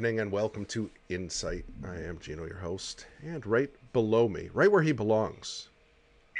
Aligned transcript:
Evening 0.00 0.20
and 0.20 0.32
welcome 0.32 0.64
to 0.64 0.88
Insite. 1.10 1.66
I 1.84 1.96
am 1.96 2.18
Gino, 2.20 2.46
your 2.46 2.56
host, 2.56 3.04
and 3.22 3.44
right 3.44 3.68
below 3.92 4.30
me, 4.30 4.48
right 4.54 4.72
where 4.72 4.80
he 4.80 4.92
belongs, 4.92 5.68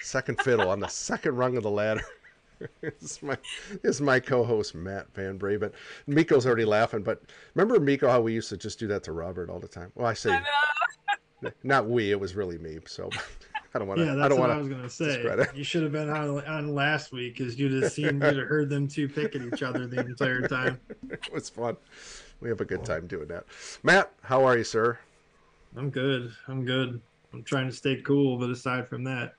second 0.01 0.41
fiddle 0.41 0.71
on 0.71 0.81
the 0.81 0.89
second 0.89 1.37
rung 1.37 1.59
of 1.59 1.63
the 1.65 1.71
ladder, 1.71 2.01
is 2.83 3.23
my 3.23 3.37
is 3.85 4.01
my 4.01 4.19
co-host 4.19 4.75
Matt 4.75 5.13
Van 5.15 5.39
Braven. 5.39 5.73
Miko's 6.07 6.47
already 6.47 6.65
laughing, 6.65 7.03
but 7.03 7.21
remember 7.55 7.79
Miko 7.79 8.09
how 8.09 8.23
we 8.23 8.33
used 8.33 8.49
to 8.49 8.57
just 8.57 8.79
do 8.79 8.87
that 8.87 9.03
to 9.03 9.13
Robert 9.13 9.51
all 9.51 9.61
the 9.61 9.69
time? 9.69 9.93
Well, 9.95 10.07
I 10.07 10.15
say 10.15 10.31
I 10.33 11.51
not 11.63 11.87
we, 11.87 12.13
it 12.13 12.19
was 12.19 12.35
really 12.35 12.57
me. 12.57 12.79
So 12.87 13.11
I 13.75 13.79
don't 13.79 13.89
want 13.89 13.99
to. 13.99 14.07
Yeah, 14.07 14.13
I 14.13 14.17
that's 14.17 14.29
don't 14.31 14.41
what 14.41 14.51
I 14.51 14.57
was 14.57 14.69
gonna 14.69 14.89
say. 14.89 15.17
discredit. 15.17 15.55
You 15.55 15.65
should 15.65 15.83
have 15.83 15.93
been 15.93 16.09
on, 16.09 16.43
on 16.47 16.75
last 16.75 17.13
week 17.13 17.37
because 17.37 17.59
you'd 17.59 17.83
have 17.83 17.93
seen, 17.93 18.23
you'd 18.23 18.23
have 18.23 18.49
heard 18.49 18.71
them 18.71 18.89
two 18.89 19.07
pick 19.07 19.37
at 19.37 19.43
each 19.43 19.63
other 19.63 19.87
the 19.87 20.01
entire 20.01 20.49
time. 20.49 20.81
It 21.11 21.31
was 21.31 21.51
fun. 21.51 21.77
We 22.41 22.49
have 22.49 22.61
a 22.61 22.65
good 22.65 22.85
time 22.85 23.07
doing 23.07 23.29
that. 23.29 23.45
Matt, 23.83 24.13
how 24.23 24.45
are 24.45 24.57
you, 24.57 24.65
sir? 24.65 24.99
I'm 25.77 25.91
good. 25.91 26.33
I'm 26.49 26.65
good. 26.65 27.01
I'm 27.33 27.43
trying 27.45 27.69
to 27.69 27.75
stay 27.75 28.01
cool, 28.03 28.39
but 28.39 28.51
aside 28.51 28.89
from 28.89 29.05
that, 29.05 29.35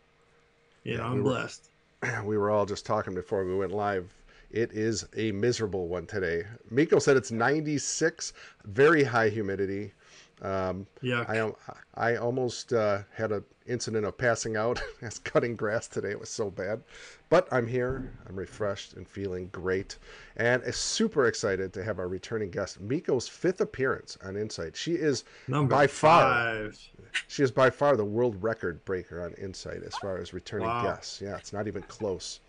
yeah, 0.83 0.97
Yeah, 0.97 1.05
I'm 1.05 1.15
we 1.15 1.21
were- 1.21 1.29
blessed. 1.31 1.69
we 2.23 2.37
were 2.37 2.49
all 2.49 2.65
just 2.65 2.85
talking 2.85 3.13
before 3.13 3.45
we 3.45 3.55
went 3.55 3.71
live. 3.71 4.13
It 4.51 4.71
is 4.73 5.07
a 5.15 5.31
miserable 5.31 5.87
one 5.87 6.05
today. 6.05 6.43
Miko 6.69 6.99
said 6.99 7.15
it's 7.17 7.31
96, 7.31 8.33
very 8.65 9.03
high 9.03 9.29
humidity. 9.29 9.93
Um, 10.41 10.87
Yeah, 11.01 11.23
I 11.27 11.51
I 11.93 12.15
almost 12.15 12.73
uh, 12.73 12.99
had 13.13 13.31
an 13.31 13.43
incident 13.67 14.05
of 14.05 14.17
passing 14.17 14.55
out 14.57 14.81
as 15.01 15.19
cutting 15.19 15.55
grass 15.55 15.87
today. 15.87 16.09
It 16.09 16.19
was 16.19 16.29
so 16.29 16.49
bad, 16.49 16.81
but 17.29 17.47
I'm 17.51 17.67
here. 17.67 18.11
I'm 18.27 18.35
refreshed 18.35 18.93
and 18.93 19.07
feeling 19.07 19.49
great, 19.51 19.97
and 20.37 20.63
is 20.63 20.77
super 20.77 21.27
excited 21.27 21.73
to 21.73 21.83
have 21.83 21.99
our 21.99 22.07
returning 22.07 22.49
guest, 22.49 22.81
Miko's 22.81 23.27
fifth 23.27 23.61
appearance 23.61 24.17
on 24.25 24.35
Insite. 24.35 24.75
She 24.75 24.93
is 24.93 25.25
number 25.47 25.75
by 25.75 25.85
far 25.87 26.21
five. 26.33 26.79
she 27.27 27.43
is 27.43 27.51
by 27.51 27.69
far 27.69 27.95
the 27.95 28.05
world 28.05 28.41
record 28.41 28.83
breaker 28.83 29.21
on 29.23 29.33
Insite 29.37 29.83
as 29.83 29.95
far 29.97 30.17
as 30.17 30.33
returning 30.33 30.67
Wow. 30.67 30.83
guests. 30.83 31.21
Yeah, 31.21 31.37
it's 31.37 31.53
not 31.53 31.67
even 31.67 31.83
close. 31.83 32.39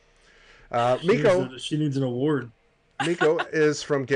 Uh, 0.70 0.96
She 0.96 1.08
needs 1.08 1.22
Miko, 1.24 1.54
a- 1.54 1.58
she 1.58 1.76
needs 1.76 1.96
an 1.98 2.04
award. 2.04 2.50
Miko 3.06 3.36
is 3.52 3.82
from 3.82 4.06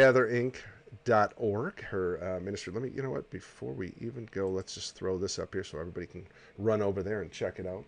gatherinc.org, 1.07 1.83
her 1.83 2.37
uh, 2.37 2.41
ministry. 2.41 2.73
Let 2.73 2.83
me, 2.83 2.91
you 2.95 3.03
know 3.03 3.11
what, 3.11 3.31
before 3.31 3.73
we 3.73 3.95
even 4.01 4.29
go, 4.33 4.49
let's 4.49 4.75
just 4.75 4.95
throw 4.95 5.19
this 5.19 5.39
up 5.39 5.55
here 5.55 5.65
so 5.65 5.79
everybody 5.79 6.07
can 6.07 6.27
run 6.59 6.83
over 6.83 7.03
there 7.03 7.23
and 7.23 7.31
check 7.31 7.59
it 7.59 7.67
out. 7.67 7.85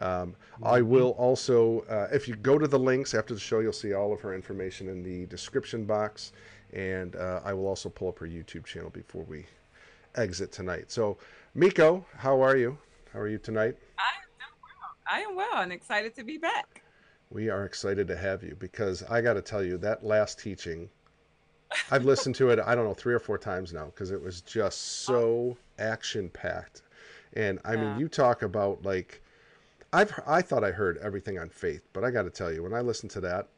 Um, 0.00 0.34
I 0.62 0.80
will 0.80 1.10
also, 1.10 1.80
uh, 1.88 2.08
if 2.12 2.28
you 2.28 2.36
go 2.36 2.58
to 2.58 2.68
the 2.68 2.78
links 2.78 3.14
after 3.14 3.34
the 3.34 3.40
show, 3.40 3.60
you'll 3.60 3.72
see 3.72 3.94
all 3.94 4.12
of 4.12 4.20
her 4.20 4.34
information 4.34 4.88
in 4.88 5.02
the 5.02 5.26
description 5.26 5.84
box. 5.84 6.32
And 6.72 7.16
uh, 7.16 7.40
I 7.44 7.52
will 7.52 7.66
also 7.66 7.88
pull 7.88 8.08
up 8.08 8.18
her 8.18 8.26
YouTube 8.26 8.64
channel 8.64 8.90
before 8.90 9.24
we 9.24 9.46
exit 10.16 10.52
tonight. 10.52 10.90
So, 10.90 11.16
Miko, 11.54 12.04
how 12.16 12.40
are 12.42 12.56
you? 12.56 12.76
How 13.12 13.20
are 13.20 13.28
you 13.28 13.38
tonight? 13.38 13.76
I 13.98 14.12
am 14.42 14.50
well. 14.62 14.96
I 15.10 15.20
am 15.20 15.36
well 15.36 15.62
and 15.62 15.72
excited 15.72 16.14
to 16.16 16.24
be 16.24 16.36
back. 16.36 16.82
We 17.30 17.50
are 17.50 17.64
excited 17.64 18.06
to 18.08 18.16
have 18.16 18.42
you 18.42 18.56
because 18.58 19.02
I 19.02 19.20
got 19.20 19.34
to 19.34 19.42
tell 19.42 19.62
you 19.62 19.78
that 19.78 20.04
last 20.04 20.38
teaching, 20.38 20.88
I've 21.90 22.04
listened 22.04 22.34
to 22.36 22.50
it, 22.50 22.58
I 22.64 22.74
don't 22.74 22.84
know, 22.84 22.94
three 22.94 23.14
or 23.14 23.18
four 23.18 23.38
times 23.38 23.72
now 23.72 23.86
because 23.86 24.10
it 24.10 24.22
was 24.22 24.40
just 24.40 25.08
oh. 25.10 25.54
so 25.54 25.56
action 25.78 26.28
packed. 26.30 26.82
And 27.34 27.58
I 27.64 27.74
Yeah. 27.74 27.92
mean, 27.92 28.00
you 28.00 28.08
talk 28.08 28.42
about 28.42 28.84
like, 28.84 29.22
I've 29.92 30.12
I 30.26 30.42
thought 30.42 30.64
I 30.64 30.70
heard 30.70 30.98
everything 30.98 31.38
on 31.38 31.48
faith, 31.48 31.82
but 31.92 32.04
I 32.04 32.10
got 32.10 32.22
to 32.22 32.30
tell 32.30 32.52
you, 32.52 32.62
when 32.62 32.74
I 32.74 32.80
listened 32.80 33.10
to 33.12 33.20
that, 33.22 33.48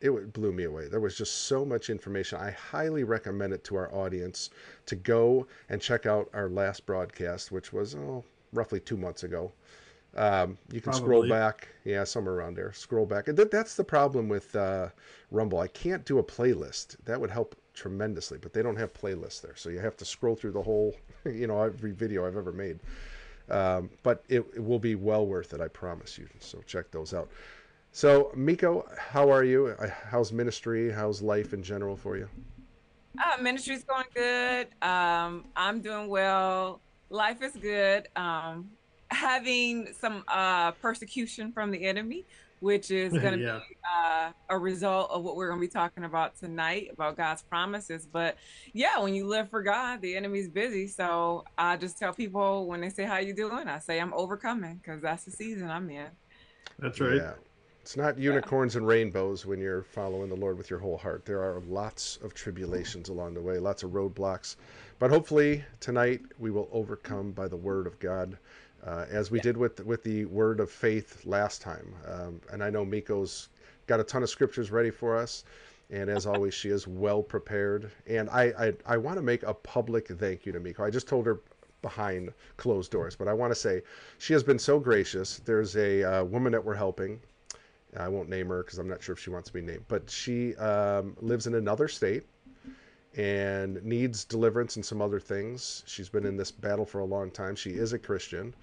it 0.00 0.32
blew 0.32 0.52
me 0.52 0.64
away. 0.64 0.88
There 0.88 1.00
was 1.00 1.16
just 1.16 1.46
so 1.46 1.64
much 1.64 1.88
information. 1.88 2.38
I 2.38 2.50
highly 2.50 3.04
recommend 3.04 3.54
it 3.54 3.64
to 3.64 3.76
our 3.76 3.92
audience 3.94 4.50
to 4.86 4.96
go 4.96 5.46
and 5.70 5.80
check 5.80 6.04
out 6.04 6.28
our 6.34 6.48
last 6.48 6.84
broadcast, 6.84 7.50
which 7.50 7.72
was 7.72 7.94
oh, 7.94 8.24
roughly 8.52 8.80
two 8.80 8.98
months 8.98 9.22
ago. 9.22 9.52
Um, 10.16 10.58
you 10.70 10.80
can 10.80 10.92
scroll 10.92 11.28
back, 11.28 11.68
yeah, 11.84 12.04
somewhere 12.04 12.34
around 12.34 12.56
there. 12.56 12.72
Scroll 12.72 13.06
back. 13.06 13.28
And 13.28 13.36
that, 13.36 13.50
that's 13.50 13.74
the 13.74 13.84
problem 13.84 14.28
with 14.28 14.54
uh, 14.54 14.88
Rumble. 15.30 15.58
I 15.58 15.68
can't 15.68 16.04
do 16.04 16.18
a 16.18 16.22
playlist. 16.22 16.96
That 17.04 17.20
would 17.20 17.30
help 17.30 17.56
tremendously, 17.74 18.38
but 18.38 18.52
they 18.52 18.62
don't 18.62 18.76
have 18.76 18.92
playlists 18.92 19.40
there, 19.40 19.56
so 19.56 19.68
you 19.68 19.80
have 19.80 19.96
to 19.96 20.04
scroll 20.04 20.36
through 20.36 20.52
the 20.52 20.62
whole, 20.62 20.94
you 21.24 21.46
know, 21.46 21.60
every 21.60 21.92
video 21.92 22.26
I've 22.26 22.36
ever 22.36 22.52
made. 22.52 22.78
Um, 23.50 23.90
but 24.02 24.24
it, 24.28 24.44
it 24.54 24.64
will 24.64 24.78
be 24.78 24.94
well 24.94 25.26
worth 25.26 25.52
it, 25.52 25.60
I 25.60 25.68
promise 25.68 26.16
you. 26.16 26.28
So 26.38 26.62
check 26.66 26.90
those 26.90 27.12
out. 27.12 27.28
So 27.92 28.32
Miko, 28.34 28.88
how 28.98 29.30
are 29.30 29.44
you? 29.44 29.74
Uh, 29.78 29.88
How's 30.08 30.32
ministry? 30.32 30.90
How's 30.90 31.20
life 31.20 31.52
in 31.52 31.62
general 31.62 31.96
for 31.96 32.16
you? 32.16 32.28
Uh, 33.22 33.40
ministry's 33.40 33.84
going 33.84 34.06
good. 34.14 34.68
Um, 34.82 35.44
I'm 35.54 35.80
doing 35.80 36.08
well. 36.08 36.80
Life 37.10 37.42
is 37.42 37.52
good. 37.52 38.08
Um, 38.16 38.70
having 39.14 39.88
some 39.98 40.24
uh, 40.28 40.72
persecution 40.72 41.52
from 41.52 41.70
the 41.70 41.84
enemy, 41.86 42.26
which 42.60 42.90
is 42.90 43.12
going 43.18 43.38
to 43.38 43.44
Yeah. 43.44 43.58
be 43.58 43.76
uh, 43.90 44.32
a 44.50 44.58
result 44.58 45.10
of 45.10 45.22
what 45.22 45.36
we're 45.36 45.48
going 45.48 45.60
to 45.60 45.66
be 45.66 45.70
talking 45.70 46.04
about 46.04 46.36
tonight 46.36 46.88
about 46.92 47.16
God's 47.16 47.42
promises. 47.42 48.06
But 48.06 48.36
yeah, 48.72 48.98
when 49.00 49.14
you 49.14 49.26
live 49.26 49.50
for 49.50 49.62
God, 49.62 50.00
the 50.02 50.16
enemy's 50.16 50.48
busy. 50.48 50.86
So 50.88 51.44
I 51.56 51.76
just 51.76 51.98
tell 51.98 52.12
people 52.12 52.66
when 52.66 52.80
they 52.80 52.90
say, 52.90 53.04
"How 53.04 53.18
you 53.18 53.34
doing?" 53.34 53.68
I 53.68 53.78
say, 53.78 54.00
"I'm 54.00 54.14
overcoming," 54.14 54.76
because 54.76 55.00
that's 55.02 55.24
the 55.24 55.30
season 55.30 55.70
I'm 55.70 55.88
in. 55.90 56.08
That's 56.78 57.00
right. 57.00 57.16
Yeah. 57.16 57.34
It's 57.82 57.98
not 57.98 58.18
unicorns 58.18 58.76
and 58.76 58.86
rainbows 58.86 59.44
when 59.44 59.60
you're 59.60 59.82
following 59.82 60.30
the 60.30 60.36
Lord 60.36 60.56
with 60.56 60.70
your 60.70 60.78
whole 60.78 60.96
heart. 60.96 61.26
There 61.26 61.42
are 61.42 61.60
lots 61.68 62.16
of 62.22 62.32
tribulations 62.32 63.10
along 63.10 63.34
the 63.34 63.42
way, 63.42 63.58
lots 63.58 63.82
of 63.82 63.90
roadblocks. 63.90 64.56
But 64.98 65.10
hopefully 65.10 65.62
tonight 65.80 66.22
we 66.38 66.50
will 66.50 66.68
overcome 66.72 67.32
by 67.32 67.46
the 67.46 67.58
word 67.58 67.86
of 67.86 67.98
God, 67.98 68.38
uh, 68.86 69.06
as 69.10 69.30
we 69.30 69.40
did 69.40 69.56
with 69.56 69.84
with 69.84 70.02
the 70.02 70.24
word 70.26 70.60
of 70.60 70.70
faith 70.70 71.24
last 71.24 71.62
time. 71.62 71.94
Um, 72.06 72.40
and 72.50 72.62
I 72.62 72.70
know 72.70 72.84
Miko's 72.84 73.48
got 73.86 74.00
a 74.00 74.04
ton 74.04 74.22
of 74.22 74.30
scriptures 74.30 74.70
ready 74.70 74.90
for 74.90 75.16
us. 75.16 75.44
And 75.90 76.08
as 76.10 76.26
always, 76.26 76.54
she 76.54 76.70
is 76.70 76.86
well 76.86 77.22
prepared. 77.22 77.90
And 78.06 78.28
I, 78.30 78.44
I, 78.58 78.94
I 78.94 78.96
want 78.96 79.16
to 79.16 79.22
make 79.22 79.42
a 79.42 79.54
public 79.54 80.08
thank 80.08 80.46
you 80.46 80.52
to 80.52 80.60
Miko. 80.60 80.84
I 80.84 80.90
just 80.90 81.08
told 81.08 81.26
her 81.26 81.40
behind 81.82 82.32
closed 82.56 82.90
doors, 82.90 83.14
but 83.14 83.28
I 83.28 83.34
want 83.34 83.50
to 83.50 83.54
say 83.54 83.82
she 84.18 84.32
has 84.32 84.42
been 84.42 84.58
so 84.58 84.78
gracious. 84.78 85.40
There's 85.44 85.76
a 85.76 86.02
uh, 86.02 86.24
woman 86.24 86.52
that 86.52 86.64
we're 86.64 86.74
helping. 86.74 87.20
I 87.96 88.08
won't 88.08 88.28
name 88.28 88.48
her 88.48 88.62
because 88.62 88.78
I'm 88.78 88.88
not 88.88 89.02
sure 89.02 89.12
if 89.12 89.20
she 89.20 89.30
wants 89.30 89.48
to 89.48 89.52
be 89.52 89.60
named, 89.60 89.84
but 89.86 90.10
she 90.10 90.56
um, 90.56 91.16
lives 91.20 91.46
in 91.46 91.54
another 91.54 91.86
state 91.86 92.24
and 93.16 93.82
needs 93.84 94.24
deliverance 94.24 94.76
and 94.76 94.84
some 94.84 95.00
other 95.00 95.20
things. 95.20 95.82
She's 95.86 96.08
been 96.08 96.26
in 96.26 96.36
this 96.36 96.50
battle 96.50 96.84
for 96.84 97.00
a 97.00 97.04
long 97.04 97.30
time. 97.30 97.54
She 97.54 97.70
is 97.70 97.92
a 97.92 97.98
Christian, 97.98 98.54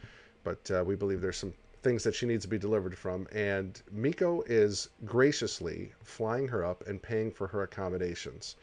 but 0.43 0.69
uh, 0.71 0.83
we 0.85 0.95
believe 0.95 1.21
there's 1.21 1.37
some 1.37 1.53
things 1.83 2.03
that 2.03 2.13
she 2.13 2.25
needs 2.25 2.43
to 2.43 2.49
be 2.49 2.57
delivered 2.57 2.97
from. 2.97 3.27
And 3.31 3.81
Miko 3.91 4.43
is 4.43 4.89
graciously 5.05 5.93
flying 6.03 6.47
her 6.49 6.65
up 6.65 6.87
and 6.87 7.01
paying 7.01 7.31
for 7.31 7.47
her 7.47 7.63
accommodations, 7.63 8.55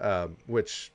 um, 0.00 0.36
which 0.46 0.92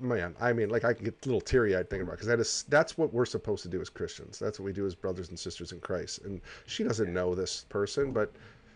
man, 0.00 0.34
I 0.40 0.52
mean, 0.52 0.68
like 0.68 0.84
I 0.84 0.92
can 0.92 1.04
get 1.04 1.14
a 1.24 1.28
little 1.28 1.40
teary 1.40 1.74
eyed 1.76 1.88
thinking 1.88 2.06
about 2.06 2.12
because 2.12 2.26
that 2.28 2.40
is 2.40 2.64
that's 2.68 2.98
what 2.98 3.12
we're 3.12 3.24
supposed 3.24 3.62
to 3.62 3.68
do 3.68 3.80
as 3.80 3.88
Christians. 3.88 4.38
That's 4.38 4.58
what 4.58 4.64
we 4.66 4.72
do 4.72 4.86
as 4.86 4.94
brothers 4.94 5.28
and 5.28 5.38
sisters 5.38 5.72
in 5.72 5.80
Christ. 5.80 6.20
And 6.24 6.40
she 6.66 6.84
doesn't 6.84 7.12
know 7.12 7.34
this 7.34 7.64
person, 7.68 8.12
but 8.12 8.32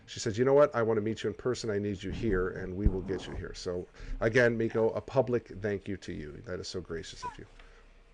she 0.09 0.19
says, 0.19 0.37
"You 0.37 0.45
know 0.45 0.53
what? 0.53 0.75
I 0.75 0.81
want 0.81 0.97
to 0.97 1.01
meet 1.01 1.23
you 1.23 1.29
in 1.29 1.35
person. 1.35 1.69
I 1.69 1.77
need 1.77 2.01
you 2.01 2.09
here, 2.11 2.49
and 2.49 2.75
we 2.75 2.87
will 2.87 3.01
get 3.01 3.27
you 3.27 3.33
here." 3.35 3.53
So 3.53 3.87
again, 4.21 4.57
Miko, 4.57 4.89
a 4.89 5.01
public 5.01 5.51
thank 5.61 5.87
you 5.87 5.97
to 5.97 6.11
you. 6.11 6.41
That 6.47 6.59
is 6.59 6.67
so 6.67 6.81
gracious 6.81 7.23
of 7.23 7.29
you. 7.37 7.45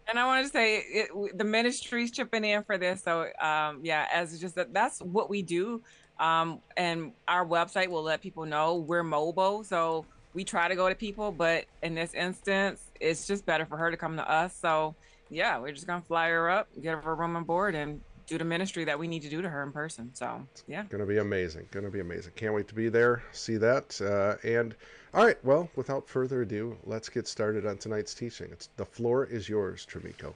And 0.07 0.19
I 0.19 0.25
want 0.25 0.45
to 0.45 0.51
say 0.51 0.77
it, 0.77 1.37
the 1.37 1.43
ministry's 1.43 2.11
chipping 2.11 2.43
in 2.43 2.63
for 2.63 2.77
this. 2.77 3.01
So 3.01 3.27
um, 3.41 3.79
yeah, 3.81 4.07
as 4.11 4.39
just 4.39 4.55
that, 4.55 4.73
that's 4.73 4.99
what 4.99 5.29
we 5.29 5.41
do. 5.41 5.81
Um, 6.19 6.59
and 6.77 7.13
our 7.27 7.45
website 7.45 7.87
will 7.87 8.03
let 8.03 8.21
people 8.21 8.45
know 8.45 8.75
we're 8.75 9.03
mobile. 9.03 9.63
So 9.63 10.05
we 10.33 10.43
try 10.43 10.67
to 10.67 10.75
go 10.75 10.89
to 10.89 10.95
people, 10.95 11.31
but 11.31 11.65
in 11.81 11.95
this 11.95 12.13
instance, 12.13 12.81
it's 12.99 13.25
just 13.25 13.45
better 13.45 13.65
for 13.65 13.77
her 13.77 13.89
to 13.89 13.97
come 13.97 14.17
to 14.17 14.29
us. 14.29 14.55
So 14.55 14.95
yeah, 15.29 15.57
we're 15.59 15.71
just 15.71 15.87
gonna 15.87 16.01
fly 16.01 16.29
her 16.29 16.49
up, 16.49 16.67
get 16.81 17.01
her 17.01 17.11
a 17.11 17.15
room 17.15 17.35
and 17.35 17.47
board, 17.47 17.73
and 17.73 18.01
do 18.27 18.37
the 18.37 18.45
ministry 18.45 18.83
that 18.85 18.97
we 18.97 19.07
need 19.07 19.21
to 19.21 19.29
do 19.29 19.41
to 19.41 19.49
her 19.49 19.63
in 19.63 19.71
person. 19.71 20.13
So 20.13 20.47
yeah. 20.67 20.83
Going 20.89 21.01
to 21.01 21.07
be 21.07 21.17
amazing. 21.17 21.67
Going 21.71 21.85
to 21.85 21.91
be 21.91 21.99
amazing. 21.99 22.33
Can't 22.35 22.53
wait 22.53 22.67
to 22.67 22.75
be 22.75 22.89
there, 22.89 23.23
see 23.31 23.57
that. 23.57 23.99
Uh, 24.01 24.35
and 24.47 24.75
all 25.13 25.25
right, 25.25 25.37
well, 25.45 25.69
without 25.75 26.07
further 26.07 26.41
ado, 26.41 26.77
let's 26.83 27.09
get 27.09 27.27
started 27.27 27.65
on 27.65 27.77
tonight's 27.77 28.13
teaching. 28.13 28.49
It's 28.51 28.69
the 28.75 28.85
floor 28.85 29.25
is 29.25 29.47
yours, 29.47 29.87
Tremiko. 29.89 30.33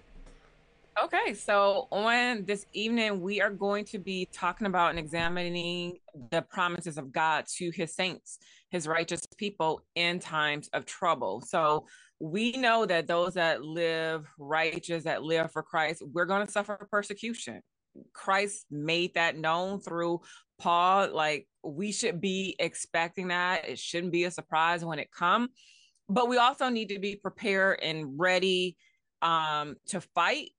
Okay, 1.01 1.33
so 1.33 1.87
on 1.91 2.43
this 2.43 2.65
evening, 2.73 3.21
we 3.21 3.39
are 3.39 3.51
going 3.51 3.85
to 3.85 3.99
be 3.99 4.27
talking 4.33 4.67
about 4.67 4.89
and 4.89 4.99
examining 4.99 5.97
the 6.29 6.41
promises 6.41 6.97
of 6.97 7.11
God 7.13 7.45
to 7.57 7.71
his 7.71 7.93
saints, 7.93 8.39
his 8.69 8.85
righteous 8.85 9.25
people 9.37 9.81
in 9.95 10.19
times 10.19 10.69
of 10.73 10.85
trouble. 10.85 11.41
So 11.41 11.85
we 12.19 12.51
know 12.51 12.85
that 12.85 13.07
those 13.07 13.35
that 13.35 13.63
live 13.63 14.27
righteous, 14.37 15.05
that 15.05 15.23
live 15.23 15.53
for 15.53 15.63
Christ, 15.63 16.03
we're 16.11 16.25
going 16.25 16.45
to 16.45 16.51
suffer 16.51 16.87
persecution. 16.91 17.61
Christ 18.13 18.65
made 18.69 19.13
that 19.15 19.37
known 19.37 19.79
through 19.79 20.21
Paul. 20.59 21.13
Like 21.13 21.47
we 21.63 21.91
should 21.91 22.21
be 22.21 22.55
expecting 22.59 23.29
that. 23.29 23.67
It 23.67 23.79
shouldn't 23.79 24.13
be 24.13 24.25
a 24.25 24.31
surprise 24.31 24.83
when 24.83 24.99
it 24.99 25.11
comes 25.11 25.49
but 26.09 26.27
we 26.27 26.37
also 26.37 26.69
need 26.69 26.89
to 26.89 26.99
be 26.99 27.15
prepared 27.15 27.79
and 27.81 28.19
ready 28.19 28.75
um, 29.21 29.75
to 29.85 30.01
fight 30.01 30.49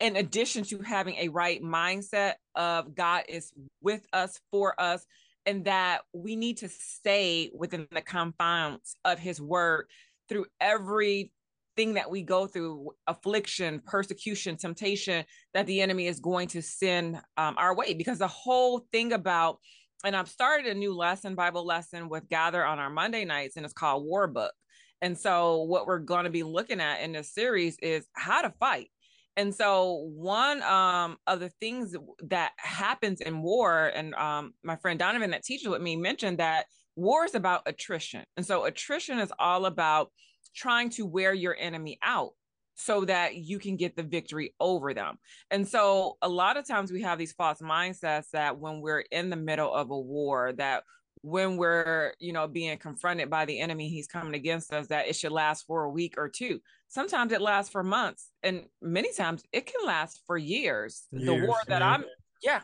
in 0.00 0.16
addition 0.16 0.64
to 0.64 0.80
having 0.80 1.14
a 1.16 1.28
right 1.28 1.62
mindset 1.62 2.34
of 2.54 2.94
God 2.94 3.24
is 3.28 3.52
with 3.80 4.04
us 4.12 4.38
for 4.50 4.78
us 4.80 5.06
and 5.46 5.64
that 5.64 6.00
we 6.12 6.36
need 6.36 6.58
to 6.58 6.68
stay 6.68 7.50
within 7.56 7.86
the 7.92 8.02
confines 8.02 8.94
of 9.04 9.18
his 9.18 9.40
word 9.40 9.86
through 10.28 10.46
every 10.60 11.32
thing 11.78 11.94
that 11.94 12.10
we 12.10 12.22
go 12.22 12.48
through 12.48 12.90
affliction 13.06 13.80
persecution 13.86 14.56
temptation 14.56 15.24
that 15.54 15.64
the 15.66 15.80
enemy 15.80 16.08
is 16.08 16.18
going 16.18 16.48
to 16.48 16.60
send 16.60 17.14
um, 17.36 17.54
our 17.56 17.72
way. 17.74 17.94
Because 17.94 18.18
the 18.18 18.26
whole 18.26 18.84
thing 18.90 19.12
about 19.12 19.58
and 20.04 20.16
i've 20.16 20.28
started 20.28 20.66
a 20.66 20.74
new 20.74 20.94
lesson 20.94 21.34
bible 21.34 21.64
lesson 21.64 22.08
with 22.08 22.28
gather 22.28 22.64
on 22.64 22.78
our 22.78 22.90
monday 22.90 23.24
nights 23.24 23.56
and 23.56 23.64
it's 23.64 23.72
called 23.72 24.04
war 24.04 24.26
book. 24.26 24.52
And 25.00 25.16
so 25.16 25.62
what 25.62 25.86
we're 25.86 26.00
going 26.00 26.24
to 26.24 26.30
be 26.30 26.42
looking 26.42 26.80
at 26.80 27.00
in 27.00 27.12
this 27.12 27.32
series 27.32 27.78
is 27.80 28.06
how 28.14 28.42
to 28.42 28.52
fight. 28.58 28.88
And 29.36 29.54
so 29.54 30.10
one 30.16 30.62
um, 30.64 31.16
of 31.28 31.38
the 31.38 31.50
things 31.60 31.94
that 32.24 32.52
happens 32.56 33.20
in 33.20 33.40
war, 33.40 33.92
and 33.94 34.12
um, 34.14 34.54
my 34.64 34.74
friend 34.74 34.98
Donovan 34.98 35.30
that 35.30 35.44
teaches 35.44 35.68
with 35.68 35.80
me 35.80 35.94
mentioned 35.94 36.38
that 36.38 36.66
war 36.96 37.24
is 37.24 37.36
about 37.36 37.62
attrition. 37.66 38.24
And 38.36 38.44
so 38.44 38.64
attrition 38.64 39.20
is 39.20 39.32
all 39.38 39.66
about 39.66 40.10
trying 40.54 40.90
to 40.90 41.06
wear 41.06 41.32
your 41.32 41.56
enemy 41.58 41.98
out 42.02 42.32
so 42.78 43.04
that 43.04 43.34
you 43.34 43.58
can 43.58 43.76
get 43.76 43.96
the 43.96 44.02
victory 44.02 44.54
over 44.60 44.94
them. 44.94 45.18
And 45.50 45.66
so 45.66 46.16
a 46.22 46.28
lot 46.28 46.56
of 46.56 46.66
times 46.66 46.92
we 46.92 47.02
have 47.02 47.18
these 47.18 47.32
false 47.32 47.60
mindsets 47.60 48.30
that 48.30 48.58
when 48.58 48.80
we're 48.80 49.04
in 49.10 49.30
the 49.30 49.36
middle 49.36 49.72
of 49.72 49.90
a 49.90 49.98
war 49.98 50.52
that 50.52 50.84
when 51.22 51.56
we're 51.56 52.14
you 52.20 52.32
know 52.32 52.46
being 52.46 52.76
confronted 52.78 53.28
by 53.28 53.44
the 53.44 53.58
enemy 53.58 53.88
he's 53.88 54.06
coming 54.06 54.34
against 54.34 54.72
us 54.72 54.86
that 54.88 55.08
it 55.08 55.16
should 55.16 55.32
last 55.32 55.66
for 55.66 55.84
a 55.84 55.90
week 55.90 56.14
or 56.16 56.28
two 56.28 56.60
sometimes 56.88 57.32
it 57.32 57.40
lasts 57.40 57.70
for 57.70 57.82
months 57.82 58.30
and 58.42 58.64
many 58.80 59.12
times 59.12 59.42
it 59.52 59.66
can 59.66 59.84
last 59.86 60.22
for 60.26 60.38
years, 60.38 61.06
years 61.10 61.26
the 61.26 61.46
war 61.46 61.56
that 61.66 61.80
yeah. 61.80 61.90
i'm 61.90 62.04
yeah 62.42 62.60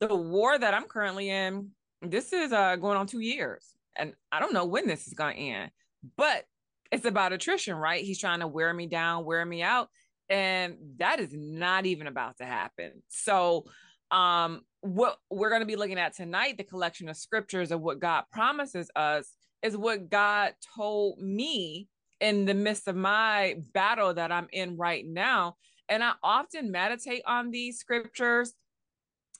the 0.00 0.14
war 0.14 0.58
that 0.58 0.74
i'm 0.74 0.84
currently 0.84 1.28
in 1.28 1.70
this 2.02 2.32
is 2.32 2.52
uh 2.52 2.76
going 2.76 2.96
on 2.96 3.06
two 3.06 3.20
years 3.20 3.74
and 3.96 4.12
i 4.30 4.38
don't 4.38 4.54
know 4.54 4.64
when 4.64 4.86
this 4.86 5.06
is 5.06 5.14
going 5.14 5.34
to 5.34 5.42
end 5.42 5.70
but 6.16 6.44
it's 6.90 7.04
about 7.04 7.32
attrition 7.32 7.74
right 7.74 8.04
he's 8.04 8.18
trying 8.18 8.40
to 8.40 8.46
wear 8.46 8.72
me 8.72 8.86
down 8.86 9.24
wear 9.24 9.44
me 9.44 9.62
out 9.62 9.88
and 10.28 10.76
that 10.98 11.20
is 11.20 11.32
not 11.32 11.86
even 11.86 12.06
about 12.06 12.36
to 12.36 12.44
happen 12.44 12.92
so 13.08 13.64
um 14.10 14.62
what 14.80 15.18
we're 15.30 15.48
going 15.48 15.60
to 15.60 15.66
be 15.66 15.76
looking 15.76 15.98
at 15.98 16.14
tonight, 16.14 16.56
the 16.56 16.64
collection 16.64 17.08
of 17.08 17.16
scriptures 17.16 17.70
of 17.70 17.80
what 17.80 17.98
God 17.98 18.24
promises 18.30 18.90
us, 18.94 19.32
is 19.62 19.76
what 19.76 20.08
God 20.08 20.54
told 20.76 21.18
me 21.20 21.88
in 22.20 22.44
the 22.44 22.54
midst 22.54 22.88
of 22.88 22.96
my 22.96 23.56
battle 23.72 24.14
that 24.14 24.30
I'm 24.30 24.48
in 24.52 24.76
right 24.76 25.04
now. 25.06 25.56
And 25.88 26.04
I 26.04 26.12
often 26.22 26.70
meditate 26.70 27.22
on 27.26 27.50
these 27.50 27.78
scriptures 27.78 28.52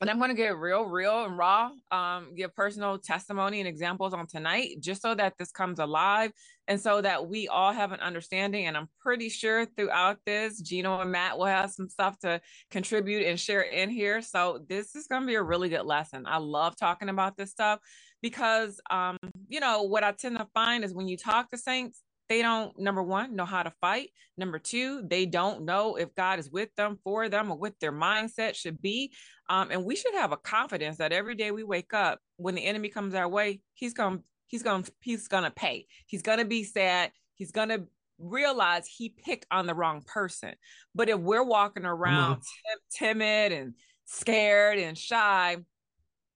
and 0.00 0.08
I'm 0.08 0.18
going 0.18 0.30
to 0.30 0.36
get 0.36 0.56
real, 0.56 0.84
real 0.84 1.24
and 1.24 1.36
raw, 1.36 1.70
um, 1.90 2.34
give 2.36 2.54
personal 2.54 2.98
testimony 2.98 3.58
and 3.60 3.68
examples 3.68 4.14
on 4.14 4.26
tonight, 4.26 4.76
just 4.80 5.02
so 5.02 5.14
that 5.14 5.34
this 5.38 5.50
comes 5.50 5.80
alive 5.80 6.30
and 6.68 6.80
so 6.80 7.00
that 7.00 7.28
we 7.28 7.48
all 7.48 7.72
have 7.72 7.90
an 7.92 8.00
understanding. 8.00 8.66
And 8.66 8.76
I'm 8.76 8.88
pretty 9.00 9.28
sure 9.28 9.66
throughout 9.66 10.18
this, 10.24 10.60
Gino 10.60 11.00
and 11.00 11.10
Matt 11.10 11.36
will 11.36 11.46
have 11.46 11.72
some 11.72 11.88
stuff 11.88 12.18
to 12.20 12.40
contribute 12.70 13.26
and 13.26 13.40
share 13.40 13.62
in 13.62 13.90
here. 13.90 14.22
So 14.22 14.64
this 14.68 14.94
is 14.94 15.08
going 15.08 15.22
to 15.22 15.26
be 15.26 15.34
a 15.34 15.42
really 15.42 15.68
good 15.68 15.84
lesson. 15.84 16.24
I 16.26 16.38
love 16.38 16.76
talking 16.76 17.08
about 17.08 17.36
this 17.36 17.50
stuff 17.50 17.80
because, 18.22 18.80
um, 18.90 19.16
you 19.48 19.58
know, 19.60 19.82
what 19.82 20.04
I 20.04 20.12
tend 20.12 20.38
to 20.38 20.46
find 20.54 20.84
is 20.84 20.94
when 20.94 21.08
you 21.08 21.16
talk 21.16 21.50
to 21.50 21.58
saints, 21.58 22.02
they 22.28 22.42
don't 22.42 22.78
number 22.78 23.02
one 23.02 23.36
know 23.36 23.44
how 23.44 23.62
to 23.62 23.72
fight. 23.80 24.10
Number 24.36 24.58
two 24.58 25.02
they 25.06 25.26
don't 25.26 25.64
know 25.64 25.96
if 25.96 26.14
god 26.14 26.38
is 26.38 26.50
with 26.50 26.74
them 26.76 26.98
for 27.02 27.28
them 27.28 27.50
or 27.50 27.56
what 27.56 27.74
their 27.80 27.92
mindset 27.92 28.54
should 28.54 28.80
be. 28.80 29.12
Um, 29.48 29.70
and 29.70 29.84
we 29.84 29.96
should 29.96 30.14
have 30.14 30.32
a 30.32 30.36
confidence 30.36 30.98
that 30.98 31.12
every 31.12 31.34
day 31.34 31.50
we 31.50 31.64
wake 31.64 31.94
up 31.94 32.20
when 32.36 32.54
the 32.54 32.64
enemy 32.64 32.88
comes 32.88 33.14
our 33.14 33.28
way 33.28 33.60
he's 33.74 33.94
gonna 33.94 34.18
he's 34.46 34.62
gonna 34.62 34.84
he's 35.00 35.28
going 35.28 35.44
to 35.44 35.50
pay. 35.50 35.86
He's 36.06 36.22
going 36.22 36.38
to 36.38 36.44
be 36.44 36.64
sad. 36.64 37.12
He's 37.34 37.52
going 37.52 37.68
to 37.68 37.84
realize 38.18 38.86
he 38.86 39.10
picked 39.10 39.46
on 39.50 39.66
the 39.66 39.74
wrong 39.74 40.02
person. 40.04 40.54
But 40.94 41.08
if 41.08 41.18
we're 41.18 41.44
walking 41.44 41.84
around 41.84 42.36
tim- 42.36 43.18
timid 43.18 43.52
and 43.52 43.74
scared 44.06 44.78
and 44.78 44.98
shy 44.98 45.58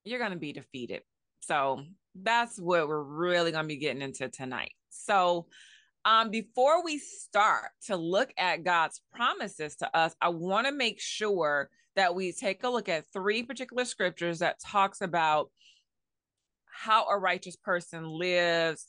you're 0.04 0.18
going 0.18 0.32
to 0.32 0.38
be 0.38 0.52
defeated. 0.52 1.02
So 1.40 1.82
that's 2.14 2.60
what 2.60 2.88
we're 2.88 3.02
really 3.02 3.52
going 3.52 3.64
to 3.64 3.68
be 3.68 3.76
getting 3.76 4.02
into 4.02 4.28
tonight. 4.28 4.72
So 4.90 5.46
um, 6.04 6.30
before 6.30 6.84
we 6.84 6.98
start 6.98 7.70
to 7.86 7.96
look 7.96 8.32
at 8.36 8.64
God's 8.64 9.00
promises 9.12 9.76
to 9.76 9.96
us, 9.96 10.14
I 10.20 10.30
want 10.30 10.66
to 10.66 10.72
make 10.72 11.00
sure 11.00 11.70
that 11.96 12.14
we 12.14 12.32
take 12.32 12.64
a 12.64 12.68
look 12.68 12.88
at 12.88 13.06
three 13.12 13.42
particular 13.42 13.84
scriptures 13.84 14.40
that 14.40 14.60
talks 14.60 15.00
about 15.00 15.50
how 16.66 17.06
a 17.08 17.18
righteous 17.18 17.56
person 17.56 18.08
lives 18.08 18.88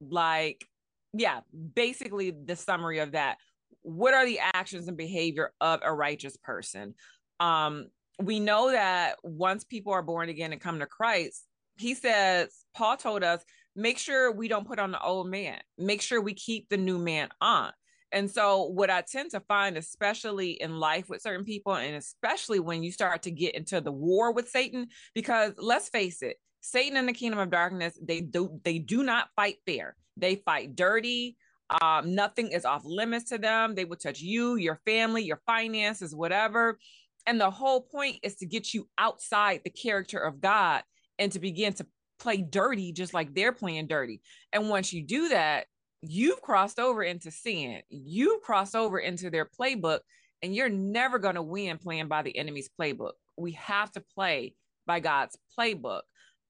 like 0.00 0.66
yeah 1.14 1.40
basically 1.74 2.30
the 2.30 2.56
summary 2.56 2.98
of 2.98 3.12
that. 3.12 3.38
What 3.82 4.12
are 4.12 4.26
the 4.26 4.40
actions 4.40 4.88
and 4.88 4.96
behavior 4.96 5.52
of 5.60 5.80
a 5.82 5.94
righteous 5.94 6.36
person? 6.36 6.94
Um 7.40 7.86
we 8.18 8.40
know 8.40 8.70
that 8.70 9.16
once 9.22 9.64
people 9.64 9.92
are 9.92 10.02
born 10.02 10.28
again 10.28 10.52
and 10.52 10.60
come 10.60 10.78
to 10.78 10.86
christ 10.86 11.44
he 11.76 11.94
says 11.94 12.64
paul 12.74 12.96
told 12.96 13.22
us 13.22 13.44
make 13.76 13.98
sure 13.98 14.32
we 14.32 14.48
don't 14.48 14.66
put 14.66 14.78
on 14.78 14.90
the 14.90 15.00
old 15.00 15.28
man. 15.28 15.58
Make 15.78 16.02
sure 16.02 16.20
we 16.20 16.34
keep 16.34 16.68
the 16.68 16.76
new 16.76 16.98
man 16.98 17.28
on. 17.40 17.72
And 18.12 18.30
so, 18.30 18.64
what 18.64 18.88
I 18.88 19.02
tend 19.02 19.32
to 19.32 19.40
find, 19.40 19.76
especially 19.76 20.52
in 20.52 20.78
life 20.78 21.08
with 21.08 21.22
certain 21.22 21.44
people, 21.44 21.74
and 21.74 21.96
especially 21.96 22.60
when 22.60 22.82
you 22.82 22.92
start 22.92 23.22
to 23.22 23.30
get 23.30 23.54
into 23.54 23.80
the 23.80 23.92
war 23.92 24.32
with 24.32 24.48
Satan, 24.48 24.88
because 25.14 25.52
let's 25.58 25.88
face 25.88 26.22
it, 26.22 26.36
Satan 26.60 26.96
and 26.96 27.08
the 27.08 27.12
kingdom 27.12 27.38
of 27.38 27.50
darkness, 27.50 27.98
they 28.00 28.20
do 28.20 28.60
they 28.64 28.78
do 28.78 29.02
not 29.02 29.28
fight 29.36 29.56
fair. 29.66 29.96
They 30.16 30.36
fight 30.36 30.76
dirty. 30.76 31.36
Um, 31.82 32.14
nothing 32.14 32.52
is 32.52 32.64
off 32.64 32.82
limits 32.84 33.30
to 33.30 33.38
them. 33.38 33.74
They 33.74 33.84
will 33.84 33.96
touch 33.96 34.20
you, 34.20 34.54
your 34.56 34.80
family, 34.86 35.24
your 35.24 35.40
finances, 35.46 36.14
whatever. 36.14 36.78
And 37.26 37.40
the 37.40 37.50
whole 37.50 37.80
point 37.80 38.18
is 38.22 38.36
to 38.36 38.46
get 38.46 38.72
you 38.72 38.88
outside 38.98 39.62
the 39.64 39.70
character 39.70 40.18
of 40.18 40.40
God 40.40 40.84
and 41.18 41.32
to 41.32 41.40
begin 41.40 41.72
to 41.74 41.86
play 42.18 42.38
dirty 42.38 42.92
just 42.92 43.14
like 43.14 43.34
they're 43.34 43.52
playing 43.52 43.86
dirty. 43.86 44.20
And 44.52 44.68
once 44.68 44.92
you 44.92 45.02
do 45.02 45.28
that, 45.30 45.66
you've 46.02 46.40
crossed 46.40 46.78
over 46.78 47.02
into 47.02 47.30
sin. 47.30 47.80
You've 47.88 48.42
crossed 48.42 48.76
over 48.76 48.98
into 48.98 49.30
their 49.30 49.46
playbook, 49.46 50.00
and 50.42 50.54
you're 50.54 50.68
never 50.68 51.18
going 51.18 51.34
to 51.36 51.42
win 51.42 51.78
playing 51.78 52.08
by 52.08 52.22
the 52.22 52.36
enemy's 52.36 52.70
playbook. 52.80 53.12
We 53.36 53.52
have 53.52 53.90
to 53.92 54.04
play 54.14 54.54
by 54.86 55.00
God's 55.00 55.36
playbook. 55.58 56.02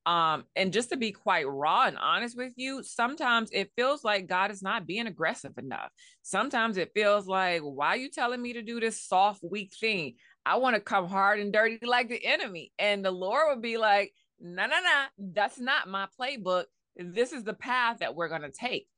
Um, 0.05 0.45
and 0.55 0.73
just 0.73 0.91
to 0.91 0.97
be 0.97 1.11
quite 1.11 1.49
raw 1.49 1.87
and 1.87 1.99
honest 1.99 2.37
with 2.37 2.53
you, 2.55 2.85
sometimes 2.85 3.51
it 3.53 3.73
feels 3.75 4.05
like 4.05 4.29
God 4.29 4.53
is 4.53 4.63
not 4.63 4.87
being 4.87 5.09
aggressive 5.09 5.59
enough. 5.59 5.91
Sometimes 6.23 6.77
it 6.77 6.93
feels 6.95 7.27
like, 7.27 7.61
why 7.63 7.89
are 7.89 7.97
you 7.97 8.09
telling 8.09 8.41
me 8.41 8.53
to 8.53 8.63
do 8.63 8.79
this 8.79 9.03
soft, 9.03 9.41
weak 9.43 9.73
thing? 9.81 10.15
I 10.45 10.59
want 10.59 10.77
to 10.77 10.81
come 10.81 11.09
hard 11.09 11.41
and 11.41 11.53
dirty 11.53 11.81
like 11.85 12.09
the 12.09 12.25
enemy. 12.25 12.73
And 12.79 13.05
the 13.05 13.11
Lord 13.11 13.47
would 13.49 13.63
be 13.63 13.79
like, 13.79 14.13
no, 14.41 14.67
no, 14.67 14.77
no, 14.81 15.05
that's 15.19 15.59
not 15.59 15.89
my 15.89 16.07
playbook. 16.19 16.65
This 16.97 17.33
is 17.33 17.45
the 17.45 17.55
path 17.55 17.99
that 18.01 18.15
we're 18.15 18.29
going 18.29 18.43
to 18.43 18.51
take. 18.51 18.89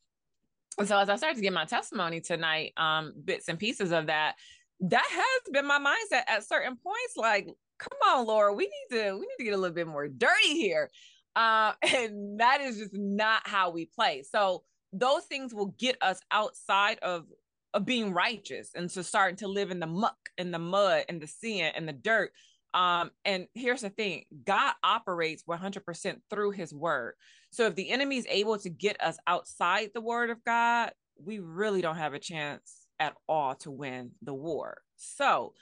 And 0.79 0.87
so 0.87 0.99
as 0.99 1.09
I 1.09 1.17
started 1.17 1.37
to 1.37 1.43
get 1.43 1.53
my 1.53 1.65
testimony 1.65 2.21
tonight, 2.21 2.73
um, 2.77 3.13
bits 3.25 3.49
and 3.49 3.59
pieces 3.59 3.91
of 3.91 4.07
that, 4.07 4.37
that 4.81 5.07
has 5.11 5.53
been 5.53 5.67
my 5.67 5.79
mindset 5.79 6.23
at 6.29 6.47
certain 6.47 6.77
points. 6.77 7.17
Like, 7.17 7.49
come 7.79 7.99
on, 8.07 8.27
Laura, 8.27 8.53
we 8.53 8.65
need 8.65 8.97
to 8.97 9.13
we 9.15 9.21
need 9.21 9.37
to 9.39 9.45
get 9.45 9.55
a 9.55 9.57
little 9.57 9.75
bit 9.75 9.89
more 9.89 10.07
dirty 10.07 10.55
here. 10.55 10.91
Uh, 11.35 11.73
and 11.95 12.41
that 12.41 12.61
is 12.61 12.79
just 12.79 12.95
not 12.95 13.43
how 13.45 13.71
we 13.71 13.87
play. 13.87 14.23
So 14.23 14.63
those 14.93 15.25
things 15.25 15.53
will 15.53 15.75
get 15.79 15.97
us 16.01 16.21
outside 16.31 16.99
of 17.01 17.27
of 17.75 17.85
being 17.85 18.15
righteous 18.15 18.71
and 18.75 18.89
to 18.89 19.05
starting 19.05 19.37
to 19.37 19.49
live 19.49 19.71
in 19.71 19.79
the 19.79 19.87
muck, 19.87 20.17
in 20.39 20.51
the 20.51 20.59
mud, 20.59 21.05
in 21.09 21.19
the 21.19 21.27
sin, 21.27 21.73
in 21.77 21.87
the 21.87 21.93
dirt 21.93 22.33
um, 22.75 23.11
and 23.25 23.47
here's 23.55 23.81
the 23.81 23.91
thing 23.91 24.25
God 24.45 24.75
operates 24.83 25.45
100% 25.45 26.17
through 26.31 26.51
his 26.53 26.73
word. 26.73 27.15
So 27.51 27.67
if 27.67 27.75
the 27.75 27.91
enemy 27.91 28.19
is 28.19 28.27
able 28.29 28.59
to 28.59 28.69
get 28.69 29.03
us 29.03 29.19
outside 29.27 29.91
the 29.95 30.01
word 30.01 30.31
of 30.31 30.45
God, 30.45 30.93
we 31.23 31.39
really 31.39 31.83
don't 31.83 31.97
have 31.97 32.15
a 32.15 32.19
chance 32.19 32.87
at 33.01 33.15
all 33.29 33.55
to 33.57 33.71
win 33.71 34.11
the 34.23 34.35
war. 34.35 34.83
So 34.97 35.55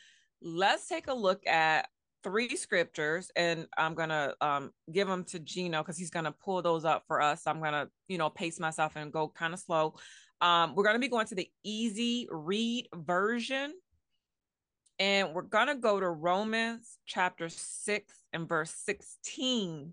let's 0.43 0.89
take 0.89 1.07
a 1.09 1.15
look 1.15 1.47
at 1.47 1.89
three 2.25 2.57
scriptures 2.57 3.31
and 3.37 3.67
I'm 3.79 3.95
going 3.95 4.09
to 4.09 4.35
um, 4.41 4.73
give 4.93 5.07
them 5.07 5.25
to 5.25 5.39
Gino 5.39 5.83
because 5.83 5.97
he's 5.97 6.11
going 6.11 6.25
to 6.25 6.33
pull 6.33 6.61
those 6.61 6.85
up 6.85 7.05
for 7.07 7.23
us. 7.23 7.47
I'm 7.47 7.61
going 7.61 7.73
to, 7.73 7.89
you 8.09 8.19
know, 8.19 8.31
pace 8.31 8.59
myself 8.59 8.97
and 8.97 9.13
go 9.13 9.29
kind 9.29 9.55
of 9.55 9.61
slow. 9.61 9.95
Um, 10.41 10.75
we're 10.75 10.85
going 10.85 10.97
to 10.97 11.01
be 11.01 11.09
going 11.09 11.27
to 11.29 11.35
the 11.35 11.49
easy 11.63 12.27
read 12.31 12.89
version 12.95 13.73
and 14.99 15.35
we're 15.35 15.43
going 15.43 15.69
to 15.69 15.75
go 15.75 16.01
to 16.01 16.09
Romans 16.09 16.99
chapter 17.07 17.49
6 17.49 18.15
and 18.33 18.49
verse 18.49 18.71
16 18.85 19.93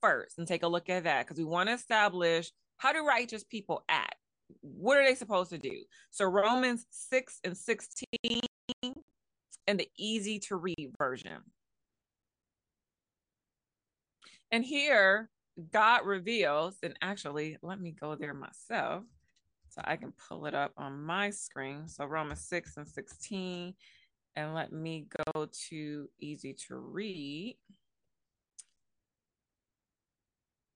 first 0.00 0.38
and 0.38 0.46
take 0.46 0.62
a 0.62 0.68
look 0.68 0.88
at 0.88 1.04
that 1.04 1.26
because 1.26 1.38
we 1.38 1.44
want 1.44 1.68
to 1.68 1.74
establish 1.74 2.52
how 2.76 2.92
do 2.92 3.04
righteous 3.04 3.42
people 3.42 3.84
act? 3.88 4.14
what 4.60 4.96
are 4.96 5.04
they 5.04 5.14
supposed 5.14 5.50
to 5.50 5.58
do? 5.58 5.84
So 6.10 6.24
Romans 6.24 6.86
6 6.90 7.40
and 7.44 7.56
16 7.56 8.06
and 8.82 9.78
the 9.80 9.88
easy 9.98 10.38
to 10.40 10.56
read 10.56 10.94
version. 10.98 11.38
And 14.50 14.64
here 14.64 15.28
God 15.72 16.06
reveals, 16.06 16.76
and 16.82 16.94
actually, 17.02 17.56
let 17.62 17.80
me 17.80 17.90
go 17.90 18.14
there 18.14 18.34
myself 18.34 19.04
so 19.68 19.82
I 19.84 19.96
can 19.96 20.12
pull 20.28 20.46
it 20.46 20.54
up 20.54 20.72
on 20.76 21.02
my 21.02 21.30
screen. 21.30 21.88
So 21.88 22.06
Romans 22.06 22.40
6 22.48 22.76
and 22.76 22.88
16. 22.88 23.74
And 24.38 24.54
let 24.54 24.72
me 24.72 25.08
go 25.34 25.48
to 25.68 26.08
easy 26.20 26.54
to 26.68 26.76
read. 26.76 27.58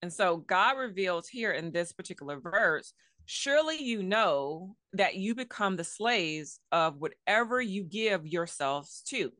And 0.02 0.12
so 0.12 0.38
God 0.38 0.78
reveals 0.78 1.28
here 1.28 1.52
in 1.52 1.70
this 1.70 1.92
particular 1.92 2.40
verse 2.40 2.92
surely 3.24 3.80
you 3.80 4.02
know 4.02 4.74
that 4.94 5.14
you 5.14 5.36
become 5.36 5.76
the 5.76 5.84
slaves 5.84 6.58
of 6.72 6.96
whatever 6.96 7.60
you 7.60 7.84
give 7.84 8.26
yourselves 8.26 9.00
to. 9.10 9.30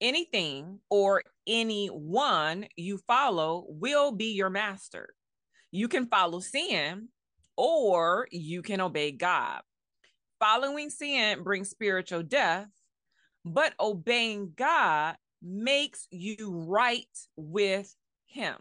Anything 0.00 0.78
or 0.88 1.24
anyone 1.44 2.66
you 2.76 2.98
follow 3.08 3.66
will 3.70 4.12
be 4.12 4.34
your 4.34 4.50
master. 4.50 5.08
You 5.72 5.88
can 5.88 6.06
follow 6.06 6.38
sin 6.38 7.08
or 7.56 8.28
you 8.30 8.62
can 8.62 8.80
obey 8.80 9.10
God. 9.10 9.62
Following 10.38 10.90
sin 10.90 11.42
brings 11.42 11.70
spiritual 11.70 12.22
death, 12.22 12.68
but 13.44 13.74
obeying 13.80 14.52
God 14.56 15.16
makes 15.42 16.06
you 16.10 16.64
right 16.68 17.06
with 17.36 17.94
Him. 18.26 18.56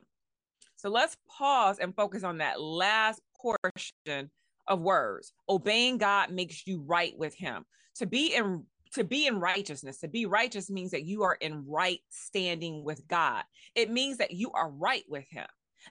So 0.81 0.89
let's 0.89 1.15
pause 1.29 1.77
and 1.77 1.95
focus 1.95 2.23
on 2.23 2.39
that 2.39 2.59
last 2.59 3.21
portion 3.39 4.31
of 4.67 4.81
words. 4.81 5.31
Obeying 5.47 6.00
God 6.00 6.31
makes 6.31 6.65
you 6.65 6.81
right 6.81 7.13
with 7.15 7.35
him. 7.35 7.65
To 7.97 8.07
be 8.07 8.33
in 8.33 8.63
to 8.93 9.03
be 9.03 9.27
in 9.27 9.39
righteousness, 9.39 10.00
to 10.00 10.09
be 10.09 10.25
righteous 10.25 10.69
means 10.69 10.91
that 10.91 11.05
you 11.05 11.23
are 11.23 11.38
in 11.39 11.65
right 11.65 12.00
standing 12.09 12.83
with 12.83 13.07
God. 13.07 13.43
It 13.73 13.89
means 13.89 14.17
that 14.17 14.31
you 14.31 14.51
are 14.51 14.69
right 14.69 15.03
with 15.07 15.25
him. 15.29 15.45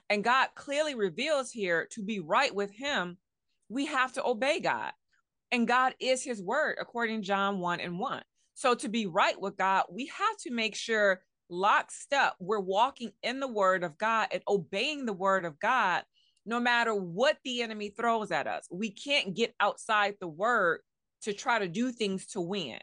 And 0.09 0.23
God 0.23 0.49
clearly 0.55 0.93
reveals 0.93 1.51
here 1.51 1.87
to 1.91 2.03
be 2.03 2.19
right 2.19 2.53
with 2.53 2.71
him, 2.71 3.17
we 3.69 3.87
have 3.87 4.13
to 4.13 4.23
obey 4.23 4.59
God. 4.59 4.91
And 5.51 5.67
God 5.67 5.95
is 5.99 6.23
his 6.23 6.43
word, 6.43 6.77
according 6.79 7.21
to 7.21 7.27
John 7.27 7.59
1 7.59 7.79
and 7.79 7.97
1. 7.97 8.21
So 8.61 8.75
to 8.75 8.89
be 8.89 9.07
right 9.07 9.41
with 9.41 9.57
God, 9.57 9.85
we 9.89 10.05
have 10.05 10.37
to 10.41 10.51
make 10.51 10.75
sure 10.75 11.23
lockstep 11.49 12.35
we're 12.39 12.59
walking 12.59 13.11
in 13.23 13.39
the 13.39 13.47
word 13.47 13.83
of 13.83 13.97
God 13.97 14.27
and 14.31 14.43
obeying 14.47 15.07
the 15.07 15.13
word 15.13 15.45
of 15.45 15.59
God 15.59 16.03
no 16.45 16.59
matter 16.59 16.93
what 16.93 17.39
the 17.43 17.63
enemy 17.63 17.89
throws 17.89 18.29
at 18.31 18.45
us. 18.45 18.67
We 18.69 18.91
can't 18.91 19.33
get 19.33 19.55
outside 19.59 20.13
the 20.19 20.27
word 20.27 20.81
to 21.23 21.33
try 21.33 21.57
to 21.57 21.67
do 21.67 21.91
things 21.91 22.27
to 22.27 22.41
win. 22.41 22.77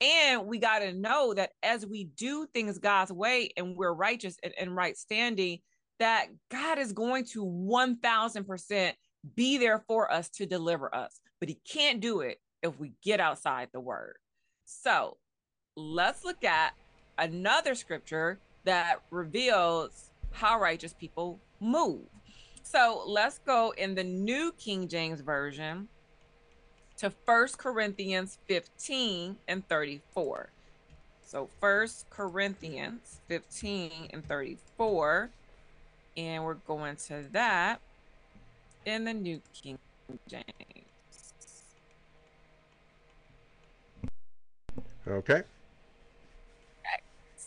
And 0.00 0.48
we 0.48 0.58
got 0.58 0.80
to 0.80 0.92
know 0.92 1.32
that 1.34 1.52
as 1.62 1.86
we 1.86 2.06
do 2.16 2.48
things 2.52 2.80
God's 2.80 3.12
way 3.12 3.52
and 3.56 3.76
we're 3.76 3.94
righteous 3.94 4.36
and, 4.58 4.74
right 4.74 4.96
standing, 4.96 5.60
that 6.00 6.26
God 6.50 6.80
is 6.80 6.92
going 6.92 7.24
to 7.26 7.44
1000% 7.44 8.92
be 9.36 9.58
there 9.58 9.78
for 9.86 10.12
us 10.12 10.28
to 10.30 10.46
deliver 10.46 10.92
us. 10.92 11.20
But 11.38 11.50
He 11.50 11.60
can't 11.70 12.00
do 12.00 12.18
it 12.18 12.38
if 12.64 12.80
we 12.80 12.94
get 13.00 13.20
outside 13.20 13.68
the 13.72 13.78
word. 13.78 14.16
So 14.64 15.16
let's 15.80 16.24
look 16.24 16.44
at 16.44 16.74
another 17.18 17.74
scripture 17.74 18.38
that 18.64 19.00
reveals 19.10 20.10
how 20.32 20.60
righteous 20.60 20.92
people 20.92 21.38
move. 21.60 22.02
So 22.62 23.02
let's 23.06 23.38
go 23.38 23.72
in 23.76 23.94
the 23.94 24.04
New 24.04 24.52
King 24.52 24.86
James 24.86 25.20
Version 25.20 25.88
to 26.98 27.10
First 27.10 27.58
Corinthians 27.58 28.38
15 28.46 29.36
and 29.48 29.68
34. 29.68 30.50
So 31.22 31.48
First 31.60 32.08
Corinthians 32.10 33.20
15 33.28 34.10
and 34.12 34.26
34. 34.26 35.30
And 36.16 36.44
we're 36.44 36.54
going 36.54 36.96
to 36.96 37.24
that 37.32 37.80
in 38.84 39.04
the 39.04 39.14
New 39.14 39.40
King 39.52 39.78
James. 40.28 40.44
Okay. 45.08 45.42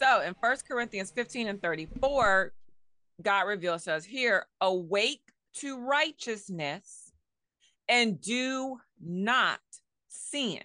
So 0.04 0.20
in 0.20 0.36
First 0.42 0.68
Corinthians 0.68 1.12
15 1.12 1.48
and 1.48 1.62
34, 1.62 2.52
God 3.22 3.48
reveals 3.48 3.86
to 3.86 3.94
us 3.94 4.04
here 4.04 4.46
awake 4.60 5.22
to 5.60 5.80
righteousness 5.80 7.14
and 7.88 8.20
do 8.20 8.82
not 9.02 9.62
sin. 10.10 10.60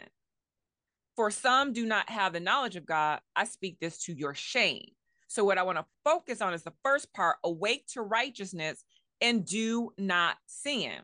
For 1.14 1.30
some 1.30 1.72
do 1.72 1.86
not 1.86 2.10
have 2.10 2.32
the 2.32 2.40
knowledge 2.40 2.74
of 2.74 2.84
God. 2.84 3.20
I 3.36 3.44
speak 3.44 3.78
this 3.78 4.02
to 4.06 4.12
your 4.12 4.34
shame. 4.34 4.88
So, 5.28 5.44
what 5.44 5.56
I 5.56 5.62
want 5.62 5.78
to 5.78 5.84
focus 6.04 6.42
on 6.42 6.52
is 6.52 6.64
the 6.64 6.74
first 6.82 7.14
part 7.14 7.36
awake 7.44 7.86
to 7.92 8.02
righteousness 8.02 8.82
and 9.20 9.46
do 9.46 9.92
not 9.96 10.36
sin. 10.46 10.94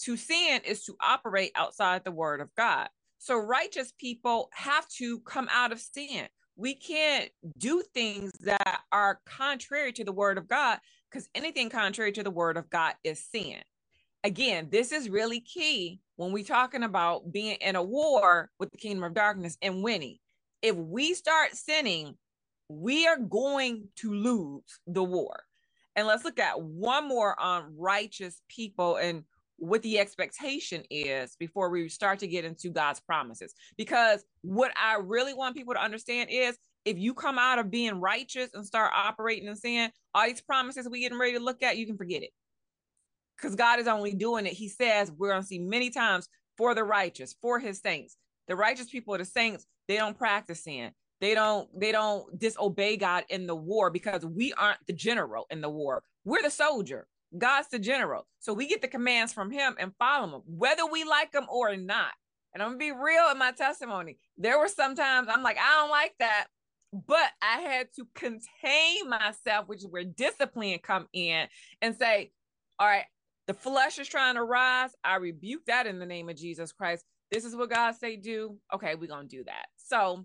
To 0.00 0.18
sin 0.18 0.60
is 0.66 0.84
to 0.84 0.96
operate 1.00 1.52
outside 1.54 2.04
the 2.04 2.10
word 2.10 2.42
of 2.42 2.54
God. 2.54 2.90
So, 3.18 3.38
righteous 3.38 3.94
people 3.96 4.50
have 4.52 4.86
to 4.98 5.20
come 5.20 5.48
out 5.50 5.72
of 5.72 5.80
sin 5.80 6.28
we 6.56 6.74
can't 6.74 7.30
do 7.58 7.82
things 7.94 8.32
that 8.40 8.80
are 8.92 9.20
contrary 9.26 9.92
to 9.92 10.04
the 10.04 10.12
word 10.12 10.38
of 10.38 10.48
God 10.48 10.78
because 11.10 11.28
anything 11.34 11.70
contrary 11.70 12.12
to 12.12 12.22
the 12.22 12.30
word 12.30 12.56
of 12.56 12.70
God 12.70 12.94
is 13.02 13.20
sin. 13.20 13.58
Again, 14.22 14.68
this 14.70 14.92
is 14.92 15.10
really 15.10 15.40
key 15.40 16.00
when 16.16 16.32
we're 16.32 16.44
talking 16.44 16.82
about 16.82 17.30
being 17.32 17.56
in 17.60 17.76
a 17.76 17.82
war 17.82 18.50
with 18.58 18.70
the 18.70 18.78
kingdom 18.78 19.04
of 19.04 19.14
darkness 19.14 19.58
and 19.60 19.82
winning. 19.82 20.16
If 20.62 20.76
we 20.76 21.12
start 21.14 21.54
sinning, 21.56 22.16
we 22.68 23.06
are 23.06 23.18
going 23.18 23.88
to 23.96 24.14
lose 24.14 24.80
the 24.86 25.04
war. 25.04 25.44
And 25.96 26.06
let's 26.06 26.24
look 26.24 26.38
at 26.38 26.60
one 26.60 27.06
more 27.06 27.38
on 27.38 27.74
righteous 27.76 28.40
people 28.48 28.96
and 28.96 29.24
what 29.64 29.82
the 29.82 29.98
expectation 29.98 30.82
is 30.90 31.36
before 31.38 31.70
we 31.70 31.88
start 31.88 32.18
to 32.20 32.28
get 32.28 32.44
into 32.44 32.70
God's 32.70 33.00
promises. 33.00 33.54
Because 33.76 34.24
what 34.42 34.72
I 34.80 34.98
really 35.02 35.34
want 35.34 35.56
people 35.56 35.74
to 35.74 35.82
understand 35.82 36.30
is 36.30 36.56
if 36.84 36.98
you 36.98 37.14
come 37.14 37.38
out 37.38 37.58
of 37.58 37.70
being 37.70 38.00
righteous 38.00 38.50
and 38.54 38.66
start 38.66 38.92
operating 38.94 39.48
in 39.48 39.56
sin, 39.56 39.90
all 40.14 40.26
these 40.26 40.40
promises 40.42 40.88
we 40.88 41.00
getting 41.00 41.18
ready 41.18 41.34
to 41.34 41.40
look 41.40 41.62
at, 41.62 41.78
you 41.78 41.86
can 41.86 41.96
forget 41.96 42.22
it. 42.22 42.30
Because 43.36 43.56
God 43.56 43.80
is 43.80 43.88
only 43.88 44.14
doing 44.14 44.46
it. 44.46 44.52
He 44.52 44.68
says 44.68 45.12
we're 45.12 45.34
to 45.38 45.42
see 45.46 45.58
many 45.58 45.90
times 45.90 46.28
for 46.56 46.74
the 46.74 46.84
righteous, 46.84 47.34
for 47.42 47.58
his 47.58 47.80
saints. 47.80 48.16
The 48.48 48.56
righteous 48.56 48.88
people 48.88 49.16
the 49.18 49.24
saints, 49.24 49.66
they 49.88 49.96
don't 49.96 50.16
practice 50.16 50.64
sin. 50.64 50.92
They 51.20 51.34
don't 51.34 51.68
they 51.78 51.92
don't 51.92 52.38
disobey 52.38 52.96
God 52.96 53.24
in 53.30 53.46
the 53.46 53.54
war 53.56 53.90
because 53.90 54.24
we 54.26 54.52
aren't 54.54 54.86
the 54.86 54.92
general 54.92 55.46
in 55.50 55.60
the 55.62 55.70
war. 55.70 56.02
We're 56.24 56.42
the 56.42 56.50
soldier. 56.50 57.06
God's 57.36 57.68
the 57.68 57.78
general. 57.78 58.26
So 58.38 58.52
we 58.52 58.68
get 58.68 58.82
the 58.82 58.88
commands 58.88 59.32
from 59.32 59.50
him 59.50 59.74
and 59.78 59.92
follow 59.98 60.30
them, 60.30 60.42
whether 60.46 60.86
we 60.86 61.04
like 61.04 61.32
them 61.32 61.46
or 61.50 61.76
not. 61.76 62.12
And 62.52 62.62
I'm 62.62 62.70
gonna 62.70 62.78
be 62.78 62.92
real 62.92 63.30
in 63.32 63.38
my 63.38 63.52
testimony. 63.52 64.18
There 64.38 64.58
were 64.58 64.68
sometimes 64.68 65.28
I'm 65.30 65.42
like, 65.42 65.58
I 65.58 65.80
don't 65.80 65.90
like 65.90 66.14
that, 66.20 66.46
but 66.92 67.30
I 67.42 67.60
had 67.60 67.88
to 67.96 68.06
contain 68.14 69.08
myself, 69.08 69.66
which 69.66 69.80
is 69.80 69.88
where 69.88 70.04
discipline 70.04 70.78
come 70.82 71.08
in 71.12 71.48
and 71.82 71.96
say, 71.96 72.30
all 72.78 72.86
right, 72.86 73.06
the 73.46 73.54
flesh 73.54 73.98
is 73.98 74.08
trying 74.08 74.36
to 74.36 74.44
rise. 74.44 74.90
I 75.02 75.16
rebuke 75.16 75.66
that 75.66 75.86
in 75.86 75.98
the 75.98 76.06
name 76.06 76.28
of 76.28 76.36
Jesus 76.36 76.72
Christ. 76.72 77.04
This 77.30 77.44
is 77.44 77.56
what 77.56 77.70
God 77.70 77.96
say 77.96 78.16
do. 78.16 78.56
Okay, 78.72 78.94
we're 78.94 79.08
gonna 79.08 79.26
do 79.26 79.42
that. 79.44 79.66
So 79.76 80.24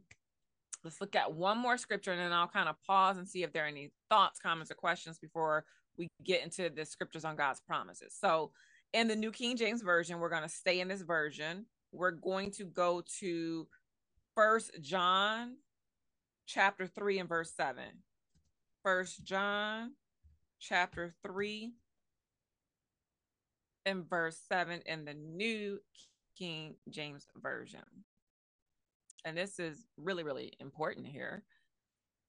let's 0.84 1.02
look 1.02 1.16
at 1.16 1.34
one 1.34 1.58
more 1.58 1.78
scripture 1.78 2.12
and 2.12 2.22
then 2.22 2.32
I'll 2.32 2.48
kind 2.48 2.70
of 2.70 2.76
pause 2.86 3.18
and 3.18 3.28
see 3.28 3.44
if 3.44 3.52
there 3.52 3.66
are 3.66 3.68
any 3.68 3.92
thoughts, 4.10 4.40
comments, 4.40 4.72
or 4.72 4.76
questions 4.76 5.18
before 5.18 5.66
we 6.00 6.08
get 6.24 6.44
into 6.44 6.70
the 6.70 6.86
scriptures 6.86 7.26
on 7.26 7.36
God's 7.36 7.60
promises. 7.60 8.16
So 8.20 8.52
in 8.94 9.08
the 9.08 9.16
New 9.16 9.32
King 9.32 9.58
James 9.58 9.82
Version, 9.82 10.20
we're 10.20 10.30
going 10.30 10.44
to 10.44 10.50
stay 10.50 10.80
in 10.80 10.88
this 10.88 11.02
version. 11.02 11.66
We're 11.92 12.12
going 12.12 12.52
to 12.52 12.64
go 12.64 13.04
to 13.20 13.68
First 14.34 14.72
John 14.82 15.58
chapter 16.48 16.88
3 16.88 17.20
and 17.20 17.30
verse 17.30 17.52
7. 17.56 17.84
First 18.82 19.24
John 19.24 19.92
chapter 20.60 21.14
3 21.22 21.74
and 23.86 24.10
verse 24.10 24.40
7 24.48 24.82
in 24.86 25.04
the 25.04 25.14
New 25.14 25.80
King 26.38 26.76
James 26.90 27.28
Version. 27.36 27.82
And 29.26 29.38
this 29.38 29.60
is 29.60 29.86
really, 29.98 30.24
really 30.24 30.54
important 30.62 31.08
here. 31.08 31.44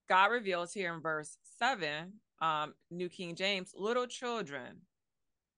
God 0.08 0.32
reveals 0.32 0.72
here 0.72 0.92
in 0.92 1.00
verse 1.00 1.36
7 1.60 2.14
um, 2.40 2.74
New 2.90 3.08
King 3.08 3.34
James, 3.34 3.72
little 3.76 4.06
children, 4.06 4.82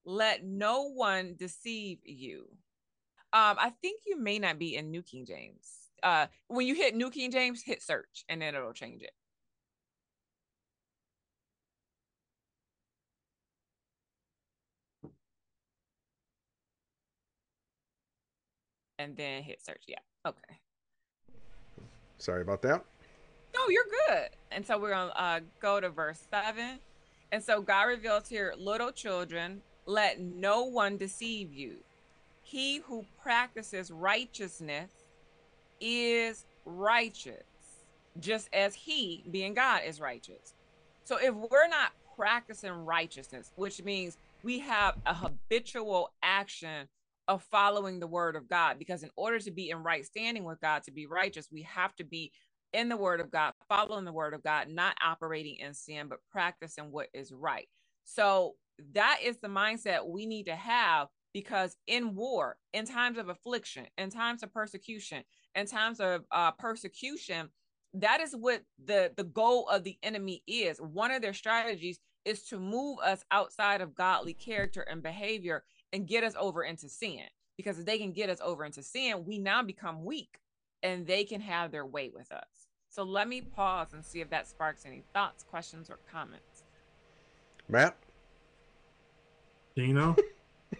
let 0.04 0.44
no 0.44 0.90
one 0.90 1.34
deceive 1.38 1.98
you. 2.04 2.46
Um, 3.32 3.56
I 3.58 3.72
think 3.80 4.02
you 4.06 4.18
may 4.18 4.38
not 4.38 4.58
be 4.58 4.76
in 4.76 4.90
New 4.90 5.02
King 5.02 5.24
James. 5.26 5.90
Uh, 6.02 6.26
when 6.48 6.66
you 6.66 6.74
hit 6.74 6.94
New 6.94 7.10
King 7.10 7.30
James, 7.30 7.62
hit 7.62 7.82
search 7.82 8.24
and 8.28 8.42
then 8.42 8.54
it'll 8.54 8.72
change 8.72 9.02
it. 9.02 9.12
and 19.02 19.16
then 19.16 19.42
hit 19.42 19.60
search. 19.64 19.82
Yeah. 19.86 19.98
Okay. 20.26 20.60
Sorry 22.18 22.42
about 22.42 22.62
that. 22.62 22.84
No, 23.54 23.68
you're 23.68 23.84
good. 24.08 24.28
And 24.50 24.66
so 24.66 24.78
we're 24.78 24.90
going 24.90 25.08
to 25.08 25.22
uh, 25.22 25.40
go 25.60 25.80
to 25.80 25.90
verse 25.90 26.20
7. 26.30 26.78
And 27.32 27.42
so 27.42 27.62
God 27.62 27.84
reveals 27.84 28.28
here, 28.28 28.54
little 28.58 28.92
children, 28.92 29.62
let 29.86 30.20
no 30.20 30.64
one 30.64 30.96
deceive 30.96 31.52
you. 31.52 31.76
He 32.42 32.78
who 32.78 33.04
practices 33.22 33.90
righteousness 33.90 34.90
is 35.80 36.44
righteous, 36.64 37.44
just 38.20 38.48
as 38.52 38.74
he, 38.74 39.24
being 39.30 39.54
God, 39.54 39.82
is 39.86 40.00
righteous. 40.00 40.54
So 41.04 41.16
if 41.16 41.34
we're 41.34 41.68
not 41.68 41.92
practicing 42.16 42.72
righteousness, 42.72 43.50
which 43.56 43.82
means 43.82 44.16
we 44.42 44.58
have 44.60 44.96
a 45.06 45.14
habitual 45.14 46.10
action 46.22 46.88
of 47.28 47.42
following 47.44 48.00
the 48.00 48.06
word 48.06 48.36
of 48.36 48.48
God, 48.48 48.78
because 48.78 49.02
in 49.02 49.10
order 49.16 49.38
to 49.38 49.50
be 49.50 49.70
in 49.70 49.82
right 49.82 50.04
standing 50.04 50.44
with 50.44 50.60
God, 50.60 50.82
to 50.84 50.90
be 50.90 51.06
righteous, 51.06 51.48
we 51.50 51.62
have 51.62 51.94
to 51.96 52.04
be 52.04 52.32
in 52.72 52.88
the 52.88 52.96
word 52.96 53.20
of 53.20 53.30
God, 53.30 53.52
following 53.68 54.04
the 54.04 54.12
word 54.12 54.34
of 54.34 54.42
God, 54.42 54.68
not 54.68 54.96
operating 55.04 55.56
in 55.56 55.74
sin, 55.74 56.08
but 56.08 56.18
practicing 56.30 56.90
what 56.90 57.08
is 57.14 57.32
right. 57.32 57.68
So 58.04 58.54
that 58.94 59.18
is 59.22 59.38
the 59.38 59.48
mindset 59.48 60.06
we 60.06 60.26
need 60.26 60.44
to 60.44 60.56
have 60.56 61.08
because 61.32 61.76
in 61.86 62.14
war, 62.14 62.56
in 62.72 62.84
times 62.86 63.18
of 63.18 63.28
affliction, 63.28 63.86
in 63.96 64.10
times 64.10 64.42
of 64.42 64.52
persecution, 64.52 65.24
in 65.54 65.66
times 65.66 66.00
of 66.00 66.24
uh, 66.30 66.52
persecution, 66.52 67.48
that 67.94 68.20
is 68.20 68.34
what 68.34 68.62
the 68.82 69.12
the 69.16 69.24
goal 69.24 69.68
of 69.68 69.84
the 69.84 69.98
enemy 70.02 70.42
is. 70.46 70.78
One 70.78 71.10
of 71.10 71.22
their 71.22 71.34
strategies 71.34 72.00
is 72.24 72.44
to 72.44 72.58
move 72.58 72.98
us 73.04 73.24
outside 73.30 73.80
of 73.80 73.94
godly 73.94 74.34
character 74.34 74.82
and 74.82 75.02
behavior 75.02 75.64
and 75.92 76.06
get 76.06 76.24
us 76.24 76.34
over 76.38 76.62
into 76.62 76.88
sin. 76.88 77.24
Because 77.56 77.78
if 77.78 77.84
they 77.86 77.98
can 77.98 78.12
get 78.12 78.30
us 78.30 78.40
over 78.42 78.64
into 78.64 78.82
sin, 78.82 79.24
we 79.26 79.38
now 79.38 79.62
become 79.62 80.04
weak 80.04 80.38
and 80.82 81.06
they 81.06 81.24
can 81.24 81.40
have 81.40 81.70
their 81.70 81.86
way 81.86 82.10
with 82.12 82.30
us. 82.32 82.61
So 82.92 83.04
let 83.04 83.26
me 83.26 83.40
pause 83.40 83.94
and 83.94 84.04
see 84.04 84.20
if 84.20 84.28
that 84.28 84.46
sparks 84.46 84.84
any 84.84 85.02
thoughts, 85.14 85.44
questions, 85.44 85.88
or 85.88 85.98
comments. 86.12 86.64
Matt? 87.66 87.96
Dino? 89.74 90.14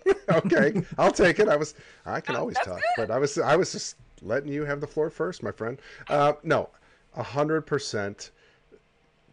okay, 0.30 0.82
I'll 0.98 1.10
take 1.12 1.38
it. 1.38 1.48
I 1.48 1.56
was 1.56 1.74
I 2.04 2.20
can 2.20 2.36
Oh, 2.36 2.40
always 2.40 2.56
talk, 2.56 2.80
good. 2.80 2.82
but 2.96 3.10
I 3.10 3.18
was 3.18 3.38
I 3.38 3.56
was 3.56 3.72
just 3.72 3.96
letting 4.20 4.52
you 4.52 4.64
have 4.66 4.80
the 4.80 4.86
floor 4.86 5.08
first, 5.08 5.42
my 5.42 5.52
friend. 5.52 5.80
Uh, 6.08 6.34
no, 6.42 6.68
a 7.16 7.22
hundred 7.22 7.62
percent. 7.62 8.30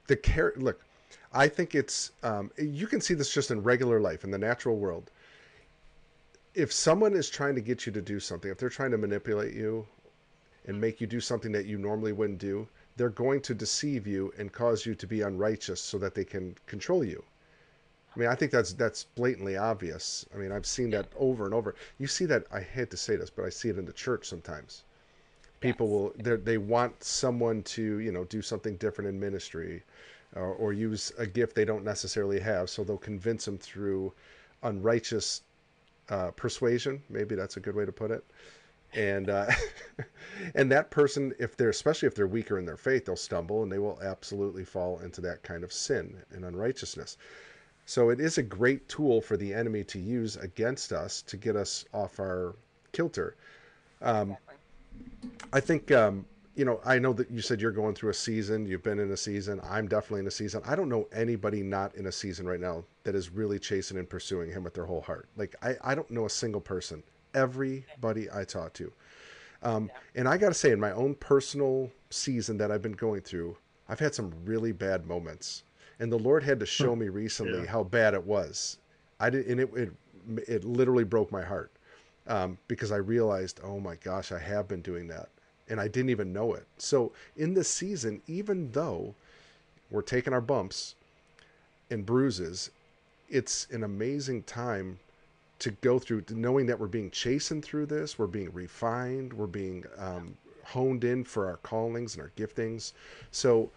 The 0.08 0.16
care. 0.16 0.54
Look, 0.56 0.82
I 1.34 1.48
think 1.50 1.76
it's 1.76 2.12
um, 2.24 2.50
you 2.58 2.88
can 2.88 3.02
see 3.02 3.14
this 3.14 3.34
just 3.34 3.52
in 3.52 3.62
regular 3.62 4.00
life 4.00 4.24
in 4.24 4.32
the 4.32 4.38
natural 4.38 4.78
world. 4.78 5.12
If 6.56 6.72
someone 6.74 7.14
is 7.14 7.30
trying 7.30 7.56
to 7.56 7.62
get 7.62 7.86
you 7.86 7.92
to 7.92 8.02
do 8.02 8.20
something, 8.20 8.50
if 8.52 8.58
they're 8.58 8.70
trying 8.70 8.92
to 8.92 8.98
manipulate 8.98 9.54
you 9.54 9.86
and 10.70 10.80
make 10.80 11.02
you 11.02 11.08
do 11.08 11.20
something 11.20 11.52
that 11.52 11.66
you 11.66 11.80
normally 11.80 12.14
wouldn't 12.14 12.38
do, 12.38 12.68
they're 12.96 13.10
going 13.10 13.42
to 13.42 13.56
deceive 13.56 14.06
you 14.06 14.32
and 14.38 14.54
cause 14.54 14.86
you 14.86 14.94
to 14.94 15.08
be 15.08 15.24
unrighteous 15.24 15.82
so 15.82 15.98
that 15.98 16.14
they 16.14 16.24
can 16.24 16.56
control 16.68 17.04
you. 17.04 17.24
I 18.16 18.20
mean, 18.20 18.30
I 18.30 18.36
think 18.36 18.52
that's 18.52 18.74
that's 18.74 19.04
blatantly 19.04 19.58
obvious. 19.58 20.26
I 20.34 20.38
mean, 20.38 20.52
I've 20.52 20.68
seen 20.68 20.92
that 20.92 21.08
over 21.18 21.46
and 21.46 21.56
over. 21.56 21.76
You 21.98 22.06
see 22.08 22.26
that. 22.28 22.46
I 22.52 22.62
hate 22.62 22.92
to 22.92 22.98
say 22.98 23.16
this, 23.16 23.32
but 23.32 23.46
I 23.46 23.50
see 23.50 23.70
it 23.70 23.80
in 23.80 23.86
the 23.86 23.94
church 23.94 24.28
sometimes. 24.28 24.84
People 25.60 25.88
Yes. 25.88 25.94
will 25.94 26.14
they 26.18 26.36
they 26.36 26.58
want 26.60 27.04
someone 27.04 27.64
to 27.64 28.00
you 28.00 28.12
know 28.12 28.26
do 28.26 28.42
something 28.42 28.76
different 28.78 29.10
in 29.10 29.20
ministry, 29.20 29.84
or, 30.36 30.54
or 30.54 30.74
use 30.74 31.12
a 31.18 31.26
gift 31.26 31.56
they 31.56 31.66
don't 31.66 31.84
necessarily 31.84 32.40
have, 32.40 32.70
so 32.70 32.84
they'll 32.84 32.98
convince 32.98 33.46
them 33.46 33.58
through 33.58 34.14
unrighteous 34.64 35.42
uh, 36.10 36.32
persuasion. 36.32 37.02
Maybe 37.10 37.36
that's 37.36 37.58
a 37.58 37.60
good 37.60 37.76
way 37.76 37.86
to 37.86 37.92
put 37.92 38.12
it. 38.12 38.24
And 38.94 39.30
uh, 39.30 39.48
and 40.56 40.72
that 40.72 40.90
person, 40.90 41.34
if 41.40 41.56
they're 41.56 41.70
especially 41.70 42.08
if 42.08 42.16
they're 42.16 42.28
weaker 42.28 42.58
in 42.58 42.66
their 42.66 42.78
faith, 42.78 43.06
they'll 43.06 43.16
stumble 43.16 43.64
and 43.64 43.72
they 43.72 43.80
will 43.80 44.00
absolutely 44.02 44.66
fall 44.66 45.00
into 45.00 45.22
that 45.22 45.44
kind 45.44 45.64
of 45.64 45.72
sin 45.72 46.16
and 46.32 46.46
unrighteousness. 46.46 47.18
So 47.86 48.12
it 48.12 48.20
is 48.20 48.38
a 48.38 48.44
great 48.44 48.88
tool 48.88 49.20
for 49.20 49.36
the 49.36 49.52
enemy 49.52 49.84
to 49.86 50.00
use 50.00 50.38
against 50.38 50.94
us 50.94 51.24
to 51.24 51.38
get 51.38 51.56
us 51.56 51.86
off 51.92 52.20
our 52.20 52.56
kilter. 52.92 53.36
Um, 54.02 54.38
I 55.52 55.60
think, 55.60 55.92
um, 55.92 56.26
you 56.56 56.66
know, 56.66 56.82
I 56.86 57.00
know 57.00 57.14
that 57.14 57.32
you 57.32 57.42
said 57.42 57.60
you're 57.60 57.72
going 57.72 57.96
through 57.96 58.12
a 58.12 58.14
season. 58.14 58.68
You've 58.68 58.84
been 58.84 59.00
in 59.00 59.10
a 59.12 59.18
season. 59.18 59.60
I'm 59.64 59.88
definitely 59.88 60.20
in 60.20 60.28
a 60.28 60.32
season. 60.32 60.62
I 60.66 60.76
don't 60.76 60.88
know 60.88 61.08
anybody 61.12 61.64
not 61.64 61.96
in 61.96 62.06
a 62.06 62.12
season 62.12 62.48
right 62.48 62.60
now 62.60 62.84
that 63.06 63.16
is 63.16 63.32
really 63.32 63.58
chasing 63.58 63.98
and 63.98 64.08
pursuing 64.08 64.52
him 64.52 64.64
with 64.64 64.76
their 64.76 64.86
whole 64.86 65.02
heart. 65.02 65.28
Like, 65.36 65.56
I, 65.64 65.76
I 65.84 65.96
don't 65.96 66.12
know 66.12 66.26
a 66.26 66.30
single 66.30 66.62
person. 66.62 67.02
Everybody 67.34 68.28
I 68.34 68.44
talk 68.44 68.74
to. 68.74 68.92
Um, 69.62 69.92
and 70.16 70.28
I 70.28 70.38
got 70.38 70.50
to 70.50 70.54
say, 70.54 70.72
in 70.72 70.80
my 70.80 70.92
own 70.92 71.16
personal 71.16 71.92
season 72.10 72.58
that 72.58 72.72
I've 72.72 72.82
been 72.82 72.94
going 72.94 73.22
through, 73.22 73.58
I've 73.88 74.00
had 74.00 74.16
some 74.16 74.32
really 74.46 74.72
bad 74.72 75.06
moments. 75.06 75.64
And 76.00 76.12
the 76.12 76.18
Lord 76.18 76.44
had 76.44 76.60
to 76.62 76.66
show 76.66 76.96
me 76.96 77.10
recently 77.10 77.60
Yeah. 77.60 77.66
how 77.66 77.84
bad 77.84 78.14
it 78.14 78.24
was. 78.24 78.78
I 79.20 79.30
did, 79.30 79.48
and 79.48 79.60
it, 79.60 79.70
it, 79.76 79.92
it 80.48 80.64
literally 80.64 81.04
broke 81.04 81.32
my 81.32 81.42
heart 81.42 81.72
um, 82.28 82.58
because 82.68 82.92
I 82.92 82.98
realized, 82.98 83.60
oh 83.64 83.80
my 83.80 83.96
gosh, 83.96 84.32
I 84.32 84.40
have 84.40 84.68
been 84.68 84.82
doing 84.82 85.08
that, 85.08 85.28
and 85.68 85.80
I 85.80 85.90
didn't 85.90 86.10
even 86.10 86.32
know 86.32 86.54
it. 86.54 86.66
So 86.78 87.12
in 87.36 87.54
this 87.54 87.68
season, 87.68 88.22
even 88.28 88.72
though 88.72 89.14
we're 89.92 90.04
taking 90.04 90.32
our 90.32 90.42
bumps 90.42 90.96
and 91.90 92.06
bruises, 92.06 92.70
it's 93.28 93.68
an 93.72 93.84
amazing 93.84 94.44
time 94.44 95.00
to 95.60 95.72
go 95.72 96.00
through, 96.00 96.24
knowing 96.30 96.66
that 96.68 96.80
we're 96.80 96.88
being 96.88 97.12
chastened 97.12 97.64
through 97.64 97.86
this, 97.88 98.18
we're 98.18 98.28
being 98.28 98.52
refined, 98.54 99.34
we're 99.34 99.48
being 99.48 99.86
um, 99.98 100.36
honed 100.64 101.04
in 101.04 101.24
for 101.24 101.48
our 101.48 101.58
callings 101.58 102.16
and 102.16 102.22
our 102.24 102.32
giftings. 102.38 102.94
So 103.32 103.72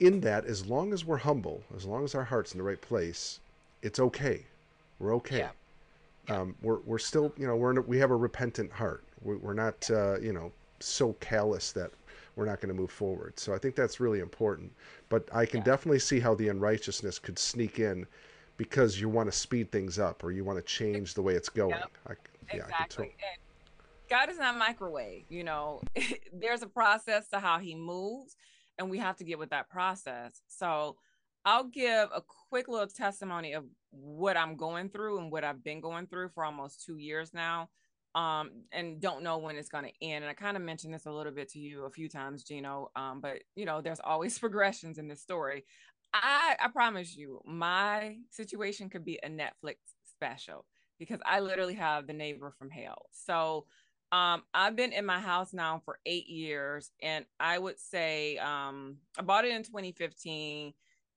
in 0.00 0.20
that, 0.20 0.44
as 0.46 0.66
long 0.66 0.92
as 0.92 1.04
we're 1.04 1.18
humble, 1.18 1.64
as 1.74 1.84
long 1.84 2.04
as 2.04 2.14
our 2.14 2.24
heart's 2.24 2.52
in 2.52 2.58
the 2.58 2.64
right 2.64 2.80
place, 2.80 3.40
it's 3.82 4.00
okay. 4.00 4.46
We're 4.98 5.14
okay 5.16 5.50
Yeah. 6.24 6.28
um, 6.28 6.54
we're 6.62 6.78
we're 6.80 6.98
still 6.98 7.32
you 7.36 7.46
know 7.46 7.56
we're 7.56 7.70
in 7.70 7.78
a, 7.78 7.82
we 7.82 7.98
have 7.98 8.10
a 8.10 8.16
repentant 8.16 8.72
heart. 8.72 9.04
We, 9.22 9.36
we're 9.36 9.54
not 9.54 9.88
uh, 9.90 10.18
you 10.20 10.32
know 10.32 10.52
so 10.80 11.14
callous 11.14 11.72
that 11.72 11.90
we're 12.34 12.44
not 12.46 12.60
going 12.60 12.68
to 12.68 12.74
move 12.74 12.90
forward. 12.90 13.38
So 13.38 13.54
I 13.54 13.58
think 13.58 13.74
that's 13.74 14.00
really 14.00 14.20
important. 14.20 14.72
But 15.08 15.28
I 15.34 15.46
can 15.46 15.60
Yeah. 15.60 15.62
definitely 15.62 16.00
see 16.00 16.20
how 16.20 16.34
the 16.34 16.48
unrighteousness 16.48 17.18
could 17.18 17.38
sneak 17.38 17.78
in 17.78 18.06
because 18.56 19.00
you 19.00 19.08
want 19.08 19.30
to 19.30 19.36
speed 19.36 19.70
things 19.70 19.98
up 19.98 20.24
or 20.24 20.32
you 20.32 20.44
want 20.44 20.58
to 20.58 20.64
change 20.64 21.14
the 21.14 21.22
way 21.22 21.34
it's 21.34 21.48
going. 21.48 21.70
Yep. 21.70 21.90
I, 22.08 22.12
yeah, 22.54 22.62
exactly. 22.62 23.04
And 23.04 23.40
God 24.08 24.30
is 24.30 24.38
not 24.38 24.56
microwave. 24.56 25.24
You 25.28 25.44
know, 25.44 25.82
there's 26.32 26.62
a 26.62 26.68
process 26.68 27.28
to 27.28 27.40
how 27.40 27.58
He 27.58 27.74
moves, 27.74 28.36
and 28.78 28.90
we 28.90 28.98
have 28.98 29.16
to 29.16 29.24
get 29.24 29.38
with 29.38 29.50
that 29.50 29.68
process. 29.68 30.42
So 30.46 30.96
I'll 31.44 31.64
give 31.64 32.08
a 32.14 32.22
quick 32.50 32.68
little 32.68 32.88
testimony 32.88 33.52
of 33.52 33.64
what 33.90 34.36
I'm 34.36 34.56
going 34.56 34.88
through 34.90 35.18
and 35.18 35.30
what 35.30 35.44
I've 35.44 35.62
been 35.62 35.80
going 35.80 36.08
through 36.08 36.30
for 36.30 36.44
almost 36.44 36.84
two 36.84 36.98
years 36.98 37.32
now. 37.32 37.68
Um, 38.16 38.62
and 38.72 38.98
don't 38.98 39.22
know 39.22 39.36
when 39.36 39.56
it's 39.56 39.68
going 39.68 39.84
to 39.84 39.92
end. 40.04 40.24
And 40.24 40.30
I 40.30 40.32
kind 40.32 40.56
of 40.56 40.62
mentioned 40.62 40.94
this 40.94 41.04
a 41.04 41.12
little 41.12 41.32
bit 41.32 41.50
to 41.50 41.58
you 41.58 41.84
a 41.84 41.90
few 41.90 42.08
times, 42.08 42.44
Gino. 42.44 42.90
Um, 42.96 43.20
but 43.20 43.42
you 43.54 43.66
know, 43.66 43.82
there's 43.82 44.00
always 44.02 44.38
progressions 44.40 44.98
in 44.98 45.06
this 45.06 45.20
story. 45.20 45.64
I, 46.22 46.56
I 46.60 46.68
promise 46.68 47.16
you, 47.16 47.40
my 47.44 48.16
situation 48.30 48.90
could 48.90 49.04
be 49.04 49.18
a 49.22 49.28
Netflix 49.28 49.76
special 50.04 50.64
because 50.98 51.20
I 51.26 51.40
literally 51.40 51.74
have 51.74 52.06
the 52.06 52.12
neighbor 52.12 52.52
from 52.58 52.70
hell. 52.70 53.06
So 53.12 53.66
um, 54.12 54.42
I've 54.54 54.76
been 54.76 54.92
in 54.92 55.04
my 55.04 55.20
house 55.20 55.52
now 55.52 55.82
for 55.84 55.98
eight 56.06 56.28
years, 56.28 56.90
and 57.02 57.24
I 57.40 57.58
would 57.58 57.78
say 57.78 58.38
um, 58.38 58.98
I 59.18 59.22
bought 59.22 59.44
it 59.44 59.52
in 59.52 59.62
2015. 59.62 60.72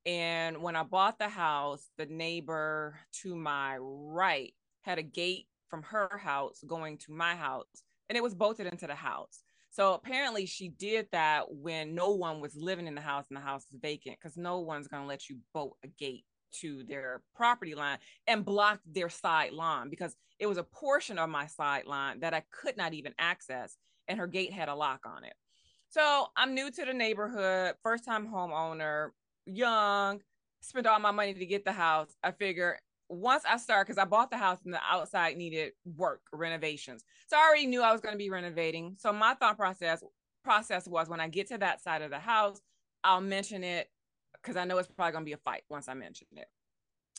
And 0.05 0.61
when 0.61 0.75
I 0.75 0.83
bought 0.83 1.19
the 1.19 1.29
house, 1.29 1.89
the 1.97 2.05
neighbor 2.05 2.97
to 3.21 3.35
my 3.35 3.77
right 3.79 4.53
had 4.81 4.97
a 4.97 5.03
gate 5.03 5.47
from 5.69 5.83
her 5.83 6.17
house 6.17 6.63
going 6.65 6.97
to 6.99 7.11
my 7.11 7.35
house, 7.35 7.83
and 8.09 8.17
it 8.17 8.23
was 8.23 8.33
bolted 8.33 8.65
into 8.67 8.87
the 8.87 8.95
house. 8.95 9.43
So 9.79 9.93
apparently, 9.93 10.45
she 10.45 10.67
did 10.67 11.07
that 11.13 11.45
when 11.49 11.95
no 11.95 12.09
one 12.09 12.41
was 12.41 12.53
living 12.53 12.85
in 12.85 12.95
the 12.95 13.01
house 13.01 13.27
and 13.29 13.37
the 13.37 13.41
house 13.41 13.63
is 13.71 13.79
vacant 13.81 14.17
because 14.19 14.35
no 14.35 14.59
one's 14.59 14.89
going 14.89 15.03
to 15.03 15.07
let 15.07 15.29
you 15.29 15.37
bolt 15.53 15.77
a 15.85 15.87
gate 15.87 16.25
to 16.59 16.83
their 16.83 17.21
property 17.33 17.75
line 17.75 17.97
and 18.27 18.43
block 18.43 18.81
their 18.85 19.07
side 19.07 19.53
lawn 19.53 19.89
because 19.89 20.17
it 20.37 20.47
was 20.47 20.57
a 20.57 20.63
portion 20.63 21.17
of 21.17 21.29
my 21.29 21.45
side 21.45 21.85
line 21.85 22.19
that 22.19 22.33
I 22.33 22.43
could 22.51 22.75
not 22.75 22.93
even 22.93 23.13
access, 23.17 23.77
and 24.09 24.19
her 24.19 24.27
gate 24.27 24.51
had 24.51 24.67
a 24.67 24.75
lock 24.75 25.05
on 25.05 25.23
it. 25.23 25.33
So 25.87 26.27
I'm 26.35 26.53
new 26.53 26.69
to 26.69 26.83
the 26.83 26.93
neighborhood, 26.93 27.75
first 27.81 28.03
time 28.03 28.27
homeowner, 28.27 29.11
young, 29.45 30.19
spent 30.59 30.87
all 30.87 30.99
my 30.99 31.11
money 31.11 31.33
to 31.33 31.45
get 31.45 31.63
the 31.63 31.71
house. 31.71 32.13
I 32.21 32.31
figure 32.31 32.79
once 33.09 33.43
I 33.49 33.57
start, 33.57 33.87
because 33.87 33.97
I 33.97 34.05
bought 34.05 34.31
the 34.31 34.37
house 34.37 34.59
and 34.63 34.73
the 34.73 34.79
outside 34.87 35.35
needed 35.35 35.73
work, 35.97 36.21
renovations. 36.31 37.03
So 37.27 37.37
I 37.37 37.41
already 37.47 37.65
knew 37.65 37.81
I 37.81 37.91
was 37.91 38.01
going 38.01 38.13
to 38.13 38.17
be 38.17 38.29
renovating. 38.29 38.95
So 38.99 39.11
my 39.11 39.33
thought 39.33 39.57
process 39.57 40.03
process 40.43 40.87
was 40.87 41.09
when 41.09 41.19
I 41.19 41.27
get 41.27 41.47
to 41.49 41.57
that 41.57 41.81
side 41.81 42.01
of 42.01 42.11
the 42.11 42.19
house, 42.19 42.61
I'll 43.03 43.21
mention 43.21 43.63
it 43.63 43.89
because 44.41 44.55
I 44.55 44.65
know 44.65 44.77
it's 44.77 44.87
probably 44.87 45.11
going 45.11 45.23
to 45.23 45.29
be 45.29 45.33
a 45.33 45.37
fight 45.37 45.63
once 45.69 45.89
I 45.89 45.93
mention 45.93 46.27
it. 46.33 46.47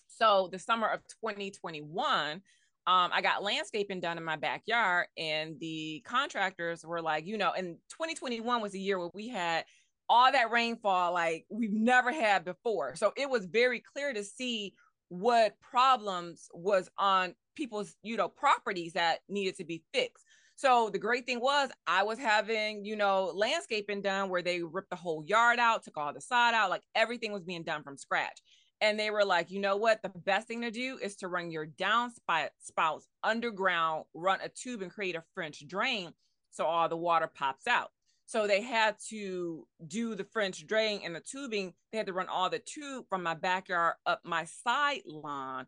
So 0.06 0.48
the 0.50 0.58
summer 0.58 0.88
of 0.88 1.00
2021, 1.22 2.32
um, 2.32 2.42
I 2.86 3.20
got 3.20 3.42
landscaping 3.42 4.00
done 4.00 4.18
in 4.18 4.24
my 4.24 4.36
backyard, 4.36 5.06
and 5.16 5.58
the 5.60 6.02
contractors 6.06 6.84
were 6.84 7.02
like, 7.02 7.26
you 7.26 7.38
know, 7.38 7.52
and 7.52 7.76
2021 7.90 8.62
was 8.62 8.74
a 8.74 8.78
year 8.78 8.98
where 8.98 9.10
we 9.14 9.28
had 9.28 9.64
all 10.08 10.32
that 10.32 10.50
rainfall 10.50 11.12
like 11.12 11.46
we've 11.50 11.72
never 11.72 12.12
had 12.12 12.44
before. 12.44 12.96
So 12.96 13.12
it 13.16 13.30
was 13.30 13.46
very 13.46 13.80
clear 13.80 14.12
to 14.12 14.24
see 14.24 14.74
what 15.10 15.60
problems 15.60 16.48
was 16.54 16.88
on 16.96 17.34
people's, 17.56 17.96
you 18.02 18.16
know, 18.16 18.28
properties 18.28 18.94
that 18.94 19.18
needed 19.28 19.56
to 19.56 19.64
be 19.64 19.82
fixed. 19.92 20.24
So 20.54 20.88
the 20.88 20.98
great 20.98 21.26
thing 21.26 21.40
was 21.40 21.70
I 21.86 22.04
was 22.04 22.18
having, 22.18 22.84
you 22.84 22.94
know, 22.94 23.32
landscaping 23.34 24.02
done 24.02 24.28
where 24.28 24.42
they 24.42 24.62
ripped 24.62 24.90
the 24.90 24.96
whole 24.96 25.24
yard 25.24 25.58
out, 25.58 25.82
took 25.82 25.96
all 25.96 26.12
the 26.12 26.20
sod 26.20 26.54
out, 26.54 26.70
like 26.70 26.84
everything 26.94 27.32
was 27.32 27.42
being 27.42 27.64
done 27.64 27.82
from 27.82 27.96
scratch. 27.96 28.40
And 28.80 28.98
they 28.98 29.10
were 29.10 29.24
like, 29.24 29.50
you 29.50 29.60
know 29.60 29.76
what? 29.76 30.00
The 30.02 30.10
best 30.10 30.48
thing 30.48 30.62
to 30.62 30.70
do 30.70 30.98
is 31.02 31.16
to 31.16 31.28
run 31.28 31.50
your 31.50 31.66
downspouts 31.66 33.02
underground, 33.22 34.04
run 34.14 34.38
a 34.42 34.48
tube 34.48 34.80
and 34.80 34.90
create 34.90 35.16
a 35.16 35.24
French 35.34 35.66
drain 35.66 36.12
so 36.50 36.64
all 36.64 36.88
the 36.88 36.96
water 36.96 37.30
pops 37.32 37.66
out. 37.66 37.90
So 38.30 38.46
they 38.46 38.60
had 38.60 38.94
to 39.08 39.66
do 39.88 40.14
the 40.14 40.22
French 40.22 40.64
drain 40.64 41.00
and 41.04 41.16
the 41.16 41.20
tubing. 41.20 41.74
They 41.90 41.98
had 41.98 42.06
to 42.06 42.12
run 42.12 42.28
all 42.28 42.48
the 42.48 42.60
tube 42.60 43.06
from 43.08 43.24
my 43.24 43.34
backyard 43.34 43.94
up 44.06 44.20
my 44.24 44.44
side 44.44 45.02
lawn, 45.04 45.66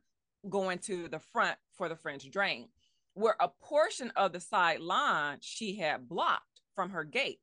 going 0.48 0.78
to 0.80 1.08
the 1.08 1.18
front 1.18 1.56
for 1.76 1.88
the 1.88 1.96
French 1.96 2.30
drain 2.30 2.68
where 3.14 3.36
a 3.40 3.48
portion 3.48 4.12
of 4.16 4.32
the 4.32 4.40
side 4.40 4.80
lawn 4.80 5.38
she 5.40 5.76
had 5.76 6.08
blocked 6.08 6.60
from 6.74 6.90
her 6.90 7.04
gate. 7.04 7.40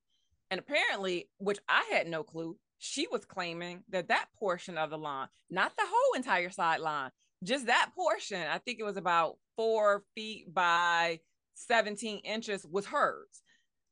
And 0.50 0.60
apparently, 0.60 1.30
which 1.38 1.60
I 1.68 1.88
had 1.92 2.08
no 2.08 2.24
clue, 2.24 2.58
she 2.80 3.08
was 3.12 3.26
claiming 3.26 3.84
that 3.90 4.08
that 4.08 4.28
portion 4.40 4.78
of 4.78 4.90
the 4.90 4.98
lawn, 4.98 5.28
not 5.50 5.76
the 5.76 5.86
whole 5.86 6.16
entire 6.16 6.50
side 6.50 6.80
lawn, 6.80 7.12
just 7.44 7.68
that 7.68 7.92
portion, 7.94 8.42
I 8.42 8.58
think 8.58 8.80
it 8.80 8.86
was 8.86 8.98
about 8.98 9.38
four 9.56 10.04
feet 10.16 10.54
by 10.54 11.20
17 11.56 12.20
inches, 12.20 12.66
was 12.66 12.86
hers. 12.88 13.42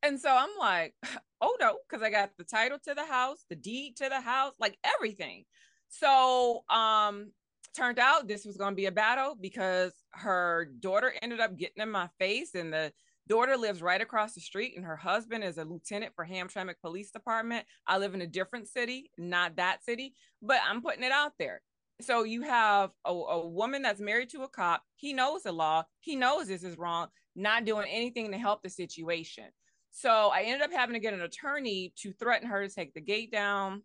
And 0.03 0.19
so 0.19 0.29
I'm 0.29 0.49
like, 0.59 0.93
oh 1.41 1.55
no, 1.59 1.77
because 1.87 2.03
I 2.03 2.09
got 2.09 2.31
the 2.37 2.43
title 2.43 2.79
to 2.85 2.93
the 2.93 3.05
house, 3.05 3.45
the 3.49 3.55
deed 3.55 3.97
to 3.97 4.09
the 4.09 4.21
house, 4.21 4.53
like 4.59 4.77
everything. 4.83 5.45
So 5.89 6.63
um 6.69 7.31
turned 7.75 7.99
out 7.99 8.27
this 8.27 8.45
was 8.45 8.57
to 8.57 8.71
be 8.71 8.87
a 8.87 8.91
battle 8.91 9.37
because 9.39 9.93
her 10.09 10.71
daughter 10.79 11.13
ended 11.21 11.39
up 11.39 11.55
getting 11.55 11.83
in 11.83 11.91
my 11.91 12.09
face 12.19 12.55
and 12.55 12.73
the 12.73 12.91
daughter 13.27 13.55
lives 13.55 13.83
right 13.83 14.01
across 14.01 14.33
the 14.33 14.41
street 14.41 14.73
and 14.75 14.85
her 14.85 14.95
husband 14.95 15.43
is 15.43 15.59
a 15.59 15.63
lieutenant 15.63 16.11
for 16.15 16.25
hamtramck 16.25 16.73
police 16.81 17.11
department. 17.11 17.65
I 17.85 17.99
live 17.99 18.15
in 18.15 18.21
a 18.21 18.27
different 18.27 18.67
city 18.67 19.11
not 19.17 19.57
that 19.57 19.83
city 19.83 20.15
but 20.41 20.59
i'm 20.67 20.81
putting 20.81 21.03
it 21.03 21.11
out 21.11 21.33
there. 21.37 21.61
So 22.01 22.23
you 22.23 22.43
have 22.43 22.91
a, 23.05 23.11
a 23.11 23.47
woman 23.47 23.81
that's 23.81 23.99
married 23.99 24.29
to 24.29 24.43
a 24.43 24.47
cop. 24.47 24.83
He 24.95 25.13
knows 25.13 25.43
the 25.43 25.51
law. 25.51 25.83
He 25.99 26.15
knows 26.15 26.47
this 26.47 26.63
is 26.63 26.77
wrong 26.77 27.07
not 27.37 27.65
doing 27.65 27.87
anything 27.89 28.31
to 28.31 28.37
help 28.37 28.63
the 28.63 28.69
situation 28.69 29.45
so 29.97 30.29
i 30.33 30.43
ended 30.43 30.61
up 30.61 30.71
having 30.71 30.93
to 30.93 30.99
get 30.99 31.13
an 31.13 31.21
attorney 31.21 31.93
to 31.95 32.11
threaten 32.13 32.47
her 32.47 32.67
to 32.67 32.73
take 32.73 32.93
the 32.93 33.01
gate 33.01 33.31
down 33.31 33.81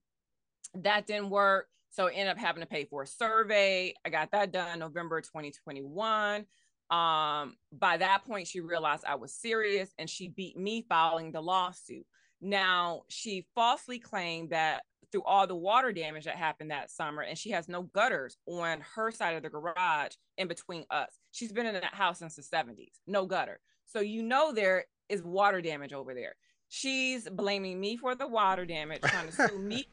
that 0.75 1.07
didn't 1.07 1.31
work 1.31 1.69
so 1.93 2.07
I 2.09 2.13
ended 2.13 2.29
up 2.29 2.39
having 2.39 2.63
to 2.63 2.67
pay 2.67 2.87
for 2.87 3.03
a 3.03 3.07
survey. 3.07 3.95
I 4.05 4.09
got 4.09 4.33
that 4.33 4.51
done 4.51 4.79
November 4.79 5.21
2021. 5.21 6.47
Um, 6.91 7.57
by 7.71 7.99
that 7.99 8.25
point, 8.27 8.49
she 8.49 8.61
realized 8.61 9.05
I 9.07 9.15
was 9.15 9.35
serious 9.35 9.91
and 9.99 10.09
she 10.09 10.29
beat 10.29 10.57
me 10.57 10.87
filing 10.89 11.33
the 11.33 11.43
lawsuit. 11.43 12.07
Now, 12.41 13.03
she 13.09 13.47
falsely 13.55 13.99
claimed 13.99 14.51
that 14.51 14.83
through 15.13 15.25
all 15.25 15.47
the 15.47 15.55
water 15.55 15.93
damage 15.93 16.25
that 16.25 16.37
happened 16.37 16.71
that 16.71 16.91
summer, 16.91 17.21
and 17.21 17.37
she 17.37 17.51
has 17.51 17.69
no 17.69 17.83
gutters 17.83 18.39
on 18.47 18.83
her 18.95 19.11
side 19.11 19.37
of 19.37 19.43
the 19.43 19.51
garage 19.51 20.13
in 20.39 20.49
between 20.49 20.85
us. 20.91 21.11
She's 21.31 21.53
been 21.53 21.67
in 21.67 21.75
that 21.75 21.95
house 21.95 22.21
since 22.21 22.37
the 22.37 22.43
70s, 22.43 22.93
no 23.07 23.27
gutter. 23.27 23.61
So 23.85 24.01
you 24.01 24.23
know 24.23 24.53
there 24.53 24.87
is 25.13 25.23
water 25.23 25.61
damage 25.61 25.93
over 25.93 26.15
there. 26.15 26.35
She's 26.69 27.29
blaming 27.29 27.79
me 27.79 27.97
for 27.97 28.15
the 28.15 28.27
water 28.27 28.65
damage, 28.65 29.03
trying 29.03 29.27
to 29.27 29.33
sue 29.33 29.59
me 29.59 29.87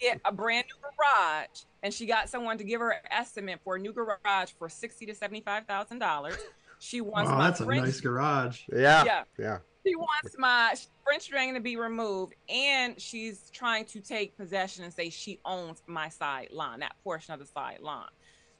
get 0.00 0.20
a 0.24 0.32
brand 0.32 0.66
new 0.66 0.80
garage, 0.82 1.64
and 1.82 1.92
she 1.92 2.06
got 2.06 2.28
someone 2.28 2.58
to 2.58 2.64
give 2.64 2.80
her 2.80 2.90
an 2.90 3.02
estimate 3.10 3.60
for 3.64 3.76
a 3.76 3.78
new 3.78 3.92
garage 3.92 4.50
for 4.58 4.68
sixty 4.68 5.06
to 5.06 5.14
seventy 5.14 5.40
five 5.40 5.66
thousand 5.66 5.98
dollars. 5.98 6.36
She 6.78 7.00
wants 7.00 7.30
wow, 7.30 7.38
my 7.38 7.44
that's 7.48 7.60
French, 7.62 7.82
a 7.82 7.86
nice 7.86 8.00
garage. 8.00 8.62
Yeah, 8.72 9.04
yeah, 9.04 9.22
yeah. 9.38 9.58
She 9.86 9.96
wants 9.96 10.36
my 10.38 10.74
French 11.04 11.28
drain 11.28 11.54
to 11.54 11.60
be 11.60 11.76
removed, 11.76 12.34
and 12.48 13.00
she's 13.00 13.50
trying 13.50 13.84
to 13.86 14.00
take 14.00 14.36
possession 14.36 14.84
and 14.84 14.92
say 14.92 15.10
she 15.10 15.40
owns 15.44 15.82
my 15.86 16.08
side 16.08 16.48
lawn, 16.50 16.80
that 16.80 16.94
portion 17.02 17.34
of 17.34 17.40
the 17.40 17.46
side 17.46 17.78
lawn. 17.80 18.08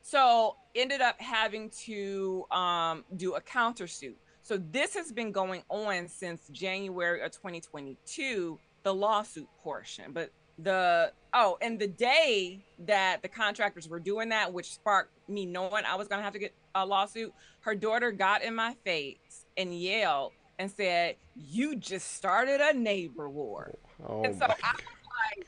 So 0.03 0.57
ended 0.75 1.01
up 1.01 1.19
having 1.19 1.71
to 1.85 2.45
um, 2.51 3.05
do 3.17 3.35
a 3.35 3.41
countersuit. 3.41 4.17
So 4.45 4.59
this 4.59 4.95
has 4.95 5.11
been 5.11 5.33
going 5.33 5.63
on 5.71 6.07
since 6.07 6.43
January 6.53 7.23
of 7.23 7.33
2022, 7.33 8.59
the 8.83 8.95
lawsuit 8.95 9.49
portion. 9.63 10.13
But 10.13 10.31
the 10.59 11.13
oh 11.33 11.59
and 11.63 11.81
the 11.81 11.89
day 11.89 12.65
that 12.87 13.23
the 13.23 13.29
contractors 13.29 13.89
were 13.89 13.99
doing 13.99 14.29
that 14.29 14.53
which 14.53 14.73
sparked 14.73 15.11
me 15.29 15.45
knowing 15.45 15.83
i 15.85 15.97
was 15.97 16.07
going 16.07 16.21
to 16.21 16.23
have 16.23 16.33
to 16.33 16.39
get 16.39 16.55
a 16.77 16.87
lawsuit 16.87 17.33
her 17.59 17.75
daughter 17.75 18.13
got 18.13 18.41
in 18.41 18.55
my 18.55 18.73
face 18.85 19.47
and 19.57 19.77
yelled 19.77 20.31
and 20.61 20.71
said 20.71 21.17
you 21.35 21.75
just 21.75 22.15
started 22.15 22.61
a 22.61 22.73
neighbor 22.73 23.29
war 23.29 23.75
oh 24.09 24.23
and 24.23 24.39
so 24.39 24.45
i 24.45 24.73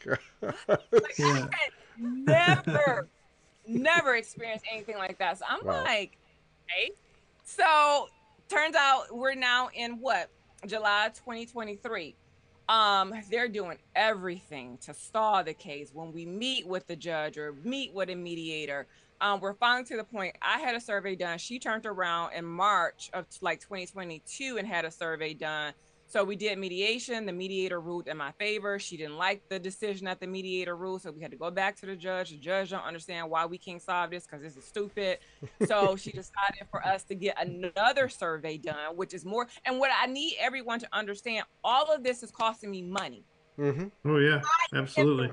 was 0.04 0.18
like, 0.42 0.90
like 0.90 1.18
yeah. 1.18 1.46
i 1.52 1.68
never 2.00 3.08
never 3.68 4.16
experienced 4.16 4.64
anything 4.72 4.98
like 4.98 5.16
that 5.20 5.38
so 5.38 5.44
i'm 5.48 5.64
wow. 5.64 5.84
like 5.84 6.18
hey 6.66 6.90
so 7.44 8.08
turns 8.48 8.76
out 8.76 9.14
we're 9.14 9.34
now 9.34 9.68
in 9.74 10.00
what? 10.00 10.30
July 10.66 11.10
2023 11.14 12.16
um 12.68 13.14
they're 13.30 13.46
doing 13.46 13.78
everything 13.94 14.78
to 14.78 14.92
stall 14.94 15.44
the 15.44 15.54
case. 15.54 15.90
When 15.92 16.12
we 16.12 16.26
meet 16.26 16.66
with 16.66 16.86
the 16.86 16.96
judge 16.96 17.38
or 17.38 17.54
meet 17.62 17.92
with 17.94 18.10
a 18.10 18.14
mediator 18.14 18.86
um 19.20 19.40
we're 19.40 19.54
finally 19.54 19.84
to 19.86 19.96
the 19.96 20.04
point. 20.04 20.36
I 20.42 20.58
had 20.58 20.74
a 20.74 20.80
survey 20.80 21.14
done. 21.14 21.38
She 21.38 21.58
turned 21.58 21.86
around 21.86 22.32
in 22.32 22.44
march 22.44 23.10
of 23.12 23.26
like 23.40 23.60
2022 23.60 24.56
and 24.58 24.66
had 24.66 24.84
a 24.84 24.90
survey 24.90 25.34
done 25.34 25.72
so 26.08 26.22
we 26.22 26.36
did 26.36 26.56
mediation. 26.58 27.26
The 27.26 27.32
mediator 27.32 27.80
ruled 27.80 28.06
in 28.06 28.16
my 28.16 28.30
favor. 28.32 28.78
She 28.78 28.96
didn't 28.96 29.16
like 29.16 29.48
the 29.48 29.58
decision 29.58 30.04
that 30.06 30.20
the 30.20 30.26
mediator 30.26 30.76
ruled, 30.76 31.02
so 31.02 31.10
we 31.10 31.20
had 31.20 31.32
to 31.32 31.36
go 31.36 31.50
back 31.50 31.76
to 31.80 31.86
the 31.86 31.96
judge. 31.96 32.30
The 32.30 32.36
judge 32.36 32.70
don't 32.70 32.84
understand 32.84 33.28
why 33.28 33.44
we 33.46 33.58
can't 33.58 33.82
solve 33.82 34.10
this 34.10 34.24
because 34.24 34.40
this 34.40 34.56
is 34.56 34.64
stupid. 34.64 35.18
So 35.66 35.96
she 35.96 36.10
decided 36.10 36.68
for 36.70 36.86
us 36.86 37.02
to 37.04 37.14
get 37.16 37.36
another 37.40 38.08
survey 38.08 38.56
done, 38.56 38.96
which 38.96 39.14
is 39.14 39.24
more. 39.24 39.48
And 39.64 39.80
what 39.80 39.90
I 40.00 40.06
need 40.06 40.36
everyone 40.38 40.78
to 40.80 40.88
understand, 40.92 41.44
all 41.64 41.92
of 41.92 42.04
this 42.04 42.22
is 42.22 42.30
costing 42.30 42.70
me 42.70 42.82
money. 42.82 43.24
Mm-hmm. 43.58 44.08
Oh 44.08 44.18
yeah, 44.18 44.42
absolutely. 44.74 45.32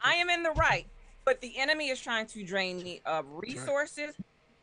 I 0.00 0.14
am 0.14 0.30
in 0.30 0.42
the 0.42 0.52
right, 0.52 0.86
but 1.24 1.40
the 1.40 1.56
enemy 1.58 1.90
is 1.90 2.00
trying 2.00 2.26
to 2.26 2.44
drain 2.44 2.82
me 2.82 3.02
of 3.06 3.24
resources 3.28 4.14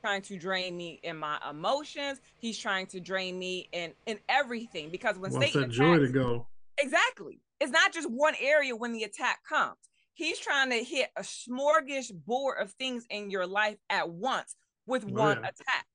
trying 0.04 0.22
to 0.22 0.38
drain 0.38 0.76
me 0.76 1.00
in 1.04 1.18
my 1.18 1.38
emotions. 1.50 2.20
He's 2.38 2.58
trying 2.58 2.88
to 2.88 3.00
drain 3.00 3.39
me 3.39 3.70
in 3.72 3.94
in 4.06 4.20
everything 4.28 4.89
because 4.89 5.18
when 5.18 5.32
Wants 5.32 5.48
Satan 5.48 5.62
that 5.62 5.68
attacks, 5.68 5.78
joy 5.78 6.00
to 6.00 6.10
go. 6.10 6.48
Exactly. 6.78 7.39
It's 7.62 7.72
not 7.72 7.94
just 7.94 8.10
one 8.12 8.36
area 8.42 8.76
when 8.76 8.92
the 8.92 9.04
attack 9.04 9.39
comes. 9.48 9.78
He's 10.13 10.39
trying 10.39 10.70
to 10.72 10.84
hit 10.84 11.10
a 11.18 11.22
smorgasbord 11.22 12.62
of 12.62 12.72
things 12.74 13.06
in 13.10 13.30
your 13.30 13.48
life 13.48 13.78
at 13.89 14.10
once 14.10 14.56
with 14.86 15.06
oh, 15.08 15.13
one 15.13 15.38
attack. 15.38 15.86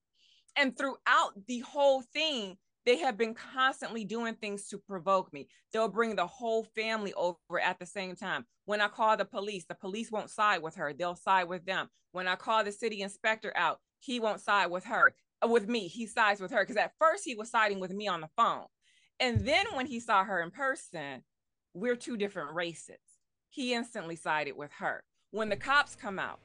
And 0.57 0.77
throughout 0.77 1.33
the 1.47 1.61
whole 1.61 2.03
thing, 2.03 2.57
they 2.87 2.97
have 2.97 3.18
been 3.18 3.35
constantly 3.35 4.05
doing 4.05 4.35
things 4.35 4.66
to 4.68 4.79
provoke 4.79 5.33
me. 5.33 5.49
They'll 5.73 5.88
bring 5.88 6.16
the 6.16 6.27
whole 6.27 6.64
family 6.75 7.12
over 7.14 7.61
at 7.62 7.79
the 7.79 7.87
same 7.87 8.16
time. 8.16 8.47
When 8.64 8.81
I 8.81 8.88
call 8.88 9.16
the 9.16 9.27
police, 9.27 9.66
the 9.68 9.75
police 9.75 10.11
won't 10.11 10.31
side 10.31 10.62
with 10.62 10.77
her, 10.77 10.94
they'll 10.94 11.14
side 11.14 11.49
with 11.49 11.66
them. 11.66 11.90
When 12.12 12.27
I 12.27 12.37
call 12.37 12.64
the 12.64 12.73
city 12.73 13.03
inspector 13.03 13.53
out, 13.55 13.79
he 13.99 14.21
won't 14.21 14.41
side 14.41 14.71
with 14.71 14.85
her, 14.85 15.15
uh, 15.43 15.49
with 15.49 15.69
me. 15.69 15.89
He 15.89 16.07
sides 16.07 16.41
with 16.41 16.51
her 16.51 16.61
because 16.61 16.77
at 16.77 16.93
first 16.99 17.25
he 17.25 17.35
was 17.35 17.51
siding 17.51 17.81
with 17.81 17.93
me 17.93 18.09
on 18.09 18.21
the 18.21 18.31
phone. 18.37 18.67
And 19.21 19.47
then 19.47 19.67
when 19.75 19.87
he 19.87 20.01
saw 20.01 20.25
her 20.25 20.41
in 20.41 20.51
person, 20.51 21.23
we're 21.75 21.97
two 21.97 22.17
different 22.17 22.55
races. 22.55 22.99
He 23.51 23.75
instantly 23.75 24.17
sided 24.17 24.57
with 24.57 24.71
her. 24.79 25.03
When 25.31 25.49
the 25.49 25.57
cops 25.57 25.95
come 25.95 26.19
out, 26.19 26.41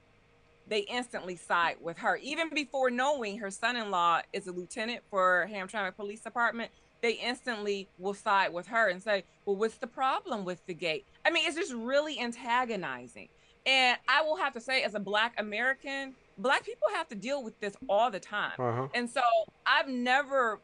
they 0.68 0.80
instantly 0.80 1.36
side 1.36 1.76
with 1.82 1.98
her. 1.98 2.16
Even 2.18 2.50
before 2.50 2.89
knowing 2.89 3.38
her 3.39 3.52
son-in-law 3.52 4.22
is 4.32 4.48
a 4.48 4.52
lieutenant 4.52 5.04
for 5.10 5.48
Hamtramck 5.52 5.96
Police 5.96 6.22
Department, 6.22 6.72
they 7.02 7.13
instantly 7.13 7.89
will 7.98 8.13
side 8.13 8.54
with 8.54 8.68
her 8.68 8.88
and 8.88 9.04
say, 9.04 9.26
"Well, 9.46 9.58
what's 9.58 9.78
the 9.78 9.88
problem 9.88 10.46
with 10.46 10.66
the 10.66 10.74
gate?" 10.74 11.06
I 11.26 11.32
mean, 11.32 11.46
it's 11.46 11.58
just 11.58 11.74
really 11.74 12.18
antagonizing. 12.20 13.28
And 13.66 13.98
I 14.08 14.22
will 14.24 14.38
have 14.38 14.54
to 14.54 14.62
say, 14.62 14.84
as 14.84 14.96
a 14.96 15.00
Black 15.00 15.34
American, 15.38 16.16
black 16.38 16.65
people 16.65 16.88
have 16.93 17.08
to 17.10 17.15
deal 17.15 17.43
with 17.43 17.60
this 17.60 17.76
all 17.89 18.12
the 18.12 18.19
time. 18.19 18.54
Uh-huh. 18.60 18.88
And 18.93 19.10
so 19.10 19.22
I've 19.65 19.88
never 19.88 20.60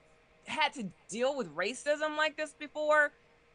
had 0.45 0.73
to 0.73 0.89
deal 1.09 1.35
with 1.35 1.53
racism 1.55 2.17
like 2.17 2.37
this 2.37 2.53
before. 2.53 3.11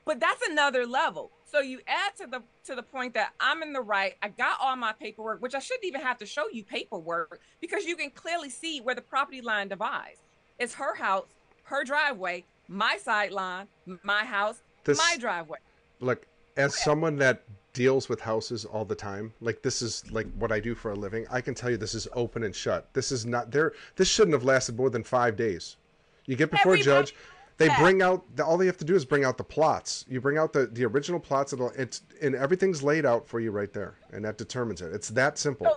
But 0.07 0.21
that's 0.21 0.47
another 0.47 0.87
level. 0.87 1.31
So 1.47 1.61
you 1.61 1.81
add 1.87 2.15
to 2.17 2.27
the 2.27 2.43
to 2.67 2.75
the 2.75 2.83
point 2.83 3.15
that 3.15 3.33
I'm 3.41 3.63
in 3.63 3.73
the 3.73 3.81
right. 3.81 4.15
I 4.23 4.29
got 4.29 4.59
all 4.61 4.77
my 4.77 4.93
paperwork, 4.93 5.41
which 5.41 5.55
I 5.55 5.61
shouldn't 5.61 5.85
even 5.85 6.03
have 6.03 6.19
to 6.19 6.27
show 6.27 6.47
you 6.53 6.63
paperwork 6.63 7.41
because 7.61 7.85
you 7.85 7.97
can 7.97 8.11
clearly 8.11 8.51
see 8.51 8.81
where 8.81 8.95
the 8.95 9.01
property 9.01 9.41
line 9.41 9.69
divides. 9.69 10.21
It's 10.59 10.75
her 10.75 10.95
house, 10.95 11.29
her 11.65 11.85
driveway, 11.85 12.45
my 12.69 12.99
sideline, 13.03 13.69
my 14.03 14.25
house, 14.25 14.63
this, 14.85 14.99
my 14.99 15.17
driveway. 15.19 15.59
Look, 16.01 16.27
as 16.57 16.77
someone 16.77 17.17
that 17.17 17.45
deals 17.75 18.09
with 18.09 18.21
houses 18.21 18.65
all 18.65 18.87
the 18.87 18.95
time, 18.95 19.35
like 19.41 19.61
this 19.61 19.83
is 19.83 20.11
like 20.11 20.27
what 20.39 20.51
I 20.51 20.61
do 20.61 20.75
for 20.75 20.93
a 20.93 20.95
living, 20.95 21.27
I 21.31 21.43
can 21.43 21.55
tell 21.55 21.71
you 21.71 21.77
this 21.77 21.95
is 21.95 22.09
open 22.15 22.45
and 22.45 22.55
shut. 22.55 22.89
This 22.95 23.13
is 23.13 23.27
not 23.27 23.51
there. 23.51 23.73
This 23.97 24.09
shouldn't 24.09 24.33
have 24.33 24.45
lasted 24.45 24.77
more 24.77 24.89
than 24.89 25.05
five 25.05 25.37
days. 25.37 25.77
You 26.25 26.37
get 26.37 26.51
before 26.51 26.73
Everybody, 26.73 26.99
a 26.99 27.03
judge. 27.03 27.15
They 27.57 27.67
yeah. 27.67 27.81
bring 27.81 28.03
out 28.03 28.25
all 28.43 28.57
they 28.57 28.67
have 28.67 28.79
to 28.79 28.85
do 28.85 28.95
is 28.95 29.05
bring 29.05 29.25
out 29.25 29.37
the 29.37 29.45
plots. 29.45 30.05
You 30.09 30.21
bring 30.21 30.39
out 30.39 30.53
the, 30.53 30.67
the 30.67 30.85
original 30.87 31.21
plots. 31.21 31.53
It'll, 31.53 31.71
it's 31.71 32.03
and 32.23 32.35
everything's 32.35 32.83
laid 32.83 33.05
out 33.05 33.29
for 33.29 33.39
you 33.39 33.51
right 33.51 33.73
there, 33.73 33.97
and 34.13 34.25
that 34.25 34.39
determines 34.39 34.81
it. 34.81 34.93
It's 34.93 35.09
that 35.11 35.39
simple. 35.39 35.69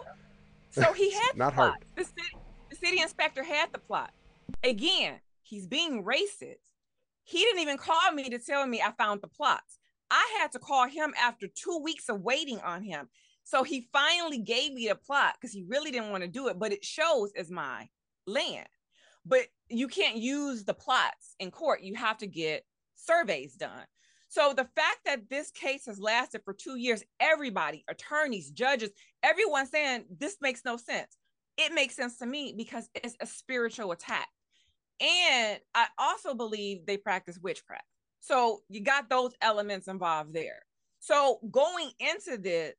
So, 0.71 0.81
so 0.81 0.93
he 0.93 1.11
had 1.11 1.35
not 1.35 1.53
hard. 1.53 1.73
The 1.95 2.05
city, 2.05 2.37
the 2.69 2.75
city 2.75 3.01
inspector 3.01 3.43
had 3.43 3.71
the 3.73 3.79
plot. 3.79 4.11
Again, 4.63 5.19
he's 5.41 5.67
being 5.67 6.03
racist. 6.03 6.61
He 7.23 7.39
didn't 7.39 7.59
even 7.59 7.77
call 7.77 8.11
me 8.13 8.29
to 8.29 8.39
tell 8.39 8.65
me 8.65 8.81
I 8.81 8.91
found 8.91 9.21
the 9.21 9.27
plots. 9.27 9.79
I 10.09 10.37
had 10.39 10.51
to 10.53 10.59
call 10.59 10.87
him 10.87 11.13
after 11.21 11.47
two 11.47 11.79
weeks 11.83 12.09
of 12.09 12.21
waiting 12.21 12.59
on 12.61 12.83
him. 12.83 13.09
So 13.43 13.63
he 13.63 13.87
finally 13.93 14.39
gave 14.39 14.73
me 14.73 14.87
the 14.87 14.95
plot 14.95 15.35
because 15.39 15.53
he 15.53 15.63
really 15.67 15.91
didn't 15.91 16.11
want 16.11 16.23
to 16.23 16.29
do 16.29 16.47
it, 16.49 16.59
but 16.59 16.73
it 16.73 16.83
shows 16.83 17.31
as 17.37 17.49
my 17.49 17.87
land. 18.25 18.67
But 19.25 19.47
you 19.69 19.87
can't 19.87 20.17
use 20.17 20.63
the 20.63 20.73
plots 20.73 21.35
in 21.39 21.51
court. 21.51 21.81
You 21.81 21.95
have 21.95 22.17
to 22.19 22.27
get 22.27 22.65
surveys 22.95 23.55
done. 23.55 23.85
So 24.29 24.53
the 24.53 24.67
fact 24.75 24.99
that 25.05 25.29
this 25.29 25.51
case 25.51 25.85
has 25.85 25.99
lasted 25.99 26.41
for 26.43 26.53
two 26.53 26.77
years, 26.77 27.03
everybody, 27.19 27.85
attorneys, 27.87 28.51
judges, 28.51 28.89
everyone 29.23 29.65
saying 29.67 30.05
this 30.19 30.37
makes 30.41 30.65
no 30.65 30.75
sense. 30.75 31.17
It 31.57 31.73
makes 31.73 31.95
sense 31.95 32.17
to 32.17 32.25
me 32.25 32.53
because 32.55 32.89
it's 32.93 33.15
a 33.21 33.25
spiritual 33.25 33.91
attack. 33.91 34.27
And 34.99 35.59
I 35.73 35.87
also 35.97 36.33
believe 36.33 36.85
they 36.85 36.97
practice 36.97 37.39
witchcraft. 37.41 37.85
So 38.19 38.61
you 38.69 38.81
got 38.81 39.09
those 39.09 39.31
elements 39.41 39.87
involved 39.87 40.33
there. 40.33 40.59
So 40.99 41.39
going 41.49 41.91
into 41.99 42.37
this, 42.37 42.75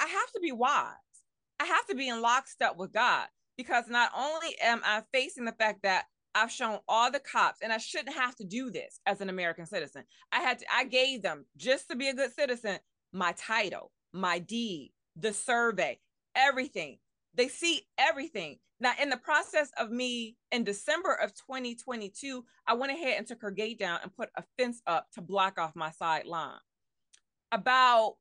I 0.00 0.06
have 0.06 0.32
to 0.32 0.40
be 0.40 0.52
wise. 0.52 0.94
I 1.58 1.64
have 1.64 1.86
to 1.86 1.94
be 1.94 2.08
in 2.08 2.20
lockstep 2.20 2.76
with 2.76 2.92
God 2.92 3.26
because 3.56 3.88
not 3.88 4.10
only 4.16 4.54
am 4.62 4.80
I 4.84 5.02
facing 5.12 5.44
the 5.44 5.52
fact 5.52 5.82
that 5.82 6.04
I've 6.34 6.52
shown 6.52 6.80
all 6.86 7.10
the 7.10 7.18
cops, 7.18 7.60
and 7.62 7.72
I 7.72 7.78
shouldn't 7.78 8.14
have 8.14 8.36
to 8.36 8.44
do 8.44 8.70
this 8.70 9.00
as 9.06 9.22
an 9.22 9.30
American 9.30 9.64
citizen. 9.64 10.04
I 10.30 10.40
had 10.40 10.58
to, 10.58 10.66
I 10.70 10.84
gave 10.84 11.22
them 11.22 11.46
just 11.56 11.88
to 11.88 11.96
be 11.96 12.08
a 12.08 12.14
good 12.14 12.30
citizen 12.30 12.78
my 13.12 13.32
title, 13.32 13.90
my 14.12 14.38
deed, 14.38 14.92
the 15.16 15.32
survey, 15.32 15.98
everything. 16.34 16.98
They 17.36 17.48
see 17.48 17.86
everything. 17.98 18.58
Now, 18.80 18.92
in 19.00 19.10
the 19.10 19.16
process 19.16 19.70
of 19.78 19.90
me 19.90 20.36
in 20.52 20.64
December 20.64 21.14
of 21.14 21.34
2022, 21.34 22.44
I 22.66 22.74
went 22.74 22.92
ahead 22.92 23.18
and 23.18 23.26
took 23.26 23.42
her 23.42 23.50
gate 23.50 23.78
down 23.78 24.00
and 24.02 24.14
put 24.14 24.30
a 24.36 24.44
fence 24.58 24.82
up 24.86 25.06
to 25.14 25.22
block 25.22 25.58
off 25.58 25.76
my 25.76 25.90
sideline. 25.90 26.58
About 27.52 28.14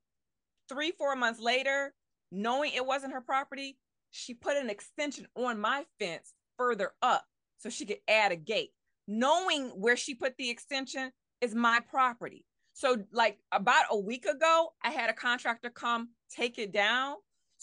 three, 0.70 0.92
four 0.92 1.16
months 1.16 1.40
later, 1.40 1.94
knowing 2.32 2.72
it 2.74 2.86
wasn't 2.86 3.14
her 3.14 3.22
property, 3.22 3.78
she 4.12 4.34
put 4.34 4.58
an 4.58 4.70
extension 4.70 5.28
on 5.36 5.60
my 5.60 5.86
fence 6.00 6.34
further 6.58 6.92
up 7.02 7.26
so 7.58 7.70
she 7.70 7.86
could 7.86 8.00
add 8.08 8.32
a 8.32 8.38
gate. 8.38 8.72
Knowing 9.08 9.70
where 9.70 9.98
she 9.98 10.16
put 10.16 10.36
the 10.38 10.50
extension 10.50 11.12
is 11.42 11.54
my 11.54 11.80
property. 11.90 12.46
So, 12.74 12.98
like 13.12 13.40
about 13.52 13.86
a 13.92 13.98
week 13.98 14.26
ago, 14.26 14.74
I 14.84 14.90
had 14.90 15.10
a 15.10 15.14
contractor 15.14 15.70
come 15.70 16.10
take 16.30 16.58
it 16.58 16.74
down 16.74 17.16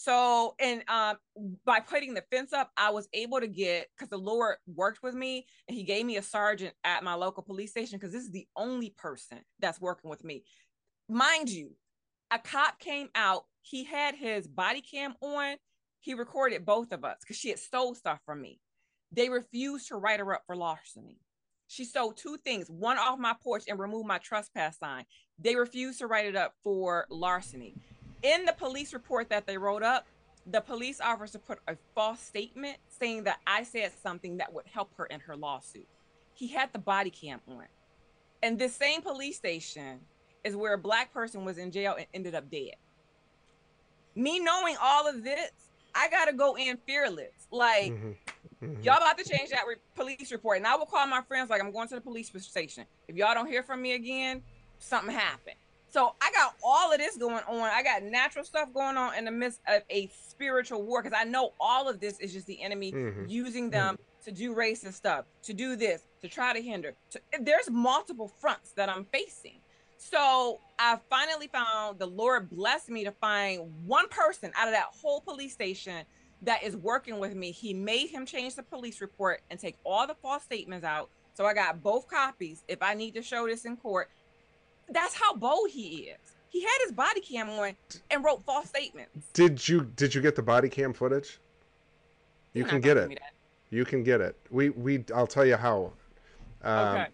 so, 0.02 0.56
and 0.58 0.82
um, 0.88 1.16
by 1.64 1.78
putting 1.78 2.14
the 2.14 2.24
fence 2.28 2.52
up, 2.52 2.72
I 2.76 2.90
was 2.90 3.08
able 3.12 3.38
to 3.38 3.46
get 3.46 3.86
because 3.94 4.08
the 4.08 4.18
Lord 4.18 4.56
worked 4.66 5.00
with 5.00 5.14
me 5.14 5.46
and 5.68 5.76
He 5.76 5.84
gave 5.84 6.04
me 6.04 6.16
a 6.16 6.22
sergeant 6.22 6.74
at 6.82 7.04
my 7.04 7.14
local 7.14 7.44
police 7.44 7.70
station 7.70 8.00
because 8.00 8.12
this 8.12 8.24
is 8.24 8.32
the 8.32 8.48
only 8.56 8.90
person 8.98 9.38
that's 9.60 9.80
working 9.80 10.10
with 10.10 10.24
me. 10.24 10.42
Mind 11.08 11.50
you, 11.50 11.76
a 12.32 12.40
cop 12.40 12.80
came 12.80 13.10
out, 13.14 13.44
he 13.60 13.84
had 13.84 14.16
his 14.16 14.48
body 14.48 14.80
cam 14.80 15.14
on, 15.20 15.54
he 16.00 16.14
recorded 16.14 16.66
both 16.66 16.90
of 16.90 17.04
us 17.04 17.18
because 17.20 17.36
she 17.36 17.50
had 17.50 17.60
stole 17.60 17.94
stuff 17.94 18.18
from 18.26 18.42
me. 18.42 18.58
They 19.12 19.28
refused 19.28 19.86
to 19.88 19.96
write 19.96 20.18
her 20.18 20.34
up 20.34 20.42
for 20.48 20.56
larceny. 20.56 21.20
She 21.68 21.84
stole 21.84 22.12
two 22.12 22.38
things, 22.38 22.68
one 22.68 22.98
off 22.98 23.20
my 23.20 23.36
porch 23.40 23.64
and 23.68 23.78
removed 23.78 24.08
my 24.08 24.18
trespass 24.18 24.80
sign. 24.80 25.04
They 25.38 25.54
refused 25.54 26.00
to 26.00 26.08
write 26.08 26.26
it 26.26 26.34
up 26.34 26.54
for 26.64 27.06
larceny 27.08 27.76
in 28.22 28.44
the 28.44 28.52
police 28.52 28.92
report 28.92 29.28
that 29.30 29.46
they 29.46 29.58
wrote 29.58 29.82
up, 29.82 30.06
the 30.46 30.60
police 30.60 31.00
officer 31.00 31.38
put 31.38 31.58
a 31.68 31.76
false 31.94 32.20
statement 32.20 32.78
saying 32.88 33.24
that 33.24 33.38
I 33.46 33.62
said 33.62 33.92
something 34.02 34.38
that 34.38 34.52
would 34.52 34.66
help 34.66 34.90
her 34.96 35.06
in 35.06 35.20
her 35.20 35.36
lawsuit. 35.36 35.86
He 36.34 36.48
had 36.48 36.72
the 36.72 36.78
body 36.78 37.10
cam 37.10 37.40
on. 37.48 37.66
And 38.42 38.58
this 38.58 38.74
same 38.74 39.02
police 39.02 39.36
station 39.36 40.00
is 40.42 40.56
where 40.56 40.74
a 40.74 40.78
black 40.78 41.12
person 41.12 41.44
was 41.44 41.58
in 41.58 41.70
jail 41.70 41.94
and 41.96 42.06
ended 42.12 42.34
up 42.34 42.50
dead. 42.50 42.74
Me 44.14 44.40
knowing 44.40 44.76
all 44.82 45.08
of 45.08 45.22
this, 45.22 45.50
I 45.94 46.08
got 46.08 46.24
to 46.24 46.32
go 46.32 46.56
in 46.56 46.78
fearless. 46.86 47.46
Like, 47.50 47.92
mm-hmm. 47.92 48.64
Mm-hmm. 48.64 48.82
y'all 48.82 48.96
about 48.96 49.18
to 49.18 49.24
change 49.24 49.50
that 49.50 49.66
re- 49.68 49.76
police 49.94 50.32
report. 50.32 50.58
And 50.58 50.66
I 50.66 50.74
will 50.74 50.86
call 50.86 51.06
my 51.06 51.22
friends, 51.22 51.50
like, 51.50 51.62
I'm 51.62 51.70
going 51.70 51.88
to 51.88 51.94
the 51.94 52.00
police 52.00 52.30
station. 52.38 52.84
If 53.06 53.16
y'all 53.16 53.34
don't 53.34 53.46
hear 53.46 53.62
from 53.62 53.80
me 53.80 53.92
again, 53.92 54.42
something 54.78 55.14
happened. 55.14 55.56
So 55.92 56.14
I 56.22 56.32
got 56.32 56.54
all 56.64 56.90
of 56.90 56.98
this 56.98 57.18
going 57.18 57.44
on. 57.46 57.60
I 57.70 57.82
got 57.82 58.02
natural 58.02 58.46
stuff 58.46 58.72
going 58.72 58.96
on 58.96 59.14
in 59.14 59.26
the 59.26 59.30
midst 59.30 59.60
of 59.68 59.82
a 59.90 60.08
spiritual 60.08 60.82
war 60.82 61.02
because 61.02 61.18
I 61.18 61.24
know 61.24 61.52
all 61.60 61.86
of 61.86 62.00
this 62.00 62.18
is 62.18 62.32
just 62.32 62.46
the 62.46 62.62
enemy 62.62 62.92
mm-hmm. 62.92 63.26
using 63.28 63.68
them 63.68 63.96
mm-hmm. 63.96 64.24
to 64.24 64.32
do 64.32 64.54
racist 64.54 64.94
stuff, 64.94 65.26
to 65.42 65.52
do 65.52 65.76
this, 65.76 66.08
to 66.22 66.28
try 66.28 66.54
to 66.54 66.62
hinder. 66.62 66.94
To, 67.10 67.20
there's 67.42 67.68
multiple 67.70 68.32
fronts 68.40 68.72
that 68.72 68.88
I'm 68.88 69.04
facing. 69.12 69.58
So 69.98 70.60
I 70.78 70.98
finally 71.10 71.48
found 71.48 71.98
the 71.98 72.06
Lord 72.06 72.48
blessed 72.48 72.88
me 72.88 73.04
to 73.04 73.12
find 73.12 73.70
one 73.84 74.08
person 74.08 74.50
out 74.56 74.68
of 74.68 74.72
that 74.72 74.88
whole 75.02 75.20
police 75.20 75.52
station 75.52 76.04
that 76.40 76.62
is 76.62 76.74
working 76.74 77.18
with 77.18 77.34
me. 77.34 77.50
He 77.50 77.74
made 77.74 78.08
him 78.08 78.24
change 78.24 78.54
the 78.54 78.62
police 78.62 79.02
report 79.02 79.42
and 79.50 79.60
take 79.60 79.76
all 79.84 80.06
the 80.06 80.14
false 80.14 80.42
statements 80.42 80.86
out. 80.86 81.10
So 81.34 81.44
I 81.44 81.52
got 81.52 81.82
both 81.82 82.08
copies 82.08 82.64
if 82.66 82.82
I 82.82 82.94
need 82.94 83.12
to 83.14 83.22
show 83.22 83.46
this 83.46 83.66
in 83.66 83.76
court 83.76 84.08
that's 84.94 85.14
how 85.14 85.34
bold 85.34 85.70
he 85.70 86.10
is. 86.10 86.18
He 86.48 86.62
had 86.62 86.78
his 86.84 86.92
body 86.92 87.20
cam 87.20 87.48
on 87.48 87.74
and 88.10 88.22
wrote 88.22 88.44
false 88.44 88.68
statements. 88.68 89.26
Did 89.32 89.66
you 89.66 89.90
did 89.96 90.14
you 90.14 90.20
get 90.20 90.36
the 90.36 90.42
body 90.42 90.68
cam 90.68 90.92
footage? 90.92 91.38
You 92.52 92.64
can 92.64 92.80
get 92.80 92.96
it. 92.96 93.18
You 93.70 93.86
can 93.86 94.02
get 94.02 94.20
it. 94.20 94.36
We 94.50 94.68
we 94.70 95.04
I'll 95.14 95.26
tell 95.26 95.46
you 95.46 95.56
how. 95.56 95.92
Um, 96.62 96.88
okay. 96.88 97.06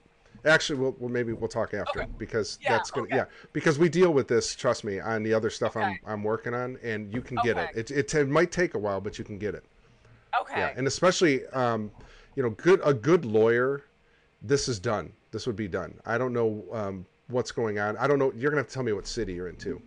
Actually, 0.44 0.78
we'll, 0.78 0.96
well, 0.98 1.08
maybe 1.08 1.32
we'll 1.32 1.48
talk 1.48 1.74
after 1.74 2.02
okay. 2.02 2.10
because 2.18 2.58
yeah, 2.62 2.70
that's 2.70 2.90
gonna 2.90 3.06
okay. 3.06 3.16
yeah 3.16 3.24
because 3.52 3.78
we 3.78 3.88
deal 3.88 4.12
with 4.12 4.26
this. 4.26 4.56
Trust 4.56 4.84
me 4.84 4.98
on 4.98 5.22
the 5.22 5.32
other 5.32 5.50
stuff 5.50 5.76
I'm 5.76 5.98
I'm 6.04 6.24
working 6.24 6.54
on, 6.54 6.78
and 6.82 7.12
you 7.12 7.20
can 7.20 7.38
get 7.44 7.56
it. 7.56 7.70
it. 7.76 7.90
It 7.90 8.14
it 8.14 8.28
might 8.28 8.50
take 8.50 8.74
a 8.74 8.78
while, 8.78 9.00
but 9.00 9.18
you 9.18 9.24
can 9.24 9.38
get 9.38 9.54
it. 9.54 9.64
Okay. 10.40 10.58
Yeah, 10.58 10.72
and 10.76 10.86
especially 10.86 11.46
um, 11.48 11.90
you 12.34 12.42
know, 12.42 12.50
good 12.50 12.80
a 12.84 12.92
good 12.92 13.24
lawyer. 13.24 13.84
This 14.42 14.68
is 14.68 14.78
done. 14.78 15.12
This 15.30 15.46
would 15.46 15.56
be 15.56 15.68
done. 15.68 15.94
I 16.06 16.18
don't 16.18 16.32
know 16.32 16.64
um, 16.72 17.06
what's 17.28 17.52
going 17.52 17.78
on. 17.78 17.96
I 17.96 18.06
don't 18.06 18.18
know. 18.18 18.32
You're 18.34 18.50
gonna 18.50 18.60
have 18.62 18.68
to 18.68 18.74
tell 18.74 18.82
me 18.82 18.92
what 18.92 19.06
city 19.06 19.34
you're 19.34 19.48
in 19.48 19.56
too. 19.56 19.80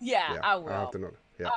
Yeah, 0.00 0.34
yeah 0.34 0.40
I 0.42 0.56
will. 0.56 0.68
I 0.68 0.80
have 0.80 0.90
to 0.92 0.98
know. 0.98 1.10
Yeah. 1.38 1.46
Um, 1.46 1.52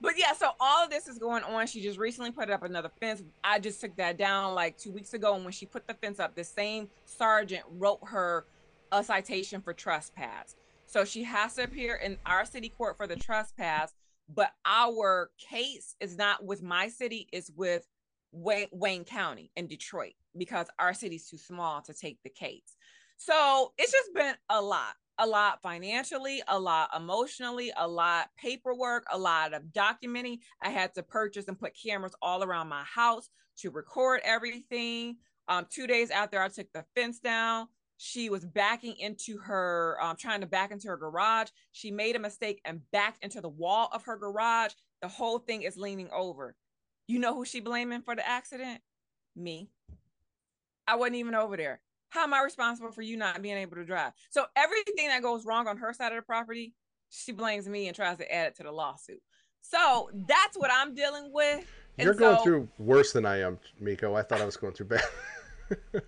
but 0.00 0.18
yeah, 0.18 0.34
so 0.34 0.50
all 0.60 0.84
of 0.84 0.90
this 0.90 1.08
is 1.08 1.18
going 1.18 1.42
on. 1.44 1.66
She 1.66 1.82
just 1.82 1.98
recently 1.98 2.30
put 2.30 2.50
up 2.50 2.62
another 2.62 2.90
fence. 3.00 3.22
I 3.42 3.58
just 3.58 3.80
took 3.80 3.96
that 3.96 4.18
down 4.18 4.54
like 4.54 4.76
two 4.76 4.92
weeks 4.92 5.14
ago, 5.14 5.34
and 5.34 5.44
when 5.44 5.52
she 5.52 5.66
put 5.66 5.86
the 5.86 5.94
fence 5.94 6.20
up, 6.20 6.34
the 6.34 6.44
same 6.44 6.88
sergeant 7.06 7.64
wrote 7.70 8.00
her 8.04 8.46
a 8.92 9.02
citation 9.02 9.60
for 9.62 9.72
trespass. 9.72 10.56
So 10.86 11.04
she 11.04 11.24
has 11.24 11.54
to 11.54 11.64
appear 11.64 11.96
in 11.96 12.18
our 12.26 12.44
city 12.44 12.68
court 12.68 12.96
for 12.96 13.06
the 13.06 13.16
trespass, 13.16 13.94
but 14.32 14.52
our 14.66 15.30
case 15.38 15.96
is 16.00 16.16
not 16.18 16.44
with 16.44 16.62
my 16.62 16.88
city; 16.88 17.26
it's 17.32 17.50
with 17.56 17.86
Wayne, 18.32 18.68
Wayne 18.72 19.04
County 19.04 19.50
in 19.56 19.66
Detroit 19.66 20.12
because 20.36 20.66
our 20.78 20.92
city's 20.92 21.28
too 21.28 21.38
small 21.38 21.80
to 21.82 21.94
take 21.94 22.22
the 22.22 22.30
case. 22.30 22.73
So 23.16 23.72
it's 23.78 23.92
just 23.92 24.14
been 24.14 24.34
a 24.50 24.60
lot, 24.60 24.94
a 25.18 25.26
lot 25.26 25.60
financially, 25.62 26.42
a 26.48 26.58
lot 26.58 26.90
emotionally, 26.96 27.72
a 27.76 27.86
lot 27.86 28.28
paperwork, 28.36 29.06
a 29.10 29.18
lot 29.18 29.54
of 29.54 29.62
documenting. 29.64 30.38
I 30.62 30.70
had 30.70 30.94
to 30.94 31.02
purchase 31.02 31.46
and 31.48 31.58
put 31.58 31.72
cameras 31.80 32.14
all 32.20 32.42
around 32.42 32.68
my 32.68 32.84
house 32.84 33.28
to 33.58 33.70
record 33.70 34.20
everything. 34.24 35.16
Um, 35.48 35.66
two 35.70 35.86
days 35.86 36.10
after 36.10 36.40
I 36.40 36.48
took 36.48 36.72
the 36.72 36.84
fence 36.94 37.20
down, 37.20 37.68
she 37.96 38.28
was 38.28 38.44
backing 38.44 38.96
into 38.98 39.38
her, 39.38 39.96
um, 40.02 40.16
trying 40.16 40.40
to 40.40 40.46
back 40.46 40.72
into 40.72 40.88
her 40.88 40.96
garage. 40.96 41.48
She 41.72 41.90
made 41.90 42.16
a 42.16 42.18
mistake 42.18 42.60
and 42.64 42.80
backed 42.90 43.24
into 43.24 43.40
the 43.40 43.48
wall 43.48 43.88
of 43.92 44.04
her 44.04 44.16
garage. 44.16 44.72
The 45.00 45.08
whole 45.08 45.38
thing 45.38 45.62
is 45.62 45.76
leaning 45.76 46.10
over. 46.10 46.56
You 47.06 47.18
know 47.18 47.34
who 47.34 47.44
she 47.44 47.60
blaming 47.60 48.02
for 48.02 48.16
the 48.16 48.26
accident? 48.26 48.80
Me. 49.36 49.68
I 50.86 50.96
wasn't 50.96 51.16
even 51.16 51.34
over 51.34 51.56
there. 51.56 51.80
How 52.14 52.22
am 52.22 52.32
I 52.32 52.42
responsible 52.42 52.92
for 52.92 53.02
you 53.02 53.16
not 53.16 53.42
being 53.42 53.56
able 53.56 53.74
to 53.74 53.84
drive? 53.84 54.12
So 54.30 54.44
everything 54.54 55.08
that 55.08 55.20
goes 55.20 55.44
wrong 55.44 55.66
on 55.66 55.76
her 55.78 55.92
side 55.92 56.12
of 56.12 56.16
the 56.16 56.22
property, 56.22 56.72
she 57.10 57.32
blames 57.32 57.68
me 57.68 57.88
and 57.88 57.96
tries 57.96 58.18
to 58.18 58.32
add 58.32 58.46
it 58.46 58.54
to 58.56 58.62
the 58.62 58.70
lawsuit. 58.70 59.20
So 59.62 60.10
that's 60.28 60.56
what 60.56 60.70
I'm 60.72 60.94
dealing 60.94 61.32
with. 61.32 61.66
You're 61.98 62.10
And 62.10 62.18
going 62.20 62.36
so- 62.36 62.44
through 62.44 62.68
worse 62.78 63.12
than 63.12 63.26
I 63.26 63.40
am, 63.40 63.58
Miko. 63.80 64.14
I 64.14 64.22
thought 64.22 64.40
I 64.40 64.44
was 64.44 64.56
going 64.56 64.74
through 64.74 64.86
bad. 64.86 65.02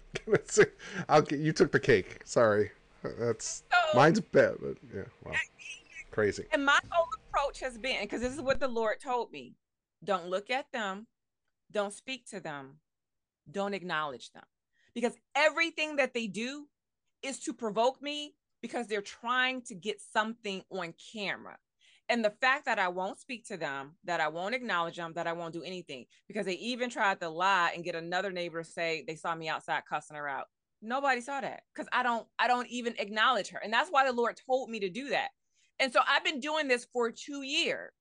I'll 1.09 1.23
get, 1.23 1.40
you 1.40 1.53
took 1.53 1.73
the 1.73 1.81
cake. 1.81 2.21
Sorry, 2.25 2.71
that's 3.03 3.64
So- 3.73 3.99
mine's 3.99 4.21
bad, 4.21 4.55
but 4.61 4.77
yeah, 4.95 5.03
wow, 5.25 5.33
crazy. 6.12 6.45
And 6.53 6.64
my 6.64 6.79
whole 6.90 7.09
approach 7.29 7.59
has 7.61 7.79
been 7.79 8.03
because 8.03 8.21
this 8.21 8.33
is 8.33 8.40
what 8.40 8.61
the 8.61 8.69
Lord 8.69 9.01
told 9.03 9.33
me 9.33 9.55
don't 10.05 10.27
look 10.29 10.51
at 10.51 10.71
them, 10.73 11.09
don't 11.73 11.92
speak 11.92 12.29
to 12.31 12.38
them, 12.38 12.79
don't 13.51 13.75
acknowledge 13.75 14.31
them. 14.33 14.45
Because 14.97 15.13
everything 15.37 15.97
that 15.97 16.15
they 16.15 16.27
do 16.27 16.67
is 17.23 17.39
to 17.41 17.53
provoke 17.53 18.01
me 18.03 18.35
because 18.63 18.87
they're 18.87 19.03
trying 19.03 19.61
to 19.67 19.75
get 19.75 20.01
something 20.01 20.63
on 20.71 20.95
camera. 21.13 21.59
And 22.09 22.25
the 22.25 22.33
fact 22.41 22.65
that 22.65 22.79
I 22.79 22.89
won't 22.89 23.21
speak 23.21 23.47
to 23.49 23.59
them, 23.59 23.97
that 24.05 24.21
I 24.21 24.29
won't 24.29 24.55
acknowledge 24.55 24.97
them, 24.97 25.13
that 25.17 25.27
I 25.27 25.35
won't 25.35 25.53
do 25.53 25.63
anything, 25.63 26.07
because 26.29 26.47
they 26.47 26.55
even 26.55 26.89
tried 26.89 27.21
to 27.21 27.29
lie 27.29 27.73
and 27.75 27.85
get 27.85 27.95
another 27.95 28.33
neighbor 28.33 28.63
to 28.63 28.69
say 28.69 29.05
they 29.07 29.17
saw 29.17 29.35
me 29.35 29.51
outside 29.51 29.83
cussing 29.87 30.17
her 30.17 30.27
out. 30.27 30.47
Nobody 30.81 31.21
saw 31.21 31.43
that 31.43 31.63
because 31.75 31.89
I 31.93 32.03
don't, 32.03 32.27
I 32.39 32.49
don't 32.49 32.69
even 32.69 32.95
acknowledge 32.99 33.49
her. 33.51 33.61
And 33.63 33.73
that's 33.73 33.91
why 33.91 34.07
the 34.07 34.13
Lord 34.13 34.41
told 34.47 34.71
me 34.71 34.81
to 34.81 34.89
do 34.89 35.11
that. 35.11 35.29
And 35.79 35.93
so 35.93 36.01
I've 36.09 36.25
been 36.25 36.41
doing 36.41 36.69
this 36.69 36.87
for 36.91 37.11
two 37.11 37.43
years. 37.43 37.93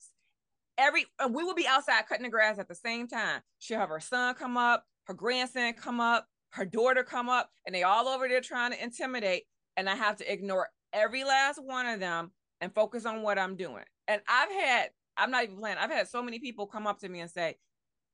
Every 0.77 1.05
we 1.29 1.43
will 1.43 1.55
be 1.55 1.67
outside 1.67 2.07
cutting 2.07 2.23
the 2.23 2.29
grass 2.29 2.57
at 2.57 2.69
the 2.69 2.75
same 2.75 3.07
time. 3.07 3.41
She'll 3.59 3.79
have 3.79 3.89
her 3.89 3.99
son 3.99 4.35
come 4.35 4.55
up, 4.55 4.85
her 5.05 5.13
grandson 5.13 5.73
come 5.73 5.99
up, 5.99 6.27
her 6.55 6.65
daughter 6.65 7.03
come 7.03 7.29
up, 7.29 7.51
and 7.65 7.75
they 7.75 7.83
all 7.83 8.07
over 8.07 8.27
there 8.27 8.41
trying 8.41 8.71
to 8.71 8.81
intimidate. 8.81 9.43
And 9.77 9.89
I 9.89 9.95
have 9.95 10.15
to 10.17 10.31
ignore 10.31 10.69
every 10.93 11.25
last 11.25 11.61
one 11.61 11.85
of 11.85 11.99
them 11.99 12.31
and 12.61 12.73
focus 12.73 13.05
on 13.05 13.21
what 13.21 13.37
I'm 13.37 13.57
doing. 13.57 13.83
And 14.07 14.21
I've 14.27 14.51
had, 14.51 14.89
I'm 15.17 15.31
not 15.31 15.43
even 15.43 15.57
playing, 15.57 15.77
I've 15.77 15.91
had 15.91 16.07
so 16.07 16.23
many 16.23 16.39
people 16.39 16.65
come 16.65 16.87
up 16.87 16.99
to 16.99 17.09
me 17.09 17.19
and 17.19 17.29
say, 17.29 17.57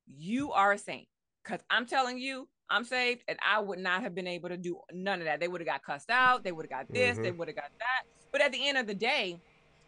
You 0.07 0.51
are 0.53 0.71
a 0.73 0.77
saint. 0.77 1.07
Because 1.43 1.61
I'm 1.69 1.85
telling 1.85 2.17
you, 2.17 2.47
I'm 2.69 2.83
saved, 2.83 3.23
and 3.27 3.37
I 3.47 3.59
would 3.59 3.79
not 3.79 4.01
have 4.01 4.15
been 4.15 4.27
able 4.27 4.49
to 4.49 4.57
do 4.57 4.79
none 4.91 5.19
of 5.19 5.25
that. 5.25 5.39
They 5.39 5.47
would 5.47 5.61
have 5.61 5.67
got 5.67 5.83
cussed 5.83 6.09
out, 6.09 6.43
they 6.43 6.51
would 6.51 6.65
have 6.65 6.87
got 6.87 6.93
this, 6.93 7.19
they 7.19 7.31
Mhm. 7.31 7.37
would 7.37 7.47
have 7.47 7.57
got 7.57 7.71
that. 7.79 8.03
But 8.31 8.41
at 8.41 8.51
the 8.51 8.67
end 8.67 8.77
of 8.77 8.87
the 8.87 8.95
day, 8.95 9.39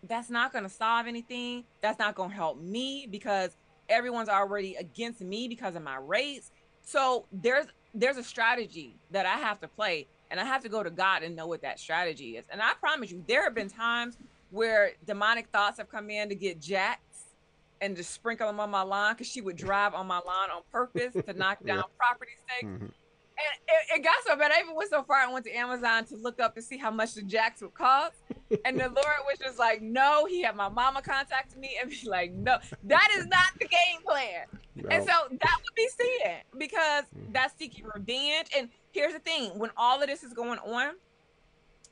that's 0.03 0.29
not 0.29 0.51
going 0.51 0.65
to 0.65 0.69
solve 0.69 1.07
anything. 1.07 1.65
That's 1.81 1.97
not 1.97 2.13
going 2.13 2.29
to 2.29 2.35
help 2.35 2.59
me 2.59 3.07
because 3.09 3.55
everyone's 3.89 4.29
already 4.29 4.75
against 4.75 5.21
me 5.21 5.47
because 5.47 5.75
of 5.75 5.81
my 5.81 5.95
race. 5.95 6.51
So 6.81 7.27
there's 7.31 7.67
there's 7.93 8.17
a 8.17 8.23
strategy 8.23 8.95
that 9.11 9.25
I 9.25 9.37
have 9.37 9.59
to 9.61 9.67
play 9.67 10.07
and 10.31 10.39
I 10.39 10.45
have 10.45 10.63
to 10.63 10.69
go 10.69 10.81
to 10.83 10.89
God 10.89 11.21
and 11.23 11.35
know 11.35 11.45
what 11.47 11.61
that 11.61 11.79
strategy 11.79 12.37
is. 12.37 12.45
And 12.49 12.61
I 12.61 12.73
promise 12.79 13.11
you 13.11 13.23
there 13.27 13.43
have 13.43 13.53
been 13.53 13.69
times 13.69 14.17
where 14.51 14.91
demonic 15.05 15.47
thoughts 15.49 15.77
have 15.77 15.89
come 15.89 16.09
in 16.09 16.29
to 16.29 16.35
get 16.35 16.59
jacks 16.59 17.25
and 17.81 17.95
to 17.97 18.03
sprinkle 18.03 18.47
them 18.47 18.59
on 18.59 18.69
my 18.71 18.81
lawn 18.81 19.13
because 19.13 19.27
she 19.27 19.41
would 19.41 19.55
drive 19.57 19.93
on 19.93 20.07
my 20.07 20.17
lawn 20.25 20.49
on 20.51 20.61
purpose 20.71 21.13
to 21.13 21.33
knock 21.33 21.59
Yeah. 21.65 21.75
down 21.75 21.83
property 21.97 22.31
stakes. 22.47 22.65
Mhm. 22.65 22.91
It, 23.67 23.99
it 23.99 24.03
got 24.03 24.15
so 24.25 24.35
bad. 24.35 24.51
I 24.51 24.61
even 24.61 24.75
went 24.75 24.89
so 24.89 25.03
far. 25.03 25.17
I 25.17 25.31
went 25.31 25.45
to 25.45 25.51
Amazon 25.51 26.05
to 26.05 26.15
look 26.15 26.39
up 26.39 26.55
to 26.55 26.61
see 26.61 26.77
how 26.77 26.91
much 26.91 27.13
the 27.13 27.21
jacks 27.21 27.61
would 27.61 27.73
cost. 27.73 28.15
And 28.65 28.79
the 28.79 28.87
Lord 28.87 29.19
was 29.27 29.39
just 29.39 29.57
like, 29.59 29.81
no. 29.81 30.25
He 30.25 30.41
had 30.41 30.55
my 30.55 30.69
mama 30.69 31.01
contact 31.01 31.57
me 31.57 31.77
and 31.81 31.89
be 31.89 32.07
like, 32.07 32.31
no, 32.33 32.57
that 32.83 33.09
is 33.15 33.25
not 33.27 33.47
the 33.59 33.67
game 33.67 34.01
plan. 34.05 34.45
And 34.89 35.03
so 35.03 35.13
that 35.29 35.57
would 35.63 35.75
be 35.75 35.87
sin 35.99 36.35
because 36.57 37.05
that's 37.31 37.57
seeking 37.57 37.85
revenge. 37.85 38.49
And 38.55 38.69
here's 38.91 39.13
the 39.13 39.19
thing 39.19 39.57
when 39.57 39.71
all 39.77 40.01
of 40.01 40.07
this 40.07 40.23
is 40.23 40.33
going 40.33 40.59
on, 40.59 40.93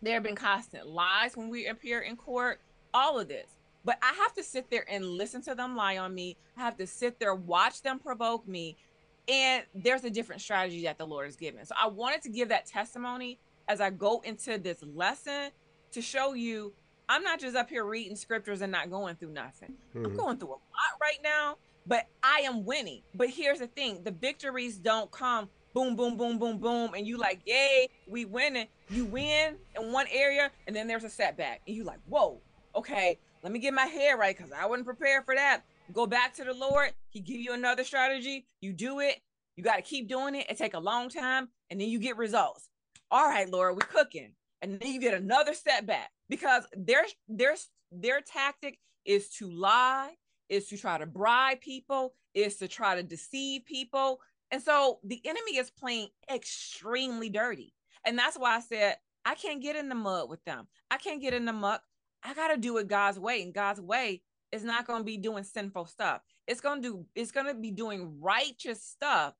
there 0.01 0.15
have 0.15 0.23
been 0.23 0.35
constant 0.35 0.87
lies 0.87 1.37
when 1.37 1.49
we 1.49 1.67
appear 1.67 2.01
in 2.01 2.15
court, 2.15 2.59
all 2.93 3.19
of 3.19 3.27
this. 3.27 3.47
But 3.83 3.97
I 4.01 4.13
have 4.21 4.33
to 4.35 4.43
sit 4.43 4.69
there 4.69 4.85
and 4.89 5.05
listen 5.05 5.41
to 5.43 5.55
them 5.55 5.75
lie 5.75 5.97
on 5.97 6.13
me. 6.13 6.37
I 6.57 6.61
have 6.61 6.77
to 6.77 6.87
sit 6.87 7.19
there, 7.19 7.33
watch 7.33 7.81
them 7.81 7.99
provoke 7.99 8.47
me. 8.47 8.77
And 9.27 9.63
there's 9.73 10.03
a 10.03 10.09
different 10.09 10.41
strategy 10.41 10.83
that 10.83 10.97
the 10.97 11.05
Lord 11.05 11.25
has 11.25 11.35
given. 11.35 11.65
So 11.65 11.75
I 11.79 11.87
wanted 11.87 12.21
to 12.23 12.29
give 12.29 12.49
that 12.49 12.65
testimony 12.65 13.39
as 13.67 13.79
I 13.79 13.89
go 13.89 14.21
into 14.21 14.57
this 14.57 14.81
lesson 14.83 15.51
to 15.93 16.01
show 16.01 16.33
you 16.33 16.73
I'm 17.09 17.23
not 17.23 17.41
just 17.41 17.57
up 17.57 17.69
here 17.69 17.83
reading 17.83 18.15
scriptures 18.15 18.61
and 18.61 18.71
not 18.71 18.89
going 18.89 19.17
through 19.17 19.33
nothing. 19.33 19.75
I'm 19.93 20.03
Mhm. 20.03 20.17
going 20.17 20.37
through 20.37 20.49
a 20.49 20.51
lot 20.51 20.99
right 21.01 21.19
now, 21.21 21.57
but 21.85 22.07
I 22.23 22.41
am 22.41 22.63
winning. 22.63 23.03
But 23.13 23.29
here's 23.29 23.59
the 23.59 23.67
thing 23.67 24.01
the 24.03 24.11
victories 24.11 24.77
don't 24.77 25.11
come 25.11 25.49
boom, 25.73 25.95
boom, 25.95 26.17
boom, 26.17 26.37
boom, 26.37 26.57
boom, 26.57 26.93
and 26.93 27.07
you 27.07 27.17
like, 27.17 27.41
yay, 27.45 27.87
we 28.05 28.25
winning. 28.25 28.67
You 28.89 29.05
win 29.05 29.57
in 29.75 29.91
one 29.91 30.07
area, 30.11 30.51
and 30.67 30.75
then 30.75 30.87
there's 30.87 31.03
a 31.03 31.09
setback, 31.09 31.61
and 31.65 31.75
you 31.75 31.83
like, 31.83 31.99
whoa, 32.05 32.41
okay, 32.75 33.19
let 33.41 33.51
me 33.53 33.59
get 33.59 33.73
my 33.73 33.85
hair 33.85 34.17
right 34.17 34.35
because 34.35 34.51
I 34.51 34.65
wasn't 34.65 34.85
prepared 34.85 35.25
for 35.25 35.35
that. 35.35 35.63
Go 35.91 36.07
back 36.07 36.33
to 36.35 36.43
the 36.43 36.53
Lord. 36.53 36.93
He 37.09 37.19
give 37.19 37.39
you 37.39 37.53
another 37.53 37.83
strategy. 37.83 38.47
You 38.61 38.73
do 38.73 38.99
it. 38.99 39.19
You 39.55 39.63
got 39.63 39.75
to 39.75 39.81
keep 39.81 40.07
doing 40.07 40.35
it. 40.35 40.49
It 40.49 40.57
take 40.57 40.73
a 40.73 40.79
long 40.79 41.09
time, 41.09 41.49
and 41.69 41.79
then 41.79 41.89
you 41.89 41.99
get 41.99 42.17
results. 42.17 42.69
All 43.09 43.27
right, 43.27 43.49
Lord, 43.49 43.75
we're 43.75 43.81
cooking, 43.81 44.33
and 44.61 44.79
then 44.79 44.91
you 44.91 44.99
get 44.99 45.13
another 45.13 45.53
setback 45.53 46.09
because 46.29 46.65
their 46.73 47.03
their 47.27 47.55
their 47.91 48.21
tactic 48.21 48.79
is 49.05 49.29
to 49.31 49.51
lie, 49.51 50.11
is 50.49 50.67
to 50.69 50.77
try 50.77 50.97
to 50.97 51.05
bribe 51.05 51.59
people, 51.59 52.13
is 52.33 52.57
to 52.57 52.67
try 52.67 52.95
to 52.95 53.03
deceive 53.03 53.65
people, 53.65 54.19
and 54.49 54.61
so 54.61 54.99
the 55.03 55.21
enemy 55.25 55.57
is 55.57 55.69
playing 55.69 56.07
extremely 56.33 57.29
dirty, 57.29 57.73
and 58.05 58.17
that's 58.17 58.37
why 58.37 58.55
I 58.55 58.61
said 58.61 58.95
I 59.25 59.35
can't 59.35 59.61
get 59.61 59.75
in 59.75 59.89
the 59.89 59.95
mud 59.95 60.29
with 60.29 60.43
them. 60.45 60.67
I 60.89 60.97
can't 60.97 61.21
get 61.21 61.33
in 61.33 61.45
the 61.45 61.53
muck. 61.53 61.81
I 62.23 62.33
got 62.33 62.49
to 62.49 62.57
do 62.57 62.77
it 62.77 62.87
God's 62.87 63.19
way, 63.19 63.41
and 63.41 63.53
God's 63.53 63.81
way 63.81 64.21
is 64.51 64.63
not 64.63 64.85
going 64.87 64.99
to 64.99 65.05
be 65.05 65.17
doing 65.17 65.43
sinful 65.43 65.85
stuff. 65.85 66.21
It's 66.47 66.61
going 66.61 66.81
to 66.81 66.87
do. 66.87 67.05
It's 67.15 67.31
going 67.31 67.47
to 67.47 67.53
be 67.53 67.71
doing 67.71 68.19
righteous 68.19 68.83
stuff, 68.83 69.33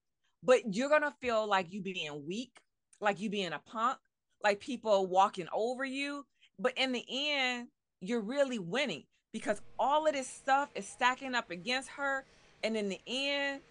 but 0.44 0.74
you're 0.74 0.90
going 0.90 1.02
to 1.02 1.14
feel 1.22 1.48
like 1.48 1.72
you 1.72 1.82
being 1.82 2.26
weak, 2.26 2.60
like 3.00 3.20
you 3.20 3.30
being 3.30 3.54
a 3.54 3.60
punk, 3.60 3.98
like 4.44 4.60
people 4.60 5.08
walking 5.08 5.48
over 5.54 5.84
you. 5.86 6.26
But 6.60 6.74
in 6.78 6.92
the 6.92 7.06
end, 7.10 7.68
you're 8.00 8.22
really 8.22 8.60
winning 8.60 9.04
because 9.34 9.62
all 9.80 10.08
of 10.08 10.14
this 10.14 10.28
stuff 10.28 10.70
is 10.76 10.88
stacking 10.88 11.36
up 11.36 11.52
against 11.52 11.90
her, 11.90 12.26
and 12.64 12.76
in 12.76 12.90
the 12.90 13.00
end, 13.08 13.62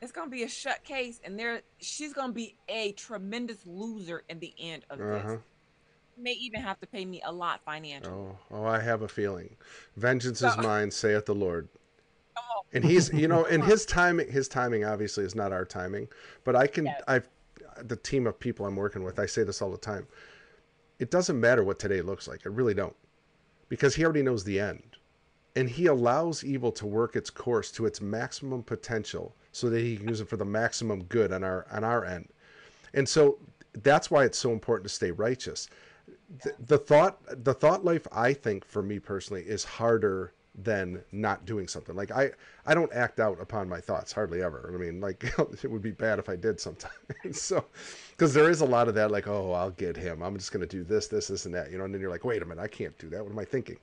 it's 0.00 0.12
gonna 0.12 0.30
be 0.30 0.42
a 0.42 0.48
shut 0.48 0.82
case, 0.84 1.20
and 1.24 1.38
there 1.38 1.60
she's 1.78 2.12
gonna 2.12 2.32
be 2.32 2.56
a 2.68 2.92
tremendous 2.92 3.66
loser 3.66 4.24
in 4.28 4.38
the 4.40 4.54
end 4.58 4.84
of 4.90 4.98
Uh-huh. 5.00 5.22
this. 5.22 5.38
May 6.22 6.32
even 6.32 6.60
have 6.60 6.78
to 6.80 6.86
pay 6.86 7.04
me 7.04 7.22
a 7.24 7.32
lot 7.32 7.60
financially. 7.64 8.12
Oh, 8.12 8.36
oh, 8.50 8.64
I 8.64 8.80
have 8.80 9.02
a 9.02 9.08
feeling. 9.08 9.56
Vengeance 9.96 10.42
is 10.42 10.56
mine, 10.58 10.90
saith 10.90 11.26
the 11.26 11.34
Lord. 11.34 11.68
On. 12.36 12.42
And 12.72 12.84
he's, 12.84 13.12
you 13.12 13.28
know, 13.28 13.44
and 13.44 13.64
his 13.72 13.86
timing, 13.86 14.30
his 14.30 14.48
timing 14.48 14.84
obviously 14.84 15.24
is 15.24 15.34
not 15.34 15.52
our 15.52 15.64
timing, 15.64 16.08
but 16.44 16.54
I 16.56 16.66
can, 16.66 16.86
Yes. 16.86 17.02
I've, 17.08 17.28
the 17.82 17.96
team 17.96 18.26
of 18.26 18.38
people 18.38 18.66
I'm 18.66 18.76
working 18.76 19.02
with, 19.02 19.18
I 19.18 19.26
say 19.26 19.42
this 19.42 19.62
all 19.62 19.70
the 19.70 19.78
time. 19.78 20.06
It 20.98 21.10
doesn't 21.10 21.40
matter 21.40 21.64
what 21.64 21.78
today 21.78 22.02
looks 22.02 22.28
like. 22.28 22.40
I 22.44 22.50
really 22.50 22.74
don't, 22.74 22.94
because 23.68 23.94
he 23.94 24.04
already 24.04 24.22
knows 24.22 24.44
the 24.44 24.60
end, 24.60 24.96
and 25.56 25.68
he 25.68 25.86
allows 25.86 26.44
evil 26.44 26.70
to 26.72 26.86
work 26.86 27.16
its 27.16 27.30
course 27.30 27.70
to 27.72 27.86
its 27.86 28.00
maximum 28.00 28.62
potential, 28.62 29.34
so 29.52 29.70
that 29.70 29.80
he 29.80 29.96
can 29.96 30.08
use 30.08 30.20
it 30.20 30.28
for 30.28 30.36
the 30.36 30.44
maximum 30.44 31.02
good 31.04 31.32
on 31.32 31.42
our 31.42 31.66
on 31.72 31.82
our 31.82 32.04
end. 32.04 32.28
And 32.94 33.08
so 33.08 33.38
that's 33.82 34.10
why 34.10 34.24
it's 34.24 34.38
so 34.38 34.52
important 34.52 34.88
to 34.88 34.94
stay 34.94 35.10
righteous. 35.10 35.68
The, 36.42 36.54
the 36.64 36.78
thought 36.78 37.18
the 37.44 37.54
thought 37.54 37.84
life 37.84 38.06
I 38.12 38.32
think 38.32 38.64
for 38.64 38.82
me 38.82 38.98
personally 39.00 39.42
is 39.42 39.64
harder 39.64 40.32
than 40.54 41.02
not 41.12 41.44
doing 41.44 41.66
something. 41.66 41.96
Like 41.96 42.10
I 42.12 42.30
I 42.66 42.74
don't 42.74 42.92
act 42.92 43.18
out 43.18 43.40
upon 43.40 43.68
my 43.68 43.80
thoughts 43.80 44.12
hardly 44.12 44.42
ever. 44.42 44.70
I 44.72 44.78
mean, 44.78 45.00
like 45.00 45.24
it 45.62 45.70
would 45.70 45.82
be 45.82 45.90
bad 45.90 46.18
if 46.20 46.28
I 46.28 46.36
did 46.36 46.60
sometimes. 46.60 46.94
so 47.32 47.64
because 48.10 48.32
there 48.32 48.48
is 48.50 48.60
a 48.60 48.64
lot 48.66 48.86
of 48.88 48.94
that 48.94 49.10
like, 49.10 49.26
oh, 49.26 49.52
I'll 49.52 49.70
get 49.72 49.96
him. 49.96 50.22
I'm 50.22 50.36
just 50.36 50.52
going 50.52 50.60
to 50.60 50.66
do 50.68 50.84
this 50.84 51.08
this 51.08 51.28
this 51.28 51.46
and 51.46 51.54
that, 51.54 51.70
you 51.72 51.78
know, 51.78 51.84
and 51.84 51.92
then 51.92 52.00
you're 52.00 52.10
like, 52.10 52.24
wait 52.24 52.42
a 52.42 52.44
minute, 52.44 52.62
I 52.62 52.68
can't 52.68 52.96
do 52.98 53.08
that. 53.10 53.22
What 53.24 53.32
am 53.32 53.38
I 53.38 53.44
thinking? 53.44 53.78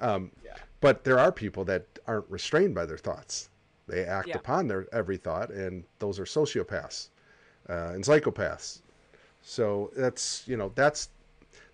Um 0.00 0.32
Yeah. 0.44 0.56
but 0.80 1.04
there 1.04 1.18
are 1.18 1.30
people 1.32 1.64
that 1.66 1.86
aren't 2.06 2.28
restrained 2.28 2.74
by 2.74 2.86
their 2.86 2.98
thoughts. 2.98 3.48
They 3.86 4.04
act 4.04 4.28
Yeah. 4.28 4.36
upon 4.36 4.66
their 4.66 4.86
every 4.92 5.16
thought 5.18 5.50
and 5.50 5.84
those 6.00 6.18
are 6.18 6.24
sociopaths 6.24 7.08
uh, 7.68 7.90
and 7.94 8.02
psychopaths. 8.04 8.80
So 9.42 9.90
that's 9.96 10.42
you 10.48 10.56
know 10.56 10.72
that's 10.74 11.10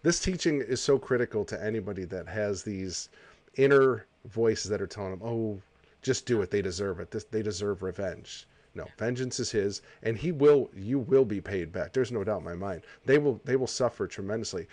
this 0.03 0.21
teaching 0.21 0.61
is 0.61 0.81
so 0.81 0.99
critical 0.99 1.45
to 1.45 1.63
anybody 1.63 2.05
that 2.05 2.29
has 2.29 2.63
these 2.63 3.09
inner 3.57 4.07
voices 4.27 4.71
that 4.71 4.81
are 4.81 4.87
telling 4.87 5.11
them, 5.11 5.23
"Oh, 5.23 5.61
just 6.01 6.27
do 6.27 6.43
it. 6.43 6.51
They 6.51 6.63
deserve 6.63 7.01
it. 7.01 7.11
This, 7.11 7.25
they 7.25 7.43
deserve 7.43 7.83
revenge." 7.83 8.47
No, 8.75 8.87
vengeance 8.97 9.39
is 9.39 9.51
his, 9.51 9.83
and 10.03 10.17
he 10.17 10.33
will. 10.33 10.71
You 10.75 10.99
will 10.99 11.25
be 11.25 11.41
paid 11.41 11.73
back. 11.73 11.93
There's 11.93 12.13
no 12.13 12.25
doubt 12.25 12.39
in 12.39 12.45
my 12.45 12.55
mind. 12.55 12.83
They 13.05 13.19
will. 13.19 13.41
They 13.45 13.57
will 13.57 13.67
suffer 13.67 14.07
tremendously. 14.07 14.67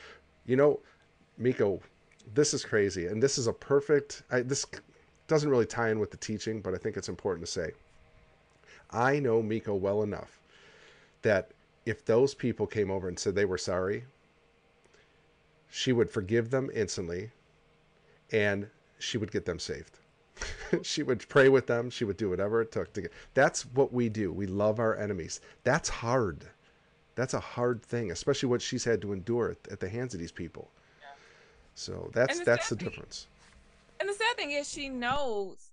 You 0.46 0.56
know, 0.56 0.80
Miko, 1.38 1.82
this 2.34 2.54
is 2.54 2.64
crazy, 2.64 3.08
and 3.08 3.22
this 3.22 3.38
is 3.38 3.48
a 3.48 3.54
perfect. 3.54 4.24
I, 4.32 4.42
this 4.42 4.66
doesn't 5.28 5.50
really 5.50 5.66
tie 5.66 5.90
in 5.90 6.00
with 6.00 6.12
the 6.12 6.18
teaching, 6.18 6.62
but 6.62 6.74
I 6.74 6.78
think 6.78 6.98
it's 6.98 7.10
important 7.10 7.46
to 7.46 7.52
say. 7.52 7.72
I 8.92 9.20
know 9.20 9.42
Miko 9.42 9.76
well 9.76 10.02
enough 10.02 10.42
that 11.22 11.52
if 11.86 12.06
those 12.06 12.34
people 12.34 12.66
came 12.66 12.90
over 12.90 13.08
and 13.08 13.20
said 13.20 13.36
they 13.36 13.46
were 13.46 13.58
sorry, 13.58 14.06
she 15.70 15.94
would 15.94 16.10
forgive 16.10 16.50
them 16.50 16.70
instantly 16.74 17.32
and 18.32 18.68
she 18.98 19.18
would 19.18 19.32
get 19.32 19.46
them 19.46 19.60
saved. 19.60 20.00
she 20.84 21.04
would 21.04 21.28
pray 21.30 21.50
with 21.50 21.68
them. 21.68 21.90
She 21.90 22.06
would 22.06 22.18
do 22.18 22.30
whatever 22.30 22.62
it 22.62 22.72
took 22.72 22.94
to 22.94 23.02
get. 23.02 23.14
That's 23.34 23.64
what 23.68 23.94
we 23.94 24.10
do. 24.10 24.32
We 24.32 24.48
love 24.48 24.80
our 24.80 24.98
enemies. 24.98 25.42
That's 25.64 25.90
hard. 25.90 26.46
That's 27.16 27.34
a 27.34 27.40
hard 27.40 27.84
thing, 27.84 28.12
especially 28.12 28.50
what 28.50 28.62
she's 28.62 28.84
had 28.84 29.02
to 29.02 29.14
endure 29.14 29.52
at, 29.52 29.72
at 29.72 29.80
the 29.80 29.90
hands 29.90 30.14
of 30.14 30.20
these 30.20 30.32
people. 30.32 30.72
Yeah. 31.02 31.08
So 31.76 32.10
that's 32.14 32.40
that's 32.42 32.70
the 32.70 32.76
thing, 32.76 32.88
difference. 32.88 33.28
And 34.00 34.08
the 34.08 34.14
sad 34.14 34.38
thing 34.38 34.52
is, 34.52 34.70
she 34.70 34.88
knows 34.88 35.72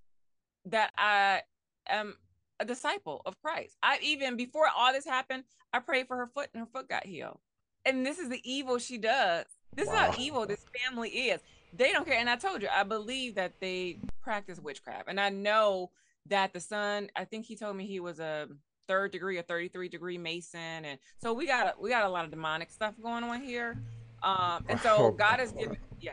that 0.64 0.92
I 0.98 1.42
am 1.88 2.16
a 2.58 2.64
disciple 2.64 3.22
of 3.26 3.40
Christ. 3.42 3.76
I 3.82 3.98
even 4.02 4.36
before 4.36 4.66
all 4.76 4.92
this 4.92 5.04
happened, 5.04 5.44
I 5.72 5.78
prayed 5.78 6.08
for 6.08 6.16
her 6.16 6.26
foot, 6.26 6.48
and 6.52 6.60
her 6.60 6.66
foot 6.66 6.88
got 6.88 7.06
healed. 7.06 7.38
And 7.84 8.04
this 8.04 8.18
is 8.18 8.28
the 8.28 8.40
evil 8.42 8.78
she 8.78 8.98
does. 8.98 9.46
This 9.76 9.88
wow. 9.88 10.08
is 10.08 10.16
how 10.16 10.22
evil 10.22 10.46
this 10.46 10.64
family 10.84 11.10
is 11.10 11.40
they 11.76 11.92
don't 11.92 12.06
care. 12.06 12.18
And 12.18 12.28
I 12.28 12.36
told 12.36 12.62
you, 12.62 12.68
I 12.74 12.82
believe 12.82 13.34
that 13.34 13.52
they 13.60 13.98
practice 14.22 14.58
witchcraft. 14.58 15.08
And 15.08 15.20
I 15.20 15.28
know 15.28 15.90
that 16.26 16.52
the 16.52 16.60
son, 16.60 17.10
I 17.16 17.24
think 17.24 17.44
he 17.44 17.56
told 17.56 17.76
me 17.76 17.86
he 17.86 18.00
was 18.00 18.18
a 18.20 18.48
third 18.88 19.12
degree 19.12 19.38
or 19.38 19.42
33 19.42 19.88
degree 19.88 20.18
Mason. 20.18 20.84
And 20.84 20.98
so 21.18 21.32
we 21.32 21.46
got 21.46 21.80
we 21.80 21.90
got 21.90 22.04
a 22.04 22.08
lot 22.08 22.24
of 22.24 22.30
demonic 22.30 22.70
stuff 22.70 22.94
going 23.02 23.24
on 23.24 23.42
here. 23.42 23.78
Um, 24.22 24.64
and 24.68 24.80
so 24.80 24.96
oh, 24.98 25.10
God 25.12 25.40
has 25.40 25.52
given 25.52 25.76
yeah. 26.00 26.12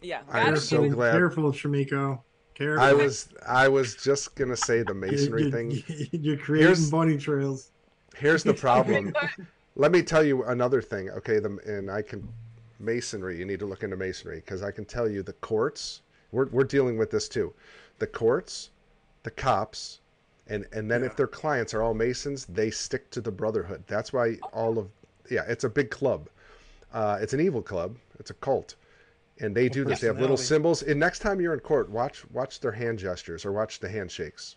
Yeah. 0.00 0.22
God 0.30 0.36
I'm 0.36 0.56
so 0.56 0.78
given, 0.78 0.92
glad. 0.92 1.12
Careful, 1.12 1.52
Shamiko. 1.52 2.20
Careful. 2.54 2.84
I 2.84 2.92
was 2.92 3.28
I 3.46 3.68
was 3.68 3.94
just 3.94 4.34
gonna 4.34 4.56
say 4.56 4.82
the 4.82 4.94
masonry 4.94 5.42
you're, 5.42 5.50
thing. 5.50 5.82
You're 6.12 6.38
creating 6.38 6.66
here's, 6.68 6.90
bunny 6.90 7.16
trails. 7.16 7.70
Here's 8.16 8.42
the 8.42 8.54
problem. 8.66 9.14
Let 9.76 9.92
me 9.92 10.02
tell 10.02 10.24
you 10.24 10.42
another 10.44 10.82
thing, 10.82 11.08
okay? 11.10 11.38
The, 11.38 11.56
and 11.64 11.88
I 11.88 12.02
can 12.02 12.28
masonry, 12.78 13.38
you 13.38 13.44
need 13.44 13.58
to 13.60 13.66
look 13.66 13.82
into 13.82 13.96
masonry 13.96 14.36
because 14.36 14.62
I 14.62 14.70
can 14.70 14.84
tell 14.84 15.08
you 15.08 15.22
the 15.22 15.32
courts, 15.34 16.02
we're, 16.32 16.46
we're 16.46 16.64
dealing 16.64 16.98
with 16.98 17.10
this 17.10 17.28
too. 17.28 17.52
The 17.98 18.06
courts, 18.06 18.70
the 19.22 19.30
cops, 19.30 20.00
and, 20.48 20.66
and 20.72 20.90
then 20.90 21.00
yeah. 21.00 21.06
if 21.06 21.16
their 21.16 21.26
clients 21.26 21.74
are 21.74 21.82
all 21.82 21.94
masons, 21.94 22.46
they 22.46 22.70
stick 22.70 23.10
to 23.10 23.20
the 23.20 23.30
brotherhood. 23.30 23.84
That's 23.86 24.12
why 24.12 24.38
all 24.52 24.78
of, 24.78 24.88
yeah, 25.30 25.44
it's 25.48 25.64
a 25.64 25.68
big 25.68 25.90
club. 25.90 26.28
Uh, 26.92 27.18
it's 27.20 27.34
an 27.34 27.40
evil 27.40 27.62
club. 27.62 27.96
It's 28.18 28.30
a 28.30 28.34
cult. 28.34 28.76
And 29.40 29.54
they 29.54 29.68
do 29.68 29.84
this. 29.84 30.00
They 30.00 30.06
have 30.08 30.20
little 30.20 30.36
symbols. 30.36 30.82
And 30.82 30.98
next 30.98 31.20
time 31.20 31.40
you're 31.40 31.54
in 31.54 31.60
court, 31.60 31.88
watch 31.90 32.28
watch 32.32 32.58
their 32.58 32.72
hand 32.72 32.98
gestures 32.98 33.44
or 33.44 33.52
watch 33.52 33.78
the 33.78 33.88
handshakes. 33.88 34.56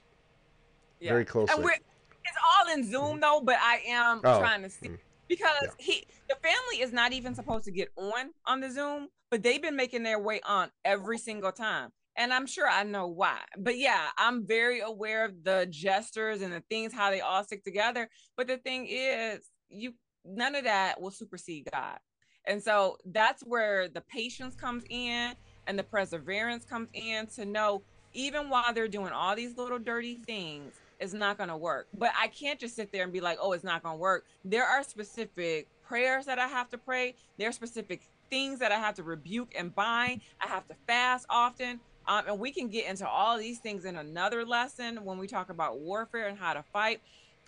Yeah. 1.00 1.12
Very 1.12 1.26
closely. 1.26 1.64
it's 1.64 2.38
all 2.60 2.74
in 2.74 2.90
Zoom 2.90 3.20
though, 3.20 3.42
but 3.44 3.58
I 3.62 3.82
am 3.88 4.22
oh. 4.24 4.40
trying 4.40 4.64
to 4.64 4.70
see. 4.72 4.88
Mm 4.88 4.98
because 5.32 5.76
yeah. 5.80 5.86
he 5.86 6.08
the 6.28 6.36
family 6.36 6.82
is 6.82 6.92
not 6.92 7.14
even 7.14 7.34
supposed 7.34 7.64
to 7.66 7.72
get 7.72 7.88
on 7.96 8.32
on 8.46 8.60
the 8.60 8.70
Zoom, 8.70 9.08
but 9.30 9.42
they've 9.42 9.62
been 9.62 9.78
making 9.78 10.04
their 10.04 10.20
way 10.20 10.42
on 10.46 10.70
every 10.84 11.18
single 11.18 11.54
time. 11.54 11.90
And 12.18 12.34
I'm 12.34 12.46
sure 12.46 12.68
I 12.68 12.84
know 12.84 13.08
why. 13.08 13.40
But 13.58 13.78
yeah, 13.78 14.10
I'm 14.18 14.46
very 14.46 14.82
aware 14.82 15.24
of 15.24 15.44
the 15.46 15.68
gestures 15.70 16.42
and 16.42 16.52
the 16.52 16.62
things 16.70 16.94
how 16.94 17.10
they 17.10 17.22
all 17.22 17.44
stick 17.46 17.64
together. 17.64 18.10
But 18.36 18.48
the 18.48 18.58
thing 18.58 18.88
is, 18.90 19.50
you 19.70 19.94
none 20.26 20.56
of 20.56 20.66
that 20.66 21.00
will 21.00 21.12
supersede 21.12 21.70
God. 21.72 21.98
And 22.46 22.62
so 22.62 22.98
that's 23.06 23.42
where 23.44 23.88
the 23.88 24.02
patience 24.02 24.56
comes 24.56 24.84
in 24.90 25.34
and 25.68 25.80
the 25.80 25.84
perseverance 25.84 26.66
comes 26.66 26.90
in 26.94 27.28
to 27.36 27.46
know 27.46 27.84
even 28.14 28.50
while 28.50 28.74
they're 28.74 28.90
doing 28.90 29.14
all 29.14 29.36
these 29.36 29.56
little 29.56 29.80
dirty 29.80 30.16
things, 30.26 30.74
it's 31.02 31.14
not 31.14 31.38
going 31.38 31.50
to 31.50 31.58
work. 31.58 31.88
But 31.98 32.12
I 32.18 32.28
can't 32.28 32.60
just 32.60 32.76
sit 32.76 32.92
there 32.92 33.04
and 33.04 33.12
be 33.12 33.20
like, 33.20 33.40
oh, 33.42 33.54
it's 33.54 33.64
not 33.64 33.84
going 33.84 33.96
to 33.96 34.00
work. 34.00 34.26
There 34.46 34.64
are 34.64 34.84
specific 34.84 35.68
prayers 35.84 36.28
that 36.28 36.38
I 36.40 36.48
have 36.48 36.70
to 36.70 36.78
pray. 36.78 37.16
There 37.38 37.50
are 37.50 37.52
specific 37.52 38.04
things 38.30 38.60
that 38.60 38.72
I 38.72 38.76
have 38.76 38.96
to 38.96 39.04
rebuke 39.04 39.54
and 39.58 39.74
bind. 39.74 40.22
I 40.40 40.48
have 40.48 40.68
to 40.68 40.76
fast 40.88 41.26
often. 41.30 41.80
Um, 42.08 42.24
and 42.28 42.40
we 42.40 42.52
can 42.52 42.68
get 42.68 42.88
into 42.88 43.08
all 43.08 43.38
these 43.38 43.60
things 43.60 43.86
in 43.86 43.98
another 43.98 44.46
lesson 44.46 45.04
when 45.04 45.18
we 45.18 45.28
talk 45.28 45.50
about 45.50 45.80
warfare 45.80 46.28
and 46.28 46.38
how 46.38 46.54
to 46.54 46.64
fight. 46.72 47.02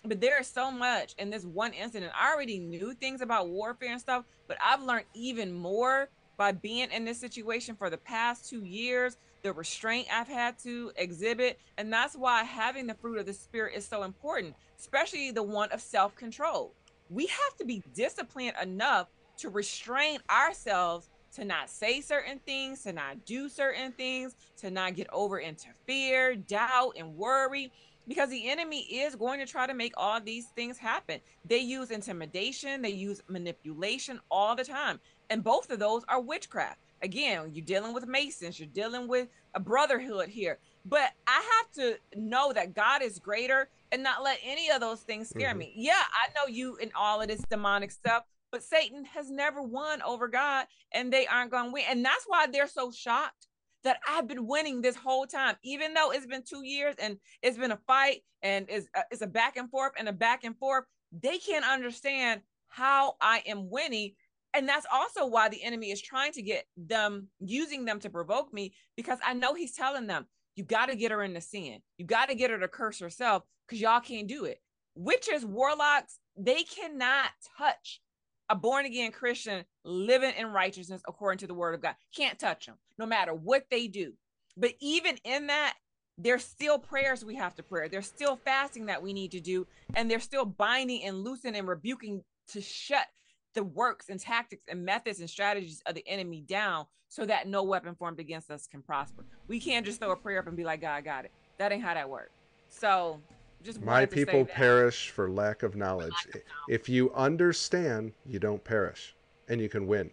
But 0.04 0.20
there 0.20 0.38
is 0.40 0.48
so 0.48 0.70
much 0.70 1.14
in 1.18 1.30
this 1.30 1.44
one 1.44 1.72
incident. 1.72 2.12
I 2.14 2.32
already 2.32 2.58
knew 2.58 2.92
things 2.92 3.20
about 3.20 3.48
warfare 3.48 3.90
and 3.90 4.00
stuff, 4.00 4.24
but 4.48 4.58
I've 4.62 4.82
learned 4.82 5.06
even 5.14 5.52
more 5.52 6.08
by 6.36 6.52
being 6.52 6.90
in 6.90 7.04
this 7.04 7.18
situation 7.18 7.76
for 7.76 7.88
the 7.88 7.96
past 7.96 8.50
two 8.50 8.64
years 8.64 9.16
the 9.44 9.52
restraint 9.52 10.08
I've 10.10 10.26
had 10.26 10.58
to 10.60 10.90
exhibit. 10.96 11.60
And 11.78 11.92
that's 11.92 12.16
why 12.16 12.42
having 12.42 12.86
the 12.88 12.94
fruit 12.94 13.18
of 13.18 13.26
the 13.26 13.32
Spirit 13.34 13.74
is 13.76 13.86
so 13.86 14.02
important, 14.02 14.56
especially 14.80 15.30
the 15.30 15.42
one 15.42 15.70
of 15.70 15.80
self 15.80 16.16
control. 16.16 16.72
We 17.10 17.26
have 17.26 17.56
to 17.58 17.64
be 17.64 17.82
disciplined 17.94 18.54
enough 18.60 19.08
to 19.38 19.50
restrain 19.50 20.18
ourselves 20.30 21.10
to 21.34 21.44
not 21.44 21.68
say 21.68 22.00
certain 22.00 22.38
things, 22.46 22.82
to 22.84 22.92
not 22.92 23.24
do 23.26 23.48
certain 23.48 23.92
things, 23.92 24.34
to 24.56 24.70
not 24.70 24.94
get 24.94 25.08
over 25.12 25.38
into 25.38 25.68
fear, 25.86 26.34
doubt, 26.34 26.94
and 26.96 27.14
worry. 27.14 27.70
Because 28.06 28.28
the 28.28 28.50
enemy 28.50 28.80
is 28.80 29.14
going 29.14 29.40
to 29.40 29.46
try 29.46 29.66
to 29.66 29.74
make 29.74 29.94
all 29.96 30.20
these 30.20 30.46
things 30.54 30.76
happen. 30.76 31.20
They 31.46 31.58
use 31.58 31.90
intimidation, 31.90 32.82
they 32.82 32.90
use 32.90 33.22
manipulation 33.28 34.20
all 34.30 34.54
the 34.54 34.64
time. 34.64 35.00
And 35.30 35.42
both 35.42 35.70
of 35.70 35.78
those 35.78 36.02
are 36.08 36.20
witchcraft 36.20 36.78
again, 37.04 37.50
you're 37.52 37.64
dealing 37.64 37.92
with 37.92 38.06
Masons, 38.08 38.58
you're 38.58 38.66
dealing 38.66 39.06
with 39.06 39.28
a 39.54 39.60
brotherhood 39.60 40.28
here. 40.28 40.58
But 40.84 41.10
I 41.26 41.42
have 41.56 41.70
to 41.74 41.98
know 42.16 42.52
that 42.52 42.74
God 42.74 43.02
is 43.02 43.18
greater 43.18 43.68
and 43.92 44.02
not 44.02 44.22
let 44.22 44.40
any 44.42 44.70
of 44.70 44.80
those 44.80 45.00
things 45.00 45.28
scare 45.28 45.50
mm-hmm. 45.50 45.58
me. 45.58 45.72
Yeah, 45.76 45.92
I 46.12 46.28
know 46.34 46.52
you 46.52 46.78
and 46.80 46.90
all 46.98 47.20
of 47.20 47.28
this 47.28 47.42
demonic 47.48 47.90
stuff, 47.90 48.24
but 48.50 48.62
Satan 48.62 49.04
has 49.04 49.30
never 49.30 49.62
won 49.62 50.02
over 50.02 50.28
God 50.28 50.66
and 50.92 51.12
they 51.12 51.26
aren't 51.26 51.50
going 51.50 51.66
to 51.66 51.72
win. 51.72 51.84
And 51.88 52.04
that's 52.04 52.24
why 52.26 52.46
they're 52.46 52.66
so 52.66 52.90
shocked 52.90 53.46
that 53.84 53.98
I've 54.08 54.26
been 54.26 54.46
winning 54.46 54.80
this 54.80 54.96
whole 54.96 55.26
time, 55.26 55.56
even 55.62 55.92
though 55.94 56.10
it's 56.10 56.26
been 56.26 56.42
two 56.42 56.64
years 56.64 56.94
and 56.98 57.18
it's 57.42 57.58
been 57.58 57.72
a 57.72 57.78
fight 57.86 58.22
and 58.42 58.66
it's 58.68 58.88
a, 58.94 59.04
it's 59.10 59.22
a 59.22 59.26
back 59.26 59.56
and 59.56 59.70
forth 59.70 59.92
and 59.98 60.08
a 60.08 60.12
back 60.12 60.44
and 60.44 60.56
forth. 60.56 60.84
They 61.12 61.38
can't 61.38 61.64
understand 61.64 62.40
how 62.68 63.14
I 63.20 63.42
am 63.46 63.70
winning 63.70 64.14
and 64.54 64.68
that's 64.68 64.86
also 64.92 65.26
why 65.26 65.48
the 65.48 65.62
enemy 65.62 65.90
is 65.90 66.00
trying 66.00 66.32
to 66.32 66.42
get 66.42 66.66
them 66.76 67.28
using 67.40 67.84
them 67.84 67.98
to 68.00 68.10
provoke 68.10 68.52
me 68.52 68.72
because 68.96 69.18
I 69.24 69.34
know 69.34 69.54
he's 69.54 69.74
telling 69.74 70.06
them, 70.06 70.26
you 70.56 70.64
got 70.64 70.86
to 70.86 70.96
get 70.96 71.10
her 71.10 71.22
into 71.22 71.40
sin. 71.40 71.80
You 71.98 72.06
got 72.06 72.28
to 72.28 72.34
get 72.34 72.50
her 72.50 72.58
to 72.58 72.68
curse 72.68 73.00
herself 73.00 73.42
because 73.66 73.80
y'all 73.80 74.00
can't 74.00 74.28
do 74.28 74.44
it. 74.44 74.60
Witches, 74.94 75.44
warlocks, 75.44 76.20
they 76.36 76.62
cannot 76.62 77.30
touch 77.58 78.00
a 78.48 78.54
born 78.54 78.86
again 78.86 79.10
Christian 79.10 79.64
living 79.84 80.32
in 80.38 80.52
righteousness 80.52 81.02
according 81.08 81.38
to 81.38 81.46
the 81.48 81.54
word 81.54 81.74
of 81.74 81.82
God. 81.82 81.96
Can't 82.16 82.38
touch 82.38 82.66
them 82.66 82.76
no 82.98 83.06
matter 83.06 83.34
what 83.34 83.64
they 83.70 83.88
do. 83.88 84.12
But 84.56 84.74
even 84.80 85.16
in 85.24 85.48
that, 85.48 85.74
there's 86.16 86.44
still 86.44 86.78
prayers 86.78 87.24
we 87.24 87.34
have 87.34 87.56
to 87.56 87.64
pray. 87.64 87.88
There's 87.88 88.06
still 88.06 88.36
fasting 88.36 88.86
that 88.86 89.02
we 89.02 89.12
need 89.12 89.32
to 89.32 89.40
do. 89.40 89.66
And 89.94 90.08
there's 90.08 90.22
still 90.22 90.44
binding 90.44 91.02
and 91.02 91.24
loosing 91.24 91.56
and 91.56 91.66
rebuking 91.66 92.22
to 92.48 92.60
shut 92.60 93.06
the 93.54 93.64
works 93.64 94.08
and 94.08 94.20
tactics 94.20 94.64
and 94.68 94.84
methods 94.84 95.20
and 95.20 95.30
strategies 95.30 95.82
of 95.86 95.94
the 95.94 96.06
enemy 96.06 96.42
down 96.42 96.86
so 97.08 97.24
that 97.24 97.48
no 97.48 97.62
weapon 97.62 97.94
formed 97.94 98.18
against 98.20 98.50
us 98.50 98.66
can 98.66 98.82
prosper. 98.82 99.24
We 99.48 99.60
can't 99.60 99.86
just 99.86 100.00
throw 100.00 100.10
a 100.10 100.16
prayer 100.16 100.40
up 100.40 100.46
and 100.46 100.56
be 100.56 100.64
like, 100.64 100.80
God 100.80 101.04
got 101.04 101.24
it. 101.24 101.32
That 101.58 101.72
ain't 101.72 101.82
how 101.82 101.94
that 101.94 102.08
works. 102.08 102.32
So 102.68 103.20
just 103.62 103.80
my 103.80 104.04
people 104.04 104.44
perish 104.44 105.10
for 105.10 105.30
lack 105.30 105.62
of 105.62 105.76
knowledge. 105.76 106.10
Lack 106.10 106.26
of 106.26 106.34
knowledge. 106.34 106.42
If 106.68 106.88
you 106.88 107.12
understand, 107.14 108.12
you 108.26 108.38
don't 108.38 108.62
perish 108.62 109.14
and 109.48 109.60
you 109.60 109.68
can 109.68 109.86
win. 109.86 110.10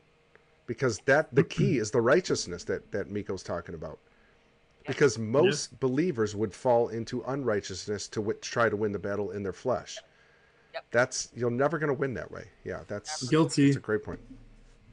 Because 0.67 0.99
that 1.05 1.33
the 1.33 1.43
key 1.43 1.79
is 1.79 1.91
the 1.91 1.99
righteousness 1.99 2.63
that, 2.65 2.91
that 2.91 3.09
Miko's 3.09 3.43
talking 3.43 3.75
about. 3.75 3.97
Because 4.87 5.17
most 5.17 5.79
believers 5.79 6.35
would 6.35 6.53
fall 6.53 6.89
into 6.89 7.23
unrighteousness 7.27 8.07
to 8.09 8.19
w- 8.19 8.39
try 8.39 8.69
to 8.69 8.75
win 8.75 8.91
the 8.91 8.99
battle 8.99 9.31
in 9.31 9.43
their 9.43 9.53
flesh. 9.53 9.99
Yep. 10.73 10.85
That's 10.91 11.29
you're 11.35 11.51
never 11.51 11.77
going 11.79 11.89
to 11.89 11.93
win 11.93 12.13
that 12.15 12.31
way. 12.31 12.45
Yeah, 12.63 12.81
that's 12.87 13.27
guilty. 13.29 13.67
That's 13.67 13.77
a 13.77 13.81
great 13.81 14.03
point. 14.03 14.19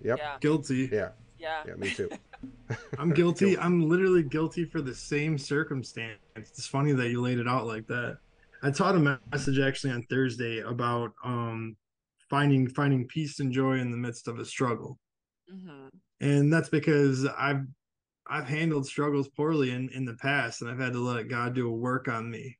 Yep. 0.02 0.18
Yeah. 0.18 0.36
Guilty. 0.40 0.88
Yeah. 0.92 1.10
Yeah. 1.38 1.62
Yeah, 1.66 1.74
me 1.74 1.90
too. 1.90 2.10
I'm 2.98 3.12
guilty. 3.12 3.58
I'm 3.58 3.88
literally 3.88 4.22
guilty 4.22 4.64
for 4.64 4.80
the 4.80 4.94
same 4.94 5.38
circumstance. 5.38 6.18
It's 6.36 6.66
funny 6.66 6.92
that 6.92 7.10
you 7.10 7.20
laid 7.20 7.38
it 7.38 7.48
out 7.48 7.66
like 7.66 7.86
that. 7.88 8.18
I 8.62 8.70
taught 8.70 8.96
a 8.96 9.18
message 9.32 9.58
actually 9.60 9.92
on 9.92 10.02
Thursday 10.10 10.60
about 10.60 11.12
um 11.24 11.76
finding 12.28 12.68
finding 12.68 13.06
peace 13.06 13.40
and 13.40 13.52
joy 13.52 13.78
in 13.78 13.90
the 13.90 13.96
midst 13.96 14.28
of 14.28 14.38
a 14.38 14.44
struggle. 14.44 14.98
Mm-hmm. 15.52 15.88
And 16.20 16.52
that's 16.52 16.68
because 16.68 17.26
I've 17.26 17.64
I've 18.26 18.48
handled 18.48 18.86
struggles 18.86 19.28
poorly 19.28 19.70
in 19.70 19.88
in 19.90 20.04
the 20.04 20.14
past 20.14 20.60
and 20.60 20.70
I've 20.70 20.80
had 20.80 20.92
to 20.92 21.00
let 21.00 21.28
God 21.28 21.54
do 21.54 21.68
a 21.68 21.72
work 21.72 22.08
on 22.08 22.30
me 22.30 22.57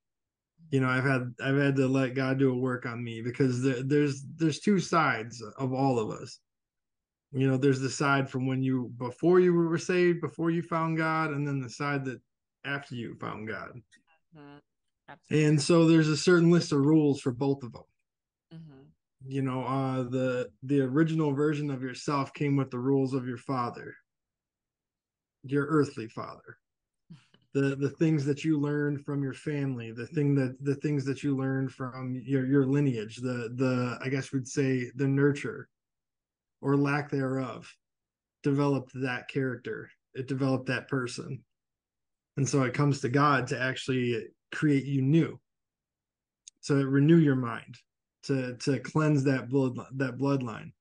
you 0.70 0.80
know 0.80 0.88
i've 0.88 1.04
had 1.04 1.32
i've 1.42 1.56
had 1.56 1.76
to 1.76 1.86
let 1.86 2.14
god 2.14 2.38
do 2.38 2.52
a 2.52 2.58
work 2.58 2.86
on 2.86 3.02
me 3.02 3.22
because 3.22 3.62
there, 3.62 3.82
there's 3.82 4.24
there's 4.36 4.60
two 4.60 4.78
sides 4.78 5.42
of 5.58 5.72
all 5.72 5.98
of 5.98 6.10
us 6.10 6.40
you 7.32 7.48
know 7.48 7.56
there's 7.56 7.80
the 7.80 7.90
side 7.90 8.28
from 8.28 8.46
when 8.46 8.62
you 8.62 8.90
before 8.98 9.40
you 9.40 9.52
were 9.52 9.78
saved 9.78 10.20
before 10.20 10.50
you 10.50 10.62
found 10.62 10.96
god 10.96 11.30
and 11.30 11.46
then 11.46 11.60
the 11.60 11.70
side 11.70 12.04
that 12.04 12.20
after 12.64 12.94
you 12.94 13.14
found 13.20 13.48
god 13.48 13.70
mm-hmm. 14.36 15.34
and 15.34 15.60
so 15.60 15.86
there's 15.86 16.08
a 16.08 16.16
certain 16.16 16.50
list 16.50 16.72
of 16.72 16.78
rules 16.80 17.20
for 17.20 17.32
both 17.32 17.62
of 17.62 17.72
them 17.72 17.82
mm-hmm. 18.54 18.82
you 19.26 19.42
know, 19.42 19.64
uh, 19.64 20.02
the 20.04 20.50
the 20.62 20.80
original 20.80 21.32
version 21.32 21.70
of 21.70 21.82
yourself 21.82 22.32
came 22.34 22.56
with 22.56 22.70
the 22.70 22.78
rules 22.78 23.14
of 23.14 23.26
your 23.26 23.38
father, 23.38 23.94
your 25.44 25.66
earthly 25.66 26.08
father. 26.08 26.58
The 27.54 27.76
the 27.76 27.90
things 27.90 28.24
that 28.26 28.44
you 28.44 28.60
learned 28.60 29.04
from 29.04 29.22
your 29.22 29.32
family, 29.32 29.90
the 29.90 30.06
thing 30.06 30.34
that 30.34 30.56
the 30.62 30.74
things 30.76 31.04
that 31.06 31.22
you 31.22 31.36
learned 31.36 31.72
from 31.72 32.14
your 32.24 32.46
your 32.46 32.66
lineage, 32.66 33.16
the 33.16 33.50
the 33.54 33.98
I 34.02 34.08
guess 34.08 34.32
we'd 34.32 34.46
say 34.46 34.90
the 34.94 35.08
nurture 35.08 35.68
or 36.60 36.76
lack 36.76 37.10
thereof 37.10 37.72
developed 38.42 38.92
that 38.94 39.28
character. 39.28 39.90
It 40.14 40.28
developed 40.28 40.66
that 40.66 40.88
person. 40.88 41.42
And 42.36 42.48
so 42.48 42.62
it 42.62 42.74
comes 42.74 43.00
to 43.00 43.08
God 43.08 43.46
to 43.48 43.60
actually 43.60 44.28
create 44.52 44.84
you 44.84 45.02
new. 45.02 45.40
To 46.66 46.86
renew 46.86 47.16
your 47.16 47.36
mind, 47.36 47.76
to 48.24 48.56
to 48.56 48.78
cleanse 48.80 49.24
that 49.24 49.48
blood 49.48 49.78
that 49.96 50.18
bloodline. 50.18 50.72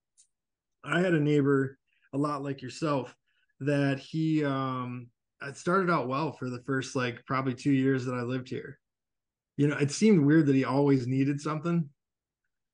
I 0.84 1.00
had 1.00 1.14
a 1.14 1.20
neighbor 1.20 1.78
a 2.14 2.18
lot 2.18 2.44
like 2.44 2.62
yourself 2.62 3.16
that 3.62 4.00
he 4.00 4.44
um 4.44 5.08
it 5.42 5.58
started 5.58 5.90
out 5.90 6.08
well 6.08 6.32
for 6.32 6.50
the 6.50 6.62
first 6.66 6.96
like 6.96 7.26
probably 7.26 7.54
two 7.54 7.72
years 7.72 8.06
that 8.06 8.16
I 8.16 8.22
lived 8.22 8.50
here. 8.50 8.80
You 9.58 9.68
know, 9.68 9.78
it 9.78 9.92
seemed 9.92 10.26
weird 10.26 10.46
that 10.48 10.56
he 10.56 10.66
always 10.66 11.08
needed 11.08 11.42
something. 11.42 11.90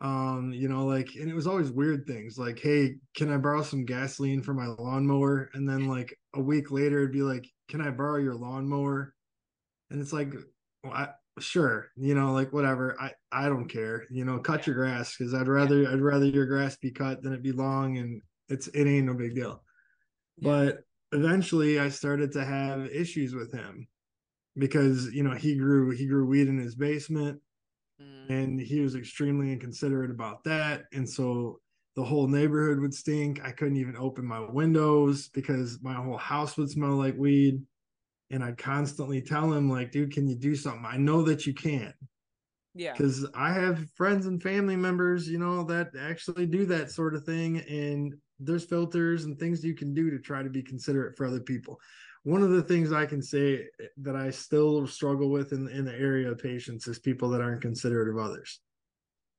Um, 0.01 0.51
you 0.53 0.67
know, 0.67 0.85
like, 0.85 1.09
and 1.15 1.29
it 1.29 1.33
was 1.33 1.47
always 1.47 1.71
weird 1.71 2.05
things 2.05 2.37
like, 2.37 2.59
hey, 2.59 2.95
can 3.15 3.31
I 3.31 3.37
borrow 3.37 3.63
some 3.63 3.85
gasoline 3.85 4.41
for 4.41 4.53
my 4.53 4.67
lawnmower? 4.67 5.49
And 5.53 5.67
then 5.67 5.87
like 5.87 6.17
a 6.35 6.41
week 6.41 6.71
later, 6.71 6.99
it'd 6.99 7.13
be 7.13 7.21
like, 7.21 7.47
can 7.69 7.79
I 7.79 7.89
borrow 7.89 8.17
your 8.17 8.35
lawnmower? 8.35 9.13
And 9.89 10.01
it's 10.01 10.11
like, 10.11 10.33
well, 10.83 10.93
I, 10.93 11.09
sure, 11.39 11.89
you 11.95 12.15
know, 12.15 12.33
like 12.33 12.51
whatever. 12.51 12.97
I 12.99 13.11
I 13.31 13.47
don't 13.47 13.69
care. 13.69 14.05
You 14.09 14.25
know, 14.25 14.39
cut 14.39 14.67
your 14.67 14.75
grass 14.75 15.15
because 15.17 15.33
I'd 15.33 15.47
rather 15.47 15.87
I'd 15.89 16.01
rather 16.01 16.25
your 16.25 16.45
grass 16.45 16.75
be 16.75 16.91
cut 16.91 17.23
than 17.23 17.33
it 17.33 17.41
be 17.41 17.51
long, 17.51 17.97
and 17.97 18.21
it's 18.49 18.67
it 18.67 18.87
ain't 18.87 19.05
no 19.05 19.13
big 19.13 19.35
deal. 19.35 19.63
But 20.39 20.79
eventually, 21.13 21.79
I 21.79 21.89
started 21.89 22.31
to 22.33 22.43
have 22.43 22.85
issues 22.87 23.33
with 23.33 23.53
him 23.53 23.87
because 24.57 25.11
you 25.13 25.23
know 25.23 25.33
he 25.33 25.55
grew 25.55 25.91
he 25.91 26.05
grew 26.05 26.25
weed 26.25 26.47
in 26.47 26.57
his 26.57 26.75
basement, 26.75 27.39
mm. 28.01 28.29
and 28.29 28.59
he 28.59 28.81
was 28.81 28.95
extremely 28.95 29.51
inconsiderate 29.51 30.11
about 30.11 30.43
that, 30.43 30.83
and 30.93 31.09
so 31.09 31.59
the 31.95 32.03
whole 32.03 32.27
neighborhood 32.27 32.79
would 32.79 32.93
stink. 32.93 33.41
I 33.43 33.51
couldn't 33.51 33.77
even 33.77 33.95
open 33.97 34.25
my 34.25 34.39
windows 34.39 35.29
because 35.29 35.79
my 35.81 35.93
whole 35.93 36.17
house 36.17 36.57
would 36.57 36.71
smell 36.71 36.95
like 36.95 37.15
weed 37.17 37.61
and 38.33 38.43
I'd 38.43 38.57
constantly 38.57 39.21
tell 39.21 39.53
him 39.53 39.69
like, 39.69 39.91
dude, 39.91 40.11
can 40.11 40.27
you 40.27 40.35
do 40.35 40.55
something? 40.55 40.85
I 40.85 40.97
know 40.97 41.21
that 41.23 41.45
you 41.45 41.53
can. 41.53 41.93
Yeah. 42.73 42.93
Because 42.93 43.27
I 43.35 43.53
have 43.53 43.87
friends 43.95 44.25
and 44.25 44.41
family 44.41 44.75
members, 44.75 45.29
you 45.29 45.37
know, 45.37 45.63
that 45.65 45.91
actually 45.99 46.47
do 46.47 46.65
that 46.65 46.89
sort 46.89 47.13
of 47.13 47.23
thing. 47.25 47.59
And 47.69 48.15
there's 48.45 48.65
filters 48.65 49.25
and 49.25 49.37
things 49.37 49.63
you 49.63 49.73
can 49.73 49.93
do 49.93 50.09
to 50.09 50.19
try 50.19 50.43
to 50.43 50.49
be 50.49 50.61
considerate 50.61 51.17
for 51.17 51.25
other 51.25 51.39
people. 51.39 51.79
One 52.23 52.41
of 52.41 52.51
the 52.51 52.63
things 52.63 52.93
I 52.93 53.05
can 53.05 53.21
say 53.21 53.65
that 53.97 54.15
I 54.15 54.29
still 54.29 54.87
struggle 54.87 55.29
with 55.29 55.51
in, 55.51 55.67
in 55.69 55.85
the 55.85 55.93
area 55.93 56.31
of 56.31 56.37
patience 56.37 56.87
is 56.87 56.99
people 56.99 57.29
that 57.29 57.41
aren't 57.41 57.61
considerate 57.61 58.09
of 58.09 58.17
others. 58.17 58.59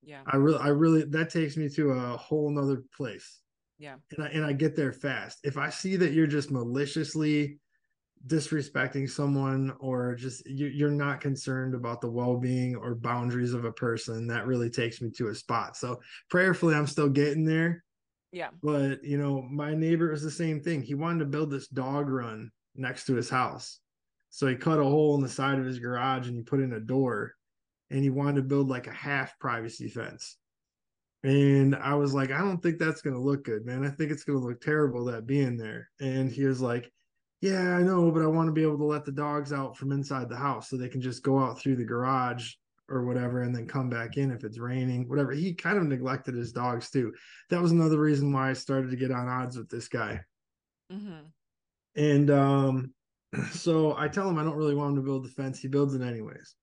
Yeah. 0.03 0.21
I 0.27 0.37
really, 0.37 0.59
I 0.59 0.69
really, 0.69 1.05
that 1.05 1.31
takes 1.31 1.57
me 1.57 1.69
to 1.71 1.93
a 1.93 2.17
whole 2.17 2.51
nother 2.51 2.83
place. 2.95 3.41
Yeah. 3.79 3.97
And 4.17 4.27
I, 4.27 4.29
and 4.29 4.45
I 4.45 4.53
get 4.53 4.77
there 4.77 4.93
fast. 4.93 5.39
If 5.45 5.57
I 5.57 5.71
see 5.71 5.97
that 5.97 6.13
you're 6.13 6.27
just 6.27 6.51
maliciously 6.51 7.59
disrespecting 8.27 9.09
someone 9.09 9.75
or 9.81 10.15
just 10.15 10.47
you, 10.47 10.87
are 10.87 10.91
not 10.91 11.21
concerned 11.21 11.75
about 11.75 12.01
the 12.01 12.11
well-being 12.11 12.75
or 12.75 12.95
boundaries 12.95 13.53
of 13.53 13.65
a 13.65 13.73
person 13.73 14.27
that 14.27 14.47
really 14.47 14.71
takes 14.71 15.03
me 15.03 15.11
to 15.11 15.29
a 15.29 15.35
spot 15.35 15.77
so 15.77 16.01
prayerfully 16.31 16.75
i'm 16.75 16.87
still 16.87 17.09
getting 17.09 17.45
there 17.45 17.85
yeah 18.35 18.49
but 18.63 19.03
you 19.05 19.17
know 19.17 19.41
my 19.43 19.75
neighbor 19.75 20.11
was 20.11 20.23
the 20.23 20.31
same 20.31 20.61
thing 20.61 20.83
he 20.83 20.95
wanted 20.95 21.21
to 21.21 21.25
build 21.25 21.51
this 21.51 21.69
dog 21.69 22.09
run 22.09 22.51
next 22.75 23.07
to 23.07 23.15
his 23.15 23.31
house 23.31 23.79
so 24.31 24.47
he 24.49 24.57
cut 24.57 24.81
a 24.81 24.85
hole 24.85 25.15
in 25.15 25.23
the 25.23 25.29
side 25.29 25.59
of 25.59 25.65
his 25.65 25.79
garage 25.79 26.27
and 26.27 26.37
he 26.37 26.43
put 26.43 26.61
in 26.61 26.73
a 26.73 26.81
door 26.81 27.33
and 27.91 28.03
he 28.03 28.11
wanted 28.11 28.37
to 28.37 28.43
build 28.43 28.69
like 28.69 28.89
a 28.89 28.93
half 28.93 29.39
privacy 29.39 29.89
fence 29.89 30.37
and 31.25 31.75
I 31.77 31.95
was 31.95 32.13
like, 32.13 32.31
I 32.31 32.39
don't 32.39 32.63
think 32.63 32.79
that's 32.79 33.01
going 33.01 33.15
to 33.15 33.21
look 33.21 33.45
good, 33.45 33.65
man. 33.65 33.83
I 33.83 33.89
think 33.89 34.11
it's 34.11 34.25
going 34.25 34.39
to 34.39 34.47
look 34.47 34.61
terrible 34.61 35.07
that 35.07 35.27
being 35.27 35.57
there. 35.57 35.89
And 35.99 36.31
he 36.31 36.45
was 36.45 36.61
like, 36.61 36.93
yeah, 37.41 37.77
I 37.77 37.83
know, 37.83 38.11
but 38.11 38.23
I 38.23 38.27
want 38.27 38.49
to 38.49 38.53
be 38.53 38.63
able 38.63 38.77
to 38.77 38.85
let 38.85 39.07
the 39.07 39.13
dogs 39.13 39.51
out 39.51 39.77
from 39.77 39.91
inside 39.91 40.29
the 40.29 40.37
house 40.37 40.69
so 40.69 40.77
they 40.77 40.89
can 40.89 41.01
just 41.01 41.23
go 41.23 41.39
out 41.39 41.59
through 41.59 41.77
the 41.77 41.85
garage 41.85 42.53
or 42.89 43.05
whatever 43.05 43.43
and 43.43 43.55
then 43.55 43.67
come 43.67 43.89
back 43.89 44.17
in 44.17 44.31
if 44.31 44.45
it's 44.45 44.59
raining, 44.59 45.09
whatever. 45.09 45.33
He 45.33 45.55
kind 45.55 45.79
of 45.79 45.85
neglected 45.85 46.35
his 46.35 46.53
dogs 46.53 46.91
too. 46.91 47.13
That 47.51 47.63
was 47.63 47.73
another 47.73 47.99
reason 47.99 48.33
why 48.33 48.51
I 48.51 48.53
started 48.53 48.91
to 48.91 48.97
get 48.97 49.11
on 49.11 49.29
odds 49.29 49.57
with 49.57 49.69
this 49.69 49.89
guy. 49.89 50.21
Mm-hmm. 50.93 51.27
And 51.97 52.31
um, 52.31 52.93
so 53.53 53.97
I 53.97 54.09
tell 54.09 54.29
him 54.29 54.39
I 54.39 54.45
don't 54.45 54.57
really 54.57 54.75
want 54.75 54.91
him 54.91 54.97
to 54.97 55.03
build 55.03 55.25
the 55.25 55.31
fence. 55.31 55.59
He 55.59 55.69
builds 55.69 55.95
it 55.95 56.03
anyways. 56.03 56.55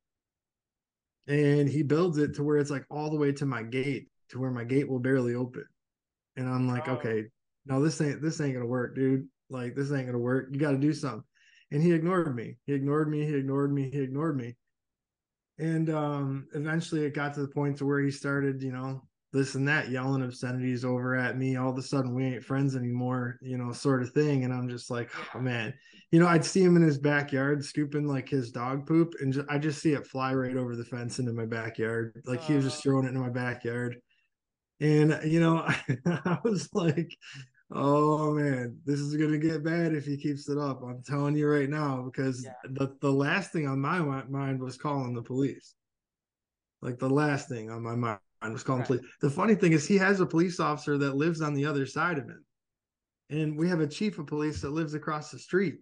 And 1.28 1.70
he 1.70 1.84
builds 1.84 2.18
it 2.18 2.36
to 2.36 2.44
where 2.44 2.58
it's 2.58 2.72
like 2.72 2.86
all 2.90 3.10
the 3.10 3.18
way 3.18 3.32
to 3.34 3.46
my 3.46 3.64
gate, 3.64 4.08
to 4.30 4.40
where 4.40 4.52
my 4.52 4.64
gate 4.64 4.90
will 4.90 5.00
barely 5.00 5.36
open. 5.36 5.66
And 6.36 6.48
I'm 6.48 6.68
like, 6.68 6.88
oh. 6.88 6.94
okay, 6.94 7.26
no, 7.66 7.82
this 7.82 8.02
ain't 8.02 8.22
this 8.22 8.42
ain't 8.42 8.54
gonna 8.54 8.66
work, 8.66 8.96
dude. 8.96 9.28
Like 9.50 9.76
this 9.76 9.92
ain't 9.92 10.08
gonna 10.08 10.18
work. 10.18 10.50
You 10.52 10.60
got 10.60 10.72
to 10.72 10.78
do 10.78 10.94
something. 10.94 11.24
And 11.72 11.82
he 11.82 11.94
ignored 11.94 12.36
me. 12.36 12.58
He 12.66 12.74
ignored 12.74 13.10
me. 13.10 13.26
He 13.26 13.34
ignored 13.34 13.74
me. 13.74 13.90
He 13.92 14.00
ignored 14.00 14.36
me. 14.36 14.56
And 15.62 15.92
um, 15.92 16.48
eventually, 16.56 17.06
it 17.06 17.14
got 17.14 17.36
to 17.36 17.42
the 17.42 17.48
point 17.48 17.78
to 17.78 17.86
where 17.86 18.00
he 18.00 18.10
started, 18.10 18.64
you 18.64 18.72
know, 18.72 19.04
this 19.32 19.54
and 19.54 19.68
that, 19.68 19.92
yelling 19.92 20.24
obscenities 20.24 20.84
over 20.84 21.16
at 21.16 21.38
me. 21.38 21.56
All 21.56 21.70
of 21.70 21.78
a 21.78 21.84
sudden, 21.84 22.16
we 22.16 22.26
ain't 22.26 22.44
friends 22.44 22.76
anymore, 22.76 23.38
you 23.44 23.60
know, 23.60 23.72
sort 23.72 24.02
of 24.02 24.12
thing. 24.12 24.44
And 24.44 24.52
I'm 24.52 24.68
just 24.68 24.90
like, 24.90 25.12
oh 25.36 25.40
man, 25.40 25.72
you 26.10 26.20
know, 26.20 26.28
I'd 26.28 26.44
see 26.44 26.64
him 26.64 26.78
in 26.78 26.82
his 26.82 26.98
backyard 26.98 27.64
scooping 27.64 28.08
like 28.08 28.28
his 28.28 28.52
dog 28.52 28.88
poop, 28.88 29.14
and 29.22 29.32
just, 29.32 29.48
I 29.52 29.60
just 29.60 29.84
see 29.84 29.94
it 29.94 30.08
fly 30.08 30.34
right 30.34 30.58
over 30.58 30.76
the 30.76 30.84
fence 30.84 31.20
into 31.20 31.32
my 31.32 31.46
backyard. 31.46 32.20
Like 32.26 32.42
he 32.42 32.56
was 32.56 32.66
just 32.66 32.82
throwing 32.82 33.06
it 33.06 33.10
into 33.10 33.22
my 33.22 33.30
backyard. 33.30 34.02
And 34.80 35.20
you 35.24 35.40
know, 35.40 35.64
I 36.08 36.40
was 36.44 36.70
like, 36.74 37.16
Oh 37.74 38.34
man, 38.34 38.78
this 38.86 39.00
is 39.00 39.16
gonna 39.16 39.38
get 39.38 39.64
bad 39.64 39.94
if 39.94 40.06
he 40.06 40.18
keeps 40.18 40.50
it 40.50 40.58
up. 40.58 40.84
I'm 40.84 41.02
telling 41.04 41.38
you 41.38 41.48
right 41.48 41.70
now, 41.70 42.02
because 42.02 42.44
yeah. 42.44 42.54
the 42.64 42.96
the 43.00 43.12
last 43.12 43.54
thing 43.54 43.66
on 43.68 43.80
my 43.80 44.00
mind 44.00 44.60
was 44.60 44.78
calling 44.78 45.14
the 45.14 45.22
police. 45.22 45.74
Like 46.82 47.00
the 47.00 47.10
last 47.10 47.48
thing 47.48 47.70
on 47.70 47.82
my 47.82 47.96
mind 47.96 48.20
was 48.42 48.64
calling 48.64 48.82
right. 48.82 48.88
police. 48.88 49.06
The 49.22 49.30
funny 49.30 49.56
thing 49.56 49.72
is, 49.72 49.88
he 49.88 49.98
has 49.98 50.20
a 50.20 50.26
police 50.26 50.60
officer 50.60 50.98
that 50.98 51.16
lives 51.16 51.42
on 51.42 51.54
the 51.54 51.66
other 51.66 51.86
side 51.86 52.18
of 52.18 52.26
him, 52.26 52.44
and 53.30 53.58
we 53.58 53.70
have 53.70 53.80
a 53.80 53.88
chief 53.88 54.20
of 54.20 54.28
police 54.28 54.62
that 54.62 54.72
lives 54.72 54.94
across 54.94 55.32
the 55.32 55.40
street. 55.40 55.76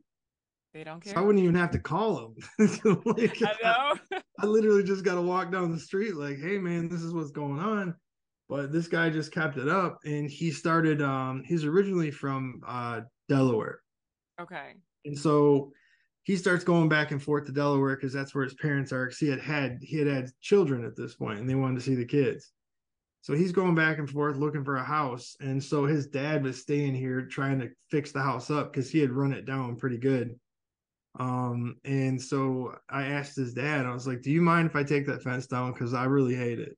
They 0.76 0.84
don't 0.84 1.02
care. 1.02 1.14
So 1.14 1.20
I 1.20 1.24
wouldn't 1.24 1.44
even 1.44 1.56
have 1.56 1.72
to 1.72 1.80
call 1.80 2.36
him. 2.60 2.70
like, 3.06 3.42
I 3.42 3.56
know. 3.64 3.96
I, 4.12 4.22
I 4.42 4.46
literally 4.46 4.84
just 4.84 5.04
got 5.04 5.16
to 5.16 5.22
walk 5.22 5.52
down 5.52 5.72
the 5.72 5.80
street, 5.80 6.16
like, 6.16 6.38
"Hey, 6.38 6.60
man, 6.60 6.88
this 6.88 7.02
is 7.02 7.16
what's 7.16 7.32
going 7.32 7.60
on." 7.60 7.96
But 8.50 8.72
this 8.72 8.88
guy 8.88 9.10
just 9.12 9.32
kept 9.32 9.58
it 9.58 9.70
up 9.70 10.00
and 10.04 10.30
he 10.30 10.52
started 10.52 11.02
um 11.02 11.44
he's 11.46 11.64
originally 11.64 12.12
from 12.12 12.62
uh 12.68 13.02
delaware. 13.30 13.80
Okay. 14.42 14.74
And 15.06 15.18
so 15.18 15.72
he 16.24 16.36
starts 16.36 16.64
going 16.64 16.90
back 16.90 17.12
and 17.12 17.22
forth 17.22 17.46
to 17.46 17.52
delaware 17.52 17.96
because 17.96 18.12
that's 18.12 18.34
where 18.34 18.44
his 18.44 18.56
parents 18.56 18.92
are 18.92 19.06
because 19.06 19.20
he 19.20 19.30
had 19.30 19.40
had 19.40 19.78
he 19.82 19.98
had 19.98 20.08
had 20.08 20.32
children 20.42 20.84
at 20.84 20.96
this 20.96 21.16
point 21.16 21.40
and 21.40 21.50
they 21.50 21.56
wanted 21.56 21.76
to 21.76 21.82
see 21.82 21.96
the 21.96 22.06
kids. 22.06 22.52
So 23.22 23.34
he's 23.34 23.52
going 23.52 23.76
back 23.76 24.00
and 24.00 24.10
forth 24.10 24.38
looking 24.38 24.64
for 24.64 24.78
a 24.78 24.84
house 24.84 25.36
and 25.40 25.64
so 25.64 25.86
his 25.86 26.08
dad 26.08 26.44
was 26.44 26.60
staying 26.60 26.96
here 26.96 27.22
trying 27.22 27.60
to 27.60 27.70
fix 27.92 28.12
the 28.12 28.22
house 28.22 28.50
up 28.50 28.74
because 28.74 28.90
he 28.90 29.00
had 29.00 29.12
run 29.12 29.34
it 29.34 29.46
down 29.46 29.76
pretty 29.76 29.98
good. 29.98 30.40
Um 31.20 31.76
and 31.86 32.20
so 32.22 32.76
i 32.90 33.04
asked 33.04 33.36
his 33.36 33.54
dad 33.54 33.86
i 33.86 33.92
was 33.92 34.06
like 34.06 34.22
do 34.22 34.32
you 34.32 34.42
mind 34.42 34.70
if 34.70 34.76
i 34.76 34.84
take 34.84 35.06
that 35.08 35.24
fence 35.24 35.48
down? 35.48 35.74
Because 35.74 35.94
i 35.94 36.06
really 36.06 36.36
hate 36.36 36.60
it 36.60 36.78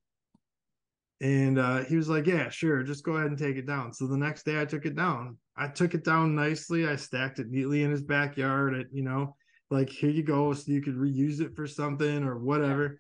and 1.22 1.60
uh, 1.60 1.84
he 1.84 1.96
was 1.96 2.10
like, 2.10 2.26
Yeah, 2.26 2.50
sure, 2.50 2.82
just 2.82 3.06
go 3.06 3.14
ahead 3.14 3.30
and 3.30 3.38
take 3.38 3.56
it 3.56 3.68
down. 3.68 3.94
So 3.94 4.08
the 4.08 4.18
next 4.18 4.44
day 4.44 4.60
I 4.60 4.66
took 4.66 4.86
it 4.86 4.96
down. 4.96 5.38
I 5.56 5.68
took 5.68 5.94
it 5.94 6.04
down 6.04 6.34
nicely. 6.36 6.88
I 6.88 6.96
stacked 6.96 7.38
it 7.38 7.50
neatly 7.50 7.84
in 7.84 7.92
his 7.92 8.02
backyard. 8.02 8.74
At, 8.74 8.88
you 8.92 9.04
know, 9.04 9.36
like, 9.70 9.90
here 9.90 10.10
you 10.10 10.24
go. 10.24 10.52
So 10.54 10.72
you 10.72 10.82
could 10.82 10.96
reuse 10.96 11.40
it 11.40 11.56
for 11.56 11.68
something 11.68 12.24
or 12.24 12.40
whatever. 12.40 13.00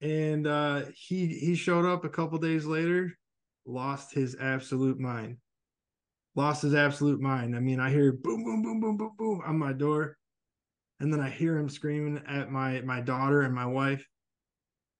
And 0.00 0.46
uh, 0.46 0.84
he 0.94 1.26
he 1.26 1.54
showed 1.54 1.84
up 1.84 2.04
a 2.04 2.08
couple 2.08 2.38
days 2.38 2.64
later, 2.64 3.12
lost 3.66 4.14
his 4.14 4.34
absolute 4.40 4.98
mind. 4.98 5.36
Lost 6.36 6.62
his 6.62 6.74
absolute 6.74 7.20
mind. 7.20 7.54
I 7.54 7.60
mean, 7.60 7.80
I 7.80 7.90
hear 7.90 8.12
boom, 8.12 8.44
boom, 8.44 8.62
boom, 8.62 8.80
boom, 8.80 8.96
boom, 8.96 9.12
boom 9.18 9.42
on 9.46 9.58
my 9.58 9.74
door. 9.74 10.16
And 11.00 11.12
then 11.12 11.20
I 11.20 11.28
hear 11.28 11.58
him 11.58 11.68
screaming 11.68 12.22
at 12.26 12.50
my 12.50 12.80
my 12.80 13.02
daughter 13.02 13.42
and 13.42 13.54
my 13.54 13.66
wife 13.66 14.06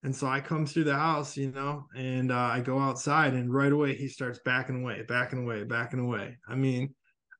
and 0.03 0.15
so 0.15 0.27
I 0.27 0.41
come 0.41 0.67
through 0.67 0.85
the 0.85 0.97
house, 0.97 1.37
you 1.37 1.51
know, 1.51 1.87
and 1.97 2.31
uh, 2.31 2.37
I 2.53 2.61
go 2.61 2.79
outside, 2.79 3.35
and 3.35 3.53
right 3.53 3.73
away 3.73 3.95
he 3.95 4.09
starts 4.09 4.39
backing 4.45 4.83
away, 4.83 5.03
backing 5.09 5.43
away, 5.43 5.65
backing 5.65 6.01
away. 6.01 6.37
I 6.49 6.55
mean, 6.55 6.95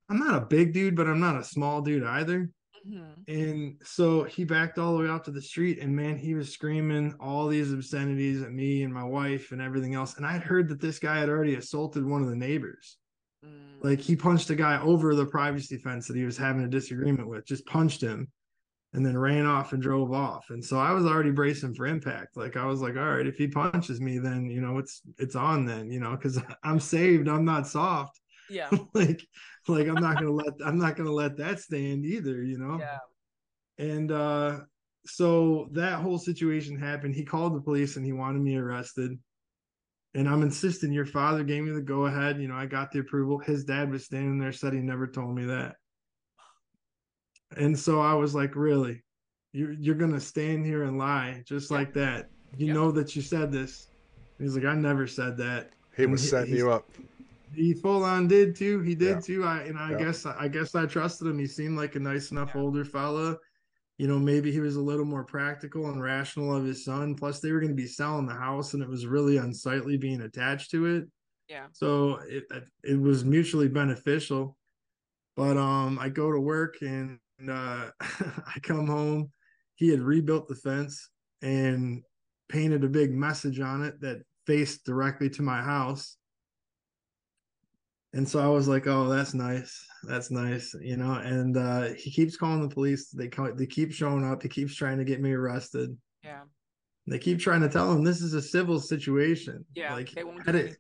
I'm 0.09 0.19
not 0.19 0.41
a 0.41 0.47
big 0.47 0.73
dude, 0.73 0.97
but 0.97 1.07
I'm 1.07 1.21
not 1.21 1.39
a 1.39 1.45
small 1.45 1.81
dude 1.81 2.05
either. 2.05 2.51
Mm-hmm. 2.89 3.33
And 3.33 3.77
so 3.83 4.25
he 4.25 4.45
backed 4.45 4.79
all 4.79 4.97
the 4.97 5.05
way 5.05 5.09
out 5.09 5.25
to 5.25 5.31
the 5.31 5.43
street, 5.43 5.79
and 5.81 5.95
man, 5.95 6.17
he 6.17 6.35
was 6.35 6.53
screaming 6.53 7.15
all 7.21 7.47
these 7.47 7.73
obscenities 7.73 8.43
at 8.43 8.53
me 8.53 8.83
and 8.83 8.93
my 8.93 9.05
wife 9.05 9.53
and 9.53 9.61
everything 9.61 9.95
else. 9.95 10.17
And 10.17 10.27
I'd 10.27 10.43
heard 10.43 10.69
that 10.69 10.81
this 10.81 10.99
guy 10.99 11.19
had 11.19 11.29
already 11.29 11.57
assaulted 11.57 12.05
one 12.05 12.23
of 12.23 12.29
the 12.29 12.37
neighbors. 12.37 12.97
Mm. 13.45 13.83
Like 13.83 14.01
he 14.01 14.17
punched 14.17 14.51
a 14.51 14.55
guy 14.55 14.81
over 14.81 15.15
the 15.15 15.27
privacy 15.27 15.79
fence 15.79 16.07
that 16.07 16.17
he 16.17 16.25
was 16.25 16.37
having 16.37 16.65
a 16.65 16.69
disagreement 16.69 17.29
with, 17.29 17.47
just 17.47 17.67
punched 17.67 18.01
him 18.01 18.29
and 18.97 19.05
then 19.05 19.17
ran 19.17 19.45
off 19.45 19.75
and 19.75 19.83
drove 19.83 20.11
off. 20.11 20.47
And 20.49 20.65
so 20.65 20.79
I 20.81 20.93
was 20.93 21.05
already 21.05 21.31
bracing 21.31 21.75
for 21.75 21.87
impact. 21.87 22.35
Like 22.35 22.57
I 22.57 22.65
was 22.65 22.81
like, 22.81 22.97
all 22.97 23.17
right, 23.17 23.27
if 23.27 23.37
he 23.37 23.47
punches 23.47 24.01
me, 24.01 24.19
then 24.19 24.49
you 24.49 24.63
know 24.63 24.79
it's 24.79 25.03
it's 25.19 25.37
on 25.37 25.67
then, 25.67 25.91
you 25.91 26.01
know, 26.01 26.17
because 26.17 26.41
I'm 26.65 26.81
saved. 26.81 27.29
I'm 27.29 27.45
not 27.45 27.69
soft. 27.69 28.19
Yeah. 28.49 28.71
like 28.95 29.23
like 29.69 29.87
I'm 29.87 30.01
not 30.01 30.15
gonna 30.15 30.33
let 30.33 30.55
I'm 30.65 30.79
not 30.79 30.97
gonna 30.97 31.13
let 31.13 31.37
that 31.37 31.61
stand 31.61 32.07
either, 32.07 32.43
you 32.43 32.59
know. 32.59 32.79
Yeah. 32.81 32.99
And 33.79 34.11
uh 34.11 34.61
so 35.05 35.69
that 35.73 36.01
whole 36.01 36.19
situation 36.19 36.79
happened. 36.79 37.15
He 37.15 37.25
called 37.25 37.55
the 37.55 37.61
police 37.61 37.97
and 37.97 38.05
he 38.05 38.13
wanted 38.13 38.41
me 38.41 38.57
arrested. 38.57 39.13
And 40.15 40.27
I'm 40.27 40.41
insisting 40.41 40.91
your 40.91 41.05
father 41.05 41.45
gave 41.45 41.63
me 41.63 41.73
the 41.73 41.83
go 41.83 42.07
ahead. 42.07 42.41
You 42.41 42.49
know, 42.49 42.57
I 42.57 42.65
got 42.65 42.93
the 42.93 43.01
approval. 43.01 43.39
His 43.39 43.65
dad 43.65 43.91
was 43.91 44.07
standing 44.07 44.39
there, 44.39 44.53
said 44.53 44.73
he 44.73 44.81
never 44.81 45.07
told 45.07 45.35
me 45.35 45.45
that. 45.45 45.77
And 47.57 47.79
so 47.79 48.01
I 48.01 48.15
was 48.15 48.35
like, 48.35 48.57
really? 48.57 49.03
You're 49.53 49.73
you're 49.73 49.95
gonna 49.95 50.21
stand 50.21 50.67
here 50.67 50.85
and 50.85 50.99
lie 50.99 51.43
just 51.47 51.71
yeah. 51.71 51.79
like 51.79 51.93
that. 51.95 52.29
You 52.57 52.73
know 52.73 52.91
that 52.93 53.17
you 53.17 53.23
said 53.23 53.53
this. 53.53 53.89
He's 54.39 54.55
like, 54.55 54.65
I 54.65 54.75
never 54.75 55.07
said 55.07 55.37
that. 55.39 55.71
He 55.97 56.07
was 56.07 56.29
setting 56.29 56.55
you 56.55 56.71
up 56.71 56.87
he 57.57 57.75
full 57.75 58.05
on 58.05 58.29
did 58.29 58.55
too. 58.55 58.81
He 58.81 58.95
did 58.95 59.17
yeah. 59.17 59.21
too. 59.21 59.45
I 59.45 59.63
and 59.63 59.79
I 59.79 59.93
yeah. 59.93 59.99
guess 59.99 60.27
I 60.27 60.49
guess 60.49 60.75
I 60.75 60.87
trusted 60.87 61.27
him. 61.27 61.39
He 61.39 61.47
seemed 61.47 61.77
like 61.77 61.95
a 61.97 62.01
nice 62.01 62.31
enough 62.31 62.53
yeah. 62.55 62.61
older 62.61 62.85
fella. 62.85 63.37
You 63.99 64.07
know, 64.07 64.19
maybe 64.19 64.53
he 64.53 64.61
was 64.61 64.77
a 64.77 64.81
little 64.81 65.07
more 65.07 65.25
practical 65.25 65.89
and 65.89 66.03
rational 66.03 66.55
of 66.55 66.65
his 66.65 66.85
son. 66.85 67.15
Plus, 67.15 67.41
they 67.41 67.51
were 67.51 67.61
going 67.61 67.71
to 67.71 67.75
be 67.75 67.87
selling 67.87 68.27
the 68.27 68.35
house, 68.35 68.75
and 68.75 68.83
it 68.83 68.89
was 68.89 69.07
really 69.07 69.39
unsightly 69.39 69.97
being 69.97 70.21
attached 70.21 70.71
to 70.73 70.85
it. 70.85 71.09
Yeah. 71.49 71.67
So 71.73 72.21
it 72.29 72.45
it 72.85 73.01
was 73.01 73.25
mutually 73.25 73.69
beneficial. 73.69 74.57
But 75.35 75.57
um, 75.57 75.99
I 75.99 76.09
go 76.09 76.31
to 76.31 76.41
work 76.41 76.77
and 76.81 77.19
uh, 77.51 77.91
I 78.01 78.59
come 78.63 78.87
home. 78.87 79.31
He 79.75 79.89
had 79.89 80.01
rebuilt 80.01 80.49
the 80.49 80.55
fence 80.55 81.11
and 81.43 82.03
painted 82.49 82.85
a 82.85 82.89
big 82.89 83.13
message 83.13 83.61
on 83.61 83.83
it 83.83 84.01
that 84.01 84.23
faced 84.47 84.85
directly 84.85 85.29
to 85.31 85.43
my 85.43 85.61
house 85.61 86.17
and 88.17 88.27
so 88.27 88.41
I 88.41 88.49
was 88.49 88.67
like, 88.67 88.87
"Oh, 88.87 89.09
that's 89.11 89.35
nice. 89.35 89.87
That's 90.05 90.31
nice," 90.31 90.75
you 90.81 90.97
know. 90.97 91.13
And 91.13 91.55
uh, 91.55 91.89
he 91.99 92.11
keeps 92.11 92.39
calling 92.39 92.63
the 92.63 92.75
police. 92.75 93.11
They 93.11 93.29
call, 93.29 93.53
they 93.55 93.67
keep 93.67 93.93
showing 93.93 94.25
up. 94.25 94.43
He 94.43 94.49
keeps 94.49 94.75
trying 94.75 94.97
to 94.97 95.05
get 95.05 95.21
me 95.21 95.33
arrested. 95.33 95.95
Yeah. 96.25 96.43
They 97.07 97.19
keep 97.19 97.41
trying 97.41 97.61
to 97.61 97.69
tell 97.69 97.93
him 97.93 98.03
this 98.03 98.23
is 98.23 98.33
a 98.33 98.41
civil 98.41 98.81
situation. 98.81 99.67
Yeah. 99.75 99.93
Like 99.93 100.15
had 100.47 100.55
it 100.55 100.79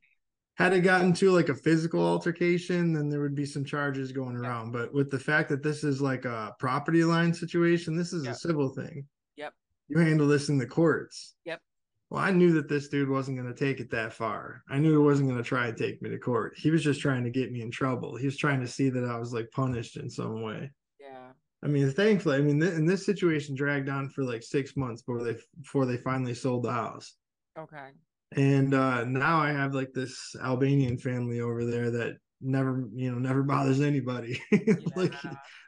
had 0.56 0.72
it 0.72 0.80
gotten 0.80 1.12
to 1.12 1.30
like 1.30 1.50
a 1.50 1.54
physical 1.54 2.04
altercation, 2.04 2.94
then 2.94 3.10
there 3.10 3.20
would 3.20 3.34
be 3.34 3.44
some 3.44 3.64
charges 3.64 4.10
going 4.10 4.36
around. 4.36 4.72
But 4.72 4.92
with 4.92 5.10
the 5.10 5.18
fact 5.18 5.50
that 5.50 5.62
this 5.62 5.84
is 5.84 6.00
like 6.00 6.24
a 6.24 6.56
property 6.58 7.04
line 7.04 7.32
situation, 7.32 7.94
this 7.94 8.12
is 8.12 8.24
yep. 8.24 8.34
a 8.34 8.38
civil 8.38 8.70
thing. 8.70 9.06
Yep. 9.36 9.52
You 9.88 9.98
handle 9.98 10.26
this 10.26 10.48
in 10.48 10.56
the 10.56 10.66
courts. 10.66 11.34
Yep. 11.44 11.60
Well, 12.08 12.22
I 12.22 12.30
knew 12.30 12.52
that 12.54 12.68
this 12.68 12.88
dude 12.88 13.10
wasn't 13.10 13.36
going 13.36 13.52
to 13.52 13.58
take 13.58 13.80
it 13.80 13.90
that 13.90 14.14
far. 14.14 14.62
I 14.70 14.78
knew 14.78 14.92
he 14.92 14.96
wasn't 14.96 15.28
going 15.28 15.42
to 15.42 15.48
try 15.48 15.66
and 15.66 15.76
take 15.76 16.00
me 16.00 16.08
to 16.08 16.18
court. 16.18 16.54
He 16.56 16.70
was 16.70 16.82
just 16.82 17.00
trying 17.00 17.24
to 17.24 17.30
get 17.30 17.52
me 17.52 17.60
in 17.60 17.70
trouble. 17.70 18.16
He 18.16 18.26
was 18.26 18.38
trying 18.38 18.60
to 18.60 18.68
see 18.68 18.88
that 18.90 19.04
I 19.04 19.18
was 19.18 19.34
like 19.34 19.50
punished 19.50 19.96
in 19.96 20.08
some 20.08 20.40
way. 20.40 20.70
Yeah. 20.98 21.32
I 21.62 21.66
mean, 21.66 21.90
thankfully, 21.90 22.36
I 22.36 22.40
mean, 22.40 22.60
th- 22.60 22.74
and 22.74 22.88
this 22.88 23.04
situation 23.04 23.54
dragged 23.56 23.90
on 23.90 24.08
for 24.08 24.24
like 24.24 24.42
six 24.42 24.74
months 24.76 25.02
before 25.02 25.22
they 25.22 25.36
before 25.60 25.84
they 25.84 25.96
finally 25.98 26.34
sold 26.34 26.62
the 26.62 26.72
house. 26.72 27.14
Okay. 27.58 27.88
And 28.34 28.74
uh 28.74 29.04
now 29.04 29.38
I 29.38 29.52
have 29.52 29.74
like 29.74 29.92
this 29.92 30.34
Albanian 30.42 30.98
family 30.98 31.40
over 31.40 31.64
there 31.64 31.90
that 31.92 32.16
never, 32.40 32.88
you 32.94 33.12
know, 33.12 33.18
never 33.18 33.42
bothers 33.44 33.80
anybody. 33.80 34.40
Yeah. 34.50 34.74
like 34.94 35.14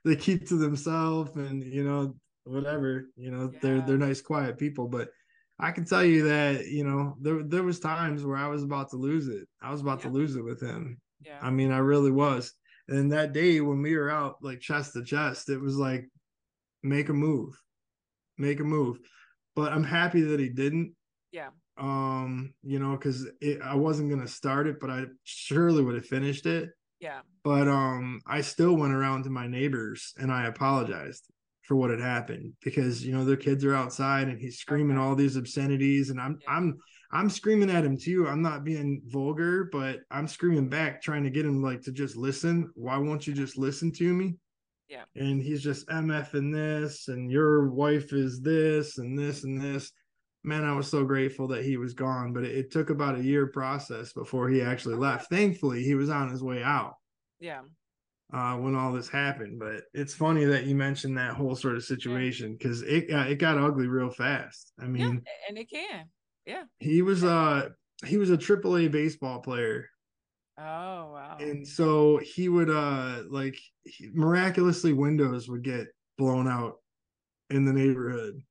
they 0.04 0.16
keep 0.16 0.48
to 0.48 0.56
themselves, 0.56 1.36
and 1.36 1.62
you 1.62 1.84
know, 1.84 2.16
whatever. 2.44 3.08
You 3.16 3.30
know, 3.30 3.50
yeah. 3.52 3.58
they're 3.62 3.80
they're 3.82 3.98
nice, 3.98 4.20
quiet 4.20 4.58
people, 4.58 4.88
but 4.88 5.08
I 5.60 5.72
can 5.72 5.84
tell 5.84 6.04
you 6.04 6.28
that 6.28 6.66
you 6.66 6.84
know 6.84 7.16
there 7.20 7.42
there 7.42 7.62
was 7.62 7.80
times 7.80 8.24
where 8.24 8.36
I 8.36 8.48
was 8.48 8.62
about 8.62 8.90
to 8.90 8.96
lose 8.96 9.28
it. 9.28 9.46
I 9.62 9.70
was 9.70 9.80
about 9.80 10.00
yeah. 10.00 10.06
to 10.06 10.14
lose 10.14 10.36
it 10.36 10.44
with 10.44 10.60
him. 10.60 11.00
Yeah. 11.20 11.38
I 11.42 11.50
mean, 11.50 11.72
I 11.72 11.78
really 11.78 12.12
was. 12.12 12.52
And 12.88 13.12
that 13.12 13.32
day 13.32 13.60
when 13.60 13.82
we 13.82 13.96
were 13.96 14.10
out 14.10 14.36
like 14.40 14.60
chest 14.60 14.94
to 14.94 15.04
chest, 15.04 15.50
it 15.50 15.60
was 15.60 15.76
like 15.76 16.08
make 16.82 17.08
a 17.08 17.12
move, 17.12 17.54
make 18.38 18.60
a 18.60 18.64
move. 18.64 18.98
But 19.54 19.72
I'm 19.72 19.84
happy 19.84 20.22
that 20.22 20.40
he 20.40 20.48
didn't. 20.48 20.94
Yeah. 21.32 21.48
Um, 21.78 22.54
you 22.62 22.78
know, 22.78 22.92
because 22.92 23.26
I 23.64 23.76
wasn't 23.76 24.10
gonna 24.10 24.28
start 24.28 24.66
it, 24.66 24.80
but 24.80 24.90
I 24.90 25.04
surely 25.24 25.82
would 25.82 25.94
have 25.94 26.06
finished 26.06 26.46
it. 26.46 26.70
Yeah. 27.00 27.20
But 27.44 27.68
um, 27.68 28.20
I 28.26 28.40
still 28.40 28.76
went 28.76 28.94
around 28.94 29.24
to 29.24 29.30
my 29.30 29.46
neighbors 29.46 30.12
and 30.18 30.32
I 30.32 30.46
apologized 30.46 31.24
for 31.62 31.76
what 31.76 31.90
had 31.90 32.00
happened 32.00 32.54
because 32.62 33.04
you 33.04 33.12
know 33.12 33.24
their 33.24 33.36
kids 33.36 33.62
are 33.64 33.74
outside 33.74 34.28
and 34.28 34.40
he's 34.40 34.58
screaming 34.58 34.96
all 34.96 35.14
these 35.14 35.36
obscenities 35.36 36.08
and 36.08 36.18
I'm 36.18 36.38
yeah. 36.42 36.54
I'm 36.54 36.78
I'm 37.12 37.30
screaming 37.30 37.70
at 37.70 37.84
him 37.84 37.96
too. 37.96 38.26
I'm 38.26 38.42
not 38.42 38.64
being 38.64 39.02
vulgar, 39.06 39.68
but 39.70 40.00
I'm 40.10 40.26
screaming 40.26 40.68
back 40.68 41.02
trying 41.02 41.24
to 41.24 41.30
get 41.30 41.46
him 41.46 41.62
like 41.62 41.82
to 41.82 41.92
just 41.92 42.16
listen. 42.16 42.70
Why 42.74 42.96
won't 42.96 43.26
you 43.26 43.34
just 43.34 43.58
listen 43.58 43.92
to 43.92 44.12
me? 44.12 44.36
Yeah. 44.88 45.04
And 45.14 45.42
he's 45.42 45.62
just 45.62 45.88
MF 45.88 46.34
in 46.34 46.50
this 46.50 47.08
and 47.08 47.30
your 47.30 47.68
wife 47.70 48.12
is 48.12 48.40
this 48.40 48.98
and 48.98 49.18
this 49.18 49.44
and 49.44 49.60
this. 49.60 49.92
Man, 50.48 50.64
I 50.64 50.74
was 50.74 50.88
so 50.88 51.04
grateful 51.04 51.48
that 51.48 51.64
he 51.64 51.76
was 51.76 51.94
gone, 51.94 52.32
but 52.32 52.44
it, 52.44 52.56
it 52.56 52.70
took 52.70 52.90
about 52.90 53.18
a 53.18 53.22
year 53.22 53.46
process 53.46 54.12
before 54.12 54.48
he 54.48 54.62
actually 54.62 54.96
left. 54.96 55.30
Thankfully, 55.30 55.82
he 55.84 55.94
was 55.94 56.10
on 56.10 56.30
his 56.30 56.42
way 56.42 56.62
out. 56.62 56.94
Yeah 57.38 57.62
uh, 58.32 58.56
when 58.56 58.74
all 58.74 58.92
this 58.92 59.08
happened. 59.08 59.58
But 59.58 59.84
it's 59.94 60.14
funny 60.14 60.44
that 60.44 60.66
you 60.66 60.74
mentioned 60.74 61.16
that 61.18 61.34
whole 61.34 61.54
sort 61.54 61.76
of 61.76 61.84
situation 61.84 62.52
because 62.52 62.82
it 62.82 63.10
uh, 63.10 63.24
it 63.28 63.36
got 63.36 63.58
ugly 63.58 63.86
real 63.86 64.10
fast. 64.10 64.72
I 64.80 64.86
mean, 64.86 65.00
yeah, 65.00 65.48
and 65.48 65.58
it 65.58 65.70
can, 65.70 66.06
yeah. 66.46 66.64
He 66.78 67.02
was 67.02 67.24
uh 67.24 67.70
he 68.04 68.16
was 68.16 68.30
a 68.30 68.36
triple 68.36 68.76
A 68.76 68.88
baseball 68.88 69.40
player. 69.40 69.88
Oh 70.58 70.62
wow! 71.12 71.36
And 71.40 71.66
so 71.66 72.18
he 72.18 72.48
would 72.48 72.70
uh 72.70 73.22
like 73.28 73.58
he, 73.84 74.10
miraculously 74.12 74.92
windows 74.92 75.48
would 75.48 75.62
get 75.62 75.86
blown 76.16 76.48
out 76.48 76.76
in 77.50 77.64
the 77.64 77.72
neighborhood, 77.72 78.42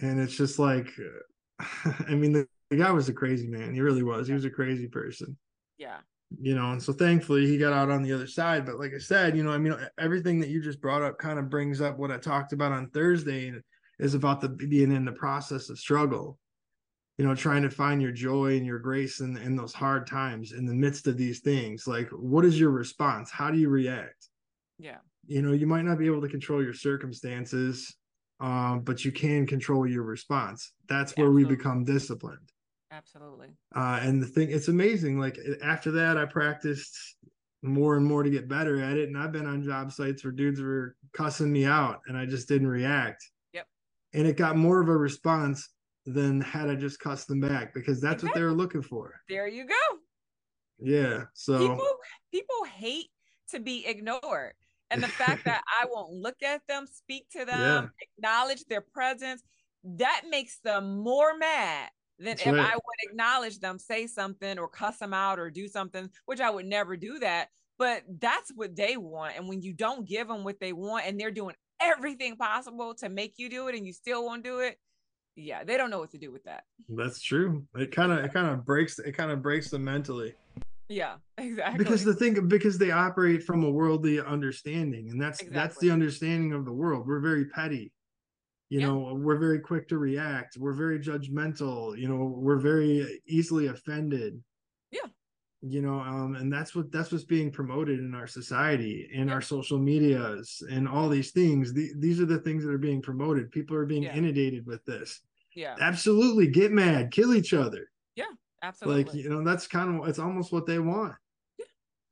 and 0.00 0.20
it's 0.20 0.36
just 0.36 0.58
like, 0.58 0.88
I 2.08 2.14
mean 2.14 2.32
the, 2.32 2.46
the 2.70 2.76
guy 2.76 2.90
was 2.90 3.08
a 3.08 3.12
crazy 3.12 3.46
man. 3.46 3.74
He 3.74 3.80
really 3.80 4.02
was. 4.02 4.26
He 4.26 4.34
was 4.34 4.44
a 4.44 4.50
crazy 4.50 4.88
person. 4.88 5.36
Yeah. 5.78 5.98
You 6.40 6.54
know 6.54 6.72
and 6.72 6.82
so 6.82 6.92
thankfully 6.92 7.46
he 7.46 7.58
got 7.58 7.72
out 7.72 7.90
on 7.90 8.02
the 8.02 8.12
other 8.12 8.26
side. 8.26 8.66
But 8.66 8.78
like 8.78 8.92
i 8.94 8.98
said 8.98 9.36
you 9.36 9.44
know 9.44 9.52
i 9.52 9.58
mean 9.58 9.76
everything 9.98 10.40
that 10.40 10.48
you 10.48 10.60
just 10.60 10.80
brought 10.80 11.02
up 11.02 11.18
kind 11.18 11.38
of 11.38 11.50
brings 11.50 11.80
up 11.80 11.98
what 11.98 12.10
i 12.10 12.16
talked 12.16 12.52
about 12.52 12.72
on 12.72 12.90
thursday 12.90 13.52
is 14.00 14.14
about 14.14 14.40
the 14.40 14.48
being 14.48 14.90
in 14.90 15.04
the 15.04 15.12
process 15.12 15.68
of 15.68 15.78
struggle. 15.78 16.38
You 17.18 17.24
know 17.24 17.34
trying 17.36 17.62
to 17.62 17.70
find 17.70 18.02
your 18.02 18.10
joy 18.10 18.56
and 18.56 18.66
your 18.66 18.80
grace 18.80 19.20
in, 19.20 19.36
in 19.36 19.54
those 19.54 19.72
hard 19.72 20.06
times 20.08 20.52
in 20.52 20.66
the 20.66 20.74
midst 20.74 21.06
of 21.06 21.16
these 21.16 21.40
things. 21.40 21.86
Like 21.86 22.08
what 22.10 22.44
is 22.44 22.58
your 22.58 22.70
response? 22.70 23.30
How 23.30 23.52
do 23.52 23.58
you 23.58 23.68
react? 23.68 24.28
Yeah. 24.78 24.98
You 25.26 25.42
know 25.42 25.52
you 25.52 25.68
might 25.68 25.84
not 25.84 25.98
be 25.98 26.06
able 26.06 26.22
to 26.22 26.28
control 26.28 26.62
your 26.62 26.74
circumstances 26.74 27.94
um, 28.40 28.80
but 28.80 29.04
you 29.04 29.12
can 29.12 29.46
control 29.46 29.86
your 29.86 30.02
response 30.02 30.72
that's 30.88 31.16
where 31.16 31.30
we 31.30 31.44
become 31.44 31.84
disciplined 31.84 32.52
Absolutely. 32.94 33.48
Uh, 33.74 33.98
and 34.02 34.22
the 34.22 34.26
thing, 34.26 34.50
it's 34.50 34.68
amazing. 34.68 35.18
Like 35.18 35.36
after 35.64 35.90
that, 35.92 36.16
I 36.16 36.26
practiced 36.26 36.96
more 37.60 37.96
and 37.96 38.06
more 38.06 38.22
to 38.22 38.30
get 38.30 38.48
better 38.48 38.80
at 38.80 38.96
it. 38.96 39.08
And 39.08 39.18
I've 39.18 39.32
been 39.32 39.46
on 39.46 39.64
job 39.64 39.90
sites 39.90 40.22
where 40.22 40.32
dudes 40.32 40.60
were 40.60 40.94
cussing 41.12 41.52
me 41.52 41.64
out 41.64 42.00
and 42.06 42.16
I 42.16 42.24
just 42.24 42.46
didn't 42.46 42.68
react. 42.68 43.28
Yep. 43.52 43.66
And 44.12 44.28
it 44.28 44.36
got 44.36 44.56
more 44.56 44.80
of 44.80 44.88
a 44.88 44.96
response 44.96 45.70
than 46.06 46.40
had 46.40 46.70
I 46.70 46.76
just 46.76 47.00
cussed 47.00 47.26
them 47.26 47.40
back 47.40 47.74
because 47.74 48.00
that's 48.00 48.22
exactly. 48.22 48.28
what 48.28 48.34
they 48.34 48.44
were 48.44 48.56
looking 48.56 48.82
for. 48.82 49.20
There 49.28 49.48
you 49.48 49.66
go. 49.66 49.98
Yeah. 50.78 51.24
So 51.32 51.58
people 51.58 51.96
people 52.30 52.64
hate 52.76 53.08
to 53.50 53.58
be 53.58 53.84
ignored. 53.86 54.54
And 54.90 55.02
the 55.02 55.08
fact 55.08 55.44
that 55.44 55.62
I 55.80 55.86
won't 55.90 56.12
look 56.12 56.42
at 56.42 56.62
them, 56.68 56.86
speak 56.92 57.28
to 57.30 57.44
them, 57.44 57.60
yeah. 57.60 57.86
acknowledge 58.18 58.64
their 58.66 58.80
presence, 58.80 59.42
that 59.84 60.22
makes 60.28 60.58
them 60.60 60.98
more 60.98 61.36
mad 61.36 61.90
than 62.18 62.26
That's 62.36 62.46
if 62.46 62.54
right. 62.54 62.72
I 62.72 62.74
would 62.74 63.10
acknowledge 63.10 63.58
them, 63.58 63.78
say 63.78 64.06
something 64.06 64.58
or 64.58 64.68
cuss 64.68 64.98
them 64.98 65.14
out 65.14 65.38
or 65.38 65.50
do 65.50 65.68
something, 65.68 66.08
which 66.26 66.40
I 66.40 66.50
would 66.50 66.66
never 66.66 66.96
do 66.96 67.18
that. 67.20 67.48
But 67.76 68.04
that's 68.20 68.52
what 68.54 68.76
they 68.76 68.96
want. 68.96 69.36
And 69.36 69.48
when 69.48 69.62
you 69.62 69.72
don't 69.72 70.08
give 70.08 70.28
them 70.28 70.44
what 70.44 70.60
they 70.60 70.72
want 70.72 71.06
and 71.06 71.18
they're 71.18 71.32
doing 71.32 71.56
everything 71.80 72.36
possible 72.36 72.94
to 72.94 73.08
make 73.08 73.34
you 73.36 73.50
do 73.50 73.68
it 73.68 73.74
and 73.74 73.84
you 73.84 73.92
still 73.92 74.24
won't 74.24 74.44
do 74.44 74.60
it, 74.60 74.78
yeah, 75.36 75.64
they 75.64 75.76
don't 75.76 75.90
know 75.90 75.98
what 75.98 76.12
to 76.12 76.18
do 76.18 76.30
with 76.30 76.44
that. 76.44 76.64
That's 76.88 77.20
true. 77.20 77.66
It 77.74 77.90
kind 77.90 78.12
of 78.12 78.24
it 78.24 78.32
kind 78.32 78.46
of 78.46 78.64
breaks 78.64 79.00
it 79.00 79.12
kind 79.12 79.32
of 79.32 79.42
breaks 79.42 79.70
them 79.70 79.84
mentally. 79.84 80.34
Yeah, 80.88 81.16
exactly. 81.38 81.78
Because 81.78 82.04
the 82.04 82.14
thing 82.14 82.48
because 82.48 82.78
they 82.78 82.90
operate 82.90 83.42
from 83.42 83.64
a 83.64 83.70
worldly 83.70 84.20
understanding, 84.20 85.10
and 85.10 85.20
that's 85.20 85.40
exactly. 85.40 85.58
that's 85.58 85.78
the 85.78 85.90
understanding 85.90 86.52
of 86.52 86.64
the 86.64 86.72
world. 86.72 87.06
We're 87.06 87.20
very 87.20 87.46
petty. 87.46 87.92
You 88.70 88.80
yeah. 88.80 88.86
know, 88.86 89.14
we're 89.14 89.38
very 89.38 89.60
quick 89.60 89.88
to 89.88 89.98
react. 89.98 90.56
We're 90.58 90.72
very 90.72 90.98
judgmental. 90.98 91.98
You 91.98 92.08
know, 92.08 92.24
we're 92.36 92.58
very 92.58 93.20
easily 93.26 93.66
offended. 93.66 94.42
Yeah. 94.90 95.06
You 95.60 95.80
know, 95.80 96.00
um, 96.00 96.36
and 96.36 96.52
that's 96.52 96.74
what 96.74 96.90
that's 96.90 97.12
what's 97.12 97.24
being 97.24 97.50
promoted 97.50 98.00
in 98.00 98.14
our 98.14 98.26
society, 98.26 99.08
in 99.12 99.28
yeah. 99.28 99.34
our 99.34 99.40
social 99.40 99.78
medias, 99.78 100.62
and 100.70 100.88
all 100.88 101.08
these 101.08 101.30
things. 101.30 101.72
The, 101.72 101.90
these 101.98 102.20
are 102.20 102.26
the 102.26 102.38
things 102.40 102.64
that 102.64 102.72
are 102.72 102.78
being 102.78 103.00
promoted. 103.00 103.50
People 103.50 103.76
are 103.76 103.86
being 103.86 104.04
yeah. 104.04 104.14
inundated 104.14 104.66
with 104.66 104.84
this. 104.84 105.20
Yeah. 105.54 105.76
Absolutely, 105.80 106.48
get 106.48 106.72
mad, 106.72 107.12
kill 107.12 107.34
each 107.34 107.54
other. 107.54 107.90
Yeah. 108.16 108.24
Absolutely. 108.64 109.04
Like, 109.04 109.14
you 109.14 109.28
know, 109.28 109.44
that's 109.44 109.66
kind 109.66 110.00
of 110.00 110.08
it's 110.08 110.18
almost 110.18 110.52
what 110.52 110.66
they 110.66 110.78
want. 110.78 111.14
Yeah. 111.58 111.66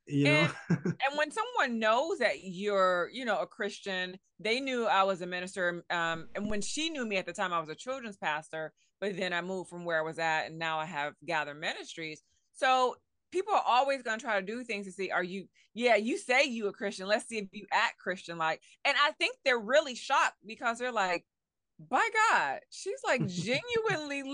You 0.05 0.27
and, 0.27 0.47
know. 0.47 0.53
and 0.85 1.17
when 1.17 1.31
someone 1.31 1.79
knows 1.79 2.19
that 2.19 2.43
you're, 2.43 3.09
you 3.11 3.25
know, 3.25 3.39
a 3.39 3.47
Christian, 3.47 4.19
they 4.39 4.59
knew 4.59 4.85
I 4.85 5.03
was 5.03 5.21
a 5.21 5.25
minister. 5.25 5.83
Um, 5.89 6.27
and 6.35 6.49
when 6.49 6.61
she 6.61 6.89
knew 6.89 7.05
me 7.05 7.17
at 7.17 7.25
the 7.25 7.33
time, 7.33 7.53
I 7.53 7.59
was 7.59 7.69
a 7.69 7.75
children's 7.75 8.17
pastor, 8.17 8.73
but 9.01 9.17
then 9.17 9.33
I 9.33 9.41
moved 9.41 9.69
from 9.69 9.83
where 9.83 9.97
I 9.97 10.03
was 10.03 10.19
at 10.19 10.45
and 10.45 10.59
now 10.59 10.77
I 10.77 10.85
have 10.85 11.13
Gather 11.25 11.55
Ministries. 11.55 12.21
So 12.53 12.95
people 13.31 13.53
are 13.53 13.63
always 13.65 14.03
going 14.03 14.19
to 14.19 14.23
try 14.23 14.39
to 14.39 14.45
do 14.45 14.63
things 14.63 14.85
to 14.85 14.91
see 14.91 15.09
are 15.09 15.23
you 15.23 15.47
yeah 15.73 15.95
you 15.95 16.19
say 16.19 16.43
you 16.43 16.67
a 16.67 16.71
christian 16.71 17.07
let's 17.07 17.27
see 17.27 17.39
if 17.39 17.47
you 17.51 17.65
act 17.71 17.97
christian 17.97 18.37
like 18.37 18.61
and 18.85 18.95
i 19.03 19.09
think 19.13 19.35
they're 19.43 19.57
really 19.57 19.95
shocked 19.95 20.37
because 20.45 20.77
they're 20.77 20.91
like 20.91 21.25
by 21.89 22.07
God, 22.31 22.59
she's 22.69 22.99
like 23.05 23.25
genuinely 23.27 24.23
living 24.23 24.33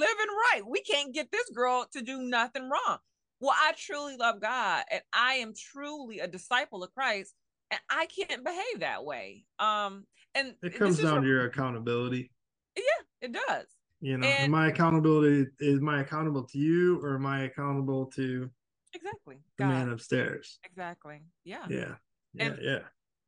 right. 0.53 0.61
We 0.67 0.81
can't 0.81 1.13
get 1.13 1.31
this 1.31 1.49
girl 1.49 1.87
to 1.93 2.01
do 2.01 2.21
nothing 2.21 2.69
wrong. 2.69 2.97
Well, 3.39 3.55
I 3.55 3.73
truly 3.77 4.17
love 4.17 4.41
God 4.41 4.83
and 4.91 5.01
I 5.13 5.35
am 5.35 5.53
truly 5.55 6.19
a 6.19 6.27
disciple 6.27 6.83
of 6.83 6.93
Christ 6.93 7.33
and 7.71 7.79
I 7.89 8.07
can't 8.07 8.43
behave 8.43 8.79
that 8.79 9.05
way. 9.05 9.45
Um 9.59 10.05
and 10.35 10.55
it 10.61 10.75
comes 10.75 11.01
down 11.01 11.21
to 11.21 11.27
your 11.27 11.45
accountability. 11.45 12.31
Yeah, 12.75 12.83
it 13.21 13.31
does. 13.31 13.65
You 14.01 14.17
know, 14.17 14.27
and, 14.27 14.51
my 14.51 14.67
accountability 14.67 15.47
is 15.59 15.81
my 15.81 16.01
accountable 16.01 16.43
to 16.43 16.57
you 16.57 17.01
or 17.01 17.15
am 17.15 17.25
I 17.25 17.43
accountable 17.43 18.05
to 18.07 18.49
exactly 18.93 19.37
the 19.57 19.63
God. 19.63 19.69
man 19.69 19.89
upstairs? 19.89 20.59
Exactly. 20.63 21.21
Yeah. 21.43 21.65
Yeah. 21.69 21.95
Yeah. 22.33 22.45
And, 22.45 22.59
yeah 22.61 22.79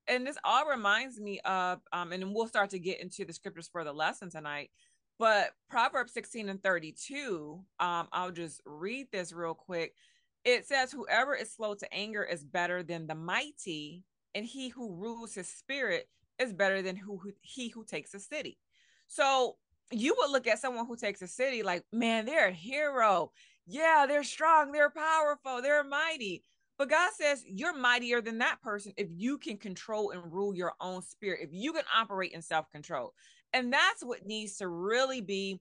and 0.08 0.26
this 0.26 0.38
all 0.43 0.68
reminds 0.68 1.20
me 1.20 1.39
of 1.45 1.80
um 1.93 2.12
and 2.12 2.34
we'll 2.34 2.47
start 2.47 2.70
to 2.70 2.80
get 2.80 3.02
into 3.02 3.26
the 3.26 3.34
scriptures 3.34 3.70
for 3.72 3.84
the 3.84 3.93
lesson 3.93 4.30
tonight 4.30 4.70
but 5.20 5.52
proverbs 5.70 6.14
16 6.14 6.49
and 6.49 6.64
32 6.64 7.60
um 7.80 8.08
i'll 8.12 8.32
just 8.32 8.62
read 8.66 9.08
this 9.12 9.34
real 9.34 9.54
quick. 9.54 9.93
It 10.43 10.66
says 10.66 10.91
whoever 10.91 11.36
is 11.36 11.52
slow 11.52 11.76
to 11.76 11.93
anger 11.93 12.24
is 12.24 12.43
better 12.43 12.82
than 12.82 13.06
the 13.06 13.16
mighty 13.16 14.04
and 14.34 14.45
he 14.45 14.70
who 14.70 14.95
rules 14.95 15.36
his 15.36 15.47
spirit 15.47 16.08
is 16.39 16.54
better 16.54 16.82
than 16.82 16.95
who, 16.95 17.18
who 17.18 17.32
he 17.41 17.70
who 17.70 17.86
takes 17.86 18.14
a 18.14 18.20
city. 18.20 18.58
So 19.08 19.58
you 19.91 20.16
would 20.18 20.32
look 20.32 20.47
at 20.47 20.60
someone 20.60 20.88
who 20.88 20.95
takes 20.95 21.22
a 21.22 21.28
city 21.28 21.62
like 21.62 21.84
man 21.91 22.26
they're 22.26 22.47
a 22.47 22.52
hero. 22.52 23.32
Yeah 23.68 24.06
they're 24.08 24.24
strong 24.24 24.72
they're 24.72 24.89
powerful 24.89 25.62
they're 25.62 25.84
mighty 25.84 26.43
but 26.82 26.90
God 26.90 27.12
says 27.14 27.44
you're 27.46 27.78
mightier 27.78 28.22
than 28.22 28.40
that 28.40 28.60
person 28.64 28.92
if 28.98 29.08
you 29.16 29.38
can 29.38 29.58
control 29.58 30.10
and 30.10 30.34
rule 30.34 30.56
your 30.56 30.74
own 30.82 31.04
spirit, 31.04 31.42
if 31.44 31.50
you 31.52 31.74
can 31.74 31.84
operate 31.96 32.32
in 32.32 32.42
self 32.42 32.72
control. 32.72 33.14
And 33.54 33.72
that's 33.72 34.04
what 34.04 34.26
needs 34.26 34.58
to 34.58 34.68
really 34.68 35.22
be 35.22 35.60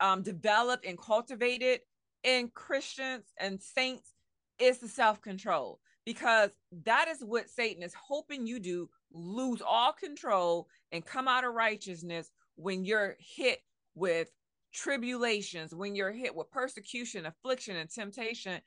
um, 0.00 0.22
developed 0.22 0.86
and 0.86 0.98
cultivated 0.98 1.80
in 2.22 2.48
Christians 2.48 3.24
and 3.38 3.60
saints 3.60 4.14
is 4.58 4.78
the 4.78 4.88
self 4.88 5.20
control 5.20 5.80
because 6.06 6.48
that 6.86 7.08
is 7.08 7.20
what 7.20 7.50
Satan 7.50 7.82
is 7.82 7.92
hoping 7.92 8.46
you 8.46 8.58
do 8.58 8.88
lose 9.12 9.60
all 9.60 9.92
control 9.92 10.66
and 10.92 11.04
come 11.04 11.28
out 11.28 11.44
of 11.44 11.52
righteousness 11.52 12.30
when 12.56 12.86
you're 12.86 13.16
hit 13.18 13.58
with 13.94 14.30
tribulations, 14.72 15.74
when 15.74 15.94
you're 15.94 16.10
hit 16.10 16.34
with 16.34 16.50
persecution, 16.50 17.26
affliction, 17.26 17.76
and 17.76 17.90
temptation, 17.90 18.62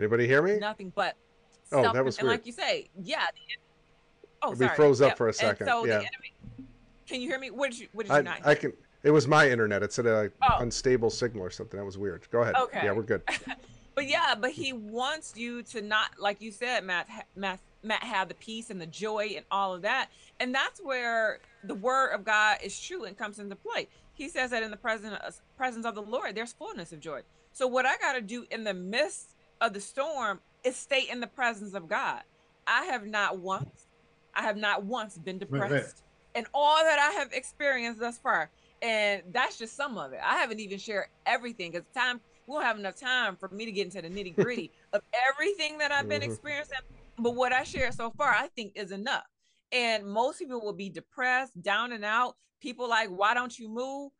Anybody 0.00 0.26
hear 0.26 0.42
me? 0.42 0.58
Nothing 0.58 0.92
but. 0.94 1.14
Oh, 1.72 1.92
that 1.92 2.04
was 2.04 2.18
and 2.18 2.26
like 2.26 2.46
you 2.46 2.52
say, 2.52 2.88
yeah. 3.04 3.26
Oh, 4.42 4.52
we 4.52 4.66
froze 4.68 5.00
up 5.00 5.16
for 5.16 5.28
a 5.28 5.32
second. 5.32 5.66
so 5.66 5.84
yeah. 5.84 5.96
Enemy, 5.96 6.68
can 7.06 7.20
you 7.20 7.28
hear 7.28 7.38
me? 7.38 7.50
What 7.50 7.70
did 7.70 7.80
you? 7.80 7.88
What 7.92 8.06
did 8.06 8.12
you 8.12 8.18
I, 8.18 8.22
not? 8.22 8.46
I 8.46 8.54
can. 8.54 8.72
It 9.02 9.10
was 9.10 9.28
my 9.28 9.48
internet. 9.48 9.82
It 9.82 9.92
said 9.92 10.06
a 10.06 10.30
oh. 10.42 10.58
unstable 10.58 11.10
signal 11.10 11.44
or 11.44 11.50
something. 11.50 11.78
That 11.78 11.84
was 11.84 11.98
weird. 11.98 12.26
Go 12.30 12.42
ahead. 12.42 12.54
Okay. 12.54 12.80
Yeah, 12.84 12.92
we're 12.92 13.02
good. 13.02 13.22
but 13.94 14.08
yeah, 14.08 14.34
but 14.38 14.50
he 14.50 14.72
wants 14.72 15.34
you 15.36 15.62
to 15.64 15.80
not, 15.80 16.10
like 16.18 16.40
you 16.40 16.50
said, 16.50 16.84
Matt, 16.84 17.08
Matt, 17.36 17.60
Matt, 17.82 18.02
have 18.02 18.28
the 18.28 18.34
peace 18.34 18.70
and 18.70 18.80
the 18.80 18.86
joy 18.86 19.34
and 19.36 19.44
all 19.50 19.74
of 19.74 19.82
that, 19.82 20.08
and 20.38 20.54
that's 20.54 20.80
where 20.80 21.40
the 21.64 21.74
word 21.74 22.12
of 22.12 22.24
God 22.24 22.58
is 22.62 22.78
true 22.78 23.04
and 23.04 23.16
comes 23.16 23.38
into 23.38 23.56
play. 23.56 23.88
He 24.14 24.28
says 24.28 24.50
that 24.50 24.62
in 24.62 24.70
the 24.70 24.76
presence 24.76 25.40
presence 25.56 25.86
of 25.86 25.94
the 25.94 26.02
Lord, 26.02 26.34
there's 26.34 26.52
fullness 26.52 26.92
of 26.92 27.00
joy. 27.00 27.22
So 27.52 27.66
what 27.66 27.86
I 27.86 27.96
got 27.96 28.12
to 28.12 28.20
do 28.20 28.46
in 28.50 28.64
the 28.64 28.74
midst 28.74 29.34
of 29.60 29.74
the 29.74 29.80
storm 29.80 30.40
is 30.64 30.76
stay 30.76 31.06
in 31.10 31.20
the 31.20 31.26
presence 31.26 31.74
of 31.74 31.88
God. 31.88 32.22
I 32.66 32.84
have 32.84 33.06
not 33.06 33.38
once, 33.38 33.88
I 34.34 34.42
have 34.42 34.56
not 34.56 34.84
once 34.84 35.18
been 35.18 35.38
depressed 35.38 35.72
right, 35.72 35.82
right. 35.82 35.92
in 36.34 36.46
all 36.54 36.82
that 36.82 36.98
I 36.98 37.18
have 37.18 37.32
experienced 37.32 38.00
thus 38.00 38.18
far. 38.18 38.50
And 38.82 39.22
that's 39.32 39.58
just 39.58 39.76
some 39.76 39.98
of 39.98 40.12
it. 40.12 40.20
I 40.24 40.36
haven't 40.36 40.60
even 40.60 40.78
shared 40.78 41.06
everything 41.26 41.72
because 41.72 41.86
time 41.94 42.20
we 42.46 42.54
won't 42.54 42.64
have 42.64 42.78
enough 42.78 42.96
time 42.96 43.36
for 43.36 43.48
me 43.48 43.66
to 43.66 43.72
get 43.72 43.84
into 43.84 44.00
the 44.00 44.08
nitty 44.08 44.34
gritty 44.34 44.70
of 44.92 45.02
everything 45.28 45.78
that 45.78 45.92
I've 45.92 46.08
been 46.08 46.22
mm-hmm. 46.22 46.30
experiencing. 46.30 46.78
But 47.18 47.34
what 47.34 47.52
I 47.52 47.64
shared 47.64 47.94
so 47.94 48.10
far, 48.16 48.30
I 48.30 48.48
think 48.48 48.72
is 48.74 48.92
enough. 48.92 49.24
And 49.72 50.06
most 50.06 50.38
people 50.38 50.60
will 50.60 50.72
be 50.72 50.88
depressed, 50.88 51.60
down 51.60 51.92
and 51.92 52.04
out. 52.04 52.36
People 52.60 52.88
like, 52.88 53.08
why 53.08 53.34
don't 53.34 53.56
you 53.58 53.68
move? 53.68 54.10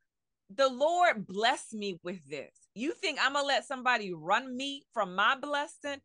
The 0.54 0.68
Lord 0.68 1.26
blessed 1.26 1.74
me 1.74 1.98
with 2.02 2.18
this. 2.28 2.59
You 2.80 2.94
think 2.94 3.18
I'm 3.20 3.34
gonna 3.34 3.46
let 3.46 3.66
somebody 3.66 4.10
run 4.14 4.56
me 4.56 4.84
from 4.94 5.14
my 5.14 5.36
blessing? 5.36 6.00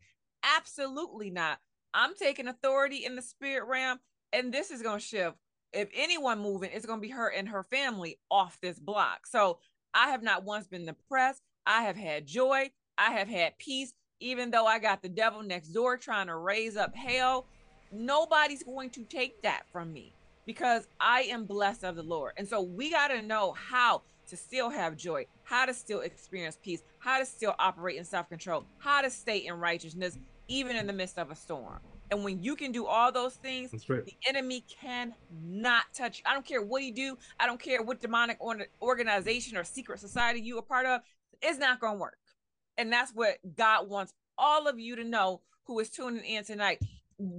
Absolutely 0.57 1.30
not. 1.30 1.59
I'm 1.93 2.15
taking 2.15 2.49
authority 2.49 3.05
in 3.05 3.15
the 3.15 3.21
spirit 3.21 3.65
realm, 3.65 3.99
and 4.34 4.53
this 4.53 4.71
is 4.71 4.82
gonna 4.82 4.99
shift. 4.99 5.38
If 5.71 5.88
anyone 5.95 6.39
moving, 6.39 6.71
it's 6.73 6.86
gonna 6.86 6.99
be 6.99 7.11
her 7.11 7.30
and 7.30 7.47
her 7.47 7.63
family 7.63 8.19
off 8.30 8.59
this 8.61 8.78
block. 8.78 9.26
So 9.26 9.59
I 9.93 10.09
have 10.09 10.21
not 10.21 10.43
once 10.43 10.67
been 10.67 10.86
depressed. 10.86 11.41
I 11.65 11.84
have 11.84 11.95
had 11.95 12.28
joy. 12.28 12.71
I 12.97 13.11
have 13.11 13.30
had 13.30 13.57
peace, 13.57 13.93
even 14.19 14.51
though 14.51 14.65
I 14.65 14.80
got 14.80 15.01
the 15.01 15.07
devil 15.07 15.43
next 15.43 15.69
door 15.69 15.95
trying 15.95 16.28
to 16.28 16.36
raise 16.36 16.76
up 16.76 16.93
hell. 16.93 17.45
Nobody's 17.93 18.63
going 18.63 18.89
to 18.89 19.05
take 19.05 19.41
that 19.43 19.63
from 19.71 19.93
me 19.93 20.11
because 20.45 20.89
I 20.99 21.21
am 21.21 21.45
blessed 21.45 21.86
of 21.86 21.95
the 21.95 22.03
Lord. 22.03 22.34
And 22.36 22.45
so 22.45 22.61
we 22.61 22.91
got 22.91 23.07
to 23.07 23.21
know 23.21 23.53
how 23.53 24.01
to 24.28 24.36
still 24.36 24.69
have 24.69 24.97
joy, 24.97 25.26
how 25.46 25.66
to 25.66 25.74
still 25.74 26.02
experience 26.02 26.58
peace, 26.62 26.84
how 27.00 27.20
to 27.20 27.26
still 27.26 27.56
operate 27.58 27.98
in 27.98 28.04
self 28.04 28.28
control, 28.28 28.66
how 28.78 29.02
to 29.02 29.10
stay 29.10 29.38
in 29.38 29.54
righteousness, 29.60 30.18
even 30.48 30.76
in 30.76 30.86
the 30.86 30.93
midst 30.93 31.18
of 31.18 31.32
a 31.32 31.36
storm. 31.36 31.80
And 32.12 32.24
when 32.24 32.43
you 32.43 32.56
can 32.56 32.72
do 32.72 32.86
all 32.86 33.12
those 33.12 33.36
things, 33.36 33.72
right. 33.88 34.06
the 34.06 34.14
enemy 34.28 34.64
cannot 34.70 35.86
touch 35.93 36.20
you. 36.20 36.24
I 36.28 36.34
don't 36.34 36.46
care 36.46 36.62
what 36.62 36.84
you 36.84 36.93
do. 36.93 37.18
I 37.39 37.48
don't 37.48 37.60
care 37.60 37.82
what 37.82 38.02
demonic 38.02 38.38
organization 38.82 39.58
or 39.58 39.64
secret 39.64 40.00
society 40.00 40.41
you 40.41 40.60
are 40.60 40.62
part 40.62 40.86
of. 40.86 41.02
It's 41.41 41.58
not 41.58 41.80
going 41.80 41.93
to 41.93 42.00
work. 42.00 42.18
And 42.78 42.91
that's 42.91 43.12
what 43.12 43.38
God 43.56 43.89
wants 43.89 44.14
all 44.38 44.68
of 44.68 44.80
you 44.80 44.96
to 44.98 45.04
know 45.04 45.41
who 45.64 45.80
is 45.80 45.89
tuning 45.89 46.24
in 46.26 46.43
tonight 46.43 46.80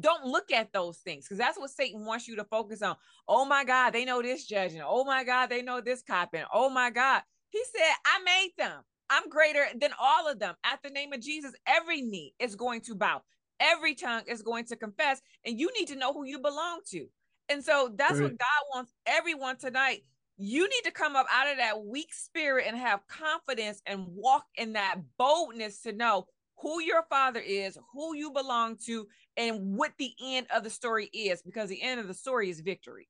don't 0.01 0.25
look 0.25 0.51
at 0.51 0.73
those 0.73 0.99
things 0.99 1.25
because 1.25 1.39
that's 1.39 1.59
what 1.59 1.71
Satan 1.71 2.05
wants 2.05 2.27
you 2.27 2.37
to 2.37 2.45
focus 2.45 2.83
on. 2.83 2.97
Oh 3.29 3.45
my 3.45 3.65
God, 3.65 3.91
they 3.91 4.05
know 4.05 4.23
this 4.23 4.47
judging. 4.47 4.83
Oh 4.85 5.05
my 5.05 5.25
God, 5.25 5.49
they 5.49 5.63
know 5.63 5.81
this 5.81 6.03
copying. 6.03 6.45
Oh 6.53 6.71
my 6.71 6.91
God. 6.91 7.23
He 7.57 7.65
said, 7.75 7.95
I 8.05 8.23
made 8.23 8.51
them. 8.59 8.83
I'm 9.09 9.31
greater 9.31 9.65
than 9.81 9.93
all 9.99 10.29
of 10.29 10.39
them. 10.39 10.57
At 10.63 10.81
the 10.83 10.91
name 10.91 11.15
of 11.15 11.23
Jesus, 11.23 11.53
every 11.67 12.03
knee 12.03 12.35
is 12.39 12.55
going 12.55 12.83
to 12.83 12.95
bow, 12.95 13.23
every 13.61 13.95
tongue 13.95 14.25
is 14.27 14.43
going 14.43 14.67
to 14.67 14.77
confess, 14.77 15.23
and 15.47 15.59
you 15.59 15.71
need 15.79 15.89
to 15.89 15.97
know 15.97 16.13
who 16.13 16.27
you 16.27 16.39
belong 16.39 16.81
to. 16.91 17.07
And 17.49 17.65
so 17.65 17.95
that's 17.97 18.19
right. 18.19 18.25
what 18.25 18.39
God 18.39 18.75
wants 18.75 18.93
everyone 19.07 19.57
tonight. 19.57 20.03
You 20.37 20.65
need 20.65 20.83
to 20.85 20.91
come 20.91 21.17
up 21.17 21.25
out 21.33 21.51
of 21.51 21.57
that 21.57 21.83
weak 21.83 22.13
spirit 22.13 22.67
and 22.69 22.77
have 22.77 23.01
confidence 23.09 23.81
and 23.87 24.05
walk 24.07 24.45
in 24.57 24.75
that 24.75 24.97
boldness 25.17 25.81
to 25.83 25.93
know 25.93 26.27
who 26.59 26.83
your 26.83 27.05
father 27.09 27.41
is, 27.41 27.79
who 27.95 28.15
you 28.15 28.33
belong 28.33 28.77
to, 28.85 29.07
and 29.39 29.79
what 29.79 29.93
the 29.99 30.13
end 30.23 30.47
of 30.55 30.63
the 30.63 30.69
story 30.69 31.07
is, 31.15 31.41
because 31.41 31.71
the 31.71 31.83
end 31.83 32.01
of 32.01 32.09
the 32.09 32.13
story 32.13 32.51
is 32.51 32.61
victory. 32.61 33.09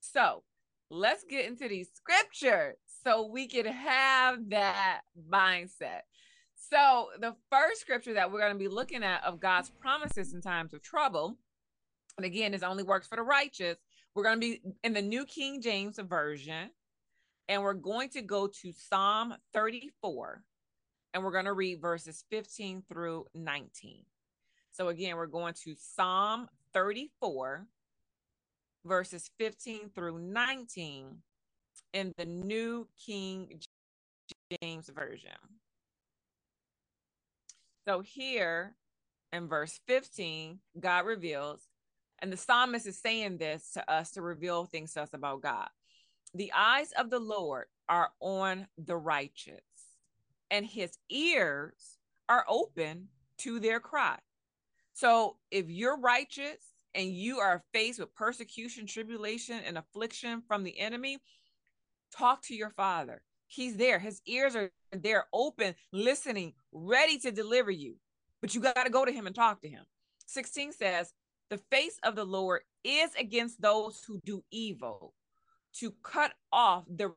So 0.00 0.42
let's 0.90 1.24
get 1.28 1.46
into 1.46 1.68
these 1.68 1.90
scriptures 1.94 2.76
so 3.04 3.26
we 3.26 3.46
can 3.46 3.66
have 3.66 4.50
that 4.50 5.02
mindset. 5.30 6.00
So, 6.70 7.08
the 7.20 7.34
first 7.50 7.82
scripture 7.82 8.14
that 8.14 8.32
we're 8.32 8.40
going 8.40 8.52
to 8.52 8.58
be 8.58 8.68
looking 8.68 9.04
at 9.04 9.22
of 9.24 9.40
God's 9.40 9.70
promises 9.70 10.32
in 10.32 10.40
times 10.40 10.72
of 10.72 10.82
trouble, 10.82 11.36
and 12.16 12.24
again, 12.24 12.52
this 12.52 12.62
only 12.62 12.82
works 12.82 13.06
for 13.06 13.16
the 13.16 13.22
righteous, 13.22 13.76
We're 14.14 14.22
going 14.22 14.40
to 14.40 14.40
be 14.40 14.60
in 14.82 14.94
the 14.94 15.02
New 15.02 15.26
King 15.26 15.60
James 15.60 15.98
Version, 15.98 16.70
and 17.48 17.62
we're 17.62 17.74
going 17.74 18.08
to 18.10 18.22
go 18.22 18.46
to 18.46 18.72
Psalm 18.72 19.34
34, 19.52 20.42
and 21.12 21.22
we're 21.22 21.32
going 21.32 21.44
to 21.44 21.52
read 21.52 21.82
verses 21.82 22.24
15 22.30 22.84
through 22.88 23.26
19. 23.34 24.04
So, 24.72 24.88
again, 24.88 25.16
we're 25.16 25.26
going 25.26 25.54
to 25.64 25.74
Psalm 25.76 26.48
34, 26.72 27.66
verses 28.86 29.30
15 29.38 29.90
through 29.94 30.18
19 30.18 31.18
in 31.94 32.12
the 32.18 32.26
New 32.26 32.88
King 33.06 33.60
James 34.60 34.90
Version. 34.90 35.30
So, 37.86 38.00
here 38.00 38.74
in 39.32 39.48
verse 39.48 39.80
15, 39.86 40.58
God 40.78 41.06
reveals, 41.06 41.68
and 42.18 42.32
the 42.32 42.36
psalmist 42.36 42.86
is 42.86 42.98
saying 42.98 43.38
this 43.38 43.70
to 43.72 43.90
us 43.90 44.10
to 44.12 44.22
reveal 44.22 44.64
things 44.64 44.92
to 44.94 45.02
us 45.02 45.14
about 45.14 45.42
God. 45.42 45.68
The 46.34 46.52
eyes 46.54 46.92
of 46.98 47.10
the 47.10 47.20
Lord 47.20 47.66
are 47.88 48.10
on 48.20 48.66
the 48.76 48.96
righteous, 48.96 49.60
and 50.50 50.66
his 50.66 50.98
ears 51.08 51.98
are 52.28 52.44
open 52.48 53.08
to 53.38 53.60
their 53.60 53.80
cry. 53.80 54.18
So 54.94 55.36
if 55.50 55.68
you're 55.68 55.98
righteous 55.98 56.58
and 56.94 57.10
you 57.10 57.38
are 57.38 57.64
faced 57.72 57.98
with 58.00 58.14
persecution, 58.14 58.86
tribulation, 58.86 59.60
and 59.66 59.76
affliction 59.76 60.42
from 60.46 60.64
the 60.64 60.78
enemy, 60.78 61.18
talk 62.16 62.42
to 62.44 62.54
your 62.54 62.70
father. 62.70 63.22
He's 63.46 63.76
there. 63.76 63.98
His 63.98 64.20
ears 64.26 64.56
are 64.56 64.70
there, 64.92 65.26
open, 65.32 65.74
listening, 65.92 66.54
ready 66.72 67.18
to 67.18 67.30
deliver 67.30 67.70
you. 67.70 67.96
But 68.40 68.54
you 68.54 68.60
got 68.60 68.84
to 68.84 68.90
go 68.90 69.04
to 69.04 69.12
him 69.12 69.26
and 69.26 69.34
talk 69.34 69.60
to 69.62 69.68
him. 69.68 69.84
16 70.26 70.72
says, 70.72 71.12
The 71.50 71.60
face 71.70 71.98
of 72.02 72.16
the 72.16 72.24
Lord 72.24 72.62
is 72.82 73.10
against 73.18 73.60
those 73.60 74.02
who 74.06 74.20
do 74.24 74.42
evil, 74.50 75.14
to 75.80 75.92
cut 76.02 76.32
off 76.52 76.84
the 76.88 77.14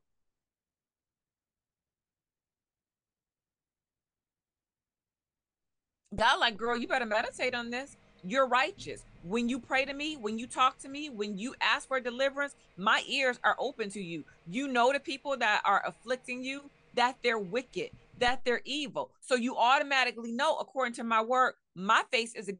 God, 6.16 6.39
like, 6.39 6.58
girl, 6.58 6.76
you 6.78 6.88
better 6.88 7.06
meditate 7.06 7.54
on 7.54 7.70
this. 7.70 7.95
You're 8.24 8.47
righteous. 8.47 9.03
When 9.24 9.49
you 9.49 9.59
pray 9.59 9.86
to 9.86 9.93
me, 9.93 10.15
when 10.15 10.38
you 10.38 10.47
talk 10.47 10.78
to 10.80 10.89
me, 10.89 11.09
when 11.09 11.38
you 11.38 11.55
ask 11.61 11.88
for 11.88 11.99
deliverance, 11.99 12.55
my 12.78 13.03
ears 13.07 13.39
are 13.43 13.55
open 13.59 13.89
to 13.91 14.01
you. 14.01 14.24
You 14.49 14.68
know 14.68 14.91
the 14.93 14.99
people 14.99 15.38
that 15.38 15.61
are 15.65 15.84
afflicting 15.86 16.43
you, 16.43 16.70
that 16.95 17.18
they're 17.24 17.39
wicked, 17.39 17.91
that 18.20 18.41
they're 18.43 18.61
evil. 18.65 19.11
So 19.22 19.36
you 19.36 19.55
automatically 19.55 20.32
know, 20.32 20.57
according 20.57 20.93
to 20.95 21.03
my 21.03 21.22
word, 21.22 21.53
my 21.76 22.03
face 22.11 22.34
is 22.36 22.51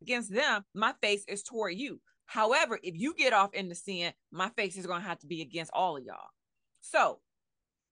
against 0.00 0.32
them, 0.32 0.64
my 0.74 0.94
face 1.00 1.24
is 1.28 1.42
toward 1.42 1.74
you. 1.74 2.00
However, 2.26 2.78
if 2.82 2.96
you 2.96 3.14
get 3.14 3.32
off 3.32 3.52
into 3.54 3.74
sin, 3.74 4.12
my 4.30 4.48
face 4.50 4.76
is 4.76 4.86
going 4.86 5.02
to 5.02 5.08
have 5.08 5.18
to 5.20 5.26
be 5.26 5.42
against 5.42 5.70
all 5.74 5.96
of 5.96 6.04
y'all. 6.04 6.30
So 6.80 7.18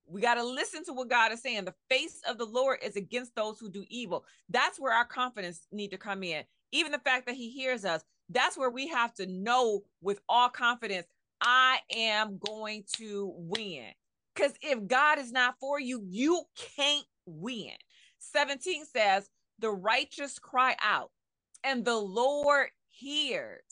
we 0.06 0.20
got 0.20 0.34
to 0.34 0.44
listen 0.44 0.84
to 0.84 0.92
what 0.92 1.08
God 1.08 1.32
is 1.32 1.42
saying. 1.42 1.64
The 1.64 1.74
face 1.88 2.20
of 2.28 2.38
the 2.38 2.44
Lord 2.44 2.78
is 2.82 2.96
against 2.96 3.34
those 3.34 3.58
who 3.58 3.70
do 3.70 3.84
evil. 3.88 4.24
That's 4.48 4.80
where 4.80 4.92
our 4.92 5.04
confidence 5.04 5.66
need 5.70 5.90
to 5.90 5.98
come 5.98 6.22
in. 6.22 6.44
Even 6.72 6.92
the 6.92 6.98
fact 6.98 7.26
that 7.26 7.34
he 7.34 7.50
hears 7.50 7.84
us, 7.84 8.02
that's 8.28 8.56
where 8.56 8.70
we 8.70 8.88
have 8.88 9.14
to 9.14 9.26
know 9.26 9.82
with 10.00 10.20
all 10.28 10.48
confidence, 10.48 11.06
I 11.40 11.78
am 11.94 12.38
going 12.38 12.84
to 12.96 13.32
win. 13.36 13.86
Because 14.34 14.52
if 14.62 14.86
God 14.86 15.18
is 15.18 15.32
not 15.32 15.56
for 15.60 15.78
you, 15.78 16.02
you 16.04 16.42
can't 16.76 17.06
win. 17.26 17.72
17 18.18 18.86
says, 18.86 19.28
the 19.58 19.70
righteous 19.70 20.38
cry 20.38 20.74
out, 20.82 21.10
and 21.62 21.84
the 21.84 21.96
Lord 21.96 22.68
hears 22.90 23.62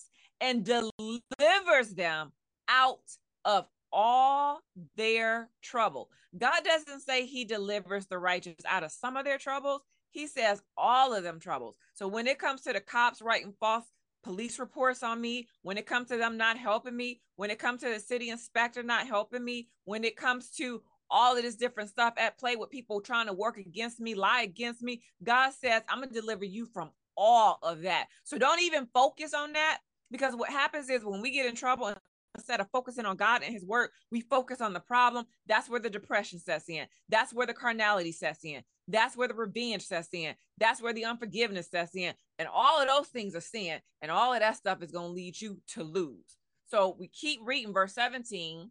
and 0.40 0.64
delivers 0.64 1.94
them 1.94 2.32
out 2.68 3.00
of 3.44 3.66
all 3.92 4.60
their 4.96 5.48
trouble. 5.62 6.08
God 6.38 6.62
doesn't 6.64 7.00
say 7.00 7.26
he 7.26 7.44
delivers 7.44 8.06
the 8.06 8.18
righteous 8.18 8.54
out 8.68 8.84
of 8.84 8.92
some 8.92 9.16
of 9.16 9.24
their 9.24 9.38
troubles. 9.38 9.82
He 10.10 10.26
says 10.26 10.62
all 10.76 11.14
of 11.14 11.22
them 11.22 11.40
troubles. 11.40 11.76
So 11.94 12.08
when 12.08 12.26
it 12.26 12.38
comes 12.38 12.62
to 12.62 12.72
the 12.72 12.80
cops 12.80 13.22
writing 13.22 13.54
false 13.58 13.84
police 14.22 14.58
reports 14.58 15.02
on 15.02 15.20
me, 15.20 15.48
when 15.62 15.78
it 15.78 15.86
comes 15.86 16.08
to 16.08 16.16
them 16.16 16.36
not 16.36 16.58
helping 16.58 16.96
me, 16.96 17.20
when 17.36 17.50
it 17.50 17.58
comes 17.58 17.80
to 17.80 17.88
the 17.88 18.00
city 18.00 18.30
inspector 18.30 18.82
not 18.82 19.06
helping 19.06 19.44
me, 19.44 19.68
when 19.84 20.04
it 20.04 20.16
comes 20.16 20.50
to 20.50 20.82
all 21.10 21.36
of 21.36 21.42
this 21.42 21.56
different 21.56 21.88
stuff 21.88 22.14
at 22.16 22.38
play 22.38 22.56
with 22.56 22.70
people 22.70 23.00
trying 23.00 23.26
to 23.26 23.32
work 23.32 23.56
against 23.56 24.00
me, 24.00 24.14
lie 24.14 24.42
against 24.42 24.82
me, 24.82 25.02
God 25.22 25.52
says, 25.52 25.82
I'm 25.88 25.98
going 25.98 26.10
to 26.10 26.20
deliver 26.20 26.44
you 26.44 26.66
from 26.66 26.90
all 27.16 27.58
of 27.62 27.82
that. 27.82 28.06
So 28.24 28.38
don't 28.38 28.62
even 28.62 28.86
focus 28.94 29.34
on 29.34 29.52
that 29.54 29.80
because 30.10 30.34
what 30.36 30.50
happens 30.50 30.88
is 30.88 31.04
when 31.04 31.20
we 31.20 31.30
get 31.30 31.46
in 31.46 31.54
trouble 31.54 31.94
instead 32.40 32.60
of 32.60 32.70
focusing 32.70 33.04
on 33.04 33.16
God 33.16 33.42
and 33.42 33.52
his 33.52 33.64
word, 33.64 33.90
we 34.10 34.22
focus 34.22 34.60
on 34.60 34.72
the 34.72 34.80
problem. 34.80 35.26
That's 35.46 35.68
where 35.68 35.80
the 35.80 35.90
depression 35.90 36.38
sets 36.38 36.68
in. 36.68 36.86
That's 37.08 37.32
where 37.32 37.46
the 37.46 37.54
carnality 37.54 38.12
sets 38.12 38.44
in. 38.44 38.62
That's 38.88 39.16
where 39.16 39.28
the 39.28 39.34
revenge 39.34 39.86
sets 39.86 40.08
in. 40.12 40.34
That's 40.58 40.82
where 40.82 40.92
the 40.92 41.04
unforgiveness 41.04 41.70
sets 41.70 41.94
in. 41.94 42.14
And 42.38 42.48
all 42.52 42.80
of 42.80 42.88
those 42.88 43.08
things 43.08 43.36
are 43.36 43.40
sin. 43.40 43.80
And 44.02 44.10
all 44.10 44.32
of 44.32 44.40
that 44.40 44.56
stuff 44.56 44.82
is 44.82 44.90
going 44.90 45.08
to 45.08 45.12
lead 45.12 45.40
you 45.40 45.60
to 45.74 45.84
lose. 45.84 46.36
So 46.66 46.96
we 46.98 47.08
keep 47.08 47.40
reading 47.44 47.72
verse 47.72 47.94
17. 47.94 48.70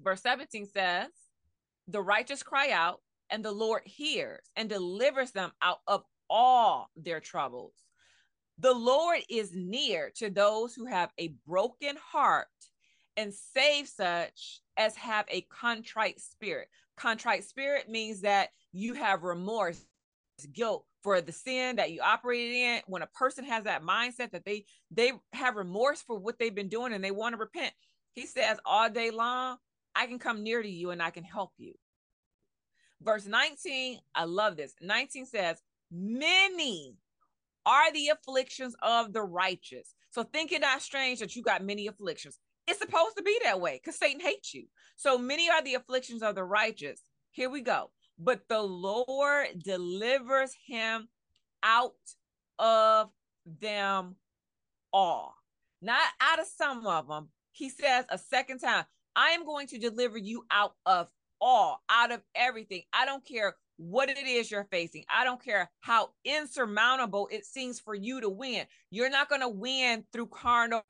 Verse 0.00 0.22
17 0.22 0.66
says, 0.66 1.08
The 1.88 2.00
righteous 2.00 2.42
cry 2.42 2.70
out, 2.70 3.00
and 3.30 3.44
the 3.44 3.52
Lord 3.52 3.82
hears 3.84 4.44
and 4.56 4.68
delivers 4.68 5.32
them 5.32 5.50
out 5.60 5.78
of 5.86 6.04
all 6.30 6.90
their 6.96 7.20
troubles. 7.20 7.74
The 8.60 8.74
Lord 8.74 9.20
is 9.28 9.52
near 9.54 10.10
to 10.16 10.30
those 10.30 10.74
who 10.74 10.86
have 10.86 11.10
a 11.18 11.34
broken 11.46 11.96
heart 11.96 12.46
and 13.16 13.32
save 13.32 13.86
such 13.86 14.60
as 14.76 14.96
have 14.96 15.26
a 15.28 15.42
contrite 15.42 16.20
spirit. 16.20 16.68
Contrite 16.96 17.44
spirit 17.44 17.88
means 17.88 18.22
that 18.22 18.50
you 18.72 18.94
have 18.94 19.22
remorse, 19.22 19.80
guilt 20.52 20.84
for 21.02 21.20
the 21.20 21.32
sin 21.32 21.76
that 21.76 21.92
you 21.92 22.00
operated 22.00 22.54
in. 22.54 22.80
When 22.86 23.02
a 23.02 23.08
person 23.08 23.44
has 23.44 23.64
that 23.64 23.84
mindset 23.84 24.32
that 24.32 24.44
they 24.44 24.64
they 24.90 25.12
have 25.32 25.56
remorse 25.56 26.02
for 26.02 26.18
what 26.18 26.38
they've 26.38 26.54
been 26.54 26.68
doing 26.68 26.92
and 26.92 27.02
they 27.02 27.10
want 27.12 27.34
to 27.34 27.38
repent, 27.38 27.72
he 28.12 28.26
says 28.26 28.58
all 28.64 28.90
day 28.90 29.10
long, 29.10 29.58
I 29.94 30.06
can 30.06 30.18
come 30.18 30.42
near 30.42 30.62
to 30.62 30.68
you 30.68 30.90
and 30.90 31.02
I 31.02 31.10
can 31.10 31.24
help 31.24 31.52
you. 31.58 31.74
Verse 33.00 33.26
19, 33.26 34.00
I 34.14 34.24
love 34.24 34.56
this. 34.56 34.74
19 34.80 35.26
says, 35.26 35.62
Many 35.90 36.96
are 37.68 37.92
the 37.92 38.08
afflictions 38.08 38.74
of 38.82 39.12
the 39.12 39.22
righteous. 39.22 39.94
So 40.10 40.22
think 40.22 40.52
it 40.52 40.62
not 40.62 40.80
strange 40.80 41.20
that 41.20 41.36
you 41.36 41.42
got 41.42 41.62
many 41.62 41.86
afflictions. 41.86 42.38
It's 42.66 42.78
supposed 42.78 43.16
to 43.18 43.22
be 43.22 43.38
that 43.44 43.60
way 43.60 43.78
because 43.82 43.98
Satan 43.98 44.20
hates 44.20 44.54
you. 44.54 44.64
So 44.96 45.18
many 45.18 45.50
are 45.50 45.62
the 45.62 45.74
afflictions 45.74 46.22
of 46.22 46.34
the 46.34 46.44
righteous. 46.44 47.02
Here 47.30 47.50
we 47.50 47.60
go. 47.60 47.90
But 48.18 48.48
the 48.48 48.62
Lord 48.62 49.62
delivers 49.62 50.56
him 50.66 51.08
out 51.62 51.92
of 52.58 53.10
them 53.60 54.16
all. 54.92 55.34
Not 55.82 56.00
out 56.20 56.40
of 56.40 56.46
some 56.46 56.86
of 56.86 57.06
them. 57.06 57.28
He 57.52 57.68
says 57.68 58.06
a 58.08 58.18
second 58.18 58.60
time, 58.60 58.84
I 59.14 59.30
am 59.30 59.44
going 59.44 59.66
to 59.68 59.78
deliver 59.78 60.16
you 60.16 60.44
out 60.50 60.72
of 60.86 61.08
all, 61.40 61.82
out 61.90 62.12
of 62.12 62.22
everything. 62.34 62.82
I 62.92 63.04
don't 63.04 63.24
care 63.24 63.56
what 63.78 64.10
it 64.10 64.18
is 64.18 64.50
you're 64.50 64.68
facing. 64.70 65.04
I 65.08 65.24
don't 65.24 65.42
care 65.42 65.70
how 65.80 66.10
insurmountable 66.24 67.28
it 67.30 67.46
seems 67.46 67.80
for 67.80 67.94
you 67.94 68.20
to 68.20 68.28
win. 68.28 68.66
You're 68.90 69.08
not 69.08 69.28
going 69.28 69.40
to 69.40 69.48
win 69.48 70.04
through 70.12 70.26
carnal 70.26 70.82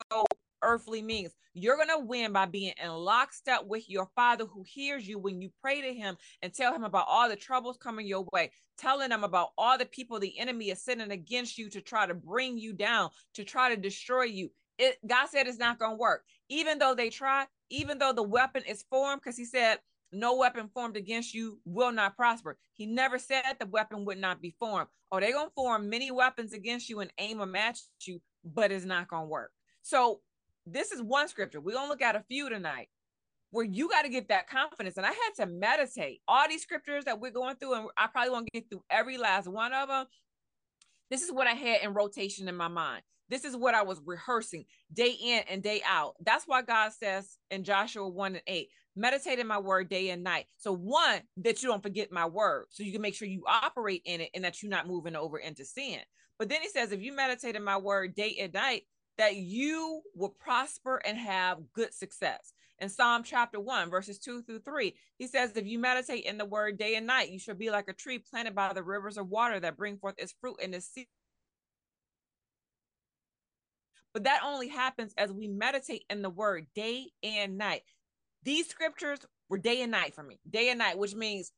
earthly 0.61 1.01
means. 1.01 1.31
You're 1.53 1.77
going 1.77 1.89
to 1.89 2.05
win 2.05 2.33
by 2.33 2.45
being 2.45 2.73
in 2.81 2.89
lockstep 2.89 3.65
with 3.65 3.89
your 3.89 4.09
father 4.15 4.45
who 4.45 4.63
hears 4.65 5.07
you 5.07 5.19
when 5.19 5.41
you 5.41 5.51
pray 5.61 5.81
to 5.81 5.93
him 5.93 6.17
and 6.41 6.53
tell 6.53 6.73
him 6.73 6.83
about 6.83 7.05
all 7.07 7.29
the 7.29 7.35
troubles 7.35 7.77
coming 7.77 8.07
your 8.07 8.25
way, 8.33 8.51
telling 8.77 9.11
him 9.11 9.23
about 9.23 9.49
all 9.57 9.77
the 9.77 9.85
people 9.85 10.19
the 10.19 10.37
enemy 10.39 10.69
is 10.69 10.81
sending 10.81 11.11
against 11.11 11.57
you 11.57 11.69
to 11.69 11.81
try 11.81 12.05
to 12.05 12.13
bring 12.13 12.57
you 12.57 12.73
down, 12.73 13.09
to 13.35 13.43
try 13.43 13.73
to 13.73 13.79
destroy 13.79 14.23
you. 14.23 14.49
It, 14.77 14.97
God 15.05 15.27
said 15.27 15.47
it's 15.47 15.59
not 15.59 15.77
going 15.77 15.91
to 15.91 15.97
work. 15.97 16.23
Even 16.49 16.79
though 16.79 16.95
they 16.95 17.09
try, 17.09 17.45
even 17.69 17.97
though 17.97 18.13
the 18.13 18.23
weapon 18.23 18.63
is 18.67 18.85
formed, 18.89 19.21
because 19.21 19.37
he 19.37 19.45
said, 19.45 19.79
no 20.11 20.35
weapon 20.35 20.69
formed 20.73 20.97
against 20.97 21.33
you 21.33 21.59
will 21.65 21.91
not 21.91 22.15
prosper. 22.15 22.57
He 22.73 22.85
never 22.85 23.19
said 23.19 23.43
the 23.59 23.65
weapon 23.65 24.05
would 24.05 24.17
not 24.17 24.41
be 24.41 24.55
formed. 24.59 24.87
Oh, 25.11 25.19
they're 25.19 25.33
gonna 25.33 25.49
form 25.55 25.89
many 25.89 26.11
weapons 26.11 26.53
against 26.53 26.89
you 26.89 26.99
and 26.99 27.11
aim 27.17 27.39
match 27.51 27.79
at 27.79 28.07
you, 28.07 28.21
but 28.43 28.71
it's 28.71 28.85
not 28.85 29.07
gonna 29.07 29.27
work. 29.27 29.51
So 29.81 30.21
this 30.65 30.91
is 30.91 31.01
one 31.01 31.27
scripture. 31.27 31.61
We're 31.61 31.75
gonna 31.75 31.89
look 31.89 32.01
at 32.01 32.15
a 32.15 32.23
few 32.27 32.49
tonight 32.49 32.89
where 33.51 33.65
you 33.65 33.89
got 33.89 34.03
to 34.03 34.09
get 34.09 34.29
that 34.29 34.47
confidence. 34.47 34.97
And 34.97 35.05
I 35.05 35.09
had 35.09 35.31
to 35.37 35.45
meditate 35.47 36.21
all 36.27 36.47
these 36.47 36.61
scriptures 36.61 37.05
that 37.05 37.19
we're 37.19 37.31
going 37.31 37.55
through, 37.55 37.73
and 37.73 37.87
I 37.97 38.07
probably 38.07 38.31
won't 38.31 38.49
get 38.53 38.69
through 38.69 38.83
every 38.89 39.17
last 39.17 39.47
one 39.47 39.73
of 39.73 39.87
them. 39.87 40.05
This 41.09 41.23
is 41.23 41.31
what 41.31 41.47
I 41.47 41.53
had 41.53 41.81
in 41.81 41.93
rotation 41.93 42.47
in 42.47 42.55
my 42.55 42.67
mind. 42.67 43.01
This 43.29 43.45
is 43.45 43.55
what 43.55 43.75
I 43.75 43.83
was 43.83 44.01
rehearsing 44.05 44.65
day 44.91 45.11
in 45.11 45.43
and 45.49 45.61
day 45.61 45.81
out. 45.87 46.15
That's 46.19 46.45
why 46.47 46.61
God 46.61 46.91
says 46.93 47.37
in 47.51 47.63
Joshua 47.63 48.07
1 48.07 48.35
and 48.35 48.43
8, 48.45 48.69
meditate 48.99 49.39
in 49.39 49.47
my 49.47 49.57
word 49.57 49.89
day 49.89 50.09
and 50.09 50.23
night. 50.23 50.45
So 50.57 50.73
one, 50.73 51.21
that 51.37 51.61
you 51.61 51.69
don't 51.69 51.83
forget 51.83 52.11
my 52.11 52.25
word. 52.25 52.65
So 52.69 52.83
you 52.83 52.91
can 52.91 53.01
make 53.01 53.15
sure 53.15 53.27
you 53.27 53.43
operate 53.47 54.01
in 54.05 54.21
it 54.21 54.29
and 54.33 54.43
that 54.43 54.61
you're 54.61 54.69
not 54.69 54.87
moving 54.87 55.15
over 55.15 55.37
into 55.37 55.65
sin. 55.65 55.99
But 56.37 56.49
then 56.49 56.61
he 56.61 56.69
says, 56.69 56.91
if 56.91 57.01
you 57.01 57.15
meditate 57.15 57.55
in 57.55 57.63
my 57.63 57.77
word 57.77 58.15
day 58.15 58.37
and 58.39 58.53
night, 58.53 58.83
that 59.17 59.35
you 59.35 60.01
will 60.15 60.29
prosper 60.29 61.01
and 61.05 61.17
have 61.17 61.59
good 61.73 61.93
success. 61.93 62.53
In 62.79 62.87
Psalm 62.87 63.23
chapter 63.23 63.59
1, 63.59 63.89
verses 63.89 64.19
2 64.19 64.43
through 64.43 64.59
3, 64.59 64.95
he 65.17 65.27
says, 65.27 65.51
If 65.55 65.65
you 65.65 65.79
meditate 65.79 66.23
in 66.23 66.37
the 66.37 66.45
word 66.45 66.77
day 66.77 66.95
and 66.95 67.05
night, 67.05 67.29
you 67.29 67.37
shall 67.37 67.55
be 67.55 67.69
like 67.69 67.89
a 67.89 67.93
tree 67.93 68.19
planted 68.19 68.55
by 68.55 68.71
the 68.71 68.83
rivers 68.83 69.17
of 69.17 69.27
water 69.27 69.59
that 69.59 69.75
bring 69.75 69.97
forth 69.97 70.15
its 70.17 70.33
fruit 70.39 70.55
in 70.61 70.71
the 70.71 70.79
season. 70.79 71.07
But 74.13 74.23
that 74.23 74.41
only 74.45 74.69
happens 74.69 75.13
as 75.17 75.31
we 75.31 75.47
meditate 75.47 76.05
in 76.09 76.21
the 76.21 76.29
word 76.29 76.67
day 76.73 77.07
and 77.21 77.57
night. 77.57 77.81
These 78.43 78.67
scriptures 78.67 79.19
were 79.49 79.57
day 79.57 79.81
and 79.81 79.91
night 79.91 80.15
for 80.15 80.23
me, 80.23 80.39
day 80.49 80.69
and 80.69 80.79
night, 80.79 80.97
which 80.97 81.15
means 81.15 81.51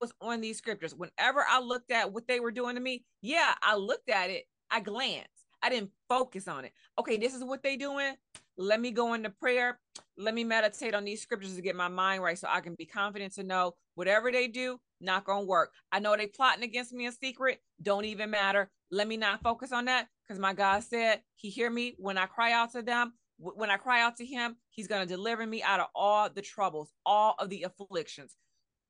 was 0.00 0.12
on 0.20 0.40
these 0.40 0.58
scriptures. 0.58 0.94
Whenever 0.94 1.44
I 1.48 1.60
looked 1.60 1.90
at 1.90 2.12
what 2.12 2.28
they 2.28 2.40
were 2.40 2.50
doing 2.50 2.74
to 2.74 2.80
me, 2.80 3.04
yeah, 3.22 3.54
I 3.62 3.76
looked 3.76 4.10
at 4.10 4.30
it, 4.30 4.44
I 4.70 4.80
glanced. 4.80 5.28
I 5.62 5.70
didn't 5.70 5.92
focus 6.10 6.46
on 6.46 6.66
it. 6.66 6.72
Okay, 6.98 7.16
this 7.16 7.34
is 7.34 7.42
what 7.42 7.62
they 7.62 7.76
doing. 7.76 8.14
Let 8.58 8.80
me 8.80 8.90
go 8.90 9.14
into 9.14 9.30
prayer. 9.30 9.80
Let 10.18 10.34
me 10.34 10.44
meditate 10.44 10.94
on 10.94 11.04
these 11.04 11.22
scriptures 11.22 11.56
to 11.56 11.62
get 11.62 11.74
my 11.74 11.88
mind 11.88 12.22
right 12.22 12.38
so 12.38 12.48
I 12.50 12.60
can 12.60 12.74
be 12.74 12.84
confident 12.84 13.34
to 13.34 13.42
know 13.42 13.74
whatever 13.94 14.30
they 14.30 14.46
do, 14.46 14.78
not 15.00 15.24
gonna 15.24 15.46
work. 15.46 15.72
I 15.90 16.00
know 16.00 16.16
they 16.16 16.26
plotting 16.26 16.64
against 16.64 16.92
me 16.92 17.06
in 17.06 17.12
secret, 17.12 17.60
don't 17.82 18.04
even 18.04 18.30
matter. 18.30 18.70
Let 18.90 19.08
me 19.08 19.16
not 19.16 19.42
focus 19.42 19.72
on 19.72 19.86
that 19.86 20.08
because 20.26 20.40
my 20.40 20.52
God 20.54 20.82
said 20.82 21.20
he 21.36 21.50
hear 21.50 21.70
me 21.70 21.94
when 21.98 22.18
I 22.18 22.26
cry 22.26 22.52
out 22.52 22.72
to 22.72 22.82
them. 22.82 23.14
When 23.38 23.68
I 23.68 23.76
cry 23.76 24.00
out 24.00 24.16
to 24.18 24.24
him, 24.24 24.56
he's 24.70 24.86
gonna 24.86 25.06
deliver 25.06 25.46
me 25.46 25.62
out 25.62 25.80
of 25.80 25.86
all 25.94 26.30
the 26.30 26.40
troubles, 26.40 26.92
all 27.04 27.34
of 27.38 27.50
the 27.50 27.64
afflictions 27.64 28.36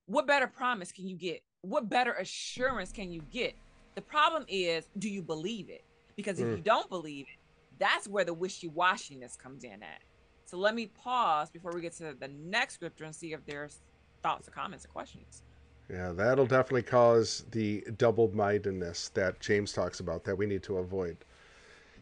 what 0.07 0.27
better 0.27 0.47
promise 0.47 0.93
can 0.93 1.09
you 1.09 1.17
get? 1.17 1.43
What 1.63 1.89
better 1.89 2.13
assurance 2.13 2.93
can 2.93 3.11
you 3.11 3.23
get? 3.31 3.55
The 3.95 4.03
problem 4.03 4.45
is, 4.49 4.89
do 4.99 5.09
you 5.09 5.23
believe 5.23 5.71
it? 5.71 5.85
Because 6.17 6.39
if 6.41 6.47
mm. 6.47 6.57
you 6.57 6.63
don't 6.63 6.89
believe 6.89 7.27
it, 7.27 7.39
that's 7.79 8.07
where 8.07 8.25
the 8.25 8.35
wishy-washiness 8.35 9.39
comes 9.39 9.65
in 9.65 9.83
at. 9.83 10.03
So 10.45 10.59
let 10.59 10.75
me 10.75 10.87
pause 10.87 11.51
before 11.51 11.73
we 11.73 11.81
get 11.81 11.95
to 11.97 12.15
the 12.19 12.29
next 12.29 12.75
scripture 12.75 13.05
and 13.05 13.15
see 13.15 13.33
if 13.33 13.45
there's 13.47 13.81
thoughts 14.23 14.47
or 14.47 14.51
comments 14.51 14.85
or 14.85 14.89
questions. 14.89 15.43
Yeah, 15.91 16.13
that'll 16.13 16.47
definitely 16.47 16.83
cause 16.83 17.45
the 17.51 17.85
double-mindedness 17.99 19.11
that 19.11 19.41
James 19.41 19.73
talks 19.73 20.01
about 20.01 20.25
that 20.25 20.37
we 20.37 20.47
need 20.47 20.63
to 20.65 20.79
avoid. 20.79 21.17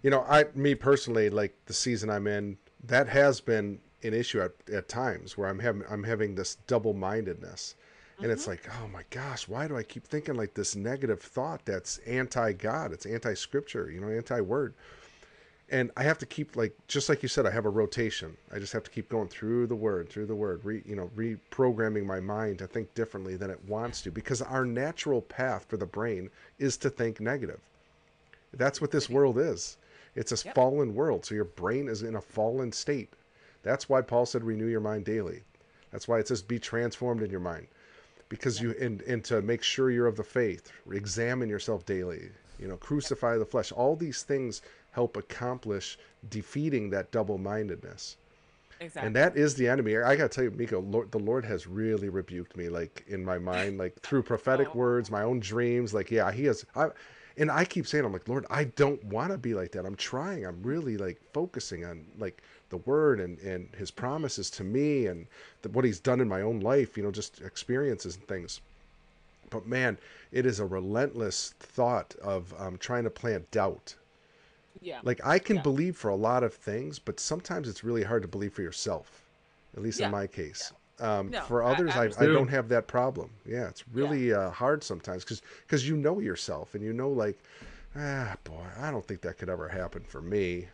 You 0.03 0.11
know, 0.11 0.25
I 0.29 0.47
me 0.55 0.75
personally, 0.75 1.31
like 1.31 1.55
the 1.67 1.73
season 1.73 2.09
I'm 2.11 2.27
in, 2.27 2.59
that 2.85 3.09
has 3.09 3.41
been 3.41 3.81
an 4.03 4.15
issue 4.15 4.41
at, 4.41 4.53
at 4.73 4.89
times 4.89 5.37
where 5.37 5.49
I'm 5.49 5.59
having 5.59 5.83
I'm 5.91 6.05
having 6.05 6.35
this 6.35 6.57
double-mindedness 6.67 7.77
and 8.23 8.27
mm-hmm. 8.27 8.33
it's 8.33 8.47
like 8.47 8.69
oh 8.81 8.89
my 8.89 9.03
gosh 9.11 9.49
why 9.49 9.67
do 9.67 9.77
i 9.77 9.83
keep 9.83 10.07
thinking 10.07 10.35
like 10.35 10.55
this 10.55 10.77
negative 10.77 11.21
thought 11.21 11.65
that's 11.65 11.99
anti-god 11.99 12.93
it's 12.93 13.07
anti-scripture 13.07 13.91
you 13.91 14.01
know 14.01 14.09
anti-word 14.09 14.75
and 15.73 15.91
i 15.97 16.03
have 16.03 16.19
to 16.19 16.27
keep 16.27 16.55
like 16.55 16.77
just 16.87 17.09
like 17.09 17.23
you 17.23 17.29
said 17.29 17.47
i 17.47 17.51
have 17.51 17.65
a 17.65 17.71
rotation. 17.71 18.37
I 18.53 18.59
just 18.59 18.73
have 18.75 18.85
to 18.85 18.91
keep 18.91 19.09
going 19.09 19.29
through 19.29 19.67
the 19.67 19.75
word 19.75 20.09
through 20.09 20.27
the 20.27 20.35
word 20.35 20.61
re, 20.63 20.83
you 20.87 20.95
know 20.95 21.11
reprogramming 21.17 22.05
my 22.05 22.21
mind 22.21 22.59
to 22.59 22.67
think 22.67 22.95
differently 22.95 23.37
than 23.37 23.51
it 23.51 23.59
wants 23.67 24.03
to 24.03 24.11
because 24.13 24.43
our 24.43 24.65
natural 24.65 25.23
path 25.23 25.65
for 25.69 25.77
the 25.79 25.87
brain 25.87 26.31
is 26.59 26.77
to 26.77 26.91
think 26.91 27.21
negative. 27.21 27.61
That's 28.53 28.81
what 28.81 28.91
this 28.91 29.09
world 29.09 29.39
is. 29.39 29.79
It's 30.15 30.33
a 30.33 30.47
yep. 30.47 30.55
fallen 30.55 30.95
world 30.95 31.25
so 31.25 31.35
your 31.35 31.47
brain 31.47 31.89
is 31.89 32.03
in 32.03 32.17
a 32.17 32.21
fallen 32.21 32.71
state. 32.71 33.15
That's 33.63 33.89
why 33.89 34.03
paul 34.03 34.27
said 34.27 34.45
renew 34.45 34.67
your 34.67 34.81
mind 34.81 35.07
daily. 35.07 35.43
That's 35.91 36.07
why 36.07 36.19
it 36.19 36.29
says 36.29 36.43
be 36.43 36.59
transformed 36.59 37.23
in 37.23 37.31
your 37.31 37.41
mind. 37.41 37.67
Because 38.29 38.61
you 38.61 38.75
and, 38.79 39.01
and 39.03 39.25
to 39.25 39.41
make 39.41 39.63
sure 39.63 39.91
you're 39.91 40.07
of 40.07 40.17
the 40.17 40.23
faith 40.23 40.71
examine 40.91 41.49
yourself 41.49 41.87
daily 41.87 42.31
you 42.63 42.69
know 42.69 42.77
crucify 42.77 43.37
the 43.37 43.45
flesh. 43.45 43.73
All 43.73 43.97
these 43.97 44.23
things 44.23 44.63
help 44.93 45.17
accomplish 45.17 45.99
defeating 46.31 46.91
that 46.91 47.11
double-mindedness 47.11 48.17
exactly. 48.81 49.07
and 49.07 49.17
that 49.17 49.37
is 49.37 49.55
the 49.55 49.69
enemy 49.69 49.97
i 49.99 50.15
gotta 50.17 50.29
tell 50.29 50.45
you 50.45 50.51
miko 50.53 50.81
lord, 50.81 51.11
the 51.11 51.19
lord 51.19 51.45
has 51.45 51.67
really 51.67 52.09
rebuked 52.09 52.57
me 52.57 52.69
like 52.69 53.05
in 53.09 53.25
my 53.25 53.39
mind 53.39 53.79
like 53.79 53.99
through 54.01 54.23
prophetic 54.23 54.69
oh. 54.75 54.79
words 54.79 55.11
my 55.11 55.23
own 55.23 55.41
dreams 55.41 55.93
like 55.93 56.11
yeah 56.11 56.31
he 56.31 56.45
has 56.45 56.65
I, 56.77 56.89
and 57.37 57.51
i 57.51 57.65
keep 57.65 57.87
saying 57.87 58.05
i'm 58.05 58.13
like 58.13 58.29
lord 58.29 58.47
i 58.51 58.65
don't 58.65 59.03
want 59.05 59.33
to 59.33 59.39
be 59.39 59.55
like 59.55 59.73
that 59.73 59.85
i'm 59.85 59.97
trying 59.97 60.47
i'm 60.47 60.63
really 60.63 60.97
like 60.97 61.21
focusing 61.33 61.85
on 61.85 62.05
like 62.19 62.43
the 62.73 62.79
word 62.79 63.21
and, 63.21 63.39
and 63.41 63.69
his 63.77 63.93
promises 63.93 64.51
to 64.51 64.65
me 64.65 65.07
and 65.07 65.27
the, 65.61 65.69
what 65.69 65.85
he's 65.85 66.01
done 66.01 66.21
in 66.21 66.29
my 66.29 66.41
own 66.41 66.59
life, 66.61 66.97
you 66.97 67.03
know, 67.05 67.13
just 67.13 67.41
experiences 67.43 68.17
and 68.17 68.27
things. 68.27 68.61
But 69.51 69.67
man, 69.67 69.99
it 70.33 70.47
is 70.47 70.59
a 70.59 70.65
relentless 70.65 71.55
thought 71.61 72.17
of 72.23 72.53
um, 72.59 72.79
trying 72.79 73.05
to 73.05 73.11
plant 73.11 73.49
doubt. 73.51 73.95
Yeah. 74.81 75.01
Like 75.03 75.21
I 75.25 75.39
can 75.39 75.57
yeah. 75.57 75.63
believe 75.63 75.97
for 75.97 76.09
a 76.09 76.17
lot 76.17 76.43
of 76.43 76.55
things, 76.55 76.99
but 76.99 77.21
sometimes 77.21 77.69
it's 77.69 77.85
really 77.85 78.03
hard 78.03 78.23
to 78.23 78.29
believe 78.29 78.53
for 78.53 78.63
yourself, 78.63 79.25
at 79.77 79.83
least 79.83 80.01
yeah. 80.01 80.07
in 80.07 80.13
my 80.13 80.27
case. 80.27 80.73
Yeah. 81.01 81.19
Um, 81.19 81.31
no, 81.31 81.41
for 81.43 81.63
others, 81.63 81.91
I, 81.97 82.05
I, 82.05 82.25
I, 82.25 82.27
don't 82.27 82.49
have 82.49 82.69
that 82.69 82.87
problem. 82.87 83.31
Yeah, 83.45 83.67
it's 83.67 83.89
really 83.89 84.33
uh, 84.33 84.51
hard 84.51 84.85
sometimes 84.85 85.25
because 85.25 85.43
because 85.67 85.89
you 85.89 85.97
know 85.97 86.21
yourself 86.21 86.75
and 86.75 86.85
you 86.85 86.93
know 86.93 87.09
like, 87.09 87.39
ah, 87.97 88.37
boy, 88.45 88.65
I 88.79 88.91
don't 88.91 89.05
think 89.05 89.21
that 89.23 89.39
could 89.39 89.49
ever 89.49 89.69
happen 89.69 90.05
for 90.05 90.23
me 90.23 90.69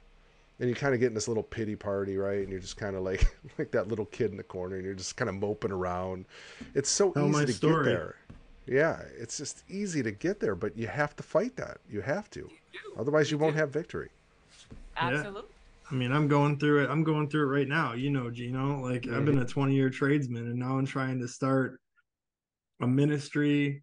and 0.60 0.68
you 0.68 0.74
kind 0.74 0.94
of 0.94 1.00
get 1.00 1.08
in 1.08 1.14
this 1.14 1.28
little 1.28 1.42
pity 1.42 1.76
party, 1.76 2.16
right? 2.16 2.40
And 2.40 2.50
you're 2.50 2.60
just 2.60 2.76
kind 2.76 2.96
of 2.96 3.02
like 3.02 3.34
like 3.58 3.70
that 3.72 3.88
little 3.88 4.06
kid 4.06 4.30
in 4.30 4.36
the 4.36 4.42
corner, 4.42 4.76
and 4.76 4.84
you're 4.84 4.94
just 4.94 5.16
kind 5.16 5.28
of 5.28 5.36
moping 5.36 5.72
around. 5.72 6.26
It's 6.74 6.90
so 6.90 7.12
Tell 7.12 7.28
easy 7.28 7.46
to 7.46 7.52
story. 7.52 7.84
get 7.84 7.90
there. 7.90 8.16
Yeah, 8.66 9.00
it's 9.18 9.38
just 9.38 9.64
easy 9.68 10.02
to 10.02 10.10
get 10.10 10.40
there, 10.40 10.54
but 10.54 10.76
you 10.76 10.88
have 10.88 11.16
to 11.16 11.22
fight 11.22 11.56
that. 11.56 11.78
You 11.88 12.02
have 12.02 12.28
to, 12.30 12.50
otherwise 12.98 13.30
you, 13.30 13.36
you 13.36 13.42
won't 13.42 13.56
have 13.56 13.70
victory. 13.70 14.10
Absolutely. 14.96 15.42
Yeah. 15.42 15.54
I 15.90 15.94
mean, 15.94 16.12
I'm 16.12 16.28
going 16.28 16.58
through 16.58 16.84
it. 16.84 16.90
I'm 16.90 17.02
going 17.02 17.28
through 17.30 17.42
it 17.42 17.58
right 17.58 17.68
now. 17.68 17.94
You 17.94 18.10
know, 18.10 18.30
Gino. 18.30 18.82
Like 18.82 19.02
mm-hmm. 19.02 19.16
I've 19.16 19.24
been 19.24 19.38
a 19.38 19.44
20 19.44 19.74
year 19.74 19.90
tradesman, 19.90 20.46
and 20.46 20.58
now 20.58 20.78
I'm 20.78 20.86
trying 20.86 21.18
to 21.20 21.28
start 21.28 21.80
a 22.80 22.86
ministry. 22.86 23.82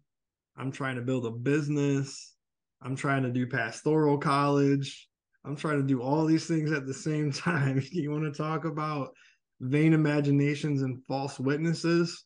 I'm 0.56 0.70
trying 0.70 0.96
to 0.96 1.02
build 1.02 1.26
a 1.26 1.30
business. 1.30 2.34
I'm 2.82 2.96
trying 2.96 3.22
to 3.24 3.30
do 3.30 3.46
pastoral 3.46 4.18
college. 4.18 5.08
I'm 5.44 5.56
trying 5.56 5.80
to 5.80 5.86
do 5.86 6.02
all 6.02 6.24
these 6.24 6.46
things 6.46 6.72
at 6.72 6.86
the 6.86 6.94
same 6.94 7.32
time. 7.32 7.82
you 7.90 8.10
want 8.10 8.24
to 8.24 8.36
talk 8.36 8.64
about 8.64 9.12
vain 9.60 9.92
imaginations 9.92 10.82
and 10.82 11.04
false 11.06 11.38
witnesses? 11.40 12.24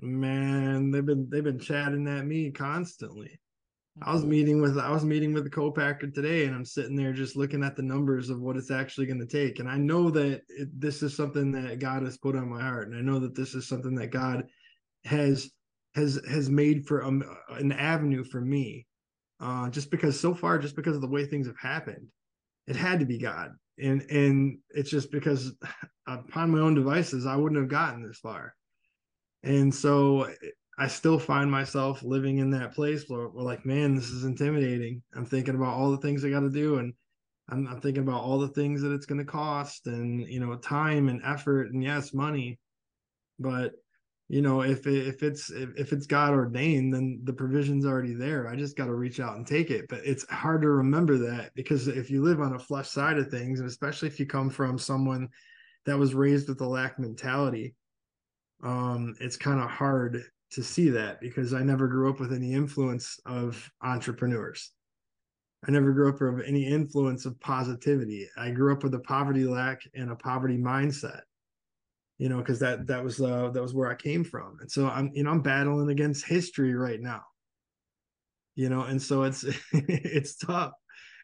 Man, 0.00 0.90
they've 0.90 1.04
been 1.04 1.28
they've 1.30 1.44
been 1.44 1.60
chatting 1.60 2.08
at 2.08 2.26
me 2.26 2.50
constantly. 2.50 3.38
I 4.00 4.12
was 4.12 4.24
meeting 4.24 4.62
with 4.62 4.78
I 4.78 4.90
was 4.90 5.04
meeting 5.04 5.34
with 5.34 5.44
the 5.44 5.50
co-packer 5.50 6.06
today, 6.06 6.46
and 6.46 6.54
I'm 6.54 6.64
sitting 6.64 6.96
there 6.96 7.12
just 7.12 7.36
looking 7.36 7.62
at 7.62 7.76
the 7.76 7.82
numbers 7.82 8.30
of 8.30 8.40
what 8.40 8.56
it's 8.56 8.70
actually 8.70 9.06
going 9.06 9.20
to 9.20 9.26
take. 9.26 9.58
And 9.58 9.68
I 9.68 9.76
know 9.76 10.10
that 10.10 10.42
it, 10.48 10.80
this 10.80 11.02
is 11.02 11.14
something 11.14 11.52
that 11.52 11.78
God 11.78 12.02
has 12.02 12.16
put 12.16 12.34
on 12.34 12.48
my 12.48 12.62
heart, 12.62 12.88
and 12.88 12.96
I 12.96 13.02
know 13.02 13.18
that 13.18 13.34
this 13.34 13.54
is 13.54 13.68
something 13.68 13.94
that 13.96 14.10
God 14.10 14.44
has 15.04 15.50
has 15.94 16.20
has 16.28 16.48
made 16.48 16.86
for 16.86 17.04
um, 17.04 17.22
an 17.50 17.72
avenue 17.72 18.24
for 18.24 18.40
me 18.40 18.86
uh, 19.40 19.68
just 19.68 19.90
because 19.90 20.18
so 20.18 20.32
far, 20.32 20.58
just 20.58 20.76
because 20.76 20.96
of 20.96 21.02
the 21.02 21.08
way 21.08 21.26
things 21.26 21.46
have 21.46 21.58
happened, 21.60 22.06
it 22.66 22.76
had 22.76 23.00
to 23.00 23.06
be 23.06 23.18
God. 23.18 23.50
And 23.78 24.02
and 24.10 24.58
it's 24.70 24.90
just 24.90 25.10
because 25.10 25.52
upon 26.06 26.50
my 26.50 26.60
own 26.60 26.74
devices, 26.74 27.26
I 27.26 27.36
wouldn't 27.36 27.60
have 27.60 27.70
gotten 27.70 28.06
this 28.06 28.18
far. 28.18 28.54
And 29.42 29.74
so 29.74 30.30
I 30.78 30.88
still 30.88 31.18
find 31.18 31.50
myself 31.50 32.02
living 32.02 32.38
in 32.38 32.50
that 32.50 32.72
place 32.74 33.04
where 33.06 33.28
we're 33.28 33.42
like, 33.42 33.66
man, 33.66 33.94
this 33.94 34.08
is 34.10 34.24
intimidating. 34.24 35.02
I'm 35.14 35.26
thinking 35.26 35.54
about 35.54 35.74
all 35.74 35.90
the 35.90 35.98
things 35.98 36.24
I 36.24 36.30
got 36.30 36.40
to 36.40 36.50
do, 36.50 36.78
and 36.78 36.94
I'm, 37.50 37.66
I'm 37.68 37.80
thinking 37.80 38.02
about 38.02 38.22
all 38.22 38.38
the 38.38 38.48
things 38.48 38.80
that 38.82 38.92
it's 38.92 39.06
going 39.06 39.18
to 39.18 39.24
cost, 39.24 39.86
and 39.86 40.26
you 40.26 40.40
know, 40.40 40.56
time 40.56 41.08
and 41.08 41.20
effort, 41.24 41.72
and 41.72 41.82
yes, 41.82 42.14
money. 42.14 42.58
But 43.38 43.72
you 44.32 44.40
know 44.40 44.62
if 44.62 44.86
it, 44.86 45.06
if 45.06 45.22
it's 45.22 45.50
if, 45.50 45.68
if 45.76 45.92
it's 45.92 46.06
god 46.06 46.32
ordained 46.32 46.94
then 46.94 47.20
the 47.24 47.32
provision's 47.32 47.84
already 47.84 48.14
there 48.14 48.48
i 48.48 48.56
just 48.56 48.78
got 48.78 48.86
to 48.86 48.94
reach 48.94 49.20
out 49.20 49.36
and 49.36 49.46
take 49.46 49.70
it 49.70 49.84
but 49.90 50.00
it's 50.06 50.26
hard 50.30 50.62
to 50.62 50.68
remember 50.70 51.18
that 51.18 51.50
because 51.54 51.86
if 51.86 52.10
you 52.10 52.22
live 52.22 52.40
on 52.40 52.54
a 52.54 52.58
flesh 52.58 52.88
side 52.88 53.18
of 53.18 53.30
things 53.30 53.60
and 53.60 53.68
especially 53.68 54.08
if 54.08 54.18
you 54.18 54.24
come 54.24 54.48
from 54.48 54.78
someone 54.78 55.28
that 55.84 55.98
was 55.98 56.14
raised 56.14 56.48
with 56.48 56.60
a 56.62 56.66
lack 56.66 56.98
mentality 56.98 57.74
um 58.64 59.14
it's 59.20 59.36
kind 59.36 59.60
of 59.60 59.68
hard 59.68 60.22
to 60.52 60.62
see 60.62 60.88
that 60.88 61.20
because 61.20 61.54
i 61.54 61.62
never 61.62 61.88
grew 61.88 62.08
up 62.08 62.20
with 62.20 62.32
any 62.32 62.52
influence 62.52 63.18
of 63.26 63.70
entrepreneurs 63.82 64.72
I 65.64 65.70
never 65.70 65.92
grew 65.92 66.08
up 66.08 66.20
with 66.20 66.44
any 66.44 66.66
influence 66.66 67.24
of 67.24 67.38
positivity. 67.38 68.28
I 68.36 68.50
grew 68.50 68.72
up 68.72 68.82
with 68.82 68.94
a 68.94 68.98
poverty 68.98 69.44
lack 69.44 69.80
and 69.94 70.10
a 70.10 70.16
poverty 70.16 70.58
mindset 70.58 71.20
you 72.22 72.28
know, 72.28 72.38
because 72.38 72.60
that 72.60 72.86
that 72.86 73.02
was 73.02 73.20
uh, 73.20 73.50
that 73.50 73.60
was 73.60 73.74
where 73.74 73.90
I 73.90 73.96
came 73.96 74.22
from, 74.22 74.58
and 74.60 74.70
so 74.70 74.86
I'm 74.86 75.10
you 75.12 75.24
know 75.24 75.30
I'm 75.32 75.42
battling 75.42 75.90
against 75.90 76.24
history 76.24 76.72
right 76.72 77.00
now, 77.00 77.22
you 78.54 78.68
know, 78.68 78.82
and 78.82 79.02
so 79.02 79.24
it's 79.24 79.44
it's 79.72 80.36
tough, 80.36 80.70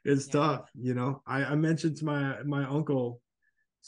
it's 0.04 0.26
yeah. 0.26 0.32
tough, 0.32 0.70
you 0.74 0.94
know. 0.94 1.22
I, 1.24 1.44
I 1.44 1.54
mentioned 1.54 1.98
to 1.98 2.04
my 2.04 2.42
my 2.42 2.64
uncle 2.64 3.20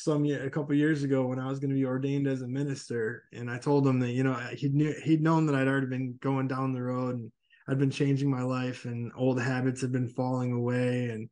some 0.03 0.24
a 0.24 0.51
couple 0.51 0.74
years 0.74 1.03
ago 1.03 1.26
when 1.26 1.38
I 1.38 1.48
was 1.48 1.59
going 1.59 1.70
to 1.70 1.76
be 1.76 1.84
ordained 1.84 2.26
as 2.26 2.42
a 2.42 2.48
minister, 2.48 3.24
and 3.32 3.51
I 3.51 3.59
told 3.59 3.86
him 3.86 4.01
that 4.01 4.11
you 4.11 4.22
know 4.22 4.34
he 4.34 4.68
knew 4.68 4.94
he'd 5.05 5.22
known 5.22 5.46
that 5.46 5.55
I'd 5.55 5.68
already 5.68 5.86
been 5.86 6.18
going 6.20 6.48
down 6.48 6.72
the 6.72 6.82
road, 6.82 7.16
and 7.16 7.32
I'd 7.70 7.78
been 7.78 7.90
changing 7.90 8.28
my 8.28 8.42
life 8.42 8.84
and 8.84 9.12
old 9.16 9.40
habits 9.40 9.80
had 9.80 9.92
been 9.92 10.09
falling 10.09 10.53
away 10.53 11.11
and 11.11 11.28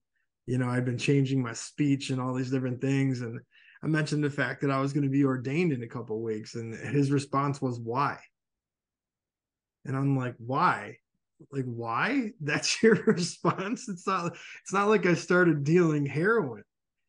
you 0.47 0.57
know, 0.57 0.69
I'd 0.69 0.85
been 0.85 0.97
changing 0.97 1.43
my 1.43 1.53
speech 1.53 2.09
and 2.09 2.21
all 2.21 2.33
these 2.33 2.51
different 2.51 2.81
things 2.81 3.23
and 3.23 3.41
I 3.83 3.87
mentioned 3.87 4.23
the 4.23 4.31
fact 4.31 4.61
that 4.63 4.71
I 4.71 4.81
was 4.81 4.93
going 4.93 5.03
to 5.05 5.11
be 5.11 5.25
ordained 5.25 5.73
in 5.73 5.83
a 5.83 5.89
couple 5.89 6.23
weeks 6.23 6.55
and 6.55 6.75
his 6.75 7.11
response 7.11 7.61
was 7.61 7.81
why? 7.81 8.19
And 9.85 9.97
I'm 9.97 10.17
like, 10.17 10.37
why? 10.39 10.99
Like 11.53 11.65
why? 11.65 12.31
That's 12.41 12.83
your 12.85 12.95
response? 13.07 13.89
It's 13.89 14.07
not 14.07 14.33
it's 14.63 14.73
not 14.73 14.89
like 14.89 15.07
I 15.07 15.15
started 15.15 15.65
dealing 15.65 16.07
heroin. 16.07 16.63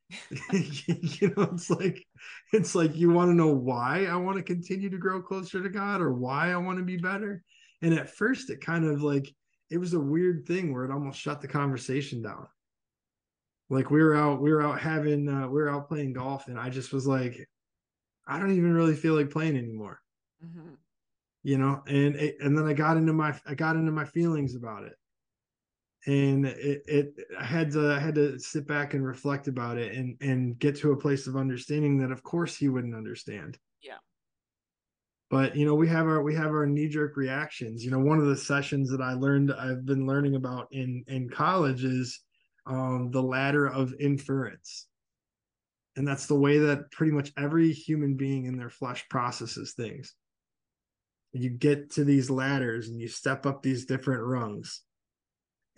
you 0.51 1.33
know, 1.35 1.49
it's 1.53 1.69
like 1.69 2.05
it's 2.53 2.75
like 2.75 2.95
you 2.95 3.11
want 3.11 3.29
to 3.29 3.35
know 3.35 3.53
why 3.53 4.05
I 4.05 4.15
want 4.15 4.37
to 4.37 4.43
continue 4.43 4.89
to 4.89 4.97
grow 4.97 5.21
closer 5.21 5.61
to 5.61 5.69
God 5.69 6.01
or 6.01 6.13
why 6.13 6.51
I 6.51 6.57
want 6.57 6.79
to 6.79 6.83
be 6.83 6.97
better. 6.97 7.43
And 7.81 7.93
at 7.93 8.09
first 8.09 8.49
it 8.49 8.61
kind 8.61 8.85
of 8.85 9.01
like 9.01 9.33
it 9.69 9.77
was 9.77 9.93
a 9.93 9.99
weird 9.99 10.45
thing 10.47 10.73
where 10.73 10.85
it 10.85 10.91
almost 10.91 11.19
shut 11.19 11.41
the 11.41 11.47
conversation 11.47 12.21
down 12.21 12.47
like 13.69 13.91
we 13.91 14.01
were 14.01 14.15
out 14.15 14.41
we 14.41 14.51
were 14.51 14.61
out 14.61 14.79
having 14.79 15.29
uh, 15.29 15.47
we 15.47 15.61
were 15.61 15.69
out 15.69 15.87
playing 15.87 16.13
golf 16.13 16.47
and 16.47 16.59
i 16.59 16.69
just 16.69 16.91
was 16.91 17.07
like 17.07 17.47
i 18.27 18.39
don't 18.39 18.55
even 18.55 18.73
really 18.73 18.95
feel 18.95 19.15
like 19.15 19.29
playing 19.29 19.57
anymore 19.57 20.01
mm-hmm. 20.43 20.73
you 21.43 21.57
know 21.57 21.81
and 21.87 22.15
it, 22.15 22.37
and 22.41 22.57
then 22.57 22.65
i 22.65 22.73
got 22.73 22.97
into 22.97 23.13
my 23.13 23.37
i 23.45 23.53
got 23.53 23.75
into 23.75 23.91
my 23.91 24.05
feelings 24.05 24.55
about 24.55 24.83
it 24.83 24.93
and 26.07 26.45
it, 26.45 26.81
it 26.87 27.13
i 27.39 27.43
had 27.43 27.71
to 27.71 27.91
i 27.91 27.99
had 27.99 28.15
to 28.15 28.39
sit 28.39 28.67
back 28.67 28.93
and 28.93 29.05
reflect 29.05 29.47
about 29.47 29.77
it 29.77 29.93
and 29.93 30.15
and 30.21 30.57
get 30.59 30.75
to 30.75 30.91
a 30.91 30.97
place 30.97 31.27
of 31.27 31.35
understanding 31.35 31.97
that 31.97 32.11
of 32.11 32.23
course 32.23 32.55
he 32.55 32.69
wouldn't 32.69 32.95
understand 32.95 33.57
yeah 33.81 33.97
but 35.29 35.55
you 35.55 35.65
know 35.65 35.75
we 35.75 35.87
have 35.87 36.05
our 36.05 36.23
we 36.23 36.33
have 36.33 36.51
our 36.51 36.65
knee-jerk 36.65 37.17
reactions 37.17 37.83
you 37.83 37.91
know 37.91 37.99
one 37.99 38.19
of 38.19 38.27
the 38.27 38.37
sessions 38.37 38.89
that 38.89 39.01
i 39.01 39.13
learned 39.13 39.51
i've 39.51 39.85
been 39.85 40.07
learning 40.07 40.35
about 40.35 40.67
in 40.71 41.03
in 41.07 41.29
college 41.29 41.83
is 41.83 42.21
um, 42.69 43.09
the 43.11 43.21
ladder 43.21 43.67
of 43.67 43.93
inference. 43.99 44.87
And 45.95 46.07
that's 46.07 46.27
the 46.27 46.39
way 46.39 46.59
that 46.59 46.91
pretty 46.91 47.11
much 47.11 47.31
every 47.37 47.73
human 47.73 48.15
being 48.15 48.45
in 48.45 48.57
their 48.57 48.69
flesh 48.69 49.07
processes 49.09 49.73
things. 49.73 50.13
You 51.33 51.49
get 51.49 51.91
to 51.91 52.03
these 52.03 52.29
ladders 52.29 52.89
and 52.89 53.01
you 53.01 53.07
step 53.07 53.45
up 53.45 53.61
these 53.61 53.85
different 53.85 54.23
rungs. 54.23 54.81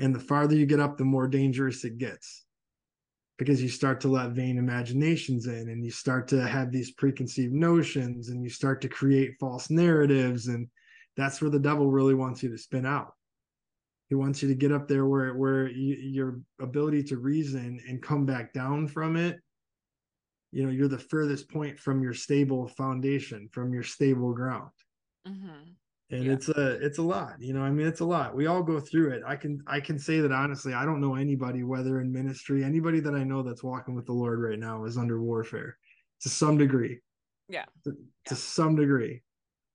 And 0.01 0.13
the 0.15 0.19
farther 0.19 0.55
you 0.55 0.65
get 0.65 0.79
up, 0.79 0.97
the 0.97 1.05
more 1.05 1.27
dangerous 1.27 1.85
it 1.85 1.99
gets 1.99 2.43
because 3.37 3.61
you 3.61 3.69
start 3.69 4.01
to 4.01 4.07
let 4.07 4.31
vain 4.31 4.57
imaginations 4.57 5.45
in 5.45 5.69
and 5.69 5.85
you 5.85 5.91
start 5.91 6.27
to 6.27 6.47
have 6.47 6.71
these 6.71 6.91
preconceived 6.91 7.53
notions 7.53 8.29
and 8.29 8.43
you 8.43 8.49
start 8.49 8.81
to 8.81 8.89
create 8.89 9.37
false 9.39 9.69
narratives. 9.69 10.47
And 10.47 10.67
that's 11.15 11.39
where 11.39 11.51
the 11.51 11.59
devil 11.59 11.91
really 11.91 12.15
wants 12.15 12.41
you 12.41 12.49
to 12.49 12.57
spin 12.57 12.85
out. 12.85 13.13
He 14.09 14.15
wants 14.15 14.41
you 14.41 14.49
to 14.49 14.55
get 14.55 14.71
up 14.71 14.87
there 14.87 15.05
where 15.05 15.35
where 15.35 15.69
you, 15.69 15.95
your 15.95 16.41
ability 16.59 17.03
to 17.03 17.17
reason 17.17 17.79
and 17.87 18.01
come 18.01 18.25
back 18.25 18.53
down 18.53 18.87
from 18.87 19.15
it. 19.15 19.39
You 20.51 20.65
know, 20.65 20.71
you're 20.71 20.87
the 20.87 20.97
furthest 20.97 21.49
point 21.49 21.79
from 21.79 22.01
your 22.01 22.13
stable 22.13 22.67
foundation, 22.67 23.49
from 23.51 23.71
your 23.71 23.83
stable 23.83 24.33
ground. 24.33 24.71
Mm-hmm. 25.27 25.71
And 26.11 26.25
yeah. 26.25 26.33
it's 26.33 26.49
a 26.49 26.71
it's 26.85 26.97
a 26.97 27.03
lot. 27.03 27.35
You 27.39 27.53
know, 27.53 27.61
I 27.61 27.69
mean, 27.69 27.87
it's 27.87 28.01
a 28.01 28.05
lot. 28.05 28.35
We 28.35 28.47
all 28.47 28.63
go 28.63 28.79
through 28.79 29.11
it. 29.11 29.23
I 29.25 29.35
can 29.35 29.61
I 29.67 29.79
can 29.79 29.97
say 29.97 30.19
that 30.19 30.31
honestly. 30.31 30.73
I 30.73 30.85
don't 30.85 31.01
know 31.01 31.15
anybody, 31.15 31.63
whether 31.63 32.01
in 32.01 32.11
ministry, 32.11 32.63
anybody 32.63 32.99
that 32.99 33.15
I 33.15 33.23
know 33.23 33.43
that's 33.43 33.63
walking 33.63 33.95
with 33.95 34.05
the 34.05 34.13
Lord 34.13 34.39
right 34.41 34.59
now 34.59 34.83
is 34.85 34.97
under 34.97 35.21
warfare 35.21 35.77
to 36.21 36.29
some 36.29 36.57
degree. 36.57 36.99
Yeah. 37.47 37.65
To, 37.85 37.91
yeah. 37.91 38.05
to 38.27 38.35
some 38.35 38.75
degree 38.75 39.23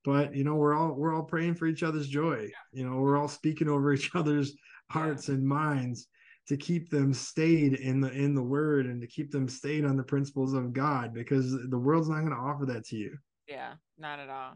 but 0.07 0.33
you 0.33 0.45
know 0.45 0.55
we're 0.55 0.73
all 0.73 0.93
we're 0.93 1.13
all 1.13 1.23
praying 1.23 1.53
for 1.53 1.67
each 1.67 1.83
other's 1.83 2.07
joy 2.07 2.49
you 2.71 2.89
know 2.89 2.95
we're 2.95 3.17
all 3.17 3.27
speaking 3.27 3.67
over 3.67 3.93
each 3.93 4.09
other's 4.15 4.55
hearts 4.89 5.27
and 5.27 5.45
minds 5.45 6.07
to 6.47 6.55
keep 6.55 6.89
them 6.89 7.13
stayed 7.13 7.73
in 7.73 7.99
the 7.99 8.09
in 8.13 8.33
the 8.33 8.41
word 8.41 8.85
and 8.85 9.01
to 9.01 9.07
keep 9.07 9.31
them 9.31 9.49
stayed 9.49 9.83
on 9.83 9.97
the 9.97 10.03
principles 10.03 10.53
of 10.53 10.71
god 10.71 11.13
because 11.13 11.51
the 11.69 11.77
world's 11.77 12.07
not 12.07 12.21
going 12.21 12.31
to 12.31 12.37
offer 12.37 12.65
that 12.65 12.85
to 12.85 12.95
you 12.95 13.15
yeah 13.47 13.73
not 13.99 14.17
at 14.19 14.29
all 14.29 14.53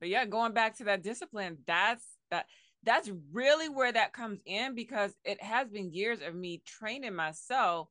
but 0.00 0.08
yeah 0.08 0.24
going 0.24 0.52
back 0.52 0.76
to 0.76 0.84
that 0.84 1.02
discipline 1.02 1.58
that's 1.66 2.04
that 2.30 2.46
that's 2.82 3.10
really 3.32 3.68
where 3.68 3.92
that 3.92 4.12
comes 4.12 4.40
in 4.46 4.74
because 4.74 5.12
it 5.24 5.42
has 5.42 5.68
been 5.68 5.92
years 5.92 6.20
of 6.22 6.34
me 6.34 6.62
training 6.66 7.14
myself 7.14 7.88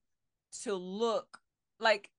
to 0.64 0.74
look 0.74 1.40
like 1.80 2.10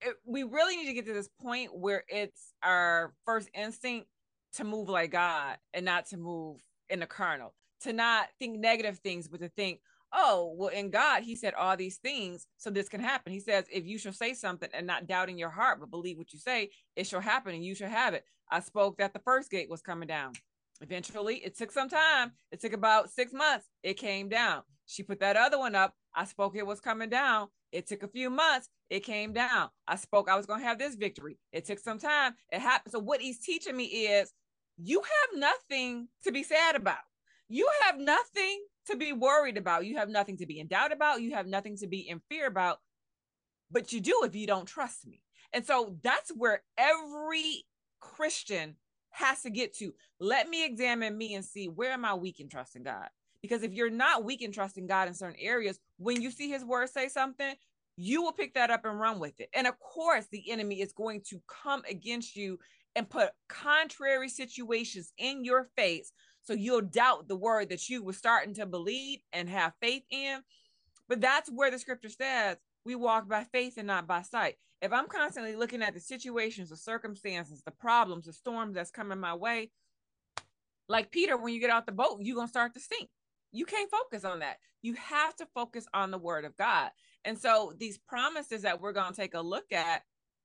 it, 0.00 0.16
we 0.24 0.42
really 0.42 0.76
need 0.76 0.86
to 0.86 0.94
get 0.94 1.06
to 1.06 1.12
this 1.12 1.28
point 1.40 1.74
where 1.74 2.04
it's 2.08 2.54
our 2.62 3.12
first 3.24 3.48
instinct 3.54 4.06
to 4.54 4.64
move 4.64 4.88
like 4.88 5.12
God 5.12 5.56
and 5.72 5.84
not 5.84 6.06
to 6.06 6.16
move 6.16 6.60
in 6.90 7.00
the 7.00 7.06
carnal, 7.06 7.54
to 7.82 7.92
not 7.92 8.28
think 8.38 8.58
negative 8.58 8.98
things, 8.98 9.28
but 9.28 9.40
to 9.40 9.48
think, 9.48 9.80
oh, 10.14 10.54
well, 10.56 10.68
in 10.68 10.90
God, 10.90 11.22
He 11.22 11.36
said 11.36 11.54
all 11.54 11.76
these 11.76 11.96
things, 11.98 12.46
so 12.56 12.70
this 12.70 12.88
can 12.88 13.00
happen. 13.00 13.32
He 13.32 13.40
says, 13.40 13.64
if 13.70 13.84
you 13.84 13.98
shall 13.98 14.12
say 14.12 14.34
something 14.34 14.68
and 14.72 14.86
not 14.86 15.06
doubt 15.06 15.28
in 15.28 15.38
your 15.38 15.50
heart, 15.50 15.80
but 15.80 15.90
believe 15.90 16.18
what 16.18 16.32
you 16.32 16.38
say, 16.38 16.70
it 16.96 17.06
shall 17.06 17.20
happen 17.20 17.54
and 17.54 17.64
you 17.64 17.74
shall 17.74 17.90
have 17.90 18.14
it. 18.14 18.24
I 18.50 18.60
spoke 18.60 18.98
that 18.98 19.12
the 19.12 19.20
first 19.20 19.50
gate 19.50 19.68
was 19.68 19.82
coming 19.82 20.08
down. 20.08 20.32
Eventually, 20.80 21.36
it 21.36 21.56
took 21.56 21.72
some 21.72 21.88
time. 21.88 22.32
It 22.50 22.60
took 22.60 22.72
about 22.72 23.10
six 23.10 23.32
months. 23.32 23.66
It 23.82 23.94
came 23.94 24.28
down. 24.28 24.62
She 24.86 25.02
put 25.02 25.20
that 25.20 25.36
other 25.36 25.58
one 25.58 25.74
up. 25.74 25.94
I 26.14 26.24
spoke 26.24 26.56
it 26.56 26.66
was 26.66 26.80
coming 26.80 27.08
down. 27.08 27.48
It 27.72 27.86
took 27.86 28.02
a 28.02 28.08
few 28.08 28.30
months. 28.30 28.68
It 28.90 29.00
came 29.00 29.32
down. 29.32 29.70
I 29.88 29.96
spoke 29.96 30.28
I 30.28 30.36
was 30.36 30.46
going 30.46 30.60
to 30.60 30.66
have 30.66 30.78
this 30.78 30.94
victory. 30.94 31.38
It 31.52 31.64
took 31.64 31.78
some 31.78 31.98
time. 31.98 32.34
It 32.52 32.60
happened. 32.60 32.92
So, 32.92 32.98
what 32.98 33.20
he's 33.20 33.38
teaching 33.38 33.76
me 33.76 33.84
is 33.84 34.32
you 34.76 35.00
have 35.00 35.40
nothing 35.40 36.08
to 36.24 36.32
be 36.32 36.42
sad 36.42 36.76
about. 36.76 36.98
You 37.48 37.68
have 37.84 37.98
nothing 37.98 38.64
to 38.86 38.96
be 38.96 39.12
worried 39.12 39.56
about. 39.56 39.86
You 39.86 39.96
have 39.96 40.08
nothing 40.08 40.36
to 40.38 40.46
be 40.46 40.60
in 40.60 40.66
doubt 40.66 40.92
about. 40.92 41.22
You 41.22 41.34
have 41.34 41.46
nothing 41.46 41.76
to 41.78 41.86
be 41.86 42.00
in 42.00 42.20
fear 42.28 42.46
about. 42.46 42.78
But 43.70 43.92
you 43.92 44.00
do 44.00 44.22
if 44.24 44.34
you 44.34 44.46
don't 44.46 44.66
trust 44.66 45.06
me. 45.06 45.22
And 45.52 45.64
so 45.66 45.96
that's 46.02 46.30
where 46.30 46.62
every 46.76 47.64
Christian 48.00 48.76
has 49.10 49.42
to 49.42 49.50
get 49.50 49.76
to. 49.76 49.94
Let 50.20 50.48
me 50.48 50.64
examine 50.64 51.16
me 51.16 51.34
and 51.34 51.44
see 51.44 51.68
where 51.68 51.92
am 51.92 52.04
I 52.04 52.14
weak 52.14 52.40
in 52.40 52.48
trusting 52.48 52.82
God? 52.82 53.08
Because 53.40 53.62
if 53.62 53.72
you're 53.72 53.90
not 53.90 54.24
weak 54.24 54.42
in 54.42 54.52
trusting 54.52 54.86
God 54.86 55.06
in 55.06 55.14
certain 55.14 55.38
areas, 55.38 55.78
when 55.98 56.20
you 56.20 56.30
see 56.30 56.50
his 56.50 56.64
word 56.64 56.88
say 56.88 57.08
something, 57.08 57.54
you 57.96 58.22
will 58.22 58.32
pick 58.32 58.54
that 58.54 58.70
up 58.70 58.84
and 58.84 58.98
run 58.98 59.20
with 59.20 59.38
it. 59.38 59.48
And 59.54 59.66
of 59.66 59.78
course, 59.78 60.26
the 60.30 60.50
enemy 60.50 60.80
is 60.80 60.92
going 60.92 61.22
to 61.28 61.40
come 61.46 61.82
against 61.88 62.34
you 62.34 62.58
and 62.96 63.08
put 63.08 63.30
contrary 63.48 64.28
situations 64.28 65.12
in 65.18 65.44
your 65.44 65.68
face 65.76 66.12
so 66.44 66.52
you'll 66.52 66.82
doubt 66.82 67.28
the 67.28 67.36
word 67.36 67.70
that 67.70 67.88
you 67.88 68.02
were 68.02 68.12
starting 68.12 68.54
to 68.54 68.66
believe 68.66 69.20
and 69.32 69.48
have 69.48 69.72
faith 69.80 70.04
in. 70.10 70.40
But 71.08 71.20
that's 71.20 71.50
where 71.50 71.70
the 71.70 71.78
scripture 71.78 72.08
says 72.08 72.56
we 72.84 72.94
walk 72.94 73.28
by 73.28 73.44
faith 73.44 73.74
and 73.78 73.86
not 73.86 74.06
by 74.06 74.22
sight. 74.22 74.56
If 74.82 74.92
I'm 74.92 75.08
constantly 75.08 75.56
looking 75.56 75.82
at 75.82 75.94
the 75.94 76.00
situations, 76.00 76.68
the 76.68 76.76
circumstances, 76.76 77.62
the 77.64 77.70
problems, 77.70 78.26
the 78.26 78.32
storms 78.32 78.74
that's 78.74 78.90
coming 78.90 79.18
my 79.18 79.34
way, 79.34 79.70
like 80.88 81.10
Peter, 81.10 81.36
when 81.36 81.54
you 81.54 81.60
get 81.60 81.70
out 81.70 81.86
the 81.86 81.92
boat, 81.92 82.18
you're 82.20 82.34
going 82.34 82.46
to 82.46 82.50
start 82.50 82.74
to 82.74 82.80
sink. 82.80 83.08
You 83.52 83.64
can't 83.64 83.90
focus 83.90 84.24
on 84.24 84.40
that. 84.40 84.58
You 84.82 84.94
have 84.94 85.34
to 85.36 85.46
focus 85.54 85.86
on 85.94 86.10
the 86.10 86.18
word 86.18 86.44
of 86.44 86.56
God. 86.58 86.90
And 87.24 87.38
so 87.38 87.72
these 87.78 87.96
promises 87.96 88.62
that 88.62 88.80
we're 88.80 88.92
going 88.92 89.12
to 89.12 89.16
take 89.16 89.34
a 89.34 89.40
look 89.40 89.72
at 89.72 90.02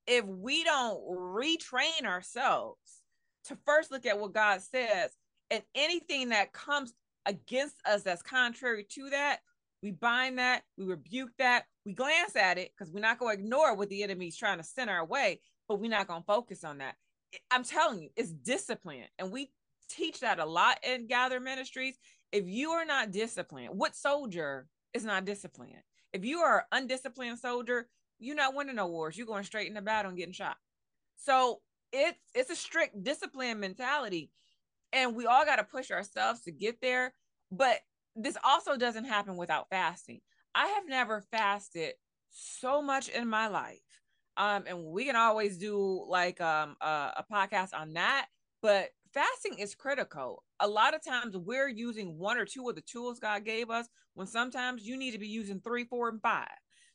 if 0.07 0.23
we 0.25 0.63
don't 0.63 1.01
retrain 1.09 2.05
ourselves 2.05 3.01
to 3.45 3.57
first 3.65 3.91
look 3.91 4.05
at 4.05 4.19
what 4.19 4.33
God 4.33 4.61
says 4.61 5.11
and 5.51 5.63
anything 5.75 6.29
that 6.29 6.53
comes 6.53 6.93
against 7.25 7.75
us 7.85 8.03
that's 8.03 8.21
contrary 8.21 8.85
to 8.89 9.09
that, 9.09 9.39
we 9.81 9.91
bind 9.91 10.39
that, 10.39 10.63
we 10.77 10.85
rebuke 10.85 11.31
that, 11.39 11.65
we 11.85 11.93
glance 11.93 12.35
at 12.35 12.57
it 12.57 12.71
because 12.77 12.91
we're 12.91 12.99
not 12.99 13.19
going 13.19 13.37
to 13.37 13.43
ignore 13.43 13.75
what 13.75 13.89
the 13.89 14.03
enemy's 14.03 14.37
trying 14.37 14.57
to 14.57 14.63
send 14.63 14.89
our 14.89 15.05
way, 15.05 15.39
but 15.67 15.79
we're 15.79 15.89
not 15.89 16.07
going 16.07 16.21
to 16.21 16.25
focus 16.25 16.63
on 16.63 16.79
that. 16.79 16.95
I'm 17.51 17.63
telling 17.63 18.01
you, 18.01 18.09
it's 18.15 18.31
discipline. 18.31 19.05
And 19.17 19.31
we 19.31 19.51
teach 19.89 20.19
that 20.19 20.39
a 20.39 20.45
lot 20.45 20.79
in 20.83 21.07
Gather 21.07 21.39
Ministries. 21.39 21.97
If 22.31 22.47
you 22.47 22.71
are 22.71 22.85
not 22.85 23.11
disciplined, 23.11 23.69
what 23.71 23.95
soldier 23.95 24.67
is 24.93 25.05
not 25.05 25.25
disciplined? 25.25 25.81
If 26.13 26.25
you 26.25 26.39
are 26.39 26.65
an 26.71 26.83
undisciplined 26.83 27.39
soldier, 27.39 27.87
you're 28.19 28.35
not 28.35 28.55
winning 28.55 28.75
no 28.75 28.87
wars. 28.87 29.17
You're 29.17 29.27
going 29.27 29.43
straight 29.43 29.67
in 29.67 29.73
the 29.75 29.81
battle 29.81 30.09
and 30.09 30.17
getting 30.17 30.33
shot. 30.33 30.57
So 31.15 31.61
it's 31.91 32.19
it's 32.33 32.49
a 32.49 32.55
strict 32.55 33.03
discipline 33.03 33.59
mentality. 33.59 34.31
And 34.93 35.15
we 35.15 35.25
all 35.25 35.45
got 35.45 35.57
to 35.57 35.63
push 35.63 35.91
ourselves 35.91 36.41
to 36.41 36.51
get 36.51 36.81
there. 36.81 37.13
But 37.51 37.79
this 38.15 38.37
also 38.43 38.77
doesn't 38.77 39.05
happen 39.05 39.37
without 39.37 39.69
fasting. 39.69 40.21
I 40.55 40.67
have 40.67 40.87
never 40.87 41.21
fasted 41.31 41.93
so 42.29 42.81
much 42.81 43.09
in 43.09 43.27
my 43.27 43.47
life. 43.47 43.79
Um, 44.37 44.63
and 44.67 44.85
we 44.85 45.05
can 45.05 45.15
always 45.15 45.57
do 45.57 46.05
like 46.07 46.39
um 46.41 46.75
a, 46.81 47.13
a 47.17 47.25
podcast 47.31 47.73
on 47.73 47.93
that. 47.93 48.27
But 48.61 48.89
fasting 49.13 49.59
is 49.59 49.75
critical. 49.75 50.43
A 50.59 50.67
lot 50.67 50.93
of 50.93 51.03
times 51.03 51.35
we're 51.37 51.69
using 51.69 52.17
one 52.17 52.37
or 52.37 52.45
two 52.45 52.67
of 52.69 52.75
the 52.75 52.81
tools 52.81 53.19
God 53.19 53.45
gave 53.45 53.69
us 53.69 53.87
when 54.13 54.27
sometimes 54.27 54.85
you 54.85 54.97
need 54.97 55.11
to 55.11 55.19
be 55.19 55.27
using 55.27 55.61
three, 55.61 55.85
four, 55.85 56.09
and 56.09 56.21
five. 56.21 56.47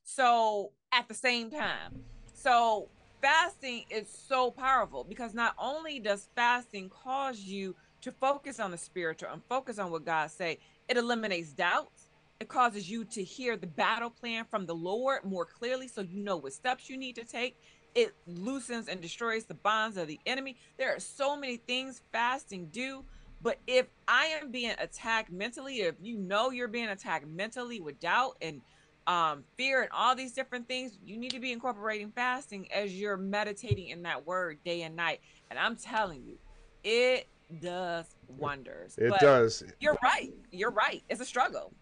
So 0.04 0.72
at 0.92 1.08
the 1.08 1.14
same 1.14 1.50
time. 1.50 2.04
So 2.34 2.88
fasting 3.22 3.84
is 3.90 4.06
so 4.08 4.50
powerful 4.50 5.04
because 5.04 5.32
not 5.32 5.54
only 5.58 5.98
does 5.98 6.28
fasting 6.36 6.90
cause 6.90 7.38
you 7.38 7.74
to 8.04 8.12
focus 8.12 8.60
on 8.60 8.70
the 8.70 8.76
spiritual 8.76 9.30
and 9.32 9.42
focus 9.48 9.78
on 9.78 9.90
what 9.90 10.04
God 10.04 10.30
say. 10.30 10.58
It 10.88 10.98
eliminates 10.98 11.52
doubts. 11.52 12.10
It 12.38 12.48
causes 12.48 12.88
you 12.90 13.04
to 13.06 13.24
hear 13.24 13.56
the 13.56 13.66
battle 13.66 14.10
plan 14.10 14.44
from 14.44 14.66
the 14.66 14.74
Lord 14.74 15.24
more 15.24 15.46
clearly 15.46 15.88
so 15.88 16.02
you 16.02 16.22
know 16.22 16.36
what 16.36 16.52
steps 16.52 16.90
you 16.90 16.98
need 16.98 17.16
to 17.16 17.24
take. 17.24 17.58
It 17.94 18.14
loosens 18.26 18.88
and 18.88 19.00
destroys 19.00 19.44
the 19.44 19.54
bonds 19.54 19.96
of 19.96 20.06
the 20.06 20.20
enemy. 20.26 20.56
There 20.76 20.94
are 20.94 21.00
so 21.00 21.34
many 21.34 21.56
things 21.56 22.02
fasting 22.12 22.66
do. 22.66 23.04
But 23.40 23.58
if 23.66 23.86
I 24.06 24.26
am 24.40 24.50
being 24.50 24.74
attacked 24.78 25.32
mentally, 25.32 25.80
if 25.80 25.94
you 26.02 26.18
know 26.18 26.50
you're 26.50 26.68
being 26.68 26.88
attacked 26.88 27.26
mentally 27.26 27.80
with 27.80 28.00
doubt 28.00 28.36
and 28.42 28.60
um, 29.06 29.44
fear 29.56 29.80
and 29.82 29.90
all 29.92 30.14
these 30.14 30.32
different 30.32 30.68
things, 30.68 30.98
you 31.04 31.16
need 31.16 31.30
to 31.30 31.40
be 31.40 31.52
incorporating 31.52 32.10
fasting 32.10 32.70
as 32.70 32.98
you're 32.98 33.16
meditating 33.16 33.88
in 33.88 34.02
that 34.02 34.26
word 34.26 34.58
day 34.62 34.82
and 34.82 34.94
night. 34.94 35.20
And 35.50 35.58
I'm 35.58 35.76
telling 35.76 36.22
you, 36.24 36.38
it 36.82 37.28
does 37.60 38.06
wonders. 38.28 38.96
It 38.98 39.10
but 39.10 39.20
does. 39.20 39.62
You're 39.80 39.98
right. 40.02 40.32
You're 40.50 40.70
right. 40.70 41.02
It's 41.08 41.20
a 41.20 41.24
struggle. 41.24 41.72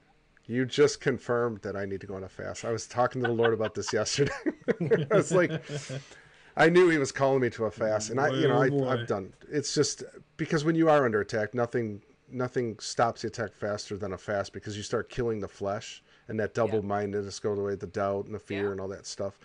You 0.47 0.67
just 0.67 1.01
confirmed 1.01 1.61
that 1.63 1.77
I 1.77 1.85
need 1.85 2.01
to 2.01 2.07
go 2.07 2.15
on 2.15 2.25
a 2.25 2.29
fast. 2.29 2.65
I 2.65 2.73
was 2.73 2.87
talking 2.87 3.23
to 3.23 3.29
the 3.29 3.35
Lord 3.35 3.55
about 3.55 3.75
this 3.75 3.93
yesterday. 3.93 4.33
I 5.11 5.15
was 5.15 5.31
like, 5.31 5.63
I 6.57 6.69
knew 6.69 6.89
He 6.89 6.99
was 6.99 7.13
calling 7.13 7.41
me 7.41 7.51
to 7.51 7.67
a 7.67 7.71
fast, 7.71 8.11
and 8.11 8.21
I, 8.21 8.29
you 8.31 8.49
know, 8.49 8.57
oh 8.57 8.85
I, 8.85 8.95
I've 8.95 9.07
done. 9.07 9.33
It's 9.51 9.75
just 9.75 10.03
because 10.37 10.65
when 10.65 10.75
you 10.75 10.89
are 10.89 11.05
under 11.05 11.21
attack, 11.21 11.55
nothing, 11.55 12.03
nothing 12.31 12.79
stops 12.81 13.23
the 13.23 13.29
attack 13.29 13.55
faster 13.55 13.97
than 13.97 14.15
a 14.15 14.19
fast 14.19 14.53
because 14.53 14.77
you 14.77 14.83
start 14.83 15.09
killing 15.09 15.39
the 15.39 15.49
flesh 15.49 16.03
and 16.29 16.39
that 16.41 16.55
double-mindedness 16.55 17.41
yeah. 17.43 17.49
goes 17.49 17.59
away, 17.59 17.75
the 17.77 17.87
doubt 17.87 18.27
and 18.27 18.35
the 18.35 18.39
fear 18.39 18.67
yeah. 18.67 18.71
and 18.73 18.81
all 18.81 18.89
that 18.89 19.07
stuff. 19.07 19.39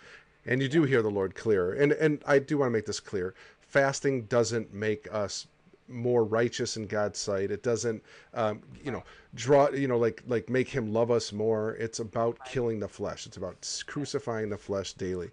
And 0.46 0.60
you 0.60 0.68
do 0.68 0.82
hear 0.82 1.02
the 1.02 1.10
Lord 1.10 1.34
clear. 1.34 1.74
And 1.74 1.92
and 1.92 2.22
I 2.26 2.38
do 2.38 2.58
want 2.58 2.68
to 2.68 2.72
make 2.72 2.86
this 2.86 3.00
clear. 3.00 3.34
Fasting 3.60 4.22
doesn't 4.22 4.72
make 4.72 5.06
us 5.12 5.46
more 5.88 6.24
righteous 6.24 6.76
in 6.76 6.86
God's 6.86 7.18
sight. 7.18 7.50
It 7.50 7.62
doesn't, 7.62 8.02
um, 8.34 8.60
you 8.82 8.90
know, 8.90 9.02
draw, 9.34 9.70
you 9.70 9.88
know, 9.88 9.98
like 9.98 10.22
like 10.26 10.48
make 10.48 10.68
Him 10.68 10.92
love 10.92 11.10
us 11.10 11.32
more. 11.32 11.74
It's 11.74 11.98
about 12.00 12.38
killing 12.44 12.78
the 12.78 12.88
flesh. 12.88 13.26
It's 13.26 13.36
about 13.36 13.66
crucifying 13.86 14.48
the 14.48 14.58
flesh 14.58 14.92
daily. 14.94 15.30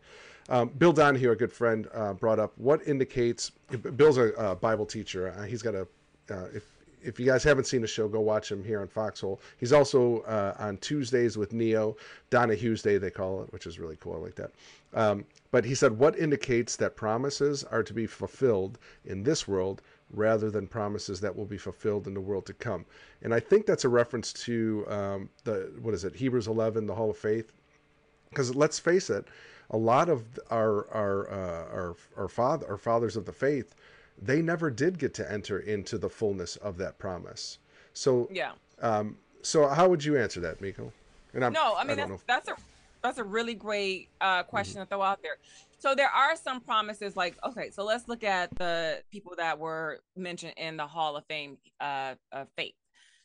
Um, 0.48 0.70
Bill 0.78 0.94
Donahue, 0.94 1.32
a 1.32 1.36
good 1.36 1.52
friend, 1.52 1.88
uh, 1.94 2.14
brought 2.14 2.40
up 2.40 2.54
what 2.58 2.88
indicates. 2.88 3.52
Bill's 3.96 4.18
a, 4.18 4.56
Bible 4.62 4.86
teacher. 4.86 5.34
Uh, 5.38 5.44
he's 5.44 5.62
got 5.62 5.76
a. 5.76 5.88
Uh, 6.30 6.48
if 6.54 6.66
if 7.06 7.20
you 7.20 7.26
guys 7.26 7.44
haven't 7.44 7.66
seen 7.66 7.82
the 7.82 7.88
show, 7.88 8.08
go 8.08 8.20
watch 8.20 8.52
him 8.52 8.64
here 8.64 8.82
on 8.82 8.88
Foxhole. 8.88 9.40
He's 9.60 9.72
also 9.72 10.22
uh, 10.22 10.56
on 10.58 10.78
Tuesdays 10.78 11.38
with 11.38 11.54
Neo, 11.54 11.96
Donahue's 12.32 12.82
Day, 12.82 12.98
they 12.98 13.12
call 13.12 13.44
it, 13.44 13.54
which 13.54 13.68
is 13.68 13.78
really 13.78 13.96
cool. 13.98 14.16
I 14.16 14.18
like 14.18 14.36
that. 14.36 14.52
Um, 14.96 15.26
but 15.52 15.64
he 15.64 15.76
said, 15.76 15.98
What 15.98 16.18
indicates 16.18 16.76
that 16.78 16.96
promises 16.96 17.64
are 17.66 17.84
to 17.84 17.94
be 17.94 18.08
fulfilled 18.08 18.80
in 19.06 19.22
this 19.22 19.48
world 19.48 19.84
rather 20.12 20.50
than 20.50 20.68
promises 20.68 21.20
that 21.22 21.36
will 21.36 21.46
be 21.46 21.58
fulfilled 21.58 22.08
in 22.08 22.14
the 22.14 22.22
world 22.22 22.46
to 22.46 22.54
come? 22.54 22.86
And 23.22 23.34
I 23.34 23.40
think 23.40 23.66
that's 23.66 23.86
a 23.86 23.90
reference 23.90 24.34
to 24.34 24.86
um, 24.88 25.30
the, 25.44 25.72
what 25.82 25.94
is 25.94 26.04
it, 26.04 26.16
Hebrews 26.16 26.48
11, 26.48 26.88
the 26.88 26.96
Hall 26.96 27.10
of 27.10 27.18
Faith? 27.18 27.52
Because 28.30 28.56
let's 28.56 28.80
face 28.80 29.10
it, 29.10 29.26
a 29.72 29.78
lot 29.78 30.10
of 30.10 30.24
our, 30.52 30.88
our, 30.92 31.32
uh, 31.32 31.74
our, 31.74 31.96
our, 32.18 32.28
father, 32.28 32.68
our 32.70 32.78
fathers 32.78 33.16
of 33.16 33.26
the 33.26 33.34
faith, 33.34 33.76
they 34.22 34.42
never 34.42 34.70
did 34.70 35.00
get 35.00 35.14
to 35.16 35.32
enter 35.32 35.60
into 35.60 35.98
the 35.98 36.10
fullness 36.10 36.56
of 36.58 36.78
that 36.78 36.98
promise. 37.00 37.58
So 37.94 38.28
yeah. 38.32 38.52
Um, 38.82 39.18
so 39.42 39.68
how 39.68 39.88
would 39.88 40.04
you 40.04 40.18
answer 40.18 40.40
that, 40.42 40.62
Miko? 40.62 40.92
And 41.34 41.44
I'm, 41.44 41.54
no, 41.54 41.76
I 41.76 41.84
mean 41.84 42.00
I 42.00 42.08
that's, 42.08 42.24
that's 42.24 42.50
a 42.50 42.56
that's 43.06 43.20
a 43.20 43.24
really 43.24 43.54
great 43.54 44.10
uh, 44.22 44.44
question 44.44 44.76
mm-hmm. 44.76 44.84
to 44.84 44.90
throw 44.90 45.02
out 45.02 45.22
there. 45.22 45.38
So 45.78 45.94
there 45.94 46.10
are 46.10 46.36
some 46.36 46.62
promises, 46.62 47.16
like 47.16 47.38
okay, 47.46 47.70
so 47.70 47.84
let's 47.84 48.08
look 48.08 48.24
at 48.24 48.56
the 48.56 49.04
people 49.12 49.34
that 49.38 49.60
were 49.60 50.00
mentioned 50.16 50.54
in 50.58 50.78
the 50.78 50.88
Hall 50.88 51.16
of 51.16 51.26
Fame 51.26 51.58
uh, 51.80 52.16
of 52.32 52.48
faith. 52.58 52.76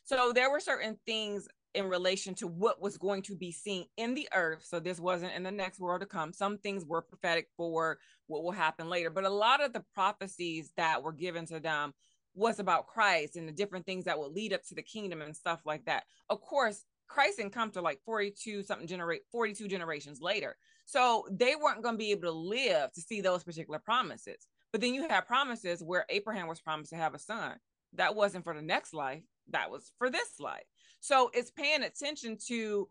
So 0.03 0.31
there 0.33 0.51
were 0.51 0.59
certain 0.59 0.97
things 1.05 1.47
in 1.73 1.87
relation 1.87 2.35
to 2.35 2.47
what 2.47 2.81
was 2.81 2.97
going 2.97 3.21
to 3.23 3.35
be 3.35 3.51
seen 3.51 3.85
in 3.97 4.13
the 4.13 4.27
earth. 4.35 4.65
So 4.65 4.79
this 4.79 4.99
wasn't 4.99 5.33
in 5.33 5.43
the 5.43 5.51
next 5.51 5.79
world 5.79 6.01
to 6.01 6.07
come. 6.07 6.33
Some 6.33 6.57
things 6.57 6.85
were 6.85 7.01
prophetic 7.01 7.47
for 7.55 7.97
what 8.27 8.43
will 8.43 8.51
happen 8.51 8.89
later, 8.89 9.09
but 9.09 9.23
a 9.23 9.29
lot 9.29 9.63
of 9.63 9.71
the 9.71 9.83
prophecies 9.93 10.73
that 10.75 11.01
were 11.01 11.13
given 11.13 11.45
to 11.47 11.59
them 11.59 11.93
was 12.33 12.59
about 12.59 12.87
Christ 12.87 13.35
and 13.35 13.47
the 13.47 13.53
different 13.53 13.85
things 13.85 14.05
that 14.05 14.17
would 14.17 14.31
lead 14.31 14.53
up 14.53 14.63
to 14.67 14.75
the 14.75 14.81
kingdom 14.81 15.21
and 15.21 15.35
stuff 15.35 15.61
like 15.65 15.85
that. 15.85 16.03
Of 16.29 16.41
course, 16.41 16.85
Christ 17.11 17.37
didn't 17.37 17.53
come 17.53 17.71
to 17.71 17.81
like 17.81 17.99
42 18.05 18.63
something 18.63 18.87
generate 18.87 19.21
42 19.31 19.67
generations 19.67 20.21
later. 20.21 20.55
So 20.85 21.27
they 21.29 21.55
weren't 21.55 21.83
going 21.83 21.95
to 21.95 21.99
be 21.99 22.11
able 22.11 22.23
to 22.23 22.31
live 22.31 22.91
to 22.93 23.01
see 23.01 23.21
those 23.21 23.43
particular 23.43 23.79
promises. 23.79 24.47
But 24.71 24.81
then 24.81 24.93
you 24.93 25.07
have 25.07 25.27
promises 25.27 25.83
where 25.83 26.05
Abraham 26.09 26.47
was 26.47 26.61
promised 26.61 26.91
to 26.91 26.95
have 26.95 27.13
a 27.13 27.19
son. 27.19 27.57
That 27.93 28.15
wasn't 28.15 28.45
for 28.45 28.53
the 28.53 28.61
next 28.61 28.93
life, 28.93 29.23
that 29.49 29.69
was 29.69 29.91
for 29.97 30.09
this 30.09 30.39
life. 30.39 30.63
So 31.01 31.29
it's 31.33 31.51
paying 31.51 31.83
attention 31.83 32.37
to 32.47 32.87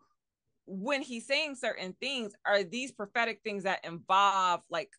when 0.66 1.00
he's 1.00 1.26
saying 1.26 1.54
certain 1.54 1.94
things, 2.00 2.32
are 2.44 2.62
these 2.62 2.92
prophetic 2.92 3.40
things 3.42 3.62
that 3.62 3.84
involve 3.84 4.60
like 4.70 4.90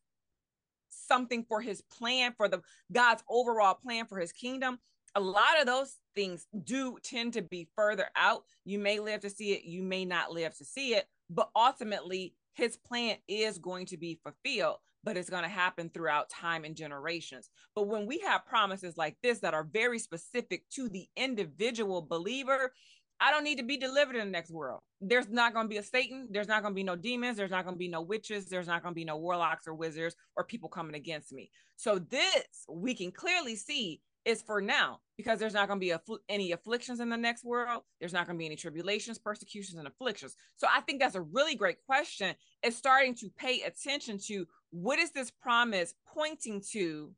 something 0.90 1.46
for 1.48 1.62
his 1.62 1.82
plan 1.82 2.34
for 2.36 2.48
the 2.48 2.62
God's 2.92 3.24
overall 3.30 3.76
plan 3.76 4.06
for 4.08 4.20
his 4.20 4.32
kingdom? 4.32 4.80
A 5.16 5.20
lot 5.20 5.60
of 5.60 5.66
those 5.66 5.96
things 6.16 6.48
do 6.64 6.98
tend 7.04 7.34
to 7.34 7.42
be 7.42 7.68
further 7.76 8.08
out. 8.16 8.44
You 8.64 8.80
may 8.80 9.00
live 9.00 9.22
to 9.22 9.30
see 9.30 9.54
it, 9.54 9.64
you 9.64 9.84
may 9.84 10.06
not 10.06 10.32
live 10.32 10.56
to 10.58 10.66
see 10.66 10.94
it, 10.94 11.08
but 11.30 11.50
ultimately 11.56 12.34
his 12.54 12.78
plan 12.78 13.18
is 13.28 13.58
going 13.58 13.86
to 13.88 13.98
be 13.98 14.20
fulfilled 14.24 14.78
but 15.04 15.18
it's 15.18 15.30
going 15.30 15.44
to 15.44 15.50
happen 15.50 15.90
throughout 15.90 16.30
time 16.30 16.64
and 16.64 16.76
generations. 16.76 17.50
But 17.76 17.88
when 17.88 18.06
we 18.06 18.20
have 18.20 18.46
promises 18.46 18.98
like 18.98 19.18
this 19.24 19.40
that 19.40 19.54
are 19.54 19.64
very 19.64 20.00
specific 20.00 20.70
to 20.72 20.90
the 20.90 21.08
individual 21.16 22.02
believer, 22.02 22.74
I 23.20 23.32
don't 23.32 23.44
need 23.44 23.60
to 23.60 23.64
be 23.64 23.78
delivered 23.78 24.16
in 24.16 24.26
the 24.26 24.32
next 24.32 24.52
world. 24.52 24.82
There's 25.00 25.30
not 25.30 25.54
going 25.54 25.66
to 25.66 25.70
be 25.70 25.78
a 25.78 25.84
Satan. 25.84 26.28
There's 26.32 26.48
not 26.48 26.64
going 26.64 26.74
to 26.74 26.76
be 26.76 26.84
no 26.84 26.96
demons. 26.96 27.38
There's 27.38 27.52
not 27.52 27.66
going 27.66 27.76
to 27.76 27.80
be 27.80 27.88
no 27.88 28.02
witches. 28.02 28.46
There's 28.46 28.68
not 28.68 28.82
going 28.82 28.94
to 28.94 29.00
be 29.00 29.06
no 29.06 29.18
warlocks 29.18 29.68
or 29.68 29.76
wizards 29.76 30.16
or 30.36 30.44
people 30.44 30.70
coming 30.70 30.96
against 30.96 31.32
me. 31.32 31.52
So 31.76 32.00
this 32.00 32.66
we 32.68 32.96
can 32.96 33.12
clearly 33.12 33.56
see 33.56 34.02
is 34.26 34.42
for 34.42 34.62
now 34.62 35.00
because 35.18 35.40
there's 35.40 35.54
not 35.54 35.68
going 35.68 35.80
to 35.80 35.86
be 35.86 35.92
affl- 35.92 36.20
any 36.30 36.52
afflictions 36.52 37.00
in 37.00 37.10
the 37.10 37.18
next 37.18 37.44
world. 37.44 37.84
There's 38.00 38.14
not 38.14 38.28
going 38.28 38.38
to 38.38 38.40
be 38.40 38.46
any 38.46 38.56
tribulations, 38.56 39.18
persecutions, 39.18 39.78
and 39.78 39.88
afflictions. 39.88 40.36
So 40.58 40.68
I 40.74 40.82
think 40.82 41.00
that's 41.00 41.16
a 41.16 41.22
really 41.22 41.56
great 41.56 41.78
question. 41.86 42.36
Is 42.64 42.76
starting 42.76 43.16
to 43.16 43.30
pay 43.30 43.62
attention 43.62 44.20
to 44.28 44.46
what 44.72 45.00
is 45.00 45.12
this 45.12 45.32
promise 45.32 45.94
pointing 46.14 46.62
to? 46.72 47.12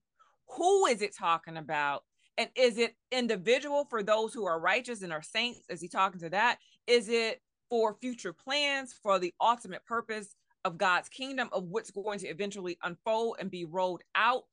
Who 0.58 0.86
is 0.88 1.02
it 1.02 1.16
talking 1.16 1.58
about? 1.58 2.04
And 2.38 2.50
is 2.56 2.78
it 2.78 2.96
individual 3.12 3.86
for 3.90 4.02
those 4.02 4.34
who 4.34 4.46
are 4.46 4.60
righteous 4.60 5.02
and 5.02 5.14
are 5.14 5.22
saints? 5.22 5.62
Is 5.70 5.82
he 5.82 5.88
talking 5.88 6.20
to 6.22 6.30
that? 6.30 6.58
Is 6.88 7.10
it 7.10 7.42
for 7.70 7.96
future 8.02 8.34
plans 8.34 8.94
for 8.94 9.20
the 9.20 9.34
ultimate 9.40 9.86
purpose 9.86 10.36
of 10.66 10.78
God's 10.78 11.10
kingdom 11.10 11.50
of 11.52 11.66
what's 11.66 11.92
going 11.92 12.20
to 12.20 12.28
eventually 12.28 12.78
unfold 12.84 13.38
and 13.40 13.52
be 13.52 13.66
rolled 13.66 14.02
out? 14.16 14.44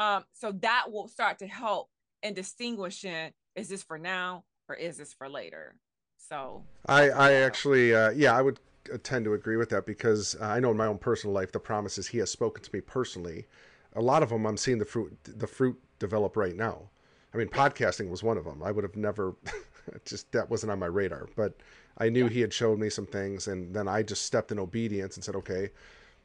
Um, 0.00 0.24
so 0.32 0.52
that 0.52 0.86
will 0.90 1.08
start 1.08 1.38
to 1.40 1.46
help 1.46 1.90
in 2.22 2.32
distinguishing 2.32 3.32
is 3.54 3.68
this 3.68 3.82
for 3.82 3.98
now 3.98 4.44
or 4.66 4.74
is 4.74 4.96
this 4.96 5.12
for 5.12 5.28
later? 5.28 5.76
So 6.16 6.62
I 6.86 7.10
I 7.10 7.32
actually 7.34 7.94
uh, 7.94 8.10
yeah 8.10 8.34
I 8.34 8.40
would 8.40 8.60
tend 9.02 9.26
to 9.26 9.34
agree 9.34 9.56
with 9.56 9.68
that 9.70 9.84
because 9.84 10.36
uh, 10.40 10.46
I 10.46 10.60
know 10.60 10.70
in 10.70 10.76
my 10.78 10.86
own 10.86 10.96
personal 10.96 11.34
life 11.34 11.52
the 11.52 11.60
promises 11.60 12.06
he 12.06 12.18
has 12.18 12.30
spoken 12.30 12.62
to 12.62 12.70
me 12.72 12.80
personally, 12.80 13.46
a 13.94 14.00
lot 14.00 14.22
of 14.22 14.30
them 14.30 14.46
I'm 14.46 14.56
seeing 14.56 14.78
the 14.78 14.86
fruit 14.86 15.16
the 15.24 15.46
fruit 15.46 15.78
develop 15.98 16.34
right 16.34 16.56
now. 16.56 16.88
I 17.34 17.36
mean, 17.36 17.48
podcasting 17.48 18.08
was 18.08 18.22
one 18.22 18.38
of 18.38 18.44
them. 18.44 18.62
I 18.62 18.72
would 18.72 18.82
have 18.82 18.96
never, 18.96 19.36
just 20.04 20.32
that 20.32 20.50
wasn't 20.50 20.72
on 20.72 20.80
my 20.80 20.86
radar. 20.86 21.28
But 21.36 21.54
I 21.98 22.08
knew 22.08 22.24
yeah. 22.24 22.30
he 22.30 22.40
had 22.40 22.52
showed 22.52 22.78
me 22.78 22.90
some 22.90 23.06
things, 23.06 23.46
and 23.46 23.72
then 23.72 23.86
I 23.86 24.02
just 24.02 24.24
stepped 24.24 24.50
in 24.50 24.58
obedience 24.58 25.16
and 25.16 25.22
said, 25.22 25.36
okay, 25.36 25.70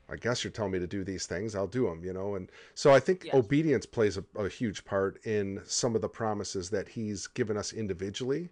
I 0.10 0.16
guess 0.16 0.44
you're 0.44 0.52
telling 0.52 0.72
me 0.72 0.80
to 0.80 0.88
do 0.88 1.04
these 1.04 1.26
things. 1.26 1.56
I'll 1.56 1.68
do 1.68 1.88
them, 1.88 2.04
you 2.04 2.14
know. 2.14 2.36
And 2.36 2.52
so 2.76 2.94
I 2.94 3.00
think 3.00 3.26
yes. 3.26 3.34
obedience 3.34 3.86
plays 3.86 4.18
a, 4.18 4.24
a, 4.38 4.48
huge 4.48 4.86
part 4.86 5.26
in 5.26 5.62
some 5.66 5.96
of 5.96 6.02
the 6.02 6.10
promises 6.10 6.70
that 6.70 6.88
he's 6.88 7.28
given 7.28 7.58
us 7.58 7.74
individually. 7.74 8.50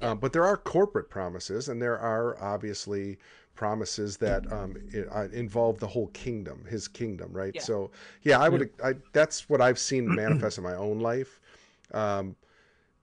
Yeah. 0.00 0.10
Um, 0.10 0.18
but 0.18 0.32
there 0.32 0.44
are 0.44 0.56
corporate 0.56 1.08
promises, 1.08 1.68
and 1.68 1.80
there 1.80 1.98
are 1.98 2.42
obviously 2.42 3.18
promises 3.54 4.16
that 4.16 4.50
um, 4.52 4.76
uh, 5.14 5.28
involve 5.32 5.78
the 5.78 5.86
whole 5.86 6.08
kingdom, 6.08 6.64
his 6.68 6.88
kingdom, 6.88 7.32
right? 7.32 7.54
Yeah. 7.54 7.62
So 7.62 7.90
yeah, 8.22 8.40
I 8.40 8.48
would. 8.48 8.70
I, 8.82 8.94
that's 9.12 9.48
what 9.48 9.60
I've 9.60 9.78
seen 9.78 10.12
manifest 10.14 10.58
in 10.58 10.64
my 10.64 10.74
own 10.74 10.98
life 10.98 11.40
um, 11.92 12.36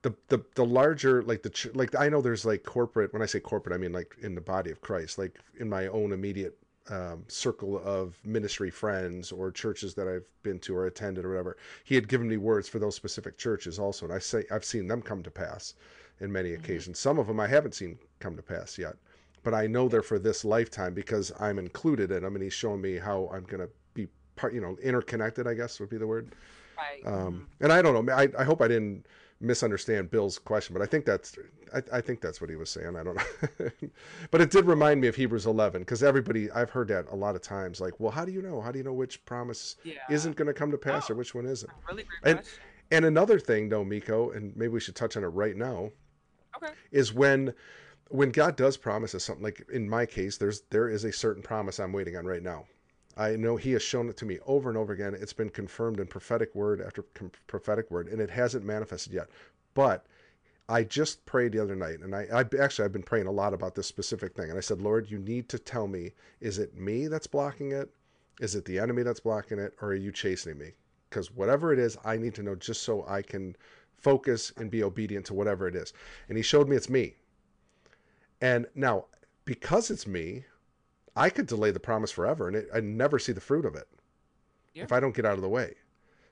the, 0.02 0.14
the 0.28 0.44
the 0.54 0.64
larger 0.64 1.22
like 1.22 1.42
the 1.42 1.70
like 1.74 1.94
I 1.96 2.08
know 2.08 2.20
there's 2.20 2.44
like 2.44 2.62
corporate 2.62 3.12
when 3.12 3.22
I 3.22 3.26
say 3.26 3.40
corporate 3.40 3.74
I 3.74 3.78
mean 3.78 3.92
like 3.92 4.16
in 4.22 4.34
the 4.34 4.40
body 4.40 4.70
of 4.70 4.80
Christ 4.80 5.18
like 5.18 5.38
in 5.58 5.68
my 5.68 5.88
own 5.88 6.12
immediate 6.12 6.56
um, 6.90 7.24
circle 7.28 7.80
of 7.84 8.18
ministry 8.24 8.70
friends 8.70 9.32
or 9.32 9.50
churches 9.50 9.94
that 9.94 10.08
I've 10.08 10.26
been 10.42 10.58
to 10.60 10.76
or 10.76 10.86
attended 10.86 11.24
or 11.24 11.30
whatever 11.30 11.56
he 11.84 11.94
had 11.94 12.08
given 12.08 12.28
me 12.28 12.36
words 12.36 12.68
for 12.68 12.78
those 12.78 12.94
specific 12.94 13.36
churches 13.38 13.78
also 13.78 14.06
and 14.06 14.14
I 14.14 14.18
say 14.18 14.44
I've 14.50 14.64
seen 14.64 14.86
them 14.86 15.02
come 15.02 15.22
to 15.22 15.30
pass 15.30 15.74
in 16.20 16.32
many 16.32 16.50
mm-hmm. 16.50 16.64
occasions 16.64 16.98
some 16.98 17.18
of 17.18 17.26
them 17.26 17.40
I 17.40 17.46
haven't 17.46 17.74
seen 17.74 17.98
come 18.20 18.36
to 18.36 18.42
pass 18.42 18.78
yet 18.78 18.96
but 19.42 19.54
I 19.54 19.66
know 19.66 19.88
they're 19.88 20.02
for 20.02 20.18
this 20.18 20.44
lifetime 20.44 20.94
because 20.94 21.32
I'm 21.38 21.58
included 21.58 22.10
in 22.10 22.22
them 22.22 22.34
and 22.34 22.42
he's 22.42 22.54
showing 22.54 22.80
me 22.80 22.96
how 22.96 23.30
I'm 23.32 23.44
gonna 23.44 23.68
be 23.94 24.08
part 24.36 24.54
you 24.54 24.60
know 24.60 24.76
interconnected 24.82 25.46
I 25.46 25.54
guess 25.54 25.80
would 25.80 25.90
be 25.90 25.98
the 25.98 26.06
word 26.06 26.34
Right. 26.78 27.12
Um, 27.12 27.48
and 27.60 27.72
I 27.72 27.82
don't 27.82 28.06
know. 28.06 28.12
I, 28.12 28.28
I 28.38 28.44
hope 28.44 28.62
I 28.62 28.68
didn't 28.68 29.06
misunderstand 29.40 30.10
Bill's 30.10 30.38
question, 30.38 30.74
but 30.74 30.82
I 30.82 30.86
think 30.86 31.04
that's 31.04 31.36
I, 31.74 31.82
I 31.98 32.00
think 32.00 32.20
that's 32.20 32.40
what 32.40 32.50
he 32.50 32.56
was 32.56 32.70
saying. 32.70 32.96
I 32.96 33.02
don't 33.04 33.16
know, 33.16 33.68
but 34.30 34.40
it 34.40 34.50
did 34.50 34.64
remind 34.66 35.00
me 35.00 35.08
of 35.08 35.14
Hebrews 35.16 35.46
11 35.46 35.82
because 35.82 36.02
everybody 36.02 36.50
I've 36.50 36.70
heard 36.70 36.88
that 36.88 37.06
a 37.10 37.14
lot 37.16 37.36
of 37.36 37.42
times. 37.42 37.80
Like, 37.80 37.98
well, 38.00 38.10
how 38.10 38.24
do 38.24 38.32
you 38.32 38.42
know? 38.42 38.60
How 38.60 38.72
do 38.72 38.78
you 38.78 38.84
know 38.84 38.92
which 38.92 39.24
promise 39.26 39.76
Yeah. 39.84 39.94
isn't 40.10 40.36
going 40.36 40.46
to 40.48 40.54
come 40.54 40.70
to 40.70 40.78
pass 40.78 41.08
Oh. 41.10 41.14
or 41.14 41.16
which 41.16 41.34
one 41.34 41.46
isn't? 41.46 41.70
Really 41.88 42.04
And 42.24 42.38
question. 42.38 42.62
and 42.90 43.04
another 43.04 43.38
thing, 43.38 43.68
though, 43.68 43.84
Miko, 43.84 44.30
and 44.30 44.56
maybe 44.56 44.68
we 44.72 44.80
should 44.80 44.96
touch 44.96 45.16
on 45.16 45.22
it 45.24 45.28
right 45.28 45.56
now, 45.56 45.90
Okay. 46.56 46.72
is 46.90 47.12
when 47.12 47.54
when 48.10 48.30
God 48.30 48.56
does 48.56 48.76
promise 48.78 49.14
us 49.14 49.24
something. 49.24 49.44
Like 49.44 49.66
in 49.70 49.88
my 49.88 50.06
case, 50.06 50.38
there's 50.38 50.62
there 50.70 50.88
is 50.88 51.04
a 51.04 51.12
certain 51.12 51.42
promise 51.42 51.78
I'm 51.78 51.92
waiting 51.92 52.16
on 52.16 52.24
right 52.26 52.42
now. 52.42 52.66
I 53.18 53.34
know 53.34 53.56
He 53.56 53.72
has 53.72 53.82
shown 53.82 54.08
it 54.08 54.16
to 54.18 54.24
me 54.24 54.38
over 54.46 54.68
and 54.68 54.78
over 54.78 54.92
again. 54.92 55.14
It's 55.14 55.32
been 55.32 55.50
confirmed 55.50 55.98
in 55.98 56.06
prophetic 56.06 56.54
word 56.54 56.80
after 56.80 57.02
prophetic 57.48 57.90
word, 57.90 58.06
and 58.06 58.20
it 58.20 58.30
hasn't 58.30 58.64
manifested 58.64 59.12
yet. 59.12 59.28
But 59.74 60.06
I 60.68 60.84
just 60.84 61.26
prayed 61.26 61.52
the 61.52 61.62
other 61.62 61.74
night, 61.74 62.00
and 62.00 62.14
I, 62.14 62.26
I 62.32 62.44
actually 62.62 62.84
I've 62.84 62.92
been 62.92 63.02
praying 63.02 63.26
a 63.26 63.32
lot 63.32 63.54
about 63.54 63.74
this 63.74 63.88
specific 63.88 64.34
thing. 64.34 64.50
And 64.50 64.56
I 64.56 64.60
said, 64.60 64.80
Lord, 64.80 65.10
you 65.10 65.18
need 65.18 65.48
to 65.48 65.58
tell 65.58 65.88
me: 65.88 66.12
is 66.40 66.58
it 66.58 66.76
me 66.76 67.08
that's 67.08 67.26
blocking 67.26 67.72
it? 67.72 67.90
Is 68.40 68.54
it 68.54 68.64
the 68.64 68.78
enemy 68.78 69.02
that's 69.02 69.20
blocking 69.20 69.58
it, 69.58 69.74
or 69.82 69.88
are 69.88 69.94
you 69.94 70.12
chastening 70.12 70.58
me? 70.58 70.72
Because 71.10 71.32
whatever 71.32 71.72
it 71.72 71.78
is, 71.80 71.98
I 72.04 72.18
need 72.18 72.34
to 72.36 72.42
know 72.42 72.54
just 72.54 72.82
so 72.82 73.04
I 73.08 73.22
can 73.22 73.56
focus 73.96 74.52
and 74.56 74.70
be 74.70 74.84
obedient 74.84 75.26
to 75.26 75.34
whatever 75.34 75.66
it 75.66 75.74
is. 75.74 75.92
And 76.28 76.36
He 76.36 76.42
showed 76.42 76.68
me 76.68 76.76
it's 76.76 76.88
me. 76.88 77.16
And 78.40 78.66
now, 78.76 79.06
because 79.44 79.90
it's 79.90 80.06
me, 80.06 80.44
I 81.18 81.30
could 81.30 81.46
delay 81.46 81.70
the 81.70 81.80
promise 81.80 82.10
forever, 82.10 82.48
and 82.48 82.56
it, 82.56 82.68
I 82.74 82.80
never 82.80 83.18
see 83.18 83.32
the 83.32 83.40
fruit 83.40 83.64
of 83.64 83.74
it 83.74 83.88
Yeah. 84.74 84.84
if 84.84 84.92
I 84.92 85.00
don't 85.00 85.14
get 85.14 85.24
out 85.26 85.34
of 85.34 85.42
the 85.42 85.48
way. 85.48 85.74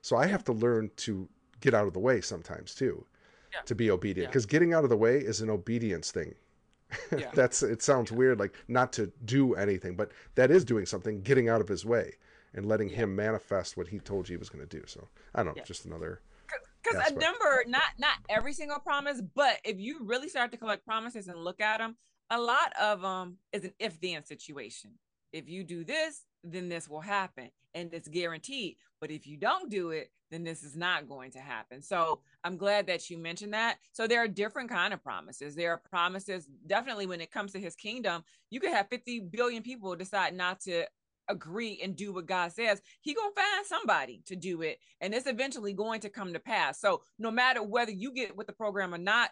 So 0.01 0.15
I 0.15 0.27
have 0.27 0.43
to 0.45 0.53
learn 0.53 0.89
to 0.97 1.27
get 1.59 1.73
out 1.73 1.87
of 1.87 1.93
the 1.93 1.99
way 1.99 2.21
sometimes 2.21 2.73
too, 2.75 3.05
Yeah. 3.51 3.61
to 3.65 3.75
be 3.75 3.91
obedient. 3.91 4.25
Yeah. 4.27 4.29
Because 4.29 4.45
getting 4.45 4.73
out 4.73 4.83
of 4.83 4.89
the 4.89 4.97
way 4.97 5.17
is 5.17 5.41
an 5.41 5.49
obedience 5.49 6.11
thing. 6.11 6.35
Yeah. 7.17 7.31
That's 7.33 7.63
it. 7.63 7.81
Sounds 7.81 8.11
weird, 8.11 8.39
like 8.39 8.53
not 8.69 8.93
to 8.93 9.11
do 9.25 9.55
anything, 9.55 9.95
but 9.95 10.11
that 10.35 10.51
is 10.51 10.63
doing 10.63 10.85
something. 10.85 11.21
Getting 11.21 11.49
out 11.49 11.59
of 11.61 11.67
his 11.67 11.85
way 11.85 12.13
and 12.53 12.65
letting 12.65 12.87
him 12.89 13.13
manifest 13.15 13.75
what 13.75 13.87
he 13.89 13.99
told 13.99 14.29
you 14.29 14.33
he 14.33 14.37
was 14.37 14.49
going 14.49 14.65
to 14.65 14.77
do. 14.79 14.85
So 14.87 15.09
I 15.35 15.43
don't 15.43 15.47
know, 15.47 15.53
Yeah. 15.57 15.63
just 15.63 15.83
another. 15.85 16.21
because 16.81 17.11
a 17.11 17.13
number 17.15 17.65
not 17.67 17.83
not 17.97 18.17
every 18.29 18.53
single 18.53 18.79
promise 18.79 19.21
but 19.35 19.59
if 19.65 19.77
you 19.77 19.99
really 20.03 20.29
start 20.29 20.51
to 20.51 20.57
collect 20.57 20.85
promises 20.85 21.27
and 21.27 21.37
look 21.43 21.59
at 21.59 21.79
them 21.79 21.97
a 22.29 22.39
lot 22.39 22.73
of 22.81 23.01
them 23.01 23.37
is 23.53 23.65
an 23.65 23.73
if 23.79 23.99
then 23.99 24.23
situation. 24.23 24.91
If 25.33 25.49
you 25.49 25.63
do 25.63 25.83
this 25.83 26.23
then 26.43 26.69
this 26.69 26.87
will 26.87 27.01
happen 27.01 27.49
and 27.73 27.93
it's 27.93 28.07
guaranteed. 28.07 28.77
But 29.01 29.11
if 29.11 29.27
you 29.27 29.37
don't 29.37 29.69
do 29.69 29.91
it 29.91 30.11
then 30.29 30.43
this 30.43 30.61
is 30.61 30.75
not 30.75 31.07
going 31.07 31.31
to 31.31 31.39
happen. 31.39 31.81
So 31.81 32.21
i'm 32.43 32.57
glad 32.57 32.87
that 32.87 33.09
you 33.09 33.17
mentioned 33.17 33.53
that. 33.53 33.77
So 33.91 34.07
there 34.07 34.21
are 34.21 34.27
different 34.27 34.69
kind 34.69 34.93
of 34.93 35.03
promises. 35.03 35.55
There 35.55 35.71
are 35.71 35.81
promises 35.89 36.47
definitely 36.65 37.07
when 37.07 37.21
it 37.21 37.31
comes 37.31 37.51
to 37.53 37.59
his 37.59 37.75
kingdom 37.75 38.23
you 38.49 38.59
could 38.59 38.71
have 38.71 38.89
50 38.89 39.21
billion 39.31 39.63
people 39.63 39.95
decide 39.95 40.33
not 40.33 40.59
to 40.61 40.85
agree 41.27 41.79
and 41.83 41.95
do 41.95 42.13
what 42.13 42.25
God 42.25 42.51
says, 42.51 42.81
he 43.01 43.13
gonna 43.13 43.31
find 43.35 43.65
somebody 43.65 44.21
to 44.25 44.35
do 44.35 44.61
it, 44.61 44.79
and 45.01 45.13
it's 45.13 45.27
eventually 45.27 45.73
going 45.73 45.99
to 46.01 46.09
come 46.09 46.33
to 46.33 46.39
pass. 46.39 46.79
So 46.79 47.01
no 47.19 47.31
matter 47.31 47.61
whether 47.63 47.91
you 47.91 48.13
get 48.13 48.35
with 48.35 48.47
the 48.47 48.53
program 48.53 48.93
or 48.93 48.97
not, 48.97 49.31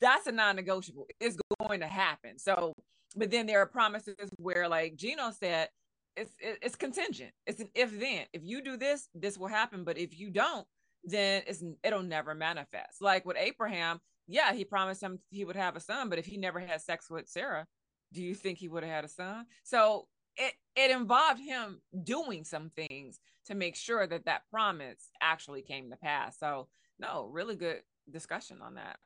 that's 0.00 0.26
a 0.26 0.32
non-negotiable. 0.32 1.06
It's 1.20 1.38
going 1.60 1.80
to 1.80 1.86
happen. 1.86 2.38
So, 2.38 2.72
but 3.16 3.30
then 3.30 3.46
there 3.46 3.60
are 3.60 3.66
promises 3.66 4.30
where, 4.36 4.68
like 4.68 4.96
Gino 4.96 5.30
said, 5.30 5.68
it's 6.16 6.32
it's 6.40 6.76
contingent. 6.76 7.32
It's 7.46 7.60
an 7.60 7.68
if 7.74 7.98
then. 7.98 8.24
If 8.32 8.42
you 8.42 8.62
do 8.62 8.76
this, 8.76 9.08
this 9.14 9.36
will 9.36 9.48
happen. 9.48 9.84
But 9.84 9.98
if 9.98 10.18
you 10.18 10.30
don't, 10.30 10.66
then 11.04 11.42
it's 11.46 11.62
it'll 11.84 12.02
never 12.02 12.34
manifest. 12.34 13.00
Like 13.00 13.26
with 13.26 13.36
Abraham, 13.36 14.00
yeah, 14.26 14.52
he 14.52 14.64
promised 14.64 15.02
him 15.02 15.18
he 15.30 15.44
would 15.44 15.56
have 15.56 15.76
a 15.76 15.80
son, 15.80 16.08
but 16.08 16.18
if 16.18 16.26
he 16.26 16.36
never 16.36 16.58
had 16.60 16.80
sex 16.80 17.10
with 17.10 17.28
Sarah, 17.28 17.66
do 18.12 18.22
you 18.22 18.34
think 18.34 18.58
he 18.58 18.68
would 18.68 18.82
have 18.82 18.92
had 18.92 19.04
a 19.04 19.08
son? 19.08 19.46
So 19.62 20.08
it 20.36 20.54
it 20.74 20.90
involved 20.90 21.40
him 21.40 21.80
doing 22.02 22.44
some 22.44 22.70
things 22.70 23.18
to 23.46 23.54
make 23.54 23.76
sure 23.76 24.06
that 24.06 24.24
that 24.24 24.42
promise 24.50 25.10
actually 25.20 25.62
came 25.62 25.90
to 25.90 25.96
pass. 25.96 26.38
So 26.38 26.68
no, 26.98 27.28
really 27.30 27.56
good 27.56 27.82
discussion 28.10 28.58
on 28.62 28.74
that. 28.74 28.98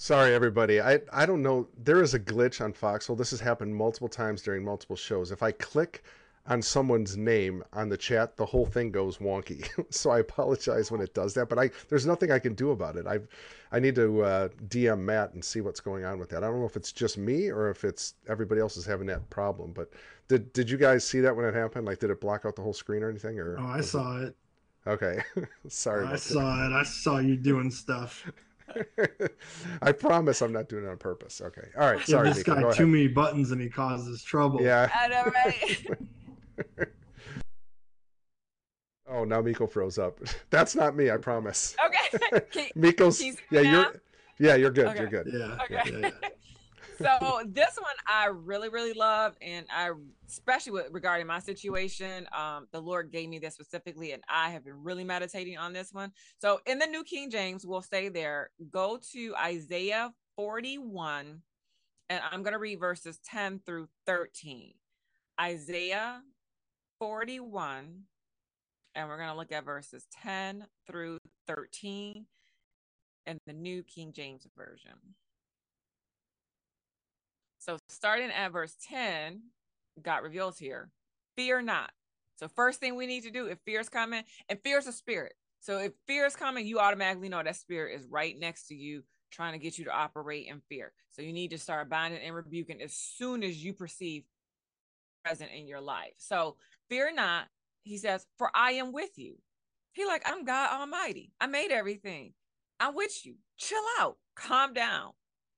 Sorry, 0.00 0.32
everybody. 0.32 0.80
I 0.80 1.00
I 1.12 1.26
don't 1.26 1.42
know. 1.42 1.66
There 1.76 2.00
is 2.02 2.14
a 2.14 2.20
glitch 2.20 2.60
on 2.64 2.72
Foxhole. 2.72 3.16
This 3.16 3.30
has 3.32 3.40
happened 3.40 3.74
multiple 3.74 4.08
times 4.08 4.42
during 4.42 4.64
multiple 4.64 4.94
shows. 4.96 5.32
If 5.32 5.42
I 5.42 5.50
click 5.50 6.04
on 6.46 6.62
someone's 6.62 7.16
name 7.16 7.64
on 7.72 7.88
the 7.88 7.96
chat, 7.96 8.36
the 8.36 8.46
whole 8.46 8.64
thing 8.64 8.92
goes 8.92 9.18
wonky. 9.18 9.68
so 9.90 10.10
I 10.10 10.20
apologize 10.20 10.90
when 10.92 11.00
it 11.00 11.14
does 11.14 11.34
that. 11.34 11.48
But 11.48 11.58
I 11.58 11.70
there's 11.88 12.06
nothing 12.06 12.30
I 12.30 12.38
can 12.38 12.54
do 12.54 12.70
about 12.70 12.94
it. 12.96 13.08
I 13.08 13.18
I 13.72 13.80
need 13.80 13.96
to 13.96 14.22
uh, 14.22 14.48
DM 14.68 15.00
Matt 15.00 15.34
and 15.34 15.44
see 15.44 15.60
what's 15.62 15.80
going 15.80 16.04
on 16.04 16.20
with 16.20 16.28
that. 16.30 16.44
I 16.44 16.46
don't 16.46 16.60
know 16.60 16.66
if 16.66 16.76
it's 16.76 16.92
just 16.92 17.18
me 17.18 17.48
or 17.50 17.68
if 17.68 17.82
it's 17.82 18.14
everybody 18.28 18.60
else 18.60 18.76
is 18.76 18.86
having 18.86 19.08
that 19.08 19.28
problem. 19.30 19.72
But 19.72 19.90
did 20.28 20.52
did 20.52 20.70
you 20.70 20.76
guys 20.78 21.04
see 21.04 21.18
that 21.20 21.34
when 21.34 21.44
it 21.44 21.54
happened? 21.54 21.86
Like, 21.86 21.98
did 21.98 22.10
it 22.10 22.20
block 22.20 22.44
out 22.46 22.54
the 22.54 22.62
whole 22.62 22.72
screen 22.72 23.02
or 23.02 23.10
anything? 23.10 23.36
Or 23.40 23.58
Oh, 23.58 23.66
I 23.66 23.76
was 23.78 23.86
it- 23.86 23.90
saw 23.90 24.16
it. 24.22 24.36
Okay, 24.86 25.20
sorry. 25.68 26.06
I 26.06 26.14
saw 26.16 26.66
it. 26.66 26.72
I 26.72 26.84
saw 26.84 27.18
you 27.18 27.36
doing 27.36 27.70
stuff. 27.72 28.30
That. 28.74 29.32
I 29.82 29.92
promise 29.92 30.42
I'm 30.42 30.52
not 30.52 30.68
doing 30.68 30.84
it 30.84 30.88
on 30.88 30.96
purpose. 30.96 31.40
Okay. 31.40 31.68
All 31.78 31.86
right. 31.86 31.98
Give 31.98 32.06
Sorry, 32.06 32.28
this 32.28 32.38
Mika, 32.38 32.54
guy 32.54 32.62
go 32.62 32.72
too 32.72 32.82
ahead. 32.84 32.88
many 32.88 33.08
buttons 33.08 33.50
and 33.50 33.60
he 33.60 33.68
causes 33.68 34.22
trouble. 34.22 34.62
Yeah. 34.62 34.88
I 34.94 35.08
know, 35.08 35.24
right? 35.34 36.88
Oh, 39.10 39.24
now 39.24 39.40
Miko 39.40 39.66
froze 39.66 39.98
up. 39.98 40.20
That's 40.50 40.74
not 40.74 40.94
me, 40.94 41.10
I 41.10 41.16
promise. 41.16 41.74
okay. 41.86 42.70
Miko's 42.74 43.18
Can 43.18 43.26
you 43.28 43.32
see 43.32 43.38
yeah, 43.50 43.60
you're 43.62 44.02
yeah, 44.38 44.54
you're 44.54 44.70
good. 44.70 44.86
Okay. 44.88 45.00
You're 45.00 45.08
good. 45.08 45.30
Yeah. 45.32 45.58
Okay. 45.64 45.98
yeah, 46.00 46.10
yeah. 46.22 46.28
So 46.98 47.42
this 47.46 47.76
one 47.76 47.94
I 48.06 48.26
really, 48.26 48.68
really 48.68 48.92
love, 48.92 49.36
and 49.40 49.66
I 49.70 49.90
especially 50.26 50.72
with 50.72 50.88
regarding 50.90 51.26
my 51.26 51.38
situation, 51.38 52.26
um, 52.36 52.66
the 52.72 52.80
Lord 52.80 53.10
gave 53.10 53.28
me 53.28 53.38
this 53.38 53.54
specifically, 53.54 54.12
and 54.12 54.22
I 54.28 54.50
have 54.50 54.64
been 54.64 54.82
really 54.82 55.04
meditating 55.04 55.56
on 55.56 55.72
this 55.72 55.92
one. 55.92 56.12
So 56.40 56.60
in 56.66 56.78
the 56.78 56.86
New 56.86 57.04
King 57.04 57.30
James, 57.30 57.66
we'll 57.66 57.82
say 57.82 58.08
there, 58.08 58.50
go 58.70 58.98
to 59.12 59.34
Isaiah 59.36 60.12
41, 60.36 61.42
and 62.08 62.22
I'm 62.30 62.42
gonna 62.42 62.58
read 62.58 62.80
verses 62.80 63.18
10 63.24 63.60
through 63.64 63.88
13. 64.06 64.74
Isaiah 65.40 66.20
41, 66.98 68.02
and 68.94 69.08
we're 69.08 69.18
gonna 69.18 69.36
look 69.36 69.52
at 69.52 69.64
verses 69.64 70.06
10 70.22 70.66
through 70.86 71.18
13 71.46 72.26
in 73.26 73.38
the 73.46 73.52
New 73.52 73.82
King 73.82 74.12
James 74.12 74.46
Version. 74.56 75.14
So 77.68 77.76
starting 77.90 78.30
at 78.30 78.52
verse 78.52 78.74
10, 78.88 79.42
God 80.00 80.22
reveals 80.22 80.58
here, 80.58 80.88
fear 81.36 81.60
not. 81.60 81.90
So 82.36 82.48
first 82.48 82.80
thing 82.80 82.96
we 82.96 83.06
need 83.06 83.24
to 83.24 83.30
do 83.30 83.44
if 83.44 83.58
fear 83.66 83.80
is 83.80 83.90
coming, 83.90 84.22
and 84.48 84.58
fear 84.64 84.78
is 84.78 84.86
a 84.86 84.92
spirit. 84.92 85.34
So 85.60 85.76
if 85.76 85.92
fear 86.06 86.24
is 86.24 86.34
coming, 86.34 86.66
you 86.66 86.78
automatically 86.78 87.28
know 87.28 87.42
that 87.42 87.56
spirit 87.56 88.00
is 88.00 88.06
right 88.06 88.38
next 88.38 88.68
to 88.68 88.74
you, 88.74 89.02
trying 89.30 89.52
to 89.52 89.58
get 89.58 89.76
you 89.76 89.84
to 89.84 89.94
operate 89.94 90.46
in 90.46 90.62
fear. 90.70 90.92
So 91.10 91.20
you 91.20 91.34
need 91.34 91.50
to 91.50 91.58
start 91.58 91.90
binding 91.90 92.22
and 92.22 92.34
rebuking 92.34 92.80
as 92.80 92.94
soon 92.94 93.42
as 93.42 93.62
you 93.62 93.74
perceive 93.74 94.24
present 95.22 95.50
in 95.54 95.66
your 95.66 95.82
life. 95.82 96.14
So 96.16 96.56
fear 96.88 97.12
not, 97.12 97.48
he 97.82 97.98
says, 97.98 98.24
for 98.38 98.50
I 98.54 98.72
am 98.72 98.92
with 98.92 99.18
you. 99.18 99.34
He 99.92 100.06
like, 100.06 100.22
I'm 100.24 100.46
God 100.46 100.70
Almighty. 100.80 101.32
I 101.38 101.46
made 101.48 101.70
everything. 101.70 102.32
I'm 102.80 102.94
with 102.94 103.26
you. 103.26 103.34
Chill 103.58 103.84
out. 104.00 104.16
Calm 104.36 104.72
down. 104.72 105.10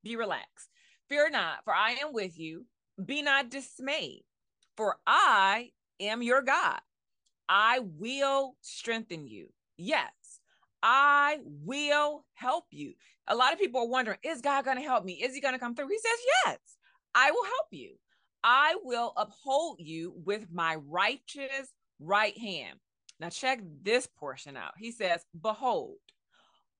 Be 0.02 0.16
relaxed. 0.16 0.69
Fear 1.10 1.30
not, 1.30 1.64
for 1.64 1.74
I 1.74 1.96
am 2.02 2.12
with 2.12 2.38
you. 2.38 2.66
Be 3.04 3.20
not 3.20 3.50
dismayed, 3.50 4.22
for 4.76 4.96
I 5.06 5.70
am 5.98 6.22
your 6.22 6.40
God. 6.40 6.80
I 7.48 7.80
will 7.80 8.56
strengthen 8.60 9.26
you. 9.26 9.48
Yes, 9.76 10.12
I 10.82 11.38
will 11.44 12.24
help 12.34 12.66
you. 12.70 12.94
A 13.26 13.34
lot 13.34 13.52
of 13.52 13.58
people 13.58 13.80
are 13.80 13.88
wondering, 13.88 14.18
is 14.22 14.40
God 14.40 14.64
going 14.64 14.76
to 14.76 14.82
help 14.84 15.04
me? 15.04 15.14
Is 15.14 15.34
he 15.34 15.40
going 15.40 15.54
to 15.54 15.60
come 15.60 15.74
through? 15.74 15.88
He 15.88 15.98
says, 15.98 16.18
yes, 16.46 16.58
I 17.12 17.32
will 17.32 17.44
help 17.44 17.66
you. 17.72 17.96
I 18.44 18.76
will 18.84 19.12
uphold 19.16 19.78
you 19.80 20.14
with 20.24 20.46
my 20.52 20.76
righteous 20.76 21.72
right 21.98 22.38
hand. 22.38 22.78
Now, 23.18 23.30
check 23.30 23.60
this 23.82 24.06
portion 24.06 24.56
out. 24.56 24.72
He 24.78 24.92
says, 24.92 25.24
Behold, 25.38 25.96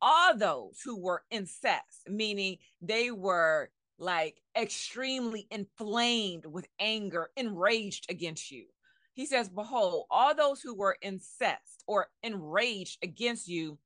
all 0.01 0.37
those 0.37 0.81
who 0.83 0.99
were 0.99 1.23
incensed, 1.31 2.09
meaning 2.09 2.57
they 2.81 3.11
were 3.11 3.71
like 4.01 4.41
extremely 4.57 5.47
inflamed 5.51 6.47
with 6.47 6.67
anger, 6.81 7.31
enraged 7.37 8.11
against 8.11 8.51
you. 8.51 8.65
He 9.15 9.27
says, 9.27 9.49
Behold, 9.49 10.07
all 10.11 10.35
those 10.35 10.63
who 10.63 10.75
were 10.75 10.97
incensed 11.03 11.85
or 11.87 12.09
enraged 12.23 12.99
against 13.03 13.47
you 13.47 13.79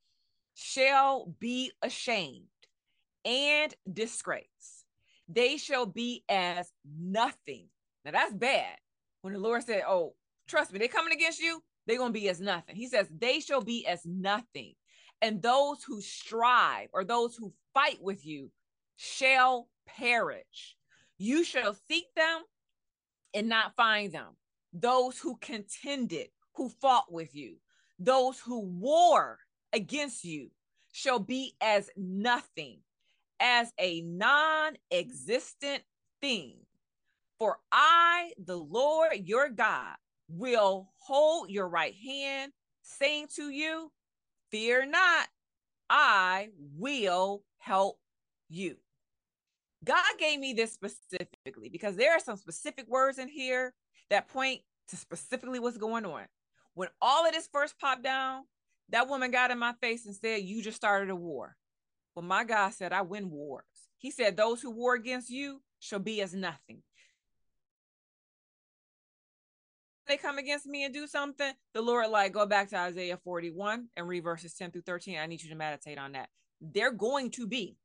shall 0.54 1.34
be 1.40 1.72
ashamed 1.82 2.46
and 3.24 3.74
disgraced. 3.92 4.84
They 5.28 5.56
shall 5.56 5.86
be 5.86 6.22
as 6.28 6.70
nothing. 6.98 7.68
Now 8.04 8.12
that's 8.12 8.34
bad. 8.34 8.76
When 9.22 9.32
the 9.32 9.40
Lord 9.40 9.64
said, 9.64 9.82
Oh, 9.86 10.14
trust 10.46 10.72
me, 10.72 10.78
they're 10.78 10.88
coming 10.88 11.14
against 11.14 11.40
you, 11.40 11.62
they're 11.86 11.98
going 11.98 12.12
to 12.12 12.20
be 12.20 12.28
as 12.28 12.40
nothing. 12.40 12.76
He 12.76 12.86
says, 12.86 13.08
They 13.10 13.40
shall 13.40 13.62
be 13.62 13.86
as 13.86 14.04
nothing, 14.04 14.74
and 15.20 15.42
those 15.42 15.82
who 15.82 16.00
strive 16.00 16.88
or 16.92 17.04
those 17.04 17.34
who 17.34 17.52
fight 17.72 17.98
with 18.00 18.24
you 18.24 18.50
shall 18.96 19.68
perish. 19.86 20.76
You 21.18 21.44
shall 21.44 21.74
seek 21.88 22.06
them 22.16 22.42
and 23.34 23.48
not 23.48 23.76
find 23.76 24.12
them. 24.12 24.36
Those 24.72 25.18
who 25.18 25.36
contended, 25.40 26.28
who 26.54 26.68
fought 26.68 27.12
with 27.12 27.34
you, 27.34 27.56
those 27.98 28.38
who 28.40 28.60
war 28.60 29.38
against 29.72 30.24
you 30.24 30.50
shall 30.92 31.18
be 31.18 31.54
as 31.60 31.90
nothing, 31.96 32.78
as 33.40 33.72
a 33.78 34.00
non 34.02 34.74
existent 34.90 35.82
thing. 36.20 36.56
For 37.38 37.58
I, 37.72 38.32
the 38.38 38.56
Lord 38.56 39.12
your 39.24 39.48
God, 39.48 39.96
will 40.28 40.88
hold 40.98 41.50
your 41.50 41.68
right 41.68 41.94
hand, 41.94 42.52
saying 42.82 43.28
to 43.36 43.50
you, 43.50 43.90
Fear 44.50 44.86
not, 44.86 45.28
I 45.90 46.50
will 46.78 47.42
help 47.58 47.98
you. 48.48 48.76
God 49.84 50.04
gave 50.18 50.40
me 50.40 50.52
this 50.52 50.72
specifically 50.72 51.68
because 51.68 51.96
there 51.96 52.12
are 52.12 52.20
some 52.20 52.36
specific 52.36 52.88
words 52.88 53.18
in 53.18 53.28
here 53.28 53.74
that 54.10 54.28
point 54.28 54.60
to 54.88 54.96
specifically 54.96 55.58
what's 55.58 55.76
going 55.76 56.04
on. 56.04 56.24
When 56.74 56.88
all 57.00 57.26
of 57.26 57.32
this 57.32 57.48
first 57.52 57.78
popped 57.78 58.02
down, 58.02 58.44
that 58.90 59.08
woman 59.08 59.30
got 59.30 59.50
in 59.50 59.58
my 59.58 59.74
face 59.80 60.06
and 60.06 60.14
said, 60.14 60.42
You 60.42 60.62
just 60.62 60.76
started 60.76 61.10
a 61.10 61.16
war. 61.16 61.56
Well, 62.14 62.24
my 62.24 62.44
God 62.44 62.72
said, 62.72 62.92
I 62.92 63.02
win 63.02 63.30
wars. 63.30 63.64
He 63.98 64.10
said, 64.10 64.36
Those 64.36 64.60
who 64.60 64.70
war 64.70 64.94
against 64.94 65.30
you 65.30 65.62
shall 65.78 65.98
be 65.98 66.20
as 66.20 66.34
nothing. 66.34 66.82
They 70.06 70.16
come 70.18 70.36
against 70.36 70.66
me 70.66 70.84
and 70.84 70.92
do 70.92 71.06
something, 71.06 71.52
the 71.72 71.80
Lord, 71.80 72.10
like, 72.10 72.32
go 72.32 72.44
back 72.44 72.68
to 72.70 72.76
Isaiah 72.76 73.18
41 73.24 73.88
and 73.96 74.06
read 74.06 74.22
verses 74.22 74.52
10 74.52 74.70
through 74.70 74.82
13. 74.82 75.18
I 75.18 75.26
need 75.26 75.42
you 75.42 75.48
to 75.48 75.54
meditate 75.54 75.96
on 75.96 76.12
that. 76.12 76.28
They're 76.60 76.92
going 76.92 77.30
to 77.32 77.46
be 77.46 77.78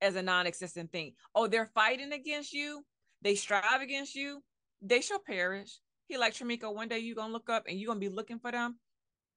as 0.00 0.16
a 0.16 0.22
non 0.22 0.46
existent 0.46 0.92
thing. 0.92 1.12
Oh, 1.34 1.46
they're 1.46 1.70
fighting 1.74 2.12
against 2.12 2.52
you, 2.52 2.84
they 3.22 3.34
strive 3.34 3.80
against 3.82 4.14
you, 4.14 4.42
they 4.82 5.00
shall 5.00 5.18
perish. 5.18 5.78
He 6.06 6.16
like 6.16 6.34
Tremiko, 6.34 6.74
one 6.74 6.88
day 6.88 6.98
you're 6.98 7.16
gonna 7.16 7.32
look 7.32 7.50
up 7.50 7.64
and 7.68 7.78
you're 7.78 7.88
gonna 7.88 8.00
be 8.00 8.08
looking 8.08 8.38
for 8.38 8.50
them. 8.50 8.78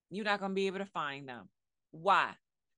You're 0.09 0.25
not 0.25 0.39
gonna 0.39 0.53
be 0.53 0.67
able 0.67 0.79
to 0.79 0.85
find 0.85 1.27
them. 1.27 1.49
Why? 1.91 2.31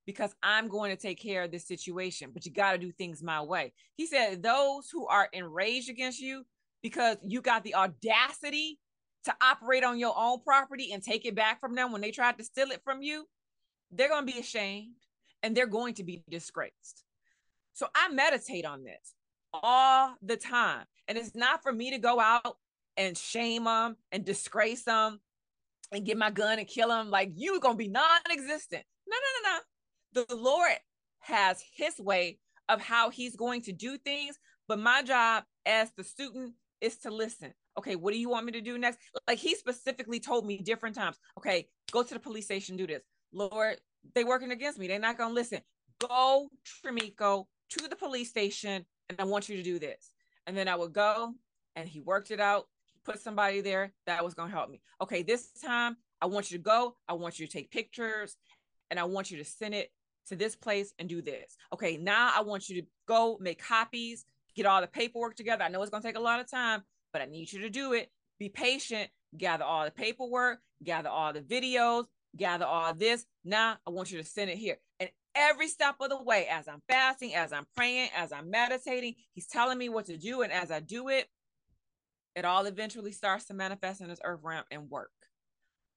Because 0.06 0.34
I'm 0.42 0.68
going 0.68 0.94
to 0.94 1.00
take 1.00 1.20
care 1.20 1.42
of 1.42 1.50
this 1.50 1.66
situation, 1.66 2.30
but 2.32 2.46
you 2.46 2.52
got 2.52 2.72
to 2.72 2.78
do 2.78 2.92
things 2.92 3.24
my 3.24 3.42
way. 3.42 3.72
He 3.96 4.06
said, 4.06 4.40
Those 4.40 4.88
who 4.88 5.06
are 5.06 5.28
enraged 5.32 5.90
against 5.90 6.20
you 6.20 6.44
because 6.80 7.16
you 7.24 7.40
got 7.40 7.64
the 7.64 7.74
audacity 7.74 8.78
to 9.24 9.34
operate 9.42 9.82
on 9.82 9.98
your 9.98 10.14
own 10.16 10.40
property 10.42 10.92
and 10.92 11.02
take 11.02 11.24
it 11.24 11.34
back 11.34 11.60
from 11.60 11.74
them 11.74 11.90
when 11.90 12.00
they 12.00 12.12
tried 12.12 12.38
to 12.38 12.44
steal 12.44 12.70
it 12.70 12.80
from 12.84 13.02
you, 13.02 13.26
they're 13.90 14.08
to 14.08 14.22
be 14.22 14.38
ashamed 14.38 14.94
and 15.42 15.56
they're 15.56 15.66
going 15.66 15.94
to 15.94 16.04
be 16.04 16.22
disgraced. 16.30 17.05
So 17.76 17.88
I 17.94 18.08
meditate 18.08 18.64
on 18.64 18.84
this 18.84 19.12
all 19.52 20.14
the 20.22 20.38
time. 20.38 20.86
And 21.08 21.18
it's 21.18 21.34
not 21.34 21.62
for 21.62 21.70
me 21.70 21.90
to 21.90 21.98
go 21.98 22.18
out 22.18 22.56
and 22.96 23.16
shame 23.16 23.64
them 23.64 23.96
and 24.10 24.24
disgrace 24.24 24.84
them 24.84 25.20
and 25.92 26.06
get 26.06 26.16
my 26.16 26.30
gun 26.30 26.58
and 26.58 26.66
kill 26.66 26.88
them. 26.88 27.10
Like 27.10 27.32
you're 27.34 27.60
gonna 27.60 27.76
be 27.76 27.88
non-existent. 27.88 28.82
No, 29.06 29.16
no, 29.16 29.50
no, 29.50 29.58
no. 29.58 30.24
The 30.24 30.36
Lord 30.36 30.72
has 31.18 31.62
his 31.74 31.98
way 31.98 32.38
of 32.70 32.80
how 32.80 33.10
he's 33.10 33.36
going 33.36 33.60
to 33.62 33.72
do 33.72 33.98
things. 33.98 34.38
But 34.68 34.78
my 34.78 35.02
job 35.02 35.44
as 35.66 35.90
the 35.98 36.02
student 36.02 36.54
is 36.80 36.96
to 37.00 37.10
listen. 37.10 37.52
Okay, 37.78 37.94
what 37.94 38.14
do 38.14 38.18
you 38.18 38.30
want 38.30 38.46
me 38.46 38.52
to 38.52 38.62
do 38.62 38.78
next? 38.78 39.00
Like 39.28 39.38
he 39.38 39.54
specifically 39.54 40.18
told 40.18 40.46
me 40.46 40.56
different 40.56 40.96
times. 40.96 41.18
Okay, 41.36 41.68
go 41.92 42.02
to 42.02 42.14
the 42.14 42.20
police 42.20 42.46
station, 42.46 42.78
do 42.78 42.86
this. 42.86 43.02
Lord, 43.34 43.76
they 44.14 44.24
working 44.24 44.50
against 44.50 44.78
me. 44.78 44.88
They're 44.88 44.98
not 44.98 45.18
gonna 45.18 45.34
listen. 45.34 45.60
Go, 46.00 46.48
Tremiko, 46.64 47.44
to 47.70 47.88
the 47.88 47.96
police 47.96 48.28
station, 48.28 48.84
and 49.08 49.20
I 49.20 49.24
want 49.24 49.48
you 49.48 49.56
to 49.56 49.62
do 49.62 49.78
this. 49.78 50.12
And 50.46 50.56
then 50.56 50.68
I 50.68 50.76
would 50.76 50.92
go, 50.92 51.34
and 51.74 51.88
he 51.88 52.00
worked 52.00 52.30
it 52.30 52.40
out 52.40 52.66
put 53.06 53.20
somebody 53.20 53.60
there 53.60 53.92
that 54.04 54.22
was 54.24 54.34
going 54.34 54.50
to 54.50 54.54
help 54.54 54.68
me. 54.68 54.80
Okay, 55.00 55.22
this 55.22 55.48
time 55.62 55.96
I 56.20 56.26
want 56.26 56.50
you 56.50 56.58
to 56.58 56.62
go. 56.62 56.96
I 57.08 57.14
want 57.14 57.38
you 57.38 57.46
to 57.46 57.52
take 57.52 57.70
pictures 57.70 58.36
and 58.90 58.98
I 59.00 59.04
want 59.04 59.30
you 59.30 59.38
to 59.38 59.44
send 59.44 59.74
it 59.74 59.90
to 60.28 60.36
this 60.36 60.56
place 60.56 60.92
and 60.98 61.08
do 61.08 61.22
this. 61.22 61.56
Okay, 61.72 61.96
now 61.96 62.32
I 62.34 62.42
want 62.42 62.68
you 62.68 62.82
to 62.82 62.88
go 63.06 63.38
make 63.40 63.62
copies, 63.62 64.26
get 64.54 64.66
all 64.66 64.80
the 64.80 64.88
paperwork 64.88 65.36
together. 65.36 65.62
I 65.62 65.68
know 65.68 65.80
it's 65.82 65.90
going 65.90 66.02
to 66.02 66.08
take 66.08 66.18
a 66.18 66.20
lot 66.20 66.40
of 66.40 66.50
time, 66.50 66.82
but 67.12 67.22
I 67.22 67.26
need 67.26 67.52
you 67.52 67.60
to 67.60 67.70
do 67.70 67.92
it. 67.92 68.10
Be 68.38 68.48
patient, 68.48 69.08
gather 69.38 69.64
all 69.64 69.84
the 69.84 69.90
paperwork, 69.90 70.58
gather 70.82 71.08
all 71.08 71.32
the 71.32 71.40
videos, 71.40 72.06
gather 72.36 72.66
all 72.66 72.92
this. 72.92 73.24
Now 73.44 73.76
I 73.86 73.90
want 73.90 74.10
you 74.10 74.18
to 74.18 74.24
send 74.24 74.50
it 74.50 74.58
here. 74.58 74.78
And 74.98 75.10
every 75.36 75.68
step 75.68 75.96
of 76.00 76.10
the 76.10 76.22
way, 76.22 76.46
as 76.50 76.66
I'm 76.68 76.82
fasting, 76.88 77.34
as 77.34 77.52
I'm 77.52 77.66
praying, 77.76 78.10
as 78.16 78.32
I'm 78.32 78.50
meditating, 78.50 79.14
he's 79.32 79.46
telling 79.46 79.78
me 79.78 79.88
what 79.88 80.06
to 80.06 80.16
do. 80.16 80.42
And 80.42 80.52
as 80.52 80.70
I 80.70 80.80
do 80.80 81.08
it, 81.08 81.28
it 82.34 82.44
all 82.44 82.66
eventually 82.66 83.12
starts 83.12 83.44
to 83.46 83.54
manifest 83.54 84.00
in 84.00 84.08
this 84.08 84.20
earth 84.24 84.40
realm 84.42 84.64
and 84.70 84.90
work. 84.90 85.10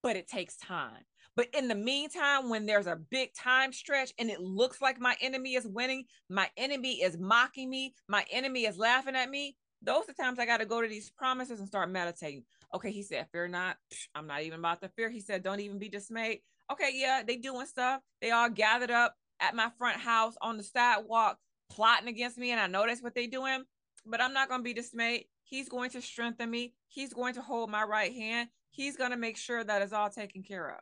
But 0.04 0.16
it 0.16 0.28
takes 0.28 0.56
time. 0.58 1.04
But 1.36 1.48
in 1.54 1.68
the 1.68 1.76
meantime, 1.76 2.50
when 2.50 2.66
there's 2.66 2.88
a 2.88 2.96
big 2.96 3.34
time 3.34 3.72
stretch 3.72 4.12
and 4.20 4.30
it 4.30 4.42
looks 4.42 4.82
like 4.82 5.00
my 5.00 5.16
enemy 5.22 5.56
is 5.56 5.68
winning, 5.68 6.06
my 6.30 6.50
enemy 6.58 7.02
is 7.02 7.18
mocking 7.18 7.70
me, 7.70 7.94
my 8.08 8.26
enemy 8.32 8.66
is 8.66 8.78
laughing 8.78 9.16
at 9.16 9.30
me, 9.30 9.56
those 9.82 10.10
are 10.10 10.14
times 10.14 10.40
I 10.40 10.46
got 10.46 10.58
to 10.58 10.66
go 10.66 10.82
to 10.82 10.88
these 10.88 11.10
promises 11.10 11.60
and 11.60 11.68
start 11.68 11.90
meditating. 11.90 12.44
Okay, 12.74 12.92
he 12.92 13.04
said, 13.04 13.28
Fear 13.32 13.50
not. 13.50 13.78
I'm 14.14 14.28
not 14.28 14.42
even 14.44 14.60
about 14.60 14.82
to 14.82 14.90
fear. 14.90 15.10
He 15.10 15.22
said, 15.22 15.44
Don't 15.44 15.62
even 15.62 15.80
be 15.80 15.90
dismayed. 15.90 16.42
Okay, 16.72 16.92
yeah, 16.94 17.24
they 17.26 17.38
doing 17.38 17.66
stuff. 17.66 18.02
They 18.22 18.32
all 18.32 18.50
gathered 18.50 18.92
up 18.92 19.16
at 19.40 19.56
my 19.56 19.70
front 19.78 20.00
house 20.00 20.36
on 20.42 20.58
the 20.58 20.64
sidewalk, 20.64 21.38
plotting 21.70 22.08
against 22.08 22.38
me, 22.38 22.52
and 22.52 22.60
I 22.60 22.68
know 22.68 22.86
that's 22.86 23.04
what 23.04 23.16
they're 23.16 23.28
doing. 23.28 23.64
But 24.06 24.22
I'm 24.22 24.34
not 24.34 24.50
gonna 24.50 24.64
be 24.64 24.74
dismayed 24.74 25.26
He's 25.50 25.68
going 25.68 25.90
to 25.92 26.02
strengthen 26.02 26.50
me. 26.50 26.76
He's 26.90 27.12
going 27.12 27.34
to 27.34 27.42
hold 27.42 27.72
my 27.72 27.84
right 27.84 28.14
hand. 28.14 28.50
He's 28.70 28.96
going 28.96 29.10
to 29.10 29.18
make 29.18 29.36
sure 29.36 29.64
that 29.64 29.82
is 29.82 29.94
all 29.94 30.10
taken 30.10 30.44
care 30.44 30.70
of. 30.70 30.80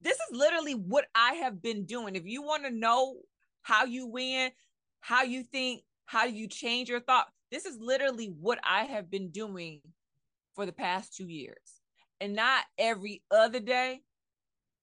This 0.00 0.16
is 0.16 0.36
literally 0.36 0.72
what 0.72 1.04
I 1.14 1.34
have 1.34 1.60
been 1.60 1.84
doing. 1.84 2.16
If 2.16 2.24
you 2.24 2.42
want 2.42 2.64
to 2.64 2.70
know 2.70 3.16
how 3.60 3.84
you 3.84 4.06
win, 4.06 4.50
how 5.00 5.24
you 5.24 5.42
think, 5.42 5.82
how 6.06 6.24
you 6.24 6.48
change 6.48 6.88
your 6.88 7.00
thought, 7.00 7.26
this 7.50 7.66
is 7.66 7.76
literally 7.78 8.32
what 8.40 8.58
I 8.64 8.84
have 8.84 9.10
been 9.10 9.30
doing 9.30 9.82
for 10.54 10.64
the 10.64 10.72
past 10.72 11.14
two 11.14 11.28
years. 11.28 11.82
And 12.18 12.34
not 12.34 12.64
every 12.78 13.22
other 13.30 13.60
day. 13.60 14.00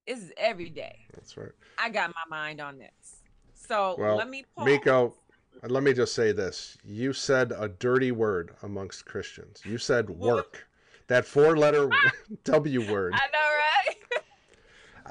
This 0.07 0.19
is 0.19 0.31
every 0.37 0.69
day. 0.69 0.99
That's 1.13 1.35
right. 1.37 1.51
I 1.79 1.89
got 1.89 2.09
my 2.09 2.37
mind 2.37 2.61
on 2.61 2.77
this. 2.77 3.21
So 3.55 3.95
well, 3.97 4.15
let 4.15 4.29
me 4.29 4.45
pause. 4.55 4.65
Miko, 4.65 5.15
let 5.63 5.83
me 5.83 5.93
just 5.93 6.13
say 6.13 6.31
this. 6.31 6.77
You 6.83 7.13
said 7.13 7.53
a 7.57 7.67
dirty 7.67 8.11
word 8.11 8.51
amongst 8.61 9.05
Christians. 9.05 9.61
You 9.65 9.77
said 9.77 10.09
work. 10.09 10.67
That 11.07 11.25
four 11.25 11.57
letter 11.57 11.89
W 12.43 12.91
word. 12.91 13.13
I 13.15 13.27
know, 13.31 13.39
right? 13.39 14.23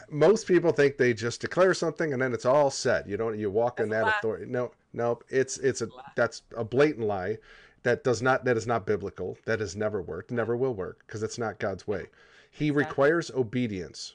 Most 0.11 0.47
people 0.47 0.73
think 0.73 0.97
they 0.97 1.12
just 1.15 1.41
declare 1.41 1.75
something 1.75 2.12
and 2.12 2.23
then 2.23 2.33
it's 2.33 2.45
all 2.45 2.71
set. 2.71 3.09
You 3.09 3.16
don't 3.16 3.39
you 3.39 3.51
walk 3.51 3.77
that's 3.77 3.87
in 3.87 3.91
that 3.91 4.19
authority. 4.19 4.47
No, 4.47 4.73
no, 4.93 5.19
it's 5.29 5.59
it's 5.59 5.83
a 5.83 5.89
that's 6.15 6.43
a 6.57 6.65
blatant 6.65 7.07
lie. 7.07 7.39
That 7.83 8.05
does 8.05 8.23
not 8.23 8.45
that 8.45 8.57
is 8.57 8.66
not 8.66 8.87
biblical. 8.87 9.37
That 9.45 9.61
has 9.61 9.77
never 9.77 10.03
worked, 10.03 10.31
never 10.31 10.57
will 10.57 10.75
work, 10.75 11.03
because 11.07 11.23
it's 11.23 11.39
not 11.39 11.59
God's 11.59 11.87
way. 11.87 12.07
He 12.51 12.69
exactly. 12.69 12.85
requires 12.85 13.31
obedience. 13.33 14.15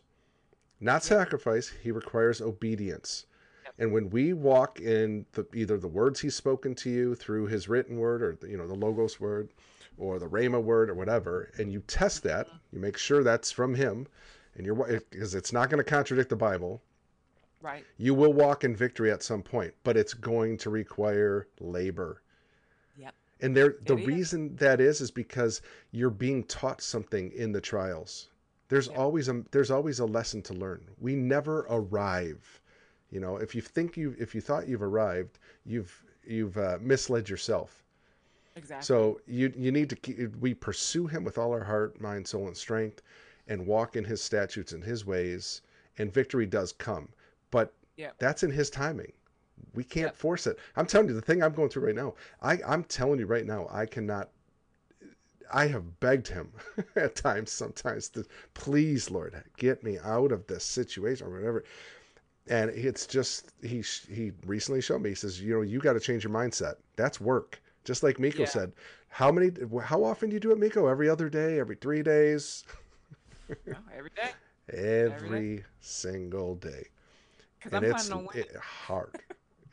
Not 0.80 1.03
sacrifice, 1.03 1.69
he 1.84 1.91
requires 1.91 2.41
obedience. 2.41 3.26
And 3.77 3.93
when 3.93 4.10
we 4.10 4.34
walk 4.34 4.81
in 4.81 5.26
the, 5.34 5.45
either 5.53 5.77
the 5.77 5.88
words 5.88 6.19
he's 6.19 6.35
spoken 6.35 6.76
to 6.76 6.89
you 6.89 7.15
through 7.15 7.47
his 7.47 7.69
written 7.69 7.97
word 7.97 8.22
or 8.22 8.38
you 8.47 8.57
know 8.57 8.68
the 8.68 8.76
logos 8.76 9.19
word 9.19 9.49
or 9.97 10.19
the 10.19 10.27
rhema 10.27 10.61
word 10.61 10.89
or 10.89 10.95
whatever, 10.95 11.51
and 11.57 11.72
you 11.72 11.81
test 11.88 12.23
that, 12.23 12.47
you 12.72 12.80
make 12.80 12.97
sure 12.97 13.23
that's 13.23 13.51
from 13.51 13.76
him, 13.76 14.07
and 14.56 14.65
you're 14.65 15.01
because 15.10 15.35
it's 15.35 15.53
not 15.53 15.69
going 15.69 15.84
to 15.84 15.89
contradict 15.89 16.30
the 16.30 16.35
Bible. 16.35 16.81
Right. 17.61 17.85
You 17.97 18.14
will 18.14 18.31
walk 18.34 18.64
in 18.64 18.76
victory 18.76 19.11
at 19.11 19.22
some 19.22 19.43
point, 19.43 19.73
but 19.84 19.97
it's 19.97 20.14
going 20.14 20.57
to 20.60 20.69
require 20.69 21.47
labor. 21.60 22.22
Yep. 22.97 23.14
And 23.41 23.56
there, 23.56 23.76
the 23.85 23.97
reason 23.97 24.56
that 24.56 24.80
is 24.80 25.01
is 25.01 25.11
because 25.11 25.61
you're 25.91 26.10
being 26.10 26.45
taught 26.45 26.81
something 26.81 27.31
in 27.34 27.51
the 27.51 27.60
trials. 27.60 28.30
There's 28.69 28.87
yep. 28.87 28.97
always 28.97 29.27
a 29.27 29.43
there's 29.51 29.71
always 29.71 29.99
a 29.99 30.05
lesson 30.05 30.41
to 30.43 30.53
learn. 30.53 30.85
We 30.99 31.15
never 31.15 31.65
arrive 31.69 32.61
you 33.11 33.19
know, 33.19 33.37
if 33.37 33.55
you 33.55 33.61
think 33.61 33.97
you 33.97 34.15
if 34.19 34.35
you 34.35 34.41
thought 34.41 34.67
you've 34.67 34.83
arrived, 34.83 35.39
you've 35.65 36.03
you've 36.25 36.57
uh, 36.57 36.77
misled 36.79 37.27
yourself. 37.27 37.83
Exactly. 38.55 38.85
So 38.85 39.21
you 39.25 39.51
you 39.57 39.71
need 39.71 39.89
to 39.89 39.95
keep, 39.95 40.35
we 40.37 40.53
pursue 40.53 41.07
him 41.07 41.23
with 41.23 41.37
all 41.37 41.51
our 41.51 41.63
heart, 41.63 41.99
mind, 41.99 42.27
soul, 42.27 42.47
and 42.47 42.55
strength, 42.55 43.01
and 43.47 43.65
walk 43.65 43.95
in 43.95 44.03
his 44.03 44.21
statutes 44.21 44.73
and 44.73 44.83
his 44.83 45.05
ways, 45.05 45.61
and 45.97 46.13
victory 46.13 46.45
does 46.45 46.71
come. 46.71 47.09
But 47.51 47.73
yep. 47.97 48.15
that's 48.19 48.43
in 48.43 48.51
his 48.51 48.69
timing. 48.69 49.11
We 49.73 49.83
can't 49.83 50.07
yep. 50.07 50.15
force 50.15 50.45
it. 50.45 50.59
I'm 50.75 50.85
telling 50.85 51.07
you, 51.07 51.13
the 51.13 51.21
thing 51.21 51.41
I'm 51.41 51.53
going 51.53 51.69
through 51.69 51.85
right 51.87 51.95
now, 51.95 52.13
I, 52.41 52.59
I'm 52.65 52.83
telling 52.85 53.19
you 53.19 53.25
right 53.25 53.45
now, 53.45 53.67
I 53.69 53.85
cannot 53.85 54.29
I 55.51 55.67
have 55.67 55.99
begged 55.99 56.27
him 56.27 56.51
at 56.95 57.15
times, 57.15 57.51
sometimes, 57.51 58.09
to 58.09 58.26
please, 58.53 59.09
Lord, 59.09 59.43
get 59.57 59.84
me 59.84 59.97
out 60.03 60.31
of 60.31 60.47
this 60.47 60.63
situation 60.63 61.27
or 61.27 61.31
whatever 61.31 61.63
and 62.49 62.71
it's 62.71 63.05
just 63.05 63.53
he 63.61 63.84
he 64.09 64.31
recently 64.45 64.81
showed 64.81 65.01
me. 65.01 65.09
He 65.09 65.15
says, 65.15 65.39
you 65.39 65.53
know, 65.53 65.61
you 65.61 65.80
got 65.80 65.93
to 65.93 65.99
change 65.99 66.23
your 66.23 66.34
mindset. 66.34 66.76
That's 66.95 67.21
work. 67.21 67.61
Just 67.85 68.03
like 68.03 68.19
Miko 68.19 68.39
yeah. 68.39 68.45
said, 68.47 68.73
how 69.07 69.31
many? 69.31 69.51
How 69.84 70.03
often 70.03 70.30
do 70.30 70.34
you 70.34 70.39
do 70.39 70.51
it, 70.51 70.57
Miko? 70.57 70.88
Every 70.88 71.07
other 71.09 71.30
day? 71.30 71.59
Every 71.59 71.76
three 71.76 72.03
days? 72.03 72.65
no, 73.65 73.76
every 73.95 74.11
day. 74.15 74.31
Every, 74.71 75.27
every 75.27 75.57
day. 75.57 75.63
single 75.80 76.55
day. 76.55 76.88
And 77.63 77.76
I'm 77.76 77.84
it's 77.84 78.09
it, 78.35 78.55
hard. 78.57 79.21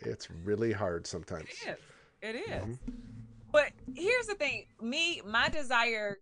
it's 0.00 0.28
really 0.44 0.72
hard 0.72 1.06
sometimes. 1.06 1.48
It 1.66 1.68
is. 1.68 1.76
It 2.22 2.36
is. 2.36 2.48
Mm-hmm. 2.48 2.90
But 3.52 3.72
here's 3.94 4.26
the 4.26 4.34
thing: 4.34 4.66
me, 4.80 5.22
my 5.24 5.48
desire 5.48 6.18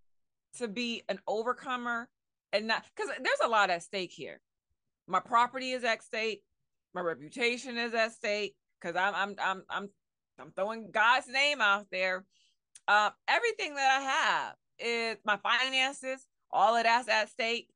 to 0.59 0.68
be 0.68 1.02
an 1.09 1.18
overcomer, 1.26 2.09
and 2.52 2.66
not 2.66 2.84
because 2.94 3.10
there's 3.16 3.40
a 3.44 3.48
lot 3.48 3.70
at 3.70 3.82
stake 3.82 4.12
here. 4.12 4.40
My 5.06 5.20
property 5.20 5.72
is 5.72 5.84
at 5.84 6.02
stake. 6.02 6.42
My 6.94 7.01
reputation 7.01 7.76
is 7.76 7.94
at 7.94 8.12
stake 8.12 8.55
because 8.80 8.96
I'm 8.96 9.14
I'm 9.14 9.34
I'm 9.38 9.62
I'm 9.68 9.90
I'm 10.38 10.52
throwing 10.52 10.90
God's 10.90 11.28
name 11.28 11.60
out 11.60 11.86
there. 11.90 12.24
Uh, 12.86 13.10
everything 13.28 13.74
that 13.74 13.98
I 13.98 14.02
have 14.02 14.55
is 14.78 15.18
my 15.24 15.36
finances, 15.38 16.26
all 16.51 16.76
of 16.76 16.84
that's 16.84 17.09
at 17.09 17.30
stake. 17.30 17.68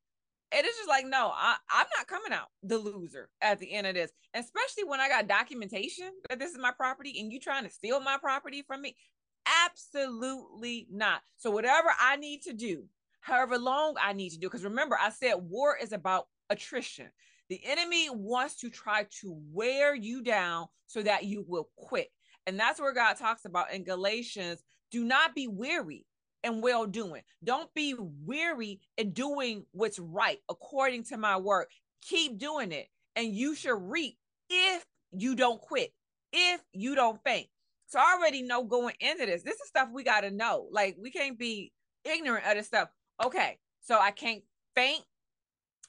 It 0.50 0.64
is 0.64 0.76
just 0.76 0.88
like, 0.88 1.04
no, 1.06 1.30
I, 1.34 1.56
I'm 1.70 1.86
not 1.96 2.06
coming 2.06 2.32
out 2.32 2.48
the 2.62 2.78
loser 2.78 3.28
at 3.42 3.58
the 3.58 3.72
end 3.72 3.86
of 3.86 3.94
this, 3.94 4.10
especially 4.34 4.84
when 4.84 4.98
I 4.98 5.08
got 5.08 5.28
documentation 5.28 6.10
that 6.28 6.38
this 6.38 6.52
is 6.52 6.58
my 6.58 6.72
property 6.72 7.20
and 7.20 7.30
you 7.30 7.38
trying 7.38 7.64
to 7.64 7.70
steal 7.70 8.00
my 8.00 8.16
property 8.18 8.62
from 8.66 8.80
me. 8.80 8.96
Absolutely 9.66 10.86
not. 10.90 11.20
So, 11.36 11.50
whatever 11.50 11.88
I 12.00 12.16
need 12.16 12.42
to 12.42 12.52
do, 12.52 12.84
however 13.20 13.58
long 13.58 13.96
I 14.00 14.12
need 14.12 14.30
to 14.30 14.38
do, 14.38 14.48
because 14.48 14.64
remember, 14.64 14.98
I 15.00 15.10
said 15.10 15.34
war 15.36 15.76
is 15.80 15.92
about 15.92 16.26
attrition. 16.50 17.08
The 17.48 17.60
enemy 17.64 18.08
wants 18.10 18.56
to 18.60 18.70
try 18.70 19.06
to 19.20 19.40
wear 19.52 19.94
you 19.94 20.22
down 20.22 20.66
so 20.86 21.02
that 21.02 21.24
you 21.24 21.44
will 21.48 21.68
quit. 21.76 22.08
And 22.46 22.58
that's 22.58 22.80
where 22.80 22.92
God 22.92 23.14
talks 23.14 23.44
about 23.44 23.72
in 23.72 23.84
Galatians 23.84 24.62
do 24.90 25.04
not 25.04 25.34
be 25.34 25.48
weary 25.48 26.06
in 26.42 26.60
well 26.60 26.86
doing. 26.86 27.22
Don't 27.44 27.72
be 27.74 27.94
weary 27.98 28.80
in 28.96 29.12
doing 29.12 29.64
what's 29.72 29.98
right 29.98 30.38
according 30.48 31.04
to 31.04 31.16
my 31.16 31.36
word. 31.36 31.66
Keep 32.02 32.38
doing 32.38 32.72
it, 32.72 32.88
and 33.16 33.34
you 33.34 33.54
shall 33.54 33.78
reap 33.78 34.16
if 34.48 34.84
you 35.12 35.34
don't 35.34 35.60
quit, 35.60 35.92
if 36.32 36.60
you 36.72 36.94
don't 36.94 37.22
faint. 37.24 37.48
So 37.88 37.98
I 37.98 38.16
already 38.18 38.42
know 38.42 38.64
going 38.64 38.94
into 39.00 39.24
this, 39.26 39.42
this 39.42 39.56
is 39.56 39.68
stuff 39.68 39.88
we 39.92 40.04
got 40.04 40.20
to 40.20 40.30
know. 40.30 40.68
Like 40.70 40.96
we 41.00 41.10
can't 41.10 41.38
be 41.38 41.72
ignorant 42.04 42.46
of 42.46 42.54
this 42.54 42.66
stuff. 42.66 42.88
Okay, 43.24 43.58
so 43.80 43.98
I 43.98 44.10
can't 44.10 44.42
faint. 44.76 45.02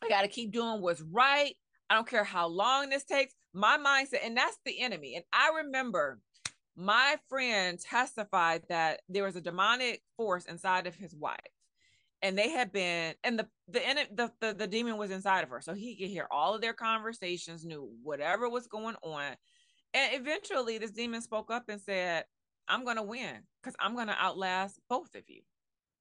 I 0.01 0.07
got 0.07 0.21
to 0.21 0.29
keep 0.29 0.51
doing 0.51 0.81
what's 0.81 1.01
right. 1.01 1.53
I 1.89 1.95
don't 1.95 2.07
care 2.07 2.23
how 2.23 2.47
long 2.47 2.89
this 2.89 3.03
takes. 3.03 3.33
My 3.53 3.77
mindset, 3.77 4.25
and 4.25 4.37
that's 4.37 4.57
the 4.65 4.79
enemy. 4.79 5.15
And 5.15 5.25
I 5.33 5.51
remember 5.63 6.19
my 6.77 7.17
friend 7.27 7.77
testified 7.77 8.63
that 8.69 9.01
there 9.09 9.25
was 9.25 9.35
a 9.35 9.41
demonic 9.41 10.01
force 10.15 10.45
inside 10.45 10.87
of 10.87 10.95
his 10.95 11.13
wife 11.13 11.39
and 12.21 12.37
they 12.37 12.49
had 12.49 12.71
been 12.71 13.13
and 13.23 13.39
the 13.39 13.47
the, 13.67 13.81
the 14.15 14.31
the 14.39 14.53
the 14.53 14.67
demon 14.67 14.97
was 14.97 15.11
inside 15.11 15.43
of 15.43 15.49
her 15.49 15.61
so 15.61 15.73
he 15.73 15.97
could 15.97 16.09
hear 16.09 16.27
all 16.31 16.55
of 16.55 16.61
their 16.61 16.73
conversations 16.73 17.65
knew 17.65 17.89
whatever 18.03 18.49
was 18.49 18.67
going 18.67 18.95
on 19.03 19.35
and 19.93 20.13
eventually 20.13 20.77
this 20.77 20.91
demon 20.91 21.21
spoke 21.21 21.51
up 21.51 21.69
and 21.69 21.81
said 21.81 22.25
i'm 22.67 22.85
gonna 22.85 23.03
win 23.03 23.37
because 23.61 23.75
i'm 23.79 23.95
gonna 23.95 24.15
outlast 24.19 24.79
both 24.89 25.15
of 25.15 25.23
you 25.27 25.41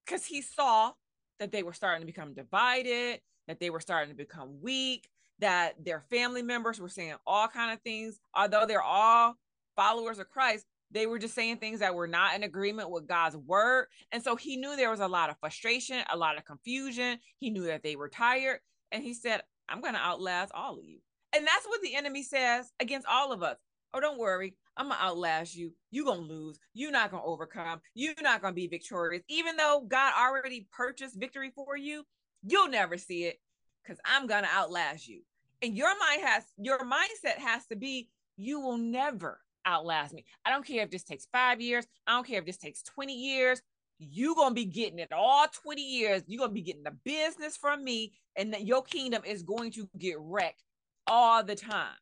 because 0.05 0.25
he 0.25 0.43
saw 0.43 0.93
that 1.39 1.53
they 1.53 1.63
were 1.63 1.73
starting 1.73 2.01
to 2.01 2.07
become 2.07 2.35
divided 2.35 3.21
that 3.47 3.61
they 3.61 3.71
were 3.71 3.81
starting 3.81 4.11
to 4.11 4.17
become 4.17 4.61
weak 4.61 5.09
that 5.39 5.75
their 5.85 6.01
family 6.11 6.43
members 6.43 6.81
were 6.81 6.89
saying 6.89 7.15
all 7.27 7.49
kind 7.49 7.73
of 7.73 7.81
things 7.83 8.19
although 8.35 8.67
they're 8.67 8.83
all 8.83 9.37
followers 9.79 10.19
of 10.19 10.29
Christ, 10.29 10.67
they 10.91 11.07
were 11.07 11.21
just 11.21 11.37
saying 11.37 11.59
things 11.59 11.79
that 11.79 11.95
were 11.95 12.09
not 12.09 12.35
in 12.35 12.43
agreement 12.43 12.91
with 12.91 13.07
God's 13.07 13.37
word. 13.37 13.87
And 14.11 14.23
so 14.23 14.35
he 14.35 14.57
knew 14.57 14.75
there 14.75 14.91
was 14.91 15.01
a 15.01 15.07
lot 15.07 15.31
of 15.31 15.39
frustration, 15.39 16.03
a 16.11 16.17
lot 16.17 16.37
of 16.37 16.45
confusion. 16.45 17.19
He 17.39 17.51
knew 17.51 17.65
that 17.67 17.85
they 17.85 17.95
were 17.95 18.09
tired. 18.09 18.59
And 18.91 19.05
he 19.05 19.15
said, 19.15 19.43
I'm 19.69 19.81
going 19.81 19.95
to 19.95 20.01
outlast 20.01 20.51
all 20.53 20.79
of 20.79 20.85
you. 20.85 20.99
And 21.33 21.47
that's 21.47 21.67
what 21.67 21.81
the 21.83 21.95
enemy 21.95 22.25
says 22.25 22.73
against 22.81 23.07
all 23.07 23.33
of 23.33 23.43
us. 23.43 23.57
Oh, 23.95 24.01
don't 24.01 24.19
worry. 24.19 24.55
I'm 24.77 24.91
to 24.91 24.97
outlast 25.01 25.57
you. 25.57 25.73
You're 25.91 26.15
to 26.15 26.21
lose. 26.21 26.59
You're 26.75 26.93
not 26.93 27.11
to 27.11 27.21
overcome. 27.21 27.81
You're 27.95 28.15
not 28.23 28.43
to 28.43 28.53
be 28.53 28.69
victorious. 28.69 29.23
Even 29.29 29.57
though 29.57 29.85
God 29.87 30.13
already 30.19 30.69
purchased 30.73 31.19
victory 31.19 31.51
for 31.55 31.77
you, 31.77 32.05
you'll 32.43 32.69
never 32.69 32.97
see 32.97 33.25
it 33.25 33.41
because 33.83 33.99
I'm 34.05 34.29
to 34.45 34.51
outlast 34.53 35.09
you. 35.09 35.23
And 35.63 35.77
your 35.77 35.89
mind 35.89 36.23
has, 36.23 36.45
your 36.59 36.79
mindset 36.81 37.39
has 37.39 37.67
to 37.67 37.77
be, 37.77 38.09
you 38.37 38.61
will 38.61 38.79
never 38.79 39.41
outlast 39.67 40.15
me. 40.15 40.25
I 40.45 40.51
don't 40.51 40.65
care 40.65 40.83
if 40.83 40.91
this 40.91 41.03
takes 41.03 41.27
five 41.33 41.61
years. 41.61 41.87
I 42.07 42.13
don't 42.13 42.27
care 42.27 42.39
if 42.39 42.47
this 42.47 42.57
takes 42.57 42.83
20 42.83 43.15
years. 43.15 43.61
You're 43.99 44.37
to 44.51 44.55
be 44.55 44.65
getting 44.65 45.01
it 45.01 45.13
all 45.13 45.47
20 45.65 45.83
years. 45.83 46.23
You're 46.27 46.47
to 46.47 46.53
be 46.53 46.63
getting 46.63 46.85
the 46.85 46.97
business 47.05 47.57
from 47.57 47.83
me, 47.83 48.13
and 48.37 48.53
that 48.53 48.65
your 48.65 48.83
kingdom 48.83 49.23
is 49.27 49.43
going 49.43 49.73
to 49.73 49.89
get 49.99 50.17
wrecked 50.21 50.63
all 51.09 51.43
the 51.43 51.57
time. 51.57 51.97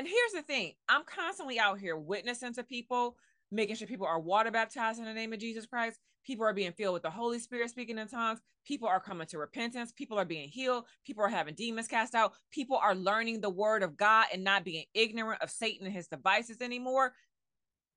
And 0.00 0.08
here's 0.08 0.32
the 0.32 0.40
thing 0.40 0.72
I'm 0.88 1.02
constantly 1.04 1.58
out 1.58 1.78
here 1.78 1.94
witnessing 1.94 2.54
to 2.54 2.64
people, 2.64 3.18
making 3.52 3.76
sure 3.76 3.86
people 3.86 4.06
are 4.06 4.18
water 4.18 4.50
baptized 4.50 4.98
in 4.98 5.04
the 5.04 5.12
name 5.12 5.34
of 5.34 5.40
Jesus 5.40 5.66
Christ. 5.66 5.98
People 6.24 6.46
are 6.46 6.54
being 6.54 6.72
filled 6.72 6.94
with 6.94 7.02
the 7.02 7.10
Holy 7.10 7.38
Spirit 7.38 7.68
speaking 7.68 7.98
in 7.98 8.08
tongues. 8.08 8.40
People 8.66 8.88
are 8.88 8.98
coming 8.98 9.26
to 9.26 9.36
repentance. 9.36 9.92
People 9.92 10.18
are 10.18 10.24
being 10.24 10.48
healed. 10.48 10.86
People 11.04 11.22
are 11.22 11.28
having 11.28 11.54
demons 11.54 11.86
cast 11.86 12.14
out. 12.14 12.32
People 12.50 12.78
are 12.78 12.94
learning 12.94 13.42
the 13.42 13.50
word 13.50 13.82
of 13.82 13.98
God 13.98 14.28
and 14.32 14.42
not 14.42 14.64
being 14.64 14.86
ignorant 14.94 15.42
of 15.42 15.50
Satan 15.50 15.84
and 15.86 15.94
his 15.94 16.08
devices 16.08 16.62
anymore. 16.62 17.12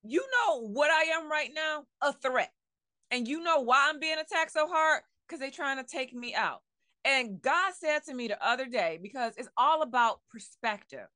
You 0.03 0.25
know 0.29 0.67
what 0.67 0.91
I 0.91 1.03
am 1.03 1.31
right 1.31 1.51
now? 1.55 1.85
A 2.01 2.11
threat. 2.11 2.51
And 3.11 3.29
you 3.29 3.41
know 3.41 3.61
why 3.61 3.87
I'm 3.87 4.01
being 4.01 4.19
attacked 4.19 4.51
so 4.51 4.67
hard? 4.67 5.03
Because 5.25 5.39
they're 5.39 5.51
trying 5.51 5.77
to 5.77 5.89
take 5.89 6.13
me 6.13 6.35
out. 6.35 6.63
And 7.05 7.41
God 7.41 7.71
said 7.79 8.03
to 8.07 8.13
me 8.13 8.27
the 8.27 8.45
other 8.45 8.65
day, 8.65 8.99
because 9.01 9.35
it's 9.37 9.49
all 9.55 9.83
about 9.83 10.19
perspective. 10.29 11.07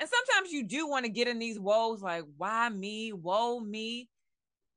And 0.00 0.08
sometimes 0.08 0.52
you 0.52 0.64
do 0.64 0.88
want 0.88 1.04
to 1.04 1.10
get 1.10 1.28
in 1.28 1.38
these 1.38 1.58
woes 1.58 2.02
like, 2.02 2.24
why 2.36 2.68
me? 2.68 3.12
Woe 3.12 3.60
me. 3.60 4.08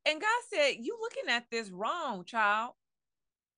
And 0.08 0.22
God 0.22 0.30
said, 0.54 0.76
You 0.80 0.98
looking 1.02 1.30
at 1.30 1.46
this 1.52 1.70
wrong, 1.70 2.24
child. 2.24 2.74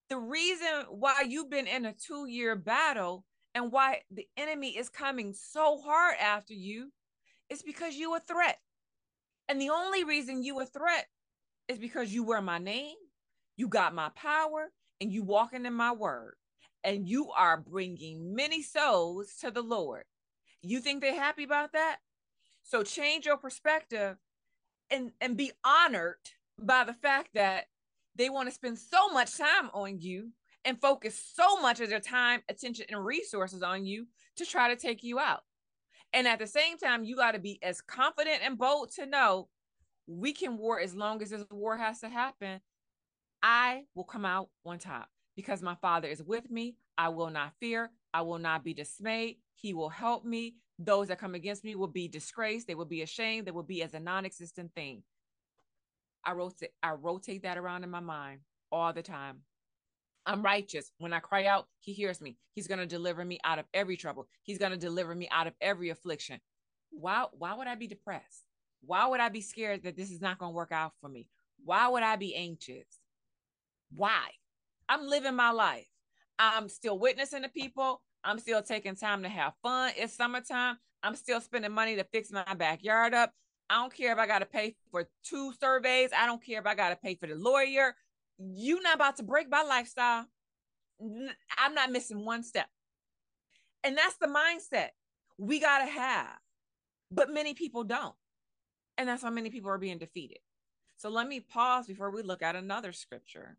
The 0.09 0.17
reason 0.17 0.85
why 0.89 1.25
you've 1.27 1.49
been 1.49 1.67
in 1.67 1.85
a 1.85 1.93
two 1.93 2.25
year 2.27 2.55
battle 2.55 3.23
and 3.53 3.71
why 3.71 4.01
the 4.09 4.27
enemy 4.35 4.75
is 4.75 4.89
coming 4.89 5.33
so 5.33 5.79
hard 5.79 6.15
after 6.19 6.53
you 6.53 6.91
is 7.49 7.61
because 7.61 7.95
you 7.95 8.15
a 8.15 8.19
threat. 8.19 8.57
And 9.47 9.61
the 9.61 9.69
only 9.69 10.03
reason 10.03 10.43
you 10.43 10.59
a 10.59 10.65
threat 10.65 11.05
is 11.67 11.77
because 11.77 12.11
you 12.11 12.23
wear 12.23 12.41
my 12.41 12.57
name, 12.57 12.95
you 13.55 13.67
got 13.67 13.93
my 13.93 14.09
power, 14.15 14.71
and 14.99 15.11
you 15.11 15.23
walking 15.23 15.65
in 15.65 15.73
my 15.73 15.91
word. 15.91 16.33
And 16.83 17.07
you 17.07 17.29
are 17.31 17.57
bringing 17.57 18.33
many 18.33 18.63
souls 18.63 19.35
to 19.41 19.51
the 19.51 19.61
Lord. 19.61 20.03
You 20.61 20.79
think 20.79 21.01
they're 21.01 21.13
happy 21.13 21.43
about 21.43 21.73
that? 21.73 21.97
So 22.63 22.83
change 22.83 23.25
your 23.25 23.37
perspective 23.37 24.17
and 24.89 25.11
and 25.21 25.37
be 25.37 25.51
honored 25.63 26.17
by 26.59 26.83
the 26.83 26.93
fact 26.93 27.29
that 27.33 27.65
they 28.15 28.29
want 28.29 28.49
to 28.49 28.53
spend 28.53 28.77
so 28.77 29.09
much 29.09 29.37
time 29.37 29.69
on 29.73 29.99
you 29.99 30.31
and 30.65 30.79
focus 30.81 31.21
so 31.35 31.61
much 31.61 31.79
of 31.79 31.89
their 31.89 32.01
time, 32.01 32.41
attention, 32.49 32.85
and 32.89 33.03
resources 33.03 33.63
on 33.63 33.85
you 33.85 34.07
to 34.35 34.45
try 34.45 34.67
to 34.67 34.75
take 34.75 35.03
you 35.03 35.19
out. 35.19 35.41
And 36.11 36.27
at 36.27 36.39
the 36.39 36.47
same 36.47 36.77
time, 36.77 37.03
you 37.03 37.15
got 37.15 37.31
to 37.31 37.39
be 37.39 37.59
as 37.63 37.81
confident 37.81 38.41
and 38.43 38.57
bold 38.57 38.91
to 38.95 39.05
know 39.05 39.47
we 40.07 40.33
can 40.33 40.57
war 40.57 40.79
as 40.79 40.95
long 40.95 41.21
as 41.21 41.29
this 41.29 41.45
war 41.51 41.77
has 41.77 41.99
to 41.99 42.09
happen. 42.09 42.59
I 43.41 43.83
will 43.95 44.03
come 44.03 44.25
out 44.25 44.49
on 44.65 44.79
top 44.79 45.07
because 45.35 45.61
my 45.61 45.75
father 45.75 46.07
is 46.07 46.21
with 46.21 46.49
me. 46.49 46.75
I 46.97 47.09
will 47.09 47.29
not 47.29 47.53
fear. 47.59 47.91
I 48.13 48.23
will 48.23 48.39
not 48.39 48.63
be 48.63 48.73
dismayed. 48.73 49.37
He 49.61 49.73
will 49.73 49.89
help 49.89 50.25
me. 50.25 50.55
Those 50.77 51.09
that 51.09 51.19
come 51.19 51.35
against 51.35 51.63
me 51.65 51.75
will 51.75 51.87
be 51.87 52.07
disgraced. 52.07 52.67
They 52.67 52.75
will 52.75 52.85
be 52.85 53.01
ashamed. 53.01 53.45
They 53.45 53.51
will 53.51 53.63
be 53.63 53.83
as 53.83 53.93
a 53.93 53.99
non 53.99 54.25
existent 54.25 54.73
thing. 54.73 55.03
I 56.25 56.31
rotate 56.33 56.71
I 56.81 56.91
rotate 56.91 57.43
that 57.43 57.57
around 57.57 57.83
in 57.83 57.89
my 57.89 57.99
mind 57.99 58.41
all 58.71 58.93
the 58.93 59.01
time. 59.01 59.41
I'm 60.25 60.43
righteous. 60.43 60.91
When 60.99 61.11
I 61.11 61.19
cry 61.19 61.45
out, 61.45 61.67
he 61.79 61.93
hears 61.93 62.21
me. 62.21 62.37
He's 62.53 62.67
going 62.67 62.79
to 62.79 62.85
deliver 62.85 63.25
me 63.25 63.39
out 63.43 63.59
of 63.59 63.65
every 63.73 63.97
trouble. 63.97 64.27
He's 64.43 64.57
going 64.59 64.71
to 64.71 64.77
deliver 64.77 65.15
me 65.15 65.27
out 65.31 65.47
of 65.47 65.53
every 65.59 65.89
affliction. 65.89 66.39
Why 66.91 67.25
why 67.33 67.53
would 67.53 67.67
I 67.67 67.75
be 67.75 67.87
depressed? 67.87 68.43
Why 68.81 69.07
would 69.07 69.19
I 69.19 69.29
be 69.29 69.41
scared 69.41 69.83
that 69.83 69.97
this 69.97 70.11
is 70.11 70.21
not 70.21 70.37
going 70.37 70.51
to 70.51 70.55
work 70.55 70.71
out 70.71 70.93
for 71.01 71.09
me? 71.09 71.27
Why 71.65 71.87
would 71.89 72.03
I 72.03 72.15
be 72.15 72.35
anxious? 72.35 72.99
Why? 73.93 74.21
I'm 74.87 75.07
living 75.07 75.35
my 75.35 75.51
life. 75.51 75.87
I'm 76.37 76.69
still 76.69 76.97
witnessing 76.97 77.43
to 77.43 77.49
people. 77.49 78.01
I'm 78.23 78.39
still 78.39 78.61
taking 78.61 78.95
time 78.95 79.23
to 79.23 79.29
have 79.29 79.53
fun. 79.63 79.93
It's 79.97 80.15
summertime. 80.15 80.77
I'm 81.03 81.15
still 81.15 81.39
spending 81.39 81.71
money 81.71 81.95
to 81.95 82.03
fix 82.03 82.31
my 82.31 82.53
backyard 82.53 83.13
up. 83.13 83.33
I 83.69 83.75
don't 83.75 83.93
care 83.93 84.11
if 84.11 84.17
I 84.17 84.27
got 84.27 84.39
to 84.39 84.45
pay 84.45 84.75
for 84.91 85.07
two 85.23 85.53
surveys. 85.59 86.09
I 86.15 86.25
don't 86.25 86.43
care 86.43 86.59
if 86.59 86.65
I 86.65 86.75
got 86.75 86.89
to 86.89 86.95
pay 86.95 87.15
for 87.15 87.27
the 87.27 87.35
lawyer. 87.35 87.95
You 88.37 88.81
not 88.81 88.95
about 88.95 89.17
to 89.17 89.23
break 89.23 89.49
my 89.49 89.61
lifestyle. 89.61 90.25
I'm 91.57 91.73
not 91.75 91.91
missing 91.91 92.25
one 92.25 92.43
step. 92.43 92.67
And 93.83 93.97
that's 93.97 94.17
the 94.17 94.27
mindset. 94.27 94.89
we 95.37 95.59
got 95.59 95.79
to 95.79 95.85
have, 95.85 96.37
but 97.11 97.33
many 97.33 97.53
people 97.53 97.85
don't. 97.85 98.15
And 98.97 99.07
that's 99.07 99.23
why 99.23 99.29
many 99.29 99.49
people 99.49 99.69
are 99.69 99.77
being 99.77 99.97
defeated. 99.97 100.39
So 100.97 101.09
let 101.09 101.27
me 101.27 101.39
pause 101.39 101.87
before 101.87 102.11
we 102.11 102.23
look 102.23 102.41
at 102.41 102.57
another 102.57 102.91
scripture. 102.91 103.55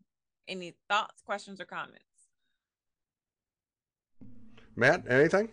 Any 0.47 0.75
thoughts, 0.87 1.23
questions, 1.25 1.59
or 1.59 1.65
comments? 1.65 2.10
Matt, 4.75 5.03
anything? 5.09 5.49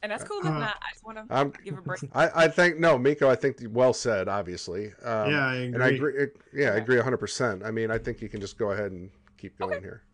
And 0.00 0.12
that's 0.12 0.22
cool. 0.22 0.38
If 0.40 0.46
Uh, 0.46 0.60
not, 0.60 0.76
I 0.80 0.92
just 0.92 1.04
want 1.04 1.18
to 1.18 1.24
I'm, 1.28 1.52
give 1.64 1.76
a 1.76 1.82
break. 1.82 2.00
I, 2.14 2.44
I 2.44 2.48
think 2.48 2.78
no, 2.78 2.96
Miko. 2.96 3.28
I 3.28 3.34
think 3.34 3.58
well 3.70 3.92
said. 3.92 4.28
Obviously, 4.28 4.92
um, 5.02 5.32
yeah, 5.32 5.46
I 5.48 5.54
agree. 5.54 5.74
and 5.74 5.82
I 5.82 5.88
agree. 5.88 6.26
Yeah, 6.54 6.66
I 6.66 6.70
Okay. 6.70 6.82
agree 6.82 6.96
100. 6.96 7.16
percent 7.16 7.64
I 7.64 7.72
mean, 7.72 7.90
I 7.90 7.98
think 7.98 8.20
you 8.22 8.28
can 8.28 8.40
just 8.40 8.56
go 8.58 8.70
ahead 8.70 8.92
and 8.92 9.10
keep 9.38 9.58
going 9.58 9.72
Okay. 9.74 9.80
here. 9.80 10.04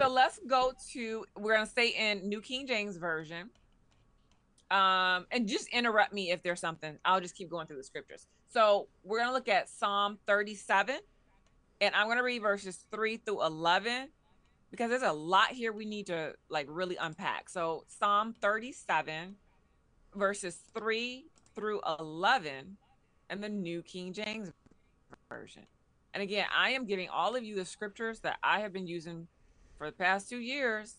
So 0.00 0.08
let's 0.08 0.40
go 0.46 0.72
to 0.92 1.26
we're 1.36 1.54
gonna 1.54 1.66
stay 1.66 1.88
in 1.88 2.26
New 2.26 2.40
King 2.40 2.66
James 2.66 2.96
Version. 2.96 3.50
Um, 4.70 5.26
and 5.30 5.46
just 5.46 5.68
interrupt 5.68 6.12
me 6.14 6.30
if 6.30 6.42
there's 6.42 6.60
something. 6.60 6.98
I'll 7.04 7.20
just 7.20 7.34
keep 7.34 7.50
going 7.50 7.66
through 7.66 7.78
the 7.78 7.84
scriptures. 7.84 8.26
So 8.48 8.88
we're 9.02 9.18
gonna 9.18 9.32
look 9.32 9.48
at 9.48 9.68
Psalm 9.68 10.18
37, 10.26 10.98
and 11.82 11.94
I'm 11.94 12.08
gonna 12.08 12.22
read 12.22 12.40
verses 12.40 12.84
three 12.90 13.18
through 13.18 13.44
11 13.44 14.08
because 14.70 14.90
there's 14.90 15.02
a 15.02 15.12
lot 15.12 15.50
here 15.50 15.72
we 15.72 15.84
need 15.84 16.06
to 16.06 16.34
like 16.48 16.66
really 16.68 16.96
unpack. 16.96 17.48
So 17.48 17.84
Psalm 17.88 18.34
37, 18.40 19.36
verses 20.14 20.58
three 20.76 21.26
through 21.54 21.80
11, 21.98 22.76
and 23.30 23.42
the 23.42 23.48
New 23.48 23.82
King 23.82 24.12
James 24.12 24.50
Version. 25.28 25.66
And 26.14 26.22
again, 26.22 26.46
I 26.56 26.70
am 26.70 26.86
giving 26.86 27.08
all 27.08 27.36
of 27.36 27.44
you 27.44 27.54
the 27.54 27.64
scriptures 27.64 28.20
that 28.20 28.38
I 28.42 28.60
have 28.60 28.72
been 28.72 28.86
using 28.86 29.28
for 29.76 29.86
the 29.86 29.96
past 29.96 30.28
two 30.28 30.38
years 30.38 30.96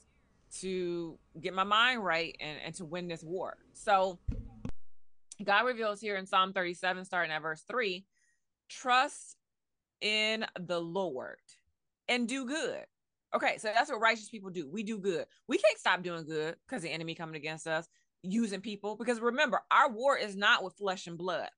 to 0.60 1.18
get 1.40 1.54
my 1.54 1.64
mind 1.64 2.04
right 2.04 2.36
and, 2.40 2.58
and 2.66 2.76
to 2.76 2.86
win 2.86 3.08
this 3.08 3.24
war. 3.24 3.58
So 3.74 4.20
God 5.44 5.66
reveals 5.66 6.02
here 6.02 6.16
in 6.16 6.26
Psalm 6.26 6.54
37, 6.54 7.06
starting 7.06 7.32
at 7.32 7.42
verse 7.42 7.64
3 7.68 8.06
trust 8.70 9.36
in 10.00 10.46
the 10.60 10.80
Lord 10.80 11.38
and 12.08 12.28
do 12.28 12.46
good. 12.46 12.86
Okay, 13.36 13.58
so 13.58 13.72
that's 13.74 13.92
what 13.92 14.02
righteous 14.02 14.30
people 14.30 14.50
do. 14.50 14.68
We 14.68 14.84
do 14.84 14.98
good. 14.98 15.26
We 15.48 15.58
can't 15.58 15.78
stop 15.78 16.02
doing 16.02 16.26
good 16.26 16.56
because 16.68 16.82
the 16.82 16.90
enemy 16.90 17.14
coming 17.14 17.36
against 17.36 17.68
us, 17.68 17.88
using 18.24 18.62
people. 18.62 18.96
Because 18.96 19.20
remember, 19.20 19.62
our 19.70 19.92
war 19.92 20.18
is 20.18 20.36
not 20.36 20.64
with 20.64 20.74
flesh 20.74 21.06
and 21.06 21.18
blood. 21.18 21.50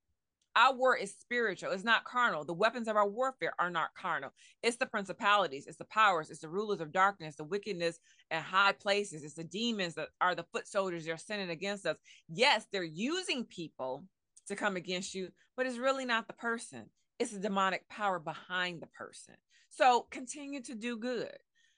Our 0.53 0.75
war 0.75 0.97
is 0.97 1.15
spiritual. 1.17 1.71
It's 1.71 1.85
not 1.85 2.03
carnal. 2.03 2.43
The 2.43 2.53
weapons 2.53 2.89
of 2.89 2.97
our 2.97 3.07
warfare 3.07 3.53
are 3.57 3.69
not 3.69 3.95
carnal. 3.97 4.31
It's 4.61 4.75
the 4.75 4.85
principalities, 4.85 5.65
it's 5.65 5.77
the 5.77 5.85
powers, 5.85 6.29
it's 6.29 6.41
the 6.41 6.49
rulers 6.49 6.81
of 6.81 6.91
darkness, 6.91 7.37
the 7.37 7.45
wickedness 7.45 7.99
and 8.29 8.43
high 8.43 8.73
places. 8.73 9.23
It's 9.23 9.35
the 9.35 9.45
demons 9.45 9.95
that 9.95 10.09
are 10.19 10.35
the 10.35 10.45
foot 10.51 10.67
soldiers 10.67 11.05
they're 11.05 11.17
sending 11.17 11.51
against 11.51 11.85
us. 11.85 11.97
Yes, 12.27 12.65
they're 12.69 12.83
using 12.83 13.45
people 13.45 14.03
to 14.47 14.57
come 14.57 14.75
against 14.75 15.15
you, 15.15 15.29
but 15.55 15.65
it's 15.65 15.77
really 15.77 16.03
not 16.03 16.27
the 16.27 16.33
person. 16.33 16.89
It's 17.17 17.31
the 17.31 17.39
demonic 17.39 17.87
power 17.87 18.19
behind 18.19 18.81
the 18.81 18.87
person. 18.87 19.35
So 19.69 20.07
continue 20.09 20.61
to 20.63 20.75
do 20.75 20.97
good. 20.97 21.31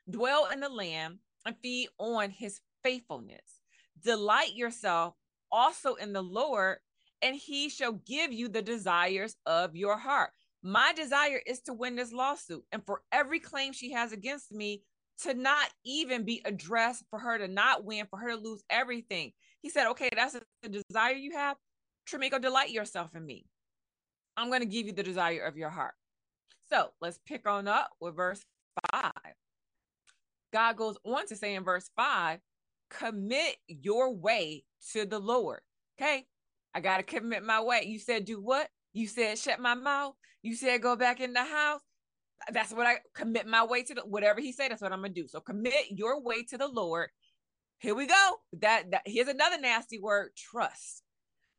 Dwell 0.09 0.49
in 0.51 0.59
the 0.59 0.69
land 0.69 1.19
and 1.45 1.55
feed 1.61 1.89
on 1.97 2.29
his 2.29 2.59
faithfulness. 2.83 3.61
Delight 4.03 4.53
yourself 4.53 5.15
also 5.51 5.95
in 5.95 6.13
the 6.13 6.21
Lord, 6.21 6.77
and 7.21 7.35
he 7.35 7.69
shall 7.69 7.93
give 7.93 8.33
you 8.33 8.49
the 8.49 8.61
desires 8.61 9.35
of 9.45 9.75
your 9.75 9.97
heart. 9.97 10.31
My 10.61 10.93
desire 10.93 11.41
is 11.45 11.61
to 11.61 11.73
win 11.73 11.95
this 11.95 12.13
lawsuit, 12.13 12.63
and 12.71 12.85
for 12.85 13.01
every 13.11 13.39
claim 13.39 13.73
she 13.73 13.91
has 13.91 14.11
against 14.11 14.51
me 14.51 14.83
to 15.21 15.33
not 15.33 15.69
even 15.85 16.25
be 16.25 16.41
addressed, 16.45 17.03
for 17.09 17.19
her 17.19 17.37
to 17.37 17.47
not 17.47 17.85
win, 17.85 18.07
for 18.09 18.19
her 18.19 18.31
to 18.31 18.35
lose 18.35 18.63
everything. 18.69 19.31
He 19.61 19.69
said, 19.69 19.87
Okay, 19.91 20.09
that's 20.13 20.37
the 20.61 20.69
desire 20.69 21.13
you 21.13 21.31
have. 21.31 21.57
Tremiko, 22.09 22.41
delight 22.41 22.71
yourself 22.71 23.15
in 23.15 23.25
me. 23.25 23.45
I'm 24.35 24.49
going 24.49 24.61
to 24.61 24.65
give 24.65 24.87
you 24.87 24.93
the 24.93 25.03
desire 25.03 25.43
of 25.45 25.55
your 25.55 25.69
heart. 25.69 25.93
So 26.69 26.89
let's 27.01 27.19
pick 27.25 27.47
on 27.47 27.67
up 27.67 27.91
with 28.01 28.15
verse 28.15 28.43
5. 28.91 29.12
God 30.53 30.77
goes 30.77 30.97
on 31.03 31.25
to 31.27 31.35
say 31.35 31.55
in 31.55 31.63
verse 31.65 31.89
5 31.97 32.39
commit 32.89 33.55
your 33.67 34.13
way 34.15 34.63
to 34.91 35.05
the 35.05 35.19
Lord. 35.19 35.59
Okay. 35.99 36.25
I 36.75 36.79
got 36.79 36.97
to 36.97 37.03
commit 37.03 37.43
my 37.43 37.59
way. 37.61 37.83
You 37.85 37.99
said, 37.99 38.25
do 38.25 38.39
what? 38.41 38.67
You 38.93 39.07
said, 39.07 39.37
shut 39.39 39.59
my 39.59 39.73
mouth. 39.73 40.13
You 40.43 40.55
said, 40.55 40.81
go 40.81 40.95
back 40.95 41.19
in 41.19 41.33
the 41.33 41.43
house. 41.43 41.81
That's 42.51 42.71
what 42.71 42.85
I 42.85 42.97
commit 43.15 43.47
my 43.47 43.63
way 43.65 43.83
to 43.83 43.93
the 43.95 44.01
whatever 44.01 44.41
he 44.41 44.51
said. 44.51 44.69
That's 44.69 44.81
what 44.81 44.91
I'm 44.91 44.99
going 44.99 45.13
to 45.13 45.21
do. 45.21 45.27
So 45.27 45.39
commit 45.39 45.73
your 45.89 46.21
way 46.21 46.43
to 46.43 46.57
the 46.57 46.67
Lord. 46.67 47.09
Here 47.79 47.95
we 47.95 48.05
go. 48.05 48.35
That, 48.61 48.91
that 48.91 49.01
here's 49.05 49.27
another 49.27 49.59
nasty 49.59 49.99
word 49.99 50.29
trust. 50.37 51.01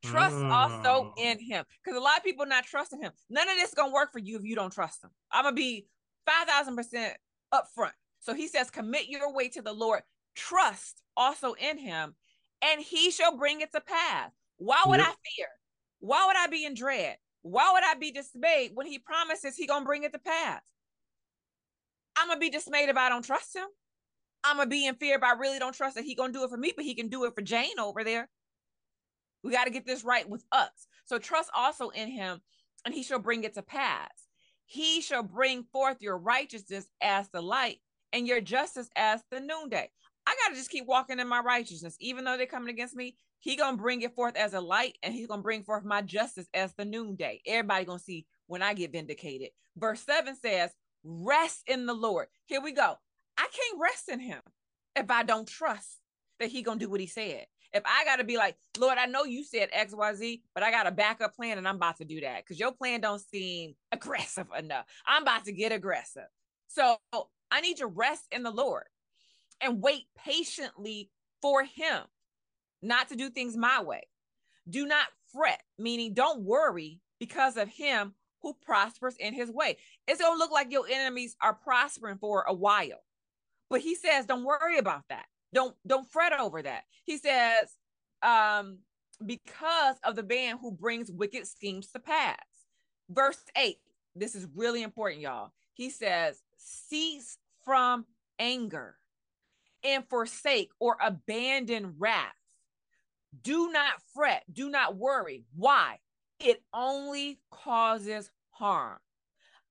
Trust 0.05 0.37
also 0.37 1.13
Oh. 1.13 1.15
in 1.17 1.39
him. 1.41 1.65
Because 1.83 1.99
a 1.99 2.03
lot 2.03 2.19
of 2.19 2.25
people 2.25 2.47
not 2.47 2.65
trusting 2.65 3.01
him. 3.01 3.13
None 3.31 3.49
of 3.49 3.57
this 3.57 3.71
is 3.71 3.75
gonna 3.75 3.93
work 3.93 4.13
for 4.13 4.19
you 4.19 4.37
if 4.37 4.45
you 4.45 4.55
don't 4.55 4.73
trust 4.73 5.03
him. 5.03 5.11
I'm 5.33 5.45
gonna 5.45 5.57
be 5.57 5.87
five 6.27 6.47
thousand 6.47 6.77
percent 6.77 7.17
upfront. 7.53 7.93
So 8.25 8.33
he 8.33 8.49
says, 8.49 8.71
commit 8.71 9.09
your 9.09 9.33
way 9.35 9.51
to 9.51 9.61
the 9.61 9.75
Lord, 9.75 10.03
trust 10.35 11.03
also 11.15 11.53
in 11.53 11.77
him, 11.77 12.15
and 12.63 12.81
he 12.81 13.11
shall 13.11 13.37
bring 13.37 13.61
it 13.61 13.71
to 13.73 13.83
pass. 13.83 14.31
Why 14.57 14.83
would 14.87 14.99
Yep. 14.99 15.09
I 15.09 15.15
fear? 15.37 15.47
Why 16.01 16.27
would 16.27 16.37
I 16.37 16.47
be 16.47 16.65
in 16.65 16.75
dread? 16.75 17.19
Why 17.43 17.71
would 17.73 17.85
I 17.85 17.95
be 17.95 18.11
dismayed 18.11 18.71
when 18.75 18.87
he 18.87 18.99
promises 18.99 19.57
he 19.57 19.67
gonna 19.67 19.85
bring 19.85 20.05
it 20.05 20.13
to 20.15 20.19
pass? 20.19 20.63
I'm 22.17 22.29
gonna 22.29 22.41
be 22.41 22.49
dismayed 22.49 22.89
if 22.89 22.97
I 22.97 23.11
don't 23.11 23.25
trust 23.25 23.55
him. 23.55 23.67
I'm 24.43 24.57
gonna 24.57 24.71
be 24.71 24.87
in 24.87 24.95
fear 24.95 25.17
if 25.17 25.23
I 25.23 25.33
really 25.33 25.59
don't 25.59 25.75
trust 25.75 25.97
that 25.97 26.05
he 26.05 26.15
gonna 26.15 26.33
do 26.33 26.45
it 26.45 26.51
for 26.51 26.57
me, 26.57 26.73
but 26.75 26.87
he 26.87 26.95
can 26.95 27.09
do 27.09 27.27
it 27.27 27.35
for 27.35 27.43
Jane 27.43 27.79
over 27.79 28.05
there. 28.05 28.31
We 29.43 29.53
got 29.53 29.65
to 29.65 29.71
get 29.71 29.85
this 29.85 30.03
right 30.03 30.27
with 30.27 30.43
us. 30.51 30.89
So 31.05 31.19
trust 31.19 31.51
also 31.55 31.91
in 31.91 32.09
him, 32.09 32.41
and 32.87 32.95
he 32.95 33.03
shall 33.03 33.19
bring 33.19 33.45
it 33.45 33.53
to 33.55 33.63
pass. 33.63 34.09
He 34.65 35.03
shall 35.03 35.23
bring 35.23 35.65
forth 35.65 35.99
your 36.01 36.17
righteousness 36.17 36.87
as 37.03 37.29
the 37.29 37.43
light 37.43 37.81
and 38.15 38.27
your 38.27 38.41
justice 38.41 38.89
as 38.97 39.23
the 39.31 39.41
noonday. 39.41 39.91
I 40.27 40.35
got 40.43 40.51
to 40.51 40.55
just 40.55 40.71
keep 40.71 40.87
walking 40.87 41.19
in 41.19 41.29
my 41.29 41.41
righteousness, 41.41 41.97
even 42.01 42.25
though 42.25 42.39
they're 42.39 42.47
coming 42.47 42.71
against 42.71 42.97
me. 42.97 43.17
He 43.41 43.57
gonna 43.57 43.77
bring 43.77 44.01
it 44.01 44.15
forth 44.15 44.37
as 44.37 44.55
a 44.55 44.61
light, 44.61 44.97
and 45.03 45.13
he's 45.13 45.27
gonna 45.27 45.43
bring 45.43 45.65
forth 45.65 45.85
my 45.85 46.01
justice 46.01 46.49
as 46.55 46.73
the 46.79 46.87
noonday. 46.87 47.43
Everybody 47.47 47.85
gonna 47.85 47.99
see 47.99 48.27
when 48.47 48.63
I 48.63 48.73
get 48.73 48.93
vindicated. 48.93 49.51
Verse 49.77 50.01
seven 50.01 50.35
says, 50.35 50.71
"Rest 51.03 51.63
in 51.67 51.85
the 51.85 51.93
Lord." 51.93 52.29
Here 52.47 52.63
we 52.63 52.73
go. 52.73 52.97
I 53.37 53.49
can't 53.53 53.79
rest 53.79 54.09
in 54.09 54.19
Him 54.19 54.41
if 54.97 55.11
I 55.11 55.25
don't 55.25 55.47
trust 55.47 55.99
that 56.41 56.49
He 56.49 56.63
gonna 56.63 56.81
do 56.81 56.89
what 56.89 57.01
He 57.01 57.07
said. 57.07 57.47
If 57.75 57.83
I 57.85 58.07
gotta 58.07 58.25
be 58.25 58.39
like, 58.39 58.57
Lord, 58.79 58.97
I 58.97 59.05
know 59.07 59.25
you 59.25 59.45
said 59.45 59.69
X, 59.73 59.93
Y, 59.95 60.15
Z, 60.15 60.43
but 60.55 60.63
I 60.63 60.71
got 60.71 60.87
a 60.87 60.93
backup 60.93 61.35
plan, 61.35 61.59
and 61.59 61.69
I'm 61.69 61.77
about 61.77 61.99
to 61.99 62.07
do 62.07 62.23
that 62.23 62.45
because 62.45 62.59
your 62.59 62.73
plan 62.73 63.03
don't 63.03 63.21
seem 63.21 63.75
aggressive 63.93 64.47
enough. 64.59 64.87
I'm 65.07 65.23
about 65.23 65.45
to 65.45 65.53
get 65.53 65.71
aggressive, 65.71 66.29
so 66.69 66.97
I 67.51 67.61
need 67.61 67.79
to 67.79 67.87
rest 67.87 68.27
in 68.33 68.43
the 68.43 68.51
Lord 68.51 68.85
and 69.61 69.83
wait 69.83 70.05
patiently 70.17 71.11
for 71.41 71.65
Him 71.65 72.03
not 72.85 73.09
to 73.09 73.17
do 73.17 73.31
things 73.31 73.57
my 73.57 73.83
way. 73.83 74.03
Do 74.69 74.87
not 74.87 75.07
fret, 75.33 75.63
meaning 75.79 76.15
don't 76.15 76.43
worry 76.43 77.01
because 77.19 77.57
of 77.57 77.69
him 77.69 78.15
who 78.43 78.55
prospers 78.65 79.17
in 79.19 79.33
his 79.33 79.51
way. 79.51 79.79
It's 80.07 80.21
going 80.21 80.35
to 80.35 80.39
look 80.39 80.51
like 80.51 80.71
your 80.71 80.87
enemies 80.89 81.37
are 81.43 81.55
prospering 81.55 82.19
for 82.19 82.45
a 82.47 82.55
while. 82.55 83.03
But 83.71 83.81
he 83.81 83.95
says 83.95 84.27
don't 84.27 84.45
worry 84.45 84.79
about 84.79 85.05
that. 85.09 85.25
Don't 85.53 85.75
don't 85.87 86.11
fret 86.11 86.39
over 86.39 86.63
that. 86.63 86.83
He 87.05 87.17
says 87.17 87.77
um 88.23 88.79
because 89.25 89.97
of 90.05 90.17
the 90.17 90.23
man 90.23 90.59
who 90.59 90.71
brings 90.71 91.11
wicked 91.11 91.47
schemes 91.47 91.89
to 91.93 91.99
pass. 91.99 92.37
Verse 93.09 93.43
8. 93.57 93.77
This 94.15 94.35
is 94.35 94.47
really 94.55 94.83
important, 94.83 95.23
y'all. 95.23 95.53
He 95.73 95.91
says, 95.91 96.41
"Cease 96.65 97.39
from 97.65 98.07
anger 98.39 98.97
and 99.83 100.09
forsake 100.09 100.71
or 100.81 100.97
abandon 101.01 101.95
wrath. 101.99 102.33
Do 103.43 103.71
not 103.71 103.95
fret, 104.15 104.45
do 104.53 104.71
not 104.71 104.97
worry. 104.97 105.45
Why? 105.55 105.99
It 106.41 106.63
only 106.73 107.41
causes 107.51 108.31
harm. 108.51 108.99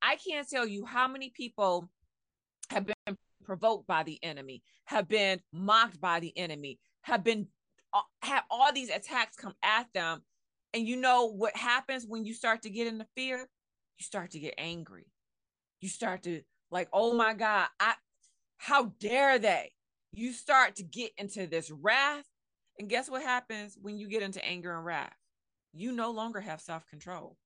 I 0.02 0.18
can't 0.18 0.48
tell 0.48 0.68
you 0.68 0.86
how 0.86 1.07
many 1.07 1.30
people 1.30 1.90
have 2.70 2.86
been 2.86 3.18
provoked 3.44 3.88
by 3.88 4.03
the 4.03 4.20
enemy, 4.24 4.64
have 4.86 5.07
been 5.07 5.40
mocked 5.52 5.99
by 5.99 6.20
the 6.20 6.38
enemy, 6.38 6.80
have 7.02 7.24
been 7.24 7.48
uh, 7.94 8.02
have 8.22 8.44
all 8.49 8.74
these 8.74 8.90
attacks 8.90 9.36
come 9.36 9.53
at 9.64 9.88
them. 9.94 10.24
And 10.74 10.88
you 10.88 10.95
know 10.95 11.26
what 11.26 11.56
happens 11.56 12.06
when 12.07 12.26
you 12.26 12.34
start 12.34 12.64
to 12.64 12.70
get 12.70 12.88
into 12.88 13.06
fear? 13.15 13.49
You 13.98 14.03
start 14.03 14.32
to 14.32 14.40
get 14.40 14.56
angry. 14.57 15.06
You 15.80 15.90
start 15.90 16.24
to 16.24 16.41
like, 16.74 16.90
oh 16.91 17.14
my 17.14 17.34
God, 17.34 17.68
I 17.80 17.94
how 18.58 18.94
dare 19.00 19.40
they? 19.40 19.72
You 20.12 20.34
start 20.34 20.76
to 20.78 20.84
get 20.84 21.12
into 21.18 21.48
this 21.48 21.72
wrath. 21.72 22.26
And 22.80 22.90
guess 22.90 23.10
what 23.10 23.22
happens 23.22 23.78
when 23.82 23.98
you 23.98 24.08
get 24.08 24.24
into 24.24 24.44
anger 24.44 24.76
and 24.76 24.86
wrath? 24.86 25.16
You 25.74 25.91
no 25.91 26.12
longer 26.12 26.41
have 26.41 26.62
self 26.62 26.86
control, 26.88 27.38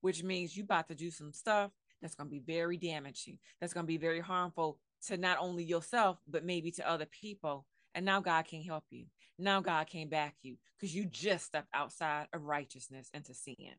which 0.00 0.22
means 0.22 0.56
you 0.56 0.64
about 0.64 0.88
to 0.88 0.94
do 0.94 1.10
some 1.10 1.32
stuff 1.32 1.70
that's 2.00 2.14
going 2.14 2.28
to 2.28 2.30
be 2.30 2.40
very 2.40 2.76
damaging, 2.76 3.38
that's 3.60 3.72
going 3.72 3.84
to 3.84 3.88
be 3.88 3.96
very 3.96 4.20
harmful 4.20 4.78
to 5.06 5.16
not 5.16 5.38
only 5.40 5.64
yourself, 5.64 6.18
but 6.28 6.44
maybe 6.44 6.70
to 6.72 6.88
other 6.88 7.06
people. 7.06 7.66
And 7.94 8.04
now 8.04 8.20
God 8.20 8.46
can't 8.46 8.64
help 8.64 8.84
you. 8.90 9.06
Now 9.38 9.60
God 9.60 9.86
can't 9.86 10.10
back 10.10 10.34
you 10.42 10.56
because 10.76 10.94
you 10.94 11.06
just 11.06 11.46
stepped 11.46 11.68
outside 11.72 12.26
of 12.32 12.42
righteousness 12.42 13.08
into 13.14 13.34
sin. 13.34 13.74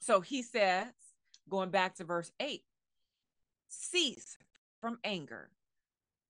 So 0.00 0.20
he 0.20 0.42
says, 0.42 0.86
going 1.48 1.70
back 1.70 1.94
to 1.96 2.04
verse 2.04 2.30
8, 2.40 2.62
cease 3.74 4.36
from 4.80 4.98
anger, 5.04 5.50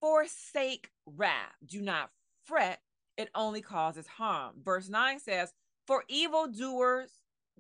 forsake 0.01 0.91
wrath, 1.07 1.55
do 1.65 1.81
not 1.81 2.11
fret, 2.45 2.81
it 3.16 3.31
only 3.35 3.62
causes 3.62 4.07
harm. 4.07 4.57
Verse 4.65 4.89
9 4.89 5.21
says, 5.21 5.53
For 5.87 6.05
evildoers, 6.09 7.11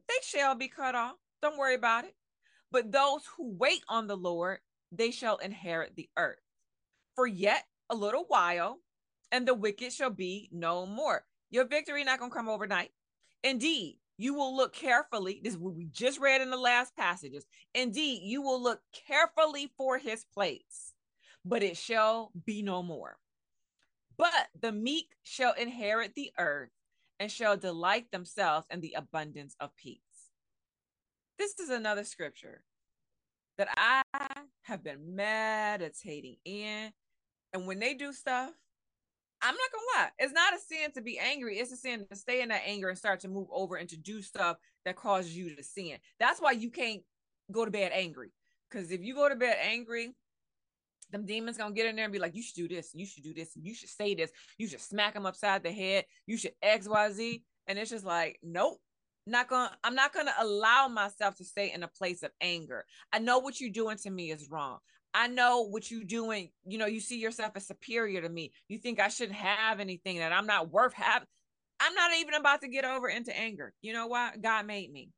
they 0.08 0.14
shall 0.22 0.54
be 0.54 0.68
cut 0.68 0.94
off. 0.94 1.16
Don't 1.42 1.58
worry 1.58 1.74
about 1.74 2.04
it. 2.04 2.14
But 2.70 2.90
those 2.90 3.22
who 3.36 3.52
wait 3.56 3.82
on 3.88 4.06
the 4.06 4.16
Lord, 4.16 4.58
they 4.90 5.10
shall 5.10 5.36
inherit 5.36 5.94
the 5.94 6.08
earth. 6.16 6.40
For 7.14 7.26
yet 7.26 7.64
a 7.88 7.94
little 7.94 8.24
while, 8.26 8.80
and 9.30 9.46
the 9.46 9.54
wicked 9.54 9.92
shall 9.92 10.10
be 10.10 10.48
no 10.52 10.86
more. 10.86 11.24
Your 11.50 11.66
victory 11.66 12.04
not 12.04 12.18
going 12.18 12.30
to 12.30 12.36
come 12.36 12.48
overnight. 12.48 12.90
Indeed, 13.42 13.98
you 14.16 14.34
will 14.34 14.56
look 14.56 14.72
carefully. 14.74 15.40
This 15.42 15.54
is 15.54 15.58
what 15.58 15.74
we 15.74 15.86
just 15.86 16.20
read 16.20 16.40
in 16.40 16.50
the 16.50 16.56
last 16.56 16.96
passages. 16.96 17.44
Indeed, 17.74 18.22
you 18.22 18.42
will 18.42 18.62
look 18.62 18.80
carefully 19.06 19.72
for 19.76 19.98
his 19.98 20.24
place, 20.32 20.92
but 21.44 21.62
it 21.62 21.76
shall 21.76 22.30
be 22.44 22.62
no 22.62 22.82
more. 22.82 23.16
But 24.16 24.48
the 24.60 24.72
meek 24.72 25.08
shall 25.24 25.52
inherit 25.54 26.14
the 26.14 26.30
earth 26.38 26.70
and 27.18 27.30
shall 27.30 27.56
delight 27.56 28.10
themselves 28.10 28.66
in 28.70 28.80
the 28.80 28.94
abundance 28.96 29.56
of 29.58 29.76
peace. 29.76 30.00
This 31.38 31.58
is 31.58 31.70
another 31.70 32.04
scripture 32.04 32.62
that 33.58 33.68
I 33.76 34.02
have 34.62 34.84
been 34.84 35.16
meditating 35.16 36.36
in. 36.44 36.92
And 37.52 37.66
when 37.66 37.78
they 37.78 37.94
do 37.94 38.12
stuff, 38.12 38.50
I'm 39.44 39.54
not 39.54 39.72
gonna 39.72 40.04
lie, 40.04 40.10
it's 40.18 40.32
not 40.32 40.54
a 40.54 40.58
sin 40.58 40.90
to 40.92 41.02
be 41.02 41.18
angry. 41.18 41.58
It's 41.58 41.70
a 41.70 41.76
sin 41.76 42.06
to 42.10 42.16
stay 42.16 42.40
in 42.40 42.48
that 42.48 42.62
anger 42.64 42.88
and 42.88 42.96
start 42.96 43.20
to 43.20 43.28
move 43.28 43.48
over 43.52 43.76
and 43.76 43.88
to 43.90 43.96
do 43.96 44.22
stuff 44.22 44.56
that 44.86 44.96
causes 44.96 45.36
you 45.36 45.54
to 45.54 45.62
sin. 45.62 45.98
That's 46.18 46.40
why 46.40 46.52
you 46.52 46.70
can't 46.70 47.02
go 47.52 47.66
to 47.66 47.70
bed 47.70 47.92
angry. 47.94 48.30
Because 48.70 48.90
if 48.90 49.02
you 49.02 49.14
go 49.14 49.28
to 49.28 49.36
bed 49.36 49.58
angry, 49.60 50.14
them 51.10 51.26
demons 51.26 51.58
gonna 51.58 51.74
get 51.74 51.86
in 51.86 51.94
there 51.94 52.06
and 52.06 52.12
be 52.12 52.18
like, 52.18 52.34
you 52.34 52.42
should 52.42 52.56
do 52.56 52.68
this, 52.68 52.90
you 52.94 53.04
should 53.04 53.22
do 53.22 53.34
this, 53.34 53.50
you 53.54 53.74
should 53.74 53.90
say 53.90 54.14
this, 54.14 54.30
you 54.56 54.66
should 54.66 54.80
smack 54.80 55.12
them 55.12 55.26
upside 55.26 55.62
the 55.62 55.72
head, 55.72 56.06
you 56.26 56.38
should 56.38 56.52
XYZ. 56.64 57.42
And 57.66 57.78
it's 57.78 57.90
just 57.90 58.04
like, 58.04 58.38
nope, 58.42 58.78
not 59.26 59.48
gonna, 59.48 59.76
I'm 59.84 59.94
not 59.94 60.14
gonna 60.14 60.34
allow 60.40 60.88
myself 60.88 61.36
to 61.36 61.44
stay 61.44 61.70
in 61.70 61.82
a 61.82 61.88
place 61.88 62.22
of 62.22 62.30
anger. 62.40 62.86
I 63.12 63.18
know 63.18 63.40
what 63.40 63.60
you're 63.60 63.70
doing 63.70 63.98
to 63.98 64.10
me 64.10 64.30
is 64.30 64.48
wrong. 64.50 64.78
I 65.14 65.28
know 65.28 65.62
what 65.62 65.90
you're 65.90 66.02
doing. 66.02 66.50
You 66.66 66.78
know, 66.78 66.86
you 66.86 67.00
see 67.00 67.18
yourself 67.18 67.52
as 67.54 67.66
superior 67.68 68.20
to 68.20 68.28
me. 68.28 68.52
You 68.68 68.78
think 68.78 68.98
I 68.98 69.08
shouldn't 69.08 69.38
have 69.38 69.78
anything, 69.78 70.18
that 70.18 70.32
I'm 70.32 70.46
not 70.46 70.72
worth 70.72 70.92
having. 70.92 71.28
I'm 71.80 71.94
not 71.94 72.10
even 72.18 72.34
about 72.34 72.62
to 72.62 72.68
get 72.68 72.84
over 72.84 73.08
into 73.08 73.36
anger. 73.36 73.72
You 73.80 73.92
know 73.92 74.08
why? 74.08 74.32
God 74.40 74.66
made 74.66 74.92
me. 74.92 75.10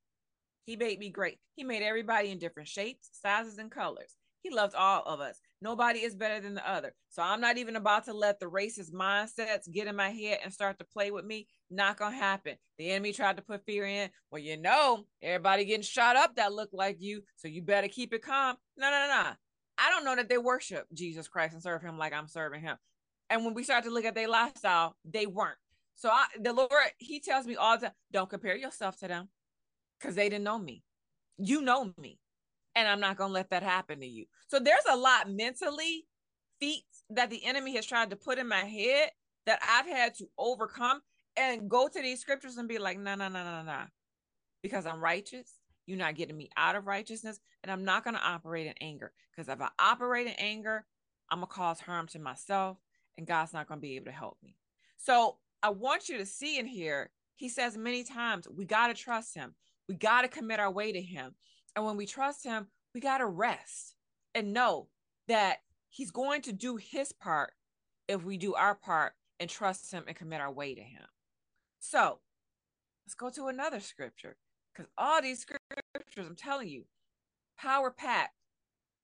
He 0.67 0.77
made 0.77 0.99
me 0.99 1.11
great. 1.11 1.39
He 1.55 1.65
made 1.65 1.83
everybody 1.83 2.31
in 2.31 2.39
different 2.39 2.69
shapes, 2.69 3.09
sizes, 3.13 3.59
and 3.59 3.71
colors. 3.71 4.15
He 4.43 4.51
loves 4.51 4.75
all 4.75 5.03
of 5.05 5.21
us. 5.21 5.41
Nobody 5.63 6.01
is 6.01 6.15
better 6.15 6.41
than 6.41 6.55
the 6.55 6.71
other. 6.71 6.93
So 7.09 7.23
I'm 7.23 7.41
not 7.41 7.57
even 7.57 7.77
about 7.77 8.05
to 8.05 8.13
let 8.13 8.39
the 8.39 8.47
racist 8.47 8.93
mindsets 8.93 9.71
get 9.71 9.89
in 9.89 9.97
my 9.97 10.11
head 10.11 10.39
and 10.45 10.53
start 10.53 10.79
to 10.79 10.85
play 10.85 11.11
with 11.11 11.25
me. 11.25 11.49
Not 11.71 11.97
gonna 11.97 12.15
happen. 12.15 12.57
The 12.79 12.91
enemy 12.91 13.13
tried 13.13 13.37
to 13.37 13.43
put 13.43 13.65
fear 13.65 13.87
in. 13.87 14.11
Well, 14.31 14.43
you 14.43 14.57
know, 14.57 15.05
everybody 15.23 15.65
getting 15.65 15.83
shot 15.83 16.17
up 16.17 16.37
that 16.37 16.53
look 16.53 16.71
like 16.73 16.99
you, 17.01 17.23
so 17.37 17.49
you 17.49 17.63
better 17.63 17.89
keep 17.89 18.13
it 18.13 18.23
calm. 18.23 18.57
No, 18.77 18.91
no, 18.91 19.07
no, 19.09 19.23
no. 19.23 19.31
I 19.79 19.91
don't 19.91 20.05
know 20.05 20.17
that 20.17 20.29
they 20.29 20.39
worship 20.39 20.87
Jesus 20.93 21.29
Christ 21.29 21.55
and 21.55 21.63
serve 21.63 21.83
him 21.83 21.99
like 21.99 22.13
I'm 22.13 22.29
serving 22.29 22.63
him. 22.63 22.77
And 23.29 23.45
when 23.45 23.55
we 23.55 23.65
start 23.65 23.85
to 23.85 23.91
look 23.91 24.05
at 24.05 24.15
their 24.15 24.29
lifestyle, 24.29 24.97
they 25.05 25.27
weren't. 25.27 25.59
So 25.97 26.11
I, 26.11 26.27
the 26.41 26.53
Lord, 26.53 26.71
He 26.99 27.21
tells 27.21 27.47
me 27.47 27.57
all 27.57 27.77
the 27.77 27.87
time, 27.87 27.95
don't 28.13 28.31
compare 28.31 28.57
yourself 28.57 28.99
to 29.01 29.09
them 29.09 29.29
because 29.99 30.15
they 30.15 30.29
didn't 30.29 30.45
know 30.45 30.59
me. 30.59 30.83
You 31.39 31.63
know 31.63 31.93
me. 31.99 32.19
And 32.75 32.87
I'm 32.87 33.01
not 33.01 33.17
going 33.17 33.31
to 33.31 33.35
let 33.35 33.51
that 33.51 33.63
happen 33.63 34.01
to 34.01 34.07
you. 34.07 34.27
So 34.49 34.59
there's 34.59 34.85
a 34.91 34.97
lot 34.97 35.31
mentally, 35.31 36.07
feats 36.61 37.05
that 37.11 37.31
the 37.31 37.45
enemy 37.45 37.75
has 37.77 37.87
tried 37.87 38.11
to 38.11 38.17
put 38.17 38.39
in 38.39 38.49
my 38.49 38.65
head 38.65 39.11
that 39.47 39.61
I've 39.67 39.87
had 39.87 40.15
to 40.17 40.27
overcome 40.39 41.01
and 41.37 41.69
go 41.69 41.89
to 41.89 42.03
these 42.03 42.21
scriptures 42.21 42.57
and 42.57 42.69
be 42.69 42.79
like, 42.79 42.99
no, 42.99 43.15
no, 43.15 43.29
no, 43.29 43.45
no, 43.45 43.63
no. 43.63 43.83
Because 44.63 44.87
I'm 44.87 45.01
righteous. 45.01 45.53
You're 45.87 45.99
not 45.99 46.17
getting 46.17 46.37
me 46.37 46.51
out 46.57 46.77
of 46.77 46.87
righteousness. 46.87 47.41
And 47.63 47.71
I'm 47.71 47.85
not 47.85 48.05
going 48.05 48.15
to 48.15 48.23
operate 48.23 48.67
in 48.67 48.75
anger. 48.81 49.13
Because 49.31 49.49
if 49.49 49.61
I 49.61 49.69
operate 49.79 50.27
in 50.27 50.35
anger, 50.35 50.85
I'm 51.31 51.39
going 51.39 51.49
to 51.49 51.55
cause 51.55 51.81
harm 51.81 52.07
to 52.09 52.19
myself. 52.19 52.79
And 53.17 53.27
God's 53.27 53.53
not 53.53 53.69
going 53.69 53.79
to 53.79 53.87
be 53.87 53.97
able 53.97 54.07
to 54.07 54.13
help 54.13 54.39
me. 54.43 54.57
So 54.97 55.37
I 55.63 55.71
want 55.71 56.09
you 56.09 56.19
to 56.19 56.27
see 56.27 56.59
in 56.59 56.67
here, 56.67 57.11
he 57.37 57.49
says 57.49 57.77
many 57.77 58.05
times, 58.05 58.47
we 58.49 58.65
got 58.65 58.89
to 58.89 58.95
trust 58.95 59.35
him. 59.35 59.55
We 59.89 59.95
got 59.95 60.23
to 60.23 60.29
commit 60.29 60.61
our 60.61 60.71
way 60.71 60.93
to 60.93 61.01
him. 61.01 61.35
And 61.75 61.85
when 61.85 61.97
we 61.97 62.07
trust 62.07 62.45
him, 62.45 62.67
we 62.95 63.01
got 63.01 63.19
to 63.19 63.27
rest 63.27 63.95
and 64.35 64.53
know 64.53 64.89
that 65.29 65.59
he's 65.89 66.11
going 66.11 66.43
to 66.43 66.53
do 66.53 66.77
his 66.77 67.13
part 67.13 67.53
if 68.09 68.25
we 68.25 68.37
do 68.37 68.55
our 68.55 68.75
part 68.75 69.13
and 69.39 69.49
trust 69.49 69.93
him 69.93 70.05
and 70.07 70.17
commit 70.17 70.41
our 70.41 70.53
way 70.53 70.75
to 70.75 70.81
him. 70.81 71.05
So 71.79 72.21
let's 73.05 73.15
go 73.15 73.31
to 73.31 73.47
another 73.47 73.81
scripture 73.81 74.37
because 74.77 74.91
all 74.99 75.23
these 75.23 75.41
scriptures, 75.41 75.81
I'm 76.19 76.37
telling 76.37 76.69
you, 76.69 76.85
power 77.59 77.91
packed 77.91 78.35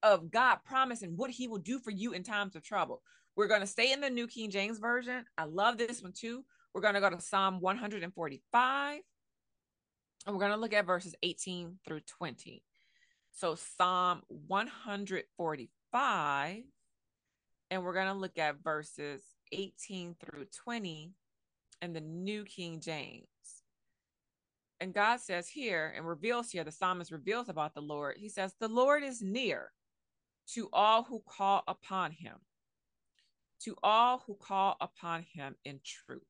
of 0.02 0.30
God 0.30 0.58
promising 0.64 1.16
what 1.16 1.30
he 1.30 1.48
will 1.48 1.58
do 1.58 1.78
for 1.78 1.90
you 1.90 2.12
in 2.12 2.22
times 2.22 2.54
of 2.56 2.62
trouble. 2.62 3.00
We're 3.36 3.48
going 3.48 3.62
to 3.62 3.66
stay 3.66 3.92
in 3.92 4.00
the 4.00 4.08
New 4.10 4.26
King 4.26 4.50
James 4.50 4.78
Version. 4.78 5.24
I 5.38 5.44
love 5.44 5.78
this 5.78 6.02
one 6.02 6.12
too. 6.12 6.44
We're 6.74 6.82
going 6.82 6.94
to 6.94 7.00
go 7.00 7.10
to 7.10 7.20
Psalm 7.20 7.60
145 7.60 9.00
and 10.26 10.34
we're 10.34 10.40
going 10.40 10.52
to 10.52 10.58
look 10.58 10.74
at 10.74 10.86
verses 10.86 11.14
18 11.22 11.78
through 11.86 12.00
20. 12.18 12.62
So, 13.34 13.54
Psalm 13.54 14.20
145, 14.28 16.62
and 17.70 17.82
we're 17.82 17.94
going 17.94 18.08
to 18.08 18.12
look 18.12 18.36
at 18.36 18.62
verses 18.62 19.22
18 19.52 20.16
through 20.20 20.44
20 20.64 21.12
in 21.80 21.92
the 21.94 22.02
New 22.02 22.44
King 22.44 22.80
James. 22.80 23.61
And 24.82 24.92
God 24.92 25.20
says 25.20 25.48
here 25.48 25.94
and 25.96 26.04
reveals 26.04 26.50
here, 26.50 26.64
the 26.64 26.72
psalmist 26.72 27.12
reveals 27.12 27.48
about 27.48 27.72
the 27.72 27.80
Lord. 27.80 28.16
He 28.18 28.28
says, 28.28 28.56
The 28.58 28.66
Lord 28.66 29.04
is 29.04 29.22
near 29.22 29.70
to 30.54 30.68
all 30.72 31.04
who 31.04 31.22
call 31.24 31.62
upon 31.68 32.10
him, 32.10 32.34
to 33.60 33.76
all 33.84 34.24
who 34.26 34.34
call 34.34 34.76
upon 34.80 35.22
him 35.22 35.54
in 35.64 35.78
truth. 35.84 36.26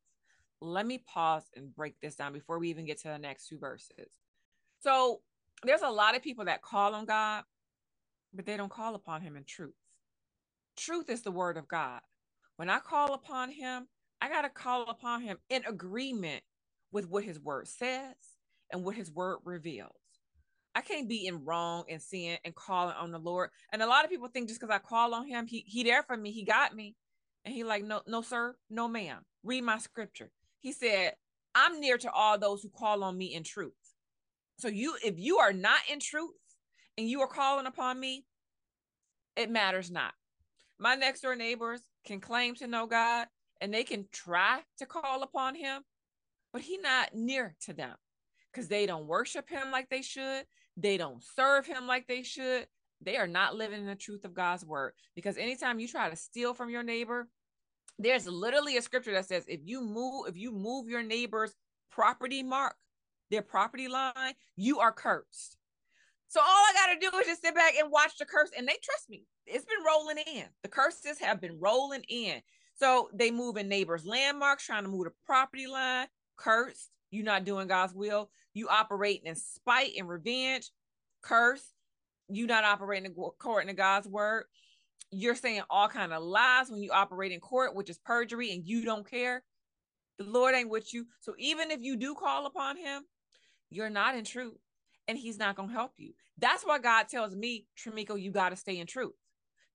Let 0.61 0.85
me 0.85 0.99
pause 0.99 1.45
and 1.57 1.75
break 1.75 1.99
this 2.03 2.15
down 2.15 2.35
before 2.35 2.59
we 2.59 2.69
even 2.69 2.85
get 2.85 3.01
to 3.01 3.09
the 3.09 3.19
next 3.19 3.49
two 3.49 3.59
verses. 3.59 4.11
So, 4.81 5.23
there's 5.65 5.81
a 5.81 5.89
lot 5.89 6.15
of 6.15 6.23
people 6.23 6.45
that 6.45 6.61
call 6.61 6.95
on 6.95 7.07
God, 7.07 7.45
but 8.35 8.45
they 8.45 8.59
don't 8.59 8.71
call 8.71 8.95
upon 8.95 9.23
him 9.23 9.35
in 9.35 9.45
truth. 9.45 9.73
Truth 10.77 11.09
is 11.09 11.23
the 11.23 11.31
word 11.31 11.57
of 11.57 11.69
God. 11.69 12.03
When 12.57 12.69
I 12.69 12.81
call 12.81 13.15
upon 13.15 13.51
him, 13.51 13.89
I 14.21 14.29
got 14.29 14.43
to 14.43 14.51
call 14.51 14.91
upon 14.91 15.23
him 15.23 15.39
in 15.49 15.65
agreement 15.65 16.43
with 16.93 17.09
what 17.09 17.25
his 17.25 17.41
word 17.41 17.67
says 17.67 18.32
and 18.73 18.83
what 18.83 18.97
his 18.97 19.11
word 19.11 19.39
reveals. 19.45 19.93
I 20.75 20.81
can't 20.81 21.09
be 21.09 21.27
in 21.27 21.45
wrong 21.45 21.85
and 21.89 22.01
sin 22.01 22.39
and 22.45 22.55
calling 22.55 22.95
on 22.97 23.13
the 23.13 23.19
Lord. 23.19 23.51
And 23.73 23.83
a 23.83 23.87
lot 23.87 24.05
of 24.05 24.11
people 24.11 24.29
think 24.29 24.49
just 24.49 24.59
because 24.59 24.75
I 24.75 24.79
call 24.79 25.15
on 25.15 25.27
him, 25.27 25.47
he 25.47 25.65
he 25.67 25.85
there 25.85 26.03
for 26.03 26.17
me, 26.17 26.33
he 26.33 26.45
got 26.45 26.75
me. 26.75 26.97
And 27.45 27.55
he 27.55 27.65
like, 27.65 27.85
no, 27.85 28.01
no, 28.07 28.23
sir, 28.23 28.57
no, 28.71 28.89
ma'am. 28.89 29.19
Read 29.45 29.65
my 29.65 29.79
scripture. 29.79 30.31
He 30.61 30.73
said, 30.73 31.15
I'm 31.55 31.81
near 31.81 31.99
to 31.99 32.11
all 32.11 32.39
those 32.39 32.63
who 32.63 32.71
call 32.71 33.05
on 33.05 33.19
me 33.19 33.35
in 33.35 33.43
truth. 33.43 33.73
So 34.59 34.69
you, 34.69 34.95
if 35.05 35.19
you 35.19 35.39
are 35.39 35.53
not 35.53 35.81
in 35.91 35.99
truth 35.99 36.31
and 36.97 37.09
you 37.09 37.21
are 37.21 37.27
calling 37.27 37.67
upon 37.67 37.99
me, 37.99 38.25
it 39.37 39.51
matters 39.51 39.91
not. 39.91 40.15
My 40.79 40.95
next 40.95 41.21
door 41.21 41.35
neighbors 41.35 41.83
can 42.07 42.21
claim 42.21 42.55
to 42.57 42.67
know 42.67 42.87
God 42.87 43.27
and 43.61 43.75
they 43.75 43.83
can 43.83 44.07
try 44.13 44.61
to 44.79 44.87
call 44.87 45.23
upon 45.23 45.57
him, 45.57 45.83
but 46.53 46.63
he 46.63 46.79
not 46.79 47.15
near 47.15 47.57
to 47.63 47.73
them 47.73 47.97
because 48.53 48.69
they 48.69 48.87
don't 48.87 49.07
worship 49.07 49.49
him 49.49 49.71
like 49.71 49.89
they 49.89 50.03
should. 50.03 50.45
They 50.77 50.97
don't 50.97 51.23
serve 51.23 51.67
him 51.67 51.87
like 51.87 52.07
they 52.07 52.23
should. 52.23 52.67
They 53.01 53.17
are 53.17 53.27
not 53.27 53.57
living 53.57 53.81
in 53.81 53.87
the 53.87 53.95
truth 53.95 54.25
of 54.25 54.35
God's 54.35 54.65
word. 54.65 54.93
Because 55.15 55.37
anytime 55.37 55.81
you 55.81 55.89
try 55.89 56.09
to 56.09 56.17
steal 56.17 56.55
from 56.55 56.71
your 56.71 56.83
neighbor, 56.83 57.29
there's 57.99 58.27
literally 58.27 58.77
a 58.77 58.83
scripture 58.83 59.13
that 59.13 59.27
says 59.27 59.45
if 59.49 59.61
you 59.65 59.81
move, 59.81 60.29
if 60.29 60.37
you 60.37 60.53
move 60.53 60.89
your 60.89 61.03
neighbor's 61.03 61.55
property 61.91 62.43
mark, 62.43 62.77
their 63.31 63.43
property 63.43 63.89
line, 63.89 64.35
you 64.57 64.81
are 64.81 64.93
cursed. 64.93 65.57
So 66.29 66.41
all 66.41 66.47
I 66.47 66.73
got 66.75 66.95
to 66.95 67.11
do 67.11 67.19
is 67.19 67.27
just 67.27 67.43
sit 67.43 67.55
back 67.55 67.75
and 67.79 67.91
watch 67.91 68.17
the 68.19 68.25
curse. 68.25 68.51
And 68.57 68.67
they 68.67 68.77
trust 68.83 69.11
me. 69.11 69.27
It's 69.47 69.67
been 69.67 69.85
rolling 69.87 70.19
in. 70.19 70.45
The 70.63 70.69
curses 70.69 71.19
have 71.21 71.41
been 71.41 71.59
rolling 71.61 72.05
in. 72.09 72.41
So 72.75 73.11
they 73.13 73.31
move 73.31 73.57
in 73.57 73.69
neighbors' 73.69 74.07
landmarks, 74.07 74.65
trying 74.65 74.85
to 74.85 74.89
move 74.89 75.05
the 75.05 75.13
property 75.27 75.67
line, 75.67 76.07
cursed. 76.37 76.91
You're 77.13 77.25
not 77.25 77.45
doing 77.45 77.69
God's 77.69 77.95
will. 77.95 78.31
You 78.55 78.69
operate 78.69 79.23
in 79.25 79.37
spite 79.37 79.93
and 79.99 80.09
revenge, 80.09 80.71
curse. 81.23 81.63
You're 82.29 82.49
not 82.49 82.65
operating 82.65 83.15
according 83.17 83.69
to 83.69 83.75
God's 83.75 84.09
word. 84.09 84.47
you're 85.13 85.37
saying 85.37 85.63
all 85.71 85.89
kind 85.89 86.13
of 86.13 86.23
lies 86.23 86.71
when 86.71 86.83
you 86.83 86.91
operate 86.93 87.33
in 87.33 87.41
court, 87.41 87.77
which 87.77 87.91
is 87.91 87.99
perjury, 87.99 88.53
and 88.53 88.67
you 88.67 88.85
don't 88.85 89.09
care. 89.09 89.45
The 90.19 90.25
Lord 90.25 90.55
ain't 90.55 90.71
with 90.71 90.95
you. 90.95 91.07
So 91.21 91.35
even 91.39 91.71
if 91.71 91.83
you 91.83 91.97
do 91.97 92.15
call 92.15 92.47
upon 92.47 92.79
him, 92.79 93.03
you're 93.71 93.91
not 93.91 94.17
in 94.17 94.25
truth 94.25 94.59
and 95.09 95.19
he's 95.19 95.39
not 95.39 95.57
going 95.57 95.69
to 95.69 95.75
help 95.75 95.93
you. 95.99 96.15
That's 96.39 96.65
why 96.65 96.79
God 96.79 97.09
tells 97.09 97.37
me, 97.37 97.67
Tremiko, 97.79 98.21
you 98.21 98.31
got 98.31 98.51
to 98.51 98.57
stay 98.57 98.79
in 98.79 98.87
truth. 98.87 99.15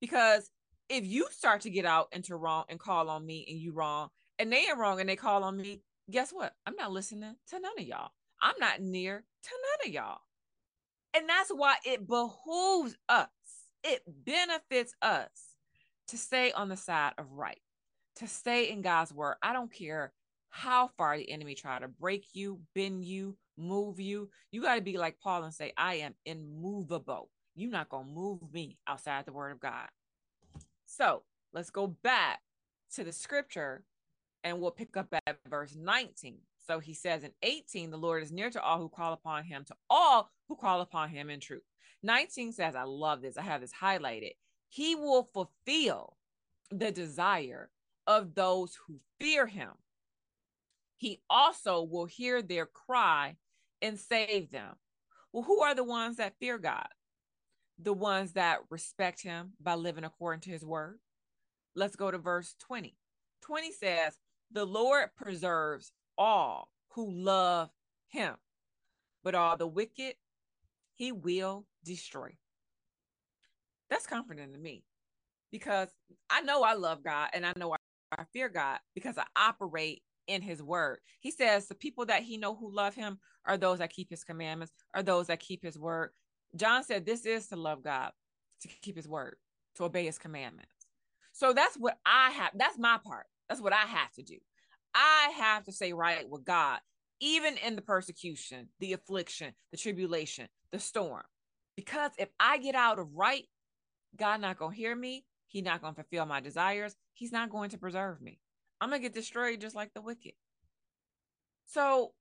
Because 0.00 0.50
if 0.88 1.06
you 1.06 1.28
start 1.30 1.62
to 1.62 1.70
get 1.70 1.84
out 1.84 2.08
into 2.12 2.36
wrong 2.36 2.64
and 2.68 2.80
call 2.80 3.10
on 3.10 3.26
me 3.26 3.46
and 3.48 3.58
you 3.58 3.72
wrong 3.72 4.08
and 4.38 4.52
they 4.52 4.68
are 4.68 4.78
wrong 4.78 5.00
and 5.00 5.08
they 5.08 5.16
call 5.16 5.44
on 5.44 5.56
me, 5.56 5.82
guess 6.10 6.32
what? 6.32 6.54
I'm 6.66 6.76
not 6.76 6.92
listening 6.92 7.36
to 7.48 7.60
none 7.60 7.72
of 7.78 7.84
y'all. 7.84 8.10
I'm 8.42 8.54
not 8.60 8.80
near 8.80 9.24
to 9.42 9.50
none 9.50 9.88
of 9.88 9.94
y'all. 9.94 10.20
And 11.16 11.28
that's 11.28 11.50
why 11.50 11.76
it 11.84 12.06
behooves 12.06 12.96
us, 13.08 13.28
it 13.82 14.02
benefits 14.06 14.94
us 15.02 15.30
to 16.08 16.16
stay 16.16 16.52
on 16.52 16.68
the 16.68 16.76
side 16.76 17.12
of 17.18 17.32
right, 17.32 17.60
to 18.16 18.28
stay 18.28 18.70
in 18.70 18.82
God's 18.82 19.12
word. 19.12 19.36
I 19.42 19.52
don't 19.52 19.72
care 19.72 20.12
how 20.50 20.90
far 20.96 21.16
the 21.16 21.30
enemy 21.30 21.54
try 21.54 21.78
to 21.78 21.88
break 21.88 22.26
you, 22.32 22.60
bend 22.74 23.04
you, 23.04 23.36
move 23.56 24.00
you. 24.00 24.30
You 24.50 24.62
got 24.62 24.76
to 24.76 24.80
be 24.80 24.98
like 24.98 25.18
Paul 25.20 25.44
and 25.44 25.54
say, 25.54 25.72
I 25.76 25.96
am 25.96 26.14
immovable. 26.24 27.30
You're 27.54 27.70
not 27.70 27.88
going 27.88 28.06
to 28.06 28.12
move 28.12 28.40
me 28.52 28.78
outside 28.86 29.26
the 29.26 29.32
word 29.32 29.52
of 29.52 29.60
God. 29.60 29.88
So 30.86 31.22
let's 31.52 31.70
go 31.70 31.86
back 31.86 32.40
to 32.94 33.04
the 33.04 33.12
scripture 33.12 33.84
and 34.44 34.60
we'll 34.60 34.70
pick 34.70 34.96
up 34.96 35.08
at 35.26 35.38
verse 35.48 35.74
19. 35.76 36.38
So 36.66 36.78
he 36.80 36.94
says 36.94 37.24
in 37.24 37.32
18, 37.42 37.90
the 37.90 37.96
Lord 37.96 38.22
is 38.22 38.30
near 38.30 38.50
to 38.50 38.62
all 38.62 38.78
who 38.78 38.88
call 38.88 39.12
upon 39.12 39.44
him, 39.44 39.64
to 39.64 39.74
all 39.88 40.30
who 40.48 40.56
call 40.56 40.80
upon 40.80 41.08
him 41.08 41.30
in 41.30 41.40
truth. 41.40 41.62
19 42.02 42.52
says, 42.52 42.74
I 42.76 42.82
love 42.82 43.22
this. 43.22 43.36
I 43.36 43.42
have 43.42 43.60
this 43.60 43.72
highlighted. 43.72 44.32
He 44.68 44.94
will 44.94 45.28
fulfill 45.32 46.16
the 46.70 46.92
desire 46.92 47.70
of 48.06 48.34
those 48.34 48.76
who 48.86 49.00
fear 49.18 49.46
him. 49.46 49.70
He 50.96 51.20
also 51.30 51.82
will 51.82 52.06
hear 52.06 52.42
their 52.42 52.66
cry 52.66 53.36
and 53.80 53.98
save 53.98 54.50
them. 54.50 54.74
Well, 55.32 55.44
who 55.44 55.60
are 55.62 55.74
the 55.74 55.84
ones 55.84 56.16
that 56.16 56.38
fear 56.38 56.58
God? 56.58 56.88
The 57.80 57.92
ones 57.92 58.32
that 58.32 58.60
respect 58.70 59.22
him 59.22 59.52
by 59.60 59.74
living 59.74 60.04
according 60.04 60.40
to 60.42 60.50
his 60.50 60.64
word. 60.64 60.98
Let's 61.74 61.96
go 61.96 62.10
to 62.10 62.18
verse 62.18 62.54
20. 62.58 62.96
20 63.42 63.72
says, 63.72 64.18
The 64.50 64.64
Lord 64.64 65.10
preserves 65.16 65.92
all 66.16 66.68
who 66.90 67.10
love 67.10 67.70
him, 68.08 68.34
but 69.22 69.34
all 69.34 69.56
the 69.56 69.66
wicked 69.66 70.14
he 70.94 71.12
will 71.12 71.66
destroy. 71.84 72.36
That's 73.90 74.06
comforting 74.06 74.52
to 74.52 74.58
me 74.58 74.84
because 75.50 75.88
I 76.30 76.40
know 76.40 76.62
I 76.62 76.74
love 76.74 77.02
God 77.02 77.30
and 77.32 77.46
I 77.46 77.52
know 77.56 77.74
I 78.12 78.24
fear 78.32 78.48
God 78.48 78.78
because 78.94 79.18
I 79.18 79.24
operate 79.36 80.02
in 80.26 80.42
his 80.42 80.62
word. 80.62 80.98
He 81.20 81.30
says 81.30 81.66
the 81.66 81.74
people 81.74 82.06
that 82.06 82.22
he 82.22 82.36
know 82.36 82.54
who 82.54 82.70
love 82.70 82.94
him 82.94 83.18
are 83.46 83.56
those 83.56 83.78
that 83.78 83.90
keep 83.90 84.10
his 84.10 84.24
commandments, 84.24 84.72
are 84.94 85.02
those 85.02 85.26
that 85.28 85.40
keep 85.40 85.62
his 85.62 85.78
word. 85.78 86.10
John 86.56 86.84
said 86.84 87.04
this 87.04 87.26
is 87.26 87.48
to 87.48 87.56
love 87.56 87.82
God, 87.82 88.12
to 88.62 88.68
keep 88.82 88.96
his 88.96 89.08
word, 89.08 89.36
to 89.76 89.84
obey 89.84 90.06
his 90.06 90.18
commandments. 90.18 90.72
So 91.32 91.52
that's 91.52 91.76
what 91.76 91.98
I 92.04 92.30
have. 92.30 92.50
That's 92.54 92.78
my 92.78 92.98
part. 93.04 93.26
That's 93.48 93.60
what 93.60 93.72
I 93.72 93.86
have 93.86 94.12
to 94.14 94.22
do. 94.22 94.36
I 94.94 95.32
have 95.38 95.64
to 95.64 95.72
say 95.72 95.92
right 95.92 96.28
with 96.28 96.44
God, 96.44 96.80
even 97.20 97.56
in 97.58 97.76
the 97.76 97.82
persecution, 97.82 98.68
the 98.80 98.92
affliction, 98.92 99.52
the 99.70 99.78
tribulation, 99.78 100.48
the 100.72 100.78
storm. 100.78 101.22
Because 101.76 102.10
if 102.18 102.28
I 102.40 102.58
get 102.58 102.74
out 102.74 102.98
of 102.98 103.14
right, 103.14 103.44
God 104.16 104.40
not 104.40 104.58
to 104.58 104.68
hear 104.68 104.94
me. 104.94 105.24
He's 105.46 105.64
not 105.64 105.82
to 105.82 105.92
fulfill 105.92 106.26
my 106.26 106.40
desires. 106.40 106.94
He's 107.14 107.32
not 107.32 107.50
going 107.50 107.70
to 107.70 107.78
preserve 107.78 108.20
me. 108.20 108.38
I'm 108.80 108.90
to 108.90 108.98
get 108.98 109.14
destroyed 109.14 109.60
just 109.60 109.74
like 109.74 109.92
the 109.94 110.02
wicked. 110.02 110.32
So 111.66 112.12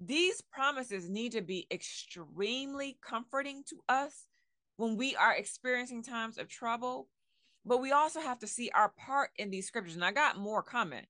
these 0.00 0.42
promises 0.52 1.08
need 1.08 1.32
to 1.32 1.42
be 1.42 1.66
extremely 1.70 2.98
comforting 3.06 3.62
to 3.68 3.76
us 3.88 4.26
when 4.76 4.96
we 4.96 5.14
are 5.16 5.34
experiencing 5.34 6.02
times 6.02 6.38
of 6.38 6.48
trouble. 6.48 7.08
But 7.64 7.80
we 7.80 7.92
also 7.92 8.20
have 8.20 8.38
to 8.40 8.46
see 8.46 8.70
our 8.74 8.90
part 8.90 9.30
in 9.36 9.50
these 9.50 9.66
scriptures. 9.66 9.94
And 9.94 10.04
I 10.04 10.12
got 10.12 10.38
more 10.38 10.62
coming. 10.62 11.06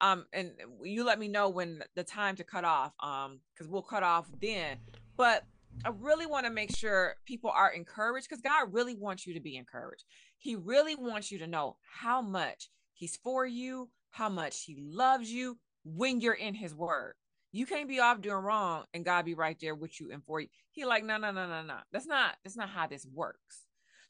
Um, 0.00 0.26
and 0.32 0.52
you 0.82 1.04
let 1.04 1.18
me 1.18 1.28
know 1.28 1.48
when 1.48 1.82
the 1.94 2.04
time 2.04 2.36
to 2.36 2.44
cut 2.44 2.64
off. 2.64 2.92
Um, 3.02 3.40
because 3.54 3.70
we'll 3.70 3.82
cut 3.82 4.02
off 4.02 4.26
then. 4.40 4.78
But 5.16 5.44
I 5.84 5.90
really 5.90 6.26
want 6.26 6.46
to 6.46 6.52
make 6.52 6.74
sure 6.74 7.16
people 7.24 7.50
are 7.50 7.70
encouraged 7.70 8.28
because 8.28 8.42
God 8.42 8.72
really 8.72 8.94
wants 8.94 9.26
you 9.26 9.34
to 9.34 9.40
be 9.40 9.56
encouraged. 9.56 10.04
He 10.38 10.54
really 10.56 10.94
wants 10.94 11.30
you 11.30 11.38
to 11.38 11.46
know 11.46 11.76
how 12.00 12.22
much 12.22 12.68
He's 12.96 13.16
for 13.16 13.44
you, 13.44 13.90
how 14.08 14.30
much 14.30 14.64
he 14.64 14.74
loves 14.78 15.30
you 15.30 15.58
when 15.84 16.20
you're 16.20 16.32
in 16.32 16.54
his 16.54 16.74
word. 16.74 17.14
You 17.52 17.66
can't 17.66 17.88
be 17.88 18.00
off 18.00 18.22
doing 18.22 18.42
wrong 18.42 18.84
and 18.94 19.04
God 19.04 19.26
be 19.26 19.34
right 19.34 19.56
there 19.60 19.74
with 19.74 20.00
you 20.00 20.10
and 20.10 20.24
for 20.24 20.40
you. 20.40 20.48
He 20.70 20.86
like, 20.86 21.04
no, 21.04 21.18
no, 21.18 21.30
no, 21.30 21.46
no, 21.46 21.62
no. 21.62 21.76
That's 21.92 22.06
not, 22.06 22.36
that's 22.42 22.56
not 22.56 22.70
how 22.70 22.86
this 22.86 23.06
works. 23.12 23.65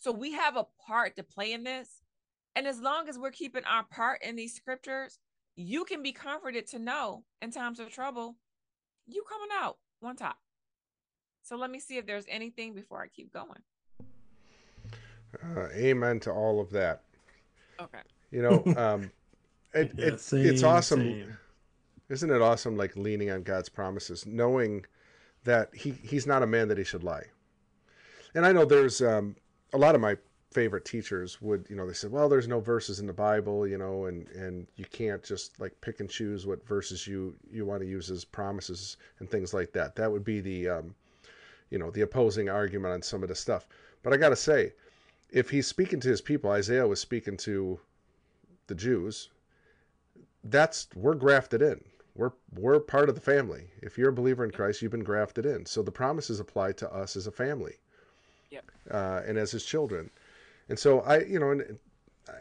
So 0.06 0.12
we 0.12 0.30
have 0.34 0.56
a 0.56 0.68
part 0.86 1.16
to 1.16 1.24
play 1.24 1.52
in 1.52 1.64
this. 1.64 2.00
And 2.54 2.68
as 2.68 2.78
long 2.78 3.08
as 3.08 3.18
we're 3.18 3.32
keeping 3.32 3.64
our 3.64 3.82
part 3.82 4.22
in 4.22 4.36
these 4.36 4.54
scriptures, 4.54 5.18
you 5.56 5.84
can 5.84 6.00
be 6.00 6.12
comforted 6.12 6.68
to 6.68 6.78
know 6.78 7.24
in 7.42 7.50
times 7.50 7.80
of 7.80 7.90
trouble, 7.90 8.36
you 9.08 9.24
coming 9.28 9.48
out 9.52 9.78
one 9.98 10.14
top. 10.14 10.36
So 11.42 11.56
let 11.56 11.72
me 11.72 11.80
see 11.80 11.96
if 11.96 12.06
there's 12.06 12.24
anything 12.28 12.72
before 12.72 13.02
I 13.02 13.08
keep 13.08 13.32
going. 13.32 13.64
Uh, 15.42 15.70
amen 15.74 16.20
to 16.20 16.30
all 16.30 16.60
of 16.60 16.70
that. 16.70 17.02
Okay. 17.80 17.98
You 18.30 18.42
know, 18.42 18.62
um, 18.76 19.10
it, 19.74 19.90
yeah, 19.96 20.06
it 20.06 20.20
same, 20.20 20.46
it's 20.46 20.62
awesome. 20.62 21.00
Same. 21.00 21.36
Isn't 22.10 22.30
it 22.30 22.40
awesome? 22.40 22.76
Like 22.76 22.94
leaning 22.94 23.32
on 23.32 23.42
God's 23.42 23.68
promises, 23.68 24.24
knowing 24.24 24.86
that 25.42 25.74
he 25.74 25.90
he's 25.90 26.28
not 26.28 26.44
a 26.44 26.46
man 26.46 26.68
that 26.68 26.78
he 26.78 26.84
should 26.84 27.02
lie. 27.02 27.24
And 28.36 28.46
I 28.46 28.52
know 28.52 28.64
there's 28.64 29.02
um, 29.02 29.34
a 29.76 29.78
lot 29.78 29.94
of 29.94 30.00
my 30.00 30.16
favorite 30.52 30.84
teachers 30.84 31.42
would 31.42 31.66
you 31.68 31.76
know 31.76 31.86
they 31.86 31.92
said 31.92 32.10
well 32.10 32.28
there's 32.28 32.48
no 32.48 32.60
verses 32.60 32.98
in 32.98 33.06
the 33.06 33.12
bible 33.12 33.66
you 33.66 33.76
know 33.76 34.06
and 34.06 34.28
and 34.28 34.66
you 34.76 34.86
can't 34.86 35.22
just 35.22 35.58
like 35.60 35.78
pick 35.80 36.00
and 36.00 36.08
choose 36.08 36.46
what 36.46 36.66
verses 36.66 37.06
you 37.06 37.34
you 37.50 37.66
want 37.66 37.80
to 37.80 37.86
use 37.86 38.10
as 38.10 38.24
promises 38.24 38.96
and 39.18 39.30
things 39.30 39.52
like 39.52 39.72
that 39.72 39.94
that 39.94 40.10
would 40.10 40.24
be 40.24 40.40
the 40.40 40.68
um, 40.68 40.94
you 41.68 41.78
know 41.78 41.90
the 41.90 42.00
opposing 42.00 42.48
argument 42.48 42.94
on 42.94 43.02
some 43.02 43.22
of 43.22 43.28
the 43.28 43.34
stuff 43.34 43.66
but 44.02 44.12
i 44.12 44.16
gotta 44.16 44.36
say 44.36 44.72
if 45.30 45.50
he's 45.50 45.66
speaking 45.66 46.00
to 46.00 46.08
his 46.08 46.22
people 46.22 46.50
isaiah 46.50 46.86
was 46.86 47.00
speaking 47.00 47.36
to 47.36 47.78
the 48.68 48.74
jews 48.74 49.28
that's 50.50 50.88
we're 50.94 51.14
grafted 51.14 51.62
in. 51.62 51.82
We're 52.14 52.32
we're 52.54 52.80
part 52.80 53.08
of 53.08 53.14
the 53.14 53.20
family. 53.20 53.70
If 53.82 53.98
you're 53.98 54.10
a 54.10 54.14
believer 54.14 54.44
in 54.44 54.50
Christ, 54.50 54.80
you've 54.80 54.92
been 54.92 55.04
grafted 55.04 55.44
in. 55.44 55.66
So 55.66 55.82
the 55.82 55.92
promises 55.92 56.40
apply 56.40 56.72
to 56.72 56.92
us 56.92 57.16
as 57.16 57.26
a 57.26 57.32
family, 57.32 57.74
uh, 58.90 59.22
and 59.26 59.38
as 59.38 59.50
His 59.50 59.64
children. 59.64 60.10
And 60.68 60.78
so 60.78 61.00
I, 61.00 61.20
you 61.20 61.38
know, 61.38 61.50
and 61.52 61.78
I, 62.28 62.32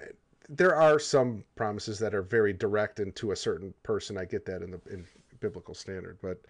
there 0.49 0.75
are 0.75 0.99
some 0.99 1.43
promises 1.55 1.99
that 1.99 2.13
are 2.13 2.21
very 2.21 2.53
direct 2.53 2.99
and 2.99 3.15
to 3.15 3.31
a 3.31 3.35
certain 3.35 3.73
person. 3.83 4.17
I 4.17 4.25
get 4.25 4.45
that 4.45 4.61
in 4.61 4.71
the 4.71 4.81
in 4.89 5.05
biblical 5.39 5.73
standard, 5.73 6.17
but 6.21 6.41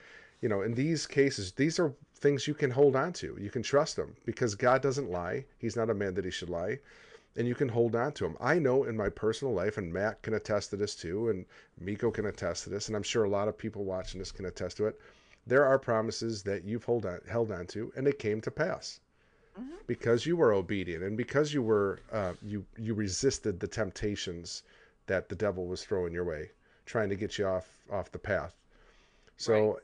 you 0.42 0.50
know, 0.50 0.62
in 0.62 0.74
these 0.74 1.08
cases, 1.08 1.52
these 1.54 1.80
are 1.80 1.94
things 2.18 2.48
you 2.48 2.54
can 2.54 2.72
hold 2.72 2.96
on 2.96 3.14
to. 3.14 3.38
You 3.40 3.50
can 3.50 3.64
trust 3.64 3.96
them 3.96 4.16
because 4.26 4.54
God 4.54 4.82
doesn't 4.82 5.10
lie. 5.10 5.46
He's 5.58 5.76
not 5.76 5.90
a 5.90 5.94
man 5.94 6.14
that 6.16 6.26
He 6.26 6.32
should 6.32 6.50
lie 6.50 6.80
and 7.38 7.48
you 7.48 7.56
can 7.56 7.68
hold 7.68 7.96
on 7.96 8.14
to 8.14 8.24
them. 8.24 8.38
I 8.40 8.60
know 8.60 8.86
in 8.86 8.96
my 8.96 9.10
personal 9.10 9.54
life, 9.54 9.78
and 9.78 9.92
Matt 9.92 10.22
can 10.22 10.36
attest 10.36 10.70
to 10.70 10.78
this 10.78 10.96
too, 10.96 11.30
and 11.30 11.46
Miko 11.80 12.10
can 12.10 12.28
attest 12.28 12.64
to 12.64 12.70
this, 12.70 12.88
and 12.88 12.96
I'm 12.96 13.04
sure 13.04 13.26
a 13.26 13.30
lot 13.30 13.48
of 13.48 13.58
people 13.58 13.84
watching 13.84 14.20
this 14.20 14.32
can 14.32 14.46
attest 14.46 14.78
to 14.78 14.88
it. 14.88 15.00
There 15.46 15.66
are 15.66 15.78
promises 15.78 16.44
that 16.44 16.64
you've 16.64 16.86
hold 16.86 17.06
on, 17.06 17.20
held 17.28 17.52
on 17.52 17.68
to, 17.68 17.92
and 17.96 18.08
they 18.08 18.14
came 18.14 18.42
to 18.42 18.52
pass 18.52 19.00
mm-hmm. 19.60 19.76
because 19.88 20.26
you 20.26 20.38
were 20.38 20.54
obedient 20.54 21.04
and 21.04 21.18
because 21.18 21.54
you 21.54 21.62
were 21.62 22.00
uh, 22.12 22.34
you 22.42 22.66
you 22.78 22.94
resisted 22.94 23.60
the 23.60 23.68
temptations 23.68 24.64
that 25.08 25.30
the 25.30 25.36
devil 25.36 25.68
was 25.68 25.84
throwing 25.84 26.14
your 26.14 26.26
way, 26.26 26.50
trying 26.86 27.10
to 27.10 27.16
get 27.16 27.38
you 27.38 27.46
off 27.46 27.68
off 27.92 28.12
the 28.12 28.20
path. 28.20 28.56
So. 29.38 29.74
Right. 29.74 29.76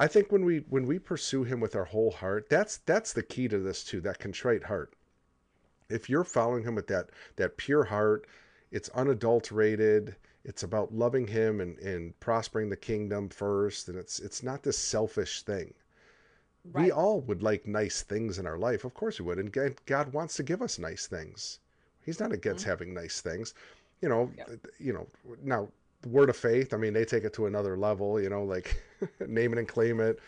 I 0.00 0.06
think 0.06 0.30
when 0.30 0.44
we 0.44 0.58
when 0.68 0.86
we 0.86 1.00
pursue 1.00 1.42
him 1.42 1.58
with 1.58 1.74
our 1.74 1.86
whole 1.86 2.12
heart, 2.12 2.48
that's 2.48 2.76
that's 2.86 3.12
the 3.12 3.22
key 3.24 3.48
to 3.48 3.58
this 3.58 3.82
too, 3.82 4.00
that 4.02 4.20
contrite 4.20 4.62
heart 4.62 4.94
if 5.88 6.08
you're 6.10 6.24
following 6.24 6.64
him 6.64 6.74
with 6.74 6.86
that 6.88 7.10
that 7.36 7.56
pure 7.56 7.84
heart, 7.84 8.26
it's 8.70 8.88
unadulterated. 8.90 10.16
It's 10.44 10.62
about 10.62 10.94
loving 10.94 11.26
him 11.26 11.60
and, 11.60 11.78
and 11.78 12.18
prospering 12.20 12.68
the 12.68 12.76
kingdom 12.76 13.28
first, 13.28 13.88
and 13.88 13.98
it's 13.98 14.20
it's 14.20 14.42
not 14.42 14.62
this 14.62 14.78
selfish 14.78 15.42
thing. 15.42 15.74
Right. 16.72 16.84
We 16.84 16.92
all 16.92 17.20
would 17.22 17.42
like 17.42 17.66
nice 17.66 18.02
things 18.02 18.38
in 18.38 18.46
our 18.46 18.58
life, 18.58 18.84
of 18.84 18.94
course 18.94 19.18
we 19.18 19.26
would, 19.26 19.38
and 19.38 19.76
God 19.86 20.12
wants 20.12 20.36
to 20.36 20.42
give 20.42 20.62
us 20.62 20.78
nice 20.78 21.06
things. 21.06 21.60
He's 22.04 22.20
not 22.20 22.32
against 22.32 22.62
mm-hmm. 22.62 22.70
having 22.70 22.94
nice 22.94 23.20
things, 23.20 23.54
you 24.00 24.08
know. 24.08 24.30
You 24.78 24.92
know 24.92 25.06
now 25.42 25.68
the 26.02 26.08
word 26.08 26.30
of 26.30 26.36
faith. 26.36 26.74
I 26.74 26.76
mean, 26.76 26.92
they 26.92 27.04
take 27.04 27.24
it 27.24 27.32
to 27.34 27.46
another 27.46 27.76
level. 27.76 28.20
You 28.20 28.30
know, 28.30 28.44
like 28.44 28.82
name 29.26 29.52
it 29.52 29.58
and 29.58 29.68
claim 29.68 30.00
it, 30.00 30.18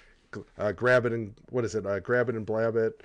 uh, 0.59 0.73
grab 0.73 1.07
it 1.07 1.13
and 1.13 1.35
what 1.51 1.65
is 1.65 1.75
it? 1.75 1.87
Uh, 1.87 2.01
grab 2.01 2.29
it 2.29 2.35
and 2.35 2.47
blab 2.47 2.77
it 2.77 3.03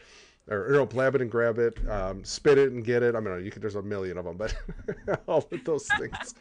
or, 0.48 0.68
or 0.68 0.72
no, 0.72 0.86
blab 0.86 1.16
it 1.16 1.22
and 1.22 1.32
grab 1.32 1.58
it, 1.58 1.78
um, 1.90 2.24
spit 2.24 2.58
it 2.58 2.72
and 2.72 2.84
get 2.84 3.04
it. 3.04 3.16
I 3.16 3.20
mean, 3.20 3.44
you 3.44 3.52
could. 3.52 3.62
There's 3.62 3.76
a 3.76 3.82
million 3.82 4.18
of 4.18 4.26
them, 4.26 4.38
but 4.38 4.56
all 5.28 5.48
of 5.52 5.64
those 5.64 5.88
things. 6.00 6.36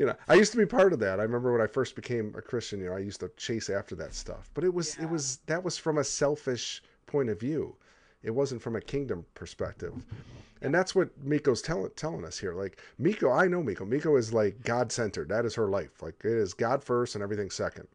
You 0.00 0.06
know, 0.06 0.16
I 0.28 0.34
used 0.34 0.50
to 0.52 0.56
be 0.56 0.64
part 0.64 0.94
of 0.94 0.98
that. 1.00 1.20
I 1.20 1.24
remember 1.24 1.52
when 1.52 1.60
I 1.60 1.66
first 1.66 1.94
became 1.94 2.34
a 2.34 2.40
Christian. 2.40 2.80
You 2.80 2.86
know, 2.86 2.96
I 2.96 3.00
used 3.00 3.20
to 3.20 3.30
chase 3.36 3.68
after 3.68 3.94
that 3.96 4.14
stuff, 4.14 4.48
but 4.54 4.64
it 4.64 4.72
was 4.72 4.96
yeah. 4.96 5.04
it 5.04 5.10
was 5.10 5.40
that 5.44 5.62
was 5.62 5.76
from 5.76 5.98
a 5.98 6.04
selfish 6.04 6.82
point 7.04 7.28
of 7.28 7.38
view. 7.38 7.76
It 8.22 8.30
wasn't 8.30 8.62
from 8.62 8.76
a 8.76 8.80
kingdom 8.80 9.26
perspective. 9.34 9.92
And 10.62 10.74
that's 10.74 10.94
what 10.94 11.10
Miko's 11.22 11.60
telling 11.60 11.90
telling 11.96 12.24
us 12.24 12.38
here. 12.38 12.54
Like 12.54 12.80
Miko, 12.98 13.30
I 13.30 13.46
know 13.46 13.62
Miko. 13.62 13.84
Miko 13.84 14.16
is 14.16 14.32
like 14.32 14.62
God 14.64 14.90
centered. 14.90 15.28
That 15.28 15.44
is 15.44 15.54
her 15.54 15.68
life. 15.68 16.00
Like 16.00 16.14
it 16.24 16.32
is 16.32 16.54
God 16.54 16.82
first 16.82 17.14
and 17.14 17.22
everything 17.22 17.50
second 17.50 17.86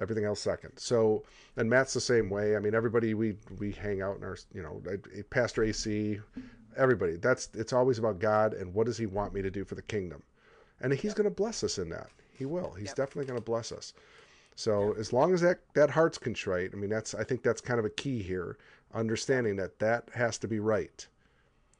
everything 0.00 0.24
else 0.24 0.40
second. 0.40 0.70
So, 0.76 1.24
and 1.56 1.68
Matt's 1.68 1.92
the 1.92 2.00
same 2.00 2.30
way. 2.30 2.56
I 2.56 2.60
mean, 2.60 2.74
everybody 2.74 3.14
we 3.14 3.36
we 3.58 3.72
hang 3.72 4.02
out 4.02 4.16
in 4.16 4.22
our, 4.22 4.36
you 4.54 4.62
know, 4.62 4.80
Pastor 5.30 5.64
AC, 5.64 6.20
everybody. 6.76 7.16
That's 7.16 7.48
it's 7.54 7.72
always 7.72 7.98
about 7.98 8.18
God 8.18 8.54
and 8.54 8.72
what 8.72 8.86
does 8.86 8.96
He 8.96 9.06
want 9.06 9.34
me 9.34 9.42
to 9.42 9.50
do 9.50 9.64
for 9.64 9.74
the 9.74 9.82
kingdom, 9.82 10.22
and 10.80 10.92
He's 10.92 11.04
yep. 11.04 11.16
going 11.16 11.28
to 11.28 11.34
bless 11.34 11.64
us 11.64 11.78
in 11.78 11.88
that. 11.90 12.10
He 12.32 12.44
will. 12.44 12.72
He's 12.72 12.88
yep. 12.88 12.96
definitely 12.96 13.26
going 13.26 13.38
to 13.38 13.44
bless 13.44 13.72
us. 13.72 13.92
So 14.54 14.88
yep. 14.88 14.98
as 14.98 15.12
long 15.12 15.34
as 15.34 15.40
that 15.40 15.60
that 15.74 15.90
heart's 15.90 16.18
contrite, 16.18 16.70
I 16.72 16.76
mean, 16.76 16.90
that's 16.90 17.14
I 17.14 17.24
think 17.24 17.42
that's 17.42 17.60
kind 17.60 17.78
of 17.78 17.84
a 17.84 17.90
key 17.90 18.22
here, 18.22 18.58
understanding 18.94 19.56
that 19.56 19.78
that 19.78 20.08
has 20.14 20.38
to 20.38 20.48
be 20.48 20.58
right. 20.60 21.06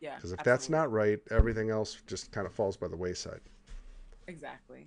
Yeah. 0.00 0.14
Because 0.14 0.32
if 0.32 0.40
absolutely. 0.40 0.52
that's 0.52 0.70
not 0.70 0.92
right, 0.92 1.20
everything 1.30 1.70
else 1.70 1.98
just 2.06 2.30
kind 2.30 2.46
of 2.46 2.52
falls 2.52 2.76
by 2.76 2.88
the 2.88 2.96
wayside. 2.96 3.40
Exactly. 4.28 4.86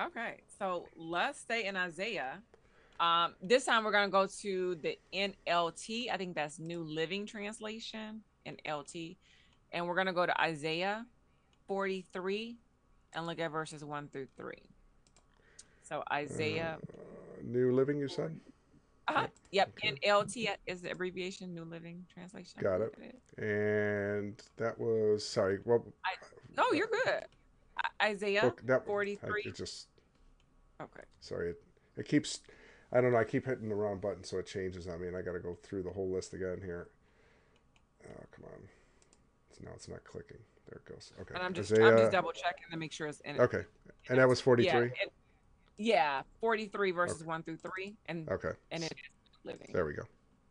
Okay, 0.00 0.38
so 0.58 0.88
let's 0.96 1.38
stay 1.38 1.66
in 1.66 1.76
Isaiah. 1.76 2.42
Um, 2.98 3.34
this 3.40 3.64
time 3.64 3.84
we're 3.84 3.92
going 3.92 4.08
to 4.08 4.12
go 4.12 4.26
to 4.26 4.74
the 4.76 4.98
NLT. 5.14 6.10
I 6.10 6.16
think 6.16 6.34
that's 6.34 6.58
New 6.58 6.82
Living 6.82 7.24
Translation, 7.24 8.22
NLT. 8.46 9.16
And 9.70 9.86
we're 9.86 9.94
going 9.94 10.08
to 10.08 10.12
go 10.12 10.26
to 10.26 10.40
Isaiah 10.40 11.06
43 11.68 12.56
and 13.14 13.26
look 13.26 13.38
at 13.38 13.50
verses 13.50 13.84
1 13.84 14.08
through 14.08 14.28
3. 14.36 14.54
So 15.82 16.02
Isaiah. 16.12 16.78
Uh, 16.80 16.96
New 17.44 17.72
Living, 17.72 17.98
you 17.98 18.08
said? 18.08 18.38
Uh-huh. 19.08 19.26
yep, 19.50 19.72
okay. 19.84 20.12
LT 20.12 20.56
is 20.66 20.80
the 20.80 20.90
abbreviation, 20.92 21.52
New 21.52 21.64
Living 21.64 22.06
Translation. 22.12 22.60
Got 22.60 22.82
it. 22.82 22.94
And 23.36 24.40
that 24.56 24.78
was, 24.78 25.26
sorry, 25.28 25.58
what? 25.64 25.82
I, 26.04 26.12
no, 26.56 26.72
you're 26.72 26.86
good. 26.86 27.24
Isaiah 28.00 28.52
that, 28.64 28.86
43. 28.86 29.42
I, 29.44 29.48
it 29.48 29.56
just 29.56 29.88
Okay. 30.82 31.02
Sorry, 31.20 31.50
it, 31.50 31.62
it 31.96 32.08
keeps. 32.08 32.40
I 32.92 33.00
don't 33.00 33.12
know. 33.12 33.18
I 33.18 33.24
keep 33.24 33.46
hitting 33.46 33.68
the 33.68 33.74
wrong 33.74 33.98
button, 33.98 34.24
so 34.24 34.38
it 34.38 34.46
changes 34.46 34.86
on 34.86 35.00
me, 35.00 35.08
and 35.08 35.16
I 35.16 35.22
got 35.22 35.32
to 35.32 35.40
go 35.40 35.56
through 35.62 35.84
the 35.84 35.90
whole 35.90 36.10
list 36.10 36.34
again 36.34 36.60
here. 36.62 36.88
Oh, 38.04 38.24
come 38.32 38.44
on. 38.52 38.68
So 39.52 39.64
now 39.64 39.70
it's 39.74 39.88
not 39.88 40.04
clicking. 40.04 40.38
There 40.72 40.80
it 40.86 40.94
goes. 40.94 41.12
Okay. 41.20 41.34
And 41.34 41.42
I'm 41.42 41.52
just 41.52 41.70
Isaiah... 41.72 41.86
I'm 41.86 41.98
just 41.98 42.12
double 42.12 42.32
checking 42.32 42.64
to 42.70 42.78
make 42.78 42.92
sure 42.92 43.06
it's 43.06 43.20
in. 43.20 43.36
It. 43.36 43.40
Okay. 43.40 43.62
And 44.08 44.18
that 44.18 44.26
was 44.28 44.40
43. 44.40 44.70
Yeah, 44.72 44.88
yeah 45.76 46.22
43 46.40 46.90
verses 46.92 47.18
okay. 47.18 47.26
one 47.26 47.42
through 47.42 47.58
three, 47.58 47.94
and 48.06 48.28
okay. 48.30 48.52
And 48.70 48.82
it 48.82 48.92
is 48.92 49.38
living. 49.44 49.68
There 49.72 49.84
we 49.84 49.92
go. 49.92 50.04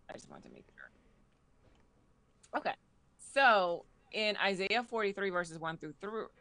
I 0.09 0.13
just 0.13 0.29
wanted 0.29 0.43
to 0.43 0.53
make 0.53 0.65
sure. 0.75 2.59
Okay. 2.59 2.75
So 3.17 3.85
in 4.11 4.37
Isaiah 4.37 4.83
43 4.87 5.29
verses 5.29 5.57
1 5.57 5.77
through 5.77 5.93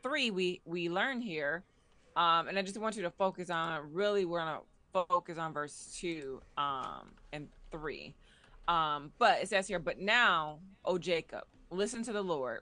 3 0.02 0.30
we 0.32 0.60
we 0.64 0.88
learn 0.88 1.20
here 1.20 1.62
um, 2.16 2.48
and 2.48 2.58
I 2.58 2.62
just 2.62 2.76
want 2.78 2.96
you 2.96 3.02
to 3.02 3.10
focus 3.10 3.48
on 3.48 3.92
really 3.92 4.24
we're 4.24 4.40
gonna 4.40 4.60
focus 4.92 5.38
on 5.38 5.52
verse 5.52 5.96
two 6.00 6.42
um, 6.58 7.12
and 7.32 7.46
three. 7.70 8.14
Um, 8.66 9.12
but 9.18 9.40
it 9.40 9.48
says 9.48 9.68
here, 9.68 9.78
but 9.78 10.00
now, 10.00 10.58
O 10.84 10.98
Jacob, 10.98 11.44
listen 11.70 12.02
to 12.04 12.12
the 12.12 12.22
Lord 12.22 12.60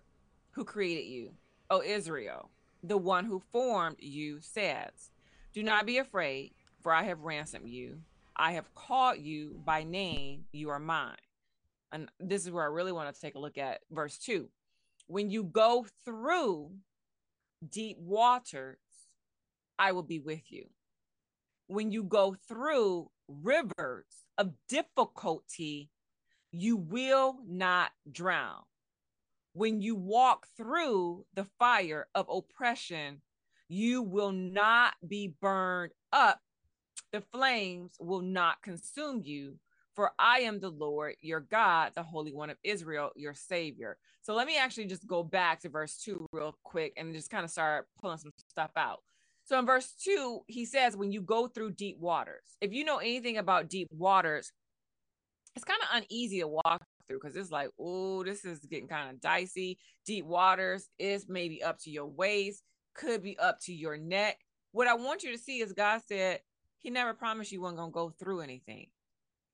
who 0.58 0.64
created 0.64 1.06
you. 1.08 1.30
O 1.70 1.82
Israel, 1.82 2.50
the 2.82 2.96
one 2.96 3.24
who 3.24 3.40
formed 3.52 3.96
you 4.00 4.40
says, 4.40 5.10
Do 5.54 5.62
not 5.62 5.86
be 5.86 5.98
afraid, 5.98 6.52
for 6.82 6.92
I 6.92 7.04
have 7.04 7.20
ransomed 7.20 7.68
you. 7.68 8.00
I 8.36 8.52
have 8.52 8.74
called 8.74 9.18
you 9.18 9.60
by 9.64 9.84
name, 9.84 10.46
you 10.50 10.70
are 10.70 10.80
mine. 10.80 11.14
And 11.92 12.10
this 12.18 12.44
is 12.44 12.50
where 12.50 12.64
I 12.64 12.66
really 12.66 12.90
want 12.90 13.14
to 13.14 13.20
take 13.20 13.36
a 13.36 13.38
look 13.38 13.56
at 13.56 13.82
verse 13.92 14.18
two. 14.18 14.48
When 15.06 15.30
you 15.30 15.44
go 15.44 15.86
through 16.04 16.72
deep 17.70 17.98
waters, 18.00 18.78
I 19.78 19.92
will 19.92 20.02
be 20.02 20.18
with 20.18 20.50
you. 20.50 20.66
When 21.68 21.92
you 21.92 22.02
go 22.02 22.34
through 22.48 23.10
rivers 23.28 24.06
of 24.36 24.54
difficulty, 24.68 25.90
you 26.50 26.76
will 26.76 27.36
not 27.46 27.92
drown. 28.10 28.62
When 29.52 29.80
you 29.80 29.96
walk 29.96 30.46
through 30.56 31.24
the 31.34 31.46
fire 31.58 32.06
of 32.14 32.28
oppression, 32.28 33.22
you 33.68 34.02
will 34.02 34.32
not 34.32 34.94
be 35.06 35.34
burned 35.40 35.92
up. 36.12 36.40
The 37.12 37.20
flames 37.20 37.92
will 37.98 38.20
not 38.22 38.62
consume 38.62 39.22
you, 39.24 39.58
for 39.94 40.12
I 40.18 40.40
am 40.40 40.60
the 40.60 40.70
Lord 40.70 41.16
your 41.20 41.40
God, 41.40 41.92
the 41.94 42.02
Holy 42.02 42.32
One 42.32 42.50
of 42.50 42.58
Israel, 42.62 43.10
your 43.16 43.34
Savior. 43.34 43.96
So 44.22 44.34
let 44.34 44.46
me 44.46 44.58
actually 44.58 44.86
just 44.86 45.06
go 45.06 45.22
back 45.22 45.60
to 45.60 45.68
verse 45.68 45.96
two 45.96 46.26
real 46.32 46.56
quick 46.62 46.92
and 46.96 47.14
just 47.14 47.30
kind 47.30 47.44
of 47.44 47.50
start 47.50 47.88
pulling 48.00 48.18
some 48.18 48.32
stuff 48.48 48.70
out. 48.76 49.02
So 49.44 49.58
in 49.58 49.64
verse 49.64 49.94
two, 50.02 50.40
he 50.46 50.66
says, 50.66 50.96
when 50.96 51.10
you 51.10 51.22
go 51.22 51.46
through 51.46 51.72
deep 51.72 51.98
waters, 51.98 52.44
if 52.60 52.72
you 52.72 52.84
know 52.84 52.98
anything 52.98 53.38
about 53.38 53.70
deep 53.70 53.88
waters, 53.90 54.52
it's 55.56 55.64
kind 55.64 55.80
of 55.82 56.02
uneasy 56.02 56.40
to 56.40 56.48
walk 56.48 56.77
through 57.08 57.20
because 57.22 57.36
it's 57.36 57.50
like, 57.50 57.70
oh, 57.80 58.22
this 58.22 58.44
is 58.44 58.60
getting 58.60 58.88
kind 58.88 59.10
of 59.10 59.20
dicey. 59.20 59.78
Deep 60.06 60.24
waters 60.26 60.88
is 60.98 61.26
maybe 61.28 61.62
up 61.62 61.78
to 61.80 61.90
your 61.90 62.06
waist, 62.06 62.62
could 62.94 63.22
be 63.22 63.38
up 63.38 63.58
to 63.62 63.72
your 63.72 63.96
neck. 63.96 64.38
What 64.72 64.86
I 64.86 64.94
want 64.94 65.22
you 65.22 65.32
to 65.32 65.38
see 65.38 65.60
is 65.60 65.72
God 65.72 66.02
said 66.06 66.40
he 66.78 66.90
never 66.90 67.14
promised 67.14 67.50
you 67.50 67.62
weren't 67.62 67.76
going 67.76 67.90
to 67.90 67.94
go 67.94 68.12
through 68.18 68.40
anything. 68.40 68.86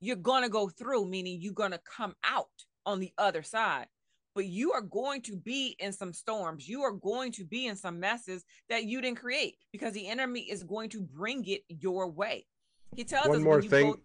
You're 0.00 0.16
going 0.16 0.42
to 0.42 0.50
go 0.50 0.68
through, 0.68 1.06
meaning 1.06 1.38
you're 1.40 1.54
going 1.54 1.70
to 1.70 1.80
come 1.84 2.14
out 2.24 2.48
on 2.84 3.00
the 3.00 3.12
other 3.16 3.42
side 3.42 3.86
but 4.34 4.46
you 4.46 4.72
are 4.72 4.80
going 4.80 5.22
to 5.22 5.36
be 5.36 5.76
in 5.78 5.92
some 5.92 6.12
storms. 6.12 6.68
You 6.68 6.82
are 6.82 6.92
going 6.92 7.32
to 7.32 7.44
be 7.44 7.66
in 7.66 7.76
some 7.76 8.00
messes 8.00 8.44
that 8.68 8.84
you 8.84 9.00
didn't 9.00 9.18
create 9.18 9.56
because 9.72 9.92
the 9.92 10.08
enemy 10.08 10.40
is 10.40 10.62
going 10.62 10.90
to 10.90 11.02
bring 11.02 11.46
it 11.46 11.62
your 11.68 12.10
way. 12.10 12.46
He 12.96 13.04
tells 13.04 13.28
one 13.28 13.38
us 13.38 13.44
more 13.44 13.62
thing. 13.62 13.92
Go, 13.92 13.98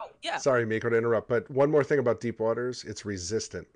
oh, 0.00 0.10
yeah. 0.22 0.38
Sorry, 0.38 0.66
Miko, 0.66 0.88
to 0.88 0.96
interrupt, 0.96 1.28
but 1.28 1.50
one 1.50 1.70
more 1.70 1.84
thing 1.84 1.98
about 1.98 2.20
deep 2.20 2.40
waters: 2.40 2.84
it's 2.84 3.04
resistant. 3.04 3.66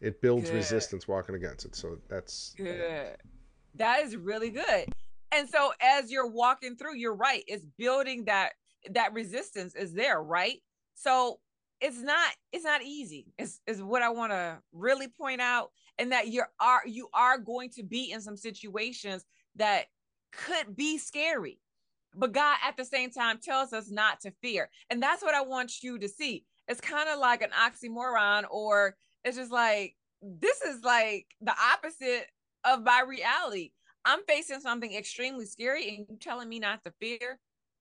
It 0.00 0.20
builds 0.22 0.48
good. 0.48 0.56
resistance 0.56 1.06
walking 1.06 1.34
against 1.34 1.66
it. 1.66 1.74
So 1.74 1.98
that's 2.08 2.54
good. 2.56 3.16
That 3.74 4.02
is 4.02 4.16
really 4.16 4.50
good. 4.50 4.86
And 5.32 5.48
so 5.48 5.72
as 5.80 6.10
you're 6.10 6.26
walking 6.26 6.76
through, 6.76 6.96
you're 6.96 7.14
right. 7.14 7.44
It's 7.46 7.64
building 7.78 8.24
that 8.24 8.52
that 8.90 9.12
resistance 9.12 9.74
is 9.74 9.92
there, 9.92 10.22
right? 10.22 10.56
So 10.94 11.38
it's 11.80 12.00
not 12.00 12.30
it's 12.52 12.64
not 12.64 12.82
easy 12.82 13.26
is 13.38 13.60
is 13.66 13.82
what 13.82 14.02
i 14.02 14.08
want 14.08 14.30
to 14.30 14.58
really 14.72 15.08
point 15.08 15.40
out 15.40 15.70
and 15.98 16.12
that 16.12 16.28
you 16.28 16.42
are 16.60 16.82
you 16.86 17.08
are 17.14 17.38
going 17.38 17.70
to 17.70 17.82
be 17.82 18.10
in 18.12 18.20
some 18.20 18.36
situations 18.36 19.24
that 19.56 19.86
could 20.30 20.76
be 20.76 20.98
scary 20.98 21.58
but 22.14 22.32
god 22.32 22.56
at 22.66 22.76
the 22.76 22.84
same 22.84 23.10
time 23.10 23.38
tells 23.38 23.72
us 23.72 23.90
not 23.90 24.20
to 24.20 24.32
fear. 24.42 24.68
And 24.90 25.02
that's 25.02 25.22
what 25.22 25.34
i 25.34 25.40
want 25.42 25.82
you 25.82 25.98
to 25.98 26.08
see. 26.08 26.44
It's 26.68 26.80
kind 26.80 27.08
of 27.08 27.18
like 27.18 27.42
an 27.42 27.50
oxymoron 27.50 28.44
or 28.50 28.96
it's 29.24 29.36
just 29.36 29.52
like 29.52 29.96
this 30.22 30.60
is 30.62 30.82
like 30.82 31.26
the 31.40 31.54
opposite 31.72 32.26
of 32.64 32.82
my 32.82 33.02
reality. 33.06 33.72
I'm 34.04 34.20
facing 34.26 34.60
something 34.60 34.94
extremely 34.94 35.46
scary 35.46 35.88
and 35.88 36.06
you 36.08 36.16
telling 36.18 36.48
me 36.48 36.58
not 36.58 36.82
to 36.84 36.92
fear? 37.00 37.38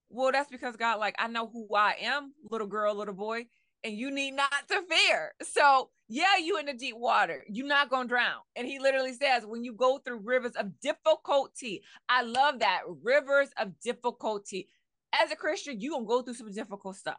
Well 0.09 0.31
that's 0.31 0.49
because 0.49 0.75
god 0.75 0.99
like 0.99 1.15
i 1.19 1.27
know 1.27 1.47
who 1.47 1.67
i 1.75 1.95
am 2.01 2.33
little 2.49 2.67
girl 2.67 2.95
little 2.95 3.13
boy 3.13 3.45
and 3.83 3.93
you 3.93 4.11
need 4.11 4.31
not 4.31 4.67
to 4.69 4.81
fear. 4.89 5.33
So, 5.41 5.89
yeah, 6.07 6.37
you 6.41 6.57
in 6.57 6.65
the 6.65 6.73
deep 6.73 6.97
water. 6.97 7.43
You're 7.47 7.67
not 7.67 7.89
going 7.89 8.07
to 8.07 8.09
drown. 8.09 8.41
And 8.55 8.67
he 8.67 8.79
literally 8.79 9.13
says, 9.13 9.45
when 9.45 9.63
you 9.63 9.73
go 9.73 9.99
through 9.99 10.21
rivers 10.23 10.53
of 10.55 10.79
difficulty, 10.79 11.83
I 12.07 12.23
love 12.23 12.59
that 12.59 12.81
rivers 13.03 13.49
of 13.57 13.79
difficulty. 13.79 14.67
As 15.13 15.31
a 15.31 15.35
Christian, 15.35 15.79
you're 15.79 15.91
going 15.91 16.05
to 16.05 16.07
go 16.07 16.21
through 16.21 16.33
some 16.35 16.51
difficult 16.51 16.95
stuff. 16.95 17.17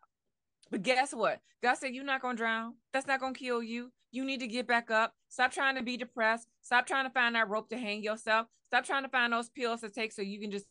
But 0.71 0.83
guess 0.83 1.13
what? 1.13 1.41
God 1.63 1.75
said, 1.75 1.95
You're 1.95 2.05
not 2.05 2.23
going 2.23 2.37
to 2.37 2.43
drown. 2.43 2.75
That's 2.93 3.07
not 3.07 3.21
going 3.21 3.35
to 3.35 3.41
kill 3.41 3.63
you. 3.63 3.91
You 4.13 4.25
need 4.25 4.41
to 4.41 4.47
get 4.47 4.67
back 4.67 4.91
up. 4.91 5.15
Stop 5.29 5.53
trying 5.53 5.77
to 5.77 5.83
be 5.83 5.97
depressed. 5.97 6.49
Stop 6.63 6.87
trying 6.87 7.05
to 7.05 7.11
find 7.11 7.35
that 7.35 7.49
rope 7.49 7.69
to 7.71 7.79
hang 7.79 8.03
yourself. 8.03 8.47
Stop 8.67 8.85
trying 8.85 9.03
to 9.03 9.09
find 9.09 9.33
those 9.33 9.49
pills 9.49 9.81
to 9.81 9.89
take 9.89 10.13
so 10.13 10.23
you 10.23 10.41
can 10.41 10.51
just, 10.51 10.67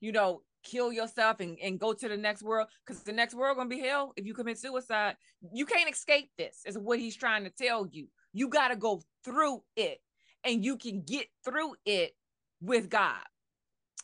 you 0.00 0.12
know, 0.12 0.42
kill 0.66 0.92
yourself 0.92 1.40
and, 1.40 1.56
and 1.62 1.80
go 1.80 1.92
to 1.92 2.08
the 2.08 2.16
next 2.16 2.42
world 2.42 2.68
because 2.84 3.02
the 3.02 3.12
next 3.12 3.34
world 3.34 3.56
gonna 3.56 3.68
be 3.68 3.80
hell 3.80 4.12
if 4.16 4.26
you 4.26 4.34
commit 4.34 4.58
suicide. 4.58 5.16
You 5.52 5.64
can't 5.66 5.90
escape 5.90 6.30
this 6.36 6.62
is 6.66 6.76
what 6.76 6.98
he's 6.98 7.16
trying 7.16 7.44
to 7.44 7.50
tell 7.50 7.86
you. 7.90 8.08
You 8.32 8.48
got 8.48 8.68
to 8.68 8.76
go 8.76 9.02
through 9.24 9.62
it 9.76 10.00
and 10.44 10.64
you 10.64 10.76
can 10.76 11.02
get 11.02 11.26
through 11.44 11.74
it 11.86 12.12
with 12.60 12.90
god. 12.90 13.22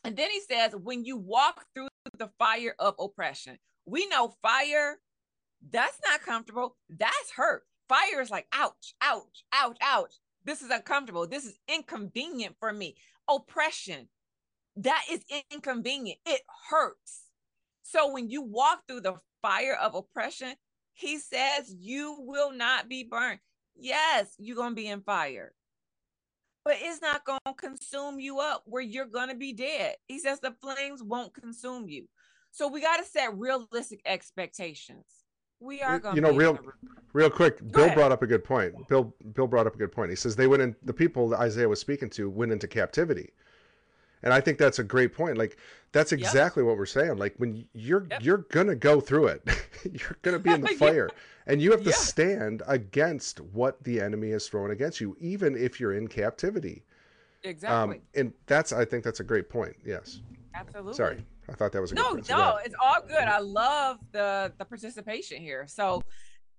And 0.05 0.17
then 0.17 0.31
he 0.31 0.41
says 0.41 0.75
when 0.75 1.05
you 1.05 1.17
walk 1.17 1.65
through 1.75 1.89
the 2.19 2.31
fire 2.39 2.75
of 2.79 2.95
oppression. 2.99 3.59
We 3.85 4.07
know 4.07 4.35
fire 4.43 4.99
that's 5.71 5.99
not 6.05 6.23
comfortable. 6.23 6.77
That's 6.89 7.31
hurt. 7.37 7.63
Fire 7.89 8.21
is 8.21 8.31
like, 8.31 8.47
ouch, 8.53 8.95
ouch, 9.01 9.45
ouch, 9.53 9.77
ouch. 9.81 10.15
This 10.45 10.63
is 10.63 10.71
uncomfortable. 10.71 11.27
This 11.27 11.45
is 11.45 11.59
inconvenient 11.69 12.57
for 12.59 12.73
me. 12.73 12.97
Oppression, 13.29 14.09
that 14.77 15.05
is 15.11 15.21
inconvenient. 15.53 16.19
It 16.27 16.43
hurts. 16.71 17.25
So 17.83 18.13
when 18.13 18.31
you 18.31 18.43
walk 18.43 18.83
through 18.87 19.03
the 19.03 19.17
fire 19.43 19.77
of 19.81 19.95
oppression, 19.95 20.55
he 20.95 21.19
says 21.19 21.75
you 21.79 22.17
will 22.21 22.53
not 22.53 22.89
be 22.89 23.05
burned. 23.05 23.41
Yes, 23.77 24.35
you're 24.39 24.57
going 24.57 24.71
to 24.71 24.77
be 24.77 24.89
in 24.89 25.03
fire, 25.03 25.53
but 26.65 26.77
it's 26.81 27.01
not 27.01 27.25
going 27.25 27.41
to 27.47 27.55
consume 27.55 28.21
you 28.21 28.39
up 28.39 28.63
where 28.67 28.83
you're 28.83 29.07
going 29.07 29.29
to 29.29 29.35
be 29.35 29.53
dead. 29.53 29.97
He 30.07 30.19
says 30.19 30.41
the 30.41 30.55
flames 30.61 31.03
won't 31.03 31.35
consume 31.35 31.89
you. 31.89 32.07
So 32.51 32.69
we 32.69 32.83
got 32.83 32.99
to 32.99 33.05
set 33.05 33.37
realistic 33.37 34.01
expectations. 34.05 35.07
We 35.59 35.81
are 35.81 35.99
going. 35.99 36.17
You 36.17 36.23
know, 36.23 36.33
real, 36.33 36.59
real 37.13 37.31
quick. 37.31 37.59
Go 37.59 37.69
Bill 37.71 37.85
ahead. 37.85 37.97
brought 37.97 38.13
up 38.13 38.23
a 38.23 38.27
good 38.27 38.45
point. 38.45 38.75
Bill, 38.89 39.15
Bill 39.33 39.47
brought 39.47 39.67
up 39.67 39.75
a 39.75 39.79
good 39.79 39.93
point. 39.93 40.11
He 40.11 40.17
says 40.17 40.37
they 40.37 40.47
went 40.47 40.63
in. 40.63 40.77
The 40.83 40.93
people 40.93 41.29
that 41.31 41.41
Isaiah 41.41 41.69
was 41.69 41.81
speaking 41.81 42.11
to 42.11 42.29
went 42.29 42.53
into 42.53 42.69
captivity, 42.69 43.33
and 44.23 44.33
I 44.33 44.41
think 44.41 44.59
that's 44.59 44.79
a 44.79 44.85
great 44.85 45.15
point. 45.15 45.39
Like 45.39 45.57
that's 45.93 46.13
exactly 46.13 46.63
yep. 46.63 46.69
what 46.69 46.77
we're 46.77 46.87
saying. 46.87 47.17
Like 47.19 47.35
when 47.39 47.67
you're 47.73 48.07
yep. 48.11 48.23
you're 48.23 48.47
gonna 48.51 48.75
go 48.75 49.01
through 49.01 49.29
it, 49.29 49.49
you're 49.93 50.17
gonna 50.23 50.39
be 50.39 50.51
in 50.51 50.61
the 50.61 50.69
fire, 50.79 51.09
yeah. 51.13 51.53
and 51.53 51.61
you 51.61 51.71
have 51.71 51.83
to 51.83 51.91
yeah. 51.91 51.97
stand 51.97 52.63
against 52.67 53.41
what 53.41 53.83
the 53.85 54.01
enemy 54.01 54.31
is 54.31 54.49
throwing 54.49 54.73
against 54.73 55.01
you, 55.01 55.17
even 55.21 55.57
if 55.57 55.81
you're 55.81 55.95
in 55.95 56.09
captivity. 56.09 56.85
Exactly. 57.45 57.97
Um, 57.97 58.03
and 58.15 58.33
that's 58.47 58.73
I 58.73 58.85
think 58.85 59.05
that's 59.05 59.21
a 59.21 59.25
great 59.25 59.49
point. 59.49 59.75
Yes. 59.85 60.21
Absolutely. 60.55 60.95
Sorry. 60.95 61.25
I 61.49 61.55
thought 61.55 61.73
that 61.73 61.81
was 61.81 61.93
a 61.93 61.95
no, 61.95 62.13
no. 62.29 62.59
It's 62.65 62.75
all 62.81 63.01
good. 63.07 63.17
I 63.17 63.41
love 63.41 63.99
the 64.13 64.53
the 64.59 64.65
participation 64.65 65.41
here. 65.41 65.67
So, 65.67 66.03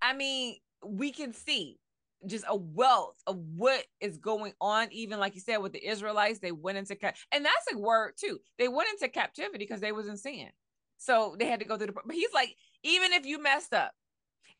I 0.02 0.14
mean, 0.14 0.57
we 0.85 1.11
can 1.11 1.34
see 1.34 1.80
just 2.28 2.45
a 2.48 2.56
wealth 2.56 3.18
of 3.28 3.38
what 3.38 3.86
is 4.00 4.18
going 4.18 4.54
on. 4.62 4.88
Even 4.91 5.20
like 5.20 5.36
you 5.36 5.41
said 5.41 5.58
with 5.58 5.74
the 5.74 5.86
Israelites, 5.86 6.40
they 6.40 6.52
went 6.52 6.78
into 6.78 6.98
and 7.32 7.45
that's 7.45 7.74
a 7.74 7.78
word 7.78 8.14
too. 8.18 8.40
They 8.58 8.68
went 8.68 8.90
into 8.90 9.08
captivity 9.10 9.58
because 9.58 9.82
they 9.82 9.91
was 9.91 10.08
in 10.08 10.18
sin, 10.18 10.50
so 10.98 11.36
they 11.40 11.45
had 11.45 11.60
to 11.60 11.66
go 11.66 11.78
through 11.78 11.88
the. 11.88 11.94
But 11.94 12.16
he's 12.16 12.34
like, 12.34 12.56
even 12.84 13.14
if 13.14 13.26
you 13.26 13.41
messed 13.41 13.74
up, 13.74 13.91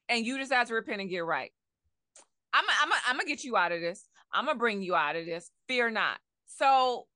and 0.10 0.26
you 0.26 0.38
decide 0.38 0.68
to 0.68 0.74
repent 0.74 1.02
and 1.02 1.10
get 1.10 1.26
right, 1.26 1.52
I'm 2.54 2.66
I'm 2.82 2.92
I'm 3.08 3.18
gonna 3.18 3.28
get 3.28 3.44
you 3.44 3.58
out 3.58 3.72
of 3.72 3.82
this. 3.82 4.08
I'm 4.32 4.46
gonna 4.46 4.58
bring 4.58 4.82
you 4.82 4.96
out 4.96 5.16
of 5.16 5.26
this. 5.26 5.50
Fear 5.68 5.92
not. 5.92 6.18
So 6.46 7.08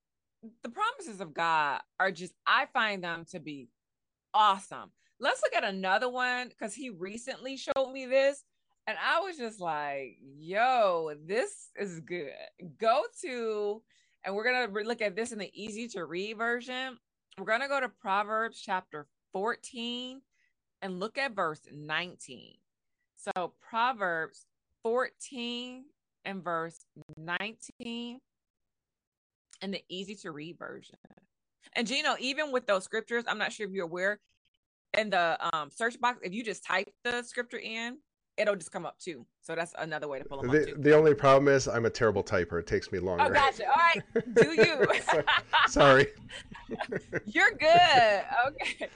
the 0.63 0.69
promises 0.69 1.21
of 1.21 1.33
God 1.33 1.81
are 1.99 2.11
just, 2.11 2.33
I 2.45 2.67
find 2.73 3.03
them 3.03 3.25
to 3.31 3.39
be 3.39 3.69
awesome. 4.33 4.91
Let's 5.19 5.41
look 5.41 5.55
at 5.55 5.67
another 5.67 6.09
one 6.09 6.49
because 6.49 6.75
he 6.75 6.89
recently 6.89 7.57
showed 7.57 7.91
me 7.91 8.05
this. 8.05 8.43
And 8.87 8.97
I 9.05 9.19
was 9.19 9.37
just 9.37 9.59
like, 9.59 10.17
yo, 10.21 11.11
this 11.25 11.69
is 11.75 11.99
good. 11.99 12.31
Go 12.79 13.03
to, 13.21 13.81
and 14.23 14.33
we're 14.33 14.45
going 14.45 14.67
to 14.67 14.87
look 14.87 15.01
at 15.01 15.13
this 15.13 15.33
in 15.33 15.39
the 15.39 15.51
easy 15.53 15.89
to 15.89 16.05
read 16.05 16.37
version. 16.37 16.97
We're 17.37 17.45
going 17.45 17.61
to 17.61 17.67
go 17.67 17.81
to 17.81 17.89
Proverbs 17.89 18.61
chapter 18.63 19.05
14 19.33 20.21
and 20.81 20.99
look 21.01 21.17
at 21.17 21.35
verse 21.35 21.59
19. 21.71 22.53
So, 23.17 23.53
Proverbs 23.59 24.45
14 24.83 25.83
and 26.23 26.41
verse 26.41 26.85
19 27.17 28.19
and 29.61 29.73
the 29.73 29.83
easy 29.89 30.15
to 30.15 30.31
read 30.31 30.57
version. 30.57 30.95
And 31.73 31.85
Gino, 31.85 32.15
even 32.19 32.53
with 32.53 32.67
those 32.67 32.85
scriptures, 32.85 33.25
I'm 33.27 33.37
not 33.37 33.51
sure 33.51 33.67
if 33.67 33.73
you're 33.73 33.85
aware, 33.85 34.19
in 34.97 35.09
the 35.09 35.37
um, 35.53 35.69
search 35.69 35.99
box, 35.99 36.19
if 36.23 36.33
you 36.33 36.43
just 36.43 36.63
type 36.63 36.89
the 37.03 37.21
scripture 37.23 37.59
in, 37.59 37.97
it'll 38.37 38.55
just 38.55 38.71
come 38.71 38.85
up 38.85 38.97
too. 38.99 39.25
So 39.41 39.55
that's 39.55 39.73
another 39.77 40.07
way 40.07 40.19
to 40.19 40.25
pull 40.25 40.41
them 40.41 40.51
the, 40.51 40.73
up 40.73 40.81
The 40.81 40.95
only 40.95 41.13
problem 41.13 41.53
is 41.53 41.67
I'm 41.67 41.85
a 41.85 41.89
terrible 41.89 42.23
typer. 42.23 42.59
It 42.59 42.67
takes 42.67 42.91
me 42.91 42.99
longer. 42.99 43.25
Oh, 43.25 43.29
gotcha. 43.29 43.65
All 43.67 43.75
right. 43.75 44.03
Do 44.35 44.53
you? 44.57 45.23
Sorry. 45.67 46.07
You're 47.25 47.51
good. 47.51 48.23
Okay. 48.47 48.89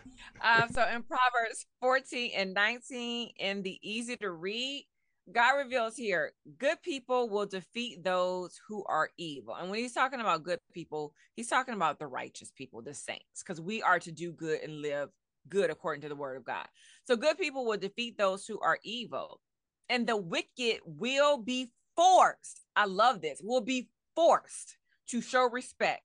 Um, 0.44 0.70
so 0.72 0.86
in 0.94 1.04
Proverbs 1.04 1.66
14 1.80 2.32
and 2.36 2.54
19, 2.54 3.32
in 3.40 3.64
the 3.64 3.80
easy 3.82 4.18
to 4.18 4.32
read, 4.32 4.86
God 5.32 5.58
reveals 5.58 5.96
here 5.96 6.34
good 6.58 6.82
people 6.82 7.30
will 7.30 7.46
defeat 7.46 8.04
those 8.04 8.60
who 8.68 8.84
are 8.88 9.10
evil. 9.18 9.56
And 9.56 9.70
when 9.70 9.80
he's 9.80 9.94
talking 9.94 10.20
about 10.20 10.44
good 10.44 10.60
people, 10.74 11.14
he's 11.36 11.48
talking 11.48 11.74
about 11.74 12.00
the 12.00 12.08
righteous 12.08 12.52
people, 12.52 12.82
the 12.82 12.94
saints, 12.94 13.42
because 13.42 13.62
we 13.62 13.82
are 13.82 14.00
to 14.00 14.12
do 14.12 14.32
good 14.32 14.62
and 14.62 14.82
live 14.82 15.10
good 15.50 15.70
according 15.70 16.02
to 16.02 16.10
the 16.10 16.16
word 16.16 16.38
of 16.38 16.44
God. 16.44 16.68
So 17.08 17.16
good 17.16 17.38
people 17.38 17.66
will 17.66 17.78
defeat 17.78 18.18
those 18.18 18.46
who 18.46 18.60
are 18.60 18.80
evil, 18.84 19.42
and 19.90 20.08
the 20.08 20.18
wicked 20.18 20.80
will 20.86 21.38
be 21.38 21.72
forced. 21.96 22.62
I 22.76 22.86
love 22.86 23.22
this, 23.22 23.42
will 23.44 23.62
be 23.62 23.90
forced 24.16 24.78
to 25.08 25.22
show 25.22 25.50
respect 25.50 26.04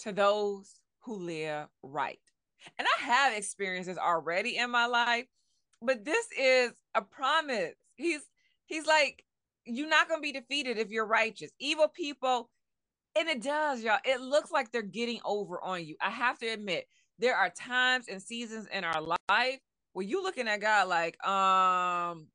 to 0.00 0.12
those 0.12 0.80
who 1.00 1.16
live 1.16 1.68
right. 1.82 2.20
And 2.78 2.86
I 2.86 3.04
have 3.04 3.36
experiences 3.36 3.98
already 3.98 4.56
in 4.56 4.70
my 4.70 4.86
life, 4.86 5.26
but 5.80 6.04
this 6.04 6.26
is 6.38 6.72
a 6.94 7.02
promise. 7.02 7.74
He's 7.96 8.22
He's 8.66 8.86
like, 8.86 9.24
you're 9.66 9.88
not 9.88 10.08
going 10.08 10.20
to 10.20 10.22
be 10.22 10.32
defeated 10.32 10.78
if 10.78 10.90
you're 10.90 11.06
righteous. 11.06 11.50
Evil 11.58 11.88
people, 11.88 12.48
and 13.18 13.28
it 13.28 13.42
does, 13.42 13.82
y'all. 13.82 13.98
It 14.04 14.20
looks 14.20 14.50
like 14.50 14.72
they're 14.72 14.82
getting 14.82 15.20
over 15.24 15.62
on 15.62 15.84
you. 15.84 15.96
I 16.00 16.08
have 16.08 16.38
to 16.38 16.46
admit, 16.46 16.86
there 17.18 17.36
are 17.36 17.50
times 17.50 18.06
and 18.08 18.22
seasons 18.22 18.66
in 18.72 18.84
our 18.84 19.02
life 19.28 19.58
where 19.92 20.06
you 20.06 20.22
looking 20.22 20.48
at 20.48 20.60
God 20.60 20.88
like, 20.88 21.22
um, 21.26 22.28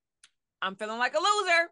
I'm 0.62 0.76
feeling 0.78 1.00
like 1.00 1.16
a 1.16 1.20
loser. 1.20 1.70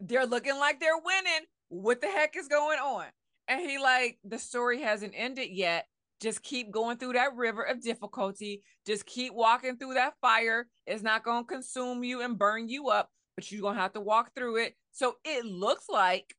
They're 0.00 0.26
looking 0.26 0.56
like 0.56 0.80
they're 0.80 0.98
winning. 0.98 1.46
What 1.68 2.00
the 2.00 2.08
heck 2.08 2.36
is 2.36 2.48
going 2.48 2.78
on? 2.78 3.06
And 3.48 3.60
he 3.60 3.78
like, 3.78 4.18
the 4.24 4.38
story 4.38 4.80
hasn't 4.80 5.14
ended 5.16 5.50
yet. 5.50 5.86
Just 6.20 6.42
keep 6.42 6.70
going 6.70 6.98
through 6.98 7.14
that 7.14 7.34
river 7.34 7.62
of 7.62 7.82
difficulty. 7.82 8.62
Just 8.86 9.06
keep 9.06 9.32
walking 9.32 9.76
through 9.76 9.94
that 9.94 10.14
fire. 10.20 10.66
It's 10.86 11.02
not 11.02 11.24
going 11.24 11.44
to 11.44 11.54
consume 11.54 12.04
you 12.04 12.20
and 12.22 12.38
burn 12.38 12.68
you 12.68 12.88
up 12.88 13.10
but 13.40 13.50
you're 13.50 13.62
gonna 13.62 13.80
have 13.80 13.94
to 13.94 14.00
walk 14.02 14.32
through 14.34 14.56
it. 14.56 14.74
So 14.92 15.14
it 15.24 15.46
looks 15.46 15.86
like 15.88 16.34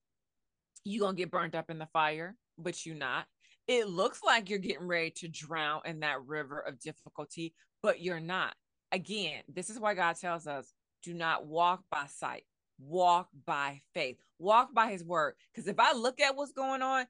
you're 0.83 1.01
gonna 1.01 1.17
get 1.17 1.31
burnt 1.31 1.55
up 1.55 1.71
in 1.71 1.79
the 1.79 1.87
fire, 1.87 2.35
but 2.59 2.85
you're 2.85 2.95
not. 2.95 3.25
It 3.67 3.87
looks 3.87 4.19
like 4.23 4.51
you're 4.51 4.59
getting 4.59 4.85
ready 4.85 5.11
to 5.17 5.27
drown 5.27 5.81
in 5.85 6.01
that 6.01 6.23
river 6.23 6.59
of 6.59 6.79
difficulty, 6.79 7.55
but 7.81 8.01
you're 8.01 8.19
not. 8.19 8.53
Again, 8.91 9.41
this 9.47 9.69
is 9.69 9.79
why 9.79 9.93
God 9.93 10.17
tells 10.17 10.47
us 10.47 10.73
do 11.03 11.13
not 11.13 11.45
walk 11.45 11.83
by 11.89 12.05
sight, 12.07 12.43
walk 12.79 13.29
by 13.45 13.81
faith, 13.93 14.17
walk 14.37 14.73
by 14.73 14.91
his 14.91 15.03
word. 15.03 15.33
Because 15.51 15.67
if 15.67 15.79
I 15.79 15.93
look 15.93 16.19
at 16.19 16.35
what's 16.35 16.51
going 16.51 16.81
on, 16.81 17.05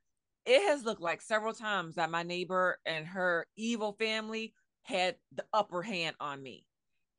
it 0.46 0.62
has 0.70 0.84
looked 0.84 1.02
like 1.02 1.22
several 1.22 1.54
times 1.54 1.96
that 1.96 2.10
my 2.10 2.24
neighbor 2.24 2.80
and 2.86 3.06
her 3.08 3.48
evil 3.56 3.94
family 3.94 4.54
had 4.84 5.16
the 5.36 5.46
upper 5.54 5.82
hand 5.82 6.16
on 6.20 6.42
me. 6.42 6.66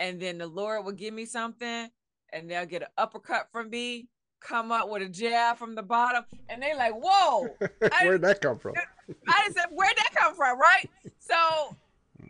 And 0.00 0.20
then 0.20 0.38
the 0.38 0.46
Lord 0.46 0.84
would 0.84 0.96
give 0.96 1.14
me 1.14 1.26
something 1.26 1.88
and 2.32 2.50
they'll 2.50 2.66
get 2.66 2.82
an 2.82 2.88
uppercut 2.98 3.48
from 3.52 3.70
me, 3.70 4.08
come 4.40 4.72
up 4.72 4.88
with 4.88 5.02
a 5.02 5.08
jab 5.08 5.58
from 5.58 5.74
the 5.74 5.82
bottom, 5.82 6.24
and 6.48 6.62
they 6.62 6.74
like, 6.74 6.94
whoa. 6.94 7.48
Where'd 8.02 8.22
that 8.22 8.40
come 8.40 8.58
from? 8.58 8.74
I 9.28 9.50
said, 9.52 9.66
where'd 9.70 9.96
that 9.96 10.10
come 10.14 10.34
from? 10.34 10.58
Right? 10.58 10.88
So 11.18 11.76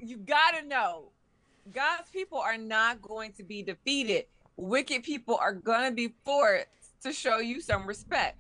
you 0.03 0.19
gotta 0.19 0.67
know 0.67 1.13
God's 1.71 2.11
people 2.11 2.39
are 2.39 2.59
not 2.59 3.01
going 3.01 3.33
to 3.33 3.45
be 3.45 3.63
defeated. 3.63 4.27
Wicked 4.57 5.03
people 5.03 5.37
are 5.37 5.53
gonna 5.53 5.93
be 5.93 6.15
forced 6.25 6.67
to 7.03 7.13
show 7.13 7.39
you 7.39 7.61
some 7.61 7.87
respect. 7.87 8.39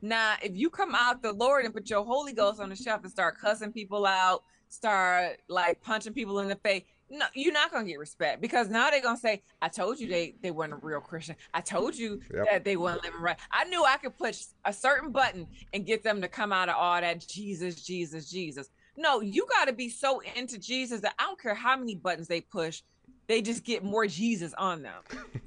Now, 0.00 0.34
if 0.42 0.56
you 0.56 0.70
come 0.70 0.94
out 0.94 1.22
the 1.22 1.32
Lord 1.32 1.64
and 1.64 1.72
put 1.72 1.88
your 1.88 2.04
Holy 2.04 2.32
Ghost 2.32 2.60
on 2.60 2.68
the 2.70 2.76
shelf 2.76 3.02
and 3.02 3.10
start 3.10 3.38
cussing 3.38 3.72
people 3.72 4.04
out, 4.04 4.42
start 4.68 5.38
like 5.48 5.80
punching 5.82 6.12
people 6.12 6.40
in 6.40 6.48
the 6.48 6.56
face, 6.56 6.82
no, 7.08 7.26
you're 7.34 7.52
not 7.52 7.70
gonna 7.70 7.84
get 7.84 7.98
respect 7.98 8.40
because 8.40 8.68
now 8.68 8.90
they're 8.90 9.02
gonna 9.02 9.18
say, 9.18 9.42
"I 9.60 9.68
told 9.68 10.00
you 10.00 10.08
they 10.08 10.34
they 10.42 10.50
weren't 10.50 10.72
a 10.72 10.76
real 10.76 11.00
Christian. 11.00 11.36
I 11.52 11.60
told 11.60 11.94
you 11.94 12.20
yep. 12.34 12.46
that 12.50 12.64
they 12.64 12.76
weren't 12.76 13.02
living 13.04 13.20
right. 13.20 13.38
I 13.50 13.64
knew 13.64 13.84
I 13.84 13.98
could 13.98 14.16
push 14.16 14.46
a 14.64 14.72
certain 14.72 15.12
button 15.12 15.46
and 15.74 15.86
get 15.86 16.02
them 16.02 16.22
to 16.22 16.28
come 16.28 16.52
out 16.52 16.70
of 16.70 16.76
all 16.76 17.00
that 17.00 17.26
Jesus, 17.28 17.84
Jesus, 17.84 18.30
Jesus." 18.30 18.70
No, 18.96 19.20
you 19.20 19.46
got 19.48 19.66
to 19.66 19.72
be 19.72 19.88
so 19.88 20.20
into 20.36 20.58
Jesus 20.58 21.00
that 21.00 21.14
I 21.18 21.24
don't 21.24 21.40
care 21.40 21.54
how 21.54 21.76
many 21.76 21.94
buttons 21.94 22.28
they 22.28 22.40
push, 22.40 22.82
they 23.26 23.40
just 23.40 23.64
get 23.64 23.82
more 23.82 24.06
Jesus 24.06 24.52
on 24.54 24.82
them. 24.82 25.02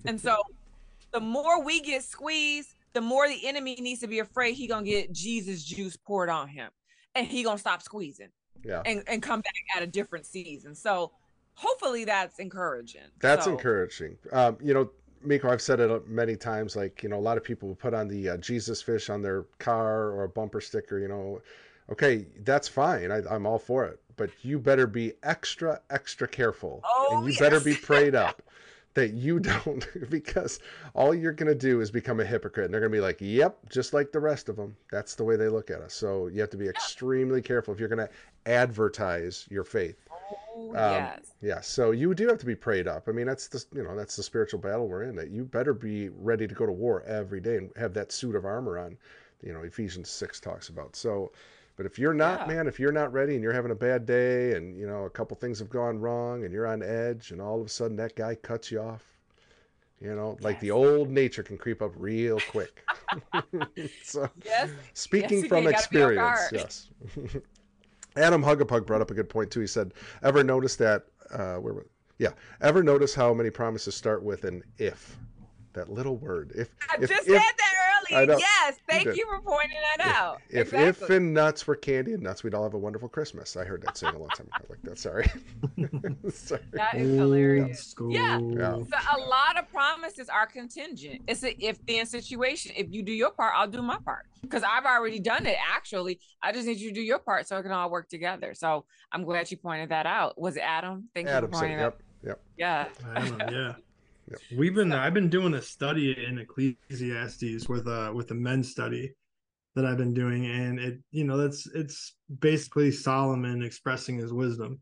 and 0.05 0.19
so, 0.19 0.38
the 1.11 1.19
more 1.19 1.63
we 1.63 1.81
get 1.81 2.03
squeezed, 2.03 2.73
the 2.93 3.01
more 3.01 3.27
the 3.27 3.47
enemy 3.47 3.76
needs 3.76 4.01
to 4.01 4.07
be 4.07 4.19
afraid 4.19 4.55
he 4.55 4.67
gonna 4.67 4.85
get 4.85 5.11
Jesus 5.11 5.63
juice 5.63 5.95
poured 5.95 6.30
on 6.30 6.47
him, 6.47 6.72
and 7.13 7.27
he 7.27 7.43
gonna 7.43 7.57
stop 7.57 7.81
squeezing. 7.81 8.30
Yeah. 8.63 8.81
And, 8.85 9.03
and 9.07 9.22
come 9.22 9.41
back 9.41 9.53
at 9.76 9.84
a 9.84 9.88
different 9.88 10.26
season. 10.26 10.73
So 10.73 11.11
hopefully 11.53 12.05
that's 12.05 12.39
encouraging. 12.39 13.01
That's 13.19 13.45
so. 13.45 13.51
encouraging. 13.51 14.17
Um, 14.31 14.57
you 14.59 14.73
know, 14.73 14.89
Miko, 15.23 15.49
I've 15.49 15.61
said 15.61 15.80
it 15.80 16.07
many 16.07 16.35
times. 16.35 16.76
Like, 16.76 17.03
you 17.03 17.09
know, 17.09 17.17
a 17.17 17.22
lot 17.22 17.38
of 17.38 17.43
people 17.43 17.67
will 17.67 17.76
put 17.76 17.93
on 17.93 18.07
the 18.07 18.30
uh, 18.30 18.38
Jesus 18.38 18.81
fish 18.81 19.09
on 19.09 19.22
their 19.22 19.43
car 19.59 20.11
or 20.11 20.23
a 20.23 20.30
bumper 20.30 20.61
sticker. 20.61 20.99
You 20.99 21.07
know, 21.07 21.41
okay, 21.91 22.26
that's 22.44 22.68
fine. 22.68 23.12
I, 23.12 23.36
am 23.36 23.45
all 23.45 23.60
for 23.60 23.86
it. 23.86 23.99
But 24.18 24.30
you 24.44 24.60
better 24.60 24.88
be 24.88 25.14
extra, 25.24 25.82
extra 25.90 26.28
careful, 26.28 26.82
oh, 26.86 27.10
and 27.12 27.26
you 27.26 27.32
yes. 27.32 27.40
better 27.40 27.60
be 27.60 27.76
prayed 27.82 28.16
up, 28.16 28.41
that 28.95 29.14
you 29.14 29.40
don't 29.40 29.86
because 30.10 30.60
all 30.94 31.14
you're 31.14 31.34
going 31.34 31.48
to 31.48 31.56
do 31.56 31.82
is 31.82 31.91
become 31.91 32.20
a 32.20 32.26
hypocrite. 32.26 32.66
And 32.66 32.74
they're 32.74 32.82
going 32.82 32.91
to 32.91 32.98
be 32.98 33.02
like 33.02 33.18
yep 33.20 33.57
just 33.70 33.94
like 33.94 34.12
the 34.12 34.20
rest 34.20 34.49
of 34.49 34.56
them 34.56 34.76
that's 34.91 35.16
the 35.16 35.24
way 35.24 35.36
they 35.36 35.48
look 35.48 35.70
at 35.70 35.82
us. 35.82 35.94
So 35.94 36.28
you 36.28 36.41
have 36.41 36.49
to 36.49 36.57
be 36.57 36.68
extremely 36.68 37.41
careful 37.41 37.74
if 37.74 37.80
you're 37.80 37.90
going 37.90 38.07
to 38.07 38.10
advertise 38.49 39.45
your 39.49 39.64
faith. 39.64 39.98
Oh, 40.57 40.70
um, 40.70 40.74
yes. 40.74 41.34
yeah 41.41 41.62
so 41.62 41.91
you 41.91 42.14
do 42.16 42.28
have 42.28 42.40
to 42.40 42.45
be 42.45 42.56
prayed 42.56 42.88
up. 42.88 43.07
I 43.07 43.12
mean 43.12 43.28
that's 43.28 43.48
the 43.48 43.64
you 43.74 43.84
know 43.84 43.95
that's 43.95 44.16
the 44.16 44.24
spiritual 44.24 44.60
battle 44.60 44.88
we're 44.88 45.03
in 45.03 45.16
that 45.18 45.30
you 45.30 45.44
better 45.44 45.74
be 45.74 46.10
ready 46.10 46.48
to 46.48 46.56
go 46.56 46.66
to 46.66 46.72
war 46.72 47.03
every 47.03 47.41
day 47.41 47.57
and 47.57 47.72
have 47.76 47.94
that 47.94 48.12
suit 48.12 48.36
of 48.36 48.45
armor 48.45 48.80
on. 48.80 48.98
You 49.44 49.53
know 49.53 49.62
ephesians 49.62 50.10
6 50.10 50.40
talks 50.40 50.70
about. 50.70 50.95
So 50.95 51.32
but 51.76 51.85
if 51.85 51.97
you're 51.99 52.14
not 52.14 52.41
Yeah. 52.47 52.56
man 52.56 52.68
if 52.68 52.80
you're 52.80 52.91
not 52.91 53.11
ready 53.14 53.34
and 53.35 53.43
you're 53.43 53.53
having 53.53 53.72
a 53.72 53.76
bad 53.76 54.06
day 54.06 54.53
and 54.53 54.77
you 54.77 54.88
know 54.88 55.06
a 55.06 55.10
couple 55.10 55.35
things 55.38 55.60
have 55.60 55.69
gone 55.69 55.99
wrong 55.99 56.43
and 56.43 56.53
you're 56.53 56.68
on 56.68 56.81
edge 56.84 57.31
and 57.31 57.41
all 57.41 57.60
of 57.60 57.65
a 57.65 57.69
sudden 57.69 57.97
that 57.97 58.15
guy 58.15 58.35
cuts 58.35 58.72
you 58.72 58.80
off 58.80 59.03
you 60.02 60.14
know 60.14 60.38
like 60.41 60.60
the 60.60 60.72
old 60.72 61.10
nature 61.10 61.43
can 61.43 61.57
creep 61.57 61.81
up 61.81 61.91
real 61.95 62.39
quick 62.52 62.84
so 64.03 64.30
Yes. 64.43 64.69
Speaking 64.93 65.43
you 65.43 65.47
from 65.49 65.64
can. 65.64 65.65
You 65.65 65.72
gotta 65.72 65.89
be 65.91 66.18
on 66.19 66.34
experience, 66.34 66.89
yes. 67.15 67.41
Adam 68.18 68.41
Hugapug 68.43 68.85
brought 68.85 69.02
up 69.02 69.11
a 69.11 69.14
good 69.14 69.30
point 69.30 69.52
too. 69.52 69.60
He 69.60 69.68
said, 69.68 69.93
"Ever 70.23 70.41
notice 70.43 70.76
that? 70.77 71.03
Uh, 71.31 71.56
where? 71.56 71.73
was- 71.73 71.85
Yeah. 72.18 72.30
Ever 72.61 72.81
notice 72.81 73.14
how 73.14 73.34
many 73.34 73.49
promises 73.49 73.93
start 73.93 74.23
with 74.23 74.45
an 74.45 74.64
if? 74.77 75.18
That 75.76 75.89
little 75.89 76.15
word. 76.15 76.53
If. 76.56 76.69
I 76.89 76.95
if, 77.02 77.10
just 77.10 77.27
if, 77.27 77.34
said 77.34 77.53
that 77.57 77.73
earlier. 78.11 78.38
Yes. 78.39 78.77
Thank 78.89 79.03
did. 79.03 79.18
you 79.18 79.26
for 79.26 79.41
pointing 79.41 79.77
that 79.97 80.07
out. 80.07 80.41
If 80.49 80.73
exactly. 80.73 80.88
if 80.88 81.10
and 81.10 81.34
nuts 81.34 81.68
were 81.68 81.76
candy 81.76 82.14
and 82.14 82.23
nuts, 82.23 82.43
we'd 82.43 82.53
all 82.53 82.64
have 82.64 82.76
a 82.76 82.77
wonderful 82.77 83.10
Christmas. 83.10 83.57
I 83.57 83.65
heard 83.65 83.81
that 83.81 83.97
saying 83.97 84.15
a 84.15 84.18
long 84.18 84.30
time 84.30 84.47
ago. 84.56 84.65
Like 84.69 84.81
that. 84.84 84.97
Sorry. 84.97 85.30
sorry. 86.34 86.61
that 86.72 86.95
is 86.95 87.18
hilarious. 87.18 87.93
Let's. 87.99 88.15
Yeah. 88.15 88.39
Yeah. 88.39 88.76
So 88.77 89.18
a 89.18 89.19
lot 89.19 89.60
of 89.60 89.69
promises 89.69 90.30
are 90.30 90.47
contingent. 90.47 91.23
It's 91.27 91.43
a 91.43 91.52
if 91.64 91.85
then 91.85 92.06
situation. 92.06 92.72
If 92.76 92.88
you 92.89 93.03
do 93.03 93.11
your 93.11 93.31
part, 93.31 93.53
I'll 93.56 93.68
do 93.68 93.81
my 93.81 93.97
part. 94.06 94.27
Because 94.41 94.64
I've 94.64 94.85
already 94.85 95.19
done 95.19 95.45
it. 95.45 95.57
Actually, 95.73 96.19
I 96.41 96.53
just 96.53 96.68
need 96.68 96.77
you 96.77 96.89
to 96.89 96.95
do 96.95 97.02
your 97.02 97.19
part 97.19 97.47
so 97.47 97.57
it 97.57 97.64
can 97.64 97.72
all 97.72 97.89
work 97.89 98.07
together. 98.07 98.53
So 98.53 98.85
I'm 99.11 99.23
glad 99.23 99.52
you 99.52 99.57
pointed 99.57 99.89
that 99.89 100.06
out. 100.06 100.39
Was 100.39 100.56
it 100.56 100.61
Adam? 100.61 101.10
Thank 101.14 101.27
Adam 101.27 101.49
you 101.49 101.52
for 101.52 101.56
said, 101.56 101.61
pointing 101.61 101.80
"Yep, 101.80 102.02
yep." 102.23 102.41
Yeah. 102.57 102.88
I 103.14 103.52
yeah. 103.52 103.73
Yep. 104.30 104.39
We've 104.57 104.73
been 104.73 104.91
I've 104.91 105.14
been 105.14 105.30
doing 105.30 105.53
a 105.53 105.61
study 105.61 106.26
in 106.26 106.39
Ecclesiastes 106.39 107.69
with 107.69 107.88
uh 107.88 108.11
with 108.14 108.31
a 108.31 108.35
men's 108.35 108.72
study 108.72 109.14
that 109.76 109.85
I've 109.85 109.97
been 109.97 110.14
doing 110.14 110.45
and 110.45 110.80
it 110.80 110.99
you 111.11 111.26
know 111.26 111.38
that's 111.38 111.68
it's 111.76 112.15
basically 112.39 112.91
Solomon 112.91 113.61
expressing 113.61 114.18
his 114.18 114.34
wisdom. 114.34 114.81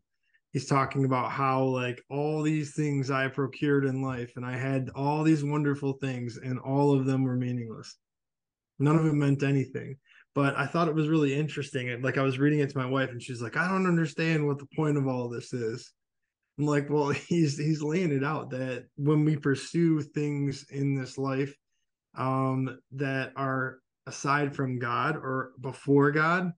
He's 0.52 0.66
talking 0.66 1.04
about 1.04 1.32
how 1.32 1.64
like 1.64 2.02
all 2.08 2.42
these 2.42 2.74
things 2.74 3.10
I 3.10 3.28
procured 3.28 3.84
in 3.84 4.02
life 4.02 4.32
and 4.36 4.46
I 4.46 4.56
had 4.56 4.88
all 4.94 5.24
these 5.24 5.44
wonderful 5.44 5.94
things 5.94 6.38
and 6.38 6.58
all 6.60 6.94
of 6.94 7.06
them 7.06 7.24
were 7.24 7.36
meaningless. 7.36 7.96
None 8.78 8.96
of 8.96 9.04
it 9.04 9.14
meant 9.14 9.42
anything. 9.42 9.96
But 10.34 10.56
I 10.56 10.66
thought 10.66 10.88
it 10.88 10.94
was 10.94 11.08
really 11.08 11.34
interesting. 11.34 11.90
And 11.90 12.02
like 12.02 12.18
I 12.18 12.22
was 12.22 12.38
reading 12.38 12.60
it 12.60 12.70
to 12.70 12.78
my 12.78 12.86
wife 12.86 13.10
and 13.10 13.22
she's 13.22 13.42
like, 13.42 13.56
I 13.56 13.68
don't 13.68 13.86
understand 13.86 14.46
what 14.46 14.58
the 14.58 14.68
point 14.74 14.96
of 14.96 15.06
all 15.06 15.28
this 15.28 15.52
is. 15.52 15.92
I'm 16.58 16.66
like, 16.66 16.88
well, 16.90 17.08
he's 17.28 17.58
he's 17.58 17.82
laying 17.82 18.12
it 18.12 18.24
out 18.24 18.50
that 18.50 18.86
when 18.96 19.24
we 19.24 19.36
pursue 19.36 20.00
things 20.00 20.66
in 20.70 20.94
this 20.94 21.18
life 21.18 21.54
um 22.16 22.78
that 22.92 23.32
are 23.36 23.78
aside 24.06 24.54
from 24.54 24.78
God 24.78 25.16
or 25.16 25.52
before 25.60 26.10
God, 26.10 26.52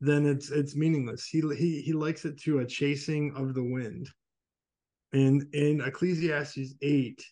then 0.00 0.26
it's 0.26 0.50
it's 0.50 0.76
meaningless. 0.76 1.26
He 1.26 1.40
he 1.56 1.80
he 1.80 1.92
likes 1.92 2.24
it 2.24 2.38
to 2.42 2.58
a 2.60 2.66
chasing 2.66 3.32
of 3.36 3.54
the 3.54 3.64
wind. 3.64 4.08
And 5.14 5.46
in 5.52 5.82
Ecclesiastes 5.82 6.74
8 6.80 7.22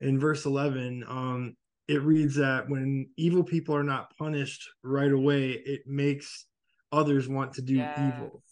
in 0.00 0.18
verse 0.18 0.44
11, 0.44 1.04
um 1.08 1.56
it 1.88 2.02
reads 2.02 2.36
that 2.36 2.68
when 2.68 3.08
evil 3.16 3.42
people 3.42 3.74
are 3.74 3.82
not 3.82 4.16
punished 4.16 4.68
right 4.84 5.10
away, 5.10 5.50
it 5.50 5.82
makes 5.86 6.46
others 6.92 7.28
want 7.28 7.52
to 7.54 7.62
do 7.62 7.74
yes. 7.74 7.98
evil 7.98 8.42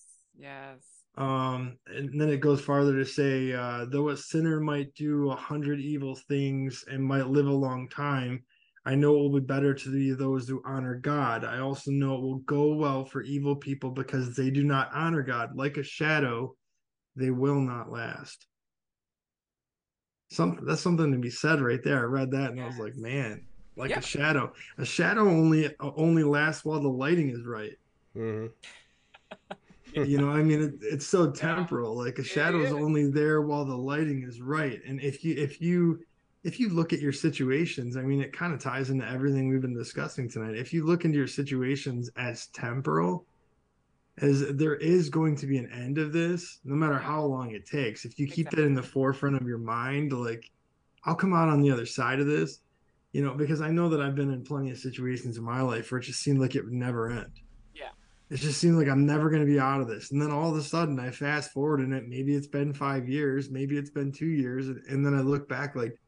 Yes. 0.41 0.79
Um 1.17 1.77
and 1.87 2.21
then 2.21 2.29
it 2.29 2.41
goes 2.41 2.61
farther 2.61 2.97
to 2.97 3.05
say 3.05 3.53
uh 3.53 3.85
though 3.91 4.11
a 4.11 4.17
sinner 4.17 4.61
might 4.61 4.95
do 4.95 5.31
a 5.31 5.37
hundred 5.37 5.81
evil 5.81 6.15
things 6.29 6.85
and 6.91 7.03
might 7.03 7.27
live 7.27 7.47
a 7.47 7.53
long 7.53 7.89
time 7.89 8.43
i 8.87 8.95
know 8.95 9.15
it 9.15 9.19
will 9.19 9.41
be 9.41 9.45
better 9.45 9.75
to 9.75 9.91
be 9.93 10.13
those 10.13 10.49
who 10.49 10.63
honor 10.65 10.95
god. 10.95 11.45
I 11.45 11.59
also 11.59 11.91
know 11.91 12.15
it 12.15 12.21
will 12.23 12.39
go 12.39 12.75
well 12.75 13.05
for 13.05 13.23
evil 13.23 13.57
people 13.57 13.91
because 13.91 14.35
they 14.37 14.51
do 14.51 14.65
not 14.65 14.91
honor 14.95 15.23
god. 15.23 15.55
Like 15.55 15.77
a 15.77 15.83
shadow 15.83 16.55
they 17.17 17.31
will 17.31 17.61
not 17.61 17.91
last. 17.91 18.47
Something 20.31 20.65
that's 20.65 20.81
something 20.81 21.11
to 21.13 21.19
be 21.19 21.29
said 21.31 21.61
right 21.61 21.83
there. 21.83 21.99
I 21.99 22.05
read 22.05 22.31
that 22.31 22.53
and 22.53 22.61
i 22.61 22.65
was 22.65 22.79
like 22.79 22.97
man 22.97 23.45
like 23.77 23.91
Yeah. 23.91 23.99
a 23.99 24.03
shadow. 24.03 24.53
A 24.79 24.85
shadow 24.85 25.29
only 25.29 25.75
only 25.81 26.23
lasts 26.23 26.65
while 26.65 26.81
the 26.81 26.89
lighting 26.89 27.31
is 27.31 27.45
right. 27.45 27.77
Hmm 28.15 28.47
you 29.95 30.19
know 30.19 30.31
i 30.31 30.43
mean 30.43 30.63
it, 30.63 30.75
it's 30.83 31.07
so 31.07 31.31
temporal 31.31 31.97
like 31.97 32.19
a 32.19 32.25
shadow 32.25 32.61
is 32.61 32.69
is. 32.69 32.73
only 32.73 33.11
there 33.11 33.43
while 33.43 33.65
the 33.65 33.77
lighting 33.77 34.23
is 34.23 34.41
right 34.41 34.81
and 34.87 35.01
if 35.01 35.25
you 35.25 35.35
if 35.37 35.61
you 35.61 36.01
if 36.43 36.59
you 36.59 36.71
look 36.71 36.93
at 36.93 37.01
your 37.01 37.13
situations 37.13 37.97
i 37.97 38.03
mean 38.03 38.21
it 38.21 38.33
kind 38.33 38.53
of 38.53 38.61
ties 38.61 38.91
into 38.91 39.07
everything 39.09 39.49
we've 39.49 39.61
been 39.61 39.77
discussing 39.77 40.29
tonight. 40.29 40.57
If 40.57 40.73
you 40.73 40.87
look 40.87 41.05
into 41.05 41.19
your 41.19 41.27
situations 41.27 42.11
as 42.17 42.47
temporal 42.49 43.27
as 44.19 44.55
there 44.55 44.77
is 44.77 45.09
going 45.09 45.37
to 45.37 45.47
be 45.47 45.59
an 45.59 45.71
end 45.73 45.99
of 45.99 46.13
this 46.13 46.61
no 46.65 46.75
matter 46.75 46.99
how 46.99 47.23
long 47.23 47.53
it 47.53 47.67
takes 47.67 48.05
if 48.05 48.19
you 48.19 48.27
keep 48.27 48.51
that 48.51 48.61
in 48.61 48.75
the 48.75 48.83
forefront 48.83 49.37
of 49.37 49.47
your 49.47 49.59
mind 49.59 50.13
like 50.13 50.51
i'll 51.05 51.15
come 51.15 51.33
out 51.33 51.49
on 51.49 51.61
the 51.61 51.71
other 51.71 51.87
side 51.87 52.21
of 52.21 52.27
this 52.27 52.61
you 53.13 53.25
know 53.25 53.35
because 53.35 53.61
i 53.61 53.71
know 53.71 53.89
that 53.89 54.01
i've 54.01 54.15
been 54.15 54.33
in 54.33 54.45
plenty 54.45 54.71
of 54.71 54.79
situations 54.79 55.39
in 55.39 55.45
my 55.45 55.61
life 55.63 55.91
where 55.91 56.01
it 56.01 56.05
just 56.05 56.21
seemed 56.21 56.41
like 56.41 56.55
it 56.55 56.65
would 56.65 56.73
never 56.73 57.11
end 57.11 57.41
it 58.31 58.37
just 58.37 58.61
seems 58.61 58.77
like 58.77 58.89
I'm 58.89 59.05
never 59.05 59.29
going 59.29 59.45
to 59.45 59.53
be 59.53 59.59
out 59.59 59.81
of 59.81 59.89
this. 59.89 60.13
And 60.13 60.23
then 60.23 60.31
all 60.31 60.51
of 60.51 60.57
a 60.57 60.63
sudden, 60.63 61.01
I 61.01 61.11
fast 61.11 61.51
forward 61.51 61.81
and 61.81 61.93
it 61.93 62.09
maybe 62.09 62.35
it's 62.35 62.47
been 62.47 62.73
five 62.73 63.09
years, 63.09 63.51
maybe 63.51 63.77
it's 63.77 63.91
been 63.91 64.13
two 64.13 64.29
years, 64.29 64.69
and, 64.69 64.81
and 64.89 65.05
then 65.05 65.15
I 65.15 65.21
look 65.21 65.49
back 65.49 65.75
like, 65.75 65.99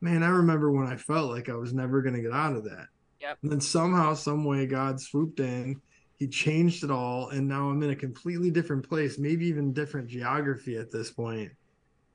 man, 0.00 0.22
I 0.24 0.28
remember 0.30 0.72
when 0.72 0.88
I 0.88 0.96
felt 0.96 1.30
like 1.30 1.48
I 1.48 1.54
was 1.54 1.72
never 1.72 2.02
going 2.02 2.16
to 2.16 2.22
get 2.22 2.32
out 2.32 2.56
of 2.56 2.64
that. 2.64 2.86
Yep. 3.20 3.38
And 3.42 3.52
then 3.52 3.60
somehow, 3.60 4.14
some 4.14 4.44
way, 4.44 4.66
God 4.66 5.00
swooped 5.00 5.40
in, 5.40 5.80
He 6.18 6.26
changed 6.26 6.82
it 6.82 6.90
all, 6.90 7.28
and 7.28 7.46
now 7.46 7.68
I'm 7.68 7.82
in 7.82 7.90
a 7.90 7.96
completely 7.96 8.50
different 8.50 8.88
place, 8.88 9.18
maybe 9.18 9.46
even 9.46 9.72
different 9.72 10.08
geography 10.08 10.76
at 10.76 10.90
this 10.90 11.10
point. 11.10 11.52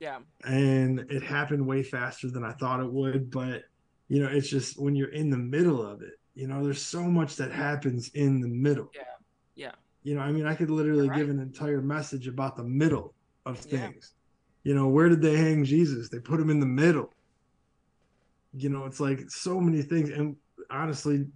Yeah. 0.00 0.18
And 0.44 1.00
it 1.10 1.22
happened 1.22 1.66
way 1.66 1.82
faster 1.82 2.30
than 2.30 2.44
I 2.44 2.52
thought 2.52 2.80
it 2.80 2.92
would, 2.92 3.30
but 3.30 3.62
you 4.08 4.22
know, 4.22 4.28
it's 4.28 4.48
just 4.48 4.78
when 4.78 4.94
you're 4.94 5.12
in 5.12 5.30
the 5.30 5.38
middle 5.38 5.84
of 5.84 6.02
it, 6.02 6.18
you 6.34 6.46
know, 6.46 6.62
there's 6.62 6.82
so 6.82 7.02
much 7.02 7.36
that 7.36 7.50
happens 7.50 8.10
in 8.10 8.40
the 8.40 8.48
middle 8.48 8.90
Yeah. 8.94 9.02
Yeah. 9.56 9.72
you 10.02 10.14
know 10.14 10.20
i 10.20 10.30
mean 10.30 10.46
i 10.46 10.54
could 10.54 10.70
literally 10.70 11.06
You're 11.06 11.14
give 11.16 11.30
an 11.30 11.40
entire 11.40 11.80
message 11.80 12.28
about 12.28 12.56
the 12.56 12.64
middle 12.64 13.14
of 13.46 13.56
Yeah. 13.66 13.78
things. 13.88 14.12
You 14.64 14.74
know 14.74 14.88
where 14.88 15.08
did 15.08 15.22
they 15.22 15.36
hang 15.36 15.64
jesus? 15.64 16.08
They 16.08 16.18
put 16.20 16.40
him 16.40 16.50
in 16.50 16.60
the 16.60 16.66
middle. 16.66 17.12
You 18.52 18.68
know 18.70 18.84
it's 18.86 19.00
like 19.00 19.30
so 19.30 19.60
many 19.60 19.82
things 19.82 20.10
and 20.10 20.36
honestly 20.70 21.26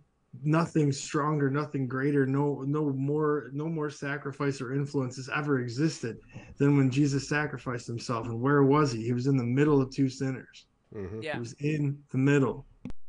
nothing 0.44 0.92
stronger 0.92 1.50
nothing 1.50 1.88
greater 1.88 2.24
no 2.24 2.62
no 2.66 2.90
more 2.90 3.50
no 3.52 3.68
more 3.68 3.90
sacrifice 3.90 4.60
or 4.60 4.72
influence 4.72 5.16
has 5.16 5.28
ever 5.34 5.58
existed 5.58 6.18
than 6.56 6.76
when 6.76 6.88
jesus 6.88 7.28
sacrificed 7.28 7.86
himself 7.88 8.26
and 8.28 8.40
where 8.40 8.62
was 8.62 8.92
he? 8.92 9.02
He 9.02 9.12
was 9.12 9.26
in 9.26 9.36
the 9.36 9.42
middle 9.44 9.80
of 9.82 9.90
two 9.90 10.08
sinners. 10.08 10.66
Hmm 10.92 11.20
Yeah. 11.20 11.34
he 11.34 11.38
was 11.40 11.52
in 11.54 11.98
the 12.10 12.18
middle. 12.18 12.64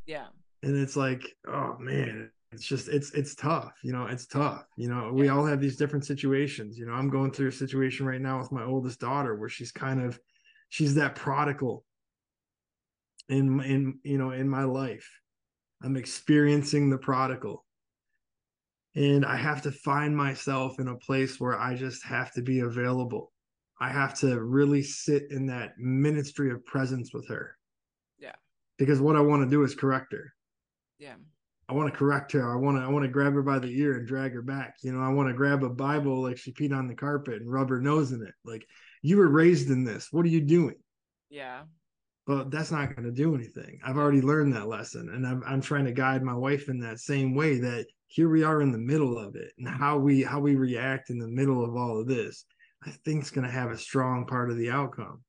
Yeah. 0.07 0.27
and 0.63 0.75
it's 0.75 0.95
like 0.95 1.23
oh 1.47 1.77
man 1.79 2.31
it's 2.51 2.65
just 2.65 2.89
it's 2.89 3.11
it's 3.13 3.33
tough 3.35 3.73
you 3.81 3.93
know 3.93 4.05
it's 4.07 4.27
tough 4.27 4.65
you 4.75 4.89
know 4.89 5.11
we 5.13 5.29
all 5.29 5.45
have 5.45 5.61
these 5.61 5.77
different 5.77 6.05
situations 6.05 6.77
you 6.77 6.85
know 6.85 6.93
i'm 6.93 7.09
going 7.09 7.31
through 7.31 7.47
a 7.47 7.51
situation 7.51 8.05
right 8.05 8.21
now 8.21 8.37
with 8.37 8.51
my 8.51 8.63
oldest 8.63 8.99
daughter 8.99 9.35
where 9.35 9.49
she's 9.49 9.71
kind 9.71 10.01
of 10.01 10.19
she's 10.69 10.95
that 10.95 11.15
prodigal 11.15 11.85
in 13.29 13.61
in 13.61 13.99
you 14.03 14.17
know 14.17 14.31
in 14.31 14.47
my 14.47 14.63
life. 14.63 15.09
I'm 15.83 15.95
experiencing 15.95 16.89
the 16.89 16.97
prodigal. 16.97 17.65
And 18.93 19.25
i 19.25 19.37
have 19.37 19.61
to 19.61 19.71
find 19.71 20.15
myself 20.15 20.79
in 20.79 20.89
a 20.89 20.97
place 20.97 21.39
where 21.39 21.57
i 21.57 21.73
just 21.75 22.03
have 22.03 22.31
to 22.33 22.41
be 22.41 22.59
available. 22.59 23.31
I 23.79 23.89
have 23.89 24.13
to 24.19 24.41
really 24.41 24.83
sit 24.83 25.31
in 25.31 25.47
that 25.47 25.77
ministry 25.79 26.51
of 26.51 26.63
presence 26.65 27.13
with 27.13 27.27
her. 27.29 27.55
Yeah. 28.19 28.35
because 28.77 28.99
what 28.99 29.15
i 29.15 29.21
want 29.21 29.43
to 29.43 29.49
do 29.49 29.63
is 29.63 29.73
correct 29.75 30.11
her. 30.13 30.33
Yeah. 30.99 31.15
I 31.71 31.73
want 31.73 31.91
to 31.91 31.97
correct 31.97 32.33
her. 32.33 32.51
I 32.51 32.57
want 32.57 32.77
to 32.77 32.83
I 32.83 32.89
want 32.89 33.03
to 33.03 33.09
grab 33.09 33.33
her 33.33 33.41
by 33.41 33.57
the 33.57 33.69
ear 33.79 33.93
and 33.93 34.05
drag 34.05 34.33
her 34.33 34.41
back. 34.41 34.75
You 34.81 34.91
know, 34.91 34.99
I 34.99 35.07
want 35.07 35.29
to 35.29 35.33
grab 35.33 35.63
a 35.63 35.69
Bible 35.69 36.21
like 36.21 36.37
she 36.37 36.51
peed 36.51 36.77
on 36.77 36.89
the 36.89 36.93
carpet 36.93 37.41
and 37.41 37.49
rub 37.49 37.69
her 37.69 37.79
nose 37.79 38.11
in 38.11 38.21
it. 38.21 38.33
Like 38.43 38.65
you 39.01 39.15
were 39.15 39.29
raised 39.29 39.69
in 39.69 39.85
this. 39.85 40.09
What 40.11 40.25
are 40.25 40.29
you 40.29 40.41
doing? 40.41 40.75
Yeah. 41.29 41.61
But 42.27 42.51
that's 42.51 42.71
not 42.71 42.93
going 42.93 43.05
to 43.05 43.11
do 43.11 43.35
anything. 43.35 43.79
I've 43.85 43.97
already 43.97 44.21
learned 44.21 44.53
that 44.53 44.67
lesson, 44.67 45.09
and 45.13 45.25
I'm 45.25 45.43
I'm 45.47 45.61
trying 45.61 45.85
to 45.85 45.93
guide 45.93 46.23
my 46.23 46.35
wife 46.35 46.67
in 46.67 46.77
that 46.81 46.99
same 46.99 47.35
way. 47.35 47.57
That 47.59 47.85
here 48.07 48.27
we 48.27 48.43
are 48.43 48.61
in 48.61 48.73
the 48.73 48.77
middle 48.77 49.17
of 49.17 49.37
it, 49.37 49.53
and 49.57 49.65
how 49.65 49.97
we 49.97 50.23
how 50.23 50.41
we 50.41 50.57
react 50.57 51.09
in 51.09 51.19
the 51.19 51.27
middle 51.27 51.63
of 51.63 51.77
all 51.77 52.01
of 52.01 52.07
this, 52.07 52.43
I 52.85 52.89
think 53.05 53.23
is 53.23 53.31
going 53.31 53.47
to 53.47 53.53
have 53.53 53.71
a 53.71 53.77
strong 53.77 54.25
part 54.25 54.51
of 54.51 54.57
the 54.57 54.71
outcome. 54.71 55.23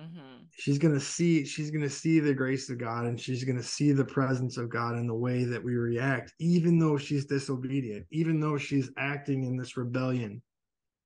Mm-hmm. 0.00 0.42
she's 0.52 0.78
gonna 0.78 1.00
see 1.00 1.44
she's 1.44 1.70
gonna 1.70 1.90
see 1.90 2.20
the 2.20 2.34
grace 2.34 2.70
of 2.70 2.78
God 2.78 3.06
and 3.06 3.20
she's 3.20 3.44
gonna 3.44 3.62
see 3.62 3.92
the 3.92 4.04
presence 4.04 4.56
of 4.56 4.70
God 4.70 4.96
in 4.96 5.06
the 5.06 5.14
way 5.14 5.44
that 5.44 5.62
we 5.62 5.74
react, 5.74 6.32
even 6.38 6.78
though 6.78 6.96
she's 6.96 7.26
disobedient, 7.26 8.06
even 8.10 8.40
though 8.40 8.58
she's 8.58 8.90
acting 8.96 9.44
in 9.44 9.56
this 9.56 9.76
rebellion. 9.76 10.42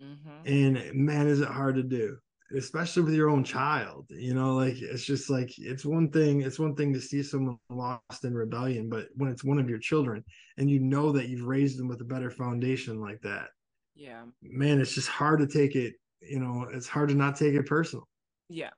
Mm-hmm. 0.02 0.46
And 0.46 0.94
man, 0.94 1.26
is 1.26 1.40
it 1.40 1.48
hard 1.48 1.76
to 1.76 1.82
do 1.82 2.18
especially 2.56 3.02
with 3.02 3.14
your 3.14 3.30
own 3.30 3.42
child 3.42 4.06
you 4.10 4.34
know 4.34 4.54
like 4.54 4.80
it's 4.80 5.04
just 5.04 5.30
like 5.30 5.50
it's 5.58 5.84
one 5.84 6.10
thing 6.10 6.42
it's 6.42 6.58
one 6.58 6.74
thing 6.74 6.92
to 6.92 7.00
see 7.00 7.22
someone 7.22 7.58
lost 7.70 8.24
in 8.24 8.34
rebellion 8.34 8.88
but 8.88 9.06
when 9.14 9.30
it's 9.30 9.44
one 9.44 9.58
of 9.58 9.68
your 9.68 9.78
children 9.78 10.22
and 10.58 10.70
you 10.70 10.78
know 10.78 11.10
that 11.10 11.28
you've 11.28 11.46
raised 11.46 11.78
them 11.78 11.88
with 11.88 12.00
a 12.00 12.04
better 12.04 12.30
foundation 12.30 13.00
like 13.00 13.20
that 13.22 13.48
yeah 13.94 14.22
man 14.42 14.80
it's 14.80 14.94
just 14.94 15.08
hard 15.08 15.40
to 15.40 15.46
take 15.46 15.74
it 15.74 15.94
you 16.20 16.38
know 16.38 16.66
it's 16.72 16.88
hard 16.88 17.08
to 17.08 17.14
not 17.14 17.36
take 17.36 17.54
it 17.54 17.66
personal 17.66 18.06
yeah 18.48 18.70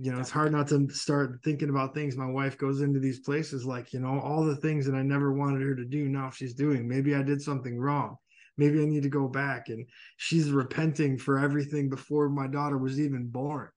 you 0.00 0.12
know 0.12 0.18
it's 0.18 0.30
hard 0.30 0.52
not 0.52 0.66
to 0.68 0.88
start 0.90 1.40
thinking 1.44 1.68
about 1.68 1.94
things 1.94 2.16
my 2.16 2.26
wife 2.26 2.56
goes 2.56 2.80
into 2.80 2.98
these 2.98 3.20
places 3.20 3.66
like 3.66 3.92
you 3.92 4.00
know 4.00 4.18
all 4.20 4.44
the 4.44 4.56
things 4.56 4.86
that 4.86 4.94
i 4.94 5.02
never 5.02 5.32
wanted 5.32 5.60
her 5.60 5.74
to 5.74 5.84
do 5.84 6.08
now 6.08 6.30
she's 6.30 6.54
doing 6.54 6.88
maybe 6.88 7.14
i 7.14 7.22
did 7.22 7.42
something 7.42 7.78
wrong 7.78 8.16
maybe 8.60 8.82
I 8.82 8.84
need 8.84 9.02
to 9.02 9.08
go 9.08 9.26
back. 9.26 9.70
And 9.70 9.86
she's 10.18 10.50
repenting 10.50 11.18
for 11.18 11.38
everything 11.38 11.88
before 11.88 12.28
my 12.28 12.46
daughter 12.46 12.78
was 12.78 13.00
even 13.00 13.26
born. 13.26 13.70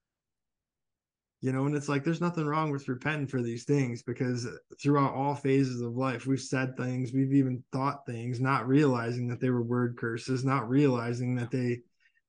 You 1.40 1.52
know, 1.52 1.66
and 1.66 1.74
it's 1.76 1.88
like 1.90 2.04
there's 2.04 2.22
nothing 2.22 2.46
wrong 2.46 2.70
with 2.70 2.88
repenting 2.88 3.26
for 3.26 3.42
these 3.42 3.64
things 3.64 4.02
because 4.02 4.46
throughout 4.80 5.12
all 5.12 5.34
phases 5.34 5.82
of 5.82 5.94
life, 5.94 6.26
we've 6.26 6.40
said 6.40 6.74
things, 6.76 7.12
we've 7.12 7.34
even 7.34 7.62
thought 7.70 8.06
things, 8.06 8.40
not 8.40 8.66
realizing 8.66 9.28
that 9.28 9.40
they 9.40 9.50
were 9.50 9.62
word 9.62 9.96
curses, 9.98 10.42
not 10.44 10.68
realizing 10.68 11.34
that 11.34 11.50
they, 11.50 11.80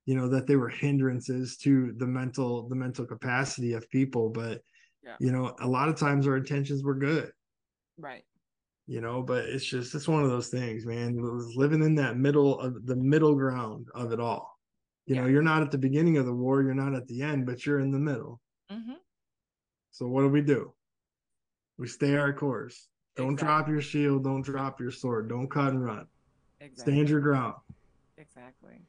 you 0.06 0.15
know, 0.15 0.27
that 0.30 0.48
they 0.48 0.56
were 0.56 0.69
hindrances 0.69 1.57
to 1.57 1.94
the 1.98 2.06
mental, 2.06 2.68
the 2.69 2.76
mental 2.76 3.06
capacity 3.06 3.73
of 3.73 3.90
people. 3.90 4.30
But 4.30 4.61
yeah. 5.03 5.15
you 5.19 5.32
know, 5.32 5.56
a 5.61 5.68
lot 5.68 5.90
of 5.90 5.98
times 5.98 6.27
our 6.27 6.38
intentions 6.38 6.84
were 6.84 6.95
good. 6.95 7.32
Right 7.98 8.23
you 8.88 9.02
know 9.02 9.22
but 9.22 9.45
it's 9.45 9.65
just 9.65 9.95
it's 9.95 10.07
one 10.07 10.23
of 10.23 10.30
those 10.30 10.49
things 10.49 10.86
man 10.86 11.18
living 11.56 11.82
in 11.82 11.95
that 11.95 12.18
middle 12.18 12.60
of 12.60 12.86
the 12.86 12.95
middle 12.95 13.36
ground 13.36 13.88
of 13.95 14.11
it 14.11 14.19
all 14.19 14.60
you 15.06 15.15
yeah. 15.15 15.22
know 15.22 15.27
you're 15.27 15.41
not 15.41 15.61
at 15.61 15.72
the 15.72 15.77
beginning 15.77 16.18
of 16.18 16.26
the 16.26 16.34
war 16.34 16.61
you're 16.61 16.73
not 16.73 16.94
at 16.94 17.07
the 17.07 17.22
end 17.22 17.45
but 17.45 17.65
you're 17.65 17.80
in 17.80 17.91
the 17.91 17.99
middle 17.99 18.40
mm-hmm. 18.72 18.94
so 19.91 20.07
what 20.07 20.22
do 20.22 20.30
we 20.30 20.41
do 20.41 20.72
we 21.77 21.88
stay 21.88 22.15
our 22.15 22.34
course 22.34 22.88
don't 23.15 23.34
exactly. 23.34 23.48
drop 23.48 23.68
your 23.69 23.82
shield 23.82 24.23
don't 24.23 24.44
drop 24.44 24.80
your 24.80 24.91
sword 24.91 25.30
don't 25.30 25.49
cut 25.49 25.69
and 25.69 25.84
run 25.84 26.06
exactly. 26.60 26.94
stand 26.94 27.10
your 27.10 27.22
ground 27.22 27.56
exactly 28.18 28.82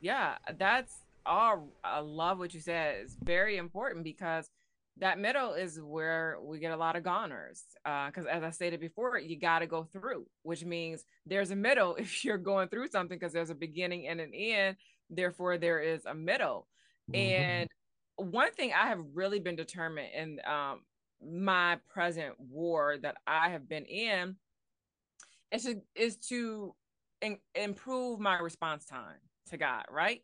yeah 0.00 0.36
that's 0.58 0.94
all 1.26 1.68
i 1.84 2.00
love 2.00 2.38
what 2.38 2.54
you 2.54 2.60
said. 2.60 2.96
It's 3.02 3.16
very 3.22 3.56
important 3.56 4.04
because 4.04 4.50
that 4.98 5.18
middle 5.18 5.54
is 5.54 5.80
where 5.80 6.36
we 6.42 6.58
get 6.58 6.72
a 6.72 6.76
lot 6.76 6.96
of 6.96 7.02
goners 7.02 7.62
because 7.84 8.26
uh, 8.26 8.30
as 8.30 8.42
i 8.42 8.50
stated 8.50 8.80
before 8.80 9.18
you 9.18 9.38
got 9.38 9.60
to 9.60 9.66
go 9.66 9.84
through 9.84 10.26
which 10.42 10.64
means 10.64 11.04
there's 11.26 11.50
a 11.50 11.56
middle 11.56 11.94
if 11.98 12.24
you're 12.24 12.38
going 12.38 12.68
through 12.68 12.88
something 12.88 13.18
because 13.18 13.32
there's 13.32 13.50
a 13.50 13.54
beginning 13.54 14.06
and 14.08 14.20
an 14.20 14.32
end 14.34 14.76
therefore 15.08 15.58
there 15.58 15.80
is 15.80 16.04
a 16.06 16.14
middle. 16.14 16.66
Mm-hmm. 17.10 17.42
and 17.42 17.68
one 18.16 18.52
thing 18.52 18.72
i 18.72 18.86
have 18.88 19.00
really 19.14 19.40
been 19.40 19.56
determined 19.56 20.08
in 20.14 20.40
um, 20.46 20.82
my 21.24 21.78
present 21.88 22.34
war 22.38 22.96
that 23.02 23.16
i 23.26 23.50
have 23.50 23.68
been 23.68 23.84
in 23.84 24.36
is 25.50 25.64
to 25.64 25.80
is 25.94 26.16
to 26.28 26.74
in, 27.22 27.38
improve 27.54 28.20
my 28.20 28.38
response 28.38 28.84
time 28.84 29.18
to 29.50 29.56
god 29.56 29.84
right 29.90 30.22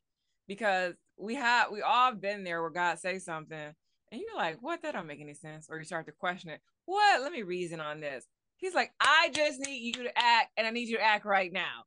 because 0.49 0.95
we 1.19 1.35
have 1.35 1.71
we 1.71 1.83
all 1.83 2.13
been 2.15 2.45
there 2.45 2.63
where 2.63 2.71
god 2.71 2.99
say 2.99 3.19
something 3.19 3.75
and 4.13 4.21
you're 4.21 4.37
like, 4.37 4.59
what? 4.61 4.83
That 4.83 4.95
don't 4.95 5.07
make 5.07 5.21
any 5.21 5.35
sense. 5.35 5.67
Or 5.69 5.79
you 5.79 5.85
start 5.85 6.07
to 6.07 6.13
question 6.13 6.51
it. 6.51 6.61
What? 6.85 7.23
Let 7.23 7.33
me 7.33 7.43
reason 7.43 7.81
on 7.81 8.01
this. 8.01 8.25
He's 8.57 8.75
like, 8.75 8.93
I 9.01 9.31
just 9.35 9.61
need 9.61 9.97
you 9.97 10.05
to 10.05 10.19
act, 10.19 10.51
and 10.57 10.67
I 10.67 10.71
need 10.71 10.89
you 10.89 10.97
to 10.97 11.03
act 11.03 11.25
right 11.25 11.53
now. 11.53 11.85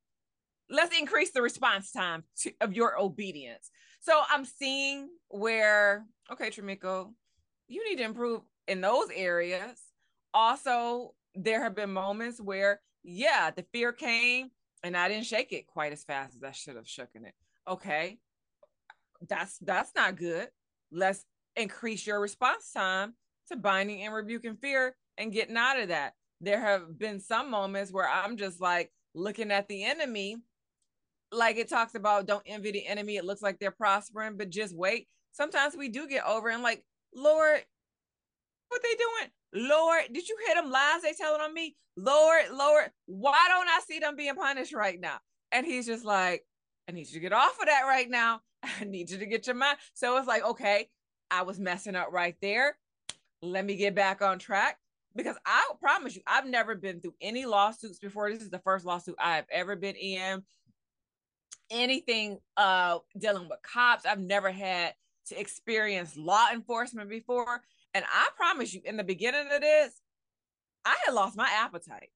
Let's 0.70 0.98
increase 0.98 1.32
the 1.32 1.42
response 1.42 1.92
time 1.92 2.24
to, 2.42 2.52
of 2.62 2.74
your 2.74 3.00
obedience. 3.00 3.72
So 4.02 4.22
I'm 4.30 4.46
seeing 4.46 5.10
where, 5.30 6.06
okay, 6.32 6.52
Tremiko, 6.52 7.12
you 7.68 7.88
need 7.90 7.98
to 7.98 8.04
improve 8.04 8.42
in 8.68 8.82
those 8.82 9.08
areas. 9.16 9.82
Also, 10.34 11.16
there 11.34 11.64
have 11.64 11.76
been 11.76 11.92
moments 11.92 12.40
where, 12.40 12.82
yeah, 13.04 13.50
the 13.50 13.66
fear 13.74 13.92
came 13.92 14.52
and 14.84 14.96
I 14.96 15.08
didn't 15.10 15.26
shake 15.26 15.52
it 15.52 15.68
quite 15.68 15.92
as 15.92 16.04
fast 16.04 16.36
as 16.36 16.44
I 16.44 16.52
should 16.52 16.76
have 16.76 16.86
shooken 16.86 17.26
it. 17.26 17.34
Okay. 17.68 18.18
That's 19.28 19.58
that's 19.60 19.92
not 19.96 20.16
good. 20.16 20.48
Let's 20.92 21.26
increase 21.56 22.08
your 22.08 22.20
response 22.20 22.72
time 22.72 23.14
to 23.50 23.58
binding 23.58 24.02
and 24.04 24.14
rebuking 24.14 24.56
fear 24.56 24.96
and 25.18 25.34
getting 25.34 25.58
out 25.58 25.80
of 25.80 25.90
that. 25.90 26.14
There 26.42 26.62
have 26.62 26.98
been 26.98 27.20
some 27.20 27.52
moments 27.52 27.92
where 27.92 28.10
I'm 28.10 28.38
just 28.38 28.62
like 28.62 28.92
looking 29.14 29.52
at 29.52 29.68
the 29.68 29.84
enemy, 29.84 30.38
like 31.32 31.58
it 31.58 31.70
talks 31.70 31.96
about 31.96 32.28
don't 32.28 32.44
envy 32.46 32.72
the 32.72 32.88
enemy. 32.88 33.18
It 33.18 33.26
looks 33.26 33.42
like 33.42 33.60
they're 33.60 33.72
prospering, 33.72 34.38
but 34.38 34.50
just 34.50 34.76
wait. 34.76 35.08
Sometimes 35.34 35.76
we 35.76 35.90
do 35.90 36.08
get 36.08 36.26
over 36.26 36.50
and 36.50 36.64
like, 36.64 36.84
Lord, 37.14 37.62
what 38.70 38.82
they 38.82 38.96
doing? 38.96 39.32
Lord, 39.54 40.04
did 40.12 40.28
you 40.28 40.38
hear 40.46 40.56
them 40.56 40.72
lies 40.72 41.02
they 41.02 41.14
telling 41.14 41.42
on 41.42 41.54
me? 41.54 41.76
Lord, 41.96 42.44
Lord, 42.54 42.92
why 43.08 43.46
don't 43.50 43.68
I 43.68 43.80
see 43.88 44.00
them 44.00 44.16
being 44.16 44.36
punished 44.36 44.74
right 44.74 45.00
now? 45.00 45.18
And 45.52 45.66
he's 45.66 45.86
just 45.86 46.06
like, 46.06 46.46
I 46.88 46.92
need 46.92 47.08
you 47.08 47.14
to 47.14 47.20
get 47.20 47.34
off 47.34 47.60
of 47.60 47.66
that 47.66 47.84
right 47.86 48.10
now. 48.10 48.42
I 48.64 48.84
need 48.84 49.10
you 49.10 49.18
to 49.18 49.26
get 49.26 49.48
your 49.48 49.56
mind. 49.56 49.78
So 49.94 50.18
it's 50.18 50.28
like, 50.28 50.46
okay, 50.46 50.90
I 51.32 51.44
was 51.44 51.60
messing 51.60 51.96
up 51.96 52.10
right 52.12 52.36
there. 52.42 52.78
Let 53.42 53.66
me 53.66 53.76
get 53.76 53.96
back 53.96 54.22
on 54.22 54.40
track 54.40 54.78
because 55.16 55.38
I 55.46 55.72
promise 55.80 56.16
you, 56.16 56.22
I've 56.28 56.48
never 56.48 56.76
been 56.76 57.00
through 57.00 57.16
any 57.22 57.46
lawsuits 57.46 58.00
before. 58.00 58.32
This 58.32 58.42
is 58.42 58.50
the 58.50 58.60
first 58.60 58.86
lawsuit 58.86 59.16
I've 59.20 59.46
ever 59.52 59.76
been 59.76 59.96
in. 59.96 60.44
Anything 61.72 62.40
uh 62.58 63.00
dealing 63.18 63.48
with 63.48 63.60
cops, 63.62 64.06
I've 64.06 64.20
never 64.20 64.52
had 64.52 64.94
to 65.28 65.40
experience 65.40 66.18
law 66.18 66.48
enforcement 66.52 67.10
before. 67.10 67.62
And 67.94 68.06
I 68.08 68.30
promise 68.38 68.74
you, 68.74 68.82
in 68.86 68.98
the 68.98 69.04
beginning 69.04 69.48
of 69.52 69.62
this, 69.62 70.02
I 70.86 70.96
had 71.06 71.14
lost 71.14 71.38
my 71.38 71.50
appetite. 71.50 72.10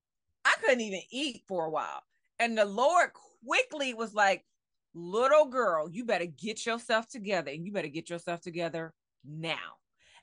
I 0.46 0.54
couldn't 0.62 0.82
even 0.82 1.02
eat 1.12 1.44
for 1.48 1.66
a 1.66 1.70
while. 1.70 2.04
And 2.40 2.58
the 2.58 2.66
Lord 2.66 3.12
quickly 3.46 3.94
was 3.94 4.14
like, 4.14 4.46
little 4.94 5.46
girl, 5.46 5.90
you 5.90 6.06
better 6.06 6.26
get 6.26 6.66
yourself 6.66 7.08
together 7.08 7.52
and 7.52 7.66
you 7.66 7.72
better 7.72 7.88
get 7.88 8.10
yourself 8.10 8.42
together 8.42 8.94
now. 9.26 9.78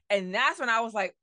And 0.09 0.35
that's 0.35 0.61
when 0.61 0.69
I 0.69 0.81
was 0.81 0.95
like, 0.95 1.15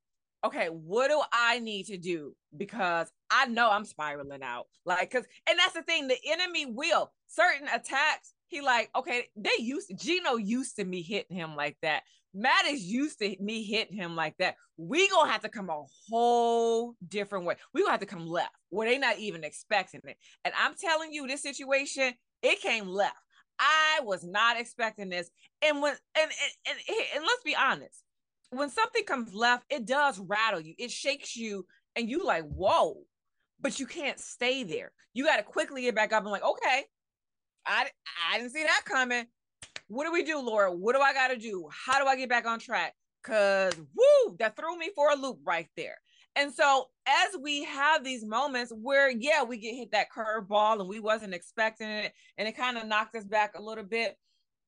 okay, 0.45 0.67
what 0.67 1.09
do 1.09 1.21
I 1.31 1.59
need 1.59 1.87
to 1.87 1.97
do? 1.97 2.35
Because 2.55 3.11
I 3.29 3.47
know 3.47 3.69
I'm 3.69 3.85
spiraling 3.85 4.43
out. 4.43 4.67
Like, 4.85 5.11
cause, 5.11 5.25
and 5.49 5.59
that's 5.59 5.73
the 5.73 5.81
thing, 5.81 6.07
the 6.07 6.17
enemy 6.25 6.65
will 6.65 7.11
certain 7.27 7.67
attacks. 7.67 8.33
He 8.47 8.61
like, 8.61 8.89
okay, 8.95 9.25
they 9.35 9.51
used 9.59 9.91
Gino 9.97 10.35
used 10.35 10.77
to 10.77 10.85
me 10.85 11.01
hitting 11.01 11.35
him 11.35 11.55
like 11.55 11.77
that. 11.81 12.03
Matt 12.37 12.67
is 12.67 12.83
used 12.83 13.17
to 13.19 13.35
me 13.39 13.63
hitting 13.63 13.97
him 13.97 14.15
like 14.15 14.35
that. 14.37 14.55
We 14.77 15.09
gonna 15.09 15.31
have 15.31 15.41
to 15.41 15.49
come 15.49 15.71
a 15.71 15.83
whole 16.07 16.93
different 17.07 17.45
way. 17.45 17.55
We 17.73 17.81
gonna 17.81 17.91
have 17.91 17.99
to 18.01 18.05
come 18.05 18.27
left 18.27 18.53
where 18.69 18.87
they 18.87 18.99
not 18.99 19.17
even 19.17 19.43
expecting 19.43 20.01
it. 20.03 20.17
And 20.45 20.53
I'm 20.55 20.75
telling 20.75 21.11
you, 21.11 21.25
this 21.25 21.41
situation, 21.41 22.13
it 22.43 22.61
came 22.61 22.87
left. 22.87 23.15
I 23.59 24.01
was 24.03 24.23
not 24.23 24.59
expecting 24.59 25.09
this. 25.09 25.31
And 25.63 25.81
when 25.81 25.93
and 26.15 26.31
and, 26.67 26.77
and, 26.87 26.97
and 27.15 27.23
let's 27.23 27.43
be 27.43 27.55
honest, 27.55 28.03
when 28.51 28.69
something 28.69 29.03
comes 29.03 29.33
left, 29.33 29.65
it 29.71 29.87
does 29.87 30.19
rattle 30.19 30.61
you. 30.61 30.75
It 30.77 30.91
shakes 30.91 31.35
you, 31.35 31.65
and 31.95 32.07
you 32.07 32.23
like, 32.23 32.43
whoa, 32.43 32.97
but 33.59 33.79
you 33.79 33.87
can't 33.87 34.19
stay 34.19 34.63
there. 34.63 34.91
You 35.15 35.25
got 35.25 35.37
to 35.37 35.43
quickly 35.43 35.81
get 35.81 35.95
back 35.95 36.13
up 36.13 36.21
and 36.21 36.31
like, 36.31 36.43
okay, 36.43 36.83
I 37.65 37.87
I 38.31 38.37
didn't 38.37 38.53
see 38.53 38.63
that 38.63 38.83
coming. 38.85 39.25
What 39.87 40.05
do 40.05 40.11
we 40.11 40.23
do, 40.23 40.39
Lord? 40.39 40.79
What 40.79 40.95
do 40.95 41.01
I 41.01 41.13
got 41.13 41.29
to 41.29 41.37
do? 41.37 41.69
How 41.71 42.01
do 42.01 42.07
I 42.07 42.15
get 42.15 42.29
back 42.29 42.45
on 42.45 42.59
track? 42.59 42.93
Cause 43.23 43.73
woo, 43.75 44.35
that 44.39 44.55
threw 44.55 44.77
me 44.77 44.89
for 44.95 45.11
a 45.11 45.15
loop 45.15 45.39
right 45.45 45.67
there. 45.75 45.97
And 46.35 46.53
so 46.53 46.89
as 47.07 47.35
we 47.41 47.63
have 47.63 48.03
these 48.03 48.23
moments 48.23 48.71
where, 48.71 49.09
yeah, 49.09 49.43
we 49.43 49.57
get 49.57 49.75
hit 49.75 49.91
that 49.91 50.11
curveball 50.11 50.79
and 50.79 50.87
we 50.87 50.99
wasn't 50.99 51.33
expecting 51.33 51.89
it, 51.89 52.13
and 52.37 52.47
it 52.47 52.55
kind 52.55 52.77
of 52.77 52.85
knocked 52.85 53.15
us 53.15 53.25
back 53.25 53.53
a 53.57 53.61
little 53.61 53.83
bit. 53.83 54.17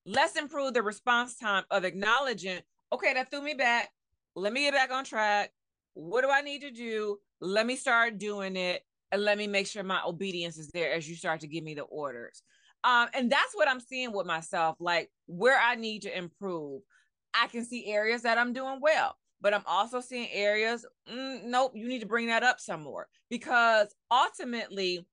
Let's 0.05 0.35
improve 0.35 0.73
the 0.73 0.81
response 0.81 1.35
time 1.37 1.63
of 1.69 1.85
acknowledging, 1.85 2.59
okay, 2.91 3.13
that 3.13 3.29
threw 3.29 3.41
me 3.41 3.53
back. 3.53 3.89
Let 4.35 4.51
me 4.51 4.61
get 4.61 4.73
back 4.73 4.91
on 4.91 5.03
track. 5.03 5.51
What 5.93 6.21
do 6.21 6.29
I 6.29 6.41
need 6.41 6.61
to 6.61 6.71
do? 6.71 7.17
Let 7.39 7.65
me 7.65 7.75
start 7.75 8.17
doing 8.17 8.55
it. 8.55 8.83
And 9.11 9.23
let 9.23 9.37
me 9.37 9.47
make 9.47 9.67
sure 9.67 9.83
my 9.83 10.01
obedience 10.05 10.57
is 10.57 10.69
there 10.69 10.93
as 10.93 11.09
you 11.09 11.15
start 11.15 11.41
to 11.41 11.47
give 11.47 11.63
me 11.63 11.73
the 11.73 11.81
orders. 11.81 12.43
Um, 12.83 13.07
and 13.13 13.31
that's 13.31 13.53
what 13.53 13.67
I'm 13.67 13.79
seeing 13.79 14.13
with 14.13 14.25
myself, 14.25 14.77
like 14.79 15.09
where 15.25 15.59
I 15.59 15.75
need 15.75 16.03
to 16.03 16.17
improve. 16.17 16.81
I 17.33 17.47
can 17.47 17.65
see 17.65 17.85
areas 17.87 18.23
that 18.23 18.37
I'm 18.37 18.53
doing 18.53 18.79
well 18.81 19.15
but 19.41 19.53
I'm 19.53 19.63
also 19.65 20.01
seeing 20.01 20.27
areas, 20.31 20.85
mm, 21.09 21.43
nope, 21.45 21.71
you 21.75 21.87
need 21.87 22.01
to 22.01 22.05
bring 22.05 22.27
that 22.27 22.43
up 22.43 22.59
some 22.59 22.81
more 22.81 23.07
because 23.29 23.87
ultimately 24.11 25.05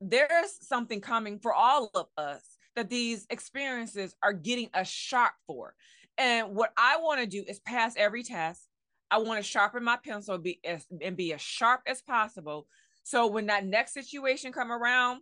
there's 0.00 0.58
something 0.60 1.00
coming 1.00 1.38
for 1.38 1.52
all 1.52 1.90
of 1.94 2.06
us 2.16 2.42
that 2.76 2.90
these 2.90 3.26
experiences 3.30 4.14
are 4.22 4.32
getting 4.32 4.68
us 4.74 4.88
sharp 4.88 5.32
for. 5.46 5.74
And 6.18 6.54
what 6.54 6.72
I 6.76 6.98
want 6.98 7.20
to 7.20 7.26
do 7.26 7.44
is 7.46 7.60
pass 7.60 7.94
every 7.96 8.22
test. 8.22 8.68
I 9.10 9.18
want 9.18 9.38
to 9.38 9.48
sharpen 9.48 9.84
my 9.84 9.98
pencil 10.04 10.38
be 10.38 10.60
as, 10.64 10.84
and 11.02 11.16
be 11.16 11.32
as 11.32 11.40
sharp 11.40 11.82
as 11.86 12.02
possible. 12.02 12.66
So 13.04 13.26
when 13.26 13.46
that 13.46 13.66
next 13.66 13.92
situation 13.92 14.52
come 14.52 14.72
around, 14.72 15.20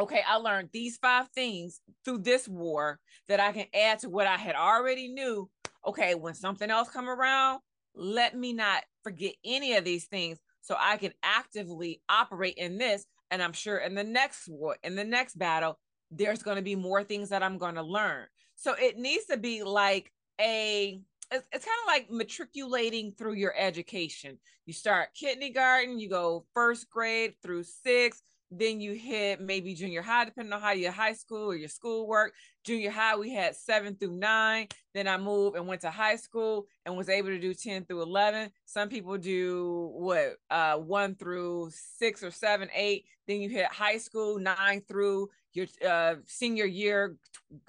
okay, 0.00 0.22
I 0.26 0.36
learned 0.36 0.70
these 0.72 0.96
five 0.96 1.28
things 1.28 1.80
through 2.04 2.18
this 2.18 2.48
war 2.48 2.98
that 3.28 3.40
I 3.40 3.52
can 3.52 3.66
add 3.74 4.00
to 4.00 4.08
what 4.08 4.26
I 4.26 4.36
had 4.36 4.54
already 4.54 5.08
knew. 5.08 5.48
Okay, 5.86 6.14
when 6.14 6.34
something 6.34 6.70
else 6.70 6.88
come 6.88 7.08
around, 7.08 7.60
let 7.94 8.36
me 8.36 8.52
not 8.52 8.84
forget 9.02 9.34
any 9.44 9.74
of 9.74 9.84
these 9.84 10.06
things 10.06 10.38
so 10.60 10.76
I 10.78 10.96
can 10.96 11.12
actively 11.22 12.00
operate 12.08 12.54
in 12.56 12.78
this. 12.78 13.04
And 13.30 13.42
I'm 13.42 13.52
sure 13.52 13.78
in 13.78 13.94
the 13.94 14.04
next 14.04 14.48
war, 14.48 14.76
in 14.82 14.94
the 14.94 15.04
next 15.04 15.38
battle, 15.38 15.78
there's 16.10 16.42
going 16.42 16.56
to 16.56 16.62
be 16.62 16.76
more 16.76 17.02
things 17.02 17.30
that 17.30 17.42
I'm 17.42 17.58
going 17.58 17.74
to 17.76 17.82
learn. 17.82 18.26
So 18.54 18.74
it 18.78 18.98
needs 18.98 19.26
to 19.26 19.36
be 19.36 19.62
like 19.62 20.12
a 20.40 21.00
it's, 21.32 21.46
it's 21.50 21.64
kind 21.64 21.78
of 21.82 21.86
like 21.86 22.10
matriculating 22.10 23.12
through 23.12 23.34
your 23.34 23.54
education. 23.56 24.38
You 24.66 24.74
start 24.74 25.14
kindergarten, 25.14 25.98
you 25.98 26.08
go 26.08 26.44
first 26.54 26.90
grade 26.90 27.34
through 27.42 27.64
sixth, 27.64 28.22
then 28.54 28.80
you 28.80 28.92
hit 28.92 29.40
maybe 29.40 29.74
junior 29.74 30.02
high, 30.02 30.26
depending 30.26 30.52
on 30.52 30.60
how 30.60 30.72
your 30.72 30.92
high 30.92 31.14
school 31.14 31.50
or 31.50 31.56
your 31.56 31.68
school 31.68 32.06
work. 32.06 32.34
Junior 32.64 32.90
high, 32.90 33.16
we 33.16 33.32
had 33.32 33.56
seven 33.56 33.96
through 33.96 34.12
nine. 34.12 34.68
Then 34.92 35.08
I 35.08 35.16
moved 35.16 35.56
and 35.56 35.66
went 35.66 35.80
to 35.80 35.90
high 35.90 36.16
school 36.16 36.66
and 36.84 36.96
was 36.96 37.08
able 37.08 37.28
to 37.28 37.38
do 37.38 37.54
10 37.54 37.86
through 37.86 38.02
11. 38.02 38.50
Some 38.66 38.90
people 38.90 39.16
do 39.16 39.90
what, 39.94 40.36
uh, 40.50 40.76
one 40.76 41.14
through 41.14 41.70
six 41.72 42.22
or 42.22 42.30
seven, 42.30 42.68
eight. 42.74 43.06
Then 43.26 43.40
you 43.40 43.48
hit 43.48 43.66
high 43.66 43.98
school, 43.98 44.38
nine 44.38 44.82
through 44.86 45.30
your 45.54 45.66
uh, 45.86 46.16
senior 46.26 46.66
year, 46.66 47.16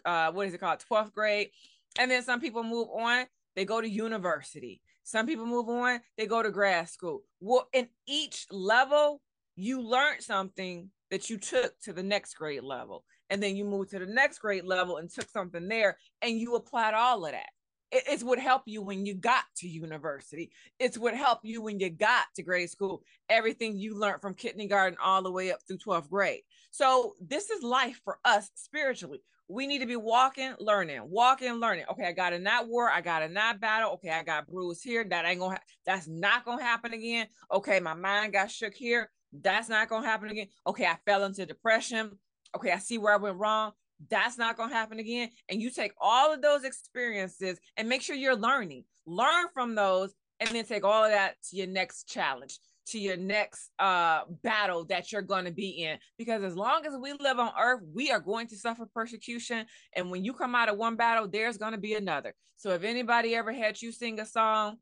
uh, 0.03 0.31
what 0.31 0.47
is 0.47 0.53
it 0.53 0.59
called, 0.59 0.83
12th 0.91 1.13
grade. 1.13 1.49
And 1.97 2.11
then 2.11 2.23
some 2.23 2.41
people 2.41 2.63
move 2.63 2.89
on, 2.93 3.25
they 3.55 3.65
go 3.65 3.79
to 3.79 3.89
university. 3.89 4.81
Some 5.03 5.27
people 5.27 5.45
move 5.45 5.69
on, 5.69 5.99
they 6.17 6.25
go 6.25 6.41
to 6.41 6.49
grad 6.49 6.89
school. 6.89 7.23
Well, 7.39 7.67
in 7.73 7.89
each 8.07 8.47
level, 8.51 9.21
you 9.55 9.81
learned 9.81 10.21
something 10.21 10.89
that 11.11 11.29
you 11.29 11.37
took 11.37 11.79
to 11.81 11.93
the 11.93 12.03
next 12.03 12.33
grade 12.35 12.63
level 12.63 13.05
and 13.29 13.41
then 13.41 13.55
you 13.55 13.65
moved 13.65 13.91
to 13.91 13.99
the 13.99 14.05
next 14.05 14.39
grade 14.39 14.63
level 14.63 14.97
and 14.97 15.09
took 15.09 15.29
something 15.29 15.67
there 15.67 15.97
and 16.21 16.39
you 16.39 16.55
applied 16.55 16.93
all 16.93 17.25
of 17.25 17.31
that 17.31 17.49
it, 17.91 18.03
it's 18.07 18.23
what 18.23 18.39
helped 18.39 18.67
you 18.67 18.81
when 18.81 19.05
you 19.05 19.13
got 19.13 19.43
to 19.57 19.67
university 19.67 20.51
it's 20.79 20.97
what 20.97 21.15
helped 21.15 21.45
you 21.45 21.61
when 21.61 21.79
you 21.79 21.89
got 21.89 22.25
to 22.35 22.43
grade 22.43 22.69
school 22.69 23.03
everything 23.29 23.77
you 23.77 23.97
learned 23.97 24.21
from 24.21 24.33
kindergarten 24.33 24.97
all 25.03 25.21
the 25.21 25.31
way 25.31 25.51
up 25.51 25.59
through 25.67 25.77
12th 25.77 26.09
grade 26.09 26.41
so 26.71 27.13
this 27.21 27.49
is 27.49 27.63
life 27.63 27.99
for 28.03 28.17
us 28.25 28.49
spiritually 28.55 29.21
we 29.49 29.67
need 29.67 29.79
to 29.79 29.85
be 29.85 29.97
walking, 29.97 30.53
learning, 30.59 31.01
walking, 31.03 31.53
learning. 31.55 31.85
Okay, 31.91 32.07
I 32.07 32.11
got 32.13 32.33
in 32.33 32.45
that 32.45 32.67
war, 32.67 32.89
I 32.89 33.01
got 33.01 33.23
in 33.23 33.33
that 33.33 33.59
battle. 33.59 33.91
Okay, 33.93 34.09
I 34.09 34.23
got 34.23 34.47
bruised 34.47 34.83
here. 34.83 35.03
That 35.03 35.25
ain't 35.25 35.39
gonna, 35.39 35.55
ha- 35.55 35.63
that's 35.85 36.07
not 36.07 36.45
gonna 36.45 36.63
happen 36.63 36.93
again. 36.93 37.27
Okay, 37.51 37.79
my 37.79 37.93
mind 37.93 38.33
got 38.33 38.49
shook 38.49 38.73
here. 38.73 39.11
That's 39.41 39.69
not 39.69 39.89
going 39.89 40.03
to 40.03 40.09
happen 40.09 40.29
again. 40.29 40.47
Okay, 40.67 40.85
I 40.85 40.97
fell 41.05 41.23
into 41.23 41.45
depression. 41.45 42.11
Okay, 42.55 42.71
I 42.71 42.77
see 42.77 42.97
where 42.97 43.13
I 43.13 43.17
went 43.17 43.37
wrong. 43.37 43.71
That's 44.09 44.37
not 44.37 44.57
going 44.57 44.69
to 44.69 44.75
happen 44.75 44.99
again. 44.99 45.29
And 45.49 45.61
you 45.61 45.71
take 45.71 45.93
all 45.99 46.33
of 46.33 46.41
those 46.41 46.63
experiences 46.63 47.59
and 47.77 47.89
make 47.89 48.01
sure 48.01 48.15
you're 48.15 48.35
learning. 48.35 48.83
Learn 49.05 49.47
from 49.53 49.75
those 49.75 50.13
and 50.39 50.49
then 50.49 50.65
take 50.65 50.83
all 50.83 51.05
of 51.05 51.11
that 51.11 51.35
to 51.49 51.55
your 51.55 51.67
next 51.67 52.07
challenge, 52.07 52.59
to 52.87 52.99
your 52.99 53.17
next 53.17 53.69
uh 53.79 54.21
battle 54.43 54.85
that 54.85 55.11
you're 55.11 55.21
going 55.21 55.45
to 55.45 55.51
be 55.51 55.69
in 55.69 55.97
because 56.17 56.43
as 56.43 56.55
long 56.55 56.85
as 56.85 56.93
we 57.01 57.13
live 57.13 57.39
on 57.39 57.51
earth 57.57 57.81
we 57.93 58.11
are 58.11 58.19
going 58.19 58.45
to 58.45 58.57
suffer 58.57 58.85
persecution 58.93 59.65
and 59.95 60.11
when 60.11 60.25
you 60.25 60.33
come 60.33 60.53
out 60.53 60.67
of 60.67 60.77
one 60.77 60.97
battle 60.97 61.25
there's 61.25 61.57
going 61.57 61.71
to 61.71 61.77
be 61.77 61.93
another 61.93 62.33
so 62.57 62.71
if 62.71 62.83
anybody 62.83 63.35
ever 63.35 63.53
had 63.53 63.81
you 63.81 63.91
sing 63.91 64.19
a 64.19 64.25
song 64.25 64.75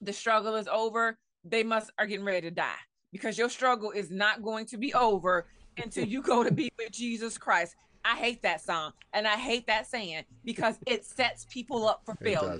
the 0.00 0.14
struggle 0.14 0.54
is 0.54 0.66
over 0.66 1.18
they 1.44 1.62
must 1.62 1.90
are 1.98 2.06
getting 2.06 2.24
ready 2.24 2.40
to 2.40 2.50
die 2.50 2.74
because 3.12 3.38
your 3.38 3.48
struggle 3.48 3.90
is 3.90 4.10
not 4.10 4.42
going 4.42 4.66
to 4.66 4.76
be 4.76 4.92
over 4.94 5.46
until 5.82 6.04
you 6.04 6.22
go 6.22 6.42
to 6.42 6.50
be 6.50 6.70
with 6.78 6.92
Jesus 6.92 7.38
Christ. 7.38 7.74
I 8.04 8.16
hate 8.16 8.42
that 8.42 8.60
song 8.60 8.92
and 9.12 9.26
I 9.26 9.36
hate 9.36 9.66
that 9.66 9.86
saying 9.86 10.24
because 10.44 10.78
it 10.86 11.04
sets 11.04 11.44
people 11.50 11.88
up 11.88 12.02
for 12.04 12.14
failure. 12.14 12.58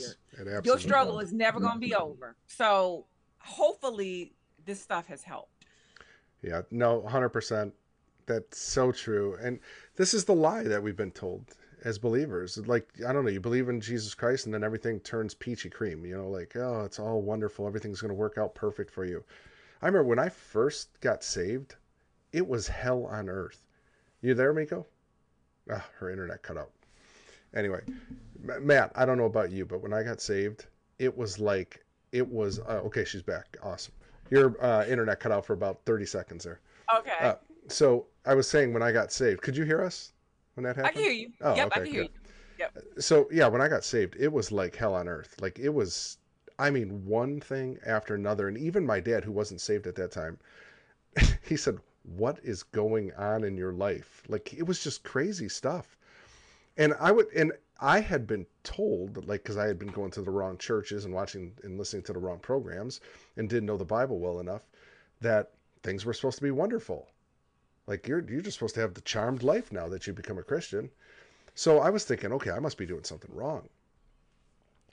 Your 0.65 0.79
struggle 0.79 1.19
does. 1.19 1.29
is 1.29 1.33
never 1.33 1.61
going 1.61 1.75
to 1.75 1.79
be 1.79 1.91
mm-hmm. 1.91 2.03
over. 2.03 2.37
So 2.47 3.07
hopefully 3.39 4.33
this 4.65 4.81
stuff 4.81 5.07
has 5.07 5.23
helped. 5.23 5.67
Yeah, 6.43 6.63
no, 6.71 7.01
100%. 7.09 7.73
That's 8.27 8.59
so 8.59 8.91
true. 8.91 9.39
And 9.41 9.61
this 9.95 10.15
is 10.15 10.25
the 10.25 10.35
lie 10.35 10.65
that 10.65 10.83
we've 10.83 10.97
been 10.97 11.13
told 11.13 11.45
as 11.85 11.97
believers. 11.97 12.59
Like, 12.67 12.89
I 13.07 13.13
don't 13.13 13.25
know, 13.25 13.31
you 13.31 13.41
believe 13.41 13.69
in 13.69 13.81
Jesus 13.81 14.15
Christ 14.15 14.47
and 14.47 14.55
then 14.55 14.65
everything 14.65 14.99
turns 15.01 15.35
peachy 15.35 15.71
cream, 15.71 16.05
you 16.05 16.17
know, 16.17 16.29
like, 16.29 16.57
oh, 16.57 16.83
it's 16.85 16.99
all 16.99 17.23
wonderful. 17.23 17.69
Everything's 17.69 18.01
going 18.01 18.09
to 18.09 18.17
work 18.17 18.37
out 18.37 18.55
perfect 18.57 18.91
for 18.91 19.05
you. 19.05 19.23
I 19.83 19.87
remember 19.87 20.09
when 20.09 20.19
I 20.19 20.29
first 20.29 21.01
got 21.01 21.23
saved, 21.23 21.77
it 22.33 22.47
was 22.47 22.67
hell 22.67 23.07
on 23.07 23.29
earth. 23.29 23.63
You 24.23 24.35
there, 24.35 24.53
Miko? 24.53 24.87
Ah, 25.71 25.85
her 25.99 26.11
internet 26.11 26.43
cut 26.43 26.57
out. 26.57 26.71
Anyway, 27.55 27.81
Matt, 28.61 28.93
I 28.95 29.05
don't 29.05 29.19
know 29.19 29.25
about 29.27 29.51
you, 29.51 29.65
but 29.65 29.83
when 29.83 29.93
I 29.93 30.03
got 30.03 30.21
saved, 30.21 30.67
it 30.99 31.17
was 31.17 31.39
like 31.39 31.85
it 32.13 32.27
was. 32.27 32.59
Uh, 32.61 32.81
okay, 32.85 33.05
she's 33.05 33.23
back. 33.23 33.57
Awesome. 33.63 33.93
Your 34.31 34.63
uh, 34.65 34.85
internet 34.87 35.21
cut 35.21 35.33
out 35.33 35.47
for 35.47 35.53
about 35.53 35.81
thirty 35.85 36.07
seconds 36.07 36.45
there. 36.45 36.61
Okay. 36.99 37.13
Uh, 37.21 37.35
so 37.69 38.07
I 38.25 38.35
was 38.35 38.49
saying 38.49 38.73
when 38.73 38.83
I 38.83 38.93
got 38.93 39.13
saved, 39.13 39.43
could 39.43 39.57
you 39.57 39.65
hear 39.65 39.83
us 39.83 40.13
when 40.55 40.65
that 40.65 40.77
happened? 40.77 40.87
I 40.87 40.93
can 40.93 41.03
hear 41.03 41.13
you. 41.13 41.33
Oh, 41.41 41.55
yep, 41.55 41.67
okay, 41.69 41.81
I 41.81 41.85
can 41.85 41.93
hear 41.93 42.03
you. 42.05 42.09
Yep. 42.59 42.79
So 42.99 43.29
yeah, 43.31 43.47
when 43.49 43.61
I 43.61 43.69
got 43.69 43.85
saved, 43.85 44.17
it 44.19 44.33
was 44.33 44.51
like 44.53 44.75
hell 44.75 44.95
on 44.95 45.09
earth. 45.09 45.37
Like 45.41 45.59
it 45.59 45.69
was 45.69 46.19
I 46.59 46.71
mean, 46.71 47.05
one 47.05 47.41
thing 47.41 47.79
after 47.85 48.15
another. 48.15 48.49
And 48.49 48.57
even 48.57 48.87
my 48.87 49.01
dad, 49.01 49.25
who 49.25 49.33
wasn't 49.33 49.61
saved 49.61 49.87
at 49.87 49.95
that 49.97 50.11
time, 50.11 50.39
he 51.43 51.57
said, 51.57 51.79
What 52.03 52.39
is 52.43 52.63
going 52.63 53.13
on 53.15 53.45
in 53.45 53.57
your 53.57 53.73
life? 53.73 54.23
Like, 54.29 54.55
it 54.55 54.63
was 54.63 54.83
just 54.83 55.05
crazy 55.05 55.49
stuff. 55.49 55.97
And 56.79 56.95
I 56.99 57.13
would, 57.13 57.27
and 57.35 57.53
I 57.81 58.01
had 58.01 58.27
been 58.27 58.47
told, 58.63 59.27
like, 59.27 59.43
because 59.43 59.59
I 59.59 59.67
had 59.67 59.79
been 59.79 59.93
going 59.93 60.11
to 60.13 60.23
the 60.23 60.31
wrong 60.31 60.57
churches 60.57 61.05
and 61.05 61.13
watching 61.13 61.53
and 61.63 61.79
listening 61.79 62.05
to 62.05 62.13
the 62.15 62.19
wrong 62.19 62.39
programs 62.39 63.01
and 63.37 63.49
didn't 63.49 63.67
know 63.67 63.77
the 63.77 63.85
Bible 63.85 64.19
well 64.19 64.41
enough, 64.41 64.63
that 65.21 65.53
things 65.83 66.05
were 66.07 66.15
supposed 66.15 66.39
to 66.39 66.45
be 66.45 66.51
wonderful. 66.51 67.09
Like, 67.87 68.09
you're, 68.09 68.25
you're 68.29 68.41
just 68.41 68.59
supposed 68.59 68.75
to 68.77 68.81
have 68.81 68.95
the 68.95 69.01
charmed 69.03 69.43
life 69.43 69.73
now 69.73 69.89
that 69.89 70.07
you 70.07 70.13
become 70.13 70.39
a 70.39 70.43
Christian. 70.43 70.91
So 71.55 71.81
I 71.81 71.91
was 71.91 72.05
thinking, 72.05 72.33
okay, 72.33 72.51
I 72.51 72.61
must 72.61 72.79
be 72.79 72.87
doing 72.87 73.05
something 73.05 73.35
wrong 73.35 73.69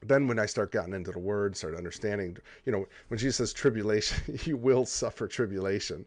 then 0.08 0.28
when 0.28 0.40
I 0.40 0.46
start 0.46 0.72
getting 0.72 0.94
into 0.94 1.12
the 1.12 1.20
word, 1.20 1.56
start 1.56 1.76
understanding, 1.76 2.38
you 2.66 2.72
know, 2.72 2.86
when 3.08 3.18
Jesus 3.18 3.38
says 3.38 3.54
tribulation, 3.54 4.40
you 4.44 4.58
will 4.58 4.86
suffer 4.86 5.28
tribulation. 5.28 6.06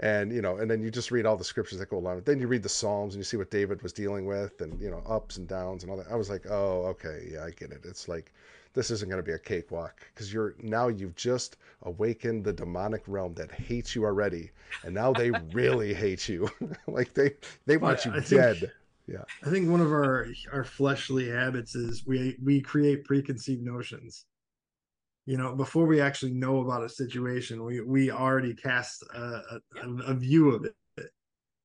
And, 0.00 0.32
you 0.32 0.42
know, 0.42 0.56
and 0.56 0.70
then 0.70 0.82
you 0.82 0.90
just 0.90 1.10
read 1.10 1.26
all 1.26 1.36
the 1.36 1.44
scriptures 1.44 1.78
that 1.78 1.90
go 1.90 1.98
along. 1.98 2.22
Then 2.24 2.40
you 2.40 2.48
read 2.48 2.62
the 2.62 2.68
Psalms 2.68 3.14
and 3.14 3.20
you 3.20 3.24
see 3.24 3.36
what 3.36 3.50
David 3.50 3.82
was 3.82 3.92
dealing 3.92 4.26
with 4.26 4.60
and, 4.60 4.80
you 4.80 4.90
know, 4.90 5.02
ups 5.06 5.36
and 5.36 5.46
downs 5.46 5.82
and 5.82 5.90
all 5.90 5.98
that. 5.98 6.10
I 6.10 6.16
was 6.16 6.30
like, 6.30 6.46
oh, 6.50 6.84
okay, 6.86 7.28
yeah, 7.32 7.44
I 7.44 7.50
get 7.50 7.70
it. 7.70 7.82
It's 7.84 8.08
like, 8.08 8.32
this 8.74 8.90
isn't 8.90 9.10
going 9.10 9.22
to 9.22 9.26
be 9.26 9.34
a 9.34 9.38
cakewalk 9.38 10.00
because 10.14 10.32
you're 10.32 10.54
now 10.58 10.88
you've 10.88 11.14
just 11.14 11.58
awakened 11.82 12.42
the 12.42 12.54
demonic 12.54 13.02
realm 13.06 13.34
that 13.34 13.52
hates 13.52 13.94
you 13.94 14.04
already. 14.04 14.50
And 14.82 14.94
now 14.94 15.12
they 15.12 15.30
really 15.52 15.92
hate 15.92 16.26
you. 16.26 16.50
like 16.86 17.12
they, 17.12 17.32
they 17.66 17.76
want 17.76 18.06
you 18.06 18.12
dead 18.22 18.72
yeah. 19.06 19.24
I 19.44 19.50
think 19.50 19.68
one 19.68 19.80
of 19.80 19.92
our 19.92 20.26
our 20.52 20.64
fleshly 20.64 21.28
habits 21.28 21.74
is 21.74 22.04
we 22.06 22.36
we 22.42 22.60
create 22.60 23.04
preconceived 23.04 23.62
notions. 23.62 24.24
You 25.26 25.36
know 25.36 25.54
before 25.54 25.86
we 25.86 26.00
actually 26.00 26.32
know 26.32 26.60
about 26.60 26.84
a 26.84 26.88
situation 26.88 27.64
we 27.64 27.80
we 27.80 28.10
already 28.10 28.54
cast 28.54 29.04
a, 29.14 29.42
a, 29.82 29.88
a 30.06 30.14
view 30.14 30.50
of 30.50 30.64
it. 30.64 30.74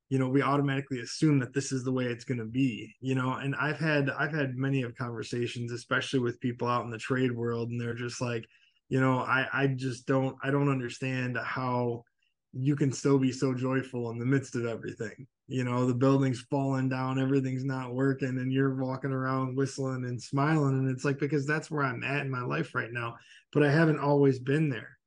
You 0.09 0.19
know 0.19 0.29
we 0.29 0.41
automatically 0.41 0.99
assume 0.99 1.39
that 1.39 1.53
this 1.53 1.71
is 1.71 1.83
the 1.83 1.91
way 1.91 2.05
it's 2.05 2.23
going 2.23 2.37
to 2.37 2.45
be 2.45 2.95
you 3.01 3.13
know 3.13 3.33
and 3.33 3.55
i've 3.59 3.79
had 3.79 4.09
i've 4.11 4.33
had 4.33 4.55
many 4.55 4.83
of 4.83 4.95
conversations 4.95 5.73
especially 5.73 6.19
with 6.19 6.39
people 6.39 6.67
out 6.67 6.85
in 6.85 6.91
the 6.91 6.97
trade 6.97 7.33
world 7.33 7.69
and 7.69 7.81
they're 7.81 7.93
just 7.93 8.21
like 8.21 8.45
you 8.87 9.01
know 9.01 9.19
i 9.19 9.45
i 9.51 9.67
just 9.67 10.07
don't 10.07 10.37
i 10.43 10.49
don't 10.49 10.71
understand 10.71 11.37
how 11.43 12.03
you 12.53 12.75
can 12.75 12.91
still 12.91 13.19
be 13.19 13.31
so 13.31 13.53
joyful 13.53 14.09
in 14.11 14.17
the 14.17 14.25
midst 14.25 14.55
of 14.55 14.65
everything. 14.65 15.27
You 15.47 15.63
know 15.63 15.85
the 15.85 15.93
building's 15.93 16.41
falling 16.49 16.89
down 16.89 17.19
everything's 17.19 17.63
not 17.63 17.93
working 17.93 18.39
and 18.39 18.51
you're 18.51 18.75
walking 18.75 19.11
around 19.11 19.55
whistling 19.55 20.03
and 20.05 20.21
smiling 20.21 20.79
and 20.79 20.89
it's 20.89 21.05
like 21.05 21.19
because 21.19 21.47
that's 21.47 21.71
where 21.71 21.85
i'm 21.85 22.03
at 22.03 22.25
in 22.25 22.29
my 22.29 22.41
life 22.41 22.75
right 22.75 22.91
now 22.91 23.15
but 23.53 23.63
i 23.63 23.71
haven't 23.71 23.99
always 23.99 24.39
been 24.39 24.67
there. 24.67 24.97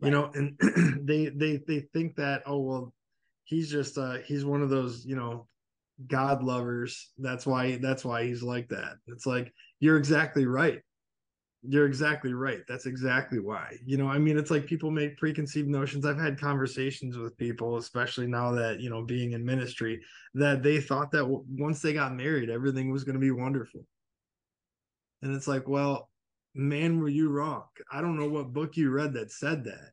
Right. 0.00 0.06
you 0.06 0.10
know 0.12 0.30
and 0.34 1.04
they 1.06 1.30
they 1.30 1.56
they 1.66 1.80
think 1.92 2.14
that 2.14 2.42
oh 2.46 2.60
well 2.60 2.94
he's 3.42 3.68
just 3.68 3.98
uh 3.98 4.18
he's 4.18 4.44
one 4.44 4.62
of 4.62 4.70
those 4.70 5.04
you 5.04 5.16
know 5.16 5.48
god 6.06 6.42
lovers. 6.42 7.10
That's 7.18 7.46
why 7.46 7.76
that's 7.76 8.04
why 8.04 8.24
he's 8.24 8.42
like 8.42 8.68
that. 8.68 8.96
It's 9.08 9.26
like 9.26 9.52
you're 9.80 9.96
exactly 9.96 10.46
right 10.46 10.80
you're 11.70 11.86
exactly 11.86 12.32
right. 12.32 12.62
That's 12.66 12.86
exactly 12.86 13.40
why. 13.40 13.76
You 13.84 13.98
know, 13.98 14.08
I 14.08 14.16
mean, 14.16 14.38
it's 14.38 14.50
like 14.50 14.64
people 14.66 14.90
make 14.90 15.18
preconceived 15.18 15.68
notions. 15.68 16.06
I've 16.06 16.18
had 16.18 16.40
conversations 16.40 17.18
with 17.18 17.36
people, 17.36 17.76
especially 17.76 18.26
now 18.26 18.52
that, 18.52 18.80
you 18.80 18.88
know, 18.88 19.02
being 19.02 19.32
in 19.32 19.44
ministry, 19.44 20.00
that 20.32 20.62
they 20.62 20.80
thought 20.80 21.10
that 21.10 21.26
once 21.26 21.82
they 21.82 21.92
got 21.92 22.14
married, 22.14 22.48
everything 22.48 22.90
was 22.90 23.04
going 23.04 23.16
to 23.16 23.20
be 23.20 23.32
wonderful. 23.32 23.84
And 25.20 25.34
it's 25.36 25.46
like, 25.46 25.68
well, 25.68 26.08
man, 26.54 27.00
were 27.00 27.08
you 27.08 27.28
wrong? 27.28 27.64
I 27.92 28.00
don't 28.00 28.18
know 28.18 28.30
what 28.30 28.54
book 28.54 28.78
you 28.78 28.90
read 28.90 29.12
that 29.12 29.30
said 29.30 29.64
that. 29.64 29.90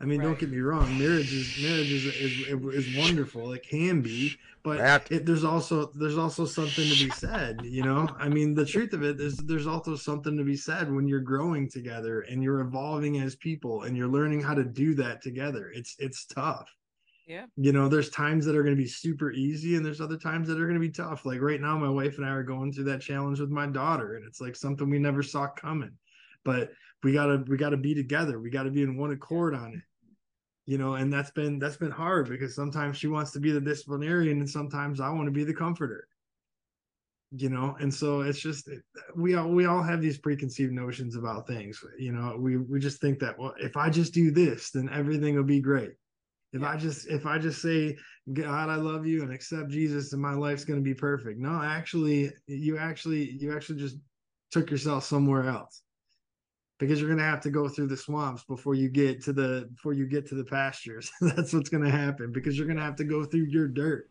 I 0.00 0.04
mean, 0.04 0.18
right. 0.18 0.26
don't 0.26 0.38
get 0.38 0.50
me 0.50 0.58
wrong. 0.58 0.98
Marriage 0.98 1.32
is 1.32 1.62
marriage 1.62 1.92
is, 1.92 2.04
is 2.06 2.86
is, 2.86 2.96
wonderful. 2.96 3.52
It 3.52 3.62
can 3.62 4.02
be, 4.02 4.36
but 4.64 5.10
it, 5.12 5.24
there's 5.24 5.44
also 5.44 5.92
there's 5.94 6.18
also 6.18 6.44
something 6.44 6.84
to 6.84 7.04
be 7.04 7.10
said. 7.10 7.60
You 7.62 7.84
know, 7.84 8.08
I 8.18 8.28
mean, 8.28 8.54
the 8.54 8.66
truth 8.66 8.94
of 8.94 9.04
it 9.04 9.20
is 9.20 9.36
there's 9.36 9.68
also 9.68 9.94
something 9.94 10.36
to 10.36 10.44
be 10.44 10.56
said 10.56 10.92
when 10.92 11.06
you're 11.06 11.20
growing 11.20 11.68
together 11.70 12.22
and 12.22 12.42
you're 12.42 12.60
evolving 12.60 13.20
as 13.20 13.36
people 13.36 13.82
and 13.82 13.96
you're 13.96 14.08
learning 14.08 14.40
how 14.40 14.54
to 14.54 14.64
do 14.64 14.94
that 14.96 15.22
together. 15.22 15.70
It's 15.72 15.94
it's 16.00 16.26
tough. 16.26 16.68
Yeah. 17.26 17.46
You 17.56 17.72
know, 17.72 17.88
there's 17.88 18.10
times 18.10 18.44
that 18.46 18.56
are 18.56 18.64
going 18.64 18.74
to 18.74 18.82
be 18.82 18.88
super 18.88 19.30
easy 19.30 19.76
and 19.76 19.86
there's 19.86 20.00
other 20.00 20.18
times 20.18 20.48
that 20.48 20.60
are 20.60 20.66
going 20.66 20.80
to 20.80 20.80
be 20.80 20.90
tough. 20.90 21.24
Like 21.24 21.40
right 21.40 21.60
now, 21.60 21.78
my 21.78 21.88
wife 21.88 22.18
and 22.18 22.26
I 22.26 22.30
are 22.30 22.42
going 22.42 22.72
through 22.72 22.84
that 22.84 23.00
challenge 23.00 23.38
with 23.38 23.50
my 23.50 23.66
daughter, 23.66 24.16
and 24.16 24.24
it's 24.26 24.40
like 24.40 24.56
something 24.56 24.90
we 24.90 24.98
never 24.98 25.22
saw 25.22 25.46
coming. 25.46 25.92
But 26.44 26.72
we 27.02 27.12
gotta 27.12 27.44
we 27.48 27.56
gotta 27.56 27.76
be 27.76 27.94
together. 27.94 28.38
We 28.38 28.50
gotta 28.50 28.70
be 28.70 28.82
in 28.82 28.96
one 28.96 29.12
accord 29.12 29.54
on 29.54 29.74
it. 29.74 29.82
You 30.66 30.78
know 30.78 30.94
and 30.94 31.12
that's 31.12 31.30
been 31.30 31.58
that's 31.58 31.76
been 31.76 31.90
hard 31.90 32.28
because 32.28 32.54
sometimes 32.54 32.96
she 32.96 33.08
wants 33.08 33.32
to 33.32 33.40
be 33.40 33.50
the 33.50 33.60
disciplinarian 33.60 34.38
and 34.38 34.48
sometimes 34.48 35.00
i 35.00 35.10
want 35.10 35.26
to 35.26 35.32
be 35.32 35.44
the 35.44 35.54
comforter. 35.54 36.06
You 37.36 37.48
know 37.48 37.76
and 37.80 37.92
so 37.92 38.20
it's 38.20 38.38
just 38.38 38.68
we 39.16 39.34
all 39.34 39.48
we 39.48 39.66
all 39.66 39.82
have 39.82 40.00
these 40.00 40.18
preconceived 40.18 40.72
notions 40.72 41.16
about 41.16 41.46
things 41.46 41.82
you 41.98 42.12
know 42.12 42.36
we 42.38 42.58
we 42.58 42.78
just 42.78 43.00
think 43.00 43.18
that 43.20 43.38
well 43.38 43.54
if 43.58 43.76
i 43.76 43.88
just 43.88 44.12
do 44.12 44.30
this 44.30 44.70
then 44.70 44.88
everything 44.92 45.34
will 45.34 45.42
be 45.42 45.60
great. 45.60 45.92
If 46.52 46.60
yeah. 46.60 46.70
i 46.70 46.76
just 46.76 47.08
if 47.08 47.26
i 47.26 47.38
just 47.38 47.60
say 47.60 47.96
god 48.32 48.68
i 48.68 48.76
love 48.76 49.04
you 49.06 49.22
and 49.22 49.32
accept 49.32 49.70
jesus 49.70 50.12
and 50.12 50.22
my 50.22 50.34
life's 50.34 50.64
going 50.64 50.78
to 50.78 50.84
be 50.84 50.94
perfect. 50.94 51.40
No 51.40 51.60
actually 51.60 52.30
you 52.46 52.78
actually 52.78 53.32
you 53.32 53.56
actually 53.56 53.80
just 53.80 53.96
took 54.52 54.70
yourself 54.70 55.02
somewhere 55.04 55.48
else 55.48 55.81
because 56.82 57.00
you're 57.00 57.08
going 57.08 57.18
to 57.18 57.24
have 57.24 57.40
to 57.40 57.50
go 57.50 57.68
through 57.68 57.86
the 57.86 57.96
swamps 57.96 58.42
before 58.42 58.74
you 58.74 58.88
get 58.88 59.22
to 59.22 59.32
the 59.32 59.68
before 59.72 59.92
you 59.92 60.04
get 60.04 60.26
to 60.26 60.34
the 60.34 60.42
pastures. 60.42 61.12
That's 61.20 61.52
what's 61.52 61.68
going 61.68 61.84
to 61.84 61.90
happen 61.90 62.32
because 62.32 62.58
you're 62.58 62.66
going 62.66 62.76
to 62.76 62.82
have 62.82 62.96
to 62.96 63.04
go 63.04 63.24
through 63.24 63.44
your 63.44 63.68
dirt. 63.68 64.10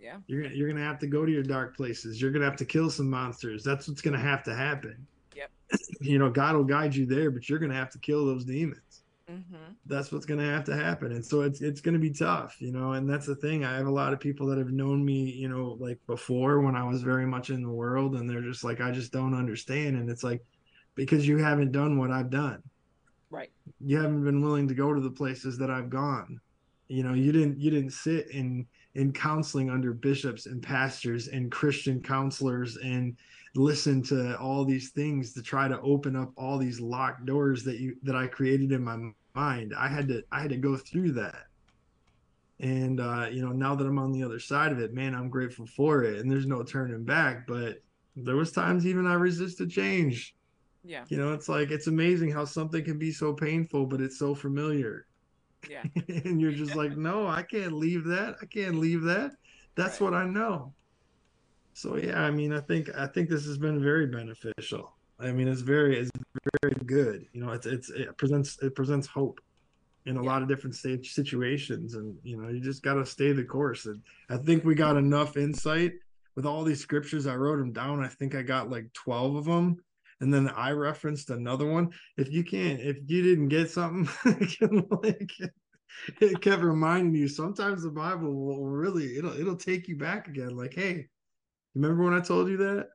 Yeah. 0.00 0.16
You're 0.26 0.46
you're 0.46 0.66
going 0.66 0.80
to 0.80 0.88
have 0.88 0.98
to 1.00 1.06
go 1.06 1.26
to 1.26 1.30
your 1.30 1.42
dark 1.42 1.76
places. 1.76 2.20
You're 2.20 2.30
going 2.30 2.40
to 2.40 2.48
have 2.48 2.56
to 2.58 2.64
kill 2.64 2.88
some 2.88 3.10
monsters. 3.10 3.62
That's 3.62 3.86
what's 3.86 4.00
going 4.00 4.16
to 4.16 4.20
have 4.20 4.42
to 4.44 4.54
happen. 4.54 5.06
Yep. 5.36 5.50
you 6.00 6.18
know, 6.18 6.30
God 6.30 6.56
will 6.56 6.64
guide 6.64 6.94
you 6.94 7.04
there, 7.04 7.30
but 7.30 7.50
you're 7.50 7.58
going 7.58 7.70
to 7.70 7.76
have 7.76 7.90
to 7.90 7.98
kill 7.98 8.24
those 8.24 8.46
demons. 8.46 9.02
Mm-hmm. 9.30 9.72
That's 9.84 10.10
what's 10.10 10.24
going 10.24 10.40
to 10.40 10.46
have 10.46 10.64
to 10.64 10.74
happen, 10.74 11.12
and 11.12 11.24
so 11.24 11.42
it's 11.42 11.60
it's 11.60 11.80
going 11.80 11.92
to 11.94 12.00
be 12.00 12.10
tough, 12.10 12.56
you 12.60 12.72
know. 12.72 12.94
And 12.94 13.08
that's 13.08 13.26
the 13.26 13.36
thing. 13.36 13.64
I 13.64 13.76
have 13.76 13.86
a 13.86 13.92
lot 13.92 14.12
of 14.12 14.18
people 14.18 14.46
that 14.48 14.58
have 14.58 14.72
known 14.72 15.04
me, 15.04 15.30
you 15.30 15.48
know, 15.48 15.76
like 15.78 15.98
before 16.06 16.60
when 16.60 16.74
I 16.74 16.82
was 16.82 17.02
very 17.02 17.26
much 17.26 17.50
in 17.50 17.62
the 17.62 17.68
world, 17.68 18.16
and 18.16 18.28
they're 18.28 18.40
just 18.40 18.64
like, 18.64 18.80
I 18.80 18.90
just 18.90 19.12
don't 19.12 19.34
understand. 19.34 19.96
And 19.96 20.10
it's 20.10 20.24
like, 20.24 20.42
because 20.94 21.26
you 21.26 21.38
haven't 21.38 21.72
done 21.72 21.98
what 21.98 22.10
I've 22.10 22.30
done. 22.30 22.62
Right. 23.30 23.50
You 23.80 23.98
haven't 23.98 24.24
been 24.24 24.42
willing 24.42 24.68
to 24.68 24.74
go 24.74 24.92
to 24.92 25.00
the 25.00 25.10
places 25.10 25.56
that 25.58 25.70
I've 25.70 25.90
gone. 25.90 26.40
You 26.88 27.04
know, 27.04 27.14
you 27.14 27.30
didn't 27.30 27.60
you 27.60 27.70
didn't 27.70 27.92
sit 27.92 28.30
in 28.30 28.66
in 28.94 29.12
counseling 29.12 29.70
under 29.70 29.92
bishops 29.92 30.46
and 30.46 30.60
pastors 30.60 31.28
and 31.28 31.52
Christian 31.52 32.02
counselors 32.02 32.76
and 32.78 33.16
listen 33.54 34.02
to 34.02 34.36
all 34.38 34.64
these 34.64 34.90
things 34.90 35.32
to 35.34 35.42
try 35.42 35.68
to 35.68 35.80
open 35.80 36.16
up 36.16 36.32
all 36.36 36.58
these 36.58 36.80
locked 36.80 37.26
doors 37.26 37.62
that 37.64 37.78
you 37.78 37.96
that 38.02 38.16
I 38.16 38.26
created 38.26 38.72
in 38.72 38.82
my 38.82 38.98
mind. 39.34 39.74
I 39.76 39.88
had 39.88 40.08
to 40.08 40.24
I 40.32 40.40
had 40.40 40.50
to 40.50 40.56
go 40.56 40.76
through 40.76 41.12
that. 41.12 41.46
And 42.58 43.00
uh, 43.00 43.28
you 43.30 43.42
know, 43.42 43.52
now 43.52 43.74
that 43.76 43.86
I'm 43.86 43.98
on 43.98 44.12
the 44.12 44.24
other 44.24 44.40
side 44.40 44.72
of 44.72 44.80
it, 44.80 44.92
man, 44.92 45.14
I'm 45.14 45.30
grateful 45.30 45.66
for 45.66 46.02
it. 46.02 46.18
And 46.18 46.30
there's 46.30 46.46
no 46.46 46.62
turning 46.62 47.04
back. 47.04 47.46
But 47.46 47.82
there 48.16 48.36
was 48.36 48.52
times 48.52 48.86
even 48.86 49.06
I 49.06 49.14
resisted 49.14 49.70
change 49.70 50.34
yeah. 50.84 51.04
You 51.08 51.18
know, 51.18 51.32
it's 51.32 51.48
like 51.48 51.70
it's 51.70 51.86
amazing 51.86 52.30
how 52.30 52.44
something 52.44 52.84
can 52.84 52.98
be 52.98 53.12
so 53.12 53.32
painful, 53.32 53.86
but 53.86 54.00
it's 54.00 54.18
so 54.18 54.34
familiar. 54.34 55.06
Yeah. 55.68 55.82
and 56.08 56.40
you're 56.40 56.52
just 56.52 56.74
like, 56.74 56.96
no, 56.96 57.26
I 57.26 57.42
can't 57.42 57.72
leave 57.72 58.04
that. 58.04 58.36
I 58.40 58.46
can't 58.46 58.76
leave 58.76 59.02
that. 59.02 59.32
That's 59.74 60.00
right. 60.00 60.10
what 60.10 60.14
I 60.14 60.26
know. 60.26 60.72
So 61.74 61.96
yeah, 61.96 62.20
I 62.20 62.30
mean, 62.30 62.52
I 62.52 62.60
think 62.60 62.90
I 62.96 63.06
think 63.06 63.28
this 63.28 63.44
has 63.46 63.58
been 63.58 63.82
very 63.82 64.06
beneficial. 64.06 64.94
I 65.18 65.32
mean, 65.32 65.48
it's 65.48 65.60
very 65.60 65.98
it's 65.98 66.10
very 66.62 66.74
good. 66.86 67.26
You 67.32 67.44
know, 67.44 67.52
it's 67.52 67.66
it's 67.66 67.90
it 67.90 68.16
presents 68.16 68.58
it 68.62 68.74
presents 68.74 69.06
hope 69.06 69.40
in 70.06 70.16
a 70.16 70.22
yeah. 70.22 70.30
lot 70.30 70.42
of 70.42 70.48
different 70.48 70.74
stage 70.74 71.12
situations, 71.12 71.94
and 71.94 72.16
you 72.22 72.40
know, 72.40 72.48
you 72.48 72.60
just 72.60 72.82
got 72.82 72.94
to 72.94 73.06
stay 73.06 73.32
the 73.32 73.44
course. 73.44 73.86
And 73.86 74.02
I 74.30 74.38
think 74.38 74.64
we 74.64 74.74
got 74.74 74.96
enough 74.96 75.36
insight 75.36 75.92
with 76.34 76.46
all 76.46 76.64
these 76.64 76.80
scriptures. 76.80 77.26
I 77.26 77.36
wrote 77.36 77.58
them 77.58 77.72
down. 77.72 78.02
I 78.02 78.08
think 78.08 78.34
I 78.34 78.42
got 78.42 78.70
like 78.70 78.92
twelve 78.92 79.36
of 79.36 79.44
them 79.44 79.80
and 80.20 80.32
then 80.32 80.48
I 80.48 80.70
referenced 80.72 81.30
another 81.30 81.66
one. 81.66 81.90
If 82.16 82.30
you 82.30 82.44
can't, 82.44 82.80
if 82.80 82.98
you 83.06 83.22
didn't 83.22 83.48
get 83.48 83.70
something, 83.70 84.08
like, 85.02 85.30
it 86.20 86.40
kept 86.40 86.62
reminding 86.62 87.14
you. 87.14 87.28
Sometimes 87.28 87.82
the 87.82 87.90
Bible 87.90 88.34
will 88.34 88.66
really 88.66 89.16
it'll 89.16 89.38
it'll 89.38 89.56
take 89.56 89.88
you 89.88 89.96
back 89.96 90.28
again. 90.28 90.56
Like, 90.56 90.74
hey, 90.74 91.06
remember 91.74 92.04
when 92.04 92.14
I 92.14 92.20
told 92.20 92.48
you 92.48 92.56
that? 92.58 92.88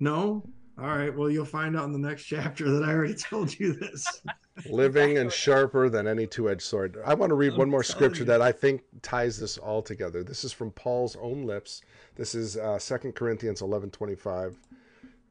No. 0.00 0.48
All 0.78 0.86
right. 0.86 1.14
Well, 1.14 1.28
you'll 1.28 1.44
find 1.44 1.76
out 1.76 1.86
in 1.86 1.92
the 1.92 1.98
next 1.98 2.24
chapter 2.26 2.70
that 2.70 2.88
I 2.88 2.92
already 2.92 3.14
told 3.14 3.58
you 3.58 3.72
this. 3.72 4.22
Living 4.70 5.18
and 5.18 5.32
sharper 5.32 5.88
than 5.88 6.06
any 6.06 6.26
two-edged 6.26 6.62
sword. 6.62 6.98
I 7.04 7.14
want 7.14 7.30
to 7.30 7.34
read 7.34 7.52
I'm 7.52 7.58
one 7.58 7.70
more 7.70 7.82
scripture 7.82 8.20
you. 8.20 8.26
that 8.26 8.42
I 8.42 8.52
think 8.52 8.82
ties 9.02 9.38
this 9.38 9.58
all 9.58 9.82
together. 9.82 10.22
This 10.22 10.44
is 10.44 10.52
from 10.52 10.70
Paul's 10.72 11.16
own 11.20 11.44
lips. 11.44 11.82
This 12.14 12.34
is 12.34 12.56
uh, 12.56 12.78
2 12.80 13.12
Corinthians 13.12 13.60
11, 13.60 13.90
25, 13.90 14.56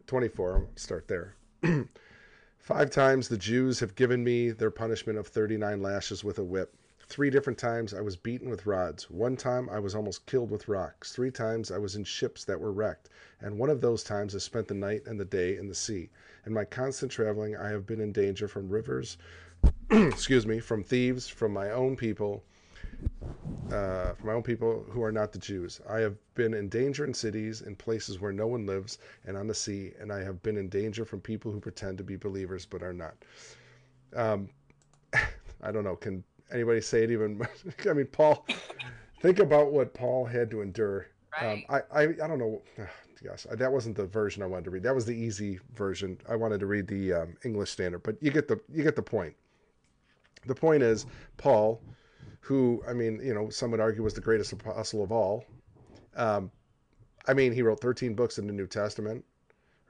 24. 0.06 0.56
I'll 0.56 0.68
start 0.76 1.08
there. 1.08 1.37
Five 2.60 2.92
times 2.92 3.28
the 3.28 3.38
Jews 3.38 3.80
have 3.80 3.96
given 3.96 4.24
me 4.24 4.52
their 4.52 4.70
punishment 4.70 5.18
of 5.18 5.28
39 5.28 5.82
lashes 5.82 6.24
with 6.24 6.38
a 6.38 6.44
whip. 6.44 6.76
Three 7.08 7.30
different 7.30 7.58
times 7.58 7.94
I 7.94 8.02
was 8.02 8.16
beaten 8.16 8.50
with 8.50 8.66
rods. 8.66 9.10
One 9.10 9.36
time 9.36 9.70
I 9.70 9.80
was 9.80 9.96
almost 9.96 10.26
killed 10.26 10.52
with 10.52 10.68
rocks. 10.68 11.14
Three 11.14 11.32
times 11.32 11.72
I 11.72 11.78
was 11.78 11.96
in 11.96 12.04
ships 12.04 12.44
that 12.44 12.60
were 12.60 12.72
wrecked. 12.72 13.10
And 13.40 13.58
one 13.58 13.70
of 13.70 13.82
those 13.82 14.04
times 14.04 14.36
I 14.36 14.40
spent 14.40 14.68
the 14.68 14.76
night 14.76 15.04
and 15.08 15.20
the 15.20 15.26
day 15.26 15.58
in 15.58 15.68
the 15.68 15.74
sea. 15.74 16.10
In 16.46 16.54
my 16.54 16.66
constant 16.66 17.12
traveling, 17.12 17.56
I 17.56 17.70
have 17.70 17.88
been 17.88 18.02
in 18.02 18.12
danger 18.12 18.48
from 18.48 18.70
rivers, 18.70 19.18
excuse 19.90 20.46
me, 20.46 20.60
from 20.60 20.84
thieves, 20.84 21.28
from 21.28 21.54
my 21.54 21.72
own 21.72 21.96
people, 21.96 22.44
uh, 23.72 24.14
for 24.14 24.28
my 24.28 24.34
own 24.34 24.44
people 24.44 24.86
who 24.90 25.04
are 25.04 25.12
not 25.12 25.32
the 25.32 25.40
Jews. 25.40 25.82
I 25.90 26.00
have 26.00 26.16
been 26.36 26.54
in 26.54 26.70
danger 26.70 27.06
in 27.06 27.14
cities, 27.14 27.62
in 27.62 27.76
places 27.76 28.20
where 28.20 28.32
no 28.32 28.48
one 28.48 28.66
lives, 28.66 29.00
and 29.26 29.36
on 29.36 29.48
the 29.48 29.54
sea, 29.54 29.92
and 30.00 30.12
I 30.12 30.24
have 30.24 30.42
been 30.42 30.58
in 30.58 30.70
danger 30.70 31.06
from 31.06 31.22
people 31.22 31.52
who 31.52 31.60
pretend 31.60 31.98
to 31.98 32.04
be 32.04 32.16
believers 32.16 32.66
but 32.66 32.82
are 32.82 32.94
not. 32.94 33.16
Um, 34.16 34.50
I 35.62 35.72
don't 35.72 35.84
know. 35.84 35.96
Can 35.96 36.24
anybody 36.52 36.82
say 36.82 37.04
it 37.04 37.12
even? 37.12 37.42
I 37.90 37.94
mean, 37.94 38.08
Paul. 38.08 38.46
think 39.22 39.40
about 39.40 39.72
what 39.72 39.94
Paul 39.94 40.26
had 40.26 40.50
to 40.52 40.62
endure. 40.62 41.08
Um, 41.40 41.48
right. 41.48 41.54
Um, 41.70 41.84
I, 41.92 42.02
I 42.02 42.04
I 42.24 42.28
don't 42.28 42.40
know. 42.40 42.62
Gosh, 43.24 43.48
that 43.52 43.72
wasn't 43.72 43.96
the 43.96 44.06
version 44.06 44.44
I 44.44 44.46
wanted 44.46 44.66
to 44.66 44.70
read. 44.70 44.84
That 44.84 44.94
was 44.94 45.06
the 45.06 45.16
easy 45.16 45.60
version. 45.74 46.20
I 46.30 46.36
wanted 46.36 46.60
to 46.60 46.68
read 46.68 46.88
the 46.88 47.14
um, 47.14 47.36
English 47.44 47.72
Standard, 47.72 48.04
but 48.04 48.16
you 48.22 48.30
get 48.30 48.48
the 48.48 48.62
you 48.72 48.84
get 48.84 48.96
the 48.96 49.02
point. 49.02 49.34
The 50.46 50.54
point 50.54 50.84
is, 50.84 51.08
Paul 51.36 51.82
who 52.48 52.82
I 52.88 52.94
mean, 52.94 53.20
you 53.22 53.34
know, 53.34 53.50
some 53.50 53.72
would 53.72 53.82
argue 53.82 54.04
was 54.04 54.14
the 54.14 54.22
greatest 54.22 54.54
apostle 54.54 55.04
of 55.04 55.12
all. 55.12 55.44
Um, 56.16 56.50
I 57.28 57.34
mean, 57.34 57.52
he 57.52 57.62
wrote 57.62 57.82
13 57.82 58.14
books 58.14 58.38
in 58.38 58.48
the 58.48 58.54
New 58.54 58.68
Testament, 58.68 59.26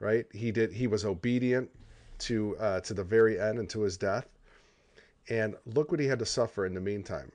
right? 0.00 0.26
He 0.32 0.50
did. 0.50 0.72
He 0.72 0.88
was 0.88 1.04
obedient 1.04 1.70
to 2.18 2.56
uh, 2.58 2.80
to 2.80 2.94
the 2.94 3.04
very 3.04 3.38
end 3.38 3.60
and 3.60 3.70
to 3.70 3.82
his 3.82 3.96
death. 3.96 4.26
And 5.30 5.54
look 5.66 5.92
what 5.92 6.00
he 6.00 6.06
had 6.06 6.18
to 6.18 6.26
suffer 6.26 6.66
in 6.66 6.74
the 6.74 6.80
meantime. 6.80 7.30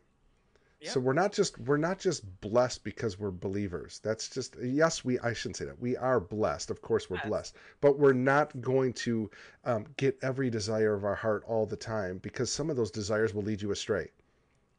So 0.86 1.00
we're 1.00 1.14
not 1.14 1.32
just 1.32 1.58
we're 1.60 1.78
not 1.78 2.00
just 2.00 2.42
blessed 2.42 2.84
because 2.84 3.18
we're 3.18 3.32
believers. 3.32 4.02
That's 4.04 4.28
just 4.28 4.58
yes, 4.62 5.06
we 5.06 5.18
I 5.20 5.32
shouldn't 5.32 5.56
say 5.56 5.64
that. 5.64 5.80
We 5.80 5.96
are 5.96 6.20
blessed. 6.20 6.70
Of 6.70 6.82
course, 6.82 7.10
we're 7.10 7.16
yes. 7.24 7.28
blessed, 7.28 7.56
but 7.80 7.98
we're 7.98 8.12
not 8.12 8.60
going 8.60 8.92
to 9.06 9.32
um, 9.64 9.86
get 9.96 10.20
every 10.22 10.50
desire 10.50 10.94
of 10.94 11.06
our 11.06 11.16
heart 11.16 11.46
all 11.48 11.66
the 11.66 11.78
time 11.78 12.18
because 12.18 12.52
some 12.52 12.70
of 12.70 12.76
those 12.76 12.92
desires 12.92 13.34
will 13.34 13.44
lead 13.44 13.62
you 13.62 13.72
astray. 13.72 14.12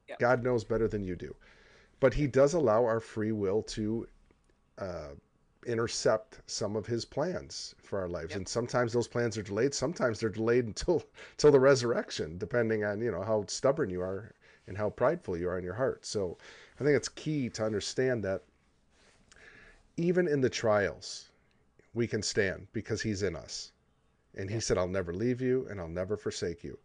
Yep. 0.09 0.19
God 0.19 0.43
knows 0.43 0.65
better 0.65 0.89
than 0.89 1.03
you 1.03 1.17
do. 1.17 1.35
But 2.01 2.15
He 2.15 2.27
does 2.27 2.55
allow 2.55 2.85
our 2.85 3.01
free 3.01 3.33
will 3.33 3.63
to 3.63 4.07
uh, 4.79 5.11
intercept 5.67 6.41
some 6.47 6.77
of 6.77 6.87
His 6.87 7.05
plans 7.05 7.75
for 7.79 7.99
our 7.99 8.09
lives, 8.09 8.31
yep. 8.31 8.39
and 8.39 8.49
sometimes 8.49 8.93
those 8.93 9.09
plans 9.09 9.39
are 9.39 9.43
delayed. 9.43 9.75
Sometimes 9.75 10.21
they're 10.21 10.29
delayed 10.29 10.67
until 10.67 11.03
until 11.33 11.53
the 11.53 11.61
resurrection, 11.61 12.39
depending 12.39 12.85
on 12.85 13.01
you 13.01 13.11
know 13.11 13.23
how 13.23 13.45
stubborn 13.47 13.91
you 13.91 14.03
are 14.03 14.33
and 14.67 14.77
how 14.77 14.91
prideful 14.91 15.37
you 15.37 15.49
are 15.49 15.59
in 15.59 15.65
your 15.65 15.75
heart. 15.75 16.05
So, 16.07 16.39
I 16.81 16.85
think 16.85 16.97
it's 16.97 17.09
key 17.09 17.51
to 17.51 17.65
understand 17.65 18.25
that 18.25 18.43
even 19.97 20.27
in 20.27 20.41
the 20.41 20.51
trials, 20.51 21.29
we 21.93 22.07
can 22.07 22.23
stand 22.23 22.67
because 22.73 23.03
He's 23.03 23.23
in 23.23 23.37
us. 23.37 23.73
And 24.37 24.51
he 24.51 24.59
said, 24.59 24.79
I'll 24.79 24.89
never 24.89 25.15
leave 25.15 25.41
you 25.41 25.67
and 25.71 25.81
I'll 25.81 25.87
never 25.87 26.17
forsake 26.17 26.65
you 26.65 26.77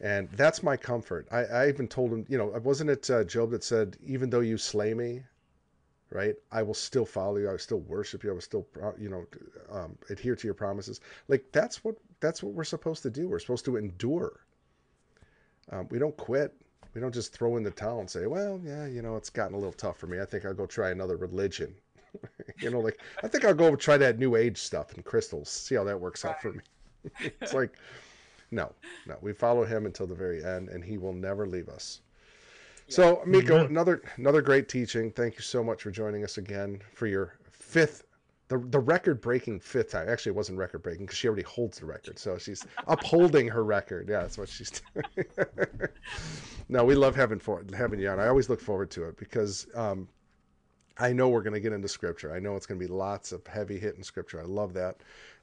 and 0.00 0.28
that's 0.32 0.62
my 0.62 0.76
comfort. 0.76 1.26
I, 1.30 1.44
I 1.44 1.68
even 1.68 1.86
told 1.88 2.12
him, 2.12 2.24
you 2.28 2.38
know, 2.38 2.46
wasn't 2.62 2.90
it 2.90 3.08
uh, 3.10 3.24
Job 3.24 3.50
that 3.50 3.64
said, 3.64 3.96
"Even 4.04 4.30
though 4.30 4.40
you 4.40 4.56
slay 4.56 4.94
me, 4.94 5.22
right? 6.10 6.34
I 6.50 6.62
will 6.62 6.74
still 6.74 7.04
follow 7.04 7.36
you. 7.36 7.48
I 7.48 7.52
will 7.52 7.58
still 7.58 7.80
worship 7.80 8.24
you. 8.24 8.30
I 8.30 8.34
will 8.34 8.40
still, 8.40 8.66
you 8.98 9.08
know, 9.08 9.26
um, 9.70 9.96
adhere 10.08 10.36
to 10.36 10.46
your 10.46 10.54
promises. 10.54 11.00
Like 11.28 11.44
that's 11.52 11.84
what 11.84 11.96
that's 12.20 12.42
what 12.42 12.54
we're 12.54 12.64
supposed 12.64 13.02
to 13.02 13.10
do. 13.10 13.28
We're 13.28 13.38
supposed 13.38 13.64
to 13.66 13.76
endure. 13.76 14.40
Um, 15.70 15.86
we 15.90 15.98
don't 15.98 16.16
quit. 16.16 16.54
We 16.94 17.00
don't 17.00 17.14
just 17.14 17.32
throw 17.32 17.56
in 17.56 17.62
the 17.62 17.70
towel 17.70 18.00
and 18.00 18.10
say, 18.10 18.26
"Well, 18.26 18.60
yeah, 18.64 18.86
you 18.86 19.02
know, 19.02 19.16
it's 19.16 19.30
gotten 19.30 19.54
a 19.54 19.58
little 19.58 19.72
tough 19.72 19.98
for 19.98 20.06
me. 20.06 20.20
I 20.20 20.24
think 20.24 20.44
I'll 20.44 20.54
go 20.54 20.66
try 20.66 20.90
another 20.90 21.16
religion." 21.16 21.74
you 22.58 22.70
know, 22.70 22.80
like 22.80 23.00
I 23.22 23.28
think 23.28 23.44
I'll 23.44 23.54
go 23.54 23.76
try 23.76 23.96
that 23.96 24.18
new 24.18 24.34
age 24.34 24.58
stuff 24.58 24.94
and 24.94 25.04
crystals. 25.04 25.48
See 25.48 25.74
how 25.74 25.84
that 25.84 26.00
works 26.00 26.24
out 26.24 26.40
for 26.42 26.52
me. 26.52 26.62
it's 27.40 27.54
like, 27.54 27.76
no, 28.50 28.72
no. 29.06 29.16
We 29.20 29.32
follow 29.32 29.64
him 29.64 29.86
until 29.86 30.06
the 30.06 30.14
very 30.14 30.44
end, 30.44 30.68
and 30.68 30.84
he 30.84 30.98
will 30.98 31.12
never 31.12 31.46
leave 31.46 31.68
us. 31.68 32.00
So, 32.88 33.22
Miko, 33.24 33.58
mm-hmm. 33.58 33.70
another 33.70 34.02
another 34.16 34.42
great 34.42 34.68
teaching. 34.68 35.12
Thank 35.12 35.36
you 35.36 35.42
so 35.42 35.62
much 35.62 35.82
for 35.82 35.92
joining 35.92 36.24
us 36.24 36.38
again 36.38 36.80
for 36.92 37.06
your 37.06 37.38
fifth, 37.48 38.04
the 38.48 38.58
the 38.58 38.80
record 38.80 39.20
breaking 39.20 39.60
fifth 39.60 39.92
time. 39.92 40.08
Actually, 40.08 40.30
it 40.30 40.36
wasn't 40.36 40.58
record 40.58 40.82
breaking 40.82 41.06
because 41.06 41.18
she 41.18 41.28
already 41.28 41.44
holds 41.44 41.78
the 41.78 41.86
record. 41.86 42.18
So 42.18 42.36
she's 42.36 42.66
upholding 42.88 43.46
her 43.46 43.62
record. 43.62 44.08
Yeah, 44.08 44.22
that's 44.22 44.36
what 44.36 44.48
she's 44.48 44.82
doing. 44.94 45.26
no, 46.68 46.84
we 46.84 46.96
love 46.96 47.14
having 47.14 47.38
for 47.38 47.64
having 47.76 48.00
you 48.00 48.08
on. 48.08 48.18
I 48.18 48.26
always 48.26 48.48
look 48.48 48.60
forward 48.60 48.90
to 48.92 49.04
it 49.04 49.16
because 49.16 49.68
um, 49.76 50.08
I 51.00 51.12
know 51.12 51.28
we're 51.28 51.42
going 51.42 51.54
to 51.54 51.60
get 51.60 51.72
into 51.72 51.88
scripture. 51.88 52.32
I 52.32 52.38
know 52.38 52.56
it's 52.56 52.66
going 52.66 52.78
to 52.78 52.86
be 52.86 52.92
lots 52.92 53.32
of 53.32 53.46
heavy 53.46 53.78
hitting 53.78 54.02
scripture. 54.02 54.40
I 54.40 54.44
love 54.44 54.74
that. 54.74 54.96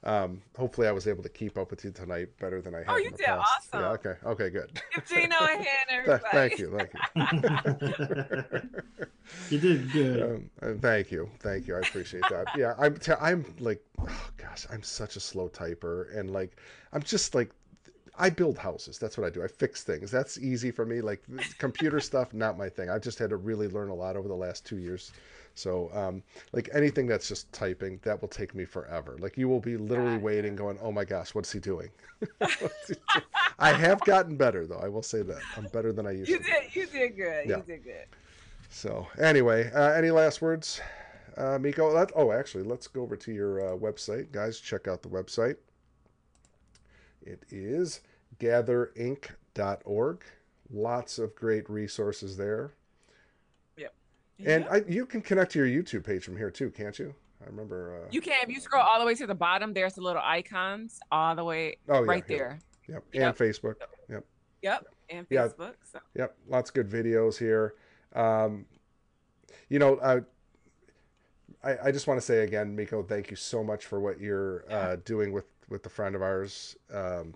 Um, 0.04 0.42
hopefully, 0.56 0.88
I 0.88 0.92
was 0.92 1.08
able 1.08 1.24
to 1.24 1.30
keep 1.30 1.58
up 1.58 1.72
with 1.72 1.84
you 1.84 1.92
tonight 1.92 2.30
better 2.40 2.62
than 2.62 2.76
I 2.76 2.80
have. 2.80 2.90
Oh, 2.90 2.98
you 2.98 3.10
did 3.10 3.20
past. 3.26 3.72
awesome. 3.74 3.82
Yeah. 3.82 3.90
Okay. 3.90 4.14
Okay. 4.26 4.50
Good. 4.50 4.82
Give 4.94 5.06
Gino 5.06 5.36
a 5.36 5.48
hand, 5.48 5.68
everybody. 5.90 6.24
thank 6.32 6.60
you. 6.60 6.78
Thank 6.78 6.94
you. 8.54 8.70
you 9.50 9.60
did 9.60 9.92
good. 9.92 10.50
Um, 10.62 10.80
thank 10.80 11.12
you. 11.12 11.30
Thank 11.40 11.68
you. 11.68 11.76
I 11.76 11.80
appreciate 11.80 12.24
that. 12.30 12.46
Yeah. 12.58 12.76
I'm. 12.78 12.96
T- 12.98 13.14
I'm 13.20 13.44
like, 13.60 13.84
oh 14.00 14.30
gosh, 14.38 14.68
I'm 14.72 14.84
such 14.84 15.16
a 15.16 15.20
slow 15.20 15.50
typer, 15.50 16.16
and 16.18 16.32
like, 16.32 16.58
I'm 16.94 17.02
just 17.02 17.34
like 17.34 17.52
I 18.18 18.30
build 18.30 18.58
houses. 18.58 18.98
That's 18.98 19.18
what 19.18 19.28
I 19.28 19.30
do. 19.30 19.44
I 19.44 19.48
fix 19.48 19.84
things. 19.84 20.10
That's 20.10 20.38
easy 20.40 20.72
for 20.72 20.86
me. 20.86 21.02
Like 21.02 21.24
computer 21.58 22.00
stuff, 22.00 22.34
not 22.34 22.58
my 22.58 22.70
thing. 22.70 22.90
I've 22.90 23.02
just 23.02 23.20
had 23.20 23.30
to 23.30 23.36
really 23.38 23.68
learn 23.68 23.90
a 23.90 23.96
lot 23.96 24.16
over 24.16 24.28
the 24.28 24.36
last 24.36 24.66
two 24.66 24.78
years 24.78 25.12
so, 25.58 25.90
um, 25.92 26.22
like 26.54 26.70
anything 26.72 27.08
that's 27.08 27.28
just 27.28 27.52
typing, 27.52 28.00
that 28.04 28.22
will 28.22 28.28
take 28.28 28.54
me 28.54 28.64
forever. 28.64 29.18
Like 29.20 29.38
you 29.38 29.50
will 29.50 29.60
be 29.60 29.76
literally 29.76 30.18
waiting, 30.18 30.56
going, 30.56 30.78
"Oh 30.82 30.92
my 30.92 31.04
gosh, 31.04 31.34
what's 31.34 31.52
he 31.52 31.60
doing?" 31.60 31.90
I 33.60 33.74
have 33.74 34.00
gotten 34.02 34.38
better 34.38 34.68
though. 34.68 34.78
I 34.78 34.88
will 34.88 35.02
say 35.02 35.24
that 35.24 35.42
I'm 35.56 35.66
better 35.74 35.92
than 35.92 36.06
I 36.06 36.12
used 36.12 36.30
you 36.30 36.38
to. 36.38 36.44
Did, 36.44 36.76
you 36.76 36.86
did 36.86 37.16
good. 37.16 37.50
Yeah. 37.50 37.58
You 37.58 37.64
did 37.64 37.84
good. 37.84 38.06
So 38.70 39.08
anyway, 39.20 39.72
uh, 39.74 39.94
any 39.94 40.12
last 40.12 40.44
words, 40.44 40.80
uh, 41.38 41.58
Miko? 41.60 41.92
Let, 41.92 42.12
oh, 42.16 42.32
actually, 42.32 42.64
let's 42.64 42.86
go 42.86 43.02
over 43.02 43.16
to 43.16 43.32
your 43.32 43.74
uh, 43.74 43.78
website, 43.78 44.32
guys. 44.32 44.60
Check 44.60 44.88
out 44.88 45.02
the 45.02 45.10
website. 45.10 45.56
It 47.24 47.44
is 47.50 48.02
gatherinc.org. 48.40 50.24
Lots 50.72 51.18
of 51.18 51.34
great 51.34 51.68
resources 51.68 52.38
there. 52.38 52.74
And 54.46 54.66
I, 54.70 54.84
you 54.88 55.06
can 55.06 55.22
connect 55.22 55.52
to 55.54 55.66
your 55.66 55.84
YouTube 55.84 56.06
page 56.06 56.24
from 56.24 56.38
here 56.38 56.52
too, 56.52 56.70
can't 56.70 56.98
you? 56.98 57.14
I 57.42 57.46
remember. 57.50 58.04
Uh, 58.04 58.08
you 58.12 58.22
can. 58.22 58.38
If 58.44 58.50
you 58.50 58.60
scroll 58.60 58.84
all 58.84 59.00
the 59.00 59.06
way 59.06 59.16
to 59.16 59.28
the 59.28 59.36
bottom, 59.36 59.74
there's 59.74 59.94
the 59.94 60.02
little 60.02 60.22
icons 60.24 61.00
all 61.12 61.36
the 61.36 61.44
way 61.44 61.78
oh, 61.90 62.02
right 62.02 62.24
yeah, 62.28 62.38
there. 62.38 62.60
Yep. 62.88 63.04
yep. 63.14 63.24
And 63.24 63.38
Facebook. 63.38 63.76
Yep. 64.10 64.26
Yep. 64.62 64.86
And 65.10 65.30
Facebook. 65.30 65.60
Yeah. 65.60 65.92
So. 65.92 66.00
Yep. 66.16 66.38
Lots 66.48 66.70
of 66.70 66.74
good 66.74 66.90
videos 66.90 67.38
here. 67.38 67.76
Um, 68.16 68.66
you 69.70 69.80
know, 69.80 69.96
uh, 69.98 70.22
I, 71.64 71.78
I 71.86 71.92
just 71.92 72.08
want 72.08 72.20
to 72.20 72.26
say 72.26 72.44
again, 72.44 72.76
Miko, 72.76 73.04
thank 73.04 73.30
you 73.30 73.36
so 73.36 73.64
much 73.64 73.86
for 73.86 74.00
what 74.00 74.20
you're 74.20 74.66
uh, 74.70 74.98
doing 75.06 75.32
with 75.32 75.46
with 75.70 75.84
the 75.84 75.90
friend 75.90 76.16
of 76.16 76.22
ours. 76.22 76.76
Um, 76.94 77.34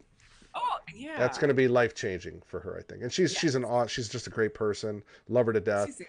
oh 0.55 0.77
yeah, 0.93 1.17
that's 1.17 1.37
going 1.37 1.49
to 1.49 1.53
be 1.53 1.67
life 1.67 1.93
changing 1.93 2.41
for 2.45 2.59
her, 2.59 2.77
I 2.77 2.81
think. 2.81 3.03
And 3.03 3.11
she's 3.11 3.33
yes. 3.33 3.41
she's 3.41 3.55
an 3.55 3.65
she's 3.87 4.09
just 4.09 4.27
a 4.27 4.29
great 4.29 4.53
person. 4.53 5.03
Love 5.27 5.47
her 5.47 5.53
to 5.53 5.59
death. 5.59 5.87
She's 5.87 6.07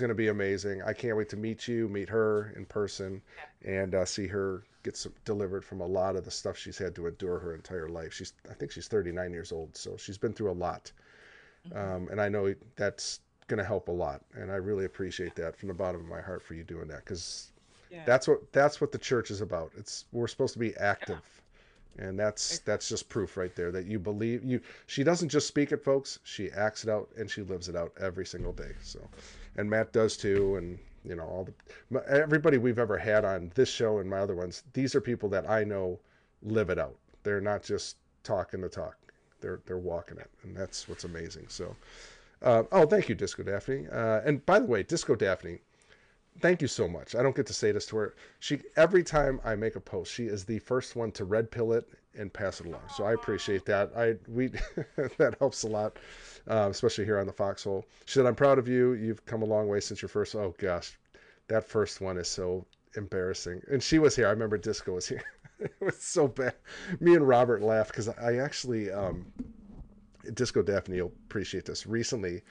going 0.00 0.08
to 0.08 0.14
be 0.14 0.28
amazing. 0.28 0.82
I 0.82 0.92
can't 0.92 1.16
wait 1.16 1.28
to 1.30 1.36
meet 1.36 1.68
you, 1.68 1.88
meet 1.88 2.08
her 2.08 2.52
in 2.56 2.64
person, 2.64 3.22
and 3.64 3.94
uh, 3.94 4.04
see 4.04 4.26
her 4.26 4.64
get 4.82 4.96
some, 4.96 5.12
delivered 5.24 5.64
from 5.64 5.80
a 5.80 5.86
lot 5.86 6.16
of 6.16 6.24
the 6.24 6.30
stuff 6.30 6.56
she's 6.56 6.78
had 6.78 6.94
to 6.96 7.06
endure 7.06 7.38
her 7.38 7.54
entire 7.54 7.88
life. 7.88 8.12
She's, 8.12 8.32
I 8.50 8.54
think 8.54 8.72
she's 8.72 8.88
39 8.88 9.32
years 9.32 9.52
old, 9.52 9.76
so 9.76 9.96
she's 9.96 10.18
been 10.18 10.32
through 10.32 10.50
a 10.50 10.52
lot, 10.52 10.90
mm-hmm. 11.68 11.78
um, 11.78 12.08
and 12.10 12.20
I 12.20 12.28
know 12.28 12.54
that's 12.76 13.20
going 13.46 13.58
to 13.58 13.64
help 13.64 13.88
a 13.88 13.92
lot. 13.92 14.22
And 14.34 14.50
I 14.50 14.56
really 14.56 14.84
appreciate 14.84 15.34
that 15.36 15.56
from 15.56 15.68
the 15.68 15.74
bottom 15.74 16.00
of 16.00 16.06
my 16.06 16.20
heart 16.20 16.42
for 16.42 16.54
you 16.54 16.64
doing 16.64 16.88
that 16.88 17.04
because 17.04 17.52
yeah. 17.90 18.04
that's 18.04 18.28
what 18.28 18.52
that's 18.52 18.80
what 18.80 18.92
the 18.92 18.98
church 18.98 19.30
is 19.30 19.40
about. 19.40 19.72
It's 19.76 20.04
we're 20.12 20.28
supposed 20.28 20.52
to 20.52 20.58
be 20.58 20.76
active. 20.76 21.20
Yeah 21.22 21.38
and 21.98 22.18
that's 22.18 22.60
that's 22.60 22.88
just 22.88 23.08
proof 23.08 23.36
right 23.36 23.54
there 23.54 23.70
that 23.72 23.86
you 23.86 23.98
believe 23.98 24.44
you 24.44 24.60
she 24.86 25.02
doesn't 25.02 25.28
just 25.28 25.46
speak 25.46 25.72
it 25.72 25.84
folks 25.84 26.18
she 26.22 26.50
acts 26.52 26.84
it 26.84 26.90
out 26.90 27.08
and 27.18 27.30
she 27.30 27.42
lives 27.42 27.68
it 27.68 27.76
out 27.76 27.92
every 28.00 28.24
single 28.24 28.52
day 28.52 28.72
so 28.82 29.00
and 29.58 29.68
Matt 29.68 29.92
does 29.92 30.16
too, 30.16 30.56
and 30.56 30.78
you 31.04 31.16
know 31.16 31.24
all 31.24 31.46
the 31.90 32.08
everybody 32.08 32.56
we've 32.56 32.78
ever 32.78 32.96
had 32.96 33.24
on 33.24 33.50
this 33.54 33.68
show 33.68 33.98
and 33.98 34.08
my 34.08 34.18
other 34.18 34.34
ones. 34.34 34.62
These 34.72 34.94
are 34.94 35.00
people 35.00 35.28
that 35.30 35.50
I 35.50 35.64
know 35.64 35.98
live 36.42 36.70
it 36.70 36.78
out. 36.78 36.96
They're 37.24 37.40
not 37.40 37.62
just 37.62 37.96
talking 38.22 38.60
the 38.60 38.68
talk. 38.68 38.96
They're 39.40 39.60
they're 39.66 39.78
walking 39.78 40.16
it, 40.18 40.30
and 40.44 40.56
that's 40.56 40.88
what's 40.88 41.04
amazing. 41.04 41.46
So, 41.48 41.74
uh, 42.40 42.62
oh, 42.72 42.86
thank 42.86 43.08
you, 43.08 43.14
Disco 43.14 43.42
Daphne. 43.42 43.88
Uh, 43.88 44.20
and 44.24 44.44
by 44.46 44.60
the 44.60 44.66
way, 44.66 44.84
Disco 44.84 45.16
Daphne, 45.16 45.58
thank 46.40 46.62
you 46.62 46.68
so 46.68 46.88
much. 46.88 47.16
I 47.16 47.22
don't 47.22 47.34
get 47.36 47.46
to 47.46 47.52
say 47.52 47.72
this 47.72 47.86
to 47.86 47.96
her. 47.96 48.14
She 48.38 48.60
every 48.76 49.02
time 49.02 49.40
I 49.44 49.56
make 49.56 49.74
a 49.74 49.80
post, 49.80 50.12
she 50.12 50.26
is 50.26 50.44
the 50.44 50.60
first 50.60 50.94
one 50.94 51.10
to 51.12 51.24
red 51.24 51.50
pill 51.50 51.72
it 51.72 51.88
and 52.18 52.32
pass 52.32 52.60
it 52.60 52.66
along. 52.66 52.82
So 52.94 53.04
I 53.04 53.12
appreciate 53.14 53.64
that. 53.66 53.92
I 53.96 54.16
we 54.28 54.48
that 55.18 55.36
helps 55.38 55.62
a 55.62 55.68
lot 55.68 55.96
uh, 56.48 56.68
especially 56.70 57.04
here 57.04 57.18
on 57.18 57.26
the 57.26 57.32
Foxhole. 57.32 57.84
She 58.06 58.14
said, 58.14 58.26
"I'm 58.26 58.34
proud 58.34 58.58
of 58.58 58.68
you. 58.68 58.92
You've 58.94 59.24
come 59.26 59.42
a 59.42 59.46
long 59.46 59.68
way 59.68 59.80
since 59.80 60.00
your 60.02 60.08
first. 60.08 60.34
Oh 60.34 60.54
gosh, 60.58 60.98
that 61.48 61.64
first 61.64 62.00
one 62.00 62.16
is 62.16 62.28
so 62.28 62.66
embarrassing." 62.96 63.60
And 63.70 63.82
she 63.82 63.98
was 63.98 64.16
here. 64.16 64.26
I 64.26 64.30
remember 64.30 64.58
Disco 64.58 64.94
was 64.94 65.06
here. 65.08 65.22
it 65.60 65.74
was 65.80 66.00
so 66.00 66.28
bad. 66.28 66.54
Me 67.00 67.14
and 67.14 67.26
Robert 67.26 67.62
laughed 67.62 67.90
because 67.90 68.08
I 68.08 68.36
actually, 68.36 68.90
um, 68.90 69.26
Disco 70.34 70.62
Daphne 70.62 71.00
will 71.02 71.12
appreciate 71.26 71.66
this. 71.66 71.86
Recently, 71.86 72.42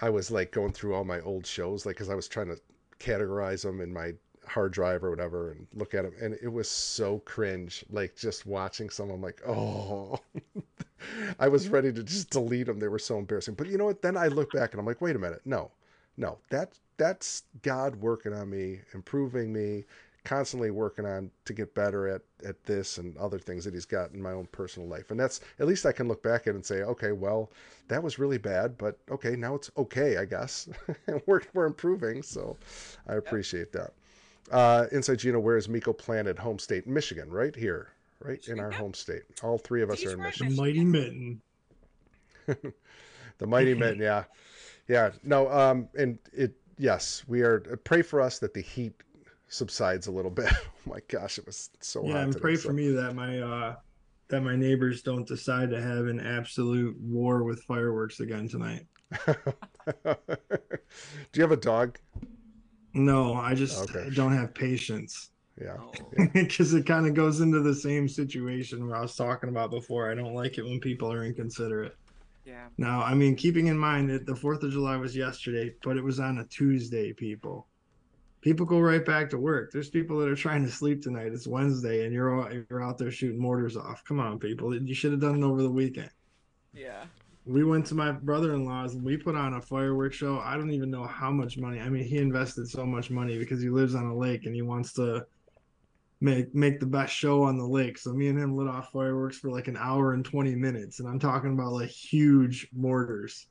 I 0.00 0.10
was 0.10 0.30
like 0.30 0.52
going 0.52 0.72
through 0.72 0.94
all 0.94 1.04
my 1.04 1.20
old 1.20 1.46
shows, 1.46 1.86
like 1.86 1.96
because 1.96 2.10
I 2.10 2.14
was 2.14 2.28
trying 2.28 2.48
to 2.48 2.60
categorize 2.98 3.62
them 3.62 3.80
in 3.80 3.92
my 3.92 4.12
hard 4.52 4.72
drive 4.72 5.02
or 5.02 5.10
whatever 5.10 5.52
and 5.52 5.66
look 5.74 5.94
at 5.94 6.02
them 6.02 6.12
and 6.20 6.36
it 6.42 6.48
was 6.48 6.68
so 6.68 7.18
cringe 7.20 7.84
like 7.90 8.14
just 8.16 8.46
watching 8.46 8.90
some 8.90 9.10
i'm 9.10 9.22
like 9.22 9.40
oh 9.46 10.18
I 11.38 11.48
was 11.48 11.68
ready 11.68 11.92
to 11.92 12.02
just 12.02 12.30
delete 12.30 12.66
them. 12.66 12.78
They 12.78 12.88
were 12.88 12.98
so 12.98 13.18
embarrassing. 13.18 13.54
But 13.54 13.68
you 13.68 13.78
know 13.78 13.86
what? 13.86 14.02
Then 14.02 14.16
I 14.16 14.28
look 14.28 14.52
back 14.52 14.72
and 14.72 14.80
I'm 14.80 14.86
like, 14.86 15.00
wait 15.00 15.16
a 15.16 15.18
minute. 15.18 15.42
No, 15.44 15.70
no, 16.16 16.38
that 16.50 16.78
that's 16.96 17.44
God 17.62 17.96
working 17.96 18.32
on 18.32 18.50
me, 18.50 18.80
improving 18.94 19.52
me, 19.52 19.84
constantly 20.24 20.70
working 20.70 21.04
on 21.04 21.30
to 21.44 21.52
get 21.52 21.74
better 21.74 22.06
at 22.08 22.22
at 22.46 22.62
this 22.64 22.98
and 22.98 23.16
other 23.16 23.38
things 23.38 23.64
that 23.64 23.74
He's 23.74 23.86
got 23.86 24.12
in 24.12 24.22
my 24.22 24.32
own 24.32 24.46
personal 24.52 24.88
life. 24.88 25.10
And 25.10 25.18
that's 25.18 25.40
at 25.58 25.66
least 25.66 25.86
I 25.86 25.92
can 25.92 26.08
look 26.08 26.22
back 26.22 26.46
at 26.46 26.54
and 26.54 26.64
say, 26.64 26.82
okay, 26.82 27.12
well, 27.12 27.50
that 27.88 28.02
was 28.02 28.18
really 28.18 28.38
bad, 28.38 28.78
but 28.78 28.98
okay, 29.10 29.36
now 29.36 29.54
it's 29.54 29.70
okay, 29.76 30.18
I 30.18 30.24
guess. 30.24 30.68
we're 31.26 31.42
we're 31.54 31.66
improving, 31.66 32.22
so 32.22 32.56
I 33.08 33.14
appreciate 33.14 33.72
that. 33.72 33.92
Uh, 34.50 34.86
Insite 34.92 35.18
Gino, 35.18 35.38
where 35.38 35.56
is 35.56 35.68
Miko 35.68 35.92
planted? 35.92 36.38
Home 36.38 36.58
state, 36.58 36.86
Michigan, 36.86 37.30
right 37.30 37.54
here 37.54 37.92
right 38.24 38.46
in 38.48 38.60
our 38.60 38.70
home 38.70 38.94
state. 38.94 39.22
All 39.42 39.58
three 39.58 39.82
of 39.82 39.90
us 39.90 40.04
are 40.04 40.12
in 40.12 40.20
Michigan. 40.20 40.54
The 40.54 40.62
mighty 40.62 40.84
mitten. 40.84 41.42
the 42.46 43.46
mighty 43.46 43.74
mitten, 43.74 44.00
yeah, 44.00 44.24
yeah. 44.88 45.10
No, 45.22 45.50
um, 45.50 45.88
and 45.96 46.18
it, 46.32 46.54
yes, 46.78 47.24
we 47.26 47.42
are. 47.42 47.60
Pray 47.84 48.02
for 48.02 48.20
us 48.20 48.38
that 48.40 48.54
the 48.54 48.60
heat 48.60 48.94
subsides 49.48 50.06
a 50.06 50.12
little 50.12 50.30
bit. 50.30 50.50
oh 50.52 50.90
my 50.90 51.00
gosh, 51.08 51.38
it 51.38 51.46
was 51.46 51.70
so 51.80 52.04
yeah, 52.04 52.12
hot. 52.12 52.22
and 52.24 52.32
today, 52.32 52.42
pray 52.42 52.56
so. 52.56 52.68
for 52.68 52.72
me 52.72 52.90
that 52.90 53.14
my 53.14 53.40
uh 53.40 53.76
that 54.28 54.40
my 54.40 54.56
neighbors 54.56 55.02
don't 55.02 55.26
decide 55.26 55.70
to 55.70 55.80
have 55.80 56.06
an 56.06 56.18
absolute 56.20 56.98
war 57.00 57.44
with 57.44 57.62
fireworks 57.64 58.20
again 58.20 58.48
tonight. 58.48 58.86
Do 59.26 60.16
you 61.34 61.42
have 61.42 61.52
a 61.52 61.56
dog? 61.56 61.98
No, 62.94 63.34
I 63.34 63.54
just 63.54 63.90
okay. 63.90 64.10
don't 64.14 64.36
have 64.36 64.54
patience. 64.54 65.30
Yeah. 65.60 65.76
Because 66.32 66.74
oh. 66.74 66.76
it 66.78 66.86
kind 66.86 67.06
of 67.06 67.14
goes 67.14 67.40
into 67.40 67.60
the 67.60 67.74
same 67.74 68.08
situation 68.08 68.86
where 68.86 68.96
I 68.96 69.02
was 69.02 69.16
talking 69.16 69.48
about 69.48 69.70
before. 69.70 70.10
I 70.10 70.14
don't 70.14 70.34
like 70.34 70.58
it 70.58 70.64
when 70.64 70.80
people 70.80 71.12
are 71.12 71.24
inconsiderate. 71.24 71.96
Yeah. 72.44 72.66
Now, 72.76 73.02
I 73.02 73.14
mean, 73.14 73.36
keeping 73.36 73.68
in 73.68 73.78
mind 73.78 74.10
that 74.10 74.26
the 74.26 74.34
4th 74.34 74.62
of 74.62 74.72
July 74.72 74.96
was 74.96 75.16
yesterday, 75.16 75.74
but 75.82 75.96
it 75.96 76.02
was 76.02 76.18
on 76.18 76.38
a 76.38 76.44
Tuesday, 76.46 77.12
people. 77.12 77.68
People 78.40 78.66
go 78.66 78.80
right 78.80 79.04
back 79.04 79.30
to 79.30 79.38
work. 79.38 79.70
There's 79.70 79.88
people 79.88 80.18
that 80.18 80.28
are 80.28 80.34
trying 80.34 80.64
to 80.64 80.70
sleep 80.70 81.00
tonight. 81.00 81.32
It's 81.32 81.46
Wednesday 81.46 82.04
and 82.04 82.12
you're 82.12 82.34
all, 82.34 82.52
you're 82.52 82.82
out 82.82 82.98
there 82.98 83.12
shooting 83.12 83.40
mortars 83.40 83.76
off. 83.76 84.02
Come 84.04 84.18
on, 84.18 84.40
people. 84.40 84.74
You 84.74 84.94
should 84.94 85.12
have 85.12 85.20
done 85.20 85.40
it 85.40 85.46
over 85.46 85.62
the 85.62 85.70
weekend. 85.70 86.10
Yeah. 86.74 87.04
We 87.44 87.64
went 87.64 87.86
to 87.86 87.94
my 87.94 88.12
brother-in-law's 88.12 88.94
and 88.94 89.02
we 89.04 89.16
put 89.16 89.34
on 89.34 89.54
a 89.54 89.60
fireworks 89.60 90.16
show. 90.16 90.38
I 90.38 90.56
don't 90.56 90.70
even 90.70 90.90
know 90.90 91.04
how 91.04 91.30
much 91.30 91.58
money. 91.58 91.80
I 91.80 91.88
mean, 91.88 92.04
he 92.04 92.18
invested 92.18 92.68
so 92.68 92.86
much 92.86 93.10
money 93.10 93.38
because 93.38 93.60
he 93.60 93.68
lives 93.68 93.94
on 93.94 94.06
a 94.06 94.16
lake 94.16 94.46
and 94.46 94.54
he 94.54 94.62
wants 94.62 94.92
to 94.94 95.26
make 96.20 96.54
make 96.54 96.78
the 96.78 96.86
best 96.86 97.12
show 97.12 97.42
on 97.42 97.58
the 97.58 97.66
lake. 97.66 97.98
So 97.98 98.12
me 98.12 98.28
and 98.28 98.38
him 98.38 98.56
lit 98.56 98.68
off 98.68 98.92
fireworks 98.92 99.38
for 99.38 99.50
like 99.50 99.66
an 99.66 99.76
hour 99.76 100.12
and 100.12 100.24
20 100.24 100.54
minutes. 100.54 101.00
And 101.00 101.08
I'm 101.08 101.18
talking 101.18 101.52
about 101.52 101.72
like 101.72 101.90
huge 101.90 102.68
mortars. 102.72 103.48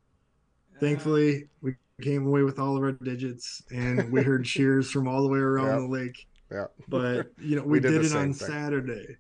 Thankfully, 0.79 1.49
we 1.61 1.75
came 2.01 2.25
away 2.25 2.43
with 2.43 2.59
all 2.59 2.77
of 2.77 2.83
our 2.83 2.93
digits 2.93 3.61
and 3.71 4.09
we 4.11 4.23
heard 4.23 4.45
cheers 4.53 4.89
from 4.89 5.07
all 5.07 5.21
the 5.21 5.27
way 5.29 5.39
around 5.39 5.67
Yep. 5.67 5.77
the 5.79 5.87
lake. 5.87 6.27
Yeah. 6.51 6.65
But 6.87 7.31
you 7.39 7.57
know, 7.57 7.63
We 7.63 7.71
we, 7.73 7.79
did 7.81 8.01
did, 8.01 8.05
it 8.05 8.15
on 8.15 8.33
thing. 8.33 8.47
Saturday. 8.47 9.17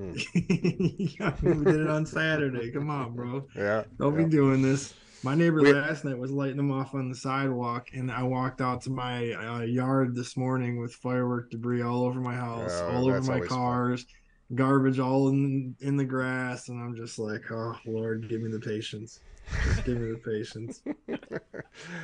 Yeah, 0.34 1.34
we 1.42 1.64
did 1.64 1.80
it 1.80 1.88
on 1.88 2.06
Saturday. 2.06 2.70
Come 2.70 2.90
on, 2.90 3.14
bro. 3.14 3.46
Yeah. 3.56 3.84
Don't 3.98 4.18
yeah. 4.18 4.24
be 4.24 4.30
doing 4.30 4.62
this. 4.62 4.94
My 5.22 5.34
neighbor 5.34 5.60
We- 5.60 5.72
last 5.72 6.04
night 6.04 6.16
was 6.18 6.30
lighting 6.30 6.56
them 6.56 6.70
off 6.72 6.94
on 6.94 7.10
the 7.10 7.14
sidewalk, 7.14 7.88
and 7.92 8.10
I 8.10 8.22
walked 8.22 8.60
out 8.62 8.80
to 8.82 8.90
my 8.90 9.32
uh, 9.32 9.60
yard 9.62 10.14
this 10.16 10.36
morning 10.36 10.80
with 10.80 10.94
firework 10.94 11.50
debris 11.50 11.82
all 11.82 12.04
over 12.04 12.20
my 12.20 12.34
house, 12.34 12.70
Oh, 12.72 12.90
all 12.92 13.08
over 13.08 13.20
my 13.22 13.34
always 13.34 13.48
fun. 13.48 13.58
cars, 13.58 14.06
garbage 14.54 14.98
all 14.98 15.28
in 15.28 15.76
in 15.80 15.96
the 15.98 16.04
grass, 16.06 16.68
and 16.70 16.80
I'm 16.82 16.96
just 16.96 17.18
like, 17.18 17.42
oh 17.50 17.76
Lord, 17.86 18.28
give 18.30 18.40
me 18.40 18.50
the 18.50 18.60
patience. 18.60 19.20
Just 19.64 19.84
give 19.84 19.98
me 19.98 20.10
the 20.12 20.18
patience. 20.18 20.82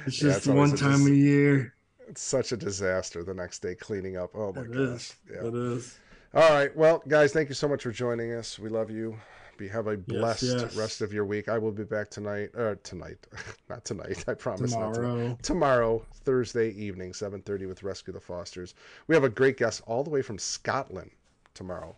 It's 0.07 0.23
Yeah, 0.23 0.33
just 0.33 0.49
always 0.49 0.71
one 0.71 0.79
time 0.79 0.99
dis- 1.01 1.09
a 1.09 1.15
year. 1.15 1.75
It's 2.09 2.23
such 2.23 2.53
a 2.53 2.57
disaster 2.57 3.25
the 3.25 3.35
next 3.35 3.61
day 3.63 3.75
cleaning 3.75 4.17
up. 4.17 4.31
Oh 4.35 4.53
my 4.53 4.63
It 4.63 4.73
gosh. 4.73 4.79
is. 4.79 5.17
Yeah. 5.33 5.47
It 5.49 5.55
is. 5.55 5.99
All 6.35 6.51
right. 6.51 6.75
Well, 6.77 7.03
guys, 7.09 7.33
thank 7.33 7.49
you 7.49 7.55
so 7.55 7.69
much 7.69 7.83
for 7.83 7.93
joining 7.93 8.33
us. 8.33 8.59
We 8.59 8.69
love 8.69 8.91
you. 8.91 9.19
Be 9.57 9.69
have 9.69 9.87
a 9.87 9.97
blessed 9.97 10.43
yes. 10.43 10.77
rest 10.77 11.01
of 11.01 11.13
your 11.13 11.25
week. 11.25 11.49
I 11.49 11.57
will 11.57 11.73
be 11.73 11.85
back 11.85 12.11
tonight. 12.11 12.51
Or 12.55 12.75
tonight, 12.83 13.19
not 13.71 13.85
tonight. 13.87 14.25
I 14.29 14.35
promise. 14.35 14.73
Not 14.73 14.95
tonight. 14.95 15.09
Tomorrow. 15.09 15.39
Tomorrow, 15.41 16.07
Thursday 16.25 16.71
evening, 16.73 17.15
seven 17.15 17.41
thirty, 17.41 17.65
with 17.65 17.83
Rescue 17.83 18.13
the 18.13 18.21
Fosters. 18.21 18.75
We 19.07 19.15
have 19.15 19.25
a 19.25 19.31
great 19.31 19.57
guest 19.57 19.83
all 19.87 20.05
the 20.05 20.11
way 20.11 20.21
from 20.21 20.39
Scotland 20.39 21.11
tomorrow. 21.55 21.97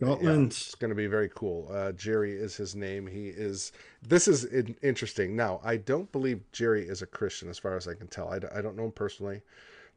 Yeah, 0.00 0.06
Scotland. 0.14 0.46
it's 0.52 0.74
going 0.76 0.88
to 0.88 0.94
be 0.94 1.08
very 1.08 1.28
cool. 1.34 1.68
Uh, 1.70 1.92
Jerry 1.92 2.32
is 2.32 2.56
his 2.56 2.74
name. 2.74 3.06
He 3.06 3.28
is. 3.28 3.72
This 4.02 4.26
is 4.26 4.46
interesting. 4.82 5.36
Now, 5.36 5.60
I 5.62 5.76
don't 5.76 6.10
believe 6.10 6.40
Jerry 6.52 6.88
is 6.88 7.02
a 7.02 7.06
Christian, 7.06 7.50
as 7.50 7.58
far 7.58 7.76
as 7.76 7.86
I 7.86 7.92
can 7.92 8.06
tell. 8.06 8.30
I, 8.30 8.36
I 8.56 8.62
don't 8.62 8.76
know 8.76 8.86
him 8.86 8.92
personally, 8.92 9.42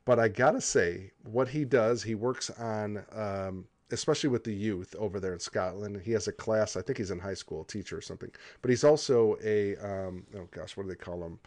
but 0.06 0.20
I 0.20 0.28
gotta 0.28 0.62
say, 0.62 1.12
what 1.24 1.48
he 1.48 1.66
does, 1.66 2.04
he 2.04 2.16
works 2.16 2.50
on, 2.50 3.04
um, 3.14 3.66
especially 3.92 4.30
with 4.30 4.44
the 4.44 4.54
youth 4.54 4.96
over 4.98 5.20
there 5.20 5.34
in 5.34 5.40
Scotland. 5.40 6.02
He 6.04 6.12
has 6.14 6.28
a 6.28 6.32
class. 6.32 6.76
I 6.76 6.82
think 6.82 6.98
he's 6.98 7.12
in 7.12 7.20
high 7.20 7.34
school, 7.34 7.64
teacher 7.64 7.98
or 7.98 8.02
something. 8.02 8.32
But 8.62 8.70
he's 8.70 8.84
also 8.84 9.38
a. 9.44 9.76
Um, 9.78 10.26
oh 10.36 10.48
gosh, 10.52 10.76
what 10.76 10.84
do 10.84 10.90
they 10.90 10.96
call 10.96 11.24
him? 11.24 11.40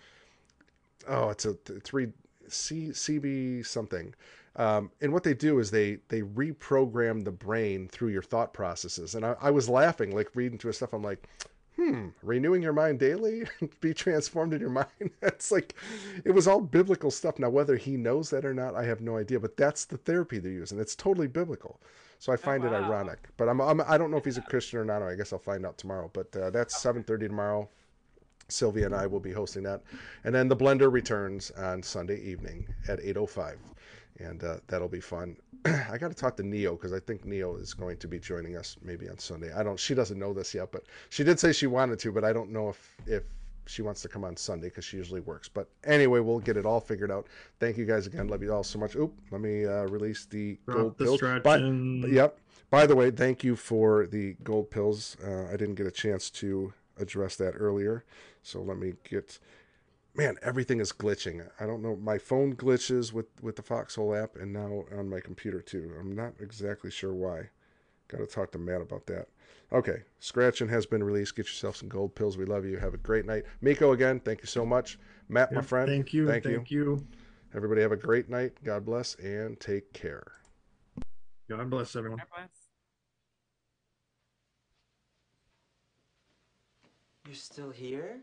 Oh, 1.08 1.30
it's 1.30 1.44
a 1.44 1.54
th- 1.54 1.82
three 1.82 2.08
C 2.48 2.90
CB 2.90 3.66
something. 3.66 4.14
Um, 4.56 4.92
and 5.00 5.12
what 5.12 5.24
they 5.24 5.34
do 5.34 5.58
is 5.58 5.70
they 5.70 5.98
they 6.08 6.22
reprogram 6.22 7.24
the 7.24 7.32
brain 7.32 7.88
through 7.88 8.10
your 8.10 8.22
thought 8.22 8.52
processes. 8.52 9.14
And 9.14 9.26
I, 9.26 9.34
I 9.40 9.50
was 9.50 9.68
laughing, 9.68 10.14
like 10.14 10.30
reading 10.34 10.58
through 10.58 10.68
his 10.68 10.76
stuff. 10.76 10.92
I'm 10.92 11.02
like, 11.02 11.28
hmm, 11.76 12.08
renewing 12.22 12.62
your 12.62 12.72
mind 12.72 12.98
daily, 12.98 13.44
be 13.80 13.94
transformed 13.94 14.52
in 14.54 14.60
your 14.60 14.70
mind. 14.70 14.88
It's 15.22 15.50
like, 15.50 15.74
it 16.24 16.30
was 16.30 16.46
all 16.46 16.60
biblical 16.60 17.10
stuff. 17.10 17.38
Now, 17.38 17.50
whether 17.50 17.76
he 17.76 17.96
knows 17.96 18.30
that 18.30 18.44
or 18.44 18.54
not, 18.54 18.74
I 18.74 18.84
have 18.84 19.00
no 19.00 19.16
idea. 19.16 19.40
But 19.40 19.56
that's 19.56 19.84
the 19.84 19.96
therapy 19.98 20.38
they're 20.38 20.52
using. 20.52 20.78
It's 20.78 20.94
totally 20.94 21.26
biblical. 21.26 21.80
So 22.18 22.32
I 22.32 22.36
find 22.36 22.64
it 22.64 22.70
wow. 22.70 22.84
ironic. 22.84 23.28
But 23.36 23.48
I'm, 23.48 23.60
I'm 23.60 23.80
I 23.86 23.98
don't 23.98 24.10
know 24.10 24.16
if 24.16 24.24
he's 24.24 24.38
a 24.38 24.42
Christian 24.42 24.78
or 24.78 24.84
not. 24.84 25.02
I 25.02 25.14
guess 25.14 25.32
I'll 25.32 25.38
find 25.38 25.66
out 25.66 25.76
tomorrow. 25.76 26.10
But 26.12 26.34
uh, 26.36 26.50
that's 26.50 26.74
7:30 26.82 27.28
tomorrow. 27.28 27.68
Sylvia 28.48 28.86
and 28.86 28.94
I 28.94 29.06
will 29.06 29.20
be 29.20 29.32
hosting 29.32 29.62
that. 29.64 29.82
And 30.24 30.34
then 30.34 30.48
the 30.48 30.56
blender 30.56 30.92
returns 30.92 31.50
on 31.52 31.82
Sunday 31.82 32.20
evening 32.20 32.66
at 32.88 33.00
8.05. 33.00 33.56
And 34.20 34.42
uh, 34.44 34.56
that'll 34.68 34.88
be 34.88 35.00
fun. 35.00 35.36
I 35.64 35.98
got 35.98 36.08
to 36.08 36.14
talk 36.14 36.36
to 36.36 36.42
Neo 36.42 36.76
because 36.76 36.92
I 36.92 37.00
think 37.00 37.24
Neo 37.24 37.56
is 37.56 37.74
going 37.74 37.96
to 37.98 38.06
be 38.08 38.18
joining 38.20 38.56
us 38.56 38.76
maybe 38.82 39.08
on 39.08 39.18
Sunday. 39.18 39.52
I 39.52 39.62
don't. 39.62 39.78
She 39.78 39.94
doesn't 39.94 40.18
know 40.18 40.32
this 40.32 40.54
yet, 40.54 40.70
but 40.70 40.84
she 41.08 41.24
did 41.24 41.40
say 41.40 41.52
she 41.52 41.66
wanted 41.66 41.98
to. 42.00 42.12
But 42.12 42.24
I 42.24 42.32
don't 42.32 42.50
know 42.50 42.68
if 42.68 42.94
if 43.06 43.22
she 43.66 43.82
wants 43.82 44.02
to 44.02 44.08
come 44.08 44.24
on 44.24 44.36
Sunday 44.36 44.68
because 44.68 44.84
she 44.84 44.98
usually 44.98 45.20
works. 45.22 45.48
But 45.48 45.68
anyway, 45.84 46.20
we'll 46.20 46.38
get 46.38 46.56
it 46.56 46.66
all 46.66 46.80
figured 46.80 47.10
out. 47.10 47.26
Thank 47.60 47.76
you 47.78 47.86
guys 47.86 48.06
again. 48.06 48.28
Love 48.28 48.42
you 48.42 48.52
all 48.52 48.62
so 48.62 48.78
much. 48.78 48.94
Oop, 48.94 49.14
let 49.30 49.40
me 49.40 49.64
uh, 49.64 49.84
release 49.86 50.26
the 50.26 50.58
Drop 50.66 50.76
gold 50.78 50.98
the 50.98 51.04
pills. 51.04 51.20
But- 51.42 51.60
Yep. 52.10 52.38
By 52.70 52.86
the 52.86 52.94
way, 52.96 53.10
thank 53.10 53.42
you 53.44 53.56
for 53.56 54.06
the 54.06 54.34
gold 54.44 54.70
pills. 54.70 55.16
Uh, 55.24 55.46
I 55.46 55.56
didn't 55.56 55.76
get 55.76 55.86
a 55.86 55.90
chance 55.92 56.28
to 56.30 56.72
address 56.98 57.36
that 57.36 57.52
earlier, 57.56 58.04
so 58.42 58.60
let 58.62 58.78
me 58.78 58.94
get. 59.08 59.38
Man, 60.16 60.36
everything 60.42 60.80
is 60.80 60.92
glitching. 60.92 61.44
I 61.58 61.66
don't 61.66 61.82
know. 61.82 61.96
My 61.96 62.18
phone 62.18 62.54
glitches 62.54 63.12
with 63.12 63.26
with 63.42 63.56
the 63.56 63.62
Foxhole 63.62 64.14
app, 64.14 64.36
and 64.36 64.52
now 64.52 64.84
on 64.96 65.08
my 65.08 65.20
computer 65.20 65.60
too. 65.60 65.92
I'm 65.98 66.14
not 66.14 66.34
exactly 66.40 66.90
sure 66.90 67.12
why. 67.12 67.50
Got 68.08 68.18
to 68.18 68.26
talk 68.26 68.52
to 68.52 68.58
Matt 68.58 68.80
about 68.80 69.06
that. 69.06 69.28
Okay, 69.72 70.04
scratching 70.20 70.68
has 70.68 70.86
been 70.86 71.02
released. 71.02 71.34
Get 71.34 71.46
yourself 71.46 71.76
some 71.76 71.88
gold 71.88 72.14
pills. 72.14 72.36
We 72.36 72.44
love 72.44 72.64
you. 72.64 72.76
Have 72.76 72.94
a 72.94 72.98
great 72.98 73.26
night, 73.26 73.44
Miko. 73.60 73.92
Again, 73.92 74.20
thank 74.20 74.40
you 74.40 74.46
so 74.46 74.64
much, 74.64 74.98
Matt, 75.28 75.52
my 75.52 75.62
friend. 75.62 75.88
Thank 75.88 76.12
you. 76.12 76.28
Thank, 76.28 76.44
Thank, 76.44 76.70
you. 76.70 76.96
you. 76.96 77.06
Everybody 77.54 77.80
have 77.80 77.92
a 77.92 77.96
great 77.96 78.28
night. 78.28 78.52
God 78.62 78.84
bless 78.84 79.16
and 79.16 79.58
take 79.58 79.92
care. 79.92 80.24
God 81.48 81.68
bless 81.70 81.96
everyone. 81.96 82.18
God 82.18 82.26
bless. 82.36 82.48
You're 87.26 87.34
still 87.34 87.70
here? 87.70 88.22